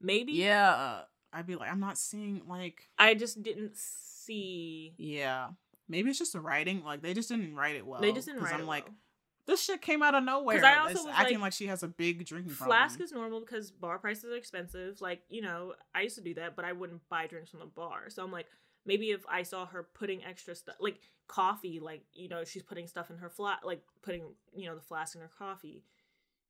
maybe. 0.01 0.33
yeah, 0.33 1.03
I'd 1.33 1.47
be 1.47 1.57
like, 1.57 1.71
I'm 1.71 1.81
not 1.81 1.99
seeing 1.99 2.43
like, 2.49 2.89
I 2.99 3.15
just 3.15 3.43
didn't 3.43 3.77
see. 3.77 4.95
yeah. 4.97 5.49
Maybe 5.89 6.11
it's 6.11 6.19
just 6.19 6.32
the 6.32 6.40
writing. 6.40 6.82
Like 6.85 7.02
they 7.02 7.15
just 7.15 7.28
didn't 7.28 7.55
write 7.55 7.77
it 7.77 7.86
well. 7.86 8.01
they 8.01 8.12
just 8.12 8.27
didn't 8.27 8.43
write 8.43 8.55
I'm 8.55 8.62
it 8.62 8.66
like, 8.66 8.85
well. 8.86 8.94
this 9.47 9.62
shit 9.62 9.82
came 9.82 10.02
out 10.02 10.15
of 10.15 10.24
nowhere. 10.24 10.65
I 10.65 10.78
also 10.78 10.90
it's 10.90 11.05
was 11.05 11.15
acting 11.15 11.36
like, 11.36 11.43
like, 11.43 11.52
she 11.52 11.66
has 11.66 11.82
a 11.82 11.89
big 11.89 12.24
drinking 12.24 12.52
Flask 12.52 12.97
problem. 12.97 13.05
is 13.05 13.12
normal 13.12 13.40
because 13.40 13.70
bar 13.70 13.98
prices 13.98 14.24
are 14.32 14.36
expensive. 14.36 15.01
Like, 15.01 15.23
you 15.28 15.43
know, 15.43 15.74
I 15.94 16.02
used 16.02 16.16
to 16.16 16.23
do 16.23 16.35
that, 16.35 16.56
but 16.56 16.65
I 16.65 16.73
wouldn't 16.73 17.09
buy 17.09 17.27
drinks 17.27 17.51
from 17.51 17.61
the 17.61 17.66
bar. 17.66 18.09
So 18.09 18.23
I'm 18.23 18.32
like, 18.32 18.47
maybe 18.86 19.11
if 19.11 19.24
I 19.28 19.43
saw 19.43 19.66
her 19.66 19.82
putting 19.94 20.24
extra 20.24 20.55
stuff, 20.55 20.77
like 20.81 21.01
coffee, 21.27 21.81
like, 21.81 22.05
you 22.12 22.28
know, 22.28 22.44
she's 22.44 22.62
putting 22.62 22.86
stuff 22.86 23.11
in 23.11 23.16
her 23.19 23.28
flat, 23.28 23.61
like 23.65 23.82
putting, 24.02 24.24
you 24.55 24.66
know, 24.69 24.74
the 24.74 24.81
flask 24.81 25.15
in 25.15 25.20
her 25.20 25.31
coffee, 25.39 25.82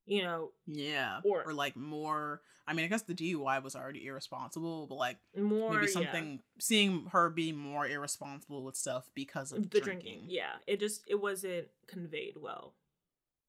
you 0.05 0.23
know, 0.23 0.51
yeah, 0.67 1.19
or- 1.23 1.43
or 1.45 1.53
like 1.53 1.75
more. 1.75 2.41
I 2.67 2.73
mean, 2.73 2.85
I 2.85 2.87
guess 2.87 3.03
the 3.03 3.13
DUI 3.13 3.61
was 3.61 3.75
already 3.75 4.05
irresponsible, 4.07 4.87
but 4.87 4.95
like 4.95 5.17
more 5.37 5.71
maybe 5.73 5.85
yeah, 5.85 5.91
something 5.91 6.39
seeing 6.59 7.05
her 7.11 7.29
be 7.29 7.51
more 7.51 7.87
irresponsible 7.87 8.63
with 8.63 8.75
stuff 8.75 9.09
because 9.13 9.51
of 9.51 9.69
the 9.69 9.79
drinking. 9.81 10.13
drinking. 10.13 10.25
Yeah. 10.29 10.53
It 10.65 10.79
just, 10.79 11.03
it 11.07 11.21
wasn't 11.21 11.67
conveyed 11.87 12.37
well. 12.37 12.73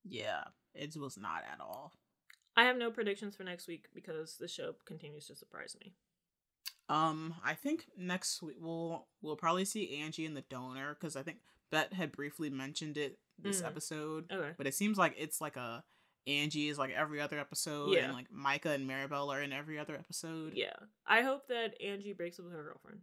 Yeah, 0.04 0.44
it 0.74 0.94
was 0.96 1.16
not 1.16 1.44
at 1.50 1.60
all. 1.60 1.94
I 2.58 2.64
have 2.64 2.76
no 2.76 2.90
predictions 2.90 3.34
for 3.36 3.42
next 3.44 3.66
week 3.68 3.86
because 3.94 4.36
the 4.36 4.48
show 4.48 4.74
continues 4.84 5.26
to 5.28 5.34
surprise 5.34 5.76
me. 5.80 5.94
Um, 6.88 7.34
I 7.44 7.54
think 7.54 7.86
next 7.96 8.42
week 8.42 8.56
we'll 8.60 9.06
we'll 9.20 9.36
probably 9.36 9.64
see 9.64 9.96
Angie 10.00 10.24
and 10.26 10.36
the 10.36 10.42
donor 10.42 10.94
because 10.94 11.16
I 11.16 11.22
think 11.22 11.38
Bette 11.70 11.96
had 11.96 12.12
briefly 12.12 12.48
mentioned 12.48 12.96
it 12.96 13.18
this 13.38 13.60
Mhm. 13.62 13.66
episode, 13.66 14.30
Okay. 14.32 14.52
but 14.56 14.66
it 14.66 14.74
seems 14.74 14.96
like 14.96 15.14
it's 15.18 15.40
like 15.40 15.56
a 15.56 15.82
Angie 16.26 16.68
is 16.68 16.78
like 16.78 16.90
every 16.90 17.20
other 17.20 17.38
episode, 17.38 17.92
Yeah. 17.94 18.04
and 18.06 18.12
like 18.14 18.30
Micah 18.32 18.70
and 18.70 18.88
Maribel 18.88 19.28
are 19.32 19.42
in 19.42 19.52
every 19.52 19.78
other 19.78 19.94
episode. 19.94 20.52
Yeah. 20.54 20.74
I 21.06 21.22
hope 21.22 21.48
that 21.48 21.80
Angie 21.82 22.12
breaks 22.12 22.38
up 22.38 22.44
with 22.46 22.54
her 22.54 22.62
girlfriend. 22.64 23.00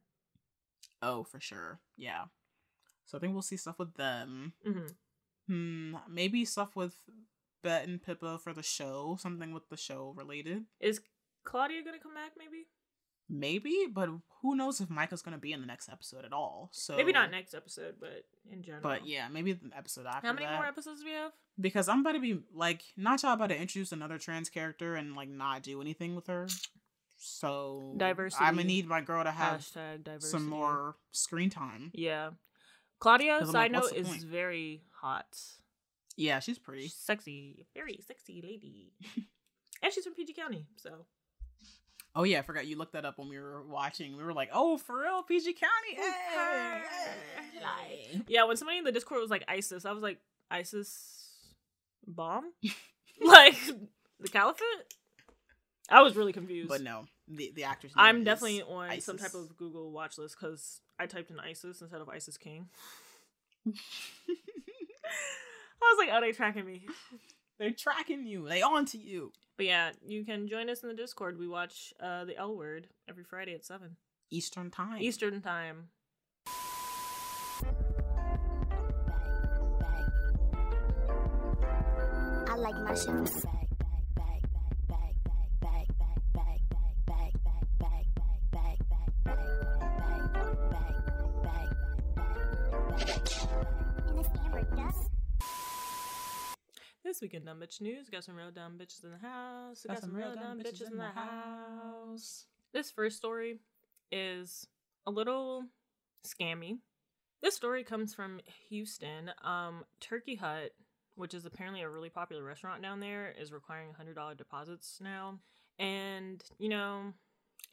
Oh, 1.01 1.23
for 1.23 1.39
sure. 1.39 1.79
Yeah. 1.97 2.25
So 3.05 3.17
I 3.17 3.21
think 3.21 3.33
we'll 3.33 3.41
see 3.41 3.57
stuff 3.57 3.79
with 3.79 3.93
them. 3.95 4.53
hmm 4.65 4.87
Hmm, 5.47 5.95
maybe 6.09 6.45
stuff 6.45 6.73
with 6.75 6.95
Bette 7.63 7.91
and 7.91 8.01
Pippa 8.01 8.39
for 8.39 8.53
the 8.53 8.63
show, 8.63 9.17
something 9.19 9.51
with 9.53 9.67
the 9.69 9.75
show 9.75 10.13
related. 10.15 10.63
Is 10.79 11.01
Claudia 11.43 11.83
gonna 11.83 11.99
come 11.99 12.13
back? 12.13 12.31
Maybe. 12.37 12.67
Maybe, 13.33 13.87
but 13.91 14.09
who 14.43 14.55
knows 14.55 14.79
if 14.79 14.91
Micah's 14.91 15.23
gonna 15.23 15.39
be 15.39 15.53
in 15.53 15.61
the 15.61 15.65
next 15.65 15.89
episode 15.89 16.23
at 16.23 16.33
all? 16.33 16.69
So 16.71 16.95
Maybe 16.95 17.11
not 17.11 17.31
next 17.31 17.55
episode, 17.55 17.95
but 17.99 18.25
in 18.51 18.61
general. 18.61 18.83
But 18.83 19.07
yeah, 19.07 19.27
maybe 19.27 19.53
the 19.53 19.75
episode 19.75 20.05
after. 20.05 20.27
How 20.27 20.33
many 20.33 20.45
that. 20.45 20.55
more 20.55 20.67
episodes 20.67 20.99
do 20.99 21.07
we 21.07 21.13
have? 21.13 21.31
Because 21.59 21.89
I'm 21.89 22.01
about 22.01 22.11
to 22.11 22.19
be 22.19 22.39
like, 22.53 22.83
not 22.95 23.23
y'all 23.23 23.33
about 23.33 23.49
to 23.49 23.59
introduce 23.59 23.91
another 23.91 24.19
trans 24.19 24.49
character 24.49 24.95
and 24.95 25.15
like 25.15 25.29
not 25.29 25.63
do 25.63 25.81
anything 25.81 26.15
with 26.15 26.27
her. 26.27 26.47
So 27.17 27.95
Diversity. 27.97 28.43
I'm 28.43 28.55
gonna 28.55 28.67
need 28.67 28.87
my 28.87 29.01
girl 29.01 29.23
to 29.23 29.31
have 29.31 29.61
Hashtag 29.61 30.03
diversity. 30.03 30.31
some 30.31 30.47
more 30.47 30.95
screen 31.11 31.49
time. 31.49 31.89
Yeah. 31.95 32.31
Claudia. 32.99 33.45
Side 33.45 33.53
like, 33.53 33.71
note, 33.71 33.93
is 33.95 34.07
point? 34.07 34.21
very 34.23 34.83
hot. 35.01 35.25
Yeah, 36.17 36.39
she's 36.39 36.59
pretty. 36.59 36.83
She's 36.83 36.93
sexy, 36.93 37.65
very 37.73 37.99
sexy 38.05 38.41
lady. 38.43 38.93
and 39.81 39.91
she's 39.91 40.03
from 40.03 40.13
PG 40.13 40.33
County, 40.33 40.67
so 40.75 41.07
Oh 42.15 42.23
yeah, 42.23 42.39
I 42.39 42.41
forgot 42.43 42.67
you 42.67 42.77
looked 42.77 42.93
that 42.93 43.05
up 43.05 43.17
when 43.17 43.27
we 43.27 43.39
were 43.39 43.63
watching. 43.63 44.15
We 44.15 44.23
were 44.23 44.33
like, 44.33 44.49
oh, 44.53 44.77
for 44.77 45.01
real, 45.01 45.23
PG 45.23 45.53
County. 45.53 45.95
Hey, 45.95 46.81
hey. 47.59 48.21
yeah. 48.27 48.43
When 48.43 48.55
somebody 48.55 48.77
in 48.77 48.83
the 48.83 48.91
Discord 48.91 49.19
was 49.19 49.31
like 49.31 49.43
ISIS, 49.47 49.83
I 49.83 49.91
was 49.91 50.03
like 50.03 50.19
ISIS 50.51 51.23
bomb, 52.05 52.53
like 53.21 53.57
the 54.19 54.27
caliphate. 54.27 54.67
I 55.89 56.01
was 56.01 56.15
really 56.15 56.33
confused. 56.33 56.69
But 56.69 56.81
no, 56.81 57.05
the 57.27 57.51
the 57.55 57.63
actress. 57.63 57.93
I'm 57.95 58.23
definitely 58.23 58.61
on 58.61 59.01
some 59.01 59.17
type 59.17 59.33
of 59.33 59.57
Google 59.57 59.91
watch 59.91 60.19
list 60.19 60.37
because 60.39 60.81
I 60.99 61.07
typed 61.07 61.31
in 61.31 61.39
ISIS 61.39 61.81
instead 61.81 61.99
of 61.99 62.09
Isis 62.09 62.37
King. 62.37 62.69
I 63.67 63.71
was 65.81 65.97
like, 65.97 66.09
oh, 66.13 66.21
they 66.21 66.31
tracking 66.31 66.65
me. 66.65 66.85
They're 67.59 67.71
tracking 67.71 68.25
you. 68.25 68.47
They 68.47 68.61
onto 68.61 68.97
you. 68.97 69.31
But 69.57 69.65
yeah, 69.67 69.91
you 70.05 70.25
can 70.25 70.47
join 70.47 70.69
us 70.69 70.81
in 70.81 70.89
the 70.89 70.95
Discord. 70.95 71.37
We 71.37 71.47
watch 71.47 71.93
uh, 72.01 72.25
the 72.25 72.35
L 72.37 72.55
Word 72.55 72.87
every 73.07 73.23
Friday 73.23 73.53
at 73.53 73.65
seven 73.65 73.97
Eastern 74.31 74.71
time. 74.71 75.01
Eastern 75.01 75.41
time. 75.41 75.89
I 82.47 82.55
like 82.55 82.75
my 82.75 82.95
shit 82.95 83.29
This 97.13 97.21
week 97.21 97.35
in 97.35 97.45
Dumb 97.45 97.59
Bitch 97.59 97.79
News, 97.79 98.09
got 98.09 98.23
some 98.23 98.35
real 98.35 98.49
dumb 98.49 98.73
bitches 98.75 99.03
in 99.03 99.11
the 99.11 99.19
house. 99.19 99.85
We 99.87 99.93
got, 99.93 100.01
some 100.01 100.15
real 100.15 100.33
dumb 100.33 100.59
bitches 100.59 100.89
in 100.89 100.97
the 100.97 101.03
house. 101.03 102.47
This 102.73 102.89
first 102.89 103.17
story 103.17 103.59
is 104.11 104.65
a 105.05 105.11
little 105.11 105.65
scammy. 106.25 106.79
This 107.43 107.55
story 107.55 107.83
comes 107.83 108.15
from 108.15 108.39
Houston. 108.67 109.29
Um, 109.43 109.83
Turkey 109.99 110.33
Hut, 110.33 110.71
which 111.13 111.35
is 111.35 111.45
apparently 111.45 111.83
a 111.83 111.89
really 111.89 112.09
popular 112.09 112.43
restaurant 112.43 112.81
down 112.81 112.99
there, 112.99 113.31
is 113.39 113.51
requiring 113.51 113.89
$100 113.89 114.35
deposits 114.35 114.97
now. 114.99 115.37
And, 115.77 116.43
you 116.57 116.69
know, 116.69 117.13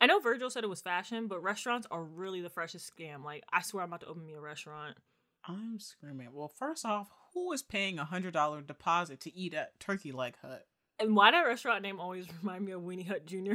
I 0.02 0.06
know 0.06 0.20
Virgil 0.20 0.50
said 0.50 0.64
it 0.64 0.70
was 0.70 0.82
fashion, 0.82 1.28
but 1.28 1.42
restaurants 1.42 1.86
are 1.90 2.04
really 2.04 2.42
the 2.42 2.50
freshest 2.50 2.92
scam. 2.94 3.24
Like, 3.24 3.44
I 3.54 3.62
swear 3.62 3.84
I'm 3.84 3.88
about 3.88 4.02
to 4.02 4.08
open 4.08 4.26
me 4.26 4.34
a 4.34 4.40
restaurant. 4.40 4.98
I'm 5.46 5.80
screaming. 5.80 6.28
Well, 6.34 6.52
first 6.58 6.84
off, 6.84 7.08
who 7.35 7.52
is 7.52 7.62
paying 7.62 7.98
a 7.98 8.05
hundred 8.05 8.32
dollar 8.32 8.61
deposit 8.61 9.20
to 9.20 9.36
eat 9.36 9.55
at 9.55 9.78
Turkey 9.81 10.12
Leg 10.12 10.35
Hut? 10.43 10.66
And 10.98 11.16
why 11.16 11.31
that 11.31 11.43
restaurant 11.43 11.82
name 11.82 12.01
always 12.01 12.27
remind 12.43 12.65
me 12.65 12.73
of 12.73 12.82
Weenie 12.82 13.07
Hut 13.07 13.27
Jr. 13.27 13.52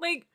like, 0.00 0.26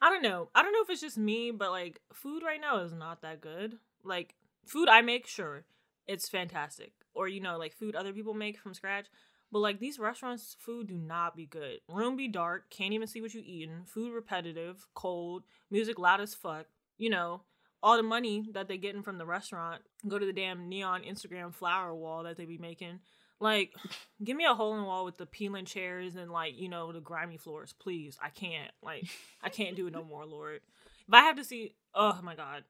I 0.00 0.10
don't 0.10 0.22
know. 0.22 0.48
I 0.54 0.62
don't 0.62 0.72
know 0.72 0.82
if 0.82 0.90
it's 0.90 1.00
just 1.00 1.18
me, 1.18 1.50
but 1.50 1.70
like, 1.70 2.00
food 2.12 2.42
right 2.42 2.60
now 2.60 2.80
is 2.80 2.92
not 2.92 3.22
that 3.22 3.40
good. 3.40 3.78
Like, 4.04 4.34
food 4.64 4.88
I 4.88 5.02
make, 5.02 5.26
sure, 5.26 5.64
it's 6.06 6.28
fantastic. 6.28 6.92
Or, 7.14 7.28
you 7.28 7.40
know, 7.40 7.58
like 7.58 7.74
food 7.74 7.94
other 7.94 8.12
people 8.12 8.34
make 8.34 8.58
from 8.58 8.74
scratch. 8.74 9.06
But 9.52 9.60
like, 9.60 9.78
these 9.78 9.98
restaurants' 9.98 10.56
food 10.58 10.88
do 10.88 10.94
not 10.94 11.36
be 11.36 11.46
good. 11.46 11.80
Room 11.88 12.16
be 12.16 12.28
dark, 12.28 12.70
can't 12.70 12.92
even 12.92 13.06
see 13.06 13.20
what 13.20 13.34
you 13.34 13.42
eating. 13.44 13.84
Food 13.86 14.12
repetitive, 14.12 14.86
cold, 14.94 15.44
music 15.70 15.98
loud 15.98 16.20
as 16.20 16.34
fuck. 16.34 16.66
You 16.98 17.10
know, 17.10 17.42
all 17.86 17.96
the 17.96 18.02
money 18.02 18.48
that 18.52 18.66
they 18.66 18.76
getting 18.78 19.02
from 19.04 19.16
the 19.16 19.24
restaurant 19.24 19.80
go 20.08 20.18
to 20.18 20.26
the 20.26 20.32
damn 20.32 20.68
neon 20.68 21.02
Instagram 21.02 21.54
flower 21.54 21.94
wall 21.94 22.24
that 22.24 22.36
they 22.36 22.44
be 22.44 22.58
making. 22.58 22.98
Like, 23.38 23.72
give 24.24 24.36
me 24.36 24.44
a 24.44 24.54
hole 24.54 24.74
in 24.74 24.80
the 24.80 24.86
wall 24.86 25.04
with 25.04 25.18
the 25.18 25.26
peeling 25.26 25.66
chairs 25.66 26.16
and 26.16 26.30
like 26.30 26.58
you 26.58 26.68
know 26.68 26.90
the 26.90 27.00
grimy 27.00 27.36
floors, 27.36 27.72
please. 27.78 28.18
I 28.20 28.30
can't 28.30 28.72
like 28.82 29.04
I 29.40 29.50
can't 29.50 29.76
do 29.76 29.86
it 29.86 29.92
no 29.92 30.02
more, 30.02 30.26
Lord. 30.26 30.62
If 31.06 31.14
I 31.14 31.20
have 31.20 31.36
to 31.36 31.44
see, 31.44 31.74
oh 31.94 32.18
my 32.24 32.34
god, 32.34 32.64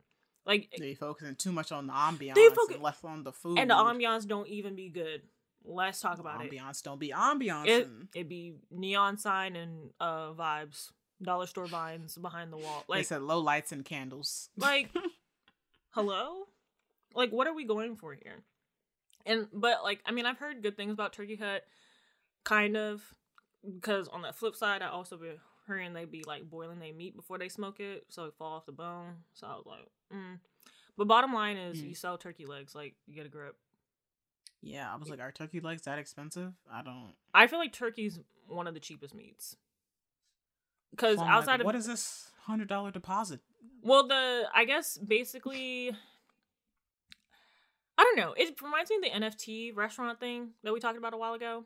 like 0.44 0.68
They 0.78 0.94
focusing 0.94 1.34
too 1.36 1.52
much 1.52 1.72
on 1.72 1.86
the 1.86 1.94
ambiance 1.94 2.34
They 2.34 2.48
focus- 2.51 2.74
and 2.74 2.82
less 2.82 3.02
on 3.02 3.22
the 3.24 3.32
food. 3.32 3.59
and 3.59 3.70
the 3.70 3.74
ambiance 3.74 4.26
don't 4.26 4.48
even 4.48 4.76
be 4.76 4.90
good. 4.90 5.22
Let's 5.64 6.01
talk 6.01 6.18
about 6.18 6.44
it. 6.44 6.52
ambiance 6.52 6.82
don't 6.82 7.01
be 7.01 7.09
ambiance. 7.10 7.66
It 7.68 7.88
it 8.14 8.28
be 8.28 8.56
neon 8.70 9.16
sign 9.16 9.56
and 9.56 9.90
uh 9.98 10.32
vibes, 10.34 10.90
dollar 11.22 11.47
store 11.47 11.66
vines 11.66 12.16
behind 12.16 12.52
the 12.52 12.56
wall. 12.56 12.84
they 12.93 13.02
said 13.02 13.22
low 13.22 13.40
lights 13.40 13.72
and 13.72 13.84
candles. 13.84 14.51
like 14.56 14.90
hello 15.90 16.44
like 17.14 17.30
what 17.30 17.47
are 17.47 17.55
we 17.55 17.64
going 17.64 17.97
for 17.97 18.12
here 18.12 18.44
and 19.24 19.47
but 19.52 19.82
like 19.82 20.01
i 20.05 20.12
mean 20.12 20.26
i've 20.26 20.38
heard 20.38 20.62
good 20.62 20.76
things 20.76 20.93
about 20.93 21.12
turkey 21.12 21.36
hut 21.36 21.62
kind 22.44 22.76
of 22.76 23.02
because 23.74 24.06
on 24.09 24.20
the 24.22 24.32
flip 24.32 24.55
side 24.55 24.82
i 24.82 24.88
also 24.88 25.16
be 25.16 25.30
hearing 25.66 25.94
they 25.94 26.05
be 26.05 26.22
like 26.26 26.48
boiling 26.51 26.78
their 26.78 26.93
meat 26.93 27.16
before 27.16 27.38
they 27.38 27.48
smoke 27.48 27.80
it 27.80 28.05
so 28.10 28.26
it 28.26 28.34
fall 28.38 28.52
off 28.52 28.66
the 28.66 28.72
bone 28.72 29.14
so 29.32 29.47
i 29.47 29.55
was 29.56 29.64
like 29.66 29.88
mm. 30.14 30.38
but 30.98 31.09
bottom 31.09 31.32
line 31.32 31.56
is 31.56 31.78
Mm. 31.80 31.88
you 31.88 31.94
sell 31.94 32.18
turkey 32.18 32.44
legs 32.44 32.74
like 32.74 32.94
you 33.06 33.14
get 33.14 33.24
a 33.26 33.30
grip 33.30 33.56
Yeah, 34.62 34.93
I 34.93 34.97
was 34.97 35.09
like, 35.09 35.20
are 35.20 35.30
turkey 35.32 35.60
legs 35.60 35.82
that 35.82 35.98
expensive? 35.98 36.52
I 36.70 36.82
don't. 36.82 37.14
i 37.32 37.47
feel 37.47 37.59
like 37.59 37.72
turkey's 37.72 38.20
one 38.47 38.66
of 38.66 38.74
the 38.74 38.80
cheapest 38.80 39.14
meats 39.14 39.56
because 40.90 41.16
So 41.16 41.22
I'm 41.22 41.28
like, 41.28 41.36
outside 41.36 41.60
of 41.60 41.66
what 41.66 41.74
is 41.74 41.86
this 41.86 42.30
hundred 42.46 42.68
dollar 42.68 42.90
deposit? 42.90 43.40
Well, 43.82 44.06
the 44.06 44.44
I 44.54 44.64
guess 44.64 44.98
basically, 44.98 45.90
I 47.98 48.02
don't 48.02 48.16
know. 48.16 48.34
It 48.36 48.60
reminds 48.60 48.90
me 48.90 48.96
of 48.96 49.02
the 49.02 49.10
NFT 49.10 49.76
restaurant 49.76 50.18
thing 50.20 50.50
that 50.64 50.72
we 50.72 50.80
talked 50.80 50.98
about 50.98 51.14
a 51.14 51.18
while 51.18 51.34
ago. 51.34 51.64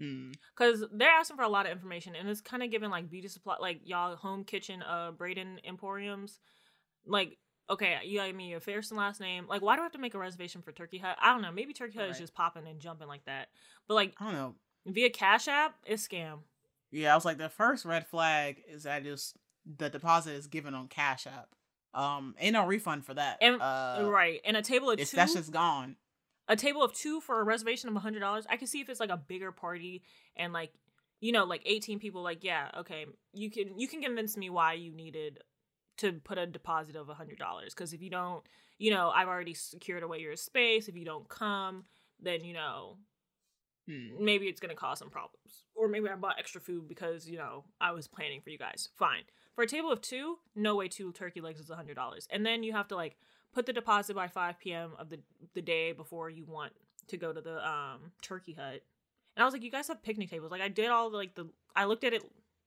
Mm. 0.00 0.34
Because 0.56 0.84
they're 0.92 1.10
asking 1.10 1.36
for 1.36 1.42
a 1.42 1.48
lot 1.48 1.66
of 1.66 1.72
information, 1.72 2.14
and 2.16 2.28
it's 2.28 2.40
kind 2.40 2.62
of 2.62 2.70
giving 2.70 2.90
like 2.90 3.10
beauty 3.10 3.28
supply, 3.28 3.56
like 3.60 3.80
y'all 3.84 4.16
home 4.16 4.44
kitchen, 4.44 4.82
uh, 4.82 5.12
Braden 5.12 5.60
Emporiums. 5.64 6.38
Like, 7.06 7.38
okay, 7.68 7.98
you 8.04 8.18
got 8.18 8.34
me 8.34 8.48
your 8.48 8.60
first 8.60 8.90
and 8.90 8.98
last 8.98 9.20
name. 9.20 9.46
Like, 9.48 9.62
why 9.62 9.76
do 9.76 9.82
I 9.82 9.84
have 9.84 9.92
to 9.92 9.98
make 9.98 10.14
a 10.14 10.18
reservation 10.18 10.62
for 10.62 10.72
Turkey 10.72 10.98
Hut? 10.98 11.16
I 11.20 11.32
don't 11.32 11.42
know. 11.42 11.52
Maybe 11.52 11.72
Turkey 11.72 11.98
Hut 11.98 12.10
is 12.10 12.18
just 12.18 12.34
popping 12.34 12.66
and 12.66 12.80
jumping 12.80 13.08
like 13.08 13.24
that. 13.26 13.48
But 13.86 13.94
like 13.94 14.14
I 14.18 14.24
don't 14.24 14.34
know. 14.34 14.54
via 14.86 15.10
Cash 15.10 15.48
App, 15.48 15.76
it's 15.84 16.06
scam. 16.06 16.38
Yeah, 16.92 17.12
I 17.12 17.16
was 17.16 17.24
like, 17.24 17.38
the 17.38 17.48
first 17.48 17.84
red 17.84 18.06
flag 18.06 18.62
is 18.68 18.82
that 18.84 19.02
just 19.02 19.36
the 19.66 19.88
deposit 19.88 20.32
is 20.34 20.46
given 20.46 20.74
on 20.74 20.88
Cash 20.88 21.26
App. 21.26 21.48
Um, 21.94 22.34
ain't 22.38 22.52
no 22.52 22.66
refund 22.66 23.04
for 23.04 23.14
that. 23.14 23.38
And 23.40 23.60
uh, 23.60 24.00
right, 24.04 24.40
and 24.44 24.56
a 24.56 24.62
table 24.62 24.90
of 24.90 24.98
two. 24.98 25.16
that's 25.16 25.34
just 25.34 25.50
gone. 25.50 25.96
a 26.48 26.56
table 26.56 26.82
of 26.82 26.92
two 26.92 27.20
for 27.20 27.40
a 27.40 27.44
reservation 27.44 27.88
of 27.88 27.96
a 27.96 28.00
hundred 28.00 28.20
dollars. 28.20 28.46
I 28.48 28.56
can 28.56 28.66
see 28.66 28.80
if 28.80 28.88
it's 28.88 29.00
like 29.00 29.10
a 29.10 29.16
bigger 29.16 29.52
party 29.52 30.02
and 30.36 30.52
like 30.52 30.72
you 31.20 31.32
know 31.32 31.44
like 31.44 31.62
eighteen 31.66 31.98
people. 31.98 32.22
Like 32.22 32.44
yeah, 32.44 32.70
okay, 32.78 33.06
you 33.34 33.50
can 33.50 33.78
you 33.78 33.88
can 33.88 34.02
convince 34.02 34.36
me 34.36 34.48
why 34.48 34.74
you 34.74 34.92
needed 34.92 35.40
to 35.98 36.12
put 36.12 36.38
a 36.38 36.46
deposit 36.46 36.96
of 36.96 37.10
a 37.10 37.14
hundred 37.14 37.38
dollars 37.38 37.74
because 37.74 37.92
if 37.92 38.00
you 38.00 38.08
don't, 38.08 38.42
you 38.78 38.90
know, 38.90 39.10
I've 39.10 39.28
already 39.28 39.54
secured 39.54 40.02
away 40.02 40.20
your 40.20 40.36
space. 40.36 40.88
If 40.88 40.96
you 40.96 41.04
don't 41.04 41.28
come, 41.28 41.84
then 42.20 42.42
you 42.42 42.54
know 42.54 42.96
Hmm. 43.88 44.24
maybe 44.24 44.46
it's 44.46 44.60
gonna 44.60 44.76
cause 44.76 45.00
some 45.00 45.10
problems, 45.10 45.64
or 45.74 45.88
maybe 45.88 46.08
I 46.08 46.14
bought 46.14 46.38
extra 46.38 46.60
food 46.60 46.88
because 46.88 47.28
you 47.28 47.36
know 47.36 47.64
I 47.80 47.90
was 47.92 48.06
planning 48.06 48.40
for 48.40 48.50
you 48.50 48.58
guys. 48.58 48.88
Fine. 48.94 49.22
For 49.54 49.64
a 49.64 49.66
table 49.66 49.90
of 49.90 50.00
two, 50.00 50.38
no 50.54 50.76
way 50.76 50.88
two 50.88 51.12
turkey 51.12 51.40
legs 51.40 51.60
is 51.60 51.68
a 51.68 51.74
hundred 51.76 51.96
dollars, 51.96 52.26
and 52.30 52.46
then 52.46 52.62
you 52.62 52.72
have 52.72 52.88
to 52.88 52.96
like 52.96 53.16
put 53.52 53.66
the 53.66 53.72
deposit 53.72 54.14
by 54.14 54.28
five 54.28 54.58
p.m. 54.58 54.92
of 54.98 55.10
the 55.10 55.18
the 55.54 55.62
day 55.62 55.92
before 55.92 56.30
you 56.30 56.44
want 56.44 56.72
to 57.08 57.16
go 57.16 57.32
to 57.32 57.40
the 57.40 57.68
um 57.68 58.12
turkey 58.22 58.52
hut. 58.52 58.82
And 59.34 59.42
I 59.42 59.44
was 59.44 59.52
like, 59.52 59.62
you 59.62 59.70
guys 59.70 59.88
have 59.88 60.02
picnic 60.02 60.30
tables. 60.30 60.50
Like 60.50 60.60
I 60.60 60.68
did 60.68 60.90
all 60.90 61.10
the, 61.10 61.16
like 61.16 61.34
the 61.34 61.48
I 61.74 61.86
looked 61.86 62.04
at 62.04 62.12
it, 62.12 62.22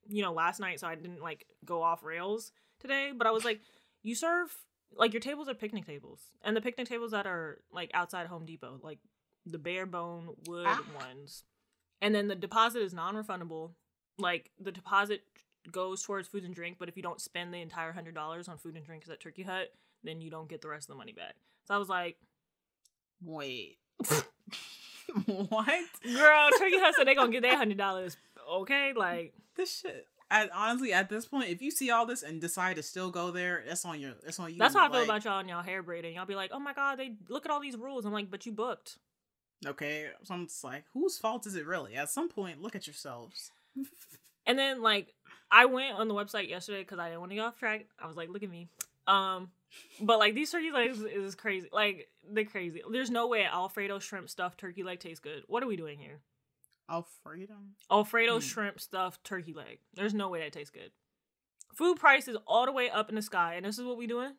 you 0.08 0.22
know, 0.22 0.32
last 0.32 0.60
night, 0.60 0.80
so 0.80 0.86
I 0.86 0.96
didn't 0.96 1.22
like 1.22 1.46
go 1.64 1.82
off 1.82 2.02
rails 2.04 2.52
today. 2.80 3.12
But 3.16 3.26
I 3.26 3.30
was 3.30 3.44
like, 3.44 3.60
you 4.02 4.14
serve 4.14 4.54
like 4.94 5.12
your 5.12 5.20
tables 5.20 5.48
are 5.48 5.54
picnic 5.54 5.86
tables, 5.86 6.20
and 6.42 6.56
the 6.56 6.60
picnic 6.60 6.88
tables 6.88 7.12
that 7.12 7.26
are 7.26 7.62
like 7.72 7.90
outside 7.94 8.26
Home 8.26 8.44
Depot, 8.44 8.80
like 8.82 8.98
the 9.46 9.58
bare 9.58 9.86
bone 9.86 10.28
wood 10.46 10.66
Ah. 10.68 10.82
ones. 10.94 11.44
And 12.02 12.14
then 12.14 12.28
the 12.28 12.34
deposit 12.34 12.82
is 12.82 12.92
non-refundable. 12.92 13.70
Like 14.18 14.50
the 14.60 14.72
deposit 14.72 15.22
goes 15.70 16.02
towards 16.02 16.28
food 16.28 16.44
and 16.44 16.54
drink, 16.54 16.76
but 16.78 16.88
if 16.88 16.96
you 16.96 17.02
don't 17.02 17.20
spend 17.20 17.54
the 17.54 17.58
entire 17.60 17.92
hundred 17.92 18.14
dollars 18.14 18.48
on 18.48 18.58
food 18.58 18.76
and 18.76 18.84
drinks 18.84 19.08
at 19.08 19.20
Turkey 19.20 19.42
Hut, 19.44 19.72
then 20.04 20.20
you 20.20 20.30
don't 20.30 20.48
get 20.48 20.60
the 20.62 20.68
rest 20.68 20.88
of 20.88 20.94
the 20.94 20.98
money 20.98 21.12
back. 21.12 21.34
So 21.64 21.74
I 21.74 21.78
was 21.78 21.88
like, 21.88 22.16
Wait. 23.22 23.78
what? 25.24 25.66
girl, 26.04 26.48
Turkey 26.58 26.78
Hut 26.78 26.94
said 26.96 27.06
they 27.06 27.14
gonna 27.14 27.32
get 27.32 27.42
their 27.42 27.56
hundred 27.56 27.78
dollars. 27.86 28.16
Okay, 28.50 28.92
like 28.94 29.34
This 29.56 29.80
shit. 29.80 30.06
At, 30.28 30.50
honestly, 30.52 30.92
at 30.92 31.08
this 31.08 31.26
point, 31.26 31.50
if 31.50 31.62
you 31.62 31.70
see 31.70 31.90
all 31.92 32.04
this 32.04 32.24
and 32.24 32.40
decide 32.40 32.76
to 32.76 32.82
still 32.82 33.10
go 33.12 33.30
there, 33.30 33.62
that's 33.66 33.84
on 33.84 34.00
your. 34.00 34.14
That's 34.24 34.40
on 34.40 34.50
you. 34.52 34.58
that's 34.58 34.74
how 34.74 34.88
I 34.88 34.90
feel 34.90 35.04
about 35.04 35.24
y'all 35.24 35.38
and 35.38 35.48
y'all 35.48 35.62
hair 35.62 35.84
braiding. 35.84 36.16
Y'all 36.16 36.26
be 36.26 36.34
like, 36.34 36.50
oh 36.52 36.58
my 36.58 36.72
god, 36.72 36.98
they 36.98 37.14
look 37.28 37.44
at 37.46 37.52
all 37.52 37.60
these 37.60 37.76
rules. 37.76 38.04
I'm 38.04 38.12
like, 38.12 38.28
but 38.30 38.44
you 38.44 38.50
booked. 38.50 38.96
Okay, 39.64 40.08
so 40.24 40.34
I'm 40.34 40.46
just 40.46 40.62
like, 40.64 40.84
whose 40.92 41.16
fault 41.18 41.46
is 41.46 41.54
it 41.56 41.66
really? 41.66 41.94
At 41.94 42.10
some 42.10 42.28
point, 42.28 42.60
look 42.60 42.74
at 42.76 42.86
yourselves. 42.86 43.50
And 44.48 44.56
then 44.56 44.80
like 44.80 45.12
I 45.50 45.64
went 45.64 45.98
on 45.98 46.06
the 46.06 46.14
website 46.14 46.48
yesterday 46.48 46.78
because 46.82 47.00
I 47.00 47.06
didn't 47.08 47.18
want 47.18 47.32
to 47.32 47.34
get 47.34 47.44
off 47.44 47.58
track. 47.58 47.86
I 47.98 48.06
was 48.06 48.16
like, 48.16 48.28
look 48.28 48.44
at 48.44 48.48
me. 48.48 48.68
Um, 49.08 49.50
but 50.00 50.20
like 50.20 50.36
these 50.36 50.52
turkey 50.52 50.70
legs 50.70 51.00
is 51.00 51.34
crazy. 51.34 51.68
Like 51.72 52.08
they're 52.30 52.44
crazy. 52.44 52.80
There's 52.88 53.10
no 53.10 53.26
way 53.26 53.44
Alfredo 53.44 53.98
shrimp 53.98 54.30
stuffed 54.30 54.58
turkey 54.60 54.84
leg 54.84 55.00
tastes 55.00 55.18
good. 55.18 55.42
What 55.48 55.64
are 55.64 55.66
we 55.66 55.74
doing 55.76 55.98
here? 55.98 56.20
Alfredo. 56.88 57.54
Alfredo 57.90 58.34
Hmm. 58.34 58.40
shrimp 58.40 58.80
stuffed 58.80 59.24
turkey 59.24 59.52
leg. 59.52 59.80
There's 59.94 60.14
no 60.14 60.28
way 60.28 60.38
that 60.44 60.52
tastes 60.52 60.70
good. 60.70 60.92
Food 61.74 61.98
prices 61.98 62.36
all 62.46 62.66
the 62.66 62.72
way 62.72 62.88
up 62.88 63.08
in 63.08 63.16
the 63.16 63.22
sky, 63.22 63.54
and 63.54 63.66
this 63.66 63.78
is 63.80 63.84
what 63.84 63.98
we 63.98 64.06
doing. 64.06 64.34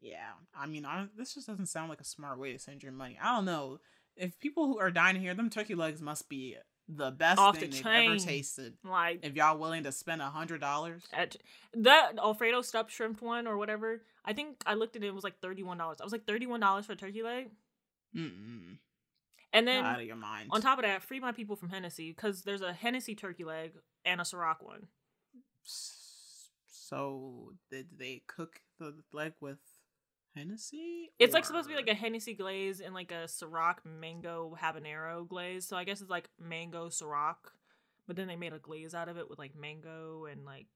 Yeah, 0.00 0.30
I 0.56 0.66
mean, 0.66 0.84
I, 0.84 1.06
this 1.16 1.34
just 1.34 1.46
doesn't 1.46 1.66
sound 1.66 1.90
like 1.90 2.00
a 2.00 2.04
smart 2.04 2.38
way 2.38 2.52
to 2.52 2.58
send 2.58 2.82
your 2.82 2.92
money. 2.92 3.18
I 3.20 3.34
don't 3.34 3.44
know 3.44 3.80
if 4.16 4.38
people 4.40 4.66
who 4.66 4.78
are 4.78 4.90
dining 4.90 5.22
here, 5.22 5.34
them 5.34 5.50
turkey 5.50 5.74
legs 5.74 6.00
must 6.00 6.28
be 6.28 6.56
the 6.88 7.10
best 7.10 7.38
Off 7.38 7.58
thing 7.58 7.70
the 7.70 7.76
they've 7.76 7.86
ever 7.86 8.18
tasted. 8.18 8.74
Like 8.84 9.20
If 9.22 9.34
y'all 9.34 9.58
willing 9.58 9.84
to 9.84 9.92
spend 9.92 10.20
a 10.20 10.26
hundred 10.26 10.60
dollars, 10.60 11.02
at 11.12 11.36
that 11.74 12.12
Alfredo 12.18 12.62
stuffed 12.62 12.90
shrimp 12.90 13.22
one 13.22 13.46
or 13.46 13.56
whatever. 13.56 14.02
I 14.24 14.32
think 14.32 14.62
I 14.66 14.74
looked 14.74 14.96
at 14.96 15.02
it. 15.02 15.06
It 15.06 15.14
was 15.14 15.24
like 15.24 15.40
thirty 15.40 15.62
one 15.62 15.78
dollars. 15.78 15.98
I 16.00 16.04
was 16.04 16.12
like 16.12 16.26
thirty 16.26 16.46
one 16.46 16.60
dollars 16.60 16.86
for 16.86 16.92
a 16.92 16.96
turkey 16.96 17.22
leg, 17.22 17.50
mm 18.16 18.76
and 19.54 19.68
then 19.68 19.84
out 19.84 20.00
of 20.00 20.06
your 20.06 20.16
mind. 20.16 20.48
On 20.50 20.60
top 20.60 20.78
of 20.78 20.84
that, 20.84 21.02
free 21.02 21.20
my 21.20 21.32
people 21.32 21.56
from 21.56 21.68
Hennessy 21.68 22.10
because 22.10 22.42
there's 22.42 22.62
a 22.62 22.72
Hennessy 22.72 23.14
turkey 23.14 23.44
leg 23.44 23.72
and 24.04 24.20
a 24.20 24.24
Ciroc 24.24 24.62
one. 24.62 24.86
So 25.62 27.52
did 27.70 27.86
they 27.98 28.22
cook 28.26 28.60
the 28.78 28.94
leg 29.12 29.34
with 29.40 29.58
Hennessy? 30.34 31.10
It's 31.18 31.34
like 31.34 31.44
supposed 31.44 31.68
to 31.68 31.74
be 31.74 31.76
like 31.76 31.88
a 31.88 31.94
Hennessy 31.94 32.34
glaze 32.34 32.80
and 32.80 32.94
like 32.94 33.12
a 33.12 33.24
Ciroc 33.26 33.76
mango 33.84 34.56
habanero 34.60 35.26
glaze. 35.26 35.66
So 35.66 35.76
I 35.76 35.84
guess 35.84 36.00
it's 36.00 36.10
like 36.10 36.28
mango 36.40 36.88
Ciroc, 36.88 37.36
but 38.06 38.16
then 38.16 38.26
they 38.28 38.36
made 38.36 38.52
a 38.52 38.58
glaze 38.58 38.94
out 38.94 39.08
of 39.08 39.16
it 39.18 39.28
with 39.30 39.38
like 39.38 39.54
mango 39.54 40.26
and 40.30 40.44
like 40.44 40.66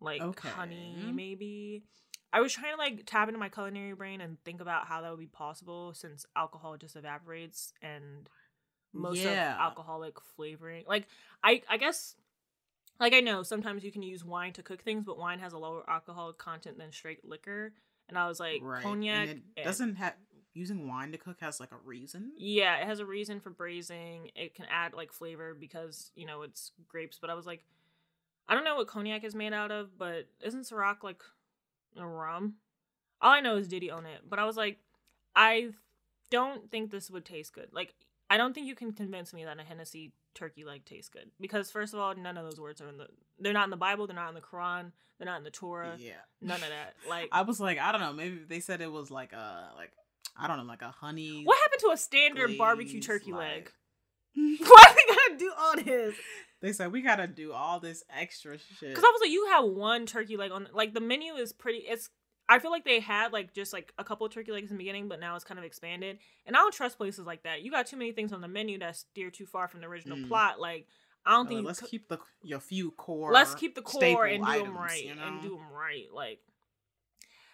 like 0.00 0.22
honey 0.40 1.12
maybe. 1.14 1.84
I 2.32 2.40
was 2.40 2.52
trying 2.52 2.72
to 2.72 2.78
like 2.78 3.06
tap 3.06 3.28
into 3.28 3.38
my 3.38 3.48
culinary 3.48 3.94
brain 3.94 4.20
and 4.20 4.42
think 4.44 4.60
about 4.60 4.86
how 4.86 5.00
that 5.02 5.10
would 5.10 5.20
be 5.20 5.26
possible 5.26 5.94
since 5.94 6.26
alcohol 6.36 6.76
just 6.76 6.96
evaporates 6.96 7.72
and 7.80 8.28
most 8.92 9.24
Yeah. 9.24 9.54
of 9.54 9.60
alcoholic 9.60 10.20
flavoring. 10.36 10.84
Like 10.86 11.06
I 11.42 11.62
I 11.68 11.76
guess 11.76 12.14
like 13.00 13.12
I 13.12 13.20
know 13.20 13.42
sometimes 13.42 13.84
you 13.84 13.92
can 13.92 14.02
use 14.02 14.24
wine 14.24 14.52
to 14.54 14.62
cook 14.62 14.82
things, 14.82 15.04
but 15.04 15.18
wine 15.18 15.38
has 15.40 15.52
a 15.52 15.58
lower 15.58 15.88
alcohol 15.88 16.32
content 16.32 16.78
than 16.78 16.92
straight 16.92 17.24
liquor. 17.24 17.72
And 18.08 18.18
I 18.18 18.28
was 18.28 18.38
like 18.40 18.60
right. 18.62 18.82
cognac. 18.82 19.28
And 19.28 19.30
it 19.30 19.42
and- 19.56 19.64
doesn't 19.64 19.96
have 19.96 20.14
using 20.52 20.86
wine 20.86 21.10
to 21.10 21.18
cook 21.18 21.38
has 21.40 21.58
like 21.58 21.72
a 21.72 21.76
reason. 21.84 22.32
yeah, 22.38 22.76
it 22.76 22.86
has 22.86 23.00
a 23.00 23.06
reason 23.06 23.40
for 23.40 23.50
braising. 23.50 24.30
It 24.36 24.54
can 24.54 24.66
add 24.70 24.94
like 24.94 25.12
flavor 25.12 25.52
because 25.52 26.12
you 26.14 26.26
know 26.26 26.42
it's 26.42 26.72
grapes. 26.88 27.18
But 27.20 27.30
I 27.30 27.34
was 27.34 27.46
like, 27.46 27.64
I 28.48 28.54
don't 28.54 28.64
know 28.64 28.76
what 28.76 28.86
cognac 28.86 29.24
is 29.24 29.34
made 29.34 29.52
out 29.52 29.70
of, 29.70 29.98
but 29.98 30.28
isn't 30.42 30.66
Ciroc 30.66 31.02
like 31.02 31.22
a 31.96 32.06
rum? 32.06 32.54
All 33.20 33.32
I 33.32 33.40
know 33.40 33.56
is 33.56 33.68
Diddy 33.68 33.90
own 33.90 34.06
it. 34.06 34.20
But 34.28 34.38
I 34.38 34.44
was 34.44 34.56
like, 34.56 34.78
I 35.34 35.70
don't 36.30 36.70
think 36.70 36.90
this 36.90 37.10
would 37.10 37.24
taste 37.24 37.52
good. 37.54 37.68
Like, 37.72 37.94
I 38.28 38.36
don't 38.36 38.54
think 38.54 38.66
you 38.66 38.74
can 38.74 38.92
convince 38.92 39.32
me 39.32 39.44
that 39.44 39.58
a 39.58 39.62
Hennessy 39.62 40.12
turkey 40.34 40.64
leg 40.64 40.84
tastes 40.84 41.08
good 41.08 41.30
because 41.40 41.70
first 41.70 41.94
of 41.94 42.00
all, 42.00 42.14
none 42.14 42.36
of 42.36 42.44
those 42.44 42.60
words 42.60 42.80
are 42.80 42.88
in 42.88 42.98
the. 42.98 43.06
They're 43.38 43.52
not 43.52 43.64
in 43.64 43.70
the 43.70 43.76
Bible. 43.76 44.06
They're 44.06 44.16
not 44.16 44.28
in 44.28 44.34
the 44.34 44.40
Quran. 44.40 44.92
They're 45.18 45.26
not 45.26 45.38
in 45.38 45.44
the 45.44 45.50
Torah. 45.50 45.96
yeah. 45.98 46.12
None 46.40 46.62
of 46.62 46.68
that. 46.68 46.94
Like, 47.08 47.28
I 47.32 47.42
was 47.42 47.60
like, 47.60 47.78
I 47.78 47.92
don't 47.92 48.00
know. 48.00 48.12
Maybe 48.12 48.40
they 48.48 48.60
said 48.60 48.80
it 48.80 48.90
was 48.90 49.10
like 49.10 49.32
a 49.32 49.70
like 49.76 49.92
I 50.36 50.48
don't 50.48 50.56
know, 50.58 50.64
like 50.64 50.82
a 50.82 50.90
honey. 50.90 51.42
what 51.44 51.58
happened 51.58 51.80
to 51.82 51.90
a 51.92 51.96
standard 51.96 52.58
barbecue 52.58 53.00
turkey 53.00 53.32
like- 53.32 53.40
leg? 53.40 53.70
Why 54.36 54.94
we 54.96 55.14
gotta 55.14 55.36
do 55.38 55.52
all 55.56 55.76
this? 55.76 56.14
They 56.60 56.72
said 56.72 56.90
we 56.90 57.02
gotta 57.02 57.26
do 57.28 57.52
all 57.52 57.78
this 57.78 58.02
extra 58.10 58.58
shit. 58.58 58.88
Because 58.88 59.04
I 59.04 59.10
was 59.12 59.20
like, 59.20 59.30
you 59.30 59.46
have 59.50 59.64
one 59.64 60.06
turkey 60.06 60.36
leg 60.36 60.50
on. 60.50 60.68
Like 60.72 60.92
the 60.94 61.00
menu 61.00 61.34
is 61.34 61.52
pretty. 61.52 61.78
It's. 61.80 62.10
I 62.48 62.58
feel 62.58 62.70
like 62.70 62.84
they 62.84 63.00
had 63.00 63.32
like 63.32 63.54
just 63.54 63.72
like 63.72 63.92
a 63.98 64.04
couple 64.04 64.26
of 64.26 64.32
turkey 64.32 64.52
legs 64.52 64.70
in 64.70 64.76
the 64.76 64.82
beginning, 64.82 65.08
but 65.08 65.18
now 65.20 65.34
it's 65.34 65.44
kind 65.44 65.58
of 65.58 65.64
expanded. 65.64 66.18
And 66.44 66.54
I 66.56 66.58
don't 66.60 66.74
trust 66.74 66.98
places 66.98 67.24
like 67.26 67.42
that. 67.44 67.62
You 67.62 67.70
got 67.70 67.86
too 67.86 67.96
many 67.96 68.12
things 68.12 68.32
on 68.32 68.40
the 68.42 68.48
menu 68.48 68.78
that 68.80 68.96
steer 68.96 69.30
too 69.30 69.46
far 69.46 69.66
from 69.68 69.80
the 69.80 69.86
original 69.86 70.18
Mm. 70.18 70.28
plot. 70.28 70.60
Like 70.60 70.86
I 71.24 71.30
don't 71.32 71.48
think 71.48 71.64
let's 71.66 71.80
keep 71.80 72.08
the 72.08 72.18
your 72.42 72.60
few 72.60 72.90
core. 72.90 73.32
let's 73.32 73.54
keep 73.54 73.74
the 73.74 73.80
core 73.82 74.26
and 74.26 74.44
do 74.44 74.52
them 74.64 74.76
right 74.76 75.04
you 75.04 75.12
and 75.18 75.40
do 75.40 75.50
them 75.56 75.70
right. 75.72 76.06
Like. 76.12 76.40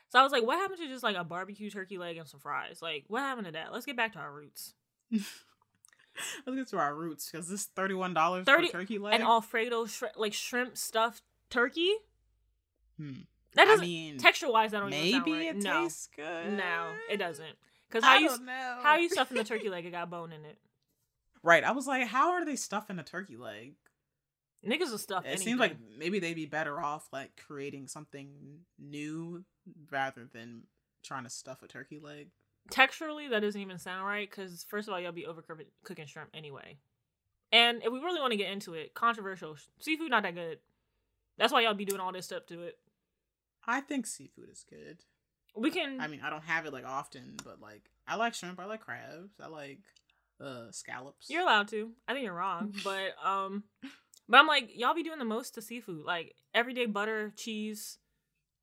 So 0.08 0.18
I 0.18 0.24
was 0.24 0.32
like, 0.32 0.42
what 0.44 0.58
happened 0.58 0.80
to 0.80 0.88
just 0.88 1.04
like 1.04 1.14
a 1.14 1.22
barbecue 1.22 1.70
turkey 1.70 1.96
leg 1.96 2.16
and 2.16 2.26
some 2.28 2.40
fries? 2.40 2.82
Like, 2.82 3.04
what 3.06 3.20
happened 3.20 3.46
to 3.46 3.52
that? 3.52 3.72
Let's 3.72 3.86
get 3.86 3.96
back 3.96 4.14
to 4.14 4.18
our 4.18 4.32
roots. 4.32 4.74
Let's 5.12 6.56
get 6.56 6.68
to 6.70 6.78
our 6.78 6.94
roots 6.94 7.30
because 7.30 7.46
this 7.48 7.66
thirty 7.66 7.94
one 7.94 8.12
dollars 8.12 8.44
30 8.44 8.66
per 8.66 8.72
turkey 8.80 8.98
leg. 8.98 9.14
And 9.14 9.22
Alfredo 9.22 9.86
shri- 9.86 10.08
like 10.16 10.32
shrimp 10.34 10.76
stuffed 10.76 11.22
turkey. 11.48 11.92
Hmm. 12.98 13.20
That 13.55 13.64
doesn't 13.66 13.85
mean, 13.86 14.18
texture 14.18 14.51
wise. 14.51 14.70
That 14.72 14.81
don't 14.81 14.93
even 14.93 15.12
sound 15.12 15.24
maybe 15.27 15.39
right. 15.47 15.56
it 15.56 15.62
no, 15.62 15.82
tastes 15.82 16.09
good. 16.14 16.52
no, 16.52 16.89
it 17.10 17.16
doesn't. 17.16 17.56
Because 17.89 18.05
how 18.05 18.14
I 18.14 18.18
you 18.18 18.28
don't 18.28 18.44
know. 18.44 18.78
how 18.82 18.97
you 18.97 19.09
stuffing 19.09 19.36
the 19.36 19.44
turkey 19.44 19.68
leg? 19.70 19.85
It 19.86 19.90
got 19.90 20.09
bone 20.10 20.32
in 20.32 20.44
it. 20.44 20.59
Right. 21.43 21.64
I 21.64 21.72
was 21.72 21.86
like, 21.86 22.06
how 22.06 22.31
are 22.32 22.44
they 22.44 22.56
stuffing 22.56 22.98
a 22.98 23.02
turkey 23.02 23.36
leg? 23.36 23.74
Niggas 24.64 24.90
will 24.90 24.98
stuff 24.98 25.24
It 25.24 25.28
anything. 25.28 25.47
seems 25.47 25.60
like 25.60 25.77
maybe 25.98 26.18
they'd 26.18 26.35
be 26.35 26.47
better 26.47 26.78
off 26.81 27.09
like 27.12 27.31
creating 27.47 27.89
something 27.89 28.60
new 28.78 29.43
rather 29.90 30.28
than 30.32 30.64
trying 31.02 31.24
to 31.24 31.31
stuff 31.31 31.62
a 31.62 31.66
turkey 31.66 31.98
leg. 31.98 32.28
texturally 32.70 33.31
that 33.31 33.40
doesn't 33.40 33.60
even 33.60 33.78
sound 33.78 34.06
right. 34.06 34.28
Because 34.31 34.64
first 34.68 34.86
of 34.86 34.93
all, 34.94 35.01
y'all 35.01 35.12
be 35.12 35.27
overcooking 35.28 35.66
cooking 35.82 36.06
shrimp 36.06 36.28
anyway. 36.35 36.77
And 37.51 37.82
if 37.82 37.90
we 37.93 37.98
really 38.01 38.20
want 38.20 38.32
to 38.32 38.36
get 38.36 38.52
into 38.52 38.74
it, 38.74 38.94
controversial 38.94 39.56
seafood 39.81 40.10
not 40.10 40.22
that 40.24 40.35
good. 40.35 40.59
That's 41.39 41.52
why 41.52 41.62
y'all 41.62 41.74
be 41.74 41.86
doing 41.86 42.01
all 42.01 42.12
this 42.12 42.27
stuff 42.27 42.44
to 42.48 42.62
it. 42.62 42.78
I 43.66 43.81
think 43.81 44.07
seafood 44.07 44.51
is 44.51 44.65
good. 44.69 44.99
We 45.57 45.70
can. 45.70 46.01
I 46.01 46.07
mean, 46.07 46.20
I 46.23 46.31
don't 46.31 46.45
have 46.45 46.66
it 46.66 46.73
like 46.73 46.87
often, 46.87 47.37
but 47.45 47.61
like 47.61 47.91
I 48.07 48.16
like 48.16 48.35
shrimp, 48.35 48.61
I 48.61 48.66
like 48.66 48.81
crabs, 48.81 49.41
I 49.43 49.49
like 49.49 49.81
uh 50.41 50.70
scallops. 50.70 51.28
You're 51.28 51.43
allowed 51.43 51.69
to. 51.69 51.91
I 52.07 52.12
think 52.12 52.24
you're 52.24 52.35
wrong, 52.35 52.74
but 52.85 53.15
um, 53.24 53.65
but 54.28 54.39
I'm 54.39 54.47
like 54.47 54.70
y'all 54.78 54.95
be 54.95 55.03
doing 55.03 55.19
the 55.19 55.24
most 55.24 55.55
to 55.55 55.62
seafood, 55.62 56.05
like 56.05 56.35
everyday 56.55 56.87
butter, 56.87 57.32
cheese, 57.37 57.99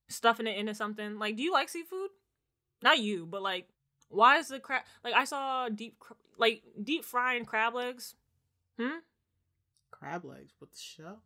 stuffing 0.10 0.48
it 0.48 0.58
into 0.58 0.74
something. 0.74 1.20
Like, 1.20 1.36
do 1.36 1.44
you 1.44 1.52
like 1.52 1.70
seafood? 1.70 2.10
Not 2.82 3.00
you, 3.00 3.26
but 3.26 3.42
like, 3.42 3.68
why 4.10 4.38
is 4.38 4.48
the 4.48 4.60
crab? 4.60 4.84
Like, 5.04 5.14
I 5.14 5.26
saw 5.26 5.70
deep, 5.70 5.98
like 6.38 6.64
deep 6.82 7.04
frying 7.04 7.46
crab 7.46 7.74
legs. 7.74 8.16
Hmm. 8.80 9.00
crab 9.90 10.24
legs 10.24 10.54
with 10.60 10.72
the 10.72 10.78
shell. 10.80 11.24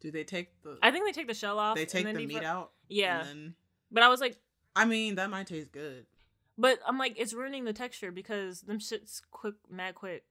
Do 0.00 0.10
they 0.10 0.24
take 0.24 0.62
the 0.62 0.78
I 0.82 0.90
think 0.90 1.04
they 1.06 1.12
take 1.12 1.28
the 1.28 1.34
shell 1.34 1.58
off. 1.58 1.74
they 1.76 1.84
take 1.86 2.04
the 2.06 2.12
meat 2.12 2.32
fry- 2.38 2.44
out? 2.44 2.70
Yeah, 2.88 3.22
then, 3.24 3.54
but 3.90 4.02
I 4.02 4.08
was 4.08 4.20
like, 4.20 4.36
I 4.76 4.84
mean, 4.84 5.16
that 5.16 5.28
might 5.30 5.46
taste 5.46 5.72
good. 5.72 6.06
but 6.56 6.78
I'm 6.86 6.98
like, 6.98 7.14
it's 7.18 7.32
ruining 7.34 7.64
the 7.64 7.72
texture 7.72 8.10
because 8.12 8.62
them 8.62 8.78
shits 8.78 9.20
quick, 9.30 9.54
mad 9.70 9.94
quick. 9.96 10.24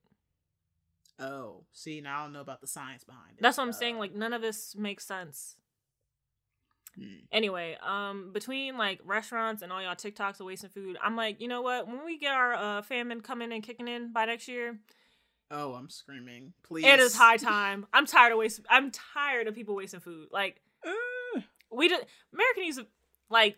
Oh, 1.20 1.64
see, 1.74 2.00
now 2.00 2.20
I 2.20 2.24
don't 2.24 2.34
know 2.34 2.42
about 2.42 2.62
the 2.62 2.68
science 2.68 3.04
behind 3.04 3.32
it. 3.38 3.42
That's 3.42 3.58
what 3.58 3.64
I'm 3.64 3.74
saying. 3.74 3.96
Uh, 3.96 4.00
Like, 4.00 4.14
none 4.16 4.34
of 4.34 4.42
this 4.42 4.76
makes 4.76 5.04
sense. 5.06 5.56
hmm. 6.96 7.26
Anyway, 7.32 7.76
um, 7.86 8.32
between 8.34 8.78
like 8.78 9.00
restaurants 9.04 9.62
and 9.64 9.72
all 9.74 9.82
y'all 9.82 9.96
TikToks 9.96 10.40
of 10.40 10.46
wasting 10.46 10.70
food, 10.70 10.98
I'm 11.04 11.16
like, 11.16 11.42
you 11.42 11.48
know 11.48 11.62
what? 11.62 11.88
When 11.88 12.06
we 12.06 12.18
get 12.18 12.34
our 12.34 12.54
uh 12.54 12.82
famine 12.84 13.22
coming 13.22 13.52
and 13.52 13.64
kicking 13.64 13.88
in 13.88 14.14
by 14.14 14.26
next 14.26 14.48
year, 14.48 14.78
Oh, 15.50 15.74
I'm 15.74 15.90
screaming. 15.90 16.54
Please. 16.64 16.86
it 16.86 17.00
is 17.00 17.16
high 17.16 17.38
time. 17.38 17.86
I'm 17.94 18.06
tired 18.06 18.34
of 18.34 18.38
wasting. 18.40 18.66
I'm 18.70 18.92
tired 18.92 19.48
of 19.48 19.56
people 19.56 19.76
wasting 19.76 20.00
food. 20.00 20.28
Like 20.32 20.62
Uh, 20.86 21.42
we 21.72 21.88
just 21.90 22.04
America 22.34 22.60
needs 22.60 22.78
to 22.78 22.88
like 23.30 23.58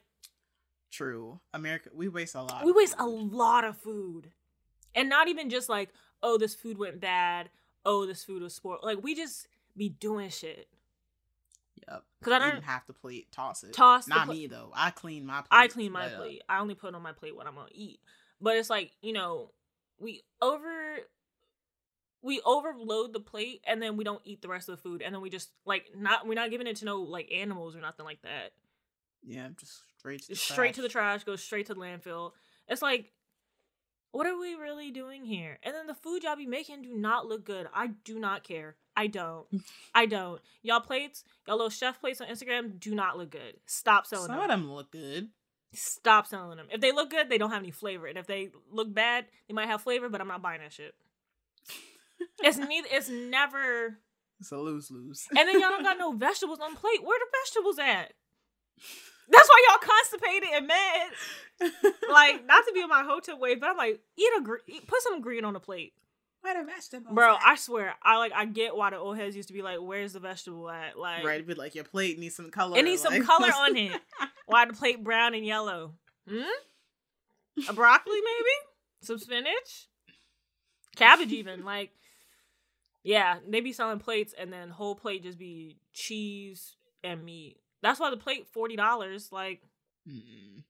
true. 0.92 1.40
America, 1.54 1.90
we 1.94 2.08
waste 2.08 2.36
a 2.36 2.42
lot. 2.42 2.64
we 2.64 2.72
waste 2.72 2.96
a 3.00 3.06
lot 3.06 3.64
of 3.64 3.78
food, 3.78 4.32
and 4.96 5.10
not 5.10 5.28
even 5.28 5.50
just 5.50 5.70
like 5.70 5.90
oh 6.22 6.38
this 6.38 6.54
food 6.56 6.78
went 6.78 7.00
bad. 7.00 7.50
Oh 7.86 8.06
this 8.06 8.24
food 8.24 8.42
was 8.42 8.54
spoiled. 8.54 8.80
Like 8.84 9.02
we 9.04 9.16
just 9.16 9.48
be 9.76 9.90
doing 9.90 10.30
shit. 10.30 10.68
Yep. 11.88 12.04
Cause 12.22 12.34
I 12.34 12.40
don't. 12.40 12.64
have 12.64 12.86
to 12.86 12.94
plate, 12.94 13.32
toss 13.32 13.64
it. 13.64 13.74
Toss 13.74 14.08
Not 14.08 14.26
pla- 14.26 14.34
me 14.34 14.48
though. 14.48 14.72
I 14.76 14.92
clean 14.92 15.26
my 15.26 15.36
plate. 15.42 15.48
I 15.52 15.68
clean 15.68 15.92
my 15.92 16.08
plate. 16.10 16.44
I 16.50 16.60
only 16.60 16.76
put 16.76 16.94
on 16.94 17.02
my 17.02 17.14
plate 17.14 17.36
what 17.36 17.48
I'm 17.48 17.56
gonna 17.56 17.70
eat. 17.72 18.00
But 18.42 18.58
it's 18.58 18.70
like, 18.70 18.92
you 19.02 19.14
know, 19.14 19.52
we 20.00 20.24
over 20.42 20.70
we 22.22 22.42
overload 22.46 23.14
the 23.14 23.20
plate 23.20 23.64
and 23.66 23.82
then 23.82 23.96
we 23.98 24.04
don't 24.04 24.22
eat 24.26 24.42
the 24.42 24.48
rest 24.48 24.70
of 24.70 24.76
the 24.76 24.82
food 24.82 25.02
and 25.02 25.14
then 25.14 25.22
we 25.22 25.30
just 25.30 25.52
like 25.66 25.86
not 25.96 26.28
we're 26.28 26.34
not 26.34 26.52
giving 26.52 26.68
it 26.68 26.78
to 26.78 26.86
no 26.86 27.02
like 27.02 27.32
animals 27.32 27.76
or 27.76 27.82
nothing 27.82 28.06
like 28.06 28.22
that. 28.24 28.52
Yeah, 29.24 29.50
just 29.58 29.82
straight 29.98 30.22
to 30.24 30.30
the 30.30 30.36
straight 30.36 30.74
to 30.76 30.82
the 30.82 30.90
trash. 30.90 31.22
trash, 31.22 31.24
goes 31.26 31.44
straight 31.44 31.68
to 31.68 31.74
the 31.74 31.80
landfill. 31.80 32.32
It's 32.68 32.82
like, 32.82 33.12
what 34.12 34.28
are 34.28 34.40
we 34.40 34.56
really 34.56 34.92
doing 34.92 35.26
here? 35.26 35.60
And 35.64 35.76
then 35.76 35.88
the 35.88 35.94
food 35.94 36.24
y'all 36.24 36.36
be 36.36 36.46
making 36.46 36.82
do 36.82 36.94
not 36.94 37.28
look 37.28 37.46
good. 37.46 37.68
I 37.74 37.88
do 38.04 38.20
not 38.20 38.44
care. 38.44 38.76
I 38.96 39.08
don't. 39.08 39.48
I 39.96 40.06
don't. 40.06 40.42
Y'all 40.62 40.82
plates, 40.82 41.24
y'all 41.48 41.58
little 41.58 41.70
chef 41.70 42.00
plates 42.00 42.22
on 42.22 42.28
Instagram 42.28 42.80
do 42.80 42.96
not 42.96 43.18
look 43.18 43.32
good. 43.32 43.56
Stop 43.66 44.06
selling 44.06 44.28
Some 44.28 44.36
them. 44.36 44.50
Some 44.50 44.52
of 44.52 44.60
them 44.62 44.74
look 44.74 44.92
good. 44.92 45.30
Stop 45.74 46.28
selling 46.28 46.58
them. 46.58 46.68
If 46.72 46.82
they 46.82 46.92
look 46.92 47.12
good, 47.12 47.30
they 47.30 47.38
don't 47.38 47.52
have 47.52 47.62
any 47.62 47.72
flavor. 47.72 48.08
And 48.08 48.18
if 48.18 48.26
they 48.26 48.50
look 48.72 48.94
bad, 48.94 49.26
they 49.48 49.54
might 49.54 49.68
have 49.68 49.82
flavor, 49.82 50.10
but 50.10 50.20
I'm 50.20 50.28
not 50.28 50.42
buying 50.42 50.62
that 50.62 50.74
shit. 50.74 50.96
it's 52.44 52.58
neither. 52.58 52.88
It's 52.92 53.10
never. 53.10 53.98
It's 54.40 54.52
a 54.52 54.58
lose 54.58 54.90
lose. 54.92 55.26
And 55.38 55.48
then 55.48 55.60
y'all 55.60 55.70
don't 55.70 55.84
got 55.84 55.98
no 55.98 56.14
vegetables 56.18 56.60
on 56.62 56.74
the 56.74 56.80
plate. 56.80 57.04
Where 57.04 57.20
the 57.20 57.26
vegetables 57.44 57.80
at? 57.80 58.14
That's 59.32 59.48
why 59.50 59.66
y'all 59.70 59.80
constipated 59.80 60.50
and 60.56 60.68
mad. 60.68 61.10
Like, 62.10 62.46
not 62.48 62.66
to 62.66 62.72
be 62.74 62.82
on 62.82 62.90
my 62.90 63.04
hotel 63.04 63.38
way, 63.38 63.56
but 63.56 63.70
I'm 63.70 63.78
like, 63.78 64.00
eat 64.18 64.30
a 64.38 64.42
gre- 64.42 64.56
eat, 64.68 64.88
put 64.88 65.02
some 65.04 65.22
green 65.22 65.46
on 65.46 65.54
the 65.54 65.60
plate, 65.60 65.94
Where 66.42 66.60
the 66.60 66.66
vegetables? 66.66 67.14
bro. 67.14 67.36
at? 67.36 67.42
I 67.46 67.56
swear, 67.56 67.94
I 68.02 68.18
like, 68.18 68.32
I 68.34 68.46
get 68.46 68.76
why 68.76 68.90
the 68.90 68.98
old 68.98 69.18
heads 69.18 69.36
used 69.36 69.50
to 69.50 69.54
be 69.54 69.62
like, 69.62 69.78
"Where's 69.80 70.14
the 70.14 70.20
vegetable 70.20 70.70
at?" 70.70 70.98
Like, 70.98 71.24
right, 71.26 71.46
but 71.46 71.58
like 71.60 71.76
your 71.76 71.84
plate 71.84 72.18
needs 72.18 72.36
some 72.36 72.50
color. 72.50 72.78
it 72.80 72.84
needs 72.86 73.02
some 73.04 73.14
like- 73.14 73.26
color 73.26 73.50
on 73.50 73.76
it. 73.78 73.92
Why 74.48 74.66
the 74.66 74.74
plate 74.74 75.04
brown 75.04 75.36
and 75.36 75.46
yellow? 75.46 75.94
Hmm? 76.28 76.42
A 77.70 77.74
broccoli, 77.74 78.16
maybe? 78.20 78.56
Some 79.04 79.20
spinach? 79.20 79.90
Cabbage, 80.96 81.32
even. 81.34 81.64
Like, 81.64 81.92
yeah, 83.04 83.38
they 83.48 83.60
be 83.62 83.74
selling 83.74 84.00
plates 84.00 84.34
and 84.38 84.52
then 84.52 84.70
whole 84.70 84.96
plate 84.96 85.24
just 85.24 85.38
be 85.38 85.78
cheese 85.94 86.76
and 87.04 87.24
meat. 87.24 87.58
That's 87.82 88.00
why 88.00 88.10
the 88.10 88.18
plate 88.18 88.48
$40. 88.54 89.32
Like, 89.32 89.62
Mm. 90.08 90.64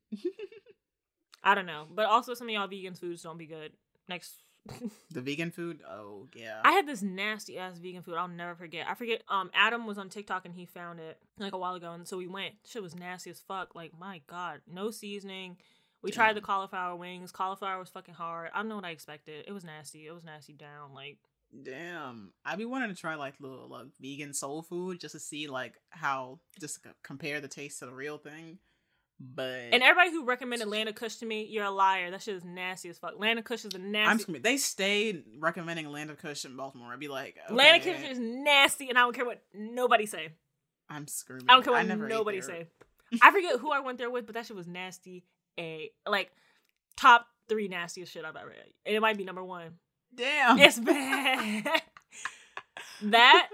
I 1.43 1.55
don't 1.55 1.65
know. 1.65 1.85
But 1.89 2.05
also, 2.07 2.33
some 2.33 2.47
of 2.47 2.53
y'all 2.53 2.67
vegan 2.67 2.95
foods 2.95 3.21
don't 3.21 3.37
be 3.37 3.45
good. 3.45 3.71
Next. 4.07 4.33
the 5.11 5.21
vegan 5.21 5.51
food. 5.51 5.79
Oh 5.89 6.27
yeah. 6.35 6.59
I 6.63 6.71
had 6.73 6.85
this 6.85 7.01
nasty 7.01 7.57
ass 7.57 7.77
vegan 7.77 8.01
food. 8.01 8.15
I'll 8.15 8.27
never 8.27 8.55
forget. 8.55 8.87
I 8.89 8.93
forget. 8.93 9.23
Um, 9.29 9.49
Adam 9.53 9.87
was 9.87 9.97
on 9.97 10.09
TikTok 10.09 10.45
and 10.45 10.53
he 10.53 10.65
found 10.65 10.99
it 10.99 11.17
like 11.37 11.53
a 11.53 11.57
while 11.57 11.75
ago, 11.75 11.93
and 11.93 12.07
so 12.07 12.17
we 12.17 12.27
went. 12.27 12.55
Shit 12.67 12.83
was 12.83 12.95
nasty 12.95 13.29
as 13.29 13.39
fuck. 13.39 13.73
Like 13.73 13.93
my 13.97 14.21
god, 14.27 14.61
no 14.71 14.91
seasoning. 14.91 15.57
We 16.01 16.11
tried 16.11 16.35
the 16.35 16.41
cauliflower 16.41 16.95
wings. 16.95 17.31
Cauliflower 17.31 17.79
was 17.79 17.89
fucking 17.89 18.13
hard. 18.13 18.51
I 18.53 18.59
don't 18.59 18.69
know 18.69 18.75
what 18.75 18.85
I 18.85 18.91
expected. 18.91 19.45
It 19.47 19.51
was 19.51 19.63
nasty. 19.63 20.07
It 20.07 20.13
was 20.13 20.23
nasty 20.23 20.53
down. 20.53 20.93
Like 20.93 21.17
Damn, 21.63 22.31
I 22.45 22.55
be 22.55 22.65
wanting 22.65 22.89
to 22.89 22.95
try 22.95 23.15
like 23.15 23.35
little 23.39 23.67
like 23.69 23.87
vegan 23.99 24.33
soul 24.33 24.61
food 24.61 24.99
just 24.99 25.13
to 25.13 25.19
see 25.19 25.47
like 25.47 25.75
how 25.89 26.39
just 26.59 26.83
c- 26.83 26.89
compare 27.03 27.41
the 27.41 27.47
taste 27.47 27.79
to 27.79 27.85
the 27.87 27.93
real 27.93 28.17
thing. 28.17 28.59
But 29.19 29.73
and 29.73 29.83
everybody 29.83 30.11
who 30.11 30.25
recommended 30.25 30.67
Land 30.69 30.87
of 30.87 30.95
Kush 30.95 31.17
to 31.17 31.25
me, 31.25 31.45
you're 31.49 31.65
a 31.65 31.71
liar. 31.71 32.11
That 32.11 32.21
shit 32.21 32.35
is 32.35 32.45
nasty 32.45 32.87
as 32.89 32.99
fuck. 32.99 33.19
Land 33.19 33.39
of 33.39 33.45
Kush 33.45 33.65
is 33.65 33.73
a 33.73 33.77
I'm 33.77 33.91
nasty. 33.91 34.21
screaming. 34.21 34.41
They 34.43 34.57
stayed 34.57 35.23
recommending 35.39 35.91
Land 35.91 36.09
of 36.09 36.19
Kush 36.19 36.45
in 36.45 36.55
Baltimore. 36.55 36.93
I'd 36.93 36.99
be 36.99 37.09
like, 37.09 37.35
Lana 37.49 37.79
okay, 37.79 37.95
Kush 37.95 38.11
is 38.11 38.19
nasty, 38.19 38.87
and 38.87 38.97
I 38.97 39.01
don't 39.01 39.15
care 39.15 39.25
what 39.25 39.41
nobody 39.53 40.05
say. 40.05 40.29
I'm 40.87 41.07
screaming. 41.07 41.47
I 41.49 41.53
don't 41.53 41.63
care 41.63 41.73
what 41.73 41.85
nobody 41.85 42.41
say. 42.41 42.67
I 43.21 43.31
forget 43.31 43.59
who 43.59 43.71
I 43.71 43.81
went 43.81 43.97
there 43.97 44.09
with, 44.09 44.25
but 44.25 44.35
that 44.35 44.45
shit 44.45 44.55
was 44.55 44.67
nasty. 44.67 45.25
A 45.59 45.91
like 46.07 46.31
top 46.95 47.27
three 47.49 47.67
nastiest 47.67 48.13
shit 48.13 48.23
I've 48.23 48.35
ever 48.35 48.51
had. 48.51 48.67
And 48.85 48.95
it 48.95 49.01
might 49.01 49.17
be 49.17 49.25
number 49.25 49.43
one. 49.43 49.79
Damn. 50.15 50.59
It's 50.59 50.79
bad. 50.79 51.81
that 53.03 53.49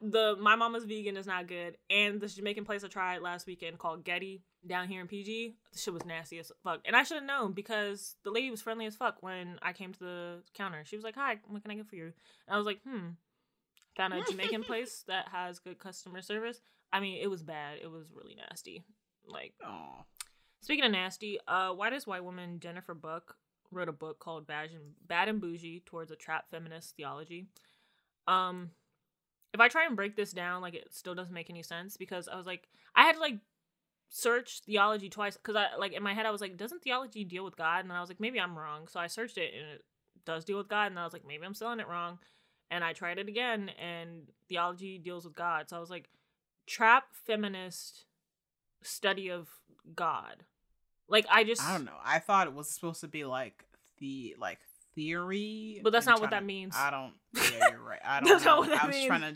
the 0.00 0.36
my 0.40 0.56
mama's 0.56 0.84
vegan 0.84 1.16
is 1.16 1.26
not 1.26 1.46
good, 1.46 1.76
and 1.90 2.20
this 2.20 2.34
Jamaican 2.34 2.64
place 2.64 2.84
I 2.84 2.88
tried 2.88 3.22
last 3.22 3.46
weekend 3.46 3.78
called 3.78 4.04
Getty 4.04 4.42
down 4.66 4.88
here 4.88 5.00
in 5.00 5.06
PG, 5.06 5.54
the 5.72 5.78
shit 5.78 5.94
was 5.94 6.04
nasty 6.04 6.38
as 6.38 6.52
fuck. 6.62 6.80
And 6.84 6.96
I 6.96 7.02
should 7.02 7.16
have 7.16 7.24
known 7.24 7.52
because 7.52 8.16
the 8.24 8.30
lady 8.30 8.50
was 8.50 8.62
friendly 8.62 8.86
as 8.86 8.96
fuck 8.96 9.22
when 9.22 9.58
I 9.62 9.72
came 9.72 9.92
to 9.92 9.98
the 9.98 10.42
counter. 10.54 10.82
She 10.84 10.96
was 10.96 11.04
like, 11.04 11.14
"Hi, 11.16 11.38
what 11.46 11.62
can 11.62 11.70
I 11.70 11.74
get 11.74 11.86
for 11.86 11.96
you?" 11.96 12.04
And 12.46 12.54
I 12.54 12.56
was 12.56 12.66
like, 12.66 12.80
"Hmm." 12.82 13.10
Found 13.96 14.14
a 14.14 14.22
Jamaican 14.22 14.62
place 14.64 15.04
that 15.08 15.28
has 15.28 15.58
good 15.58 15.78
customer 15.78 16.22
service. 16.22 16.60
I 16.92 17.00
mean, 17.00 17.20
it 17.20 17.26
was 17.26 17.42
bad. 17.42 17.78
It 17.82 17.90
was 17.90 18.12
really 18.14 18.36
nasty. 18.36 18.84
Like, 19.26 19.54
Aw. 19.64 20.04
Speaking 20.60 20.84
of 20.84 20.92
nasty, 20.92 21.38
uh, 21.46 21.70
why 21.72 21.90
does 21.90 22.06
white 22.06 22.24
woman 22.24 22.60
Jennifer 22.60 22.94
Buck 22.94 23.36
wrote 23.70 23.88
a 23.88 23.92
book 23.92 24.18
called 24.18 24.46
Bad 24.46 24.70
and, 24.70 24.94
Bad 25.06 25.28
and 25.28 25.40
Boujee 25.40 25.84
Towards 25.84 26.10
a 26.10 26.16
Trap 26.16 26.46
Feminist 26.50 26.96
Theology. 26.96 27.46
Um, 28.26 28.70
if 29.54 29.60
I 29.60 29.68
try 29.68 29.86
and 29.86 29.96
break 29.96 30.16
this 30.16 30.32
down, 30.32 30.62
like 30.62 30.74
it 30.74 30.92
still 30.92 31.14
doesn't 31.14 31.34
make 31.34 31.50
any 31.50 31.62
sense 31.62 31.96
because 31.96 32.28
I 32.28 32.36
was 32.36 32.46
like, 32.46 32.68
I 32.94 33.02
had 33.02 33.14
to 33.14 33.20
like 33.20 33.38
search 34.10 34.60
theology 34.64 35.08
twice 35.08 35.36
because 35.36 35.56
I 35.56 35.76
like 35.78 35.92
in 35.92 36.02
my 36.02 36.14
head 36.14 36.26
I 36.26 36.30
was 36.30 36.40
like, 36.40 36.56
doesn't 36.56 36.82
theology 36.82 37.24
deal 37.24 37.44
with 37.44 37.56
God? 37.56 37.84
And 37.84 37.92
I 37.92 38.00
was 38.00 38.10
like, 38.10 38.20
maybe 38.20 38.40
I'm 38.40 38.58
wrong. 38.58 38.88
So 38.88 39.00
I 39.00 39.06
searched 39.06 39.38
it 39.38 39.52
and 39.54 39.70
it 39.74 39.84
does 40.28 40.44
deal 40.44 40.58
with 40.58 40.68
God, 40.68 40.90
and 40.90 40.98
I 40.98 41.04
was 41.04 41.12
like, 41.12 41.26
maybe 41.26 41.44
I'm 41.44 41.54
selling 41.54 41.80
it 41.80 41.88
wrong. 41.88 42.18
And 42.70 42.84
I 42.84 42.92
tried 42.92 43.18
it 43.18 43.28
again, 43.28 43.70
and 43.80 44.28
theology 44.46 44.98
deals 44.98 45.24
with 45.24 45.34
God. 45.34 45.70
So 45.70 45.76
I 45.76 45.80
was 45.80 45.88
like, 45.88 46.10
trap 46.66 47.04
feminist 47.26 48.04
study 48.82 49.30
of 49.30 49.48
God. 49.96 50.44
Like 51.08 51.26
I 51.30 51.44
just 51.44 51.62
I 51.62 51.72
don't 51.72 51.84
know. 51.84 51.96
I 52.04 52.18
thought 52.18 52.46
it 52.46 52.54
was 52.54 52.70
supposed 52.70 53.00
to 53.00 53.08
be 53.08 53.24
like 53.24 53.64
the 53.98 54.36
like 54.38 54.58
theory, 54.94 55.80
But 55.82 55.92
that's 55.92 56.06
not 56.06 56.20
what 56.20 56.28
trying 56.30 56.30
that 56.30 56.40
to- 56.40 56.46
means. 56.46 56.74
I 56.76 56.90
don't. 56.90 57.12
Yeah, 57.58 57.70
you're 57.70 57.80
right. 57.82 58.00
I 58.04 58.20
don't. 58.20 58.28
That's 58.28 58.44
know. 58.44 58.50
not 58.52 58.58
what 58.60 58.68
that 58.70 58.84
I 58.84 58.86
was 58.86 58.96
means. 58.96 59.06
trying 59.06 59.20
to. 59.22 59.34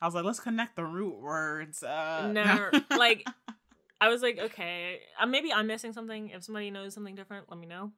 I 0.00 0.06
was 0.06 0.14
like, 0.14 0.24
let's 0.24 0.40
connect 0.40 0.76
the 0.76 0.84
root 0.84 1.18
words. 1.20 1.82
Uh, 1.82 2.30
No, 2.32 2.70
like 2.96 3.26
I 4.00 4.08
was 4.08 4.20
like, 4.22 4.38
okay, 4.38 5.00
uh, 5.20 5.26
maybe 5.26 5.52
I'm 5.52 5.66
missing 5.66 5.92
something. 5.92 6.30
If 6.30 6.44
somebody 6.44 6.70
knows 6.70 6.92
something 6.94 7.14
different, 7.14 7.46
let 7.50 7.58
me 7.58 7.66
know. 7.66 7.92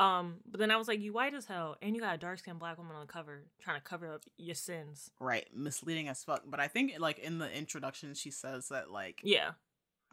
Um, 0.00 0.36
but 0.50 0.58
then 0.58 0.70
I 0.70 0.76
was 0.76 0.88
like, 0.88 1.00
you 1.00 1.12
white 1.12 1.34
as 1.34 1.44
hell, 1.46 1.76
and 1.82 1.94
you 1.94 2.00
got 2.00 2.14
a 2.14 2.18
dark 2.18 2.38
skinned 2.40 2.58
black 2.58 2.78
woman 2.78 2.96
on 2.96 3.06
the 3.06 3.12
cover 3.12 3.44
trying 3.60 3.78
to 3.78 3.84
cover 3.84 4.12
up 4.12 4.22
your 4.38 4.54
sins. 4.56 5.10
right, 5.20 5.46
misleading 5.54 6.08
as 6.08 6.24
fuck. 6.24 6.42
But 6.46 6.58
I 6.60 6.66
think 6.68 6.94
like 6.98 7.18
in 7.18 7.38
the 7.38 7.50
introduction, 7.52 8.14
she 8.14 8.30
says 8.30 8.68
that 8.70 8.90
like 8.90 9.20
Yeah, 9.22 9.50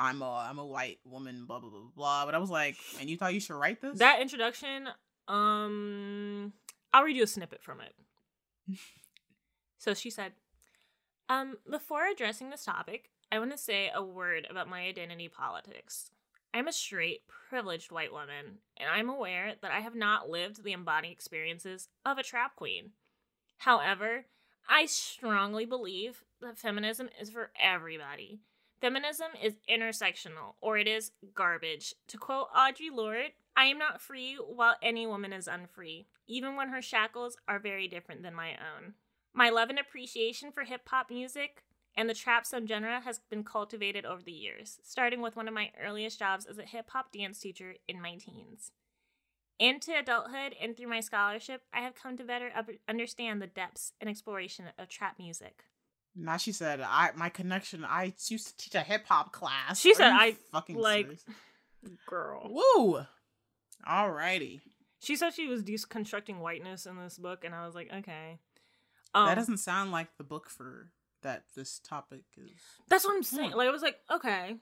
I'm 0.02 0.24
a 0.24 0.48
I'm 0.50 0.58
a 0.58 0.66
white 0.66 1.00
woman, 1.06 1.46
blah 1.46 1.60
blah 1.60 1.70
blah 1.70 1.82
blah. 1.96 2.26
But 2.26 2.34
I 2.34 2.40
was 2.40 2.50
like, 2.50 2.76
and 3.00 3.10
you 3.10 3.18
thought 3.18 3.36
you 3.36 3.40
should 3.40 3.56
write 3.56 3.82
this? 3.82 4.00
that 4.00 4.20
introduction. 4.20 4.88
Um, 5.28 6.54
I'll 6.92 7.04
read 7.04 7.16
you 7.16 7.24
a 7.24 7.28
snippet 7.28 7.62
from 7.62 7.80
it. 7.82 7.94
so 9.78 9.94
she 9.94 10.10
said, 10.10 10.34
um, 11.30 11.58
before 11.70 12.08
addressing 12.08 12.50
this 12.50 12.66
topic, 12.66 13.12
I 13.32 13.38
want 13.38 13.52
to 13.52 13.58
say 13.58 13.92
a 13.94 14.04
word 14.04 14.48
about 14.50 14.68
my 14.68 14.82
identity 14.82 15.30
politics. 15.30 16.10
I'm 16.54 16.68
a 16.68 16.74
straight, 16.74 17.22
privileged 17.50 17.92
white 17.92 18.12
woman, 18.12 18.58
and 18.78 18.90
I'm 18.92 19.10
aware 19.10 19.54
that 19.62 19.72
I 19.72 19.80
have 19.80 19.96
not 19.96 20.30
lived 20.30 20.64
the 20.64 20.74
embodied 20.74 21.12
experiences 21.12 21.88
of 22.06 22.18
a 22.18 22.24
trap 22.24 22.56
queen. 22.56 22.92
However, 23.60 24.26
I 24.68 24.88
strongly 24.88 25.66
believe 25.66 26.24
that 26.42 26.58
feminism 26.58 27.08
is 27.22 27.30
for 27.30 27.52
everybody. 27.62 28.40
Feminism 28.82 29.28
is 29.40 29.54
intersectional, 29.70 30.56
or 30.60 30.76
it 30.76 30.88
is 30.88 31.12
garbage. 31.36 31.94
To 32.08 32.18
quote 32.18 32.52
Audre 32.52 32.92
Lorde, 32.92 33.34
I 33.56 33.66
am 33.66 33.78
not 33.78 34.02
free 34.02 34.36
while 34.36 34.76
any 34.82 35.06
woman 35.06 35.32
is 35.34 35.48
unfree, 35.48 36.08
even 36.28 36.56
when 36.56 36.70
her 36.70 36.82
shackles 36.82 37.38
are 37.48 37.60
very 37.60 37.88
different 37.88 38.24
than 38.24 38.34
my 38.34 38.54
own. 38.54 38.96
My 39.34 39.50
love 39.50 39.70
and 39.70 39.78
appreciation 39.78 40.52
for 40.52 40.64
hip 40.64 40.82
hop 40.88 41.12
music 41.12 41.64
and 41.96 42.10
the 42.10 42.16
trap 42.16 42.46
subgenre 42.46 43.04
has 43.04 43.20
been 43.30 43.44
cultivated 43.44 44.04
over 44.04 44.24
the 44.24 44.32
years, 44.32 44.80
starting 44.84 45.22
with 45.22 45.36
one 45.36 45.48
of 45.48 45.54
my 45.54 45.72
earliest 45.80 46.18
jobs 46.18 46.46
as 46.46 46.58
a 46.58 46.64
hip 46.64 46.90
hop 46.90 47.12
dance 47.12 47.40
teacher 47.40 47.76
in 47.88 48.02
my 48.02 48.16
teens. 48.16 48.72
Into 49.60 49.96
adulthood 49.96 50.56
and 50.60 50.76
through 50.76 50.88
my 50.88 51.02
scholarship, 51.02 51.62
I 51.72 51.82
have 51.82 51.94
come 51.94 52.18
to 52.18 52.24
better 52.24 52.50
understand 52.90 53.42
the 53.42 53.48
depths 53.48 53.94
and 54.02 54.10
exploration 54.10 54.66
of 54.80 54.90
trap 54.90 55.20
music. 55.20 55.66
Now 56.16 56.38
she 56.38 56.52
said, 56.52 56.82
I 56.82 57.12
my 57.16 57.30
connection. 57.30 57.86
I 57.86 58.14
used 58.28 58.48
to 58.48 58.58
teach 58.58 58.76
a 58.76 58.82
hip 58.82 59.06
hop 59.08 59.32
class. 59.32 59.80
She 59.80 59.92
Are 59.92 59.96
said, 59.96 60.12
I, 60.12 60.36
fucking 60.52 60.78
like- 60.78 61.06
serious? 61.06 61.26
Girl. 62.08 62.48
Woo. 62.78 63.02
Alrighty. 63.88 64.62
She 65.00 65.16
said 65.16 65.34
she 65.34 65.48
was 65.48 65.64
deconstructing 65.64 66.40
whiteness 66.40 66.86
in 66.86 66.96
this 66.98 67.18
book, 67.18 67.44
and 67.44 67.56
I 67.56 67.66
was 67.66 67.74
like, 67.74 67.90
okay. 67.92 68.38
Um, 69.16 69.26
that 69.26 69.36
doesn't 69.36 69.58
sound 69.58 69.92
like 69.92 70.16
the 70.18 70.24
book 70.24 70.48
for 70.50 70.92
that 71.24 71.44
this 71.56 71.80
topic 71.80 72.22
is. 72.38 72.52
That's 72.88 73.04
what 73.04 73.16
I'm 73.16 73.24
saying. 73.24 73.52
Hmm. 73.52 73.58
Like, 73.58 73.68
I 73.68 73.72
was 73.72 73.82
like, 73.82 73.98
okay. 74.12 74.58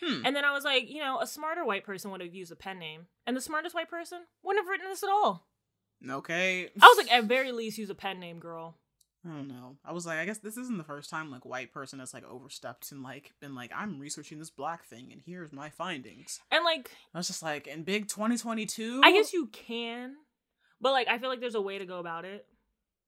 Hmm. 0.00 0.24
And 0.24 0.36
then 0.36 0.44
I 0.44 0.52
was 0.52 0.62
like, 0.64 0.88
you 0.88 1.00
know, 1.00 1.18
a 1.20 1.26
smarter 1.26 1.64
white 1.64 1.84
person 1.84 2.12
would 2.12 2.20
have 2.20 2.32
used 2.34 2.52
a 2.52 2.56
pen 2.56 2.78
name, 2.78 3.06
and 3.26 3.36
the 3.36 3.40
smartest 3.40 3.74
white 3.74 3.90
person 3.90 4.20
wouldn't 4.44 4.64
have 4.64 4.70
written 4.70 4.88
this 4.88 5.02
at 5.02 5.10
all. 5.10 5.48
Okay. 6.08 6.68
I 6.80 6.86
was 6.86 6.98
like, 6.98 7.12
at 7.12 7.24
very 7.24 7.50
least, 7.50 7.78
use 7.78 7.90
a 7.90 7.94
pen 7.96 8.20
name, 8.20 8.38
girl. 8.38 8.76
I 9.24 9.28
don't 9.30 9.48
know. 9.48 9.76
I 9.84 9.92
was 9.92 10.04
like, 10.04 10.18
I 10.18 10.26
guess 10.26 10.38
this 10.38 10.56
isn't 10.56 10.76
the 10.76 10.84
first 10.84 11.08
time 11.08 11.30
like 11.30 11.46
white 11.46 11.72
person 11.72 11.98
has 11.98 12.12
like 12.12 12.24
overstepped 12.24 12.92
and 12.92 13.02
like 13.02 13.32
been 13.40 13.54
like, 13.54 13.70
I'm 13.74 13.98
researching 13.98 14.38
this 14.38 14.50
black 14.50 14.84
thing 14.84 15.08
and 15.12 15.22
here's 15.24 15.52
my 15.52 15.70
findings. 15.70 16.40
And 16.50 16.64
like, 16.64 16.90
I 17.14 17.18
was 17.18 17.28
just 17.28 17.42
like, 17.42 17.66
in 17.66 17.84
big 17.84 18.08
2022. 18.08 19.00
I 19.02 19.12
guess 19.12 19.32
you 19.32 19.46
can, 19.46 20.14
but 20.80 20.92
like, 20.92 21.08
I 21.08 21.18
feel 21.18 21.30
like 21.30 21.40
there's 21.40 21.54
a 21.54 21.60
way 21.60 21.78
to 21.78 21.86
go 21.86 21.98
about 21.98 22.24
it. 22.24 22.46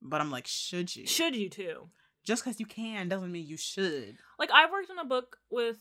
But 0.01 0.21
I'm 0.21 0.31
like, 0.31 0.47
should 0.47 0.95
you? 0.95 1.07
Should 1.07 1.37
you 1.37 1.51
too? 1.51 1.89
Just 2.25 2.45
because 2.45 2.61
you 2.61 2.67
can 2.67 3.09
doesn't 3.09 3.31
mean 3.31 3.47
you 3.47 3.57
should. 3.57 4.17
Like, 4.39 4.51
I've 4.53 4.71
worked 4.71 4.91
on 4.91 4.99
a 4.99 5.05
book 5.05 5.37
with 5.51 5.77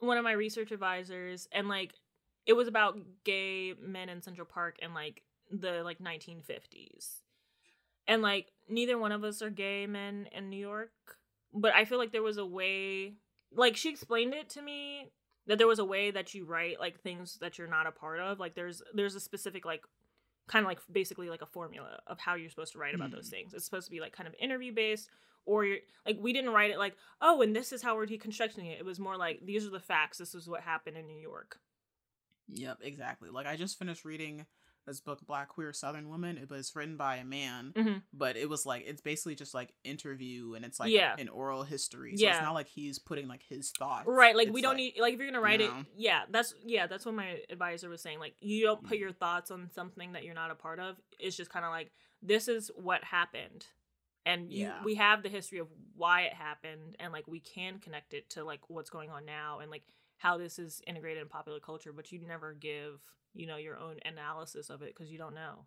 one 0.00 0.16
of 0.16 0.24
my 0.24 0.32
research 0.32 0.70
advisors 0.70 1.48
and 1.52 1.68
like 1.68 1.92
it 2.46 2.52
was 2.52 2.68
about 2.68 2.98
gay 3.24 3.74
men 3.80 4.08
in 4.08 4.22
Central 4.22 4.46
Park 4.46 4.76
in 4.80 4.94
like 4.94 5.22
the 5.50 5.82
like 5.82 5.98
1950s. 5.98 7.20
And 8.08 8.22
like 8.22 8.48
neither 8.68 8.98
one 8.98 9.12
of 9.12 9.22
us 9.22 9.42
are 9.42 9.50
gay 9.50 9.86
men 9.86 10.28
in 10.32 10.50
New 10.50 10.58
York, 10.58 10.90
but 11.54 11.74
I 11.74 11.84
feel 11.84 11.98
like 11.98 12.10
there 12.10 12.22
was 12.22 12.38
a 12.38 12.46
way 12.46 13.14
like 13.54 13.76
she 13.76 13.90
explained 13.90 14.34
it 14.34 14.48
to 14.50 14.62
me 14.62 15.10
that 15.46 15.58
there 15.58 15.66
was 15.66 15.78
a 15.78 15.84
way 15.84 16.10
that 16.10 16.34
you 16.34 16.44
write 16.44 16.80
like 16.80 17.00
things 17.00 17.38
that 17.40 17.58
you're 17.58 17.68
not 17.68 17.86
a 17.86 17.92
part 17.92 18.18
of. 18.20 18.40
Like 18.40 18.54
there's 18.54 18.82
there's 18.94 19.14
a 19.14 19.20
specific 19.20 19.64
like 19.64 19.82
kind 20.48 20.64
of 20.64 20.68
like 20.68 20.80
basically 20.90 21.28
like 21.28 21.42
a 21.42 21.46
formula 21.46 22.00
of 22.06 22.18
how 22.18 22.34
you're 22.34 22.50
supposed 22.50 22.72
to 22.72 22.78
write 22.78 22.94
about 22.94 23.10
those 23.10 23.26
mm-hmm. 23.26 23.36
things. 23.36 23.54
It's 23.54 23.64
supposed 23.64 23.86
to 23.86 23.90
be 23.90 24.00
like 24.00 24.12
kind 24.12 24.26
of 24.26 24.34
interview 24.40 24.72
based 24.72 25.10
or 25.48 25.64
you're 25.64 25.78
like 26.06 26.18
we 26.20 26.32
didn't 26.32 26.52
write 26.52 26.70
it 26.70 26.78
like, 26.78 26.94
"Oh, 27.20 27.42
and 27.42 27.56
this 27.56 27.72
is 27.72 27.82
how 27.82 27.96
we're 27.96 28.06
deconstructing 28.06 28.70
it." 28.70 28.78
It 28.78 28.84
was 28.84 29.00
more 29.00 29.16
like 29.16 29.40
these 29.44 29.66
are 29.66 29.70
the 29.70 29.80
facts. 29.80 30.18
This 30.18 30.34
is 30.34 30.48
what 30.48 30.60
happened 30.60 30.96
in 30.96 31.06
New 31.06 31.18
York. 31.18 31.58
Yep, 32.48 32.78
exactly. 32.82 33.30
Like 33.30 33.46
I 33.46 33.56
just 33.56 33.78
finished 33.78 34.04
reading 34.04 34.46
this 34.88 35.00
book, 35.00 35.24
Black 35.26 35.48
Queer 35.48 35.72
Southern 35.72 36.08
Woman. 36.08 36.36
It 36.38 36.50
was 36.50 36.74
written 36.74 36.96
by 36.96 37.16
a 37.16 37.24
man, 37.24 37.72
Mhm. 37.76 38.02
but 38.12 38.36
it 38.36 38.48
was 38.48 38.66
like 38.66 38.84
it's 38.86 39.00
basically 39.00 39.34
just 39.36 39.54
like 39.54 39.74
interview 39.84 40.54
and 40.54 40.64
it's 40.64 40.80
like 40.80 40.90
Yeah. 40.90 41.14
an 41.18 41.28
oral 41.28 41.62
history. 41.62 42.16
So 42.16 42.24
Yeah. 42.24 42.34
it's 42.36 42.42
not 42.42 42.54
like 42.54 42.66
he's 42.68 42.98
putting 42.98 43.28
like 43.28 43.42
his 43.44 43.70
thoughts. 43.70 44.06
Right, 44.08 44.34
like 44.34 44.48
we 44.50 44.60
don't 44.62 44.76
need 44.76 44.98
like 44.98 45.14
if 45.14 45.20
you're 45.20 45.28
gonna 45.28 45.40
write 45.40 45.60
know. 45.60 45.78
it, 45.80 45.86
yeah, 45.96 46.24
that's 46.30 46.54
yeah, 46.64 46.86
that's 46.86 47.04
what 47.06 47.14
my 47.14 47.42
advisor 47.50 47.88
was 47.88 48.02
saying. 48.02 48.18
Like 48.18 48.34
you 48.40 48.64
don't 48.64 48.82
Mm. 48.82 48.88
put 48.88 48.98
your 48.98 49.12
thoughts 49.12 49.50
on 49.50 49.70
something 49.70 50.12
that 50.12 50.24
you're 50.24 50.34
not 50.34 50.50
a 50.50 50.54
part 50.56 50.80
of. 50.80 51.00
It's 51.18 51.36
just 51.36 51.50
kind 51.50 51.64
of 51.64 51.70
like 51.70 51.92
this 52.22 52.48
is 52.48 52.70
what 52.74 53.04
happened, 53.04 53.66
and 54.26 54.52
you, 54.52 54.66
Yeah. 54.66 54.82
we 54.82 54.96
have 54.96 55.22
the 55.22 55.28
history 55.28 55.58
of 55.58 55.68
why 55.94 56.22
it 56.22 56.32
happened, 56.34 56.96
and 56.98 57.12
like 57.12 57.28
we 57.28 57.40
can 57.40 57.78
connect 57.78 58.12
it 58.14 58.28
to 58.30 58.44
like 58.44 58.68
what's 58.68 58.90
going 58.90 59.10
on 59.10 59.24
now, 59.24 59.60
and 59.60 59.70
like 59.70 59.84
how 60.18 60.36
this 60.36 60.58
is 60.58 60.82
integrated 60.86 61.22
in 61.22 61.28
popular 61.28 61.60
culture. 61.60 61.92
But 61.92 62.12
you 62.12 62.20
never 62.26 62.52
give 62.52 63.00
you 63.34 63.46
know 63.46 63.56
your 63.56 63.78
own 63.78 63.96
analysis 64.04 64.70
of 64.70 64.82
it 64.82 64.94
because 64.94 65.10
you 65.10 65.18
don't 65.18 65.34
know. 65.34 65.66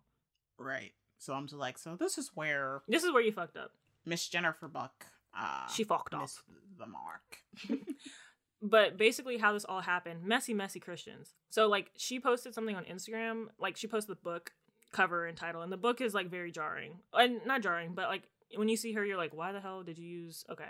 Right. 0.58 0.92
So 1.18 1.34
I'm 1.34 1.46
just 1.46 1.58
like, 1.58 1.78
so 1.78 1.96
this 1.96 2.18
is 2.18 2.30
where 2.34 2.82
This 2.88 3.04
is 3.04 3.12
where 3.12 3.22
you 3.22 3.32
fucked 3.32 3.56
up. 3.56 3.70
Miss 4.04 4.26
Jennifer 4.28 4.68
Buck 4.68 5.06
uh 5.38 5.66
She 5.68 5.84
fucked 5.84 6.14
off. 6.14 6.42
the 6.78 6.86
mark. 6.86 7.38
but 8.62 8.96
basically 8.96 9.38
how 9.38 9.52
this 9.52 9.64
all 9.64 9.80
happened 9.80 10.22
messy 10.22 10.54
messy 10.54 10.78
christians 10.78 11.34
so 11.50 11.66
like 11.66 11.90
she 11.96 12.20
posted 12.20 12.54
something 12.54 12.76
on 12.76 12.84
instagram 12.84 13.46
like 13.58 13.76
she 13.76 13.88
posted 13.88 14.16
the 14.16 14.20
book 14.22 14.52
cover 14.92 15.26
and 15.26 15.36
title 15.36 15.62
and 15.62 15.72
the 15.72 15.76
book 15.76 16.00
is 16.00 16.14
like 16.14 16.30
very 16.30 16.52
jarring 16.52 16.98
and 17.12 17.40
not 17.44 17.60
jarring 17.62 17.92
but 17.92 18.08
like 18.08 18.22
when 18.54 18.68
you 18.68 18.76
see 18.76 18.92
her 18.92 19.04
you're 19.04 19.16
like 19.16 19.34
why 19.34 19.50
the 19.50 19.60
hell 19.60 19.82
did 19.82 19.98
you 19.98 20.06
use 20.06 20.44
okay 20.50 20.68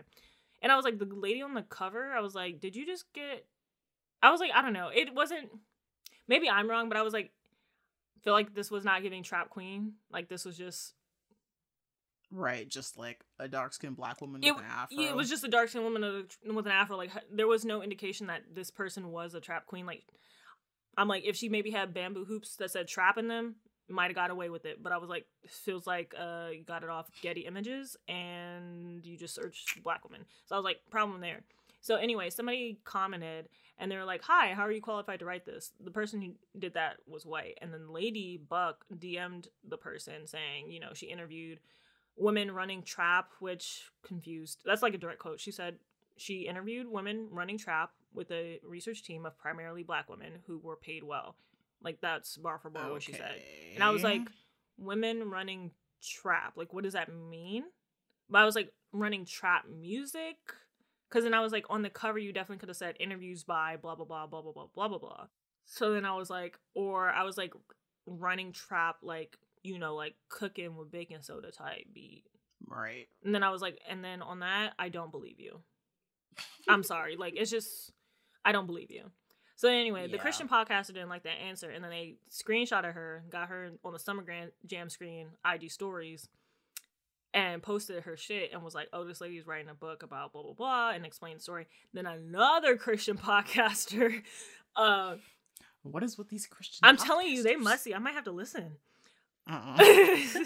and 0.63 0.73
i 0.73 0.77
was 0.77 0.85
like 0.85 0.99
the 0.99 1.05
lady 1.05 1.43
on 1.43 1.55
the 1.55 1.63
cover 1.63 2.13
i 2.13 2.21
was 2.21 2.35
like 2.35 2.61
did 2.61 2.75
you 2.75 2.87
just 2.87 3.13
get 3.13 3.45
i 4.23 4.31
was 4.31 4.41
like 4.41 4.51
i 4.55 4.63
don't 4.63 4.73
know 4.73 4.89
it 4.95 5.15
wasn't 5.15 5.49
maybe 6.29 6.49
i'm 6.49 6.69
wrong 6.69 6.89
but 6.89 6.97
i 6.97 7.03
was 7.03 7.13
like 7.13 7.31
feel 8.23 8.33
like 8.33 8.55
this 8.55 8.71
was 8.71 8.85
not 8.85 9.03
giving 9.03 9.23
trap 9.23 9.51
queen 9.51 9.95
like 10.11 10.29
this 10.29 10.45
was 10.45 10.57
just 10.57 10.95
right, 12.33 12.69
just 12.69 12.99
like 12.99 13.21
a 13.39 13.47
dark 13.47 13.73
skinned 13.73 13.97
black 13.97 14.21
woman 14.21 14.43
it, 14.43 14.53
with 14.53 14.65
an 14.65 14.71
afro. 14.71 14.99
it 14.99 15.15
was 15.15 15.29
just 15.29 15.45
a 15.45 15.49
dark 15.49 15.69
skinned 15.69 15.85
woman 15.85 16.27
with 16.47 16.67
an 16.67 16.73
afro. 16.73 16.97
Like 16.97 17.11
there 17.31 17.47
was 17.47 17.65
no 17.65 17.83
indication 17.83 18.27
that 18.29 18.43
this 18.53 18.71
person 18.71 19.13
was 19.13 19.35
a 19.35 19.41
trap 19.41 19.67
queen. 19.67 19.87
Like 19.87 20.03
I'm 20.97 21.09
like, 21.09 21.25
if 21.25 21.37
she 21.37 21.49
maybe 21.49 21.71
had 21.71 21.95
bamboo 21.95 22.25
hoops 22.25 22.57
that 22.57 22.71
said 22.71 22.89
trap 22.89 23.19
in 23.19 23.29
them, 23.29 23.57
might 23.89 24.07
have 24.07 24.15
got 24.15 24.31
away 24.31 24.49
with 24.49 24.65
it. 24.65 24.83
But 24.83 24.93
I 24.93 24.97
was 24.97 25.11
like, 25.11 25.27
feels 25.47 25.87
like 25.87 26.15
uh 26.19 26.49
you 26.53 26.65
got 26.65 26.83
it 26.83 26.89
off 26.89 27.09
Getty 27.21 27.43
Images 27.43 27.97
and 28.09 29.05
you 29.05 29.17
just 29.17 29.35
searched 29.35 29.83
black 29.83 30.05
woman. 30.05 30.25
So 30.47 30.57
I 30.57 30.59
was 30.59 30.65
like, 30.65 30.79
problem 30.91 31.21
there. 31.21 31.43
So 31.83 31.97
anyway, 31.97 32.31
somebody 32.31 32.79
commented 32.85 33.49
and 33.79 33.91
they 33.91 33.97
were 33.97 34.05
like, 34.05 34.23
"Hi, 34.23 34.55
how 34.55 34.63
are 34.63 34.73
you 34.73 34.81
qualified 34.81 35.19
to 35.19 35.25
write 35.27 35.45
this?" 35.45 35.73
The 35.79 35.91
person 35.91 36.23
who 36.23 36.33
did 36.59 36.75
that 36.75 36.97
was 37.07 37.27
white, 37.27 37.59
and 37.61 37.73
then 37.75 37.93
Lady 37.93 38.39
Buck 38.39 38.87
DM'd 38.95 39.49
the 39.69 39.77
person 39.77 40.27
saying, 40.27 40.71
you 40.71 40.81
know, 40.81 40.95
she 40.95 41.07
interviewed 41.07 41.61
women 42.17 42.51
running 42.51 42.83
trap, 42.83 43.33
which 43.41 43.91
confused. 44.03 44.61
That's 44.65 44.83
like 44.83 44.95
a 44.95 44.99
direct 44.99 45.19
quote. 45.19 45.41
She 45.41 45.51
said 45.51 45.79
she 46.17 46.43
interviewed 46.43 46.91
women 46.91 47.29
running 47.31 47.59
trap 47.59 47.91
with 48.15 48.31
a 48.31 48.61
research 48.63 49.03
team 49.03 49.27
of 49.27 49.39
primarily 49.39 49.83
black 49.83 50.09
women 50.09 50.41
who 50.47 50.59
were 50.59 50.77
paid 50.77 51.03
well. 51.03 51.37
Like 51.83 52.01
that's 52.01 52.37
bar 52.37 52.59
for 52.59 52.71
bar 52.71 52.91
what 52.93 53.03
she 53.03 53.13
said. 53.13 53.41
And 53.75 53.83
I 53.83 53.91
was 53.91 54.03
like, 54.05 54.23
women 54.79 55.31
running 55.31 55.73
trap. 56.03 56.53
Like, 56.57 56.73
what 56.73 56.85
does 56.85 56.93
that 56.93 57.13
mean? 57.13 57.65
But 58.29 58.43
I 58.43 58.45
was 58.45 58.55
like, 58.55 58.73
running 58.93 59.25
trap 59.25 59.65
music? 59.69 60.37
Because 61.13 61.25
then 61.25 61.35
I 61.35 61.41
was 61.41 61.53
like, 61.53 61.67
on 61.69 61.83
the 61.83 61.91
cover, 61.91 62.19
you 62.19 62.33
definitely 62.33 62.57
could 62.57 62.71
have 62.71 62.77
said 62.77 62.95
interviews 62.99 63.45
by 63.45 63.77
blah, 63.77 63.95
blah, 63.95 64.07
blah, 64.07 64.27
blah, 64.27 64.41
blah, 64.41 64.53
blah, 64.53 64.67
blah, 64.75 64.89
blah, 64.89 64.99
blah. 64.99 65.27
So 65.67 65.93
then 65.93 66.07
I 66.07 66.17
was 66.17 66.31
like, 66.31 66.59
or 66.75 67.11
I 67.11 67.25
was 67.25 67.37
like, 67.37 67.53
running 68.07 68.53
trap, 68.53 68.97
like, 69.03 69.37
you 69.63 69.79
know, 69.79 69.95
like 69.95 70.15
cooking 70.31 70.75
with 70.75 70.91
baking 70.91 71.21
soda 71.21 71.51
type 71.51 71.85
beat. 71.93 72.25
right. 72.67 73.09
And 73.25 73.35
then 73.35 73.43
I 73.43 73.51
was 73.51 73.61
like, 73.61 73.79
and 73.87 74.03
then 74.03 74.23
on 74.23 74.41
that, 74.41 74.73
I 74.79 74.89
don't 74.89 75.13
believe 75.13 75.39
you. 75.39 75.61
I'm 76.67 76.83
sorry. 76.95 77.17
Like, 77.17 77.35
it's 77.37 77.51
just, 77.51 77.93
I 78.43 78.53
don't 78.53 78.67
believe 78.67 78.91
you. 78.91 79.11
So 79.57 79.69
anyway, 79.69 80.09
the 80.09 80.19
Christian 80.19 80.49
podcaster 80.49 80.89
didn't 80.89 81.11
like 81.11 81.25
that 81.25 81.41
answer, 81.47 81.71
and 81.71 81.85
then 81.85 81.91
they 81.91 82.17
screenshotted 82.31 82.95
her, 82.95 83.23
got 83.31 83.49
her 83.49 83.71
on 83.85 83.93
the 83.93 83.99
Summer 83.99 84.23
Grand 84.23 84.51
Jam 84.67 84.89
screen, 84.89 85.29
IG 85.47 85.71
stories, 85.71 86.29
and 87.35 87.63
posted 87.63 88.05
her 88.05 88.17
shit 88.17 88.53
and 88.53 88.63
was 88.63 88.75
like, 88.75 88.89
"Oh, 88.93 89.05
this 89.05 89.21
lady's 89.21 89.47
writing 89.47 89.69
a 89.69 89.75
book 89.75 90.03
about 90.03 90.33
blah 90.33 90.43
blah 90.43 90.53
blah," 90.53 90.91
and 90.91 91.07
explained 91.07 91.39
the 91.39 91.43
story. 91.43 91.67
Then 91.93 92.07
another 92.07 92.77
Christian 92.77 93.17
podcaster, 93.19 94.23
uh, 94.77 95.17
What 95.83 96.03
is 96.03 96.19
with 96.19 96.29
these 96.29 96.47
Christian? 96.47 96.81
I'm 96.83 96.97
telling 96.97 97.29
you, 97.29 97.43
they 97.43 97.55
podcasters? 97.55 97.63
must 97.63 97.83
see. 97.85 97.95
I 97.95 97.99
might 97.99 98.15
have 98.15 98.25
to 98.25 98.33
listen. 98.33 98.77
Uh-uh. 99.51 99.77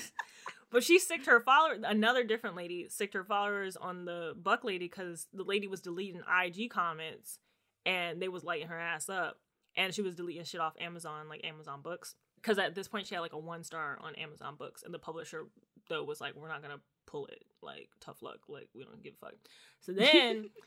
but 0.70 0.82
she 0.82 0.98
sicked 0.98 1.26
her 1.26 1.40
follower. 1.40 1.76
Another 1.84 2.24
different 2.24 2.56
lady 2.56 2.88
sicked 2.88 3.14
her 3.14 3.24
followers 3.24 3.76
on 3.76 4.04
the 4.04 4.34
Buck 4.40 4.64
lady 4.64 4.86
because 4.86 5.26
the 5.32 5.44
lady 5.44 5.66
was 5.66 5.80
deleting 5.82 6.22
IG 6.44 6.70
comments 6.70 7.38
and 7.84 8.20
they 8.20 8.28
was 8.28 8.42
lighting 8.42 8.68
her 8.68 8.78
ass 8.78 9.08
up, 9.08 9.38
and 9.76 9.94
she 9.94 10.02
was 10.02 10.14
deleting 10.16 10.44
shit 10.44 10.60
off 10.60 10.74
Amazon, 10.80 11.28
like 11.28 11.44
Amazon 11.44 11.82
Books. 11.82 12.14
Because 12.36 12.58
at 12.58 12.74
this 12.74 12.88
point 12.88 13.06
she 13.06 13.14
had 13.14 13.20
like 13.20 13.32
a 13.32 13.38
one 13.38 13.64
star 13.64 13.98
on 14.02 14.14
Amazon 14.16 14.54
Books, 14.56 14.82
and 14.82 14.92
the 14.94 14.98
publisher 14.98 15.46
though 15.88 16.04
was 16.04 16.20
like, 16.20 16.34
"We're 16.34 16.48
not 16.48 16.62
gonna 16.62 16.80
pull 17.06 17.26
it. 17.26 17.44
Like 17.62 17.88
tough 18.00 18.22
luck. 18.22 18.40
Like 18.48 18.68
we 18.74 18.84
don't 18.84 19.02
give 19.02 19.14
a 19.14 19.26
fuck." 19.26 19.34
So 19.80 19.92
then. 19.92 20.50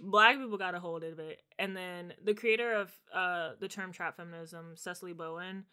Black 0.00 0.36
people 0.38 0.58
got 0.58 0.74
a 0.74 0.80
hold 0.80 1.04
of 1.04 1.20
it, 1.20 1.40
and 1.56 1.76
then 1.76 2.12
the 2.24 2.34
creator 2.34 2.72
of 2.74 2.92
uh, 3.14 3.50
the 3.60 3.68
term 3.68 3.92
trap 3.92 4.16
feminism, 4.16 4.74
Sesali 4.74 5.16
Bowen, 5.16 5.66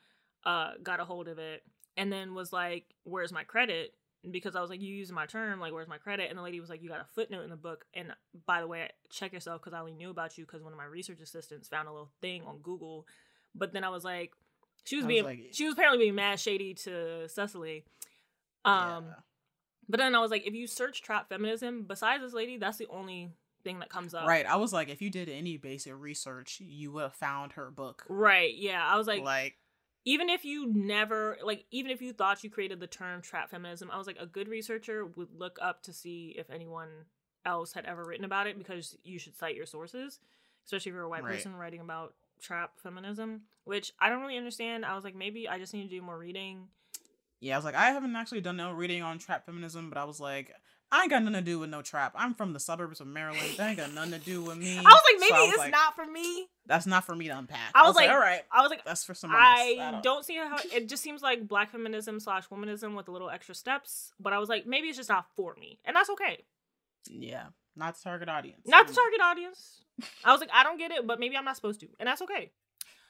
uh, 0.46 0.74
got 0.84 1.00
a 1.00 1.06
hold 1.06 1.28
of 1.28 1.40
it, 1.40 1.64
and 1.98 2.12
then 2.14 2.36
was 2.36 2.54
like, 2.54 2.86
"Where's 3.04 3.32
my 3.32 3.44
credit?" 3.44 3.96
Because 4.30 4.56
I 4.56 4.62
was 4.62 4.70
like, 4.70 4.80
"You 4.82 4.94
using 4.94 5.16
my 5.16 5.26
term, 5.26 5.60
like, 5.60 5.74
where's 5.74 5.88
my 5.88 5.98
credit?" 5.98 6.30
And 6.30 6.38
the 6.38 6.44
lady 6.44 6.60
was 6.60 6.70
like, 6.70 6.84
"You 6.84 6.90
got 6.90 7.00
a 7.02 7.08
footnote 7.16 7.46
in 7.46 7.50
the 7.50 7.56
book." 7.56 7.86
And 7.96 8.14
by 8.46 8.62
the 8.62 8.68
way, 8.68 8.90
check 9.10 9.34
yourself 9.34 9.62
because 9.62 9.74
I 9.74 9.80
only 9.80 9.96
knew 9.96 10.12
about 10.12 10.38
you 10.38 10.46
because 10.46 10.62
one 10.62 10.74
of 10.74 10.78
my 10.78 10.86
research 10.86 11.20
assistants 11.20 11.68
found 11.68 11.88
a 11.88 11.92
little 11.92 12.12
thing 12.22 12.44
on 12.44 12.60
Google. 12.60 13.08
But 13.56 13.74
then 13.74 13.84
I 13.84 13.90
was 13.90 14.04
like, 14.04 14.34
she 14.84 14.98
was 14.98 15.06
being, 15.08 15.24
like- 15.24 15.48
she 15.54 15.64
was 15.66 15.74
apparently 15.74 15.98
being 16.06 16.16
mad 16.16 16.40
shady 16.40 16.76
to 16.76 17.28
Cecily. 17.28 17.86
Um, 18.66 19.06
Yeah. 19.06 19.14
but 19.88 20.00
then 20.00 20.16
I 20.16 20.20
was 20.20 20.32
like, 20.32 20.46
if 20.48 20.54
you 20.54 20.68
search 20.68 21.02
trap 21.02 21.30
feminism, 21.30 21.84
besides 21.88 22.24
this 22.24 22.34
lady, 22.34 22.58
that's 22.58 22.78
the 22.78 22.88
only 22.88 23.32
thing 23.64 23.80
that 23.80 23.90
comes 23.90 24.14
up. 24.14 24.28
Right. 24.28 24.46
I 24.46 24.56
was 24.58 24.74
like, 24.74 24.90
if 24.90 25.02
you 25.02 25.10
did 25.10 25.30
any 25.30 25.58
basic 25.58 25.94
research, 25.96 26.60
you 26.60 26.92
would 26.94 27.04
have 27.04 27.14
found 27.14 27.54
her 27.54 27.72
book. 27.72 28.06
Right. 28.10 28.54
Yeah. 28.56 28.86
I 28.86 28.98
was 28.98 29.08
like, 29.08 29.24
Like, 29.24 29.56
even 30.06 30.30
if 30.30 30.46
you 30.46 30.72
never 30.72 31.38
like 31.44 31.66
even 31.72 31.90
if 31.92 32.00
you 32.02 32.14
thought 32.14 32.44
you 32.44 32.50
created 32.50 32.80
the 32.80 32.86
term 32.86 33.24
trap 33.24 33.50
feminism 33.50 33.90
i 33.92 33.98
was 33.98 34.06
like 34.06 34.18
a 34.20 34.26
good 34.28 34.48
researcher 34.48 35.04
would 35.04 35.30
look 35.36 35.58
up 35.60 35.82
to 35.82 35.92
see 35.92 36.36
if 36.38 36.48
anyone 36.52 36.90
else 37.44 37.74
had 37.74 37.86
ever 37.86 38.04
written 38.06 38.24
about 38.24 38.46
it 38.46 38.56
because 38.56 38.96
you 39.04 39.18
should 39.18 39.36
cite 39.36 39.56
your 39.56 39.66
sources 39.66 40.20
especially 40.64 40.92
if 40.92 40.94
you're 40.94 41.04
a 41.06 41.10
white 41.10 41.24
Right. 41.24 41.34
person 41.34 41.56
writing 41.56 41.80
about 41.80 42.14
trap 42.40 42.74
feminism 42.78 43.42
which 43.64 43.94
i 44.00 44.08
don't 44.10 44.22
really 44.22 44.38
understand 44.38 44.86
i 44.86 44.94
was 44.94 45.04
like 45.04 45.16
maybe 45.16 45.50
i 45.50 45.58
just 45.58 45.74
need 45.74 45.90
to 45.90 45.96
do 45.96 46.04
more 46.04 46.20
reading 46.20 46.68
yeah, 47.40 47.56
I 47.56 47.58
was 47.58 47.66
like, 47.66 47.76
I 47.76 47.92
haven't 47.92 48.16
actually 48.16 48.42
done 48.42 48.58
no 48.58 48.72
reading 48.72 49.02
on 49.04 49.20
trap 49.20 49.46
feminism, 49.46 49.90
but 49.90 49.98
I 49.98 50.06
was 50.06 50.20
like, 50.20 50.52
I 50.92 51.02
ain't 51.02 51.10
got 51.10 51.24
nothing 51.24 51.34
to 51.34 51.42
do 51.42 51.60
with 51.60 51.70
no 51.70 51.82
trap. 51.82 52.14
I'm 52.16 52.34
from 52.34 52.54
the 52.54 52.60
suburbs 52.60 53.02
of 53.02 53.08
Maryland. 53.08 53.56
That 53.58 53.70
ain't 53.70 53.78
got 53.78 53.92
nothing 53.94 54.12
to 54.12 54.20
do 54.20 54.44
with 54.44 54.58
me. 54.60 54.78
i 54.78 54.82
was 54.82 54.86
like 54.86 55.20
So 55.20 55.36
maybe 55.36 55.48
was 55.48 55.50
it's 55.50 55.58
like, 55.58 55.72
not 55.72 55.96
for 55.96 56.06
me 56.06 56.48
That's 56.68 56.86
not 56.86 57.04
for 57.04 57.16
me 57.16 57.28
to 57.28 57.38
unpack. 57.38 57.72
I 57.74 57.88
was 57.88 57.96
like- 57.96 58.10
all 58.10 58.20
right, 58.20 58.42
i 58.52 58.62
was 58.62 58.70
like 58.70 58.86
that's 58.86 59.04
for 59.04 59.14
someone 59.14 59.42
else. 59.42 59.50
I 59.50 60.00
don't 60.02 60.24
see 60.24 60.36
how 60.36 60.58
it 60.74 60.88
just 60.88 61.04
seems 61.04 61.22
like 61.22 61.48
black 61.48 61.72
feminism 61.72 62.20
slash 62.20 62.48
womanism 62.50 62.96
with 62.96 63.08
a 63.08 63.12
little 63.12 63.30
extra 63.30 63.56
steps, 63.56 64.14
but 64.20 64.32
I 64.34 64.40
was 64.40 64.50
like, 64.50 64.66
maybe 64.66 64.88
it's 64.88 64.98
just 64.98 65.10
not 65.10 65.26
for 65.36 65.56
me, 65.60 65.80
and 65.86 65.96
that's 65.96 66.10
okay. 66.12 66.46
Yeah, 67.10 67.48
not 67.76 67.96
the 67.96 68.04
target 68.04 68.30
audience. 68.30 68.62
not 68.66 68.88
the 68.88 68.94
mm. 68.94 68.96
target 68.96 69.22
audience. 69.22 69.82
I 70.24 70.32
was 70.32 70.42
like, 70.42 70.50
I 70.54 70.64
don't 70.64 70.78
get 70.78 70.92
it, 70.92 71.06
but 71.06 71.20
maybe 71.20 71.36
I'm 71.38 71.46
not 71.46 71.56
supposed 71.56 71.80
to, 71.82 71.88
and 72.00 72.08
that's 72.08 72.22
okay. 72.22 72.52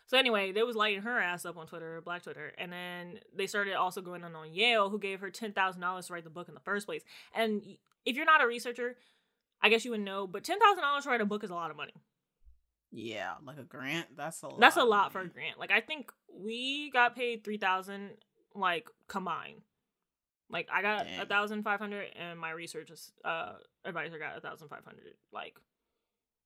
So 0.07 0.17
anyway, 0.17 0.51
they 0.51 0.63
was 0.63 0.75
lighting 0.75 1.01
her 1.01 1.19
ass 1.19 1.45
up 1.45 1.57
on 1.57 1.65
Twitter, 1.65 1.99
Black 2.03 2.23
Twitter, 2.23 2.53
and 2.57 2.71
then 2.71 3.19
they 3.35 3.47
started 3.47 3.73
also 3.73 4.01
going 4.01 4.23
on 4.23 4.35
on 4.35 4.53
Yale, 4.53 4.89
who 4.89 4.99
gave 4.99 5.19
her 5.19 5.31
ten 5.31 5.51
thousand 5.51 5.81
dollars 5.81 6.07
to 6.07 6.13
write 6.13 6.23
the 6.23 6.29
book 6.29 6.47
in 6.47 6.53
the 6.53 6.59
first 6.59 6.85
place. 6.85 7.01
And 7.33 7.63
if 8.05 8.15
you're 8.15 8.25
not 8.25 8.43
a 8.43 8.47
researcher, 8.47 8.97
I 9.61 9.69
guess 9.69 9.83
you 9.83 9.91
would 9.91 10.01
know, 10.01 10.27
but 10.27 10.43
ten 10.43 10.59
thousand 10.59 10.83
dollars 10.83 11.05
to 11.05 11.09
write 11.09 11.21
a 11.21 11.25
book 11.25 11.43
is 11.43 11.49
a 11.49 11.55
lot 11.55 11.71
of 11.71 11.77
money. 11.77 11.93
Yeah, 12.91 13.33
like 13.45 13.57
a 13.57 13.63
grant. 13.63 14.07
That's 14.15 14.41
a 14.43 14.47
lot. 14.47 14.59
That's 14.59 14.77
a 14.77 14.83
lot 14.83 15.11
for 15.11 15.21
a 15.21 15.27
grant. 15.27 15.59
Like 15.59 15.71
I 15.71 15.81
think 15.81 16.11
we 16.31 16.91
got 16.91 17.15
paid 17.15 17.43
three 17.43 17.57
thousand, 17.57 18.11
like 18.53 18.89
combined. 19.07 19.61
Like 20.51 20.67
I 20.71 20.83
got 20.83 21.07
a 21.19 21.25
thousand 21.25 21.63
five 21.63 21.79
hundred, 21.79 22.09
and 22.15 22.39
my 22.39 22.51
research 22.51 22.91
uh 23.23 23.53
advisor 23.83 24.19
got 24.19 24.37
a 24.37 24.39
thousand 24.39 24.67
five 24.67 24.85
hundred. 24.85 25.15
Like, 25.33 25.57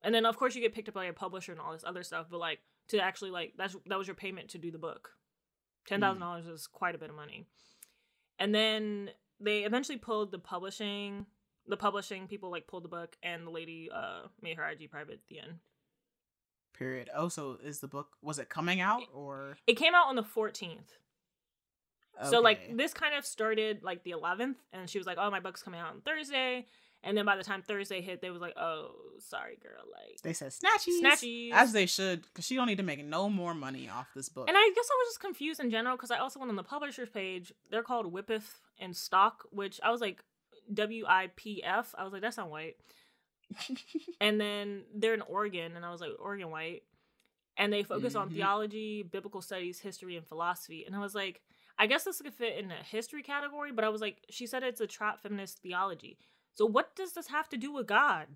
and 0.01 0.15
then 0.15 0.25
of 0.25 0.37
course 0.37 0.55
you 0.55 0.61
get 0.61 0.73
picked 0.73 0.87
up 0.87 0.95
by 0.95 1.05
a 1.05 1.13
publisher 1.13 1.51
and 1.51 1.59
all 1.59 1.73
this 1.73 1.83
other 1.85 2.03
stuff. 2.03 2.27
But 2.31 2.39
like 2.39 2.59
to 2.89 2.99
actually 2.99 3.31
like 3.31 3.53
that's 3.57 3.75
that 3.87 3.97
was 3.97 4.07
your 4.07 4.15
payment 4.15 4.49
to 4.49 4.57
do 4.57 4.71
the 4.71 4.77
book. 4.77 5.11
Ten 5.87 6.01
thousand 6.01 6.21
dollars 6.21 6.45
is 6.47 6.67
quite 6.67 6.95
a 6.95 6.97
bit 6.97 7.09
of 7.09 7.15
money. 7.15 7.47
And 8.37 8.53
then 8.53 9.09
they 9.39 9.59
eventually 9.59 9.97
pulled 9.97 10.31
the 10.31 10.39
publishing. 10.39 11.25
The 11.67 11.77
publishing 11.77 12.27
people 12.27 12.51
like 12.51 12.67
pulled 12.67 12.83
the 12.83 12.89
book, 12.89 13.15
and 13.21 13.45
the 13.45 13.51
lady 13.51 13.89
uh 13.93 14.27
made 14.41 14.57
her 14.57 14.67
IG 14.67 14.89
private 14.89 15.13
at 15.13 15.27
the 15.29 15.39
end. 15.39 15.59
Period. 16.77 17.09
Oh, 17.15 17.29
so 17.29 17.57
is 17.63 17.79
the 17.79 17.87
book 17.87 18.09
was 18.21 18.39
it 18.39 18.49
coming 18.49 18.81
out 18.81 19.03
or 19.13 19.57
It 19.67 19.75
came 19.75 19.95
out 19.95 20.07
on 20.07 20.15
the 20.15 20.23
fourteenth. 20.23 20.93
So 22.29 22.41
like 22.41 22.75
this 22.75 22.93
kind 22.93 23.15
of 23.15 23.25
started 23.25 23.81
like 23.81 24.03
the 24.03 24.11
11th, 24.11 24.55
and 24.73 24.89
she 24.89 24.97
was 24.97 25.07
like, 25.07 25.17
"Oh, 25.17 25.31
my 25.31 25.39
book's 25.39 25.63
coming 25.63 25.79
out 25.79 25.91
on 25.91 26.01
Thursday." 26.01 26.65
And 27.03 27.17
then 27.17 27.25
by 27.25 27.37
the 27.37 27.43
time 27.43 27.61
Thursday 27.61 28.01
hit, 28.01 28.21
they 28.21 28.29
was 28.29 28.41
like, 28.41 28.57
"Oh, 28.57 28.91
sorry, 29.19 29.55
girl." 29.63 29.83
Like, 29.91 30.21
they 30.21 30.33
said 30.33 30.51
snatchies, 30.51 31.01
Snatchies. 31.01 31.51
as 31.53 31.71
they 31.71 31.85
should, 31.85 32.23
because 32.23 32.45
she 32.45 32.55
don't 32.55 32.67
need 32.67 32.77
to 32.79 32.83
make 32.83 33.03
no 33.05 33.29
more 33.29 33.53
money 33.53 33.87
off 33.89 34.07
this 34.13 34.27
book. 34.27 34.49
and 34.49 34.57
I 34.57 34.71
guess 34.75 34.89
I 34.91 34.95
was 35.03 35.07
just 35.09 35.21
confused 35.21 35.59
in 35.61 35.71
general 35.71 35.95
because 35.95 36.11
I 36.11 36.17
also 36.17 36.39
went 36.39 36.49
on 36.49 36.57
the 36.57 36.63
publisher's 36.63 37.09
page. 37.09 37.53
They're 37.71 37.83
called 37.83 38.11
Wipf 38.13 38.43
and 38.79 38.95
Stock, 38.97 39.45
which 39.51 39.79
I 39.81 39.91
was 39.91 40.01
like, 40.01 40.23
W 40.73 41.05
I 41.07 41.29
P 41.37 41.63
F. 41.63 41.95
I 41.97 42.03
was 42.03 42.11
like, 42.11 42.21
that's 42.21 42.35
not 42.37 42.49
white. 42.49 42.75
and 44.21 44.39
then 44.39 44.83
they're 44.93 45.13
in 45.13 45.21
Oregon, 45.21 45.75
and 45.75 45.85
I 45.85 45.91
was 45.91 46.01
like, 46.01 46.11
Oregon 46.19 46.49
white. 46.51 46.83
And 47.57 47.73
they 47.73 47.83
focus 47.83 48.15
on 48.15 48.29
Mhm. 48.29 48.33
theology, 48.33 49.03
biblical 49.03 49.41
studies, 49.41 49.79
history, 49.79 50.15
and 50.15 50.25
philosophy. 50.25 50.85
And 50.85 50.95
I 50.95 50.99
was 50.99 51.13
like, 51.13 51.41
I 51.77 51.87
guess 51.87 52.03
this 52.05 52.21
could 52.21 52.33
fit 52.33 52.57
in 52.57 52.71
a 52.71 52.75
history 52.83 53.21
category, 53.21 53.71
but 53.73 53.83
I 53.83 53.89
was 53.89 53.99
like, 54.01 54.23
she 54.29 54.47
said 54.47 54.63
it's 54.63 54.79
a 54.81 54.87
trap 54.87 55.21
feminist 55.21 55.59
theology. 55.59 56.17
So 56.55 56.65
what 56.65 56.95
does 56.95 57.13
this 57.13 57.27
have 57.27 57.49
to 57.49 57.57
do 57.57 57.73
with 57.73 57.87
God? 57.87 58.27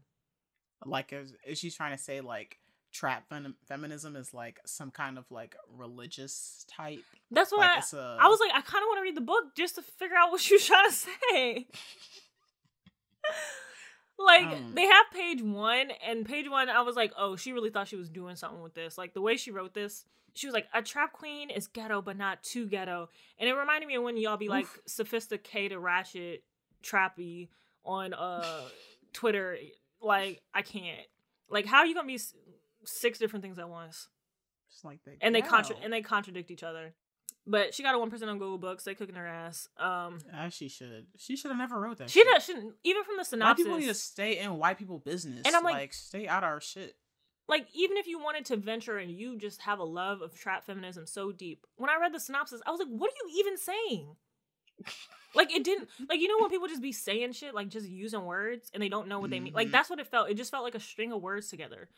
like, 0.86 1.14
is, 1.14 1.34
is 1.48 1.58
she 1.60 1.72
trying 1.72 1.96
to 1.96 2.02
say 2.02 2.22
like 2.22 2.58
trap 2.92 3.28
fem- 3.30 3.56
feminism 3.68 4.16
is 4.16 4.34
like 4.34 4.60
some 4.66 4.92
kind 4.92 5.18
of 5.18 5.30
like 5.32 5.56
religious 5.78 6.66
type? 6.70 7.04
That's 7.32 7.52
what 7.52 7.62
Like 7.62 7.94
I, 7.94 7.98
a. 7.98 8.18
I 8.20 8.28
was 8.28 8.40
like, 8.40 8.52
I 8.54 8.62
kind 8.62 8.84
of 8.84 8.88
want 8.88 8.98
to 9.00 9.04
read 9.04 9.16
the 9.18 9.22
book 9.22 9.56
just 9.56 9.76
to 9.76 9.82
figure 9.82 10.16
out 10.18 10.32
what 10.32 10.42
she 10.42 10.56
was 10.56 10.66
trying 10.66 10.90
to 10.90 10.96
say. 10.96 11.68
like 14.20 14.46
Um. 14.46 14.72
they 14.76 14.86
have 14.86 15.06
page 15.12 15.42
one, 15.42 15.92
and 16.06 16.26
page 16.26 16.50
one, 16.50 16.70
I 16.70 16.82
was 16.82 16.96
like, 16.96 17.14
oh, 17.18 17.36
she 17.36 17.54
really 17.54 17.70
thought 17.70 17.88
she 17.88 17.96
was 17.96 18.10
doing 18.10 18.36
something 18.36 18.62
with 18.62 18.74
this. 18.74 18.98
Like 18.98 19.14
the 19.14 19.22
way 19.22 19.38
she 19.38 19.52
wrote 19.52 19.74
this, 19.74 20.06
she 20.36 20.48
was 20.48 20.54
like, 20.54 20.68
a 20.74 20.82
trap 20.82 21.14
queen 21.14 21.50
is 21.50 21.68
ghetto, 21.68 22.02
but 22.02 22.18
not 22.18 22.44
too 22.44 22.68
ghetto. 22.68 23.10
And 23.40 23.50
it 23.50 23.54
reminded 23.54 23.88
me 23.88 23.96
of 23.96 24.04
when 24.04 24.18
y'all 24.18 24.38
be 24.38 24.50
like 24.50 24.68
sophisticated, 24.86 25.78
ratchet, 25.78 26.44
trappy 26.84 27.50
on 27.86 28.14
uh 28.14 28.62
Twitter. 29.14 29.58
Like 30.02 30.42
I 30.54 30.62
can't. 30.62 31.00
Like 31.50 31.66
how 31.66 31.80
are 31.80 31.86
you 31.86 31.94
gonna 31.96 32.08
be 32.08 32.16
s- 32.16 32.34
six 32.86 33.20
different 33.20 33.44
things 33.44 33.60
at 33.60 33.70
once? 33.70 34.08
just 34.72 34.84
like 34.86 35.00
the 35.06 35.12
and 35.22 35.36
they 35.36 35.42
contra- 35.42 35.76
and 35.84 35.94
they 35.94 36.02
contradict 36.02 36.50
each 36.52 36.64
other. 36.64 36.94
But 37.46 37.76
she 37.76 37.84
got 37.84 37.94
a 37.94 38.00
one 38.00 38.10
percent 38.10 38.32
on 38.32 38.40
Google 38.40 38.58
Books. 38.58 38.86
They 38.86 38.96
cooking 38.96 39.16
her 39.16 39.28
ass. 39.28 39.68
Um, 39.78 40.20
As 40.34 40.54
she 40.54 40.70
should. 40.70 41.08
She 41.18 41.36
should 41.36 41.52
have 41.52 41.58
never 41.58 41.80
wrote 41.80 41.98
that. 41.98 42.10
she 42.10 42.24
shouldn't 42.42 42.74
even 42.84 43.04
from 43.04 43.16
the 43.16 43.20
White 43.20 43.28
synopsis. 43.28 43.64
people 43.66 43.78
need 43.80 43.88
to 43.88 43.94
stay 43.94 44.40
in 44.40 44.58
white 44.58 44.78
people 44.80 44.98
business. 45.00 45.42
And 45.46 45.56
I'm 45.56 45.64
like- 45.64 45.74
like, 45.76 45.94
stay 45.94 46.26
out 46.28 46.44
our 46.44 46.60
shit. 46.62 46.96
like 47.50 47.68
even 47.76 47.98
if 47.98 48.08
you 48.08 48.18
wanted 48.20 48.46
to 48.46 48.56
venture 48.58 48.98
and 48.98 49.12
you 49.12 49.38
just 49.38 49.62
have 49.64 49.80
a 49.80 49.84
love 49.84 50.22
of 50.22 50.34
trap 50.40 50.66
feminism 50.66 51.06
so 51.06 51.32
deep. 51.34 51.66
When 51.76 51.90
I 51.90 51.98
read 52.00 52.14
the 52.14 52.20
synopsis, 52.20 52.62
I 52.66 52.72
was 52.72 52.80
like, 52.80 52.88
what 52.90 53.12
are 53.12 53.28
you 53.28 53.40
even 53.42 53.58
saying? 53.58 54.16
like 55.36 55.52
it 55.54 55.64
didn't 55.64 55.90
like 56.10 56.20
you 56.20 56.28
know 56.28 56.38
when 56.42 56.50
people 56.50 56.68
just 56.68 56.82
be 56.82 56.92
saying 56.92 57.34
shit 57.34 57.54
like 57.54 57.70
just 57.70 57.88
using 57.88 58.26
words 58.26 58.70
and 58.74 58.82
they 58.84 58.90
don't 58.90 59.08
know 59.08 59.20
what 59.20 59.30
they 59.32 59.40
mean. 59.40 59.54
Like 59.54 59.68
Mhm. 59.70 59.72
that's 59.72 59.90
what 59.90 60.00
it 60.00 60.08
felt. 60.08 60.30
It 60.30 60.36
just 60.36 60.52
felt 60.52 60.64
like 60.64 60.76
a 60.76 60.80
string 60.80 61.12
of 61.12 61.22
words 61.22 61.50
together. 61.50 61.90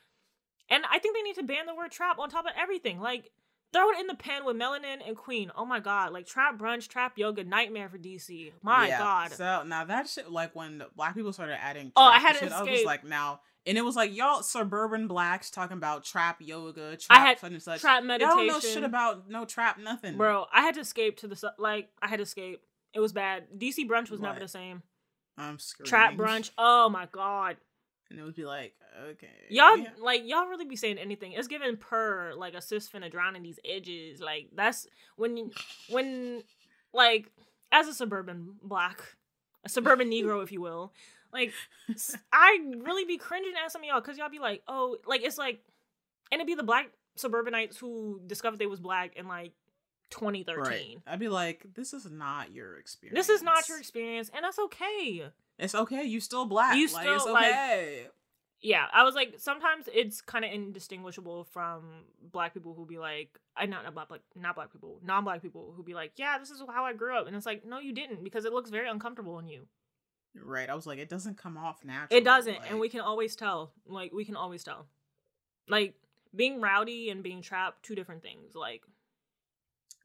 And 0.70 0.84
I 0.92 1.00
think 1.00 1.16
they 1.16 1.22
need 1.22 1.36
to 1.36 1.44
ban 1.44 1.66
the 1.68 1.76
word 1.76 1.92
trap 1.92 2.18
on 2.20 2.30
top 2.30 2.46
of 2.46 2.52
everything. 2.60 3.00
Like 3.00 3.32
throw 3.74 3.90
it 3.92 4.00
in 4.00 4.08
the 4.08 4.16
pen 4.16 4.46
with 4.46 4.56
melanin 4.56 5.06
and 5.06 5.18
queen. 5.18 5.52
Oh 5.56 5.66
my 5.66 5.80
god, 5.80 6.14
like 6.14 6.26
trap 6.26 6.58
brunch, 6.58 6.88
trap 6.88 7.18
yoga, 7.18 7.44
nightmare 7.44 7.90
for 7.90 7.98
DC. 7.98 8.54
My 8.62 8.88
Yeah. 8.88 8.98
god. 9.00 9.32
So 9.32 9.64
now 9.64 9.84
that 9.86 10.08
shit, 10.08 10.32
like 10.32 10.56
when 10.56 10.78
the 10.80 10.88
black 10.96 11.14
people 11.14 11.34
started 11.34 11.62
adding, 11.62 11.92
Oh, 11.96 12.04
I 12.06 12.20
had 12.20 12.36
shit, 12.38 12.52
I 12.52 12.62
was 12.62 12.70
escape. 12.70 12.86
like, 12.86 13.04
now, 13.04 13.42
and 13.66 13.78
it 13.78 13.82
was 13.82 13.96
like 13.96 14.16
y'all 14.16 14.42
suburban 14.44 15.08
blacks 15.08 15.52
talking 15.52 15.76
about 15.78 16.06
trap 16.06 16.38
yoga, 16.40 16.96
trap 16.96 17.20
had 17.20 17.40
such 17.40 17.52
and 17.52 17.62
such. 17.62 17.82
trap 17.82 18.04
Y'all 18.04 18.18
don't 18.18 18.48
know 18.48 18.60
shit 18.60 18.84
about 18.84 19.30
no 19.30 19.44
trap 19.46 19.78
nothing, 19.78 20.18
Bro, 20.18 20.46
I 20.54 20.62
had 20.62 20.76
to 20.76 20.82
escape 20.82 21.18
to 21.18 21.28
the 21.28 21.54
like 21.60 21.90
I 22.02 22.08
had 22.08 22.18
to 22.18 22.24
escape. 22.24 22.64
It 22.96 23.00
was 23.00 23.14
bad. 23.14 23.44
DC 23.58 23.88
brunch 23.88 24.10
was 24.10 24.22
never 24.22 24.40
the 24.40 24.48
same. 24.48 24.82
I'm 25.38 25.60
screaming. 25.60 25.90
Trap 25.90 26.14
brunch. 26.16 26.52
Oh 26.58 26.90
my 26.90 27.08
god. 27.12 27.58
and 28.10 28.18
it 28.20 28.24
would 28.24 28.36
be 28.36 28.46
like, 28.46 28.74
okay, 29.12 29.28
Y'all 29.50 29.78
yeah. 29.78 29.90
like 30.00 30.22
y'all 30.26 30.48
really 30.48 30.66
be 30.66 30.76
saying 30.78 30.98
anything. 30.98 31.34
It's 31.34 31.48
given 31.50 31.76
per 31.78 32.34
like 32.38 32.54
a 32.54 32.62
cis 32.62 32.88
finna 32.88 33.12
drown 33.12 33.36
in 33.36 33.44
these 33.44 33.60
edges. 33.66 34.22
Like 34.22 34.48
that's 34.56 34.88
when 35.18 35.52
when 35.90 36.44
like 36.94 37.32
as 37.72 37.88
a 37.90 37.94
suburban 37.94 38.56
black, 38.64 39.02
a 39.66 39.70
suburban 39.70 40.10
Negro, 40.12 40.42
if 40.42 40.52
you 40.54 40.62
will. 40.62 40.94
Like 41.34 41.52
I 42.32 42.60
really 42.78 43.04
be 43.04 43.18
cringing 43.18 43.54
at 43.62 43.72
some 43.72 43.82
of 43.82 43.88
y'all 43.88 44.00
because 44.00 44.18
y'all 44.18 44.30
be 44.30 44.40
like, 44.40 44.64
oh, 44.70 44.98
like 45.06 45.22
it's 45.22 45.38
like, 45.38 45.60
and 46.32 46.40
it'd 46.40 46.48
be 46.48 46.56
the 46.56 46.64
black 46.64 46.92
suburbanites 47.18 47.78
who 47.78 48.22
discovered 48.26 48.60
they 48.60 48.66
was 48.68 48.80
black 48.80 49.14
and 49.18 49.28
like 49.28 49.52
2013. 50.12 50.64
Right. 50.64 50.98
I'd 51.08 51.20
be 51.20 51.30
like, 51.30 51.66
this 51.74 51.94
is 51.94 52.10
not 52.10 52.52
your 52.52 52.78
experience. 52.78 53.18
This 53.28 53.30
is 53.36 53.44
not 53.44 53.68
your 53.70 53.78
experience, 53.80 54.30
and 54.34 54.44
that's 54.44 54.60
okay. 54.60 55.30
It's 55.58 55.76
okay. 55.76 56.04
You 56.04 56.20
still 56.20 56.46
black. 56.46 56.76
You 56.78 56.88
like, 56.94 57.20
still, 57.20 57.34
like- 57.34 57.46
okay. 57.52 58.08
Yeah, 58.62 58.86
I 58.92 59.04
was 59.04 59.14
like, 59.14 59.36
sometimes 59.38 59.88
it's 59.94 60.22
kind 60.22 60.44
of 60.44 60.52
indistinguishable 60.52 61.44
from 61.44 61.84
black 62.32 62.54
people 62.54 62.74
who 62.74 62.86
be 62.86 62.98
like, 62.98 63.38
I 63.56 63.68
not 63.68 63.84
not 63.84 63.94
black, 63.94 64.10
like 64.10 64.22
not 64.36 64.56
black 64.56 64.72
people, 64.72 65.00
non-black 65.04 65.42
people 65.44 65.74
who 65.76 65.84
be 65.84 65.94
like, 65.94 66.14
yeah, 66.16 66.40
this 66.40 66.50
is 66.50 66.64
how 66.68 66.84
I 66.84 66.94
grew 66.94 67.16
up, 67.16 67.28
and 67.28 67.36
it's 67.36 67.46
like, 67.46 67.64
no, 67.66 67.80
you 67.80 67.94
didn't, 67.94 68.24
because 68.24 68.46
it 68.46 68.54
looks 68.54 68.72
very 68.72 68.90
uncomfortable 68.90 69.36
on 69.36 69.48
you. 69.48 69.68
right. 70.42 70.70
I 70.70 70.74
was 70.74 70.88
like, 70.88 70.98
it 71.00 71.10
doesn't 71.10 71.38
come 71.38 71.58
off 71.58 71.84
natural. 71.86 72.18
It 72.18 72.24
doesn't, 72.24 72.60
like- 72.60 72.72
and 72.72 72.80
we 72.80 72.90
can 72.90 73.02
always 73.02 73.36
tell. 73.36 73.72
Like 73.86 74.14
we 74.14 74.26
can 74.26 74.36
always 74.36 74.64
tell. 74.64 74.88
Like 75.68 75.94
being 76.36 76.60
rowdy 76.60 77.10
and 77.12 77.22
being 77.22 77.42
trapped, 77.42 77.84
two 77.84 77.94
different 77.94 78.24
things. 78.24 78.56
Like 78.56 78.82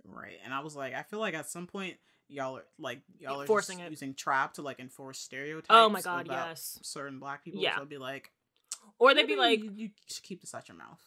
Right. 0.05 0.39
And 0.45 0.53
I 0.55 0.61
was 0.61 0.75
like, 0.77 0.95
I 0.95 1.03
feel 1.03 1.19
like 1.21 1.35
at 1.35 1.49
some 1.49 1.67
point 1.67 1.97
y'all 2.29 2.59
are 2.59 2.65
like 2.79 3.01
y'all 3.19 3.41
are 3.43 3.47
Forcing 3.47 3.79
just 3.79 3.87
it. 3.89 3.91
using 3.91 4.15
trap 4.15 4.55
to 4.55 4.63
like 4.63 4.79
enforce 4.81 5.19
stereotypes. 5.19 5.67
Oh 5.71 5.89
my 5.89 6.01
God, 6.01 6.27
yes. 6.29 6.79
Certain 6.83 7.19
black 7.19 7.45
people. 7.45 7.61
Yeah. 7.61 7.77
So 7.77 7.85
be 7.85 7.99
like 7.99 8.31
or 8.99 9.15
they'd 9.15 9.27
be 9.27 9.37
like, 9.37 9.63
you, 9.63 9.71
you 9.75 9.91
should 10.07 10.23
keep 10.23 10.41
this 10.41 10.55
out 10.55 10.69
your 10.69 10.77
mouth. 10.77 11.01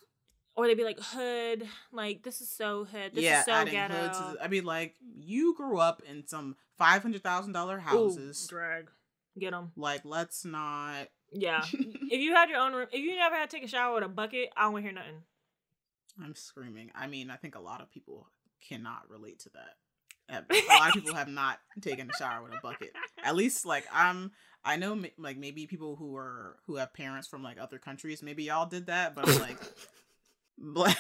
or 0.56 0.68
they'd 0.68 0.76
be 0.76 0.84
like 0.84 1.00
hood. 1.00 1.68
Like 1.92 2.24
this 2.24 2.42
is 2.42 2.50
so 2.50 2.86
hood. 2.86 3.14
This 3.16 3.24
yeah, 3.24 3.40
is 3.40 3.46
so 3.46 3.52
adding 3.54 3.74
ghetto. 3.74 3.94
hood 3.94 4.14
to 4.14 4.34
the, 4.38 4.44
I'd 4.44 4.50
be 4.52 4.62
like, 4.62 4.96
you 5.16 5.56
grew 5.56 5.78
up 5.80 6.02
in 6.10 6.28
some 6.28 6.56
five 6.78 7.02
hundred 7.02 7.24
thousand 7.24 7.54
dollar 7.54 7.78
Ooh, 7.78 7.82
houses. 7.82 8.46
drag. 8.48 8.90
Get 9.40 9.52
them. 9.52 9.72
like, 9.76 10.02
let's 10.06 10.46
not 10.46 11.08
Yeah. 11.32 11.64
if 11.74 12.20
you 12.22 12.36
had 12.36 12.50
your 12.50 12.60
own 12.60 12.74
room, 12.74 12.88
if 12.92 13.00
you 13.00 13.16
never 13.16 13.36
had 13.36 13.50
to 13.50 13.56
take 13.56 13.66
a 13.66 13.68
shower 13.68 13.96
with 13.96 14.04
a 14.04 14.08
bucket, 14.08 14.50
I 14.56 14.64
don't 14.64 14.74
want 14.74 14.86
to 14.86 14.90
hear 14.92 14.96
nothing. 14.96 15.24
I'm 16.24 16.36
screaming. 16.36 16.92
I 16.94 17.08
mean, 17.08 17.32
I 17.32 17.38
think 17.38 17.56
a 17.56 17.60
lot 17.60 17.82
of 17.82 17.90
people 17.90 18.28
cannot 18.68 19.10
relate 19.10 19.40
to 19.40 19.50
that. 19.50 19.76
A 20.30 20.80
lot 20.80 20.88
of 20.90 20.94
people 20.94 21.14
have 21.16 21.28
not 21.28 21.60
taken 21.82 22.10
a 22.10 22.18
shower 22.18 22.42
with 22.42 22.54
a 22.54 22.60
bucket. 22.64 22.92
At 23.24 23.36
least, 23.36 23.66
like 23.66 23.86
I'm, 23.92 24.32
I 24.64 24.78
know, 24.78 25.00
like 25.18 25.38
maybe 25.38 25.68
people 25.68 25.96
who 25.96 26.16
are 26.16 26.58
who 26.66 26.78
have 26.78 26.94
parents 26.94 27.28
from 27.28 27.44
like 27.44 27.60
other 27.60 27.78
countries, 27.78 28.24
maybe 28.24 28.44
y'all 28.44 28.66
did 28.66 28.88
that, 28.88 29.16
but 29.16 29.28
I'm 29.28 29.40
like, 29.40 29.58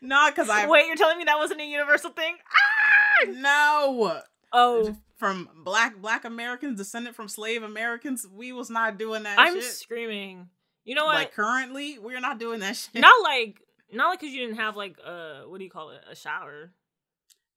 not 0.00 0.34
because 0.34 0.48
I 0.48 0.66
Wait, 0.66 0.86
you're 0.86 0.96
telling 0.96 1.18
me 1.18 1.24
that 1.24 1.38
wasn't 1.38 1.60
a 1.60 1.64
universal 1.64 2.10
thing? 2.10 2.36
Ah! 2.50 3.30
no 3.30 4.22
Oh, 4.52 4.96
from 5.16 5.48
black 5.62 6.00
black 6.00 6.24
Americans 6.24 6.78
descended 6.78 7.14
from 7.14 7.28
slave 7.28 7.62
Americans. 7.62 8.26
We 8.32 8.52
was 8.52 8.70
not 8.70 8.98
doing 8.98 9.24
that. 9.24 9.38
I'm 9.38 9.54
shit. 9.54 9.64
screaming. 9.64 10.48
You 10.84 10.94
know 10.94 11.04
what? 11.04 11.16
Like 11.16 11.34
currently, 11.34 11.98
we're 11.98 12.20
not 12.20 12.38
doing 12.38 12.60
that 12.60 12.76
shit. 12.76 13.02
not 13.02 13.22
like 13.22 13.60
not 13.92 14.08
like 14.08 14.20
because 14.20 14.34
you 14.34 14.40
didn't 14.40 14.58
have 14.58 14.76
like 14.76 14.96
uh 15.04 15.42
what 15.42 15.58
do 15.58 15.64
you 15.64 15.70
call 15.70 15.90
it 15.90 16.00
a 16.10 16.16
shower. 16.16 16.72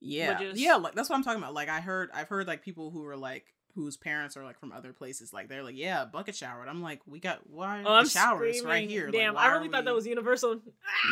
Yeah, 0.02 0.40
just- 0.40 0.60
yeah, 0.60 0.76
like 0.76 0.96
that's 0.96 1.10
what 1.10 1.16
I'm 1.16 1.24
talking 1.24 1.42
about. 1.42 1.54
Like 1.54 1.70
I 1.70 1.80
heard, 1.80 2.10
I've 2.14 2.28
heard 2.28 2.48
like 2.48 2.64
people 2.64 2.90
who 2.92 3.06
are 3.06 3.16
like 3.18 3.46
whose 3.76 3.96
parents 3.96 4.36
are 4.36 4.44
like 4.44 4.60
from 4.60 4.74
other 4.74 4.92
places. 4.92 5.32
Like 5.32 5.48
they're 5.48 5.64
like, 5.64 5.78
yeah, 5.78 6.04
bucket 6.04 6.36
shower. 6.36 6.60
And 6.60 6.70
I'm 6.70 6.82
like, 6.82 7.00
we 7.06 7.20
got 7.22 7.40
why 7.50 7.84
Oh, 7.86 7.94
I'm 7.94 8.08
showers 8.08 8.58
screaming. 8.58 8.66
right 8.68 8.90
here. 8.90 9.10
Damn, 9.12 9.36
why 9.36 9.44
I 9.46 9.48
really 9.54 9.70
thought 9.70 9.86
that 9.86 9.96
was 9.96 10.06
universal. 10.06 10.60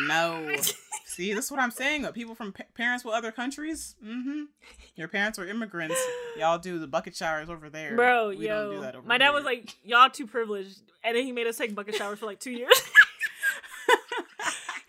no. 0.06 0.54
See, 1.06 1.32
that's 1.32 1.50
what 1.50 1.58
I'm 1.58 1.70
saying. 1.70 2.06
People 2.12 2.34
from 2.34 2.52
pa- 2.52 2.64
parents 2.74 3.04
with 3.04 3.14
other 3.14 3.32
countries, 3.32 3.96
mm-hmm. 4.04 4.42
Your 4.94 5.08
parents 5.08 5.38
were 5.38 5.46
immigrants. 5.46 5.96
Y'all 6.38 6.58
do 6.58 6.78
the 6.78 6.86
bucket 6.86 7.16
showers 7.16 7.48
over 7.48 7.70
there, 7.70 7.96
Bro, 7.96 8.34
We 8.36 8.46
don't 8.46 8.74
do 8.74 8.80
that 8.82 9.04
my 9.06 9.16
dad 9.18 9.24
here. 9.26 9.32
was 9.34 9.44
like, 9.44 9.74
"Y'all 9.82 10.10
too 10.10 10.26
privileged," 10.26 10.82
and 11.02 11.16
then 11.16 11.24
he 11.24 11.32
made 11.32 11.46
us 11.46 11.56
take 11.56 11.74
bucket 11.74 11.94
showers 11.96 12.18
for 12.18 12.26
like 12.26 12.38
two 12.40 12.50
years. 12.52 12.80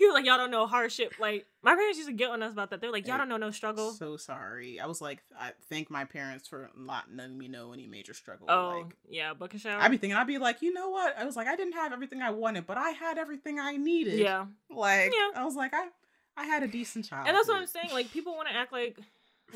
he 0.01 0.07
was 0.07 0.13
like, 0.15 0.25
y'all 0.25 0.38
don't 0.38 0.49
know 0.51 0.65
hardship. 0.65 1.13
Like 1.19 1.45
my 1.61 1.75
parents 1.75 1.97
used 1.97 2.09
to 2.09 2.13
get 2.15 2.31
on 2.31 2.41
us 2.41 2.51
about 2.53 2.71
that. 2.71 2.81
They're 2.81 2.91
like, 2.91 3.07
y'all 3.07 3.17
don't 3.19 3.30
know 3.30 3.38
no 3.38 3.51
struggle. 3.51 3.91
So 3.91 4.17
sorry. 4.17 4.80
I 4.80 4.88
was 4.88 4.99
like, 4.99 5.21
I 5.39 5.51
thank 5.69 5.91
my 5.91 6.05
parents 6.05 6.47
for 6.47 6.71
not 6.75 7.05
letting 7.13 7.38
me 7.38 7.47
know 7.47 7.71
any 7.71 7.85
major 7.85 8.13
struggle. 8.13 8.47
oh 8.49 8.81
Like, 8.83 8.95
yeah, 9.07 9.33
bucket 9.33 9.61
shower. 9.61 9.80
I'd 9.80 9.91
be 9.91 9.97
thinking, 9.97 10.17
I'd 10.17 10.25
be 10.27 10.39
like, 10.39 10.61
you 10.61 10.73
know 10.73 10.89
what? 10.89 11.17
I 11.17 11.23
was 11.23 11.35
like, 11.35 11.47
I 11.47 11.55
didn't 11.55 11.73
have 11.73 11.93
everything 11.93 12.21
I 12.21 12.31
wanted, 12.31 12.65
but 12.65 12.77
I 12.77 12.89
had 12.91 13.17
everything 13.17 13.59
I 13.59 13.77
needed. 13.77 14.15
yeah, 14.19 14.45
Like, 14.69 15.13
Yeah. 15.13 15.39
I 15.39 15.45
was 15.45 15.55
like, 15.55 15.73
I, 15.73 15.88
I 16.35 16.45
had 16.45 16.63
a 16.63 16.67
decent 16.67 17.05
childhood. 17.05 17.27
and 17.30 17.38
that's 17.38 17.47
what 17.47 17.57
I'm 17.57 17.67
saying. 17.67 17.89
Like 17.91 18.11
people 18.11 18.35
want 18.35 18.47
to 18.49 18.55
act 18.55 18.71
like, 18.71 18.97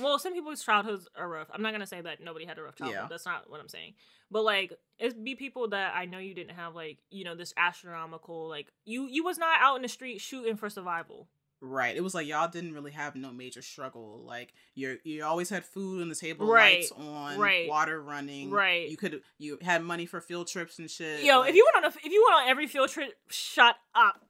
well, 0.02 0.20
some 0.20 0.34
people's 0.34 0.64
childhoods 0.64 1.08
are 1.18 1.28
rough. 1.28 1.48
I'm 1.54 1.62
not 1.62 1.72
gonna 1.72 1.88
say 1.88 2.02
that 2.02 2.24
nobody 2.24 2.46
had 2.46 2.58
a 2.58 2.64
rough 2.64 2.76
childhood. 2.76 3.00
Yeah. 3.04 3.08
That's 3.10 3.26
not 3.26 3.50
what 3.50 3.60
I'm 3.60 3.70
saying. 3.70 3.94
But 4.32 4.44
like, 4.44 4.74
it's 5.00 5.14
be 5.14 5.36
people 5.36 5.70
that 5.70 5.94
I 5.96 6.06
know 6.06 6.18
you 6.18 6.34
didn't 6.34 6.56
have 6.56 6.76
like 6.76 6.98
you 7.12 7.24
know 7.24 7.36
this 7.36 7.54
astronomical 7.58 8.48
like 8.50 8.68
you 8.86 9.08
you 9.08 9.24
was 9.24 9.38
not 9.38 9.58
out 9.62 9.76
in 9.76 9.82
the 9.82 9.88
street 9.88 10.20
shooting 10.22 10.56
for 10.58 10.70
survival. 10.70 11.28
Right. 11.62 11.96
It 11.96 12.02
was 12.02 12.14
like 12.14 12.28
y'all 12.28 12.48
didn't 12.50 12.74
really 12.74 12.92
have 12.92 13.16
no 13.16 13.32
major 13.32 13.62
struggle. 13.62 14.22
Like 14.26 14.54
you 14.76 14.98
you 15.04 15.24
always 15.24 15.50
had 15.50 15.64
food 15.64 16.02
on 16.02 16.10
the 16.10 16.16
table, 16.16 16.46
Right, 16.48 16.80
lights 16.80 16.92
on, 16.92 17.40
right, 17.40 17.68
water 17.68 18.02
running. 18.02 18.52
right. 18.52 18.90
You 18.90 18.98
could 18.98 19.22
you 19.40 19.58
had 19.64 19.82
money 19.84 20.06
for 20.06 20.20
field 20.22 20.48
trips 20.48 20.80
and 20.80 20.90
shit. 20.92 21.24
Yo, 21.24 21.40
like, 21.40 21.50
if 21.52 21.56
you 21.56 21.66
went 21.74 21.86
on 21.86 21.92
a, 21.92 21.96
if 22.06 22.12
you 22.12 22.26
went 22.28 22.44
on 22.44 22.50
every 22.50 22.68
field 22.68 22.90
trip, 22.90 23.14
shut 23.30 23.76
up. 23.96 24.26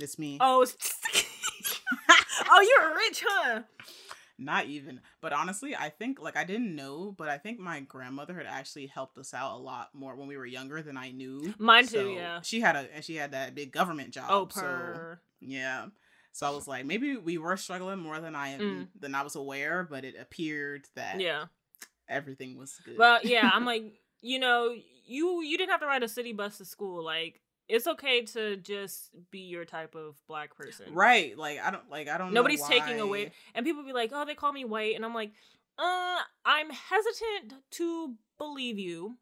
it's 0.00 0.18
me. 0.18 0.38
Oh, 0.40 0.66
oh, 2.50 2.60
you're 2.78 2.94
rich, 2.96 3.24
huh? 3.26 3.60
Not 4.38 4.66
even. 4.66 5.00
But 5.22 5.32
honestly, 5.32 5.74
I 5.74 5.88
think 5.88 6.20
like 6.20 6.36
I 6.36 6.44
didn't 6.44 6.74
know, 6.74 7.14
but 7.16 7.28
I 7.28 7.38
think 7.38 7.58
my 7.58 7.80
grandmother 7.80 8.34
had 8.34 8.46
actually 8.46 8.86
helped 8.86 9.16
us 9.18 9.32
out 9.32 9.54
a 9.54 9.62
lot 9.62 9.90
more 9.94 10.14
when 10.14 10.28
we 10.28 10.36
were 10.36 10.46
younger 10.46 10.82
than 10.82 10.96
I 10.96 11.10
knew. 11.10 11.54
Mine 11.58 11.86
too, 11.86 11.98
So, 11.98 12.18
yeah. 12.18 12.40
She 12.42 12.60
had 12.60 12.76
a 12.76 12.86
and 12.94 13.04
she 13.04 13.16
had 13.16 13.32
that 13.32 13.54
big 13.54 13.72
government 13.72 14.10
job. 14.10 14.30
Oh, 14.30 14.48
so, 14.50 14.60
per. 14.60 15.20
yeah. 15.40 15.86
So 16.32 16.46
I 16.46 16.50
was 16.50 16.68
like, 16.68 16.84
maybe 16.84 17.16
we 17.16 17.38
were 17.38 17.56
struggling 17.56 17.98
more 17.98 18.20
than 18.20 18.34
I 18.36 18.58
Mm. 18.58 18.88
than 19.00 19.14
I 19.14 19.22
was 19.22 19.36
aware, 19.36 19.86
but 19.88 20.04
it 20.04 20.16
appeared 20.20 20.86
that 20.96 21.18
Yeah. 21.18 21.46
everything 22.08 22.58
was 22.58 22.78
good. 22.84 22.98
Well, 22.98 23.20
yeah, 23.22 23.50
I'm 23.52 23.64
like, 23.72 23.84
you 24.20 24.38
know, 24.38 24.74
you 25.06 25.42
you 25.42 25.56
didn't 25.56 25.70
have 25.70 25.80
to 25.80 25.86
ride 25.86 26.02
a 26.02 26.08
city 26.08 26.32
bus 26.34 26.58
to 26.58 26.64
school. 26.66 27.02
Like, 27.02 27.40
it's 27.68 27.86
okay 27.86 28.22
to 28.22 28.56
just 28.56 29.10
be 29.30 29.40
your 29.40 29.64
type 29.64 29.94
of 29.94 30.16
black 30.28 30.56
person. 30.56 30.86
right. 30.92 31.36
Like 31.36 31.60
I 31.62 31.70
don't 31.70 31.90
like 31.90 32.08
I 32.08 32.18
don't 32.18 32.28
know 32.28 32.40
Nobody's 32.40 32.62
taking 32.62 33.00
away. 33.00 33.32
And 33.54 33.64
people 33.64 33.82
be 33.82 33.92
like, 33.92 34.10
oh, 34.12 34.24
they 34.24 34.34
call 34.34 34.52
me 34.52 34.64
white, 34.64 34.94
and 34.96 35.04
I'm 35.04 35.14
like, 35.14 35.32
uh, 35.78 36.18
I'm 36.44 36.70
hesitant 36.70 37.62
to 37.72 38.14
believe 38.38 38.78
you 38.78 39.16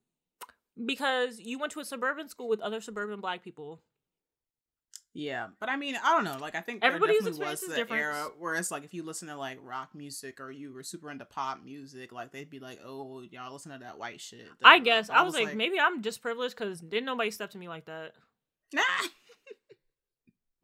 because 0.85 1.39
you 1.41 1.59
went 1.59 1.73
to 1.73 1.81
a 1.81 1.85
suburban 1.85 2.29
school 2.29 2.49
with 2.49 2.61
other 2.61 2.81
suburban 2.81 3.21
black 3.21 3.43
people. 3.43 3.81
Yeah, 5.17 5.47
but 5.61 5.69
I 5.69 5.77
mean, 5.77 5.97
I 6.03 6.13
don't 6.13 6.25
know. 6.25 6.39
Like, 6.41 6.57
I 6.57 6.61
think 6.61 6.83
Everybody's 6.83 7.21
there 7.23 7.31
definitely 7.31 7.53
experience 7.53 7.63
was 7.63 7.71
is 7.71 7.77
different. 7.77 8.03
era 8.03 8.27
where 8.37 8.57
it's 8.57 8.73
like 8.73 8.83
if 8.83 8.93
you 8.93 9.05
listen 9.05 9.29
to 9.29 9.37
like 9.37 9.59
rock 9.63 9.91
music 9.95 10.41
or 10.41 10.51
you 10.51 10.73
were 10.73 10.83
super 10.83 11.09
into 11.09 11.25
pop 11.25 11.63
music, 11.65 12.11
like 12.11 12.33
they'd 12.33 12.51
be 12.51 12.59
like, 12.59 12.81
"Oh, 12.85 13.23
y'all 13.31 13.53
listen 13.53 13.71
to 13.71 13.79
that 13.79 13.97
white 13.97 14.21
shit." 14.21 14.49
I 14.65 14.81
guess 14.81 15.11
I 15.11 15.23
was 15.23 15.35
like, 15.35 15.55
maybe 15.55 15.79
I'm 15.79 16.03
just 16.03 16.21
privileged 16.21 16.57
because 16.59 16.81
didn't 16.81 17.07
nobody 17.07 17.31
step 17.31 17.53
to 17.53 17.59
me 17.59 17.69
like 17.69 17.85
that. 17.85 18.15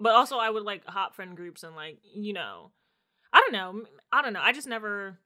But 0.00 0.14
also, 0.14 0.38
I 0.38 0.48
would 0.48 0.62
like 0.62 0.86
hop 0.86 1.14
friend 1.14 1.36
groups 1.36 1.62
and 1.62 1.76
like 1.76 1.98
you 2.14 2.32
know, 2.32 2.70
I 3.32 3.40
don't 3.40 3.52
know, 3.52 3.84
I 4.10 4.22
don't 4.22 4.32
know. 4.32 4.40
I 4.42 4.52
just 4.52 4.66
never. 4.66 5.18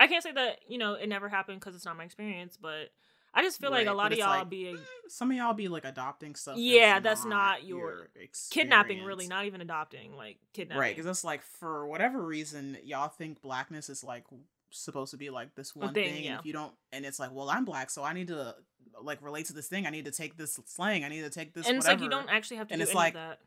I 0.00 0.06
can't 0.06 0.22
say 0.22 0.32
that 0.32 0.60
you 0.66 0.78
know 0.78 0.94
it 0.94 1.06
never 1.06 1.28
happened 1.28 1.60
because 1.60 1.76
it's 1.76 1.84
not 1.84 1.98
my 1.98 2.04
experience, 2.04 2.56
but 2.60 2.88
I 3.34 3.42
just 3.42 3.60
feel 3.60 3.70
like 3.70 3.86
a 3.86 3.92
lot 3.92 4.10
of 4.10 4.18
y'all 4.18 4.28
like, 4.28 4.48
be 4.48 4.64
mm, 4.64 4.78
Some 5.08 5.30
of 5.30 5.36
y'all 5.36 5.52
be 5.52 5.68
like 5.68 5.84
adopting 5.84 6.34
stuff. 6.34 6.56
Yeah, 6.56 6.98
that's 7.00 7.26
not 7.26 7.64
your 7.64 8.08
kidnapping, 8.50 9.04
really, 9.04 9.26
not 9.26 9.44
even 9.44 9.60
adopting, 9.60 10.16
like 10.16 10.38
kidnapping. 10.54 10.80
Right, 10.80 10.96
because 10.96 11.08
it's 11.08 11.24
like 11.24 11.42
for 11.42 11.86
whatever 11.86 12.24
reason, 12.24 12.78
y'all 12.84 13.08
think 13.08 13.42
blackness 13.42 13.90
is 13.90 14.02
like 14.02 14.24
supposed 14.70 15.10
to 15.10 15.18
be 15.18 15.28
like 15.28 15.54
this 15.54 15.76
one 15.76 15.92
thing, 15.92 16.14
thing, 16.14 16.24
yeah. 16.24 16.30
and 16.30 16.40
if 16.40 16.46
you 16.46 16.54
don't, 16.54 16.72
and 16.90 17.04
it's 17.04 17.18
like, 17.18 17.32
well, 17.32 17.50
I'm 17.50 17.66
black, 17.66 17.90
so 17.90 18.02
I 18.02 18.14
need 18.14 18.28
to 18.28 18.54
like 19.00 19.22
relate 19.22 19.46
to 19.46 19.52
this 19.52 19.68
thing. 19.68 19.86
I 19.86 19.90
need 19.90 20.04
to 20.06 20.10
take 20.10 20.36
this 20.36 20.58
slang. 20.66 21.04
I 21.04 21.08
need 21.08 21.22
to 21.22 21.30
take 21.30 21.54
this. 21.54 21.66
and 21.66 21.76
it's 21.76 21.86
like 21.86 22.00
you 22.00 22.08
don't 22.08 22.28
actually 22.28 22.58
have 22.58 22.68
to 22.68 22.74
And 22.74 22.80
do 22.80 22.84
it's 22.84 22.94
like- 22.94 23.14
that. 23.14 23.38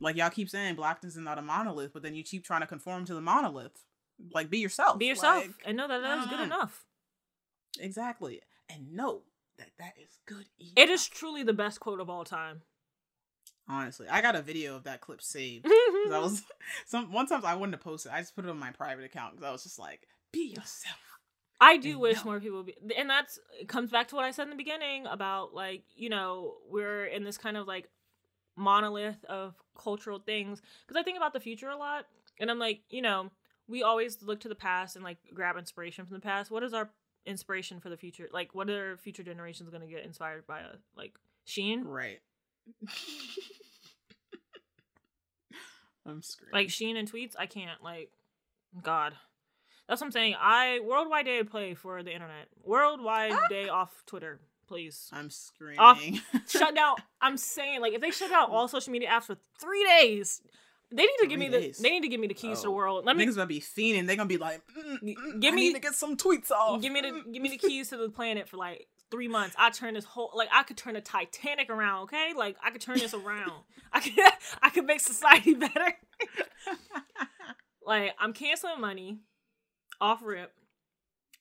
like 0.00 0.16
y'all 0.16 0.30
keep 0.30 0.48
saying 0.48 0.76
blackness 0.76 1.14
is 1.16 1.22
not 1.22 1.38
a 1.38 1.42
monolith, 1.42 1.92
but 1.92 2.02
then 2.02 2.14
you 2.14 2.22
keep 2.24 2.44
trying 2.44 2.60
to 2.62 2.66
conform 2.66 3.04
to 3.06 3.14
the 3.14 3.20
monolith. 3.20 3.84
Like 4.32 4.50
be 4.50 4.58
yourself. 4.58 4.98
Be 4.98 5.06
yourself 5.06 5.46
Like, 5.46 5.54
and 5.64 5.76
know 5.76 5.88
that 5.88 6.00
that 6.02 6.18
is 6.18 6.26
good 6.26 6.40
enough. 6.40 6.84
exactly, 7.78 8.40
and 8.68 8.92
know 8.94 9.22
that 9.58 9.68
that 9.78 9.94
is 10.02 10.18
good. 10.26 10.46
Enough. 10.58 10.72
It 10.76 10.90
is 10.90 11.06
truly 11.08 11.42
the 11.42 11.52
best 11.52 11.80
quote 11.80 12.00
of 12.00 12.08
all 12.10 12.24
time. 12.24 12.62
honestly. 13.68 14.08
I 14.08 14.20
got 14.20 14.34
a 14.36 14.42
video 14.42 14.74
of 14.76 14.84
that 14.84 15.00
clip 15.00 15.22
saved. 15.22 15.66
I 15.66 16.08
was 16.20 16.42
some 16.86 17.12
one 17.12 17.26
time 17.26 17.44
I 17.44 17.54
wanted 17.54 17.72
to 17.72 17.78
post 17.78 18.06
it. 18.06 18.12
I 18.12 18.20
just 18.20 18.34
put 18.34 18.44
it 18.44 18.50
on 18.50 18.58
my 18.58 18.72
private 18.72 19.04
account 19.04 19.32
because 19.36 19.46
I 19.46 19.52
was 19.52 19.62
just 19.62 19.78
like, 19.78 20.06
be 20.32 20.48
yourself. 20.56 20.96
I 21.60 21.76
do 21.76 21.98
wish 21.98 22.16
no. 22.16 22.24
more 22.24 22.40
people 22.40 22.62
be, 22.62 22.74
and 22.96 23.08
that's 23.10 23.38
it 23.60 23.68
comes 23.68 23.90
back 23.90 24.08
to 24.08 24.16
what 24.16 24.24
I 24.24 24.30
said 24.30 24.44
in 24.44 24.50
the 24.50 24.56
beginning 24.56 25.06
about 25.06 25.54
like 25.54 25.84
you 25.94 26.08
know 26.08 26.54
we're 26.70 27.04
in 27.04 27.24
this 27.24 27.36
kind 27.36 27.56
of 27.56 27.66
like 27.66 27.88
monolith 28.56 29.22
of 29.28 29.54
cultural 29.78 30.18
things 30.18 30.62
because 30.86 30.98
I 30.98 31.02
think 31.02 31.16
about 31.16 31.32
the 31.32 31.40
future 31.40 31.68
a 31.68 31.76
lot 31.76 32.06
and 32.38 32.50
I'm 32.50 32.58
like 32.58 32.80
you 32.88 33.02
know 33.02 33.30
we 33.68 33.82
always 33.82 34.22
look 34.22 34.40
to 34.40 34.48
the 34.48 34.54
past 34.54 34.96
and 34.96 35.04
like 35.04 35.18
grab 35.32 35.56
inspiration 35.56 36.04
from 36.04 36.14
the 36.14 36.20
past. 36.20 36.50
What 36.50 36.64
is 36.64 36.74
our 36.74 36.90
inspiration 37.24 37.78
for 37.78 37.88
the 37.88 37.96
future? 37.96 38.28
Like 38.32 38.54
what 38.54 38.68
are 38.68 38.96
future 38.96 39.22
generations 39.22 39.70
going 39.70 39.82
to 39.82 39.86
get 39.86 40.04
inspired 40.04 40.46
by? 40.46 40.62
Us? 40.62 40.80
Like 40.96 41.12
Sheen, 41.44 41.84
Right. 41.84 42.20
I'm 46.06 46.22
screaming. 46.22 46.52
like 46.52 46.70
Sheen 46.70 46.96
and 46.96 47.10
tweets. 47.10 47.34
I 47.38 47.46
can't 47.46 47.82
like 47.82 48.10
God. 48.82 49.14
That's 49.90 50.00
what 50.00 50.06
I'm 50.06 50.12
saying. 50.12 50.36
I 50.40 50.78
worldwide 50.84 51.24
day 51.26 51.40
of 51.40 51.50
play 51.50 51.74
for 51.74 52.02
the 52.04 52.12
internet. 52.14 52.46
Worldwide 52.64 53.32
day 53.50 53.68
off 53.68 53.90
Twitter, 54.06 54.38
please. 54.68 55.10
I'm 55.12 55.30
screaming. 55.30 55.80
Off- 55.80 56.00
shut 56.48 56.76
down. 56.76 56.94
I'm 57.20 57.36
saying, 57.36 57.80
like, 57.80 57.92
if 57.94 58.00
they 58.00 58.12
shut 58.12 58.30
down 58.30 58.50
all 58.52 58.68
social 58.68 58.92
media 58.92 59.08
apps 59.08 59.24
for 59.24 59.36
three 59.60 59.84
days, 59.98 60.42
they 60.92 61.02
need 61.02 61.16
to 61.22 61.26
give 61.26 61.40
me 61.40 61.48
the. 61.48 61.74
They 61.82 61.90
need 61.90 62.02
to 62.02 62.08
give 62.08 62.20
me 62.20 62.28
the 62.28 62.34
keys 62.34 62.58
to 62.60 62.62
the 62.66 62.68
Oh. 62.68 62.74
world. 62.76 63.04
Let 63.04 63.16
me 63.16 63.26
Niggas 63.26 63.34
gonna 63.34 63.46
be 63.48 63.60
fiending. 63.60 64.06
They're 64.06 64.14
gonna 64.14 64.28
be 64.28 64.38
like, 64.38 64.60
mm, 64.78 65.02
mm, 65.02 65.40
give 65.40 65.54
I 65.54 65.56
me- 65.56 65.60
need 65.68 65.74
to 65.74 65.80
get 65.80 65.94
some 65.94 66.16
tweets 66.16 66.52
off. 66.52 66.80
give 66.80 66.92
me 66.92 67.00
the 67.00 67.08
Mm, 67.08 67.32
give 67.32 67.42
me 67.42 67.48
the 67.48 67.58
mm." 67.58 67.68
keys 67.68 67.88
to 67.88 67.96
the 67.96 68.10
planet 68.10 68.48
for 68.48 68.58
like 68.58 68.86
three 69.10 69.26
months. 69.26 69.56
I 69.58 69.70
turn 69.70 69.94
this 69.94 70.04
whole 70.04 70.30
like 70.36 70.50
I 70.52 70.62
could 70.62 70.76
turn 70.76 70.94
the 70.94 71.00
Titanic 71.00 71.68
around. 71.68 72.04
Okay, 72.04 72.32
like 72.36 72.54
I 72.64 72.70
could 72.70 72.80
turn 72.80 72.98
this 72.98 73.12
around. 73.12 73.64
I 73.92 73.98
could 73.98 74.14
I 74.62 74.70
could 74.70 74.84
make 74.86 75.00
society 75.00 75.54
better. 75.66 75.94
like 77.84 78.14
I'm 78.20 78.32
canceling 78.32 78.80
money 78.80 79.18
off 80.00 80.20
rip. 80.22 80.52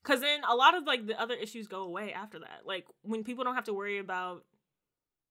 Cause 0.04 0.22
then 0.22 0.42
a 0.50 0.56
lot 0.56 0.76
of 0.76 0.86
like 0.86 1.06
the 1.08 1.20
other 1.20 1.34
issues 1.36 1.68
go 1.68 1.82
away 1.84 2.14
after 2.14 2.40
that. 2.40 2.62
Like 2.66 2.86
when 3.02 3.24
people 3.24 3.44
don't 3.44 3.56
have 3.56 3.66
to 3.66 3.74
worry 3.74 3.98
about, 4.00 4.46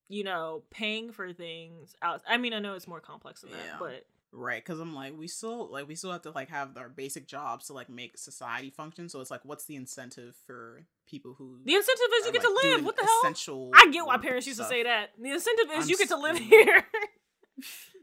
you 0.08 0.24
know, 0.24 0.62
paying 0.70 1.10
for 1.10 1.32
things 1.32 1.94
out. 2.02 2.22
I 2.28 2.36
mean, 2.36 2.52
I 2.52 2.58
know 2.58 2.74
it's 2.74 2.86
more 2.86 3.00
complex 3.00 3.40
than 3.40 3.50
that, 3.52 3.58
Yeah. 3.64 3.76
but 3.78 4.06
Right, 4.30 4.62
because 4.62 4.78
I'm 4.78 4.94
like, 4.94 5.16
we 5.18 5.26
still 5.26 5.72
like 5.72 5.88
we 5.88 5.94
still 5.94 6.12
have 6.12 6.20
to 6.22 6.30
like 6.32 6.50
have 6.50 6.76
our 6.76 6.90
basic 6.90 7.26
jobs 7.26 7.68
to 7.68 7.72
like 7.72 7.88
make 7.88 8.18
society 8.18 8.68
function. 8.68 9.08
So 9.08 9.22
it's 9.22 9.30
like, 9.30 9.42
what's 9.42 9.64
the 9.64 9.74
incentive 9.74 10.36
for 10.46 10.82
people 11.06 11.34
who 11.38 11.58
the 11.64 11.74
incentive 11.74 12.04
is 12.18 12.24
you 12.26 12.28
are, 12.28 12.32
get 12.34 12.42
to 12.42 12.60
live. 12.68 12.84
What 12.84 12.96
the 12.96 13.04
hell? 13.04 13.20
Essential. 13.22 13.70
I 13.74 13.88
get 13.90 14.04
why 14.04 14.18
parents 14.18 14.46
used 14.46 14.58
to 14.58 14.66
say 14.66 14.82
that. 14.82 15.12
The 15.18 15.30
incentive 15.30 15.70
is 15.76 15.84
I'm 15.84 15.88
you 15.90 15.96
get 15.96 16.08
to 16.08 16.18
live 16.18 16.36
here. 16.38 16.84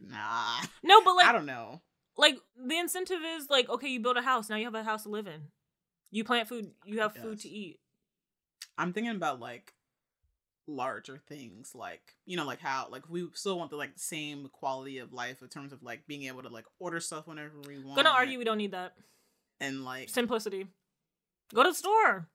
Nah, 0.08 0.62
no, 0.84 1.02
but 1.04 1.16
like 1.16 1.28
I 1.28 1.32
don't 1.32 1.46
know. 1.46 1.82
Like 2.18 2.38
the 2.58 2.78
incentive 2.78 3.20
is 3.24 3.50
like 3.50 3.70
okay, 3.70 3.88
you 3.90 4.00
build 4.00 4.18
a 4.18 4.22
house, 4.22 4.50
now 4.50 4.56
you 4.56 4.66
have 4.66 4.76
a 4.76 4.84
house 4.84 5.04
to 5.04 5.10
live 5.10 5.28
in. 5.28 5.42
You 6.12 6.24
plant 6.24 6.48
food, 6.48 6.72
you 6.86 7.00
have 7.02 7.14
food 7.16 7.40
to 7.42 7.50
eat. 7.50 7.80
I'm 8.78 8.94
thinking 8.94 9.16
about 9.16 9.40
like 9.40 9.74
larger 10.68 11.22
things, 11.28 11.72
like 11.76 12.16
you 12.26 12.38
know, 12.38 12.46
like 12.46 12.60
how 12.62 12.88
like 12.90 13.04
we 13.10 13.28
still 13.34 13.58
want 13.58 13.70
the 13.72 13.78
like 13.78 13.92
same 13.96 14.50
quality 14.52 14.98
of 15.00 15.14
life 15.14 15.42
in 15.42 15.48
terms 15.50 15.74
of 15.74 15.84
like 15.84 16.08
being 16.08 16.24
able 16.24 16.42
to 16.44 16.50
like 16.50 16.66
order 16.80 17.00
stuff 17.00 17.28
whenever 17.28 17.54
we 17.68 17.78
want. 17.84 17.98
Gonna 17.98 18.10
argue 18.10 18.38
we 18.38 18.46
don't 18.46 18.58
need 18.58 18.72
that. 18.72 18.94
and 19.60 19.84
like 19.86 20.10
Simplicity. 20.10 20.68
Go 21.54 21.64
to 21.64 21.70
the 21.70 21.76
store. 21.76 22.28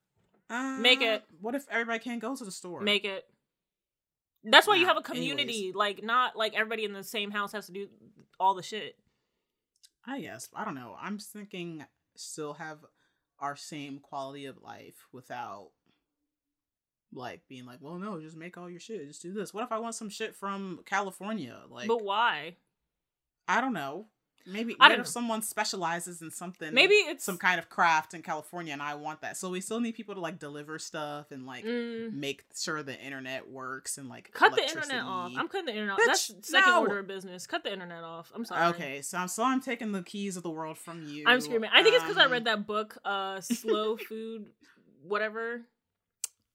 make 0.51 1.01
it. 1.03 1.23
uh, 1.23 1.25
What 1.41 1.55
if 1.55 1.67
everybody 1.71 1.99
can't 1.99 2.21
go 2.21 2.37
to 2.37 2.45
the 2.45 2.53
store? 2.53 2.81
Make 2.81 3.05
it. 3.05 3.25
That's 4.45 4.67
why 4.67 4.77
you 4.77 4.87
have 4.87 4.97
a 4.97 5.03
community. 5.03 5.73
Like 5.75 6.03
not 6.03 6.37
like 6.37 6.55
everybody 6.55 6.85
in 6.85 6.93
the 6.93 7.05
same 7.05 7.31
house 7.31 7.53
has 7.53 7.67
to 7.67 7.73
do 7.73 7.89
all 8.39 8.55
the 8.55 8.63
shit. 8.63 8.97
I 10.11 10.21
guess 10.21 10.49
I 10.55 10.65
don't 10.65 10.75
know. 10.75 10.97
I'm 11.01 11.19
thinking 11.19 11.85
still 12.17 12.55
have 12.55 12.79
our 13.39 13.55
same 13.55 14.01
quality 14.01 14.47
of 14.47 14.61
life 14.61 15.07
without 15.13 15.71
like 17.13 17.43
being 17.49 17.65
like, 17.65 17.79
well, 17.81 17.99
no, 17.99 18.21
just 18.21 18.37
make 18.37 18.59
all 18.59 18.69
your 18.69 18.81
shit. 18.81 19.07
Just 19.07 19.23
do 19.23 19.33
this. 19.33 19.55
What 19.55 19.65
if 19.65 19.73
I 19.73 19.79
want 19.79 19.95
some 19.95 20.11
shit 20.11 20.35
from 20.35 20.81
California? 20.85 21.59
Like, 21.69 21.89
but 21.89 22.03
why? 22.03 22.57
I 23.47 23.61
don't 23.61 23.73
know. 23.73 24.07
Maybe 24.47 24.75
I 24.81 24.85
what 24.85 24.89
don't 24.89 25.01
if 25.01 25.07
know. 25.07 25.11
someone 25.11 25.43
specializes 25.43 26.23
in 26.23 26.31
something 26.31 26.73
Maybe 26.73 26.95
it's 26.95 27.25
some 27.25 27.37
kind 27.39 27.59
of 27.59 27.69
craft 27.69 28.15
in 28.15 28.23
California 28.23 28.73
and 28.73 28.83
I 28.83 28.95
want 28.95 29.21
that. 29.21 29.37
So 29.37 29.51
we 29.51 29.61
still 29.61 29.81
need 29.81 29.95
people 29.95 30.15
to 30.15 30.21
like 30.21 30.39
deliver 30.39 30.79
stuff 30.79 31.31
and 31.31 31.47
like 31.47 31.65
Mm, 31.65 32.13
make 32.15 32.45
sure 32.57 32.83
the 32.83 32.99
internet 32.99 33.51
works 33.51 33.99
and 33.99 34.09
like 34.09 34.31
cut 34.33 34.55
the 34.57 34.63
internet 34.63 35.03
off. 35.05 35.33
I'm 35.37 35.47
cutting 35.49 35.67
the 35.67 35.73
internet 35.73 35.95
off. 35.95 36.01
Bitch, 36.01 36.07
That's 36.07 36.49
second 36.49 36.73
no. 36.73 36.81
order 36.81 36.99
of 37.01 37.07
business. 37.07 37.47
Cut 37.47 37.63
the 37.65 37.73
internet 37.73 38.03
off. 38.03 38.33
I'm 38.35 38.45
sorry. 38.45 38.67
Okay, 38.75 39.03
so 39.03 39.19
I'm 39.19 39.29
so 39.29 39.45
I'm 39.45 39.61
taking 39.61 39.93
the 39.93 40.03
keys 40.03 40.37
of 40.37 40.43
the 40.43 40.51
world 40.51 40.79
from 40.79 41.05
you. 41.07 41.25
I'm 41.27 41.41
screaming. 41.41 41.71
I 41.73 41.83
think 41.83 41.95
it's 41.97 42.05
because 42.05 42.19
I 42.19 42.25
Um, 42.25 42.33
read 42.33 42.45
that 42.47 42.67
book, 42.67 42.97
uh, 43.05 43.41
Slow 43.41 43.97
Food, 44.09 44.47
whatever. 45.03 45.63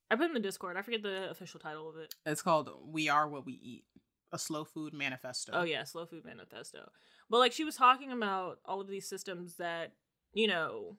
I 0.10 0.16
put 0.16 0.26
it 0.26 0.28
in 0.28 0.34
the 0.34 0.40
Discord. 0.40 0.78
I 0.78 0.82
forget 0.82 1.02
the 1.04 1.30
official 1.30 1.60
title 1.60 1.90
of 1.90 1.98
it. 1.98 2.14
It's 2.26 2.42
called 2.42 2.70
"We 2.86 3.10
Are 3.10 3.28
What 3.28 3.46
We 3.46 3.54
Eat," 3.54 3.86
a 4.32 4.38
slow 4.40 4.64
food 4.64 4.94
manifesto. 4.94 5.52
Oh 5.54 5.64
yeah, 5.64 5.84
Slow 5.84 6.06
Food 6.06 6.26
Manifesto. 6.26 6.90
But 7.30 7.40
like 7.40 7.52
she 7.52 7.64
was 7.64 7.76
talking 7.76 8.12
about 8.12 8.60
all 8.66 8.82
of 8.82 8.88
these 8.88 9.08
systems 9.08 9.56
that 9.58 9.94
you 10.34 10.48
know 10.48 10.98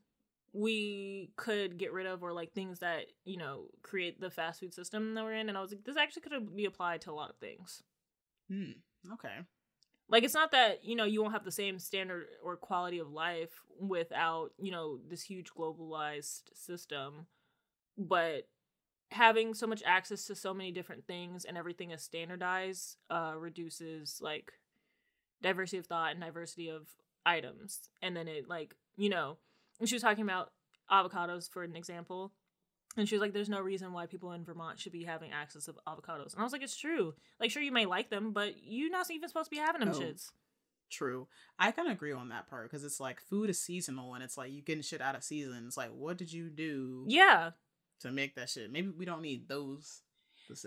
we 0.52 1.30
could 1.36 1.78
get 1.78 1.92
rid 1.92 2.06
of, 2.06 2.22
or 2.22 2.32
like 2.32 2.52
things 2.52 2.80
that 2.80 3.06
you 3.24 3.36
know 3.36 3.66
create 3.82 4.20
the 4.20 4.30
fast 4.30 4.60
food 4.60 4.74
system 4.74 5.14
that 5.14 5.24
we're 5.24 5.34
in. 5.34 5.48
And 5.48 5.58
I 5.58 5.60
was 5.62 5.70
like, 5.72 5.84
this 5.84 5.96
actually 5.96 6.22
could 6.22 6.56
be 6.56 6.64
applied 6.64 7.02
to 7.02 7.10
a 7.10 7.14
lot 7.14 7.30
of 7.30 7.36
things. 7.36 7.82
Hmm. 8.50 8.72
Okay. 9.14 9.38
like 10.08 10.24
it's 10.24 10.34
not 10.34 10.52
that 10.52 10.84
you 10.84 10.96
know 10.96 11.04
you 11.04 11.20
won't 11.22 11.34
have 11.34 11.44
the 11.44 11.52
same 11.52 11.78
standard 11.78 12.26
or 12.42 12.56
quality 12.56 12.98
of 12.98 13.10
life 13.10 13.62
without 13.80 14.50
you 14.58 14.70
know 14.70 14.98
this 15.08 15.22
huge 15.22 15.50
globalized 15.52 16.42
system 16.54 17.26
but 17.98 18.48
having 19.12 19.54
so 19.54 19.66
much 19.66 19.82
access 19.86 20.26
to 20.26 20.34
so 20.34 20.54
many 20.54 20.72
different 20.72 21.06
things 21.06 21.44
and 21.44 21.56
everything 21.58 21.90
is 21.92 22.02
standardized 22.02 22.96
uh 23.10 23.34
reduces 23.38 24.18
like 24.22 24.52
diversity 25.42 25.78
of 25.78 25.86
thought 25.86 26.12
and 26.12 26.20
diversity 26.20 26.68
of 26.68 26.86
items 27.24 27.88
and 28.02 28.16
then 28.16 28.28
it 28.28 28.48
like 28.48 28.74
you 28.96 29.08
know 29.08 29.36
and 29.80 29.88
she 29.88 29.94
was 29.94 30.02
talking 30.02 30.24
about 30.24 30.52
avocados 30.90 31.50
for 31.50 31.62
an 31.64 31.74
example 31.76 32.32
and 32.96 33.08
she 33.08 33.14
was 33.16 33.20
like 33.20 33.32
there's 33.32 33.48
no 33.48 33.60
reason 33.60 33.92
why 33.92 34.06
people 34.06 34.32
in 34.32 34.44
vermont 34.44 34.78
should 34.78 34.92
be 34.92 35.04
having 35.04 35.32
access 35.32 35.64
to 35.64 35.74
avocados 35.88 36.32
and 36.32 36.40
i 36.40 36.44
was 36.44 36.52
like 36.52 36.62
it's 36.62 36.76
true 36.76 37.14
like 37.40 37.50
sure 37.50 37.62
you 37.62 37.72
may 37.72 37.84
like 37.84 38.08
them 38.10 38.32
but 38.32 38.54
you're 38.62 38.90
not 38.90 39.10
even 39.10 39.28
supposed 39.28 39.50
to 39.50 39.54
be 39.56 39.60
having 39.60 39.80
them 39.80 39.90
Oh. 39.94 39.98
shits 40.00 40.30
True. 40.88 41.26
I 41.58 41.72
kind 41.72 41.88
of 41.88 41.94
agree 41.94 42.12
on 42.12 42.28
that 42.28 42.48
part 42.48 42.70
because 42.70 42.84
it's 42.84 43.00
like 43.00 43.20
food 43.20 43.50
is 43.50 43.58
seasonal 43.60 44.14
and 44.14 44.22
it's 44.22 44.36
like 44.38 44.52
you 44.52 44.62
getting 44.62 44.84
shit 44.84 45.00
out 45.00 45.16
of 45.16 45.24
season. 45.24 45.64
It's 45.66 45.76
like, 45.76 45.90
what 45.90 46.16
did 46.16 46.32
you 46.32 46.48
do 46.48 47.04
yeah 47.08 47.50
to 48.02 48.12
make 48.12 48.36
that 48.36 48.48
shit? 48.50 48.70
Maybe 48.70 48.90
we 48.96 49.04
don't 49.04 49.20
need 49.20 49.48
those. 49.48 50.02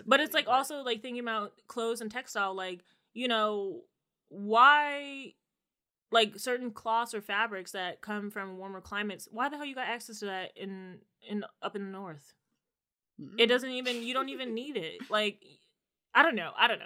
But 0.06 0.20
it's 0.20 0.34
like 0.34 0.50
also 0.50 0.82
like 0.84 1.02
thinking 1.02 1.22
about 1.24 1.54
clothes 1.70 2.02
and 2.02 2.12
textile 2.12 2.54
like 2.54 2.84
you 3.14 3.30
know 3.30 3.84
why 4.30 5.34
like 6.12 6.40
certain 6.40 6.72
cloths 6.72 7.14
or 7.14 7.22
fabrics 7.22 7.72
that 7.74 8.02
come 8.02 8.32
from 8.32 8.58
warmer 8.58 8.82
climates 8.82 9.28
why 9.32 9.48
the 9.50 9.58
hell 9.58 9.66
you 9.66 9.76
got 9.76 9.88
access 9.88 10.20
to 10.20 10.26
that 10.26 10.52
in 10.56 10.98
in 11.28 11.44
up 11.62 11.76
in 11.76 11.86
the 11.86 11.92
north? 11.92 12.34
It 13.38 13.48
doesn't 13.48 13.70
even 13.72 14.02
you 14.04 14.14
don't 14.14 14.30
even 14.30 14.54
need 14.54 14.78
it. 14.78 15.02
Like 15.10 15.44
i 16.16 16.24
don't 16.24 16.36
know 16.36 16.52
i 16.58 16.68
don't 16.68 16.80
know. 16.80 16.86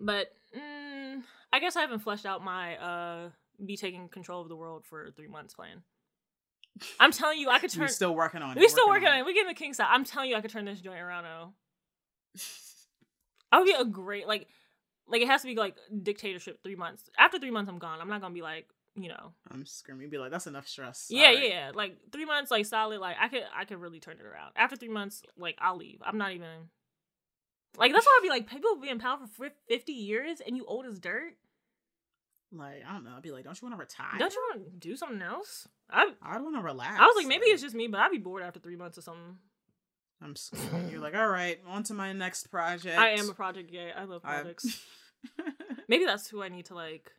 But 0.00 0.28
mm, 0.56 1.22
i 1.52 1.58
guess 1.58 1.76
i 1.76 1.80
haven't 1.80 2.00
fleshed 2.00 2.26
out 2.26 2.44
my 2.44 2.76
uh 2.76 3.30
be 3.64 3.76
taking 3.76 4.08
control 4.08 4.42
of 4.42 4.48
the 4.48 4.56
world 4.56 4.84
for 4.86 5.10
three 5.16 5.28
months 5.28 5.54
plan. 5.54 5.82
I'm 7.00 7.10
telling 7.12 7.38
you 7.38 7.50
i 7.50 7.58
could 7.58 7.70
turn 7.74 7.82
We're 7.82 7.88
still 7.88 8.14
working 8.14 8.42
on 8.42 8.56
it. 8.56 8.60
we're 8.60 8.68
still 8.68 8.88
working 8.88 9.08
on 9.08 9.18
it. 9.18 9.24
we're 9.24 9.32
getting 9.34 9.48
the 9.48 9.54
king 9.54 9.74
side 9.74 9.88
i'm 9.90 10.04
telling 10.04 10.30
you 10.30 10.36
i 10.36 10.40
could 10.40 10.50
turn 10.52 10.64
this 10.64 10.80
joint 10.80 11.00
around 11.00 11.24
now 11.24 11.52
i 13.52 13.58
would 13.58 13.66
be 13.66 13.72
a 13.72 13.84
great 13.84 14.26
like 14.28 14.46
like 15.10 15.22
it 15.22 15.28
has 15.28 15.42
to 15.42 15.48
be 15.48 15.54
like 15.56 15.76
dictatorship 16.02 16.62
three 16.62 16.76
months 16.76 17.10
after 17.18 17.38
three 17.38 17.50
months 17.50 17.68
i'm 17.68 17.78
gone 17.78 18.00
i'm 18.00 18.08
not 18.08 18.20
gonna 18.20 18.34
be 18.34 18.42
like 18.42 18.66
you 18.96 19.08
know 19.08 19.32
I'm 19.50 19.64
screaming. 19.66 20.10
Be 20.10 20.18
like, 20.18 20.30
that's 20.30 20.46
enough 20.46 20.66
stress. 20.66 21.06
yeah, 21.10 21.30
yeah, 21.30 21.38
right. 21.38 21.48
yeah. 21.48 21.70
Like 21.74 21.96
three 22.12 22.24
months, 22.24 22.50
like 22.50 22.66
solid. 22.66 23.00
Like 23.00 23.16
I 23.20 23.28
could, 23.28 23.42
I 23.56 23.64
could 23.64 23.80
really 23.80 24.00
turn 24.00 24.16
it 24.18 24.26
around. 24.26 24.52
After 24.56 24.76
three 24.76 24.88
months, 24.88 25.22
like 25.38 25.56
I'll 25.60 25.76
leave. 25.76 26.00
I'm 26.04 26.18
not 26.18 26.32
even. 26.32 26.68
Like 27.78 27.92
that's 27.92 28.04
why 28.04 28.18
I'd 28.18 28.22
be 28.24 28.28
like, 28.28 28.50
people 28.50 28.76
be 28.80 28.88
in 28.88 28.98
power 28.98 29.18
for 29.36 29.48
fifty 29.68 29.92
years, 29.92 30.40
and 30.44 30.56
you 30.56 30.64
old 30.66 30.86
as 30.86 30.98
dirt. 30.98 31.34
Like 32.52 32.82
I 32.86 32.92
don't 32.92 33.04
know. 33.04 33.12
I'd 33.16 33.22
be 33.22 33.30
like, 33.30 33.44
don't 33.44 33.60
you 33.60 33.68
want 33.68 33.78
to 33.78 33.80
retire? 33.80 34.18
Don't 34.18 34.34
you 34.34 34.42
want 34.50 34.64
to 34.64 34.88
do 34.88 34.96
something 34.96 35.22
else? 35.22 35.68
I, 35.88 36.12
I'd 36.22 36.42
want 36.42 36.56
to 36.56 36.62
relax. 36.62 37.00
I 37.00 37.06
was 37.06 37.16
like, 37.16 37.28
maybe 37.28 37.46
it's 37.46 37.62
just 37.62 37.74
me, 37.74 37.86
but 37.86 38.00
I'd 38.00 38.10
be 38.10 38.18
bored 38.18 38.42
after 38.42 38.58
three 38.58 38.76
months 38.76 38.98
or 38.98 39.02
something. 39.02 39.36
I'm 40.22 40.36
screaming. 40.36 40.90
You're 40.90 41.00
like, 41.00 41.14
all 41.14 41.28
right, 41.28 41.58
on 41.66 41.84
to 41.84 41.94
my 41.94 42.12
next 42.12 42.50
project. 42.50 42.98
I 42.98 43.10
am 43.10 43.30
a 43.30 43.34
project 43.34 43.70
gay. 43.70 43.90
I 43.96 44.04
love 44.04 44.22
I- 44.24 44.34
projects. 44.34 44.80
maybe 45.88 46.04
that's 46.04 46.28
who 46.28 46.42
I 46.42 46.48
need 46.48 46.66
to 46.66 46.74
like 46.74 47.12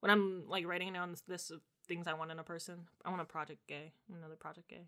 when 0.00 0.10
I'm 0.10 0.44
like 0.48 0.66
writing 0.66 0.92
down 0.92 1.10
this 1.10 1.22
list 1.28 1.50
of 1.50 1.60
things 1.86 2.06
I 2.06 2.14
want 2.14 2.30
in 2.30 2.38
a 2.38 2.44
person. 2.44 2.86
I 3.04 3.10
want 3.10 3.22
a 3.22 3.24
project 3.24 3.66
gay, 3.66 3.92
another 4.14 4.36
project 4.36 4.68
gay. 4.68 4.86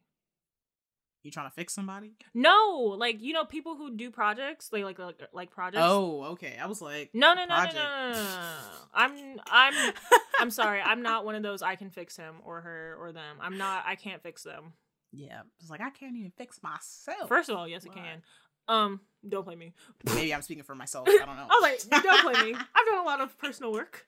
you 1.22 1.30
trying 1.30 1.48
to 1.48 1.54
fix 1.54 1.74
somebody? 1.74 2.12
No, 2.34 2.94
like 2.98 3.20
you 3.22 3.32
know, 3.32 3.44
people 3.44 3.76
who 3.76 3.96
do 3.96 4.10
projects, 4.10 4.68
they 4.68 4.84
like 4.84 4.98
like 4.98 5.20
like 5.32 5.50
projects. 5.50 5.82
Oh, 5.84 6.24
okay. 6.32 6.56
I 6.60 6.66
was 6.66 6.80
like, 6.82 7.10
No, 7.12 7.34
no, 7.34 7.44
no, 7.46 7.56
no, 7.56 7.64
no, 7.64 7.72
no, 7.72 8.12
no. 8.12 8.56
I'm, 8.94 9.40
I'm, 9.50 9.94
I'm 10.40 10.50
sorry. 10.50 10.80
I'm 10.80 11.02
not 11.02 11.24
one 11.24 11.34
of 11.34 11.42
those. 11.42 11.62
I 11.62 11.76
can 11.76 11.90
fix 11.90 12.16
him 12.16 12.36
or 12.44 12.60
her 12.60 12.96
or 13.00 13.12
them. 13.12 13.36
I'm 13.40 13.56
not. 13.58 13.84
I 13.86 13.94
can't 13.94 14.22
fix 14.22 14.42
them. 14.42 14.72
yeah. 15.12 15.42
It's 15.60 15.70
like 15.70 15.80
I 15.80 15.90
can't 15.90 16.16
even 16.16 16.32
fix 16.36 16.62
myself. 16.62 17.28
First 17.28 17.48
of 17.50 17.56
all, 17.56 17.66
yes, 17.68 17.84
it 17.84 17.90
Why? 17.94 18.02
can. 18.02 18.22
Um, 18.70 19.00
don't 19.28 19.44
play 19.44 19.57
me. 19.57 19.73
maybe 20.15 20.32
I'm 20.32 20.42
speaking 20.42 20.62
for 20.65 20.74
myself. 20.74 21.08
I 21.08 21.16
don't 21.18 21.26
know. 21.36 21.47
I 21.50 21.60
was 21.60 21.86
like, 21.90 22.02
don't 22.02 22.20
play 22.23 22.52
me. 22.52 22.55
I've 22.55 22.86
done 22.86 22.99
a 22.99 23.05
lot 23.05 23.20
of 23.20 23.36
personal 23.39 23.73
work. 23.73 24.07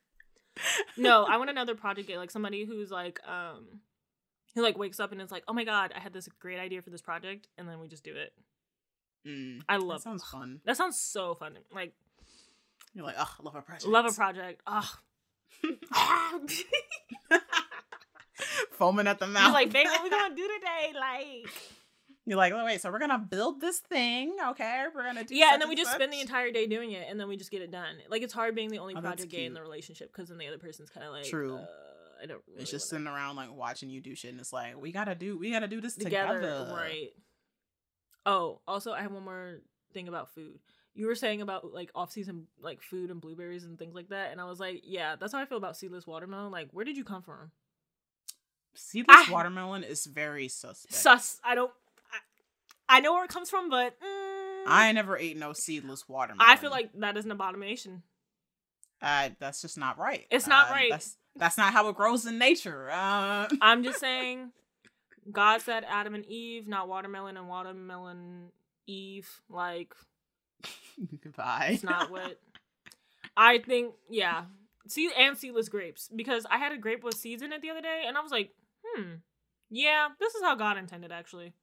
No, 0.96 1.24
I 1.24 1.36
want 1.38 1.50
another 1.50 1.74
project 1.74 2.10
like 2.10 2.30
somebody 2.30 2.64
who's 2.64 2.90
like, 2.90 3.20
um, 3.26 3.80
who 4.54 4.62
like 4.62 4.78
wakes 4.78 5.00
up 5.00 5.12
and 5.12 5.20
is 5.20 5.30
like, 5.32 5.44
oh 5.48 5.52
my 5.52 5.64
god, 5.64 5.92
I 5.96 6.00
had 6.00 6.12
this 6.12 6.28
great 6.40 6.58
idea 6.58 6.82
for 6.82 6.90
this 6.90 7.02
project, 7.02 7.48
and 7.58 7.68
then 7.68 7.80
we 7.80 7.88
just 7.88 8.04
do 8.04 8.14
it. 8.14 8.32
Mm, 9.26 9.62
I 9.68 9.76
love. 9.76 9.98
that 10.00 10.04
sounds 10.04 10.24
fun. 10.24 10.60
That 10.64 10.76
sounds 10.76 10.98
so 10.98 11.34
fun. 11.34 11.56
Like, 11.74 11.92
You're 12.94 13.04
like, 13.04 13.16
oh, 13.18 13.34
love 13.42 13.54
a 13.54 13.62
project. 13.62 13.86
love 13.86 14.04
a 14.06 14.12
project. 14.12 14.62
Ugh. 14.66 14.84
Foaming 18.72 19.06
at 19.06 19.18
the 19.18 19.26
mouth. 19.26 19.44
You're 19.44 19.52
like, 19.52 19.72
babe, 19.72 19.86
what 19.86 20.02
we 20.02 20.10
gonna 20.10 20.34
do 20.34 20.48
today? 20.48 20.92
Like. 20.98 21.50
You're 22.24 22.36
like, 22.36 22.52
oh, 22.52 22.64
wait, 22.64 22.80
so 22.80 22.90
we're 22.90 23.00
gonna 23.00 23.18
build 23.18 23.60
this 23.60 23.80
thing, 23.80 24.36
okay? 24.50 24.84
We're 24.94 25.02
gonna 25.02 25.24
do 25.24 25.34
Yeah, 25.34 25.54
and 25.54 25.60
then 25.60 25.68
we 25.68 25.74
just 25.74 25.92
spend 25.92 26.12
the 26.12 26.20
entire 26.20 26.52
day 26.52 26.66
doing 26.66 26.92
it, 26.92 27.08
and 27.10 27.18
then 27.18 27.26
we 27.26 27.36
just 27.36 27.50
get 27.50 27.62
it 27.62 27.72
done. 27.72 27.96
Like 28.08 28.22
it's 28.22 28.32
hard 28.32 28.54
being 28.54 28.70
the 28.70 28.78
only 28.78 28.94
Oh, 28.94 29.00
project 29.00 29.30
gay 29.30 29.44
in 29.44 29.54
the 29.54 29.62
relationship 29.62 30.12
because 30.12 30.28
then 30.28 30.38
the 30.38 30.46
other 30.46 30.58
person's 30.58 30.88
kind 30.88 31.04
of 31.04 31.12
like, 31.12 31.24
True. 31.24 31.56
Uh, 31.56 31.66
I 32.22 32.26
don't. 32.26 32.40
Really 32.46 32.62
It's 32.62 32.70
just 32.70 32.88
sitting 32.88 33.08
around 33.08 33.34
like 33.34 33.52
watching 33.52 33.90
you 33.90 34.00
do 34.00 34.14
shit, 34.14 34.30
and 34.30 34.38
it's 34.38 34.52
like, 34.52 34.80
we 34.80 34.92
gotta 34.92 35.16
do, 35.16 35.36
we 35.36 35.50
gotta 35.50 35.66
do 35.66 35.80
this 35.80 35.96
together, 35.96 36.40
together, 36.40 36.72
right? 36.72 37.08
Oh, 38.24 38.60
also, 38.68 38.92
I 38.92 39.00
have 39.02 39.10
one 39.10 39.24
more 39.24 39.58
thing 39.92 40.06
about 40.06 40.32
food. 40.32 40.60
You 40.94 41.06
were 41.06 41.16
saying 41.16 41.40
about 41.42 41.72
like 41.72 41.90
off-season 41.94 42.46
like 42.60 42.82
food 42.82 43.10
and 43.10 43.20
blueberries 43.20 43.64
and 43.64 43.76
things 43.76 43.96
like 43.96 44.10
that, 44.10 44.30
and 44.30 44.40
I 44.40 44.44
was 44.44 44.60
like, 44.60 44.82
yeah, 44.84 45.16
that's 45.16 45.32
how 45.32 45.40
I 45.40 45.44
feel 45.46 45.58
about 45.58 45.76
seedless 45.76 46.06
watermelon. 46.06 46.52
Like, 46.52 46.68
where 46.70 46.84
did 46.84 46.96
you 46.96 47.02
come 47.02 47.22
from? 47.22 47.50
Seedless 48.74 49.28
I- 49.28 49.32
watermelon 49.32 49.82
is 49.82 50.06
very 50.06 50.46
suspect. 50.46 50.94
Sus. 50.94 51.40
I 51.44 51.56
don't. 51.56 51.72
I, 52.96 53.00
know 53.00 53.12
where 53.14 53.24
it 53.24 53.30
comes 53.30 53.50
from, 53.50 53.68
but 53.70 53.98
mm, 54.00 54.66
I 54.66 54.86
ain't 54.88 54.94
never 54.96 55.16
ate 55.16 55.36
no 55.36 55.52
seedless 55.52 56.08
watermelon. 56.08 56.50
I 56.50 56.56
feel 56.56 56.70
like 56.70 56.90
that 57.00 57.16
is 57.16 57.24
an 57.24 57.30
abomination. 57.30 58.02
uh, 59.00 59.30
that's 59.40 59.60
just 59.62 59.76
not 59.78 59.98
right. 59.98 60.26
It's 60.30 60.46
not 60.46 60.68
Uh, 60.68 60.72
right. 60.72 60.90
That's 60.90 61.16
that's 61.36 61.56
not 61.58 61.72
how 61.72 61.88
it 61.88 61.96
grows 61.96 62.26
in 62.26 62.38
nature. 62.38 62.90
Uh, 62.90 63.48
I'm 63.60 63.82
just 63.82 63.98
saying, 64.00 64.52
God 65.30 65.62
said 65.62 65.84
Adam 65.88 66.14
and 66.14 66.26
Eve, 66.26 66.68
not 66.68 66.88
watermelon 66.88 67.36
and 67.36 67.48
watermelon 67.48 68.50
Eve. 68.86 69.40
Like, 69.48 69.94
goodbye. 71.22 71.70
it's 71.74 71.82
not 71.84 72.10
what 72.10 72.38
I 73.36 73.58
think. 73.58 73.94
Yeah, 74.10 74.44
See, 74.88 75.10
and 75.16 75.38
seedless 75.38 75.68
grapes 75.68 76.10
because 76.14 76.44
I 76.50 76.58
had 76.58 76.72
a 76.72 76.76
grape 76.76 77.02
with 77.04 77.14
seeds 77.14 77.40
in 77.42 77.52
it 77.52 77.62
the 77.62 77.70
other 77.70 77.80
day, 77.80 78.02
and 78.06 78.16
I 78.18 78.20
was 78.20 78.32
like, 78.32 78.50
hmm, 78.84 79.12
yeah, 79.70 80.08
this 80.20 80.34
is 80.34 80.42
how 80.42 80.54
God 80.54 80.76
intended. 80.76 81.10
Actually, 81.12 81.54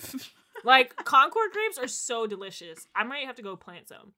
like 0.64 0.96
Concord 1.04 1.50
grapes 1.52 1.78
are 1.78 1.88
so 1.88 2.26
delicious. 2.26 2.86
I 2.94 3.04
might 3.04 3.26
have 3.26 3.36
to 3.36 3.42
go 3.42 3.56
plant 3.56 3.88
some. 3.88 4.12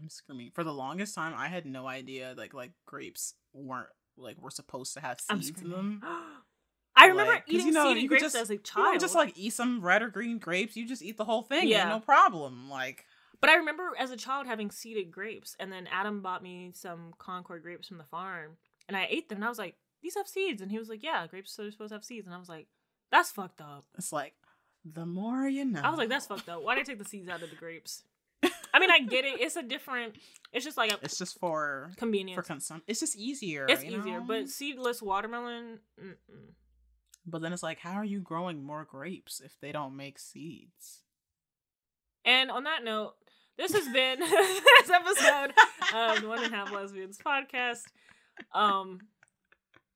I'm 0.00 0.08
screaming. 0.08 0.50
For 0.54 0.64
the 0.64 0.72
longest 0.72 1.14
time, 1.14 1.34
I 1.36 1.48
had 1.48 1.66
no 1.66 1.86
idea 1.86 2.34
like 2.36 2.54
like 2.54 2.72
grapes 2.86 3.34
weren't 3.52 3.88
like 4.16 4.40
were 4.40 4.50
supposed 4.50 4.94
to 4.94 5.00
have 5.00 5.20
seeds 5.20 5.60
in 5.62 5.70
them. 5.70 6.02
I 6.96 7.08
remember 7.08 7.32
Like, 7.32 7.44
eating 7.48 7.66
you 7.66 7.72
know, 7.72 7.88
seeded 7.88 8.02
you 8.04 8.08
grapes 8.08 8.22
just- 8.22 8.36
as 8.36 8.50
a 8.50 8.54
You 8.54 8.58
child. 8.60 8.86
don't 8.92 9.00
just 9.00 9.14
like 9.16 9.36
eat 9.36 9.50
some 9.52 9.80
red 9.80 10.02
or 10.02 10.08
green 10.08 10.38
grapes. 10.38 10.76
You 10.76 10.86
just 10.86 11.02
eat 11.02 11.16
the 11.16 11.24
whole 11.24 11.42
thing. 11.42 11.68
Yeah, 11.68 11.88
no 11.88 11.98
problem. 12.00 12.70
Like 12.70 13.04
But 13.40 13.50
I 13.50 13.56
remember 13.56 13.90
as 13.98 14.10
a 14.10 14.16
child 14.16 14.46
having 14.46 14.70
seeded 14.70 15.10
grapes, 15.10 15.56
and 15.58 15.72
then 15.72 15.88
Adam 15.92 16.22
bought 16.22 16.42
me 16.42 16.70
some 16.74 17.12
Concord 17.18 17.62
grapes 17.62 17.88
from 17.88 17.98
the 17.98 18.04
farm, 18.04 18.56
and 18.88 18.96
I 18.96 19.06
ate 19.10 19.28
them, 19.28 19.36
and 19.38 19.44
I 19.44 19.48
was 19.48 19.58
like, 19.58 19.76
"These 20.02 20.14
have 20.14 20.28
seeds," 20.28 20.62
and 20.62 20.70
he 20.70 20.78
was 20.78 20.88
like, 20.88 21.02
"Yeah, 21.02 21.26
grapes 21.26 21.58
are 21.58 21.70
supposed 21.70 21.90
to 21.90 21.96
have 21.96 22.04
seeds," 22.04 22.26
and 22.26 22.34
I 22.34 22.38
was 22.38 22.48
like, 22.48 22.68
"That's 23.10 23.32
fucked 23.32 23.60
up." 23.60 23.84
it's 23.98 24.12
like 24.12 24.34
the 24.84 25.06
more 25.06 25.48
you 25.48 25.64
know. 25.64 25.80
I 25.82 25.90
was 25.90 25.98
like, 25.98 26.08
"That's 26.08 26.26
fucked 26.26 26.48
up. 26.48 26.62
Why 26.62 26.74
did 26.74 26.82
I 26.82 26.84
take 26.84 26.98
the 26.98 27.04
seeds 27.04 27.28
out 27.28 27.42
of 27.42 27.50
the 27.50 27.56
grapes?" 27.56 28.02
I 28.74 28.78
mean, 28.80 28.90
I 28.90 29.00
get 29.00 29.24
it. 29.24 29.40
It's 29.40 29.56
a 29.56 29.62
different. 29.62 30.16
It's 30.52 30.64
just 30.64 30.76
like 30.76 30.92
a 30.92 30.98
It's 31.02 31.16
just 31.18 31.38
for 31.38 31.90
convenience. 31.96 32.36
for 32.36 32.42
consumption. 32.42 32.84
It's 32.88 33.00
just 33.00 33.16
easier. 33.16 33.66
it's 33.68 33.82
easier, 33.84 34.20
know? 34.20 34.24
but 34.26 34.48
seedless 34.48 35.00
watermelon. 35.00 35.78
Mm-mm. 36.02 36.14
but 37.26 37.40
then 37.40 37.52
it's 37.52 37.62
like, 37.62 37.78
how 37.78 37.94
are 37.94 38.04
you 38.04 38.20
growing 38.20 38.62
more 38.62 38.84
grapes 38.84 39.40
if 39.42 39.58
they 39.60 39.72
don't 39.72 39.96
make 39.96 40.18
seeds? 40.18 41.02
And 42.24 42.50
on 42.50 42.64
that 42.64 42.84
note, 42.84 43.14
this 43.56 43.72
has 43.72 43.84
been 43.92 44.20
this 44.20 44.90
episode 44.90 45.52
of 45.94 46.20
the 46.20 46.28
One 46.28 46.42
and 46.42 46.52
a 46.52 46.56
Half 46.56 46.72
Lesbians 46.72 47.18
podcast. 47.18 47.82
Um, 48.52 49.00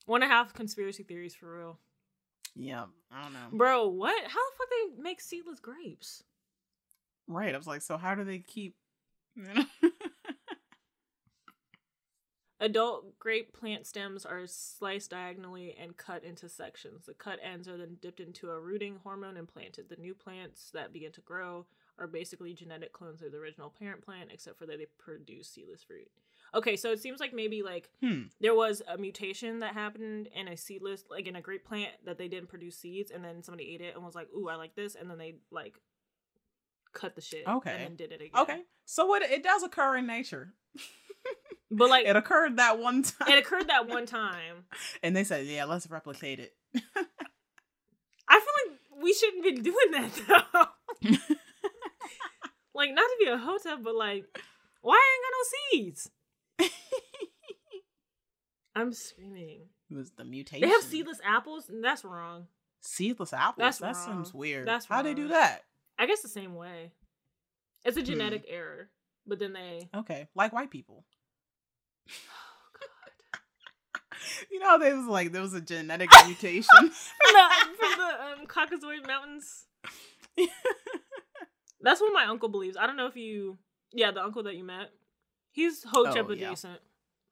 one 0.07 0.23
and 0.23 0.31
a 0.31 0.34
half 0.34 0.55
conspiracy 0.55 1.02
theories 1.02 1.34
for 1.34 1.58
real, 1.58 1.78
Yeah, 2.59 2.87
I 3.12 3.23
don't 3.23 3.33
know. 3.33 3.39
bro. 3.53 3.87
What? 3.87 4.20
How 4.25 4.28
the 4.28 4.57
fuck 4.59 4.69
they 4.70 5.03
make 5.03 5.20
seedless 5.20 5.61
grapes? 5.61 6.25
Right. 7.28 7.55
I 7.55 7.57
was 7.57 7.67
like, 7.69 7.83
so 7.83 7.97
how 7.97 8.15
do 8.15 8.25
they 8.25 8.41
keep? 8.41 8.75
Adult 12.61 13.17
grape 13.20 13.53
plant 13.53 13.87
stems 13.87 14.27
are 14.27 14.43
sliced 14.49 15.11
diagonally 15.11 15.77
and 15.81 15.97
cut 15.97 16.25
into 16.25 16.49
sections. 16.49 17.07
The 17.07 17.15
cut 17.15 17.39
ends 17.41 17.69
are 17.69 17.77
then 17.77 17.99
dipped 18.03 18.19
into 18.19 18.51
a 18.51 18.59
rooting 18.59 18.99
hormone 19.05 19.37
and 19.37 19.47
planted. 19.47 19.89
The 19.89 19.95
new 19.95 20.12
plants 20.12 20.73
that 20.75 20.93
begin 20.93 21.12
to 21.12 21.20
grow 21.20 21.67
are 22.01 22.09
basically 22.09 22.55
genetic 22.55 22.93
clones 22.93 23.23
of 23.23 23.31
the 23.31 23.39
original 23.39 23.70
parent 23.70 24.05
plant, 24.05 24.31
except 24.33 24.59
for 24.59 24.67
that 24.67 24.78
they 24.78 24.87
produce 24.99 25.49
seedless 25.49 25.85
fruit. 25.85 26.11
Okay, 26.55 26.77
so 26.77 26.91
it 26.93 27.01
seems 27.01 27.20
like 27.20 27.35
maybe 27.35 27.62
like 27.62 27.91
hmm. 28.02 28.23
there 28.41 28.55
was 28.55 28.83
a 28.89 28.97
mutation 28.97 29.59
that 29.60 29.75
happened 29.75 30.28
in 30.35 30.49
a 30.49 30.57
seedless, 30.57 31.05
like 31.10 31.27
in 31.27 31.36
a 31.36 31.41
grape 31.41 31.67
plant, 31.67 31.93
that 32.05 32.18
they 32.18 32.28
didn't 32.28 32.49
produce 32.49 32.78
seeds, 32.78 33.10
and 33.10 33.25
then 33.25 33.43
somebody 33.43 33.75
ate 33.75 33.81
it 33.81 33.94
and 33.94 34.05
was 34.05 34.15
like, 34.15 34.28
"Ooh, 34.36 34.49
I 34.49 34.55
like 34.55 34.75
this," 34.75 34.94
and 34.94 35.10
then 35.10 35.18
they 35.18 35.36
like 35.51 35.78
cut 36.93 37.15
the 37.15 37.20
shit, 37.20 37.47
Okay. 37.47 37.70
and 37.70 37.81
then 37.81 37.97
did 37.97 38.12
it 38.12 38.23
again. 38.23 38.43
Okay. 38.43 38.62
So 38.85 39.07
what? 39.07 39.23
It 39.23 39.43
does 39.43 39.62
occur 39.62 39.97
in 39.97 40.07
nature. 40.07 40.55
but 41.70 41.91
like 41.91 42.07
it 42.07 42.17
occurred 42.17 42.57
that 42.57 42.78
one 42.78 43.02
time. 43.02 43.28
it 43.28 43.39
occurred 43.39 43.68
that 43.68 43.89
one 43.89 44.07
time. 44.07 44.65
and 45.02 45.15
they 45.15 45.25
said, 45.25 45.47
yeah, 45.47 45.65
let's 45.65 45.89
replicate 45.91 46.41
it. 46.41 46.55
I 48.31 48.41
feel 48.41 48.55
like 48.67 48.78
we 49.02 49.12
shouldn't 49.12 49.44
be 49.44 49.52
doing 49.52 49.91
that 49.93 50.10
though. 50.28 51.10
like 52.75 52.91
not 52.91 53.02
to 53.02 53.17
be 53.20 53.31
a 53.31 53.39
hotep, 53.39 53.81
but 53.83 53.94
like, 53.94 54.25
why 54.83 54.94
ain't 54.94 55.25
got 55.25 55.33
no 55.36 55.85
seeds? 55.85 56.10
I'm 58.81 58.93
screaming. 58.93 59.63
It 59.91 59.95
was 59.97 60.11
the 60.13 60.25
mutation. 60.25 60.69
They 60.69 60.73
have 60.73 60.83
seedless 60.85 61.19
apples, 61.25 61.69
and 61.69 61.83
that's 61.83 62.05
wrong. 62.05 62.47
seedless 62.81 63.33
apples. 63.33 63.57
That's 63.59 63.79
that 63.79 63.95
wrong. 63.97 64.25
seems 64.25 64.35
weird. 64.35 64.69
That's 64.69 64.87
how 64.87 65.03
they 65.03 65.15
do 65.15 65.29
that? 65.29 65.65
I 65.99 66.07
guess 66.07 66.21
the 66.23 66.29
same 66.29 66.55
way. 66.55 66.93
It's 67.85 67.97
Hmm. 67.97 68.03
a 68.03 68.07
genetic 68.07 68.45
error, 68.49 68.91
but 69.27 69.39
then 69.39 69.53
they. 69.53 69.89
Okay, 69.95 70.29
like 70.35 70.53
white 70.53 70.71
people. 70.71 71.05
Oh 72.11 72.79
God. 72.81 73.41
You 74.51 74.59
know, 74.61 74.67
how 74.67 74.79
there 74.79 74.97
was 74.97 75.07
like 75.07 75.33
there 75.33 75.43
was 75.43 75.55
a 75.55 75.61
genetic 75.61 76.11
mutation. 76.27 76.69
From 76.77 76.89
the, 76.89 77.49
from 77.79 77.91
the 77.99 78.41
um, 78.41 78.47
Caucasoid 78.47 79.07
Mountains. 79.07 79.67
That's 81.81 82.01
what 82.01 82.13
my 82.13 82.25
uncle 82.27 82.49
believes. 82.49 82.77
I 82.77 82.87
don't 82.87 82.97
know 82.97 83.07
if 83.07 83.17
you. 83.17 83.59
Yeah, 83.93 84.11
the 84.11 84.23
uncle 84.23 84.43
that 84.45 84.55
you 84.57 84.65
met. 84.65 84.91
He's 85.53 85.83
Hotep 85.85 86.27
Oh, 86.29 86.33
yeah. 86.33 86.47
adjacent. 86.49 86.81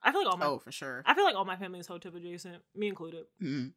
I 0.06 0.12
feel 0.12 0.22
like 0.22 0.32
all 0.32 0.38
my. 0.38 0.46
oh, 0.46 0.58
for 0.58 0.70
sure. 0.70 1.02
I 1.04 1.14
feel 1.14 1.24
like 1.24 1.34
all 1.34 1.44
my 1.44 1.56
family 1.56 1.80
is 1.80 1.86
Hotep 1.86 2.14
adjacent, 2.14 2.62
me 2.74 2.86
included. 2.88 3.24
Mm. 3.42 3.72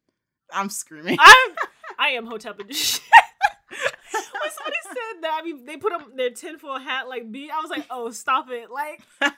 I'm 0.52 0.68
screaming. 0.68 1.18
I'm 1.20 1.50
I 1.98 2.10
am 2.10 2.26
Hotep 2.26 2.60
adjacent. 2.60 3.02
when 3.70 4.52
somebody 4.52 4.76
said 4.84 5.22
that, 5.22 5.40
I 5.40 5.44
mean, 5.44 5.66
they 5.66 5.76
put 5.76 5.92
on 5.92 6.16
their 6.16 6.30
tinfoil 6.30 6.78
hat 6.78 7.08
like 7.08 7.30
B. 7.30 7.50
I 7.52 7.60
was 7.60 7.70
like, 7.70 7.84
oh, 7.90 8.10
stop 8.12 8.46
it! 8.50 8.70
Like, 8.70 9.02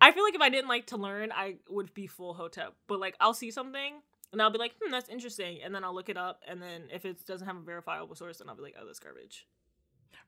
I 0.00 0.12
feel 0.12 0.22
like 0.22 0.34
if 0.34 0.40
I 0.42 0.50
didn't 0.50 0.68
like 0.68 0.88
to 0.88 0.98
learn, 0.98 1.32
I 1.32 1.56
would 1.70 1.94
be 1.94 2.06
full 2.06 2.34
Hotep. 2.34 2.74
But 2.86 3.00
like, 3.00 3.16
I'll 3.18 3.34
see 3.34 3.50
something 3.50 4.02
and 4.32 4.42
I'll 4.42 4.50
be 4.50 4.58
like, 4.58 4.74
hmm, 4.80 4.90
that's 4.90 5.08
interesting, 5.08 5.60
and 5.64 5.74
then 5.74 5.84
I'll 5.84 5.94
look 5.94 6.08
it 6.08 6.16
up, 6.16 6.42
and 6.46 6.60
then 6.60 6.82
if 6.92 7.04
it 7.04 7.24
doesn't 7.26 7.46
have 7.46 7.56
a 7.56 7.60
verifiable 7.60 8.14
source, 8.14 8.38
then 8.38 8.48
I'll 8.48 8.56
be 8.56 8.62
like, 8.62 8.74
oh, 8.78 8.86
that's 8.86 8.98
garbage. 8.98 9.46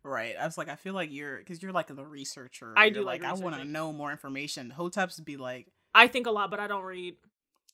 Right. 0.03 0.35
I 0.41 0.45
was 0.47 0.57
like, 0.59 0.69
I 0.69 0.77
feel 0.77 0.95
like 0.95 1.11
you're 1.13 1.39
because 1.39 1.63
you're 1.63 1.73
like 1.73 1.89
the 1.89 2.05
researcher. 2.05 2.73
I 2.77 2.91
do 2.91 3.03
like 3.03 3.25
I 3.25 3.33
want 3.35 3.57
to 3.57 3.65
know 3.65 3.93
more 3.93 4.11
information. 4.11 4.73
Hoteps 4.77 5.23
be 5.25 5.37
like, 5.37 5.69
I 5.95 6.07
think 6.09 6.27
a 6.27 6.31
lot, 6.31 6.51
but 6.51 6.61
I 6.61 6.67
don't 6.67 6.85
read. 6.85 7.17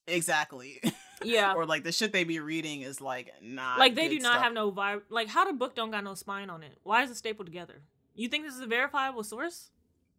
exactly. 0.07 0.81
Yeah. 1.25 1.55
or 1.55 1.65
like 1.65 1.83
the 1.83 1.93
shit 1.93 2.12
they 2.12 2.25
be 2.25 2.41
reading 2.41 2.83
is 2.83 3.01
like 3.01 3.33
not 3.41 3.78
like 3.78 3.94
they 3.94 4.07
do 4.10 4.18
not 4.18 4.33
stuff. 4.35 4.43
have 4.44 4.52
no 4.52 4.70
vibe. 4.70 5.01
Like 5.09 5.28
how 5.28 5.47
the 5.47 5.55
book 5.55 5.75
don't 5.75 5.91
got 5.91 6.05
no 6.05 6.12
spine 6.12 6.51
on 6.51 6.62
it? 6.62 6.76
Why 6.83 7.02
is 7.05 7.10
it 7.10 7.17
stapled 7.17 7.47
together? 7.47 7.81
You 8.15 8.28
think 8.28 8.44
this 8.44 8.55
is 8.55 8.60
a 8.60 8.67
verifiable 8.67 9.25
source? 9.25 9.70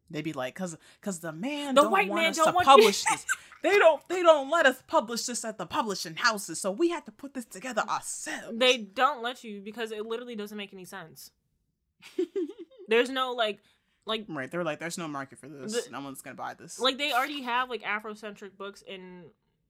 They 0.09 0.23
be 0.23 0.33
like, 0.33 0.55
cause, 0.55 0.75
cause 1.01 1.19
the 1.19 1.31
man 1.31 1.75
The 1.75 1.83
don't 1.83 1.91
white 1.91 2.09
want 2.09 2.23
man 2.23 2.29
us 2.31 2.37
don't 2.37 2.47
to 2.47 2.51
want 2.53 2.65
you- 2.65 2.71
publish 2.73 3.03
this. 3.03 3.25
They 3.61 3.77
don't, 3.77 4.07
they 4.09 4.23
don't 4.23 4.49
let 4.49 4.65
us 4.65 4.81
publish 4.87 5.25
this 5.25 5.45
at 5.45 5.59
the 5.59 5.67
publishing 5.67 6.15
houses, 6.15 6.59
so 6.59 6.71
we 6.71 6.89
have 6.89 7.05
to 7.05 7.11
put 7.11 7.33
this 7.35 7.45
together 7.45 7.83
ourselves. 7.87 8.57
They 8.57 8.77
don't 8.77 9.21
let 9.21 9.43
you 9.43 9.61
because 9.61 9.91
it 9.91 10.03
literally 10.05 10.35
doesn't 10.35 10.57
make 10.57 10.73
any 10.73 10.85
sense. 10.85 11.29
There's 12.87 13.09
no 13.09 13.33
like 13.33 13.59
like 14.05 14.25
right? 14.29 14.49
They're 14.49 14.63
like, 14.63 14.79
there's 14.79 14.97
no 14.97 15.07
market 15.07 15.39
for 15.39 15.47
this. 15.49 15.85
The- 15.85 15.91
no 15.91 16.01
one's 16.01 16.21
gonna 16.21 16.35
buy 16.35 16.53
this. 16.53 16.79
like 16.79 16.97
they 16.97 17.11
already 17.13 17.41
have 17.41 17.69
like 17.69 17.83
Afrocentric 17.83 18.57
books 18.57 18.81
in 18.87 19.23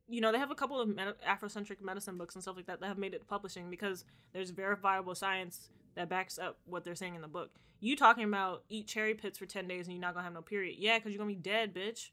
you 0.09 0.21
know 0.21 0.31
they 0.31 0.37
have 0.39 0.51
a 0.51 0.55
couple 0.55 0.79
of 0.79 0.87
med- 0.87 1.15
Afrocentric 1.27 1.81
medicine 1.81 2.17
books 2.17 2.35
and 2.35 2.41
stuff 2.41 2.55
like 2.55 2.67
that 2.67 2.79
that 2.79 2.87
have 2.87 2.97
made 2.97 3.13
it 3.13 3.27
publishing 3.27 3.69
because 3.69 4.05
there's 4.33 4.51
verifiable 4.51 5.15
science 5.15 5.69
that 5.95 6.09
backs 6.09 6.37
up 6.37 6.57
what 6.65 6.83
they're 6.83 6.95
saying 6.95 7.15
in 7.15 7.21
the 7.21 7.27
book. 7.27 7.49
You 7.79 7.95
talking 7.95 8.23
about 8.23 8.63
eat 8.69 8.87
cherry 8.87 9.13
pits 9.15 9.37
for 9.37 9.45
ten 9.45 9.67
days 9.67 9.87
and 9.87 9.95
you're 9.95 10.01
not 10.01 10.13
gonna 10.13 10.23
have 10.23 10.33
no 10.33 10.41
period? 10.41 10.75
Yeah, 10.79 10.97
because 10.97 11.11
you're 11.11 11.19
gonna 11.19 11.29
be 11.29 11.35
dead, 11.35 11.73
bitch. 11.73 12.09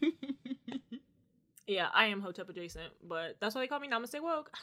Yeah, 1.68 1.88
I 1.92 2.06
am 2.06 2.20
Hotep 2.20 2.48
adjacent, 2.48 2.92
but 3.02 3.38
that's 3.40 3.56
why 3.56 3.60
they 3.62 3.66
call 3.66 3.80
me 3.80 3.88
Namaste 3.88 4.22
woke. 4.22 4.52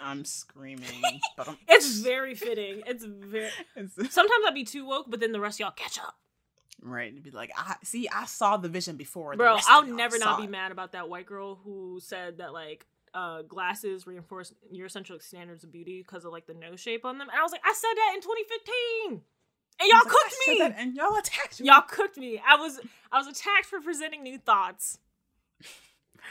I'm 0.00 0.24
screaming, 0.24 1.02
but 1.36 1.48
I'm, 1.48 1.56
it's 1.68 1.98
very 1.98 2.34
fitting. 2.34 2.82
It's 2.86 3.04
very. 3.04 3.50
Sometimes 3.88 4.30
I'd 4.46 4.54
be 4.54 4.64
too 4.64 4.86
woke, 4.86 5.06
but 5.08 5.20
then 5.20 5.32
the 5.32 5.40
rest 5.40 5.56
of 5.56 5.60
y'all 5.60 5.70
catch 5.72 5.98
up. 5.98 6.16
right. 6.82 7.10
It'd 7.10 7.22
be 7.22 7.30
like, 7.30 7.50
I 7.56 7.76
see, 7.82 8.08
I 8.08 8.24
saw 8.26 8.56
the 8.56 8.68
vision 8.68 8.96
before. 8.96 9.32
the 9.32 9.38
Bro, 9.38 9.58
I'll 9.68 9.84
never 9.84 10.18
not 10.18 10.38
be 10.38 10.44
it. 10.44 10.50
mad 10.50 10.70
about 10.72 10.92
that 10.92 11.08
white 11.08 11.26
girl 11.26 11.56
who 11.64 11.98
said 12.02 12.38
that 12.38 12.52
like 12.52 12.86
uh 13.14 13.42
glasses 13.42 14.06
reinforce 14.06 14.52
Eurocentric 14.72 15.22
standards 15.22 15.64
of 15.64 15.72
beauty 15.72 16.02
because 16.06 16.24
of 16.24 16.30
like 16.32 16.46
the 16.46 16.54
nose 16.54 16.78
shape 16.78 17.04
on 17.04 17.18
them. 17.18 17.28
And 17.28 17.38
I 17.38 17.42
was 17.42 17.52
like, 17.52 17.62
I 17.64 17.72
said 17.72 17.94
that 17.96 18.12
in 18.14 18.20
2015. 18.20 19.22
And 19.80 19.88
y'all 19.88 19.98
like, 19.98 20.08
cooked 20.08 20.34
said 20.44 20.52
me. 20.52 20.58
that 20.58 20.74
and 20.78 20.94
y'all 20.94 21.16
attacked 21.16 21.60
me. 21.60 21.66
Y'all 21.66 21.82
cooked 21.82 22.16
me. 22.18 22.40
I 22.46 22.56
was 22.56 22.78
I 23.10 23.18
was 23.18 23.26
attacked 23.26 23.66
for 23.66 23.80
presenting 23.80 24.22
new 24.22 24.38
thoughts. 24.38 24.98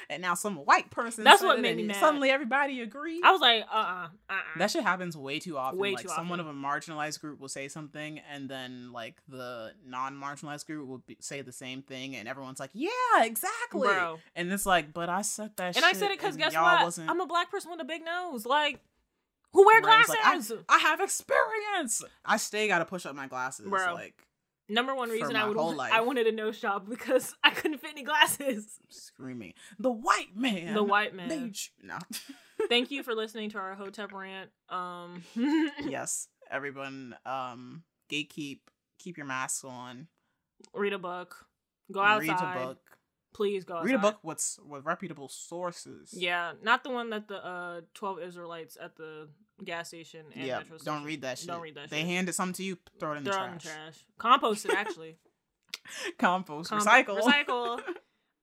And 0.09 0.22
now 0.22 0.34
some 0.34 0.58
white 0.58 0.90
person. 0.90 1.24
That's 1.24 1.42
what 1.42 1.59
made 1.59 1.77
me 1.77 1.84
mad. 1.84 1.98
Suddenly 1.98 2.30
everybody 2.30 2.82
agreed. 2.82 3.22
I 3.24 3.32
was 3.32 3.42
like, 3.42 3.64
uh 3.72 3.76
uh-uh, 3.76 4.08
uh. 4.30 4.35
That 4.58 4.72
shit 4.72 4.84
happens 4.84 5.16
way 5.17 5.40
too 5.40 5.58
often. 5.58 5.80
Way 5.80 5.93
like 5.93 6.03
too 6.03 6.09
someone 6.09 6.40
often. 6.40 6.51
of 6.51 6.56
a 6.56 6.59
marginalized 6.59 7.19
group 7.22 7.40
will 7.40 7.48
say 7.50 7.67
something, 7.67 8.19
and 8.32 8.50
then 8.50 8.92
like 8.92 9.16
the 9.27 9.74
non-marginalized 9.85 10.66
group 10.66 10.88
will 10.88 11.00
be, 11.00 11.17
say 11.19 11.42
the 11.42 11.51
same 11.51 11.82
thing, 11.82 12.16
and 12.16 12.27
everyone's 12.27 12.59
like, 12.59 12.72
"Yeah, 12.74 12.90
exactly." 13.22 13.88
Bro. 13.88 14.19
And 14.35 14.51
it's 14.51 14.66
like, 14.66 14.93
but 14.93 15.09
I 15.09 15.22
said 15.22 15.51
that, 15.58 15.76
And 15.76 15.85
I 15.85 15.93
said 15.93 16.11
it 16.11 16.19
because 16.19 16.38
guess 16.38 16.53
what? 16.53 16.84
Wasn't... 16.84 17.09
I'm 17.09 17.22
a 17.22 17.26
black 17.27 17.51
person 17.51 17.72
with 17.72 17.82
a 17.82 17.85
big 17.85 18.03
nose. 18.03 18.45
Like, 18.45 18.80
who 19.53 19.66
wear 19.66 19.80
it's 19.80 19.88
like, 19.88 20.19
glasses? 20.19 20.53
I, 20.69 20.76
I 20.76 20.80
have 20.80 21.00
experience. 21.01 22.03
I 22.26 22.38
stay 22.38 22.67
got 22.67 22.80
to 22.80 22.85
push 22.85 23.06
up 23.06 23.16
my 23.16 23.27
glasses. 23.27 23.67
Bro. 23.67 23.93
Like 23.93 24.27
Number 24.70 24.94
one 24.94 25.10
reason 25.10 25.36
I 25.36 25.48
would. 25.48 25.58
I 25.80 26.02
wanted 26.02 26.28
a 26.28 26.32
nose 26.32 26.60
job 26.60 26.90
because 26.90 27.34
I 27.44 27.52
couldn't 27.52 27.80
fit 27.80 27.92
any 27.92 28.04
glasses. 28.04 28.80
screaming, 28.90 29.54
the 29.80 29.92
white 29.92 30.36
man. 30.36 30.74
The 30.74 30.84
white 30.84 31.16
man. 31.16 31.54
No. 31.82 31.98
Thank 32.70 32.92
you 32.92 33.04
for 33.04 33.14
listening 33.14 33.50
to 33.52 33.60
our 33.60 33.76
Hotep 33.76 34.12
rant. 34.12 34.50
Um, 34.70 35.24
yes, 35.86 36.28
everyone. 36.52 37.16
Um, 37.26 37.84
gatekeep. 38.12 38.60
Keep 39.00 39.18
your 39.18 39.28
masks 39.28 39.64
on. 39.64 40.08
read 40.74 40.94
a 40.94 41.00
book. 41.00 41.46
Go 41.92 42.02
outside. 42.02 42.28
Read 42.30 42.62
a 42.64 42.66
book. 42.66 42.80
Please 43.34 43.64
go 43.64 43.76
outside. 43.76 43.86
Read 43.86 43.96
a 43.96 44.00
book 44.00 44.18
with 44.24 44.60
with 44.68 44.84
reputable 44.84 45.30
sources. 45.30 46.10
Yeah, 46.14 46.54
not 46.62 46.84
the 46.84 46.90
one 46.90 47.12
that 47.12 47.28
the 47.28 47.46
uh 47.46 47.82
twelve 47.94 48.20
Israelites 48.20 48.78
at 48.82 48.98
the 48.98 49.30
gas 49.64 49.88
station 49.90 50.26
and 50.36 50.45
yeah. 50.45 50.58
metro 50.60 50.77
Don't 50.84 51.03
read 51.03 51.22
that 51.22 51.40
shit. 51.40 51.48
Don't 51.48 51.61
read 51.61 51.76
that 51.76 51.90
They 51.90 52.00
shit. 52.02 52.08
handed 52.08 52.34
something 52.36 52.53
to 52.56 52.64
you, 52.64 52.77
throw 53.00 53.14
it 53.14 53.18
in 53.18 53.24
the 53.24 53.32
Throw 53.32 53.42
it 53.44 53.45
trash. 53.45 53.52
in 53.52 53.58
the 53.58 53.64
trash. 53.76 54.06
Compost 54.18 54.66
it 54.66 54.74
actually. 54.76 55.18
Compost, 56.18 56.69
Com- 56.69 56.80
recycle, 56.80 57.19
recycle. 57.22 57.82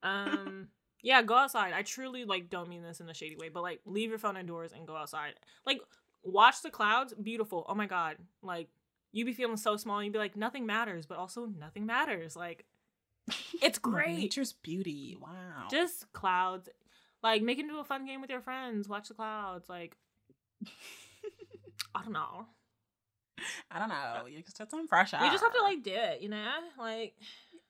Um, 0.02 0.68
yeah, 1.02 1.22
go 1.22 1.34
outside. 1.34 1.72
I 1.72 1.80
truly 1.80 2.24
like 2.26 2.50
don't 2.50 2.68
mean 2.68 2.82
this 2.82 3.00
in 3.00 3.08
a 3.08 3.14
shady 3.14 3.36
way, 3.36 3.48
but 3.48 3.62
like 3.62 3.80
leave 3.86 4.10
your 4.10 4.18
phone 4.18 4.36
indoors 4.36 4.70
and 4.72 4.86
go 4.86 4.94
outside. 4.96 5.32
Like 5.64 5.80
watch 6.22 6.60
the 6.62 6.68
clouds. 6.68 7.14
Beautiful. 7.14 7.64
Oh 7.66 7.74
my 7.74 7.86
god. 7.86 8.16
Like 8.42 8.68
you'd 9.12 9.24
be 9.24 9.32
feeling 9.32 9.56
so 9.56 9.78
small. 9.78 9.96
and 9.98 10.04
You 10.06 10.12
be 10.12 10.18
like 10.18 10.36
nothing 10.36 10.66
matters, 10.66 11.06
but 11.06 11.16
also 11.16 11.46
nothing 11.46 11.86
matters. 11.86 12.36
Like 12.36 12.66
it's 13.62 13.78
great. 13.78 14.18
Nature's 14.18 14.52
beauty. 14.52 15.16
Wow. 15.18 15.68
Just 15.70 16.12
clouds. 16.12 16.68
Like 17.22 17.40
make 17.40 17.58
it 17.58 17.62
into 17.62 17.78
a 17.78 17.84
fun 17.84 18.04
game 18.04 18.20
with 18.20 18.28
your 18.28 18.42
friends. 18.42 18.86
Watch 18.86 19.08
the 19.08 19.14
clouds. 19.14 19.70
Like 19.70 19.96
I 21.94 22.02
don't 22.02 22.12
know. 22.12 22.46
I 23.70 23.78
don't 23.78 23.88
know. 23.88 24.26
You 24.26 24.42
just 24.42 24.70
some 24.70 24.88
fresh 24.88 25.12
air. 25.12 25.24
You 25.24 25.30
just 25.30 25.42
have 25.42 25.52
to 25.52 25.62
like 25.62 25.82
do 25.82 25.92
it, 25.92 26.22
you 26.22 26.28
know? 26.28 26.50
Like 26.78 27.14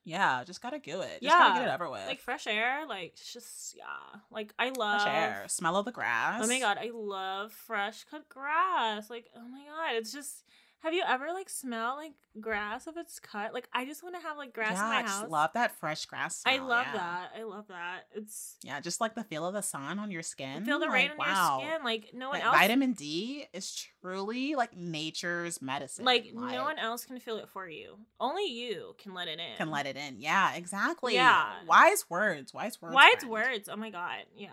yeah, 0.05 0.43
just 0.43 0.61
gotta 0.61 0.77
do 0.77 1.01
it. 1.01 1.19
Just 1.21 1.35
gotta 1.35 1.59
get 1.59 1.67
it 1.67 1.73
over 1.73 1.89
with. 1.89 2.05
like 2.05 2.19
fresh 2.19 2.45
air, 2.45 2.85
like 2.87 3.13
it's 3.13 3.33
just 3.33 3.75
yeah. 3.75 4.19
Like 4.31 4.53
I 4.59 4.69
love 4.69 5.01
fresh 5.01 5.13
air, 5.13 5.43
smell 5.47 5.77
of 5.77 5.85
the 5.85 5.91
grass. 5.91 6.41
Oh 6.43 6.47
my 6.47 6.59
god, 6.59 6.77
I 6.79 6.91
love 6.93 7.51
fresh 7.51 8.03
cut 8.09 8.29
grass. 8.29 9.09
Like, 9.09 9.29
oh 9.35 9.47
my 9.47 9.63
god, 9.65 9.95
it's 9.95 10.13
just 10.13 10.43
have 10.85 10.93
you 10.93 11.03
ever 11.07 11.33
like 11.33 11.49
smelled 11.49 11.97
like 11.97 12.13
grass 12.39 12.85
if 12.85 12.95
it's 12.95 13.19
cut? 13.19 13.55
Like 13.55 13.67
I 13.73 13.85
just 13.85 14.03
want 14.03 14.13
to 14.15 14.21
have 14.21 14.37
like 14.37 14.53
grass 14.53 14.73
yeah, 14.73 14.83
in 14.83 14.89
my 14.89 14.95
I 14.97 15.01
house. 15.01 15.21
just 15.21 15.31
love 15.31 15.49
that 15.55 15.75
fresh 15.79 16.05
grass. 16.05 16.37
Smell. 16.41 16.53
I 16.53 16.57
love 16.59 16.85
yeah. 16.93 16.93
that. 16.93 17.31
I 17.39 17.43
love 17.43 17.65
that. 17.69 18.01
It's 18.13 18.57
Yeah, 18.61 18.79
just 18.79 19.01
like 19.01 19.15
the 19.15 19.23
feel 19.23 19.47
of 19.47 19.55
the 19.55 19.63
sun 19.63 19.97
on 19.97 20.11
your 20.11 20.21
skin. 20.21 20.63
feel 20.63 20.77
the 20.77 20.87
rain 20.87 21.09
on 21.09 21.17
wow. 21.17 21.59
your 21.59 21.69
skin. 21.71 21.83
Like 21.83 22.11
no 22.13 22.29
one 22.29 22.37
Like, 22.37 22.45
else 22.45 22.55
Vitamin 22.57 22.93
D 22.93 23.47
is 23.51 23.87
truly 23.99 24.53
like 24.53 24.77
nature's 24.77 25.59
medicine. 25.59 26.05
like 26.05 26.31
no 26.35 26.63
one 26.63 26.77
else 26.77 27.03
can 27.03 27.19
feel 27.19 27.37
it 27.37 27.49
for 27.49 27.67
you. 27.67 27.95
Only 28.19 28.45
you 28.45 28.95
can 28.99 29.15
let 29.15 29.27
it 29.27 29.39
in. 29.39 29.57
can 29.57 29.71
let 29.71 29.87
it 29.87 29.97
in. 29.97 30.17
Yeah, 30.19 30.53
exactly. 30.53 31.15
Yeah. 31.15 31.51
Wise 31.67 32.05
words. 32.11 32.53
Wise 32.53 32.79
words. 32.79 32.93
Wise 32.93 33.13
friend. 33.21 33.31
words. 33.31 33.69
Oh 33.69 33.75
my 33.75 33.89
god. 33.89 34.25
Yeah. 34.37 34.49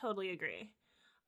Totally 0.00 0.30
agree. 0.30 0.70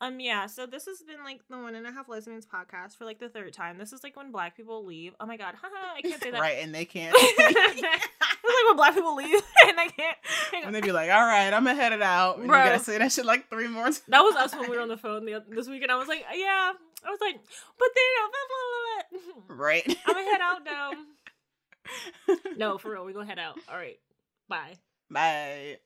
Um 0.02 0.18
yeah, 0.18 0.46
so 0.46 0.64
this 0.66 0.86
has 0.86 1.02
been 1.02 1.22
like 1.24 1.40
the 1.50 1.58
one 1.58 1.74
and 1.74 1.86
a 1.86 1.92
half 1.92 2.08
lesbians 2.08 2.46
podcast 2.46 2.96
for 2.96 3.04
like 3.04 3.18
the 3.18 3.28
third 3.28 3.52
time. 3.52 3.76
This 3.76 3.92
is 3.92 4.02
like 4.02 4.16
when 4.16 4.32
black 4.32 4.56
people 4.56 4.82
leave. 4.84 5.12
Oh 5.20 5.26
my 5.26 5.36
god, 5.36 5.54
haha, 5.60 5.94
I 5.96 6.00
can't 6.00 6.22
say 6.22 6.30
that. 6.32 6.40
right, 6.40 6.56
and 6.62 6.74
they 6.74 6.86
can't. 6.86 7.14
it's 7.18 7.38
like 7.82 8.66
when 8.66 8.76
black 8.76 8.94
people 8.94 9.14
leave 9.14 9.40
and 9.68 9.78
I 9.78 9.88
can't. 9.88 10.16
and 10.64 10.74
they 10.74 10.80
be 10.80 10.92
like, 10.92 11.10
"All 11.10 11.26
right, 11.26 11.52
I'm 11.52 11.64
gonna 11.64 11.74
head 11.74 11.92
it 11.92 12.00
out." 12.02 12.36
And 12.36 12.44
you 12.44 12.48
Bro. 12.50 12.64
gotta 12.64 12.78
say 12.78 12.96
that 12.98 13.12
shit 13.12 13.26
like 13.26 13.50
three 13.50 13.68
more 13.68 13.84
times. 13.84 14.00
That 14.08 14.20
was 14.22 14.34
us 14.36 14.54
when 14.54 14.70
we 14.70 14.76
were 14.76 14.82
on 14.82 14.88
the 14.88 14.96
phone 14.96 15.26
the, 15.26 15.44
this 15.50 15.68
weekend. 15.68 15.92
I 15.92 15.96
was 15.96 16.08
like, 16.08 16.24
yeah. 16.34 16.72
I 17.04 17.08
was 17.10 17.20
like, 17.20 17.38
but 17.78 17.88
then 17.94 18.30
blah, 18.30 19.18
blah, 19.40 19.56
blah. 19.56 19.64
Right. 19.64 19.96
I'm 20.06 20.14
gonna 20.14 20.30
head 20.30 20.40
out 20.40 20.64
now. 20.64 20.90
No, 22.56 22.78
for 22.78 22.92
real, 22.92 23.04
we're 23.04 23.12
gonna 23.12 23.26
head 23.26 23.38
out. 23.38 23.58
All 23.70 23.76
right, 23.76 23.98
bye. 24.48 24.74
Bye. 25.10 25.78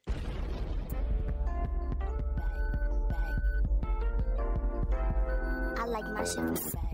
I 5.85 5.87
like 5.87 6.07
my 6.15 6.25
shit 6.25 6.94